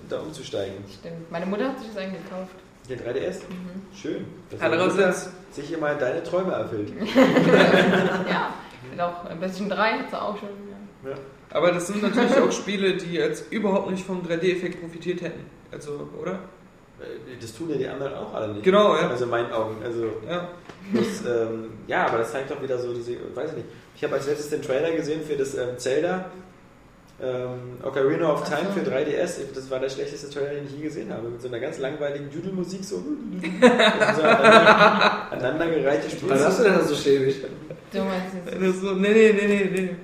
da 0.10 0.20
umzusteigen. 0.20 0.84
Stimmt. 0.92 1.32
Meine 1.32 1.46
Mutter 1.46 1.70
hat 1.70 1.80
sich 1.80 1.90
das 1.90 1.98
eigentlich 1.98 2.24
gekauft. 2.24 2.56
Den 2.90 3.00
3DS? 3.00 3.36
Mhm. 3.50 3.96
Schön. 3.96 4.26
Dass 4.50 4.60
Mutter 4.60 5.14
sich 5.52 5.80
mal 5.80 5.96
deine 5.98 6.24
Träume 6.24 6.54
erfüllt. 6.54 6.92
Ja. 8.30 8.54
Hat 8.92 9.00
auch 9.00 9.26
ein 9.30 9.40
bisschen 9.40 9.70
drei 9.70 9.94
hat 9.94 10.10
sie 10.10 10.22
auch 10.22 10.38
schon. 10.38 10.50
Ja. 11.04 11.16
Aber 11.54 11.72
das 11.72 11.88
sind 11.88 12.02
natürlich 12.02 12.36
auch 12.38 12.52
Spiele, 12.52 12.98
die 12.98 13.14
jetzt 13.14 13.52
überhaupt 13.52 13.90
nicht 13.92 14.06
vom 14.06 14.22
3D-Effekt 14.24 14.82
profitiert 14.82 15.22
hätten. 15.22 15.46
Also, 15.72 16.10
oder? 16.20 16.40
Äh, 17.00 17.38
Das 17.40 17.54
tun 17.56 17.70
ja 17.70 17.78
die 17.78 17.88
anderen 17.88 18.16
auch 18.16 18.34
alle 18.34 18.54
nicht. 18.54 18.64
Genau, 18.64 18.96
ja. 18.96 19.08
Also 19.10 19.26
in 19.26 19.30
meinen 19.30 19.52
Augen. 19.52 19.76
Also 19.84 20.06
Ja. 20.28 20.50
das, 20.94 21.22
ähm, 21.26 21.70
ja, 21.88 22.08
aber 22.08 22.18
das 22.18 22.32
zeigt 22.32 22.50
doch 22.50 22.62
wieder 22.62 22.78
so 22.80 22.94
diese, 22.94 23.14
weiß 23.36 23.52
ich 23.52 23.58
nicht. 23.58 23.68
Ich 23.96 24.04
habe 24.04 24.16
als 24.16 24.28
letztes 24.28 24.50
den 24.50 24.62
Trailer 24.64 24.92
gesehen 24.92 25.22
für 25.22 25.36
das 25.38 25.56
ähm, 25.56 25.78
Zelda 25.78 26.26
ähm, 27.22 27.78
Ocarina 27.84 28.34
of 28.34 28.44
Time 28.44 28.68
für 28.74 28.82
3DS. 28.82 29.54
Das 29.54 29.70
war 29.70 29.80
der 29.80 29.90
schlechteste 29.90 30.30
Trailer, 30.30 30.56
den 30.56 30.66
ich 30.66 30.76
je 30.76 30.84
gesehen 30.84 31.14
habe. 31.14 31.30
Mit 31.30 31.42
so 31.42 31.48
einer 31.48 31.60
ganz 31.60 31.78
langweiligen 31.78 32.30
Dudelmusik 32.32 32.84
so. 32.84 32.96
so 34.16 34.22
aneinander, 34.24 35.32
aneinandergereihte 35.32 36.10
Spiele. 36.10 36.32
Was 36.32 36.46
hast 36.46 36.60
du 36.60 36.64
denn 36.64 36.74
da 36.74 36.84
so 36.84 36.96
schäbig? 36.96 37.36
Du 37.92 38.00
meinst 38.00 38.76
ist 38.76 38.82
so, 38.82 38.94
nee, 38.94 39.10
nee, 39.14 39.34
nee, 39.34 39.48
nee, 39.48 39.70
nee. 39.82 39.96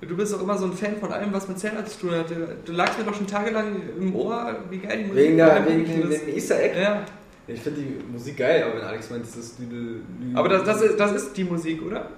Du 0.00 0.16
bist 0.16 0.32
doch 0.32 0.42
immer 0.42 0.56
so 0.56 0.66
ein 0.66 0.72
Fan 0.72 0.96
von 0.96 1.12
allem, 1.12 1.32
was 1.32 1.48
mit 1.48 1.58
Zelda 1.58 1.84
zu 1.84 2.00
tun 2.00 2.10
hat. 2.12 2.26
Du, 2.64 2.72
lagst 2.72 2.98
mir 2.98 3.04
doch 3.04 3.14
schon 3.14 3.26
tagelang 3.26 3.82
im 3.98 4.14
Ohr, 4.14 4.54
wie 4.70 4.78
geil 4.78 4.98
die 4.98 5.04
Musik 5.04 5.24
Wegen, 5.24 5.36
der, 5.38 5.66
wegen 5.66 5.84
dem, 5.84 6.10
dem 6.10 6.28
Easter 6.36 6.60
Egg? 6.62 6.80
Ja, 6.80 7.04
Ich 7.48 7.60
finde 7.60 7.80
die 7.80 8.12
Musik 8.12 8.36
geil, 8.36 8.62
aber 8.62 8.76
wenn 8.78 8.86
Alex 8.86 9.10
meint, 9.10 9.24
das 9.24 9.36
ist 9.36 9.58
Lüde. 9.58 10.00
aber 10.34 10.48
das, 10.48 10.64
das, 10.64 10.82
ist, 10.82 11.00
das 11.00 11.12
ist 11.12 11.36
die 11.36 11.44
Musik, 11.44 11.82
oder? 11.84 12.10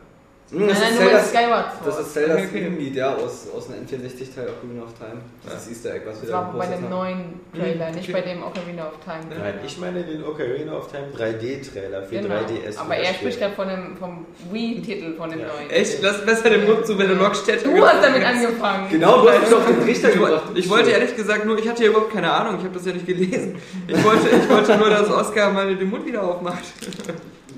Hm, 0.53 0.59
Nein, 0.67 0.69
das, 0.71 0.81
nein, 0.81 0.91
ist 0.93 0.99
bei 0.99 1.05
Zeldas, 1.07 1.29
Skyward 1.31 1.67
das 1.87 2.01
ist 2.01 2.13
Zeldas 2.15 2.39
Okay, 2.51 2.91
ja, 2.93 3.15
aus, 3.15 3.47
aus 3.57 3.69
einem 3.71 3.87
N64-Teil 3.87 4.49
Ocarina 4.51 4.83
of 4.83 4.95
Time. 4.99 5.21
Das 5.45 5.53
Ja. 5.53 5.59
ist 5.61 5.71
Easter 5.71 5.95
Egg, 5.95 6.03
was 6.07 6.17
wir 6.17 6.23
Das 6.23 6.31
da 6.31 6.37
war 6.39 6.53
bei 6.59 6.67
dem 6.67 6.75
haben. 6.83 6.89
neuen 6.91 7.41
Trailer, 7.55 7.91
nicht 7.93 8.09
okay. 8.09 8.13
bei 8.13 8.21
dem 8.23 8.43
Ocarina 8.43 8.87
of 8.89 8.95
Time. 9.05 9.39
Nein, 9.39 9.55
ich 9.65 9.79
meine 9.79 10.03
den 10.03 10.25
Ocarina 10.25 10.73
of 10.77 10.91
Time 10.91 11.07
3D-Trailer 11.17 12.03
für 12.03 12.17
Genau. 12.17 12.35
3DS. 12.35 12.79
Aber 12.79 12.97
er 12.97 13.15
spricht 13.15 13.39
gerade 13.39 13.55
von 13.55 13.69
dem 13.69 13.97
vom 13.97 14.27
Wii-Titel 14.51 15.15
von 15.17 15.31
dem 15.31 15.39
Ja. 15.39 15.47
neuen. 15.47 15.71
Echt? 15.71 16.03
Lass 16.03 16.27
besser 16.27 16.51
den 16.51 16.67
Mund 16.67 16.85
zu, 16.85 16.99
wenn 16.99 17.07
du 17.09 17.15
Lockstätte 17.15 17.69
Du 17.69 17.87
hast 17.87 18.03
damit 18.03 18.25
angefangen. 18.25 18.89
Genau, 18.91 19.23
du 19.23 19.31
hast 19.31 19.43
mich 19.43 19.55
auf 19.55 19.67
den 19.67 19.81
Trichter 19.85 20.09
Ich, 20.09 20.15
gebracht. 20.15 20.33
wollte- 20.49 20.59
ich 20.59 20.69
wollte 20.69 20.91
ehrlich 20.91 21.15
gesagt 21.15 21.45
nur, 21.47 21.59
ich 21.61 21.69
hatte 21.69 21.85
ja 21.85 21.91
überhaupt 21.91 22.13
keine 22.13 22.33
Ahnung, 22.33 22.57
ich 22.59 22.65
habe 22.65 22.75
das 22.75 22.85
ja 22.87 22.93
nicht 22.93 23.07
gelesen. 23.07 23.55
Ich 23.87 24.03
wollte, 24.05 24.29
ich 24.29 24.49
wollte 24.51 24.77
nur, 24.77 24.91
dass 24.91 25.09
Oscar 25.11 25.53
mal 25.53 25.73
den 25.77 25.89
Mund 25.89 26.05
wieder 26.05 26.25
aufmacht. 26.25 26.65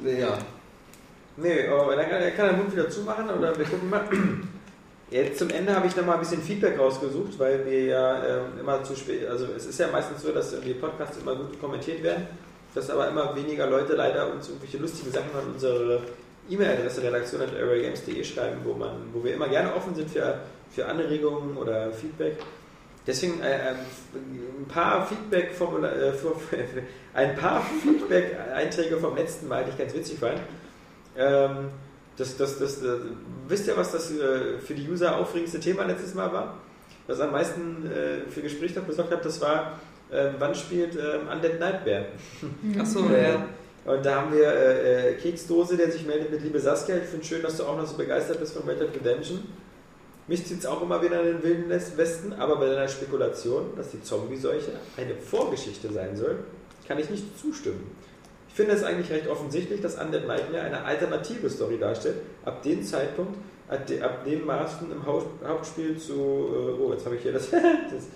Ja. 0.04 0.36
Nee, 1.36 1.66
aber 1.68 1.96
dann 1.96 2.08
kann, 2.08 2.22
er 2.22 2.30
kann 2.32 2.48
den 2.48 2.58
Mund 2.58 2.72
wieder 2.72 2.90
zumachen 2.90 3.28
oder 3.30 3.56
wir 3.56 3.64
gucken 3.64 3.88
mal. 3.88 4.04
Jetzt 5.10 5.38
zum 5.38 5.50
Ende 5.50 5.74
habe 5.74 5.86
ich 5.86 5.94
nochmal 5.94 6.14
ein 6.14 6.20
bisschen 6.20 6.42
Feedback 6.42 6.78
rausgesucht, 6.78 7.38
weil 7.38 7.66
wir 7.66 7.84
ja 7.84 8.24
ähm, 8.24 8.58
immer 8.60 8.82
zu 8.82 8.96
spät, 8.96 9.28
also 9.28 9.46
es 9.54 9.66
ist 9.66 9.78
ja 9.78 9.88
meistens 9.88 10.22
so, 10.22 10.32
dass 10.32 10.58
die 10.60 10.72
Podcasts 10.72 11.18
immer 11.18 11.36
gut 11.36 11.60
kommentiert 11.60 12.02
werden, 12.02 12.26
dass 12.74 12.88
aber 12.88 13.08
immer 13.08 13.36
weniger 13.36 13.66
Leute 13.66 13.94
leider 13.94 14.32
uns 14.32 14.48
irgendwelche 14.48 14.78
lustigen 14.78 15.12
Sachen 15.12 15.30
an 15.34 15.52
unsere 15.52 16.00
E-Mail-Adresse 16.48 17.02
redaktion.airwaygames.de 17.02 18.24
schreiben, 18.24 18.60
wo, 18.64 18.72
man, 18.72 19.10
wo 19.12 19.22
wir 19.22 19.34
immer 19.34 19.48
gerne 19.48 19.74
offen 19.74 19.94
sind 19.94 20.10
für, 20.10 20.40
für 20.70 20.86
Anregungen 20.86 21.58
oder 21.58 21.92
Feedback. 21.92 22.38
Deswegen 23.06 23.42
äh, 23.42 23.70
ähm, 23.70 23.76
ein 24.60 24.68
paar 24.68 25.06
Feedback 25.06 25.50
äh, 25.60 26.12
ein 27.14 27.36
paar 27.36 27.62
Feedback-Einträge 27.82 28.96
vom 28.96 29.14
letzten 29.14 29.48
Mal, 29.48 29.64
die 29.64 29.70
ich 29.70 29.78
ganz 29.78 29.92
witzig 29.94 30.18
fand. 30.18 30.40
Ähm, 31.16 31.68
das, 32.16 32.36
das, 32.36 32.58
das, 32.58 32.82
äh, 32.82 32.88
wisst 33.48 33.66
ihr, 33.66 33.76
was 33.76 33.92
das 33.92 34.10
äh, 34.10 34.58
für 34.58 34.74
die 34.74 34.88
User 34.88 35.16
aufregendste 35.16 35.60
Thema 35.60 35.84
letztes 35.84 36.14
Mal 36.14 36.32
war? 36.32 36.58
Was 37.06 37.20
am 37.20 37.32
meisten 37.32 37.86
äh, 37.90 38.30
für 38.30 38.42
Gespräche 38.42 38.80
gesorgt 38.82 39.10
hat, 39.12 39.24
das 39.24 39.40
war, 39.40 39.78
äh, 40.10 40.28
wann 40.38 40.54
spielt 40.54 40.94
äh, 40.96 41.18
Undead 41.30 41.58
Nightmare? 41.58 42.06
Achso, 42.78 43.08
Äh, 43.08 43.22
ja. 43.32 43.46
Und 43.84 44.06
da 44.06 44.20
haben 44.20 44.32
wir 44.32 45.16
Keksdose, 45.20 45.76
der 45.76 45.90
sich 45.90 46.06
meldet 46.06 46.30
mit 46.30 46.40
Liebe 46.44 46.60
Saskia. 46.60 46.98
Ich 46.98 47.04
finde 47.08 47.24
schön, 47.26 47.42
dass 47.42 47.56
du 47.56 47.64
auch 47.64 47.76
noch 47.76 47.84
so 47.84 47.96
begeistert 47.96 48.38
bist 48.38 48.56
von 48.56 48.68
Red 48.68 48.80
Dead 48.80 48.90
Redemption. 48.94 49.40
Mich 50.28 50.46
zieht 50.46 50.60
es 50.60 50.66
auch 50.66 50.80
immer 50.82 51.02
wieder 51.02 51.20
in 51.20 51.26
den 51.26 51.42
wilden 51.42 51.68
West- 51.68 51.96
Westen, 51.96 52.32
aber 52.34 52.56
bei 52.58 52.66
deiner 52.66 52.86
Spekulation, 52.86 53.72
dass 53.76 53.90
die 53.90 54.00
Zombie-Seuche 54.00 54.70
eine 54.96 55.16
Vorgeschichte 55.16 55.92
sein 55.92 56.16
soll, 56.16 56.38
kann 56.86 56.96
ich 57.00 57.10
nicht 57.10 57.24
zustimmen. 57.40 57.90
Ich 58.52 58.56
finde 58.56 58.74
es 58.74 58.84
eigentlich 58.84 59.10
recht 59.10 59.26
offensichtlich, 59.28 59.80
dass 59.80 59.94
Undead 59.94 60.26
Nightmare 60.26 60.64
eine 60.64 60.84
alternative 60.84 61.48
Story 61.48 61.78
darstellt, 61.78 62.16
ab 62.44 62.62
dem 62.62 62.84
Zeitpunkt, 62.84 63.34
ab, 63.66 63.86
de, 63.86 64.02
ab 64.02 64.26
dem 64.26 64.44
Marston 64.44 64.92
im 64.92 65.06
Haupt, 65.06 65.42
Hauptspiel 65.42 65.96
zu, 65.96 66.12
äh, 66.12 66.82
oh, 66.82 66.92
jetzt 66.92 67.06
habe 67.06 67.16
ich 67.16 67.22
hier 67.22 67.32
das, 67.32 67.48
das, 67.50 68.08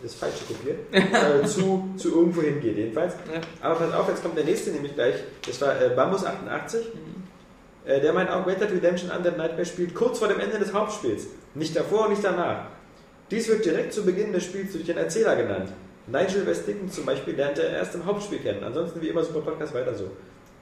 das 0.00 0.14
Falsche 0.14 0.44
kopiert, 0.44 0.78
äh, 0.92 1.44
zu, 1.44 1.90
zu 1.96 2.14
irgendwo 2.14 2.40
hingeht 2.40 2.76
jedenfalls. 2.76 3.14
Ja. 3.34 3.40
Aber 3.62 3.80
pass 3.80 3.92
auf, 3.92 4.08
jetzt 4.08 4.22
kommt 4.22 4.36
der 4.36 4.44
nächste 4.44 4.70
nämlich 4.70 4.94
gleich, 4.94 5.16
das 5.44 5.60
war 5.60 5.82
äh, 5.82 5.88
Bambus 5.88 6.24
88. 6.24 6.86
Äh, 7.84 8.00
der 8.00 8.12
meint 8.12 8.30
auch, 8.30 8.46
Red 8.46 8.60
Dead 8.60 8.70
Redemption 8.70 9.10
Undead 9.10 9.36
Nightmare 9.36 9.66
spielt 9.66 9.92
kurz 9.96 10.20
vor 10.20 10.28
dem 10.28 10.38
Ende 10.38 10.60
des 10.60 10.72
Hauptspiels. 10.72 11.26
Nicht 11.56 11.74
davor 11.74 12.04
und 12.04 12.10
nicht 12.10 12.22
danach. 12.22 12.66
Dies 13.32 13.48
wird 13.48 13.64
direkt 13.64 13.92
zu 13.92 14.04
Beginn 14.04 14.32
des 14.32 14.44
Spiels 14.44 14.70
durch 14.70 14.84
den 14.84 14.98
Erzähler 14.98 15.34
genannt. 15.34 15.72
Nigel 16.10 16.46
West 16.46 16.66
Dickens 16.66 16.94
zum 16.94 17.06
Beispiel 17.06 17.34
lernte 17.34 17.62
er 17.62 17.78
erst 17.78 17.94
im 17.94 18.04
Hauptspiel 18.04 18.38
kennen. 18.38 18.64
Ansonsten 18.64 19.00
wie 19.00 19.08
immer 19.08 19.22
super 19.22 19.40
Podcast 19.40 19.74
weiter 19.74 19.94
so. 19.94 20.10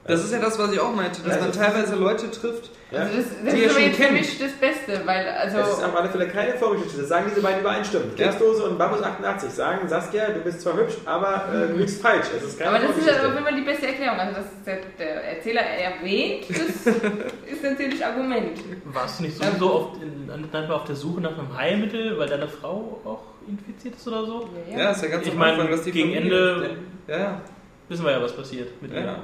Das 0.07 0.23
ist 0.23 0.31
ja 0.33 0.39
das, 0.39 0.57
was 0.57 0.71
ich 0.73 0.79
auch 0.79 0.95
meinte, 0.95 1.21
dass 1.21 1.35
Ja, 1.35 1.39
man 1.41 1.49
also- 1.49 1.59
teilweise 1.59 1.95
Leute 1.95 2.31
trifft. 2.31 2.71
Ja. 2.91 3.01
Also 3.01 3.17
das, 3.17 3.25
das 3.45 3.53
Die 3.53 3.59
ist 3.59 3.65
aber 3.65 3.73
schon 3.75 3.83
jetzt 3.83 3.95
für 3.97 4.01
kennt. 4.03 4.13
mich 4.17 4.39
das 4.39 4.51
Beste, 4.53 5.01
weil 5.05 5.27
also 5.29 5.59
Es 5.59 5.67
ist 5.77 5.83
auf 5.83 5.95
alle 5.95 6.09
Fälle 6.09 6.27
keine 6.27 6.53
Vorgeschichte. 6.55 6.97
Das 7.01 7.09
sagen 7.09 7.27
diese 7.29 7.41
beiden 7.41 7.59
übereinstimmend. 7.61 8.17
Ja. 8.17 8.25
Keksdose 8.29 8.63
und 8.63 8.79
Bambus 8.79 9.03
88 9.03 9.51
sagen, 9.51 9.87
Saskia, 9.87 10.29
du 10.31 10.39
bist 10.39 10.61
zwar 10.61 10.75
hübsch, 10.75 10.95
aber 11.05 11.45
äh, 11.53 11.67
du 11.67 11.73
liegst 11.77 12.01
falsch. 12.01 12.25
Es 12.35 12.43
ist 12.43 12.57
keine 12.57 12.71
aber 12.77 12.87
das 12.87 12.97
ist 12.97 13.05
ja 13.05 13.13
immer 13.31 13.51
die 13.51 13.61
beste 13.61 13.85
Erklärung. 13.87 14.17
Also, 14.17 14.37
dass 14.37 14.45
der, 14.65 14.77
der 14.97 15.23
Erzähler 15.35 15.61
erwähnt, 15.61 16.45
das 16.49 16.57
ist 17.53 17.63
natürlich 17.63 18.03
Argument. 18.03 18.57
Warst 18.85 19.19
du 19.19 19.23
nicht 19.25 19.37
sowieso 19.37 19.69
auf, 19.71 19.87
in, 20.01 20.71
auf 20.71 20.83
der 20.85 20.95
Suche 20.95 21.21
nach 21.21 21.37
einem 21.37 21.55
Heilmittel, 21.55 22.17
weil 22.17 22.27
deine 22.27 22.47
Frau 22.47 22.99
auch 23.05 23.21
infiziert 23.47 23.93
ist 23.97 24.07
oder 24.07 24.25
so? 24.25 24.49
Ja, 24.75 24.89
ist 24.89 25.03
ja 25.03 25.09
ganz 25.09 25.27
Ich 25.27 25.31
am 25.33 25.37
meine, 25.37 25.53
Anfang, 25.53 25.69
dass 25.69 25.83
die 25.83 25.91
gegen 25.91 26.15
Familie- 26.15 26.53
Ende 26.55 26.69
Ja, 27.07 27.17
ja. 27.19 27.41
Wissen 27.89 28.05
wir 28.05 28.11
ja, 28.11 28.21
was 28.21 28.33
passiert 28.35 28.81
mit 28.81 28.93
Ja. 28.93 28.99
ihr. 28.99 29.15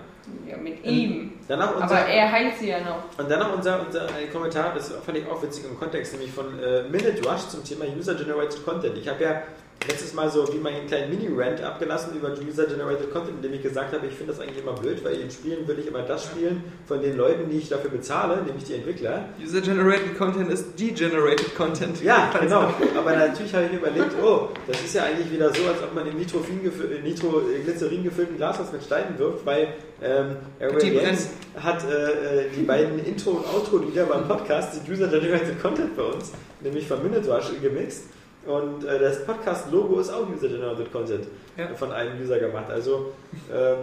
Ja, 0.50 0.58
mit 0.58 0.84
ihm. 0.84 1.34
Unser, 1.48 1.60
Aber 1.84 1.96
er 2.08 2.32
heilt 2.32 2.56
sie 2.58 2.70
ja 2.70 2.80
noch. 2.80 3.04
Und 3.18 3.30
dann 3.30 3.40
noch 3.40 3.56
unser, 3.56 3.86
unser 3.86 4.08
Kommentar, 4.34 4.74
das 4.74 4.90
fand 5.06 5.18
ich 5.20 5.28
auch 5.28 5.42
witzig 5.44 5.66
im 5.70 5.78
Kontext, 5.80 6.14
nämlich 6.14 6.32
von 6.32 6.58
äh, 6.60 6.84
Minute 6.90 7.22
Rush 7.30 7.48
zum 7.48 7.64
Thema 7.64 7.86
User-Generated 7.86 8.66
Content. 8.66 8.98
Ich 8.98 9.08
habe 9.08 9.24
ja 9.24 9.44
letztes 9.88 10.14
Mal 10.14 10.30
so 10.30 10.52
wie 10.54 10.58
meinen 10.58 10.88
kleinen 10.88 11.10
Mini-Rant 11.10 11.62
abgelassen 11.62 12.16
über 12.16 12.30
User-Generated 12.30 13.12
Content, 13.12 13.38
indem 13.38 13.54
ich 13.54 13.64
gesagt 13.64 13.94
habe, 13.94 14.06
ich 14.08 14.14
finde 14.14 14.34
das 14.34 14.42
eigentlich 14.42 14.62
immer 14.62 14.74
blöd, 14.74 15.04
weil 15.04 15.16
in 15.20 15.30
Spielen 15.32 15.68
will 15.68 15.78
ich 15.80 15.88
immer 15.88 16.02
das 16.02 16.26
spielen 16.26 16.64
von 16.88 17.02
den 17.02 17.18
Leuten, 17.18 17.50
die 17.50 17.58
ich 17.58 17.70
dafür 17.70 17.90
bezahle, 17.90 18.42
nämlich 18.44 18.64
die 18.64 18.76
Entwickler. 18.76 19.30
User-generated 19.44 20.18
Content 20.18 20.52
ist 20.52 20.80
degenerated 20.80 21.56
Content. 21.56 22.02
Ja, 22.04 22.32
genau. 22.40 22.74
Aber 22.98 23.16
natürlich 23.16 23.54
habe 23.54 23.66
ich 23.66 23.72
mir 23.72 23.78
überlegt, 23.78 24.12
oh, 24.24 24.50
das 24.68 24.82
ist 24.82 24.96
ja 24.96 25.04
eigentlich 25.04 25.32
wieder 25.32 25.50
so, 25.54 25.64
als 25.68 25.82
ob 25.84 25.94
man 25.94 26.08
in 26.08 26.18
Nitrofin 26.18 26.62
gefü- 26.62 27.02
Nitroglycerin 27.02 28.04
gefüllten 28.04 28.38
Glashaus 28.38 28.72
mit 28.72 28.84
Steinen 28.84 29.18
wirft, 29.18 29.46
weil 29.46 29.70
ähm, 30.02 30.38
Games 30.80 31.30
hat 31.56 31.84
äh, 31.90 32.46
äh, 32.46 32.50
die 32.56 32.64
beiden 32.64 33.04
Intro- 33.06 33.32
und 33.32 33.46
Outro-Lieder 33.54 34.06
beim 34.06 34.28
Podcast, 34.28 34.80
die 34.86 34.92
User-Generated 34.92 35.62
Content 35.62 35.96
bei 35.96 36.04
uns, 36.04 36.32
nämlich 36.62 36.88
von 36.88 37.02
Minutwash 37.04 37.52
gemixt. 37.62 38.06
Und 38.46 38.84
äh, 38.86 39.00
das 39.00 39.26
Podcast-Logo 39.26 40.00
ist 40.00 40.12
auch 40.12 40.28
User-Generated 40.30 40.92
Content 40.92 41.26
Ja. 41.58 41.74
von 41.76 41.92
einem 41.92 42.22
User 42.22 42.38
gemacht. 42.40 42.70
Also 42.70 43.12
ähm, 43.52 43.78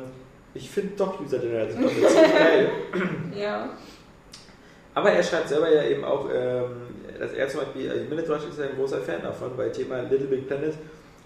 ich 0.54 0.70
finde 0.70 0.92
doch 0.96 1.20
User-Generated 1.20 1.74
Content 1.76 2.08
ziemlich 2.08 2.32
geil. 2.38 2.70
Ja. 3.34 3.70
Aber 4.94 5.10
er 5.10 5.22
schreibt 5.22 5.48
selber 5.48 5.72
ja 5.72 5.82
eben 5.84 6.04
auch, 6.04 6.28
ähm, 6.32 6.64
dass 7.18 7.32
er 7.32 7.48
zum 7.48 7.60
Beispiel, 7.60 7.90
also 7.90 8.04
Minute 8.04 8.32
ist 8.34 8.58
ja 8.58 8.64
ein 8.66 8.76
großer 8.76 8.98
Fan 8.98 9.22
davon, 9.22 9.56
bei 9.56 9.68
Thema 9.70 10.02
Little 10.02 10.26
Big 10.26 10.46
Planet, 10.46 10.74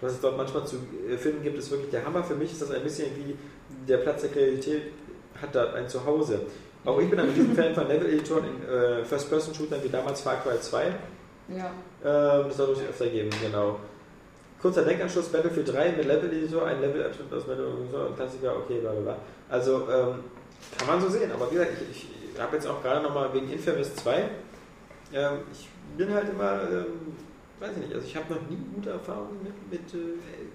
was 0.00 0.12
es 0.12 0.20
dort 0.20 0.36
manchmal 0.36 0.66
zu 0.66 0.76
äh, 1.10 1.16
finden 1.16 1.42
gibt, 1.42 1.58
ist 1.58 1.70
wirklich 1.70 1.90
der 1.90 2.04
Hammer. 2.04 2.22
Für 2.22 2.34
mich 2.34 2.52
ist 2.52 2.62
das 2.62 2.70
ein 2.70 2.82
bisschen 2.82 3.08
wie 3.16 3.36
der 3.88 3.98
Platz 3.98 4.22
der 4.22 4.30
Kreativität 4.30 4.82
hat 5.40 5.54
da 5.54 5.72
ein 5.74 5.88
Zuhause. 5.88 6.40
Auch 6.84 7.00
ich 7.00 7.10
bin 7.10 7.18
ein 7.18 7.28
Riesenfan 7.28 7.74
von 7.74 7.88
Level-Editoren 7.88 8.44
in 8.44 8.68
äh, 8.68 9.04
First-Person-Shootern 9.04 9.82
wie 9.82 9.88
damals 9.88 10.20
Far 10.20 10.40
Cry 10.42 10.60
2. 10.60 10.84
Ja. 11.56 11.70
Ähm, 12.06 12.44
das 12.46 12.56
soll 12.56 12.72
es 12.72 12.88
öfter 12.88 13.08
geben, 13.08 13.30
genau. 13.42 13.80
Kurzer 14.62 14.84
Denkanschluss, 14.84 15.28
Battlefield 15.28 15.72
3 15.72 15.92
mit 15.92 16.06
Level-Editor, 16.06 16.64
ein 16.64 16.80
Level-Abschnitt 16.80 17.32
aus 17.32 17.46
Metal 17.48 17.66
und 17.66 18.16
Klassiker, 18.16 18.56
okay, 18.56 18.78
bla 18.80 18.92
bla 18.92 19.00
bla. 19.00 19.16
Also, 19.48 19.88
ähm, 19.90 20.20
kann 20.78 20.86
man 20.86 21.00
so 21.00 21.08
sehen, 21.08 21.32
aber 21.32 21.50
wie 21.50 21.54
gesagt, 21.56 21.72
ich, 21.90 22.06
ich 22.32 22.40
habe 22.40 22.54
jetzt 22.54 22.66
auch 22.68 22.80
gerade 22.80 23.02
nochmal 23.02 23.32
wegen 23.34 23.50
Infamous 23.50 23.94
2, 23.96 24.30
ähm, 25.14 25.38
ich 25.52 25.68
bin 25.96 26.14
halt 26.14 26.28
immer, 26.28 26.62
ähm, 26.70 27.16
weiß 27.58 27.72
ich 27.72 27.78
nicht, 27.78 27.94
also 27.94 28.06
ich 28.06 28.16
habe 28.16 28.34
noch 28.34 28.40
nie 28.48 28.58
gute 28.74 28.90
Erfahrungen 28.90 29.42
mit, 29.42 29.72
mit 29.72 29.94
äh, 29.94 30.45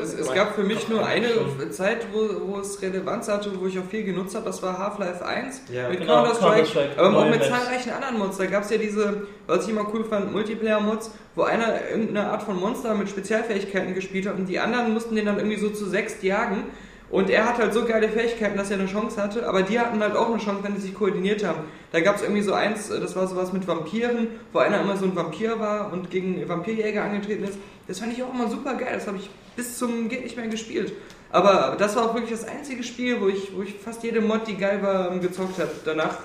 Es, 0.00 0.14
es 0.14 0.32
gab 0.32 0.54
für 0.54 0.64
mich 0.64 0.88
nur 0.88 1.06
eine 1.06 1.28
Zeit, 1.70 2.06
wo, 2.12 2.52
wo 2.52 2.58
es 2.58 2.82
Relevanz 2.82 3.28
hatte, 3.28 3.52
wo 3.60 3.66
ich 3.66 3.78
auch 3.78 3.84
viel 3.84 4.02
genutzt 4.04 4.34
habe, 4.34 4.46
das 4.46 4.62
war 4.62 4.78
Half-Life 4.78 5.24
1 5.24 5.62
Ja. 5.72 5.88
mit 5.88 6.00
Genau, 6.00 6.24
Counter-Strike, 6.24 6.54
Counter-Strike, 6.54 7.00
aber 7.00 7.18
auch 7.18 7.30
mit 7.30 7.44
zahlreichen 7.44 7.90
anderen 7.90 8.18
Mods. 8.18 8.38
Da 8.38 8.46
gab 8.46 8.64
es 8.64 8.70
ja 8.70 8.78
diese, 8.78 9.22
was 9.46 9.64
ich 9.64 9.70
immer 9.70 9.86
cool 9.94 10.04
fand, 10.04 10.32
Multiplayer-Mods, 10.32 11.12
wo 11.36 11.42
einer 11.42 11.88
irgendeine 11.90 12.28
Art 12.28 12.42
von 12.42 12.58
Monster 12.58 12.94
mit 12.94 13.08
Spezialfähigkeiten 13.08 13.94
gespielt 13.94 14.26
hat 14.26 14.36
und 14.36 14.46
die 14.46 14.58
anderen 14.58 14.92
mussten 14.92 15.14
den 15.14 15.26
dann 15.26 15.38
irgendwie 15.38 15.58
so 15.58 15.70
zu 15.70 15.86
sechs 15.86 16.22
jagen. 16.22 16.64
Und 17.10 17.28
er 17.28 17.44
hat 17.44 17.58
halt 17.58 17.74
so 17.74 17.84
geile 17.84 18.08
Fähigkeiten, 18.08 18.56
dass 18.56 18.70
er 18.70 18.78
eine 18.78 18.86
Chance 18.86 19.20
hatte, 19.20 19.48
aber 19.48 19.62
die 19.62 19.80
hatten 19.80 20.00
halt 20.00 20.14
auch 20.14 20.28
eine 20.28 20.38
Chance, 20.38 20.62
wenn 20.62 20.76
die 20.76 20.80
sich 20.80 20.94
koordiniert 20.94 21.44
haben. 21.44 21.64
Da 21.90 22.00
gab 22.00 22.16
es 22.16 22.22
irgendwie 22.22 22.42
so 22.42 22.52
eins, 22.52 22.88
äh, 22.88 23.00
das 23.00 23.16
war 23.16 23.26
sowas 23.26 23.52
mit 23.52 23.66
Vampiren, 23.66 24.28
wo 24.52 24.60
einer 24.60 24.80
immer 24.80 24.96
so 24.96 25.06
ein 25.06 25.16
Vampir 25.16 25.58
war 25.58 25.92
und 25.92 26.10
gegen 26.10 26.48
Vampirjäger 26.48 27.02
angetreten 27.02 27.42
ist. 27.44 27.58
Das 27.88 27.98
fand 27.98 28.12
ich 28.12 28.22
auch 28.22 28.32
immer 28.32 28.48
super 28.48 28.74
geil. 28.74 28.92
Das 28.94 29.08
habe 29.08 29.16
ich 29.16 29.28
bis 29.56 29.76
zum 29.76 30.08
geht 30.08 30.22
nicht 30.22 30.36
mehr 30.36 30.46
gespielt. 30.46 30.92
Aber 31.32 31.76
das 31.78 31.96
war 31.96 32.10
auch 32.10 32.14
wirklich 32.14 32.30
das 32.30 32.46
einzige 32.46 32.84
Spiel, 32.84 33.20
wo 33.20 33.28
ich, 33.28 33.56
wo 33.56 33.62
ich 33.62 33.74
fast 33.74 34.04
jede 34.04 34.20
Mod, 34.20 34.46
die 34.46 34.56
geil 34.56 34.80
war, 34.82 35.10
ähm, 35.10 35.20
gezockt 35.20 35.58
habe. 35.58 35.70
Danach 35.84 36.18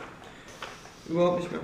überhaupt 1.10 1.40
nicht 1.40 1.52
mehr. 1.52 1.62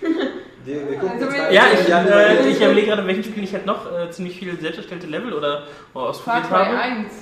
Wir, 0.68 0.86
wir 0.90 0.98
gucken 0.98 1.22
Also 1.22 1.26
mal 1.38 1.52
Ja, 1.54 1.62
ich, 1.72 1.88
äh, 1.88 2.48
ich 2.50 2.56
überlege 2.60 2.86
gerade, 2.88 3.06
welchen 3.06 3.24
Spielen 3.24 3.44
ich 3.44 3.54
halt 3.54 3.64
noch 3.64 3.90
äh, 3.90 4.10
ziemlich 4.10 4.38
viele 4.38 4.54
selbst 4.56 4.76
erstellte 4.76 5.06
Level 5.06 5.32
oder 5.32 5.62
Far 5.94 6.02
ausprobiert 6.10 6.44
Cry 6.48 6.54
habe. 6.66 6.78
1. 6.78 7.12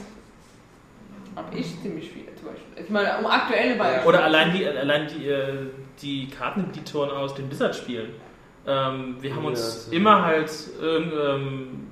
Habe 1.36 1.56
ich 1.56 1.81
ziemlich 1.81 2.10
viele 2.10 2.35
zum 2.35 2.48
Beispiel. 2.48 2.82
Ich 2.85 2.90
meine, 2.90 3.18
um 3.18 3.27
aktuelle 3.27 3.77
Beispiele. 3.77 4.06
Oder 4.09 4.24
allein 4.24 4.52
die, 4.52 4.66
allein 4.66 5.06
die, 5.06 5.28
äh, 5.28 5.52
die 6.02 6.28
Karteneditoren 6.28 7.10
aus 7.10 7.35
den 7.35 7.47
Blizzard-Spielen. 7.48 8.10
Ähm, 8.66 9.16
wir 9.20 9.35
haben 9.36 9.43
Ja, 9.44 9.48
uns 9.51 9.89
immer 9.93 10.24
halt 10.24 10.51
ähm, 10.82 11.86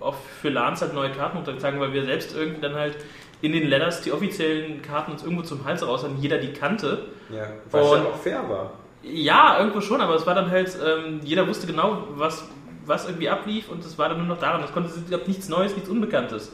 auch 0.00 0.16
für 0.40 0.48
LANs 0.48 0.80
halt 0.82 0.92
neue 0.94 1.10
Karten 1.12 1.38
untergetragen, 1.38 1.78
weil 1.78 1.92
wir 1.92 2.04
selbst 2.04 2.34
irgendwie 2.34 2.60
dann 2.60 2.74
halt 2.74 2.96
in 3.42 3.52
den 3.52 3.68
Letters 3.68 4.00
die 4.02 4.10
offiziellen 4.12 4.82
Karten 4.82 5.12
uns 5.12 5.22
irgendwo 5.22 5.42
zum 5.42 5.64
Hals 5.64 5.86
raus 5.86 6.02
hatten, 6.02 6.16
jeder 6.20 6.38
die 6.38 6.52
kannte. 6.52 7.06
Ja, 7.30 7.44
was 7.70 7.86
ja 7.86 7.96
Und- 7.98 8.06
auch 8.06 8.16
fair 8.16 8.42
war. 8.48 8.72
Ja, 9.02 9.58
irgendwo 9.58 9.80
schon, 9.80 10.00
aber 10.00 10.14
es 10.14 10.26
war 10.26 10.34
dann 10.34 10.50
halt, 10.50 10.76
ähm, 10.84 11.20
jeder 11.24 11.46
wusste 11.48 11.66
genau, 11.66 12.08
was, 12.16 12.46
was 12.84 13.06
irgendwie 13.06 13.28
ablief 13.28 13.70
und 13.70 13.84
es 13.84 13.96
war 13.98 14.08
dann 14.08 14.18
nur 14.18 14.26
noch 14.26 14.38
daran. 14.38 14.62
Es 14.62 14.72
konnte 14.72 14.90
gab 15.10 15.26
nichts 15.26 15.48
Neues, 15.48 15.74
nichts 15.74 15.88
Unbekanntes. 15.88 16.52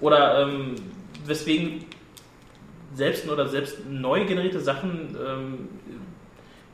Oder 0.00 0.42
ähm, 0.42 0.74
weswegen 1.26 1.84
selbst 2.94 3.28
oder 3.28 3.46
selbst 3.48 3.86
neu 3.88 4.24
generierte 4.24 4.60
Sachen 4.60 5.16
ähm, 5.22 5.68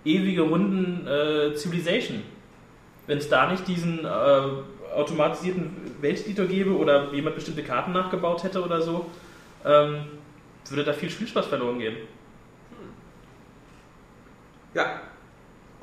ewige 0.04 0.42
Runden 0.42 1.06
äh, 1.06 1.54
Civilization. 1.56 2.22
Wenn 3.06 3.18
es 3.18 3.28
da 3.28 3.50
nicht 3.50 3.66
diesen 3.66 4.04
äh, 4.04 4.08
automatisierten 4.94 5.70
Welteditor 6.00 6.46
gäbe 6.46 6.76
oder 6.76 7.12
jemand 7.12 7.34
bestimmte 7.34 7.64
Karten 7.64 7.92
nachgebaut 7.92 8.44
hätte 8.44 8.62
oder 8.62 8.80
so, 8.80 9.06
ähm, 9.64 10.04
würde 10.68 10.84
da 10.84 10.92
viel 10.92 11.10
Spielspaß 11.10 11.46
verloren 11.46 11.78
gehen. 11.78 11.96
Ja. 14.74 15.00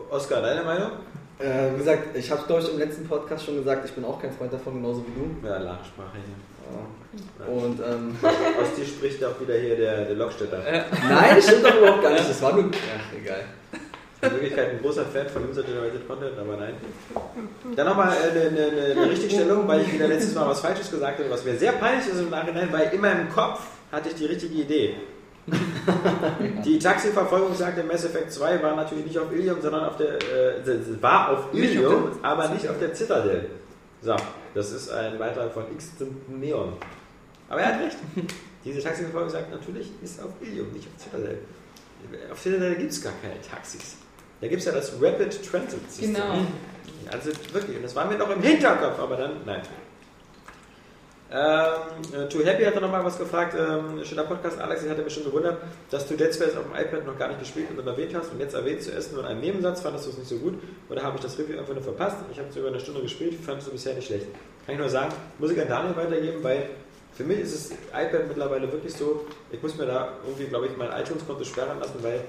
Oskar, 0.10 0.42
deine 0.42 0.64
Meinung? 0.64 0.92
Äh, 1.40 1.74
wie 1.74 1.78
gesagt, 1.78 2.16
ich 2.16 2.30
habe 2.32 2.44
glaube 2.46 2.62
ich 2.62 2.72
im 2.72 2.80
letzten 2.80 3.08
Podcast 3.08 3.46
schon 3.46 3.56
gesagt, 3.56 3.86
ich 3.86 3.94
bin 3.94 4.04
auch 4.04 4.22
kein 4.22 4.32
Freund 4.34 4.52
davon, 4.52 4.76
genauso 4.76 5.06
wie 5.08 5.20
du. 5.20 5.48
Ja, 5.48 5.60
Nachsprache 5.60 6.16
hier. 6.16 6.36
Ja. 6.70 7.46
Und 7.46 7.80
ähm, 7.80 8.16
Aus 8.24 8.76
dir 8.76 8.86
spricht 8.86 9.24
auch 9.24 9.40
wieder 9.40 9.56
hier 9.56 9.76
der, 9.76 10.06
der 10.06 10.16
Lokstädter. 10.16 10.60
nein, 10.60 11.36
das 11.36 11.46
stimmt 11.46 11.66
doch 11.66 11.76
überhaupt 11.76 12.04
gar 12.04 12.12
nicht. 12.12 12.30
Das 12.30 12.42
war 12.42 12.54
nur. 12.54 12.66
Ja, 12.66 13.18
egal. 13.18 13.44
In 14.22 14.32
Wirklichkeit 14.32 14.72
ein 14.72 14.82
großer 14.82 15.06
Fan 15.06 15.30
von 15.30 15.50
User-Generated 15.50 16.06
Content, 16.06 16.38
aber 16.38 16.58
nein. 16.58 16.74
Dann 17.74 17.88
nochmal 17.88 18.10
eine, 18.10 18.42
eine, 18.42 18.66
eine, 18.68 18.92
eine 18.92 19.10
Richtigstellung, 19.12 19.66
weil 19.66 19.82
ich 19.82 19.94
wieder 19.94 20.10
letztes 20.10 20.36
Mal 20.36 20.46
was 20.50 20.60
Falsches 20.60 20.92
gesagt 20.92 21.20
habe, 21.20 21.30
was 21.30 21.46
mir 21.46 21.56
sehr 21.56 21.72
peinlich 21.72 22.06
ist 22.08 22.20
im 22.20 22.30
Nachhinein, 22.30 22.68
weil 22.72 22.92
in 22.94 23.00
meinem 23.00 23.30
Kopf 23.30 23.62
hatte 23.92 24.10
ich 24.10 24.16
die 24.16 24.26
richtige 24.26 24.56
Idee. 24.56 24.96
Die 26.66 26.80
Taxiverfolgung 26.80 27.56
sagte 27.56 27.84
Mass 27.84 28.06
Effect 28.06 28.32
2 28.32 28.62
war 28.62 28.76
natürlich 28.76 29.06
nicht 29.06 29.18
auf 29.18 29.32
Ilium, 29.32 29.62
sondern 29.62 29.86
auf 29.86 29.98
der, 29.98 30.16
äh, 30.16 31.02
war 31.02 31.30
auf 31.30 31.54
Nicht 31.54 31.70
auf 31.70 31.76
Ilium, 31.76 32.12
der 32.22 32.30
aber 32.30 32.50
nicht 32.50 32.68
auf 32.68 32.80
der 32.80 32.94
Citadel. 32.96 33.50
So, 34.02 34.16
das 34.54 34.72
ist 34.72 34.92
ein 34.92 35.18
Beitrag 35.18 35.52
von 35.54 35.66
Instant 35.72 36.30
Neon. 36.40 36.74
Aber 37.50 37.62
er 37.62 37.74
hat 37.74 37.82
recht. 37.82 37.98
Diese 38.64 38.82
Taxiverfolgung 38.82 39.30
sagt 39.30 39.52
natürlich, 39.52 39.92
ist 40.02 40.22
auf 40.22 40.32
Ilium, 40.42 40.72
nicht 40.72 40.88
auf 40.88 41.04
Citadel. 41.04 41.40
Auf 42.32 42.40
Citadel 42.40 42.76
gibt 42.76 42.92
es 42.92 43.02
gar 43.02 43.14
keine 43.22 43.42
Taxis. 43.42 43.98
Da 44.42 44.48
gibt 44.48 44.60
es 44.60 44.66
ja 44.66 44.72
das 44.72 44.94
Rapid 45.02 45.50
Transit 45.50 45.92
System. 45.92 46.14
Genau. 46.14 46.46
Also 47.12 47.32
wirklich, 47.54 47.76
und 47.76 47.84
das 47.84 47.96
war 47.96 48.06
mir 48.06 48.18
noch 48.18 48.30
im 48.30 48.42
Hinterkopf, 48.42 49.00
aber 49.00 49.16
dann, 49.16 49.32
nein. 49.46 49.62
Ähm, 51.32 52.02
äh, 52.12 52.28
Too 52.28 52.44
Happy 52.44 52.64
hat 52.64 52.76
da 52.76 52.80
nochmal 52.80 53.06
was 53.06 53.20
gefragt. 53.20 53.56
Ähm, 53.56 54.04
schöner 54.04 54.24
Podcast, 54.24 54.60
Alex. 54.60 54.84
Ich 54.84 54.90
hatte 54.90 55.04
mich 55.04 55.14
schon 55.14 55.26
gewundert, 55.26 55.60
dass 55.92 56.08
du 56.08 56.16
Dead 56.16 56.34
Space 56.34 56.56
auf 56.56 56.64
dem 56.64 56.74
iPad 56.74 57.06
noch 57.06 57.20
gar 57.20 57.28
nicht 57.28 57.40
gespielt 57.40 57.68
und 57.78 57.86
erwähnt 57.86 58.16
hast 58.16 58.32
und 58.32 58.40
jetzt 58.40 58.56
erwähnt 58.56 58.82
zu 58.82 58.92
essen 58.92 59.14
nur 59.14 59.24
in 59.24 59.30
einem 59.30 59.42
Nebensatz. 59.42 59.82
Fandest 59.82 60.08
du 60.08 60.10
es 60.10 60.18
nicht 60.18 60.30
so 60.30 60.38
gut 60.38 60.56
oder 60.90 61.04
habe 61.04 61.18
ich 61.18 61.22
das 61.22 61.38
Review 61.38 61.60
einfach 61.60 61.74
nur 61.74 61.84
verpasst? 61.84 62.18
Ich 62.32 62.40
habe 62.40 62.50
es 62.50 62.56
über 62.56 62.70
eine 62.70 62.80
Stunde 62.80 63.02
gespielt, 63.02 63.36
fandest 63.36 63.68
du 63.68 63.72
bisher 63.72 63.94
nicht 63.94 64.08
schlecht. 64.08 64.26
Kann 64.66 64.74
ich 64.74 64.80
nur 64.80 64.90
sagen, 64.90 65.14
muss 65.38 65.52
ich 65.52 65.62
an 65.62 65.68
Daniel 65.68 65.96
weitergeben, 65.96 66.44
weil 66.44 66.70
für 67.14 67.24
mich 67.24 67.40
ist 67.42 67.72
das 67.72 67.78
iPad 67.90 68.28
mittlerweile 68.28 68.72
wirklich 68.72 68.94
so, 68.94 69.26
ich 69.52 69.62
muss 69.62 69.78
mir 69.78 69.86
da 69.86 70.14
irgendwie, 70.26 70.46
glaube 70.46 70.66
ich, 70.66 70.78
mein 70.78 70.90
iTunes-Konto 71.00 71.44
sperren 71.44 71.80
lassen, 71.80 72.02
weil 72.02 72.22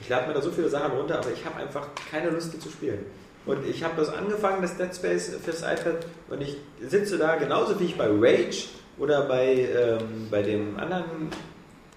ich 0.00 0.08
lade 0.08 0.26
mir 0.26 0.34
da 0.34 0.40
so 0.40 0.50
viele 0.50 0.68
Sachen 0.68 0.90
runter, 0.92 1.18
aber 1.18 1.30
ich 1.30 1.44
habe 1.44 1.60
einfach 1.60 1.86
keine 2.10 2.30
Lust, 2.30 2.52
die 2.52 2.58
zu 2.58 2.70
spielen. 2.70 3.06
Und 3.44 3.66
ich 3.66 3.82
habe 3.82 3.94
das 3.96 4.08
angefangen, 4.08 4.62
das 4.62 4.76
Dead 4.76 4.94
Space 4.94 5.32
fürs 5.44 5.62
iPad, 5.62 6.06
und 6.28 6.40
ich 6.40 6.56
sitze 6.80 7.18
da 7.18 7.36
genauso 7.36 7.78
wie 7.80 7.86
ich 7.86 7.98
bei 7.98 8.06
Rage 8.06 8.68
oder 8.98 9.22
bei, 9.22 9.68
ähm, 9.68 10.28
bei 10.30 10.42
dem 10.42 10.78
anderen, 10.78 11.28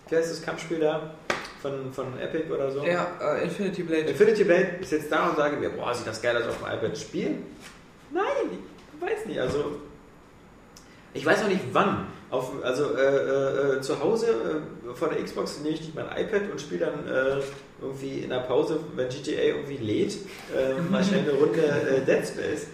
wie 0.10 0.16
heißt 0.16 0.32
das 0.32 0.42
Kampfspiel 0.42 0.80
da? 0.80 1.14
Von, 1.62 1.92
von 1.94 2.20
Epic 2.20 2.52
oder 2.52 2.70
so? 2.72 2.86
Ja, 2.86 3.08
äh, 3.20 3.44
Infinity 3.44 3.84
Blade. 3.84 4.04
Infinity 4.04 4.44
Blade, 4.44 4.76
ich 4.82 4.88
sitze 4.88 5.10
da 5.10 5.30
und 5.30 5.36
sage 5.36 5.58
mir, 5.58 5.70
boah, 5.70 5.94
sieht 5.94 6.06
das 6.06 6.22
geil 6.22 6.38
aus 6.38 6.48
auf 6.48 6.58
dem 6.60 6.68
iPad. 6.68 6.98
Spielen? 6.98 7.44
Nein, 8.12 8.24
ich 8.52 9.02
weiß 9.02 9.26
nicht. 9.26 9.40
Also, 9.40 9.80
ich 11.14 11.26
weiß 11.26 11.44
auch 11.44 11.48
nicht 11.48 11.62
wann. 11.74 12.06
Auf, 12.36 12.52
also 12.64 12.96
äh, 12.96 13.78
äh, 13.78 13.82
zu 13.82 14.00
Hause 14.00 14.28
äh, 14.28 14.94
vor 14.94 15.08
der 15.08 15.24
Xbox 15.24 15.60
nehme 15.62 15.76
ich 15.76 15.82
nicht 15.82 15.96
mein 15.96 16.06
iPad 16.06 16.52
und 16.52 16.60
spiele 16.60 16.86
dann 16.88 17.08
äh, 17.08 17.42
irgendwie 17.82 18.20
in 18.20 18.30
der 18.30 18.40
Pause, 18.40 18.80
wenn 18.96 19.08
GTA 19.08 19.42
irgendwie 19.42 19.78
lädt, 19.78 20.18
äh, 20.54 20.82
mal 20.92 21.02
schnell 21.02 21.22
eine 21.22 21.32
Runde 21.32 21.62
äh, 21.62 22.02
Dead 22.06 22.28
Space. 22.28 22.68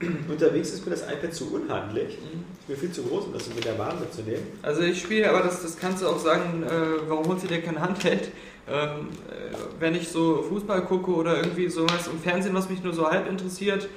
Unterwegs 0.28 0.70
ist 0.70 0.84
mir 0.84 0.92
das 0.92 1.02
iPad 1.02 1.34
zu 1.34 1.52
unhandlich. 1.52 2.14
Ist 2.14 2.68
mir 2.68 2.76
viel 2.76 2.92
zu 2.92 3.02
groß, 3.02 3.24
um 3.24 3.32
das 3.32 3.52
mit 3.52 3.64
der 3.64 3.72
Bahn 3.72 3.98
mitzunehmen. 3.98 4.46
Also 4.62 4.82
ich 4.82 5.00
spiele, 5.00 5.28
aber 5.28 5.40
das, 5.40 5.62
das 5.62 5.76
kannst 5.76 6.02
du 6.02 6.06
auch 6.06 6.18
sagen, 6.20 6.62
äh, 6.62 7.08
warum 7.08 7.26
holst 7.26 7.42
du 7.42 7.48
dir 7.48 7.60
kein 7.60 7.80
Handheld? 7.80 8.30
Ähm, 8.70 9.08
äh, 9.30 9.56
wenn 9.80 9.96
ich 9.96 10.08
so 10.08 10.42
Fußball 10.42 10.82
gucke 10.84 11.10
oder 11.10 11.38
irgendwie 11.38 11.68
sowas 11.68 12.06
im 12.06 12.20
Fernsehen, 12.20 12.54
was 12.54 12.70
mich 12.70 12.84
nur 12.84 12.92
so 12.92 13.10
halb 13.10 13.28
interessiert, 13.28 13.88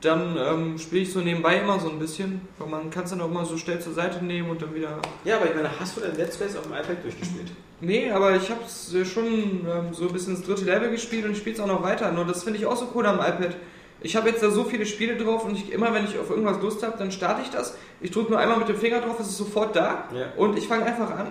dann 0.00 0.36
ähm, 0.38 0.78
spiele 0.78 1.02
ich 1.02 1.12
so 1.12 1.20
nebenbei 1.20 1.56
immer 1.58 1.78
so 1.78 1.90
ein 1.90 1.98
bisschen, 1.98 2.40
weil 2.58 2.68
man 2.68 2.90
kann 2.90 3.04
es 3.04 3.10
dann 3.10 3.20
auch 3.20 3.30
mal 3.30 3.44
so 3.44 3.56
schnell 3.56 3.80
zur 3.80 3.92
Seite 3.92 4.24
nehmen 4.24 4.48
und 4.50 4.62
dann 4.62 4.74
wieder... 4.74 4.98
Ja, 5.24 5.36
aber 5.36 5.46
ich 5.50 5.54
meine, 5.54 5.68
hast 5.78 5.96
du 5.96 6.00
denn 6.00 6.16
Dead 6.16 6.32
Space 6.32 6.56
auf 6.56 6.62
dem 6.62 6.72
iPad 6.72 7.02
durchgespielt? 7.04 7.52
Nee, 7.80 8.10
aber 8.10 8.36
ich 8.36 8.50
habe 8.50 8.60
es 8.64 8.94
schon 9.10 9.24
ähm, 9.26 9.92
so 9.92 10.06
ein 10.06 10.12
bisschen 10.12 10.36
ins 10.36 10.44
dritte 10.44 10.64
Level 10.64 10.90
gespielt 10.90 11.24
und 11.24 11.32
ich 11.32 11.38
spiele 11.38 11.56
es 11.56 11.60
auch 11.60 11.66
noch 11.66 11.82
weiter. 11.82 12.10
Nur 12.12 12.24
das 12.24 12.44
finde 12.44 12.58
ich 12.58 12.66
auch 12.66 12.76
so 12.76 12.88
cool 12.94 13.06
am 13.06 13.16
iPad. 13.18 13.56
Ich 14.02 14.16
habe 14.16 14.30
jetzt 14.30 14.42
da 14.42 14.50
so 14.50 14.64
viele 14.64 14.86
Spiele 14.86 15.16
drauf 15.16 15.44
und 15.44 15.54
ich, 15.56 15.72
immer 15.72 15.92
wenn 15.92 16.04
ich 16.04 16.18
auf 16.18 16.30
irgendwas 16.30 16.60
Lust 16.62 16.82
habe, 16.82 16.96
dann 16.96 17.10
starte 17.12 17.42
ich 17.42 17.50
das. 17.50 17.76
Ich 18.00 18.10
drücke 18.10 18.30
nur 18.30 18.40
einmal 18.40 18.58
mit 18.58 18.68
dem 18.68 18.76
Finger 18.76 19.00
drauf, 19.00 19.20
es 19.20 19.28
ist 19.28 19.36
sofort 19.36 19.76
da 19.76 20.04
Ja. 20.14 20.26
und 20.36 20.56
ich 20.56 20.66
fange 20.68 20.86
einfach 20.86 21.10
an 21.10 21.28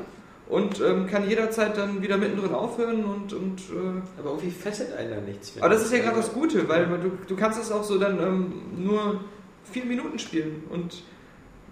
und 0.49 0.81
ähm, 0.81 1.05
kann 1.07 1.29
jederzeit 1.29 1.77
dann 1.77 2.01
wieder 2.01 2.17
mittendrin 2.17 2.53
aufhören 2.53 3.05
und, 3.05 3.33
und 3.33 3.59
äh, 3.59 4.19
Aber 4.19 4.31
irgendwie 4.31 4.49
fesselt 4.51 4.93
einen 4.93 5.11
da 5.11 5.21
nichts. 5.21 5.53
aber 5.59 5.69
das 5.69 5.83
ist 5.83 5.93
ja 5.93 5.99
gerade 5.99 6.17
das 6.17 6.33
Gute, 6.33 6.67
weil 6.67 6.85
du, 6.87 7.11
du 7.27 7.35
kannst 7.35 7.61
es 7.61 7.71
auch 7.71 7.83
so 7.83 7.99
dann 7.99 8.19
ähm, 8.19 8.53
nur 8.77 9.21
vier 9.71 9.85
Minuten 9.85 10.17
spielen 10.17 10.63
und 10.71 11.03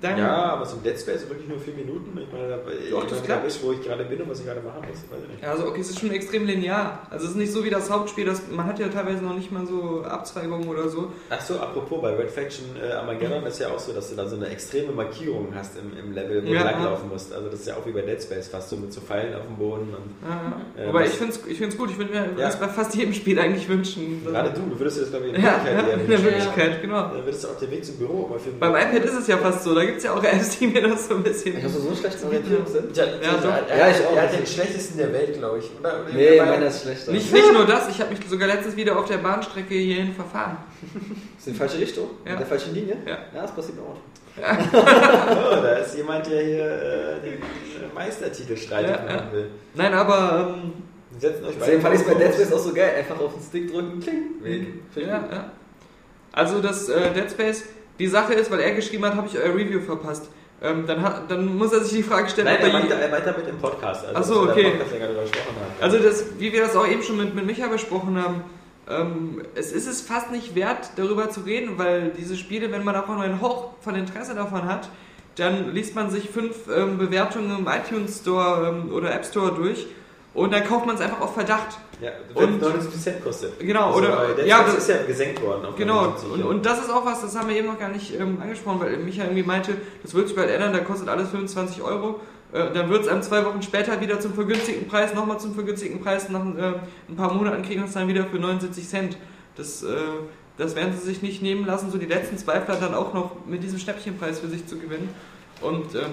dann 0.02 0.18
Ja, 0.18 0.36
aber 0.54 0.66
so 0.66 0.78
ein 0.78 0.84
Dead 0.84 1.00
Space 1.00 1.28
wirklich 1.30 1.48
nur 1.48 1.60
vier 1.60 1.74
Minuten. 1.74 2.18
Ich 2.20 2.32
meine, 2.32 2.48
da, 2.50 2.58
ich 2.72 2.90
Doch, 2.92 3.04
das 3.04 3.12
meine, 3.14 3.24
klappt. 3.24 3.48
ist, 3.48 3.64
wo 3.64 3.72
ich 3.72 3.82
gerade 3.82 4.04
bin 4.06 4.22
und 4.22 4.30
was 4.30 4.40
ich 4.40 4.46
gerade 4.46 4.62
machen 4.62 4.82
muss. 4.88 4.98
Weiß 5.10 5.24
ich 5.24 5.30
nicht. 5.32 5.44
Ja, 5.44 5.52
also 5.52 5.68
okay, 5.68 5.82
es 5.82 5.90
ist 5.90 6.00
schon 6.00 6.12
extrem 6.12 6.46
linear. 6.46 7.00
Also 7.10 7.26
es 7.26 7.32
ist 7.32 7.38
nicht 7.38 7.52
so 7.52 7.64
wie 7.64 7.70
das 7.70 7.90
Hauptspiel, 7.90 8.26
das, 8.26 8.42
man 8.52 8.66
hat 8.66 8.80
ja 8.80 8.88
teilweise 8.90 9.24
noch 9.24 9.36
nicht 9.36 9.52
mal 9.52 9.66
so 9.66 10.04
Abzweigungen 10.04 10.68
oder 10.68 10.88
so. 10.90 11.12
Ach 11.30 11.42
so, 11.42 11.56
apropos, 11.60 12.02
bei 12.02 12.14
Red 12.16 12.30
Faction 12.32 12.66
äh, 12.82 12.92
Armageddon 12.94 13.44
ist 13.46 13.60
ja 13.60 13.70
auch 13.70 13.80
so, 13.80 13.94
dass 13.94 14.10
du 14.10 14.16
da 14.16 14.28
so 14.28 14.36
eine 14.36 14.48
extreme 14.48 14.92
Markierung 14.92 15.48
hast 15.56 15.74
im, 15.78 15.98
im 15.98 16.14
Level, 16.14 16.46
wo 16.46 16.50
Ja. 16.54 16.60
du 16.60 16.66
langlaufen 16.66 17.10
musst. 17.10 17.34
Also 17.34 17.50
das 17.50 17.62
ist 17.62 17.68
ja 17.68 17.76
auch 17.76 17.86
wie 17.86 17.92
bei 17.92 18.02
Dead 18.02 18.22
Space 18.22 18.48
fast 18.48 18.70
so 18.70 18.76
mit 18.78 18.92
so 18.94 19.02
Pfeilen 19.02 19.36
auf 19.36 19.46
dem 19.46 19.56
Boden. 19.58 19.94
Und, 19.96 20.82
Äh, 20.82 20.88
aber 20.88 21.04
ich 21.06 21.12
finde 21.12 21.34
es 21.34 21.46
ich 21.48 21.58
find's 21.58 21.78
gut, 21.78 21.90
ich 21.92 21.98
würde 21.98 22.12
mir 22.12 22.18
Ja. 22.38 22.48
das 22.48 22.60
bei 22.60 22.68
fast 22.68 22.94
jedem 22.96 23.14
Spiel 23.14 23.40
eigentlich 23.40 23.68
wünschen. 23.68 24.24
gerade 24.26 24.52
du, 24.52 24.62
du 24.70 24.80
würdest 24.80 24.98
dir 24.98 25.02
das 25.02 25.10
glaube 25.12 25.28
ich 25.28 25.34
in 25.34 25.42
Ja, 25.42 25.52
Wirklichkeit 25.54 25.74
ja, 25.74 25.88
eher 25.88 25.94
in 25.94 26.00
der 26.00 26.08
wünschen. 26.10 26.26
Wirklichkeit, 26.26 26.82
genau. 26.82 27.02
Dann 27.08 27.26
würdest 27.26 27.44
du 27.44 27.48
auch 27.50 27.60
den 27.60 27.72
Weg 27.72 27.86
zum 27.86 27.96
Büro 27.98 28.28
immer 28.30 28.40
finden. 28.40 28.60
Beim 28.60 28.76
iPad 28.76 29.06
ist 29.06 29.14
es 29.20 29.28
ja 29.28 29.38
fast 29.38 29.64
so, 29.64 29.74
da 29.76 29.84
gibt 29.88 29.98
es 29.98 30.04
ja 30.04 30.14
auch 30.14 30.24
Apps, 30.24 30.60
die 30.60 30.68
mir 30.68 30.82
das 30.88 31.08
so 31.08 31.16
ein 31.16 31.24
bisschen... 31.24 31.58
Ich 31.58 31.64
habe 31.64 31.74
so 31.74 31.88
einen 31.88 31.98
schlechten 31.98 32.26
Orientierungssinn. 32.28 32.84
Ja, 32.94 33.06
Ja, 33.06 33.12
doch. 33.42 33.70
Er, 33.70 33.78
Ja, 33.78 33.90
ich 33.90 34.06
auch. 34.06 34.16
Er 34.16 34.22
hat 34.24 34.34
den 34.38 34.46
schlechtesten 34.46 34.98
der 35.00 35.12
Welt, 35.14 35.34
glaube 35.34 35.58
ich. 35.60 35.66
Oder? 35.80 36.02
Oder 36.06 36.14
Nee, 36.14 36.38
meiner 36.40 36.68
ist 36.68 36.84
schlechter. 36.84 37.12
Nicht, 37.12 37.34
nicht 37.34 37.54
nur 37.54 37.66
das, 37.66 37.90
ich 37.90 38.00
habe 38.00 38.12
mich 38.14 38.20
sogar 38.30 38.48
letztens 38.48 38.76
wieder 38.76 38.98
auf 39.00 39.06
der 39.06 39.18
Bahnstrecke 39.18 39.74
hierhin 39.74 40.14
verfahren. 40.14 40.58
Ist 41.38 41.48
in 41.48 41.54
die 41.54 41.60
falsche 41.60 41.80
Richtung? 41.80 42.10
Ja. 42.26 42.34
In 42.34 42.38
der 42.38 42.48
falschen 42.48 42.74
Linie? 42.76 42.98
Ja. 43.06 43.18
Ja, 43.34 43.42
das 43.42 43.52
passiert 43.56 43.80
auch. 43.80 43.98
Oh, 44.40 45.62
da 45.64 45.78
ist 45.78 45.96
jemand, 45.98 46.28
der 46.28 46.44
hier 46.44 46.66
äh, 46.66 47.22
den 47.22 47.34
äh, 47.34 47.94
Meistertitel 47.96 48.56
streitig 48.56 48.92
Ja, 48.92 49.06
ja. 49.08 49.16
machen 49.16 49.32
will. 49.32 49.50
Nein, 49.74 49.94
aber... 49.94 50.54
Ähm, 50.64 50.74
Wir 51.12 51.20
setzen 51.30 51.46
euch 51.46 51.56
Deswegen 51.60 51.82
fand 51.82 51.96
ich 51.96 52.02
es 52.02 52.08
bei 52.08 52.14
Dead. 52.14 52.34
Space 52.34 52.54
auch 52.54 52.60
so 52.60 52.74
geil. 52.74 52.92
Einfach 53.00 53.20
auf 53.20 53.34
den 53.34 53.42
Stick 53.44 53.72
drücken, 53.72 54.00
kling, 54.00 54.24
weg. 54.44 54.68
Ja, 54.96 55.08
ja. 55.08 55.52
Also 56.34 56.62
das 56.62 56.88
äh, 56.90 57.12
Dead 57.16 57.32
Space, 57.32 57.64
die 58.00 58.08
Sache 58.08 58.34
ist, 58.34 58.50
weil 58.52 58.60
er 58.60 58.74
geschrieben 58.74 59.06
hat, 59.06 59.16
habe 59.16 59.28
ich 59.28 59.38
euer 59.38 59.54
Review 59.56 59.80
verpasst. 59.82 60.30
Ähm, 60.62 60.86
dann, 60.88 61.04
hat, 61.04 61.30
dann 61.30 61.56
muss 61.56 61.72
er 61.72 61.82
sich 61.84 61.98
die 61.98 62.04
Frage 62.04 62.30
stellen, 62.30 62.48
Nein, 62.48 62.58
ob 62.58 62.62
er 62.64 62.68
er 62.68 62.74
meinte, 62.74 62.96
je- 62.96 63.02
er 63.02 63.10
meinte 63.10 63.36
mit 63.38 63.48
dem 63.48 63.58
Podcast. 63.60 64.06
Also, 64.06 64.18
Ach 64.20 64.24
so, 64.24 64.46
dass 64.48 64.56
wir 64.56 64.68
okay. 64.68 64.78
Podcast. 64.78 65.82
Also 65.82 66.00
das, 66.00 66.26
wie 66.40 66.52
wir 66.52 66.62
das 66.62 66.76
auch 66.76 66.88
eben 66.88 67.04
schon 67.04 67.18
mit, 67.18 67.36
mit 67.36 67.46
Micha 67.46 67.68
besprochen 67.68 68.22
haben, 68.22 68.44
ähm, 68.90 69.44
es 69.54 69.72
ist 69.72 69.86
es 69.88 70.02
fast 70.02 70.32
nicht 70.32 70.56
wert, 70.56 70.92
darüber 70.96 71.30
zu 71.30 71.42
reden, 71.42 71.78
weil 71.78 72.12
diese 72.18 72.36
Spiele, 72.38 72.72
wenn 72.72 72.84
man 72.84 72.96
auch 72.96 73.08
nur 73.08 73.22
einen 73.22 73.40
Hoch 73.42 73.72
von 73.82 73.94
Interesse 73.96 74.34
davon 74.34 74.66
hat, 74.66 74.90
dann 75.36 75.74
liest 75.74 75.94
man 75.94 76.10
sich 76.10 76.30
fünf 76.30 76.56
ähm, 76.76 76.98
Bewertungen 76.98 77.60
im 77.60 77.68
iTunes 77.68 78.22
Store 78.22 78.68
ähm, 78.70 78.92
oder 78.92 79.14
App 79.14 79.26
Store 79.26 79.54
durch 79.54 79.86
und 80.38 80.54
dann 80.54 80.64
kauft 80.64 80.86
man 80.86 80.96
es 80.96 81.02
einfach 81.02 81.20
auf 81.22 81.34
Verdacht. 81.34 81.78
Ja, 82.00 82.12
Und- 82.36 82.46
und 82.46 82.62
79 82.62 83.02
Cent 83.02 83.24
kostet. 83.24 83.60
Genau, 83.60 83.88
Also, 83.88 84.00
oder- 84.00 84.34
Der 84.36 84.46
ja, 84.46 84.62
das- 84.64 84.76
ist 84.76 84.90
ja 84.90 84.98
gesenkt 85.06 85.42
worden. 85.42 85.68
Genau, 85.76 86.02
79, 86.06 86.32
und, 86.32 86.44
und 86.44 86.66
das 86.66 86.80
ist 86.80 86.92
auch 86.92 87.06
was, 87.06 87.22
das 87.22 87.36
haben 87.36 87.50
wir 87.50 87.56
eben 87.58 87.68
noch 87.68 87.80
gar 87.80 87.90
nicht 87.90 88.14
ähm, 88.20 88.38
angesprochen, 88.42 88.80
weil 88.82 88.98
Micha 88.98 89.24
irgendwie 89.24 89.42
meinte, 89.44 89.74
das 90.04 90.14
wird 90.14 90.28
sich 90.28 90.38
bald 90.38 90.50
ändern, 90.52 90.74
da 90.74 90.80
kostet 90.80 91.10
alles 91.10 91.30
25 91.30 91.82
Euro. 91.82 92.20
Äh, 92.54 92.72
dann 92.72 92.90
wird 92.90 93.02
es 93.02 93.08
einem 93.08 93.24
zwei 93.24 93.44
Wochen 93.46 93.62
später 93.64 94.00
wieder 94.00 94.20
zum 94.20 94.34
vergünstigten 94.36 94.88
Preis, 94.88 95.14
nochmal 95.16 95.40
zum 95.40 95.54
vergünstigten 95.56 96.02
Preis, 96.02 96.30
nach 96.30 96.42
äh, 96.46 96.74
ein 97.10 97.16
paar 97.18 97.34
Monaten 97.34 97.64
kriegen 97.64 97.82
wir 97.82 97.88
es 97.88 97.94
dann 97.94 98.08
wieder 98.08 98.26
für 98.26 98.38
79 98.38 98.88
Cent. 98.88 99.18
Das, 99.56 99.82
äh, 99.82 99.88
das 100.58 100.76
werden 100.76 100.94
sie 100.94 101.04
sich 101.04 101.22
nicht 101.24 101.42
nehmen 101.42 101.66
lassen, 101.66 101.90
so 101.92 101.98
die 101.98 102.06
letzten 102.06 102.38
Zweifler 102.38 102.76
dann 102.76 102.94
auch 102.94 103.14
noch 103.14 103.32
mit 103.48 103.64
diesem 103.64 103.80
Schnäppchenpreis 103.80 104.40
für 104.40 104.48
sich 104.48 104.66
zu 104.68 104.78
gewinnen. 104.78 105.10
Und 105.62 105.96
ähm, 105.96 106.12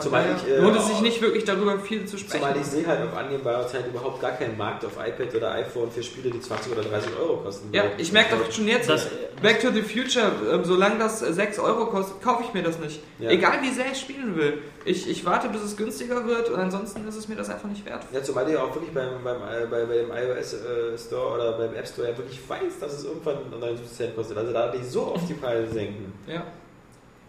zumal 0.00 0.24
ich, 0.36 0.50
äh, 0.50 0.58
lohnt 0.58 0.76
es 0.76 0.86
sich 0.86 1.00
nicht 1.00 1.20
wirklich 1.20 1.44
darüber 1.44 1.78
viel 1.78 2.06
zu 2.06 2.16
sprechen. 2.18 2.42
Zumal 2.42 2.56
ich 2.58 2.64
sehe 2.66 2.86
halt 2.86 3.02
auf 3.02 3.16
annehmbarer 3.16 3.66
Zeit 3.66 3.86
überhaupt 3.86 4.20
gar 4.20 4.32
keinen 4.32 4.56
Markt 4.56 4.84
auf 4.84 4.92
iPad 4.94 5.34
oder 5.34 5.52
iPhone 5.52 5.90
für 5.90 6.02
Spiele, 6.02 6.30
die 6.30 6.40
20 6.40 6.72
oder 6.72 6.82
30 6.82 7.10
Euro 7.20 7.36
kosten. 7.38 7.68
Ja, 7.72 7.84
ich 7.98 8.12
merke 8.12 8.36
doch 8.36 8.50
schon 8.50 8.66
jetzt, 8.68 8.88
Das- 8.88 9.08
Back 9.42 9.60
to 9.60 9.70
the 9.72 9.82
Future, 9.82 10.30
ähm, 10.52 10.64
solange 10.64 10.98
das 10.98 11.20
äh, 11.20 11.32
6 11.32 11.58
Euro 11.58 11.86
kostet, 11.86 12.22
kaufe 12.22 12.44
ich 12.46 12.54
mir 12.54 12.62
das 12.62 12.78
nicht. 12.78 13.00
Ja. 13.18 13.30
Egal 13.30 13.58
wie 13.62 13.70
sehr 13.70 13.86
ich 13.92 13.98
spielen 14.00 14.36
will. 14.36 14.58
Ich, 14.86 15.08
ich 15.08 15.24
warte, 15.26 15.48
bis 15.48 15.62
es 15.62 15.76
günstiger 15.76 16.26
wird 16.26 16.48
und 16.50 16.58
ansonsten 16.60 17.06
ist 17.06 17.16
es 17.16 17.28
mir 17.28 17.34
das 17.36 17.50
einfach 17.50 17.68
nicht 17.68 17.84
wert. 17.84 18.04
Ja, 18.12 18.22
zumal 18.22 18.44
du 18.46 18.52
ja 18.52 18.62
auch 18.62 18.74
wirklich 18.74 18.92
beim, 18.94 19.22
beim, 19.22 19.36
äh, 19.42 19.66
bei, 19.70 19.84
bei 19.84 19.96
dem 19.96 20.10
iOS 20.10 20.54
äh, 20.54 20.96
Store 20.98 21.34
oder 21.34 21.52
beim 21.58 21.74
App 21.74 21.86
Store 21.86 22.08
ja 22.08 22.16
wirklich 22.16 22.38
weißt, 22.48 22.80
dass 22.80 22.94
es 22.94 23.04
irgendwann 23.04 23.36
79 23.50 23.92
Cent 23.96 24.16
kostet. 24.16 24.38
Also 24.38 24.52
da 24.52 24.68
die 24.70 24.84
so 24.84 25.14
oft 25.14 25.28
die 25.28 25.34
Preise 25.34 25.72
senken. 25.72 26.12
Ja. 26.26 26.44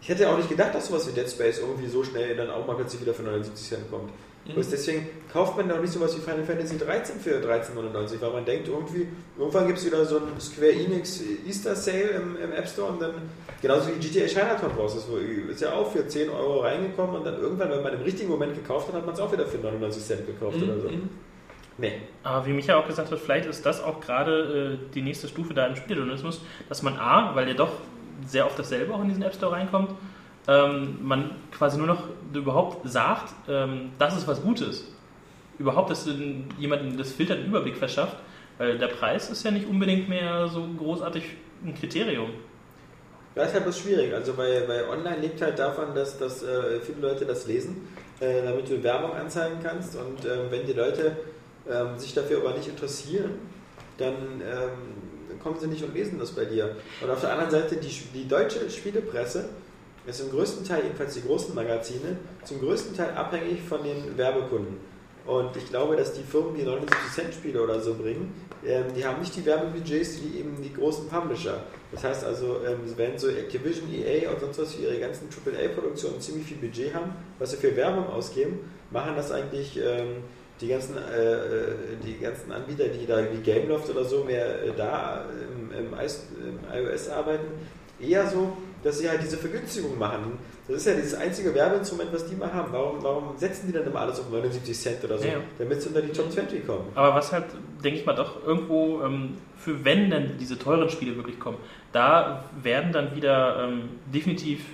Ich 0.01 0.09
hätte 0.09 0.29
auch 0.29 0.37
nicht 0.37 0.49
gedacht, 0.49 0.75
dass 0.75 0.87
sowas 0.87 1.07
wie 1.07 1.13
Dead 1.13 1.29
Space 1.29 1.59
irgendwie 1.59 1.87
so 1.87 2.03
schnell 2.03 2.35
dann 2.35 2.49
auch 2.49 2.65
mal 2.67 2.75
plötzlich 2.75 3.01
wieder 3.01 3.13
für 3.13 3.23
79 3.23 3.67
Cent 3.67 3.89
kommt. 3.89 4.11
Mhm. 4.47 4.53
Bloß 4.53 4.69
deswegen 4.69 5.07
kauft 5.31 5.57
man 5.57 5.67
da 5.67 5.75
auch 5.75 5.81
nicht 5.81 5.93
sowas 5.93 6.15
wie 6.15 6.21
Final 6.21 6.43
Fantasy 6.43 6.77
13 6.77 7.19
für 7.19 7.37
13,99, 7.37 8.21
weil 8.21 8.31
man 8.31 8.45
denkt 8.45 8.67
irgendwie, 8.67 9.07
irgendwann 9.37 9.67
gibt 9.67 9.79
es 9.79 9.85
wieder 9.85 10.05
so 10.05 10.17
einen 10.17 10.39
Square 10.39 10.71
Enix 10.73 11.21
Easter 11.47 11.75
Sale 11.75 12.09
im, 12.09 12.37
im 12.37 12.51
App 12.51 12.67
Store 12.67 12.91
und 12.91 13.01
dann, 13.01 13.13
genauso 13.61 13.89
wie 13.89 13.93
GTA 13.93 14.27
Chinatown 14.27 14.71
raus 14.77 14.95
ist, 14.95 15.09
wo, 15.09 15.17
ist 15.17 15.61
ja 15.61 15.73
auch 15.73 15.91
für 15.91 16.07
10 16.07 16.29
Euro 16.29 16.59
reingekommen 16.59 17.15
und 17.15 17.25
dann 17.25 17.39
irgendwann, 17.39 17.71
wenn 17.71 17.81
man 17.81 17.93
im 17.93 18.01
richtigen 18.01 18.29
Moment 18.29 18.53
gekauft 18.53 18.87
hat, 18.89 18.95
hat 18.95 19.05
man 19.05 19.15
es 19.15 19.19
auch 19.19 19.31
wieder 19.31 19.45
für 19.47 19.57
99 19.57 20.03
Cent 20.03 20.27
gekauft 20.27 20.57
oder 20.61 20.79
so. 20.79 20.89
Mhm. 20.89 21.09
Nee. 21.77 21.93
Aber 22.23 22.45
wie 22.45 22.53
Micha 22.53 22.77
auch 22.77 22.87
gesagt 22.87 23.11
hat, 23.11 23.19
vielleicht 23.19 23.47
ist 23.47 23.65
das 23.65 23.83
auch 23.83 23.99
gerade 23.99 24.77
äh, 24.79 24.93
die 24.93 25.01
nächste 25.01 25.27
Stufe 25.27 25.53
da 25.53 25.67
im 25.67 25.75
Spieljournalismus, 25.75 26.41
dass 26.69 26.81
man 26.83 26.97
A, 26.97 27.35
weil 27.35 27.47
der 27.47 27.55
doch 27.55 27.71
sehr 28.25 28.45
oft 28.45 28.57
dasselbe 28.57 28.93
auch 28.93 29.01
in 29.01 29.09
diesen 29.09 29.23
App 29.23 29.33
Store 29.33 29.51
reinkommt, 29.51 29.91
ähm, 30.47 30.99
man 31.01 31.31
quasi 31.51 31.77
nur 31.77 31.87
noch 31.87 32.03
überhaupt 32.33 32.87
sagt, 32.87 33.33
ähm, 33.47 33.91
das 33.97 34.17
ist 34.17 34.27
was 34.27 34.41
Gutes. 34.41 34.85
Überhaupt, 35.57 35.89
dass 35.89 36.07
jemandem 36.57 36.97
das 36.97 37.11
Filtern 37.13 37.39
einen 37.39 37.47
Überblick 37.47 37.77
verschafft, 37.77 38.17
weil 38.57 38.77
der 38.77 38.87
Preis 38.87 39.29
ist 39.29 39.43
ja 39.43 39.51
nicht 39.51 39.67
unbedingt 39.67 40.09
mehr 40.09 40.47
so 40.47 40.67
großartig 40.77 41.23
ein 41.63 41.73
Kriterium. 41.73 42.31
Das 43.35 43.49
ist 43.49 43.53
halt 43.53 43.63
bloß 43.63 43.79
schwierig. 43.79 44.13
Also 44.13 44.33
bei, 44.33 44.61
bei 44.65 44.87
Online 44.87 45.17
lebt 45.17 45.41
halt 45.41 45.59
davon, 45.59 45.93
dass, 45.93 46.17
dass 46.17 46.41
äh, 46.43 46.79
viele 46.79 47.01
Leute 47.01 47.25
das 47.25 47.47
lesen, 47.47 47.87
äh, 48.19 48.41
damit 48.43 48.69
du 48.69 48.81
Werbung 48.81 49.13
anzeigen 49.13 49.57
kannst. 49.61 49.97
Und 49.97 50.25
ähm, 50.25 50.45
wenn 50.49 50.65
die 50.65 50.73
Leute 50.73 51.17
ähm, 51.69 51.97
sich 51.97 52.13
dafür 52.13 52.39
aber 52.39 52.53
nicht 52.53 52.69
interessieren, 52.69 53.31
dann 53.97 54.13
ähm, 54.41 55.04
kommen 55.45 55.59
sie 55.59 55.67
nicht 55.67 55.83
und 55.83 55.93
lesen 55.93 56.17
das 56.17 56.31
bei 56.31 56.43
dir. 56.45 56.75
Und 57.01 57.09
auf 57.11 57.21
der 57.21 57.31
anderen 57.31 57.51
Seite, 57.51 57.75
die, 57.75 57.91
die 58.15 58.27
deutsche 58.27 58.67
Spielepresse 58.67 59.49
ist 60.07 60.19
im 60.19 60.31
größten 60.31 60.65
Teil, 60.65 60.83
jedenfalls 60.83 61.13
die 61.13 61.21
großen 61.21 61.53
Magazine, 61.53 62.17
zum 62.43 62.59
größten 62.59 62.97
Teil 62.97 63.11
abhängig 63.11 63.61
von 63.61 63.83
den 63.83 64.17
Werbekunden. 64.17 64.77
Und 65.27 65.55
ich 65.55 65.69
glaube, 65.69 65.95
dass 65.95 66.13
die 66.13 66.23
Firmen, 66.23 66.55
die 66.55 66.63
79 66.63 67.11
Cent 67.13 67.33
Spiele 67.33 67.61
oder 67.61 67.79
so 67.79 67.93
bringen, 67.93 68.33
ähm, 68.65 68.85
die 68.95 69.05
haben 69.05 69.19
nicht 69.19 69.35
die 69.35 69.45
Werbebudgets 69.45 70.19
wie 70.23 70.39
eben 70.39 70.61
die 70.63 70.73
großen 70.73 71.07
Publisher. 71.09 71.61
Das 71.91 72.03
heißt 72.03 72.23
also, 72.23 72.61
ähm, 72.67 72.79
wenn 72.95 73.17
so 73.17 73.27
Activision, 73.29 73.87
EA 73.93 74.31
und 74.31 74.39
sonst 74.39 74.59
was 74.59 74.73
für 74.73 74.81
ihre 74.81 74.99
ganzen 74.99 75.29
AAA-Produktionen 75.29 76.21
ziemlich 76.21 76.47
viel 76.47 76.57
Budget 76.57 76.93
haben, 76.93 77.11
was 77.37 77.51
sie 77.51 77.57
für 77.57 77.75
Werbung 77.75 78.07
ausgeben, 78.07 78.71
machen 78.89 79.15
das 79.15 79.31
eigentlich 79.31 79.77
ähm, 79.77 80.23
die, 80.61 80.67
ganzen, 80.67 80.97
äh, 80.97 81.33
äh, 81.33 81.75
die 82.03 82.17
ganzen 82.19 82.51
Anbieter, 82.51 82.87
die 82.87 83.05
da 83.05 83.17
wie 83.31 83.41
Gameloft 83.41 83.89
oder 83.89 84.03
so 84.03 84.23
mehr 84.23 84.63
äh, 84.63 84.71
da 84.75 85.25
im, 85.29 85.71
im, 85.71 85.93
iOS, 85.93 86.27
im 86.39 86.59
iOS 86.73 87.09
arbeiten, 87.09 87.47
eher 87.99 88.27
so, 88.27 88.55
dass 88.83 88.99
sie 88.99 89.09
halt 89.09 89.21
diese 89.21 89.37
Vergünstigung 89.37 89.97
machen. 89.97 90.37
Das 90.67 90.77
ist 90.77 90.87
ja 90.87 90.93
dieses 90.95 91.13
einzige 91.13 91.53
Werbeinstrument, 91.53 92.11
was 92.11 92.27
die 92.27 92.35
mal 92.35 92.51
haben. 92.51 92.71
Warum, 92.71 93.03
warum 93.03 93.37
setzen 93.37 93.67
die 93.67 93.73
dann 93.73 93.85
immer 93.85 93.99
alles 94.01 94.19
auf 94.19 94.31
79 94.31 94.77
Cent 94.77 95.03
oder 95.03 95.17
so? 95.17 95.27
Ja. 95.27 95.35
Damit 95.59 95.81
sie 95.81 95.89
unter 95.89 96.01
die 96.01 96.11
Top 96.11 96.31
20 96.31 96.65
kommen. 96.65 96.85
Aber 96.95 97.13
was 97.15 97.31
halt, 97.31 97.45
denke 97.83 97.99
ich 97.99 98.05
mal, 98.05 98.15
doch 98.15 98.43
irgendwo 98.45 99.01
ähm, 99.03 99.37
für 99.57 99.85
wenn 99.85 100.09
denn 100.09 100.37
diese 100.39 100.57
teuren 100.57 100.89
Spiele 100.89 101.15
wirklich 101.15 101.39
kommen, 101.39 101.57
da 101.91 102.45
werden 102.61 102.91
dann 102.91 103.15
wieder 103.15 103.67
ähm, 103.67 103.89
definitiv 104.11 104.65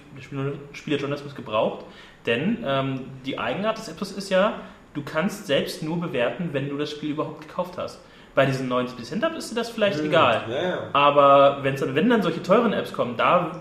Spielejournalismus 0.73 1.35
gebraucht. 1.35 1.85
Denn 2.25 2.63
ähm, 2.65 3.01
die 3.25 3.39
Eigenart 3.39 3.77
des 3.77 3.89
Apps 3.89 4.11
ist 4.11 4.29
ja, 4.29 4.61
du 4.93 5.01
kannst 5.03 5.47
selbst 5.47 5.84
nur 5.84 5.99
bewerten, 5.99 6.49
wenn 6.53 6.69
du 6.69 6.77
das 6.77 6.91
Spiel 6.91 7.11
überhaupt 7.11 7.47
gekauft 7.47 7.77
hast. 7.77 7.99
Bei 8.35 8.45
diesen 8.45 8.68
90 8.69 9.05
Setup 9.05 9.35
ist 9.35 9.51
dir 9.51 9.55
das 9.55 9.69
vielleicht 9.69 9.99
egal. 9.99 10.43
Ja, 10.49 10.63
ja. 10.63 10.77
Aber 10.93 11.59
wenn's 11.63 11.81
dann, 11.81 11.95
wenn 11.95 12.09
dann 12.09 12.22
solche 12.22 12.41
teuren 12.41 12.72
Apps 12.72 12.93
kommen, 12.93 13.18
da 13.18 13.51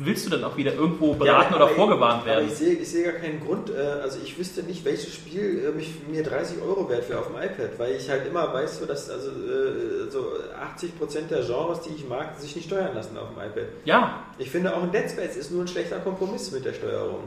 willst 0.00 0.26
du 0.26 0.30
dann 0.30 0.44
auch 0.44 0.56
wieder 0.56 0.74
irgendwo 0.74 1.14
beraten 1.14 1.54
aber 1.54 1.64
oder 1.64 1.70
ich- 1.72 1.76
vorgewarnt 1.76 2.20
Aber 2.22 2.26
werden. 2.26 2.46
ich 2.48 2.54
sehe, 2.54 2.74
ich 2.74 2.88
sehe 2.88 3.02
gar 3.04 3.14
keinen 3.14 3.40
Grund, 3.44 3.68
äh, 3.70 3.74
also 4.02 4.18
ich 4.22 4.38
wüsste 4.38 4.62
nicht, 4.62 4.84
welches 4.84 5.12
Spiel 5.12 5.64
äh, 5.72 5.76
mich, 5.76 5.90
mir 6.08 6.22
30 6.22 6.58
Euro 6.62 6.88
wert 6.88 7.08
wäre 7.08 7.18
auf 7.20 7.26
dem 7.26 7.36
iPad, 7.36 7.78
weil 7.78 7.94
ich 7.96 8.08
halt 8.08 8.24
immer 8.26 8.52
weiß, 8.52 8.78
so, 8.78 8.86
dass 8.86 9.10
also, 9.10 9.28
äh, 9.30 10.08
so 10.08 10.24
80% 10.60 11.28
der 11.30 11.42
Genres, 11.44 11.80
die 11.80 11.94
ich 11.96 12.08
mag, 12.08 12.38
sich 12.38 12.54
nicht 12.54 12.66
steuern 12.66 12.94
lassen 12.94 13.16
auf 13.18 13.28
dem 13.34 13.38
iPad. 13.44 13.68
Ja, 13.84 14.22
Ich 14.38 14.50
finde 14.50 14.74
auch 14.76 14.82
ein 14.84 14.92
Dead 14.92 15.10
Space 15.10 15.36
ist 15.36 15.50
nur 15.50 15.62
ein 15.64 15.68
schlechter 15.68 15.98
Kompromiss 15.98 16.52
mit 16.52 16.64
der 16.64 16.74
Steuerung. 16.74 17.24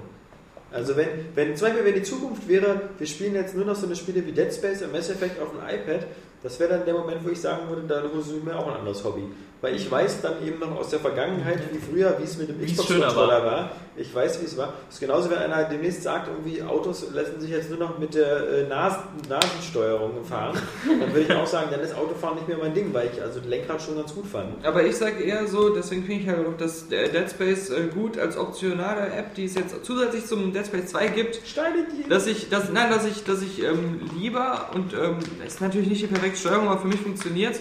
Also 0.72 0.96
wenn, 0.96 1.08
wenn 1.36 1.56
zum 1.56 1.68
Beispiel 1.68 1.86
wenn 1.86 1.96
die 1.96 2.04
Zukunft 2.04 2.48
wäre, 2.48 2.82
wir 2.98 3.08
spielen 3.08 3.36
jetzt 3.36 3.56
nur 3.56 3.66
noch 3.66 3.76
so 3.76 3.86
eine 3.86 3.96
Spiele 3.96 4.26
wie 4.26 4.32
Dead 4.32 4.54
Space 4.54 4.82
und 4.82 4.94
Mass 4.94 5.10
Effect 5.10 5.42
auf 5.42 5.50
dem 5.50 5.60
iPad, 5.60 6.08
das 6.44 6.60
wäre 6.60 6.72
dann 6.72 6.86
der 6.86 6.96
Moment, 6.96 7.24
wo 7.24 7.30
ich 7.30 7.40
sagen 7.40 7.70
würde, 7.70 7.84
dann 7.88 8.04
suche 8.22 8.38
ich 8.38 8.44
mir 8.44 8.58
auch 8.58 8.68
ein 8.68 8.78
anderes 8.80 9.04
Hobby. 9.04 9.24
Weil 9.62 9.76
ich 9.76 9.92
weiß 9.92 10.22
dann 10.22 10.44
eben 10.46 10.60
noch 10.60 10.76
aus 10.76 10.90
der 10.90 11.00
Vergangenheit, 11.00 11.60
wie 11.72 11.78
früher, 11.78 12.16
wie 12.18 12.24
es 12.24 12.36
mit 12.36 12.50
dem 12.50 12.66
Xbox-Controller 12.66 13.46
war. 13.46 13.72
Ich 13.96 14.14
weiß, 14.14 14.42
wie 14.42 14.46
es 14.46 14.58
war. 14.58 14.74
Das 14.88 14.96
ist 14.96 15.00
genauso, 15.02 15.30
wenn 15.30 15.38
einer 15.38 15.66
demnächst 15.66 16.02
sagt, 16.02 16.30
irgendwie 16.30 16.64
Autos 16.64 17.06
lassen 17.14 17.40
sich 17.40 17.52
jetzt 17.52 17.70
nur 17.70 17.78
noch 17.78 18.00
mit 18.00 18.16
der 18.16 18.50
äh, 18.50 18.68
Nasen, 18.68 19.04
Nasensteuerung 19.30 20.24
fahren, 20.24 20.58
dann 20.88 21.14
würde 21.14 21.22
ich 21.22 21.32
auch 21.32 21.46
sagen, 21.46 21.68
dann 21.70 21.82
ist 21.82 21.96
Autofahren 21.96 22.38
nicht 22.38 22.48
mehr 22.48 22.58
mein 22.58 22.74
Ding, 22.74 22.92
weil 22.92 23.12
ich 23.14 23.22
also 23.22 23.40
das 23.40 23.48
Lenkrad 23.48 23.82
schon 23.82 23.98
ganz 23.98 24.16
gut 24.16 24.26
fand. 24.26 24.66
Aber 24.66 24.84
ich 24.84 24.96
sage 24.96 25.22
eher 25.22 25.46
so, 25.46 25.70
deswegen 25.70 26.06
finde 26.06 26.22
ich 26.24 26.28
halt 26.28 26.48
auch 26.48 26.58
das 26.58 26.90
äh, 26.90 27.10
Dead 27.10 27.30
Space 27.30 27.70
äh, 27.70 27.88
gut 27.94 28.18
als 28.18 28.38
optionale 28.38 29.12
App, 29.12 29.36
die 29.36 29.46
es 29.46 29.54
jetzt 29.54 29.86
zusätzlich 29.86 30.26
zum 30.26 30.54
Dead 30.54 30.66
Space 30.66 30.88
2 30.88 31.08
gibt, 31.10 31.40
Steine 31.46 31.86
die. 31.86 32.10
dass 32.10 32.26
ich, 32.26 32.50
dass, 32.50 32.72
nein, 32.72 32.90
dass 32.90 33.06
ich, 33.06 33.26
dass 33.26 33.44
ich 33.44 33.62
ähm, 33.62 34.10
lieber 34.18 34.72
und 34.74 34.94
ähm, 34.94 35.18
ist 35.46 35.62
natürlich 35.62 35.90
nicht 35.90 36.02
die 36.02 36.08
perfekte 36.08 36.31
Steuerung, 36.38 36.68
aber 36.68 36.80
für 36.80 36.88
mich 36.88 37.00
funktioniert 37.00 37.60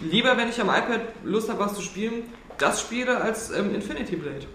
lieber, 0.00 0.36
wenn 0.36 0.48
ich 0.48 0.60
am 0.60 0.68
iPad 0.68 1.00
Lust 1.24 1.48
habe, 1.48 1.60
was 1.60 1.74
zu 1.74 1.82
spielen, 1.82 2.24
das 2.58 2.80
spiele 2.80 3.20
als 3.20 3.50
ähm, 3.50 3.74
Infinity 3.74 4.16
Blade. 4.16 4.46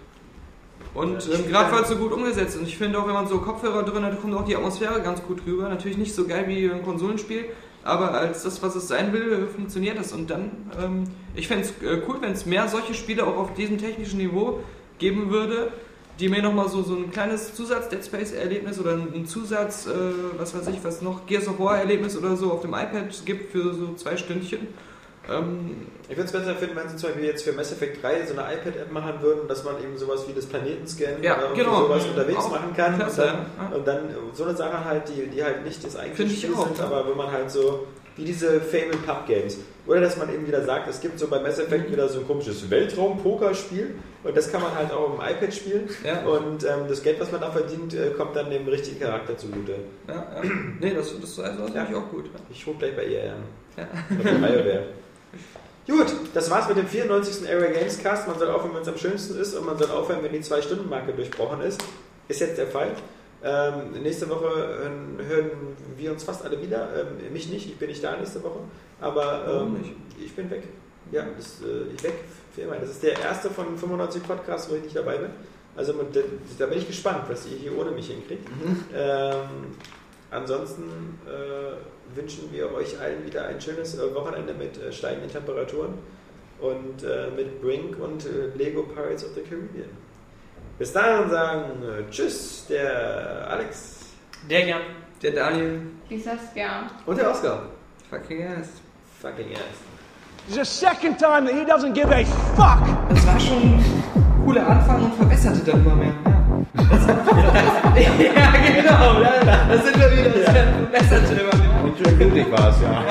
Und 0.94 1.28
ähm, 1.32 1.48
gerade 1.48 1.72
weil 1.72 1.82
es 1.82 1.88
so 1.88 1.96
gut 1.96 2.12
umgesetzt 2.12 2.54
ist. 2.54 2.60
Und 2.60 2.68
ich 2.68 2.78
finde 2.78 2.98
auch, 2.98 3.06
wenn 3.06 3.14
man 3.14 3.26
so 3.26 3.38
Kopfhörer 3.38 3.82
drin 3.82 4.04
hat, 4.04 4.20
kommt 4.20 4.34
auch 4.34 4.44
die 4.44 4.54
Atmosphäre 4.54 5.00
ganz 5.02 5.22
gut 5.22 5.40
rüber. 5.46 5.68
Natürlich 5.68 5.98
nicht 5.98 6.14
so 6.14 6.26
geil 6.26 6.44
wie 6.46 6.70
ein 6.70 6.84
Konsolenspiel, 6.84 7.46
aber 7.82 8.12
als 8.12 8.44
das, 8.44 8.62
was 8.62 8.76
es 8.76 8.86
sein 8.86 9.12
will, 9.12 9.48
funktioniert 9.48 9.98
das. 9.98 10.12
Und 10.12 10.30
dann, 10.30 10.70
ähm, 10.80 11.04
ich 11.34 11.48
fände 11.48 11.64
es 11.64 11.70
äh, 11.82 12.00
cool, 12.08 12.18
wenn 12.20 12.32
es 12.32 12.46
mehr 12.46 12.68
solche 12.68 12.94
Spiele 12.94 13.26
auch 13.26 13.36
auf 13.36 13.54
diesem 13.54 13.78
technischen 13.78 14.18
Niveau 14.18 14.60
geben 14.98 15.30
würde, 15.30 15.72
die 16.20 16.28
mir 16.28 16.42
nochmal 16.42 16.68
so, 16.68 16.82
so 16.82 16.94
ein 16.94 17.10
kleines 17.10 17.54
Zusatz-Dead 17.54 18.04
Space-Erlebnis 18.04 18.78
oder 18.78 18.92
ein 18.92 19.26
Zusatz, 19.26 19.86
äh, 19.86 19.90
was 20.38 20.54
weiß 20.54 20.68
ich, 20.68 20.82
was 20.84 21.02
noch, 21.02 21.26
Gears 21.26 21.48
of 21.48 21.58
War-Erlebnis 21.58 22.16
oder 22.16 22.36
so 22.36 22.52
auf 22.52 22.60
dem 22.62 22.72
iPad 22.74 23.08
gibt 23.24 23.50
für 23.52 23.74
so 23.74 23.94
zwei 23.94 24.16
Stündchen. 24.16 24.68
Ähm, 25.28 25.86
Ich 26.08 26.16
würde 26.16 26.24
es 26.26 26.32
besser 26.32 26.54
finden, 26.54 26.76
wenn 26.76 26.88
sie 26.88 26.96
zum 26.96 27.08
Beispiel 27.08 27.24
jetzt 27.24 27.42
für 27.44 27.52
Mass 27.52 27.72
Effect 27.72 28.02
3 28.02 28.26
so 28.26 28.34
eine 28.38 28.42
iPad-App 28.54 28.92
machen 28.92 29.14
würden, 29.22 29.48
dass 29.48 29.64
man 29.64 29.82
eben 29.82 29.96
sowas 29.96 30.24
wie 30.28 30.34
das 30.34 30.44
Planetenscan 30.46 31.22
Ja, 31.22 31.38
oder 31.38 31.54
genau. 31.54 31.84
sowas 31.84 32.04
unterwegs 32.04 32.38
Auch 32.40 32.50
machen 32.50 32.74
kann. 32.76 32.96
klasse, 32.96 33.22
und, 33.22 33.28
dann, 33.28 33.70
ja. 33.70 33.76
und 33.76 33.86
dann 33.88 33.98
so 34.34 34.44
eine 34.44 34.54
Sache 34.54 34.84
halt, 34.84 35.02
die, 35.08 35.26
die 35.28 35.42
halt 35.42 35.64
nicht 35.64 35.82
das 35.82 35.96
eigentliche 35.96 36.48
Spiel 36.48 36.56
sind, 36.56 36.80
aber 36.80 37.08
wenn 37.08 37.16
man 37.16 37.32
halt 37.32 37.50
so, 37.50 37.86
wie 38.16 38.24
diese 38.24 38.60
Fable 38.60 38.96
Pub 39.06 39.26
Games. 39.26 39.58
Oder 39.86 40.00
dass 40.00 40.16
man 40.16 40.32
eben 40.32 40.46
wieder 40.46 40.64
sagt, 40.64 40.88
es 40.88 41.00
gibt 41.00 41.18
so 41.18 41.26
bei 41.28 41.40
Mass 41.40 41.58
Mhm. 41.58 41.64
Effect 41.64 41.90
wieder 41.92 42.08
so 42.08 42.20
ein 42.20 42.26
komisches 42.26 42.70
Weltraum-Poker-Spiel 42.70 43.94
und 44.22 44.36
das 44.36 44.50
kann 44.50 44.62
man 44.62 44.74
halt 44.74 44.90
auch 44.92 45.14
im 45.14 45.20
iPad 45.20 45.52
spielen. 45.54 45.88
Ja. 46.04 46.24
Und 46.24 46.64
ähm, 46.64 46.86
das 46.88 47.02
Geld, 47.02 47.20
was 47.20 47.30
man 47.32 47.40
da 47.40 47.50
verdient, 47.50 47.92
äh, 47.94 48.10
kommt 48.16 48.34
dann 48.36 48.50
dem 48.50 48.66
richtigen 48.66 49.00
Charakter 49.00 49.36
zugute. 49.36 49.72
ja, 50.08 50.14
ja. 50.14 50.42
Nee, 50.80 50.94
das, 50.94 51.12
das, 51.20 51.36
das, 51.36 51.56
das 51.58 51.74
Ja. 51.74 51.86
ich 51.88 51.94
auch 51.94 52.08
gut. 52.10 52.30
Ich 52.50 52.66
rufe 52.66 52.78
gleich 52.78 52.96
bei 52.96 53.04
ihr 53.04 53.32
an. 53.32 53.42
Ja. 53.76 53.86
BioWare. 54.10 54.84
Gut, 55.86 56.06
das 56.32 56.50
war's 56.50 56.66
mit 56.68 56.78
dem 56.78 56.86
94. 56.86 57.46
Area 57.46 57.70
Games 57.70 58.02
Cast. 58.02 58.26
Man 58.26 58.38
soll 58.38 58.48
aufhören, 58.48 58.74
wenn 58.74 58.80
es 58.80 58.88
am 58.88 58.96
schönsten 58.96 59.38
ist 59.38 59.54
und 59.54 59.66
man 59.66 59.76
soll 59.76 59.90
aufhören, 59.90 60.20
wenn 60.22 60.32
die 60.32 60.38
2-Stunden-Marke 60.38 61.12
durchbrochen 61.12 61.60
ist. 61.60 61.84
Ist 62.26 62.40
jetzt 62.40 62.56
der 62.56 62.68
Fall. 62.68 62.92
Ähm, 63.44 64.02
nächste 64.02 64.28
Woche 64.30 64.46
äh, 64.46 65.22
hören 65.22 65.50
wir 65.96 66.12
uns 66.12 66.24
fast 66.24 66.44
alle 66.44 66.60
wieder. 66.62 66.88
Ähm, 66.96 67.32
mich 67.32 67.48
nicht, 67.50 67.66
ich 67.66 67.76
bin 67.76 67.88
nicht 67.88 68.02
da 68.02 68.16
nächste 68.16 68.42
Woche. 68.42 68.60
Aber 69.00 69.42
Warum 69.46 69.76
ähm, 69.76 69.82
nicht? 69.82 69.94
ich 70.24 70.34
bin 70.34 70.50
weg. 70.50 70.62
Ja, 71.12 71.26
das, 71.36 71.60
äh, 71.60 71.92
ich 71.94 72.02
weg 72.02 72.14
für 72.54 72.62
immer. 72.62 72.76
Das 72.76 72.90
ist 72.90 73.02
der 73.02 73.18
erste 73.20 73.50
von 73.50 73.76
95 73.76 74.22
Podcasts, 74.22 74.70
wo 74.70 74.76
ich 74.76 74.84
nicht 74.84 74.96
dabei 74.96 75.18
bin. 75.18 75.30
Also 75.76 75.92
da 76.58 76.66
bin 76.66 76.78
ich 76.78 76.86
gespannt, 76.86 77.24
was 77.28 77.46
ihr 77.46 77.58
hier 77.58 77.78
ohne 77.78 77.90
mich 77.90 78.06
hinkriegt. 78.06 78.48
Ähm, 78.96 79.76
ansonsten 80.30 81.18
äh, 81.26 82.16
wünschen 82.16 82.50
wir 82.52 82.72
euch 82.72 82.98
allen 83.00 83.26
wieder 83.26 83.46
ein 83.46 83.60
schönes 83.60 83.98
äh, 83.98 84.14
Wochenende 84.14 84.54
mit 84.54 84.78
äh, 84.78 84.92
steigenden 84.92 85.30
Temperaturen 85.30 85.94
und 86.60 87.02
äh, 87.02 87.28
mit 87.36 87.60
Brink 87.60 87.98
und 88.00 88.24
Lego 88.56 88.84
Pirates 88.84 89.24
of 89.24 89.32
the 89.34 89.42
Caribbean. 89.42 89.90
Bis 90.78 90.92
dahin 90.92 91.30
sagen 91.30 91.82
äh, 91.82 92.10
Tschüss, 92.10 92.66
der 92.68 93.46
Alex 93.48 94.00
der 94.50 94.66
Jan. 94.66 94.80
Der 95.22 95.32
Daniel, 95.32 95.80
sag's 96.22 96.52
gern. 96.52 96.90
Und 97.06 97.16
der 97.16 97.30
Oscar. 97.30 97.62
fucking 98.10 98.42
ass. 98.44 98.68
fucking 99.20 99.52
ass. 99.54 99.78
This 100.46 100.56
is 100.56 100.56
the 100.56 100.64
second 100.64 101.18
time 101.18 101.46
that 101.46 101.54
he 101.54 101.64
doesn't 101.64 101.94
give 101.94 102.10
a 102.10 102.24
fuck. 102.56 102.82
Das 103.08 103.26
war 103.26 103.40
schon 103.40 103.62
ein 103.62 104.44
cooler 104.44 104.66
Anfang 104.66 105.04
und 105.04 105.14
verbesserte 105.14 105.70
dann 105.70 105.84
immer 105.84 105.96
mehr. 105.96 106.12
Ja, 107.96 108.02
ja 108.02 108.52
genau, 108.82 109.20
da, 109.22 109.82
sind 109.82 109.98
wir 109.98 110.10
wieder. 110.12 110.30
Das 110.30 110.52
verbesserte 110.52 111.40
immer 111.40 111.56
mehr. 111.56 111.84
Und 111.84 111.96
schön 111.96 112.18
blutig 112.18 112.50
war 112.50 112.68
es, 112.68 112.80
ja. 112.82 113.04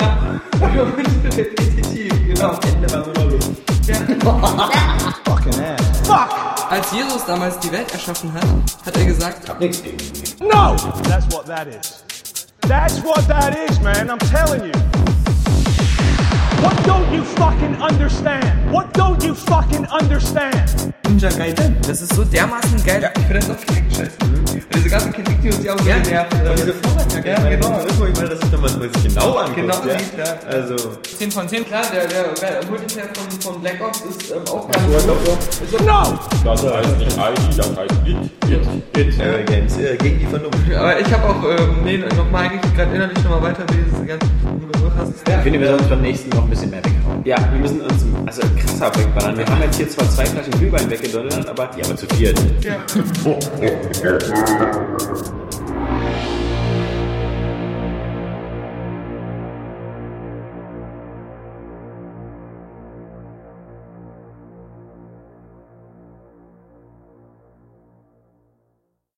Ja, 0.60 0.82
und 0.82 0.94
repetitiv, 1.36 2.12
genau. 2.26 2.52
Fucking 5.24 5.64
ass. 5.64 6.06
Fuck. 6.06 6.53
Als 6.70 6.90
Jesus 6.92 7.24
damals 7.26 7.58
die 7.58 7.70
Welt 7.72 7.92
erschaffen 7.92 8.32
hat, 8.32 8.44
hat 8.84 8.96
er 8.96 9.04
gesagt, 9.04 9.60
Nichts 9.60 9.82
gegen 9.82 9.98
ihn. 9.98 10.48
No. 10.48 10.76
That's 11.08 11.26
what 11.34 11.46
that 11.46 11.66
is. 11.66 12.04
That's 12.68 13.02
what 13.02 13.26
that 13.28 13.54
is, 13.68 13.80
man. 13.80 14.10
I'm 14.10 14.18
telling 14.18 14.64
you. 14.64 15.13
What 16.64 16.76
don't 16.86 17.12
you 17.12 17.22
fucking 17.22 17.76
understand? 17.76 18.72
What 18.72 18.94
don't 18.94 19.22
you 19.22 19.34
fucking 19.34 19.84
understand? 19.88 20.94
Ninja 21.06 21.28
Gaiden, 21.28 21.76
das 21.86 22.00
ist 22.00 22.14
so 22.14 22.24
dermaßen 22.24 22.82
geil. 22.86 23.02
Ja, 23.02 23.10
ich 23.14 23.22
finde 23.26 23.40
das 23.40 23.50
auch 23.50 23.64
direkt 23.64 23.94
scheiße. 23.94 24.16
Diese 24.74 24.88
ganzen 24.88 25.12
Kritik, 25.12 25.42
die 25.42 25.48
uns 25.48 25.62
ja 25.62 25.74
auch 25.74 25.78
so 25.78 25.84
genervt. 25.84 26.32
Und 26.32 26.58
diese 26.58 26.72
Vorwärtsjacke, 26.72 27.28
Ja, 27.28 27.36
ich 27.36 27.60
genau. 27.60 27.68
das 27.68 27.84
ist, 27.84 27.92
ich 27.92 28.16
meine, 28.16 28.28
das 28.30 28.38
ist, 28.38 28.52
wenn 28.52 28.60
man 28.62 28.70
sich 28.80 29.02
genau 29.04 29.36
anguckt. 29.36 29.56
Genau 29.56 29.74
ja? 29.86 30.24
ja. 30.24 30.38
Also, 30.50 30.76
10 31.18 31.30
von 31.32 31.46
10, 31.46 31.66
klar, 31.66 31.82
der, 31.92 32.06
der, 32.06 32.32
der 32.32 32.70
Multiplayer 32.70 33.08
von, 33.12 33.40
von 33.40 33.60
Black 33.60 33.80
Ops 33.86 34.00
ist 34.00 34.30
ähm, 34.30 34.42
auch 34.50 34.66
ganz 34.70 34.86
gut. 35.04 35.80
No. 35.86 36.18
Das 36.44 36.62
heißt 36.64 36.98
nicht 36.98 37.12
ID, 37.12 37.58
das 37.58 37.76
heißt 37.76 37.94
It. 38.06 38.96
It. 38.96 39.20
Area 39.20 39.44
Games, 39.44 39.76
äh, 39.76 39.96
gegen 39.98 40.18
die 40.18 40.26
Vernunft. 40.26 40.58
Aber 40.74 40.98
ich 40.98 41.12
habe 41.12 41.24
auch, 41.28 41.44
ähm, 41.44 41.84
nee, 41.84 41.98
nochmal 41.98 42.48
eigentlich 42.48 42.74
gerade 42.74 42.94
innerlich 42.94 43.22
nochmal 43.22 43.42
weiter 43.42 43.64
diese 43.68 44.06
ganzen 44.06 44.30
hast. 44.96 45.12
Ich 45.28 45.34
finde, 45.42 45.60
wir 45.60 45.68
sollten 45.68 45.88
beim 45.88 46.02
nächsten 46.02 46.28
noch 46.30 46.44
ein 46.44 46.50
bisschen 46.50 46.70
mehr 46.70 46.84
weghauen. 46.84 47.22
Ja, 47.24 47.36
wir 47.52 47.60
müssen 47.60 47.80
uns 47.80 48.04
also 48.26 48.42
krasser 48.56 48.94
wegballern. 48.96 49.38
Wir 49.38 49.46
haben 49.46 49.62
jetzt 49.62 49.76
hier 49.76 49.88
zwar 49.88 50.08
zwei 50.10 50.26
Flaschen 50.26 50.52
Glühwein 50.52 50.90
weggedonnert, 50.90 51.48
aber 51.48 51.70
Ja, 51.76 51.84
aber 51.84 51.96
zu 51.96 52.06
viert. 52.14 52.38
Ja. 52.62 52.76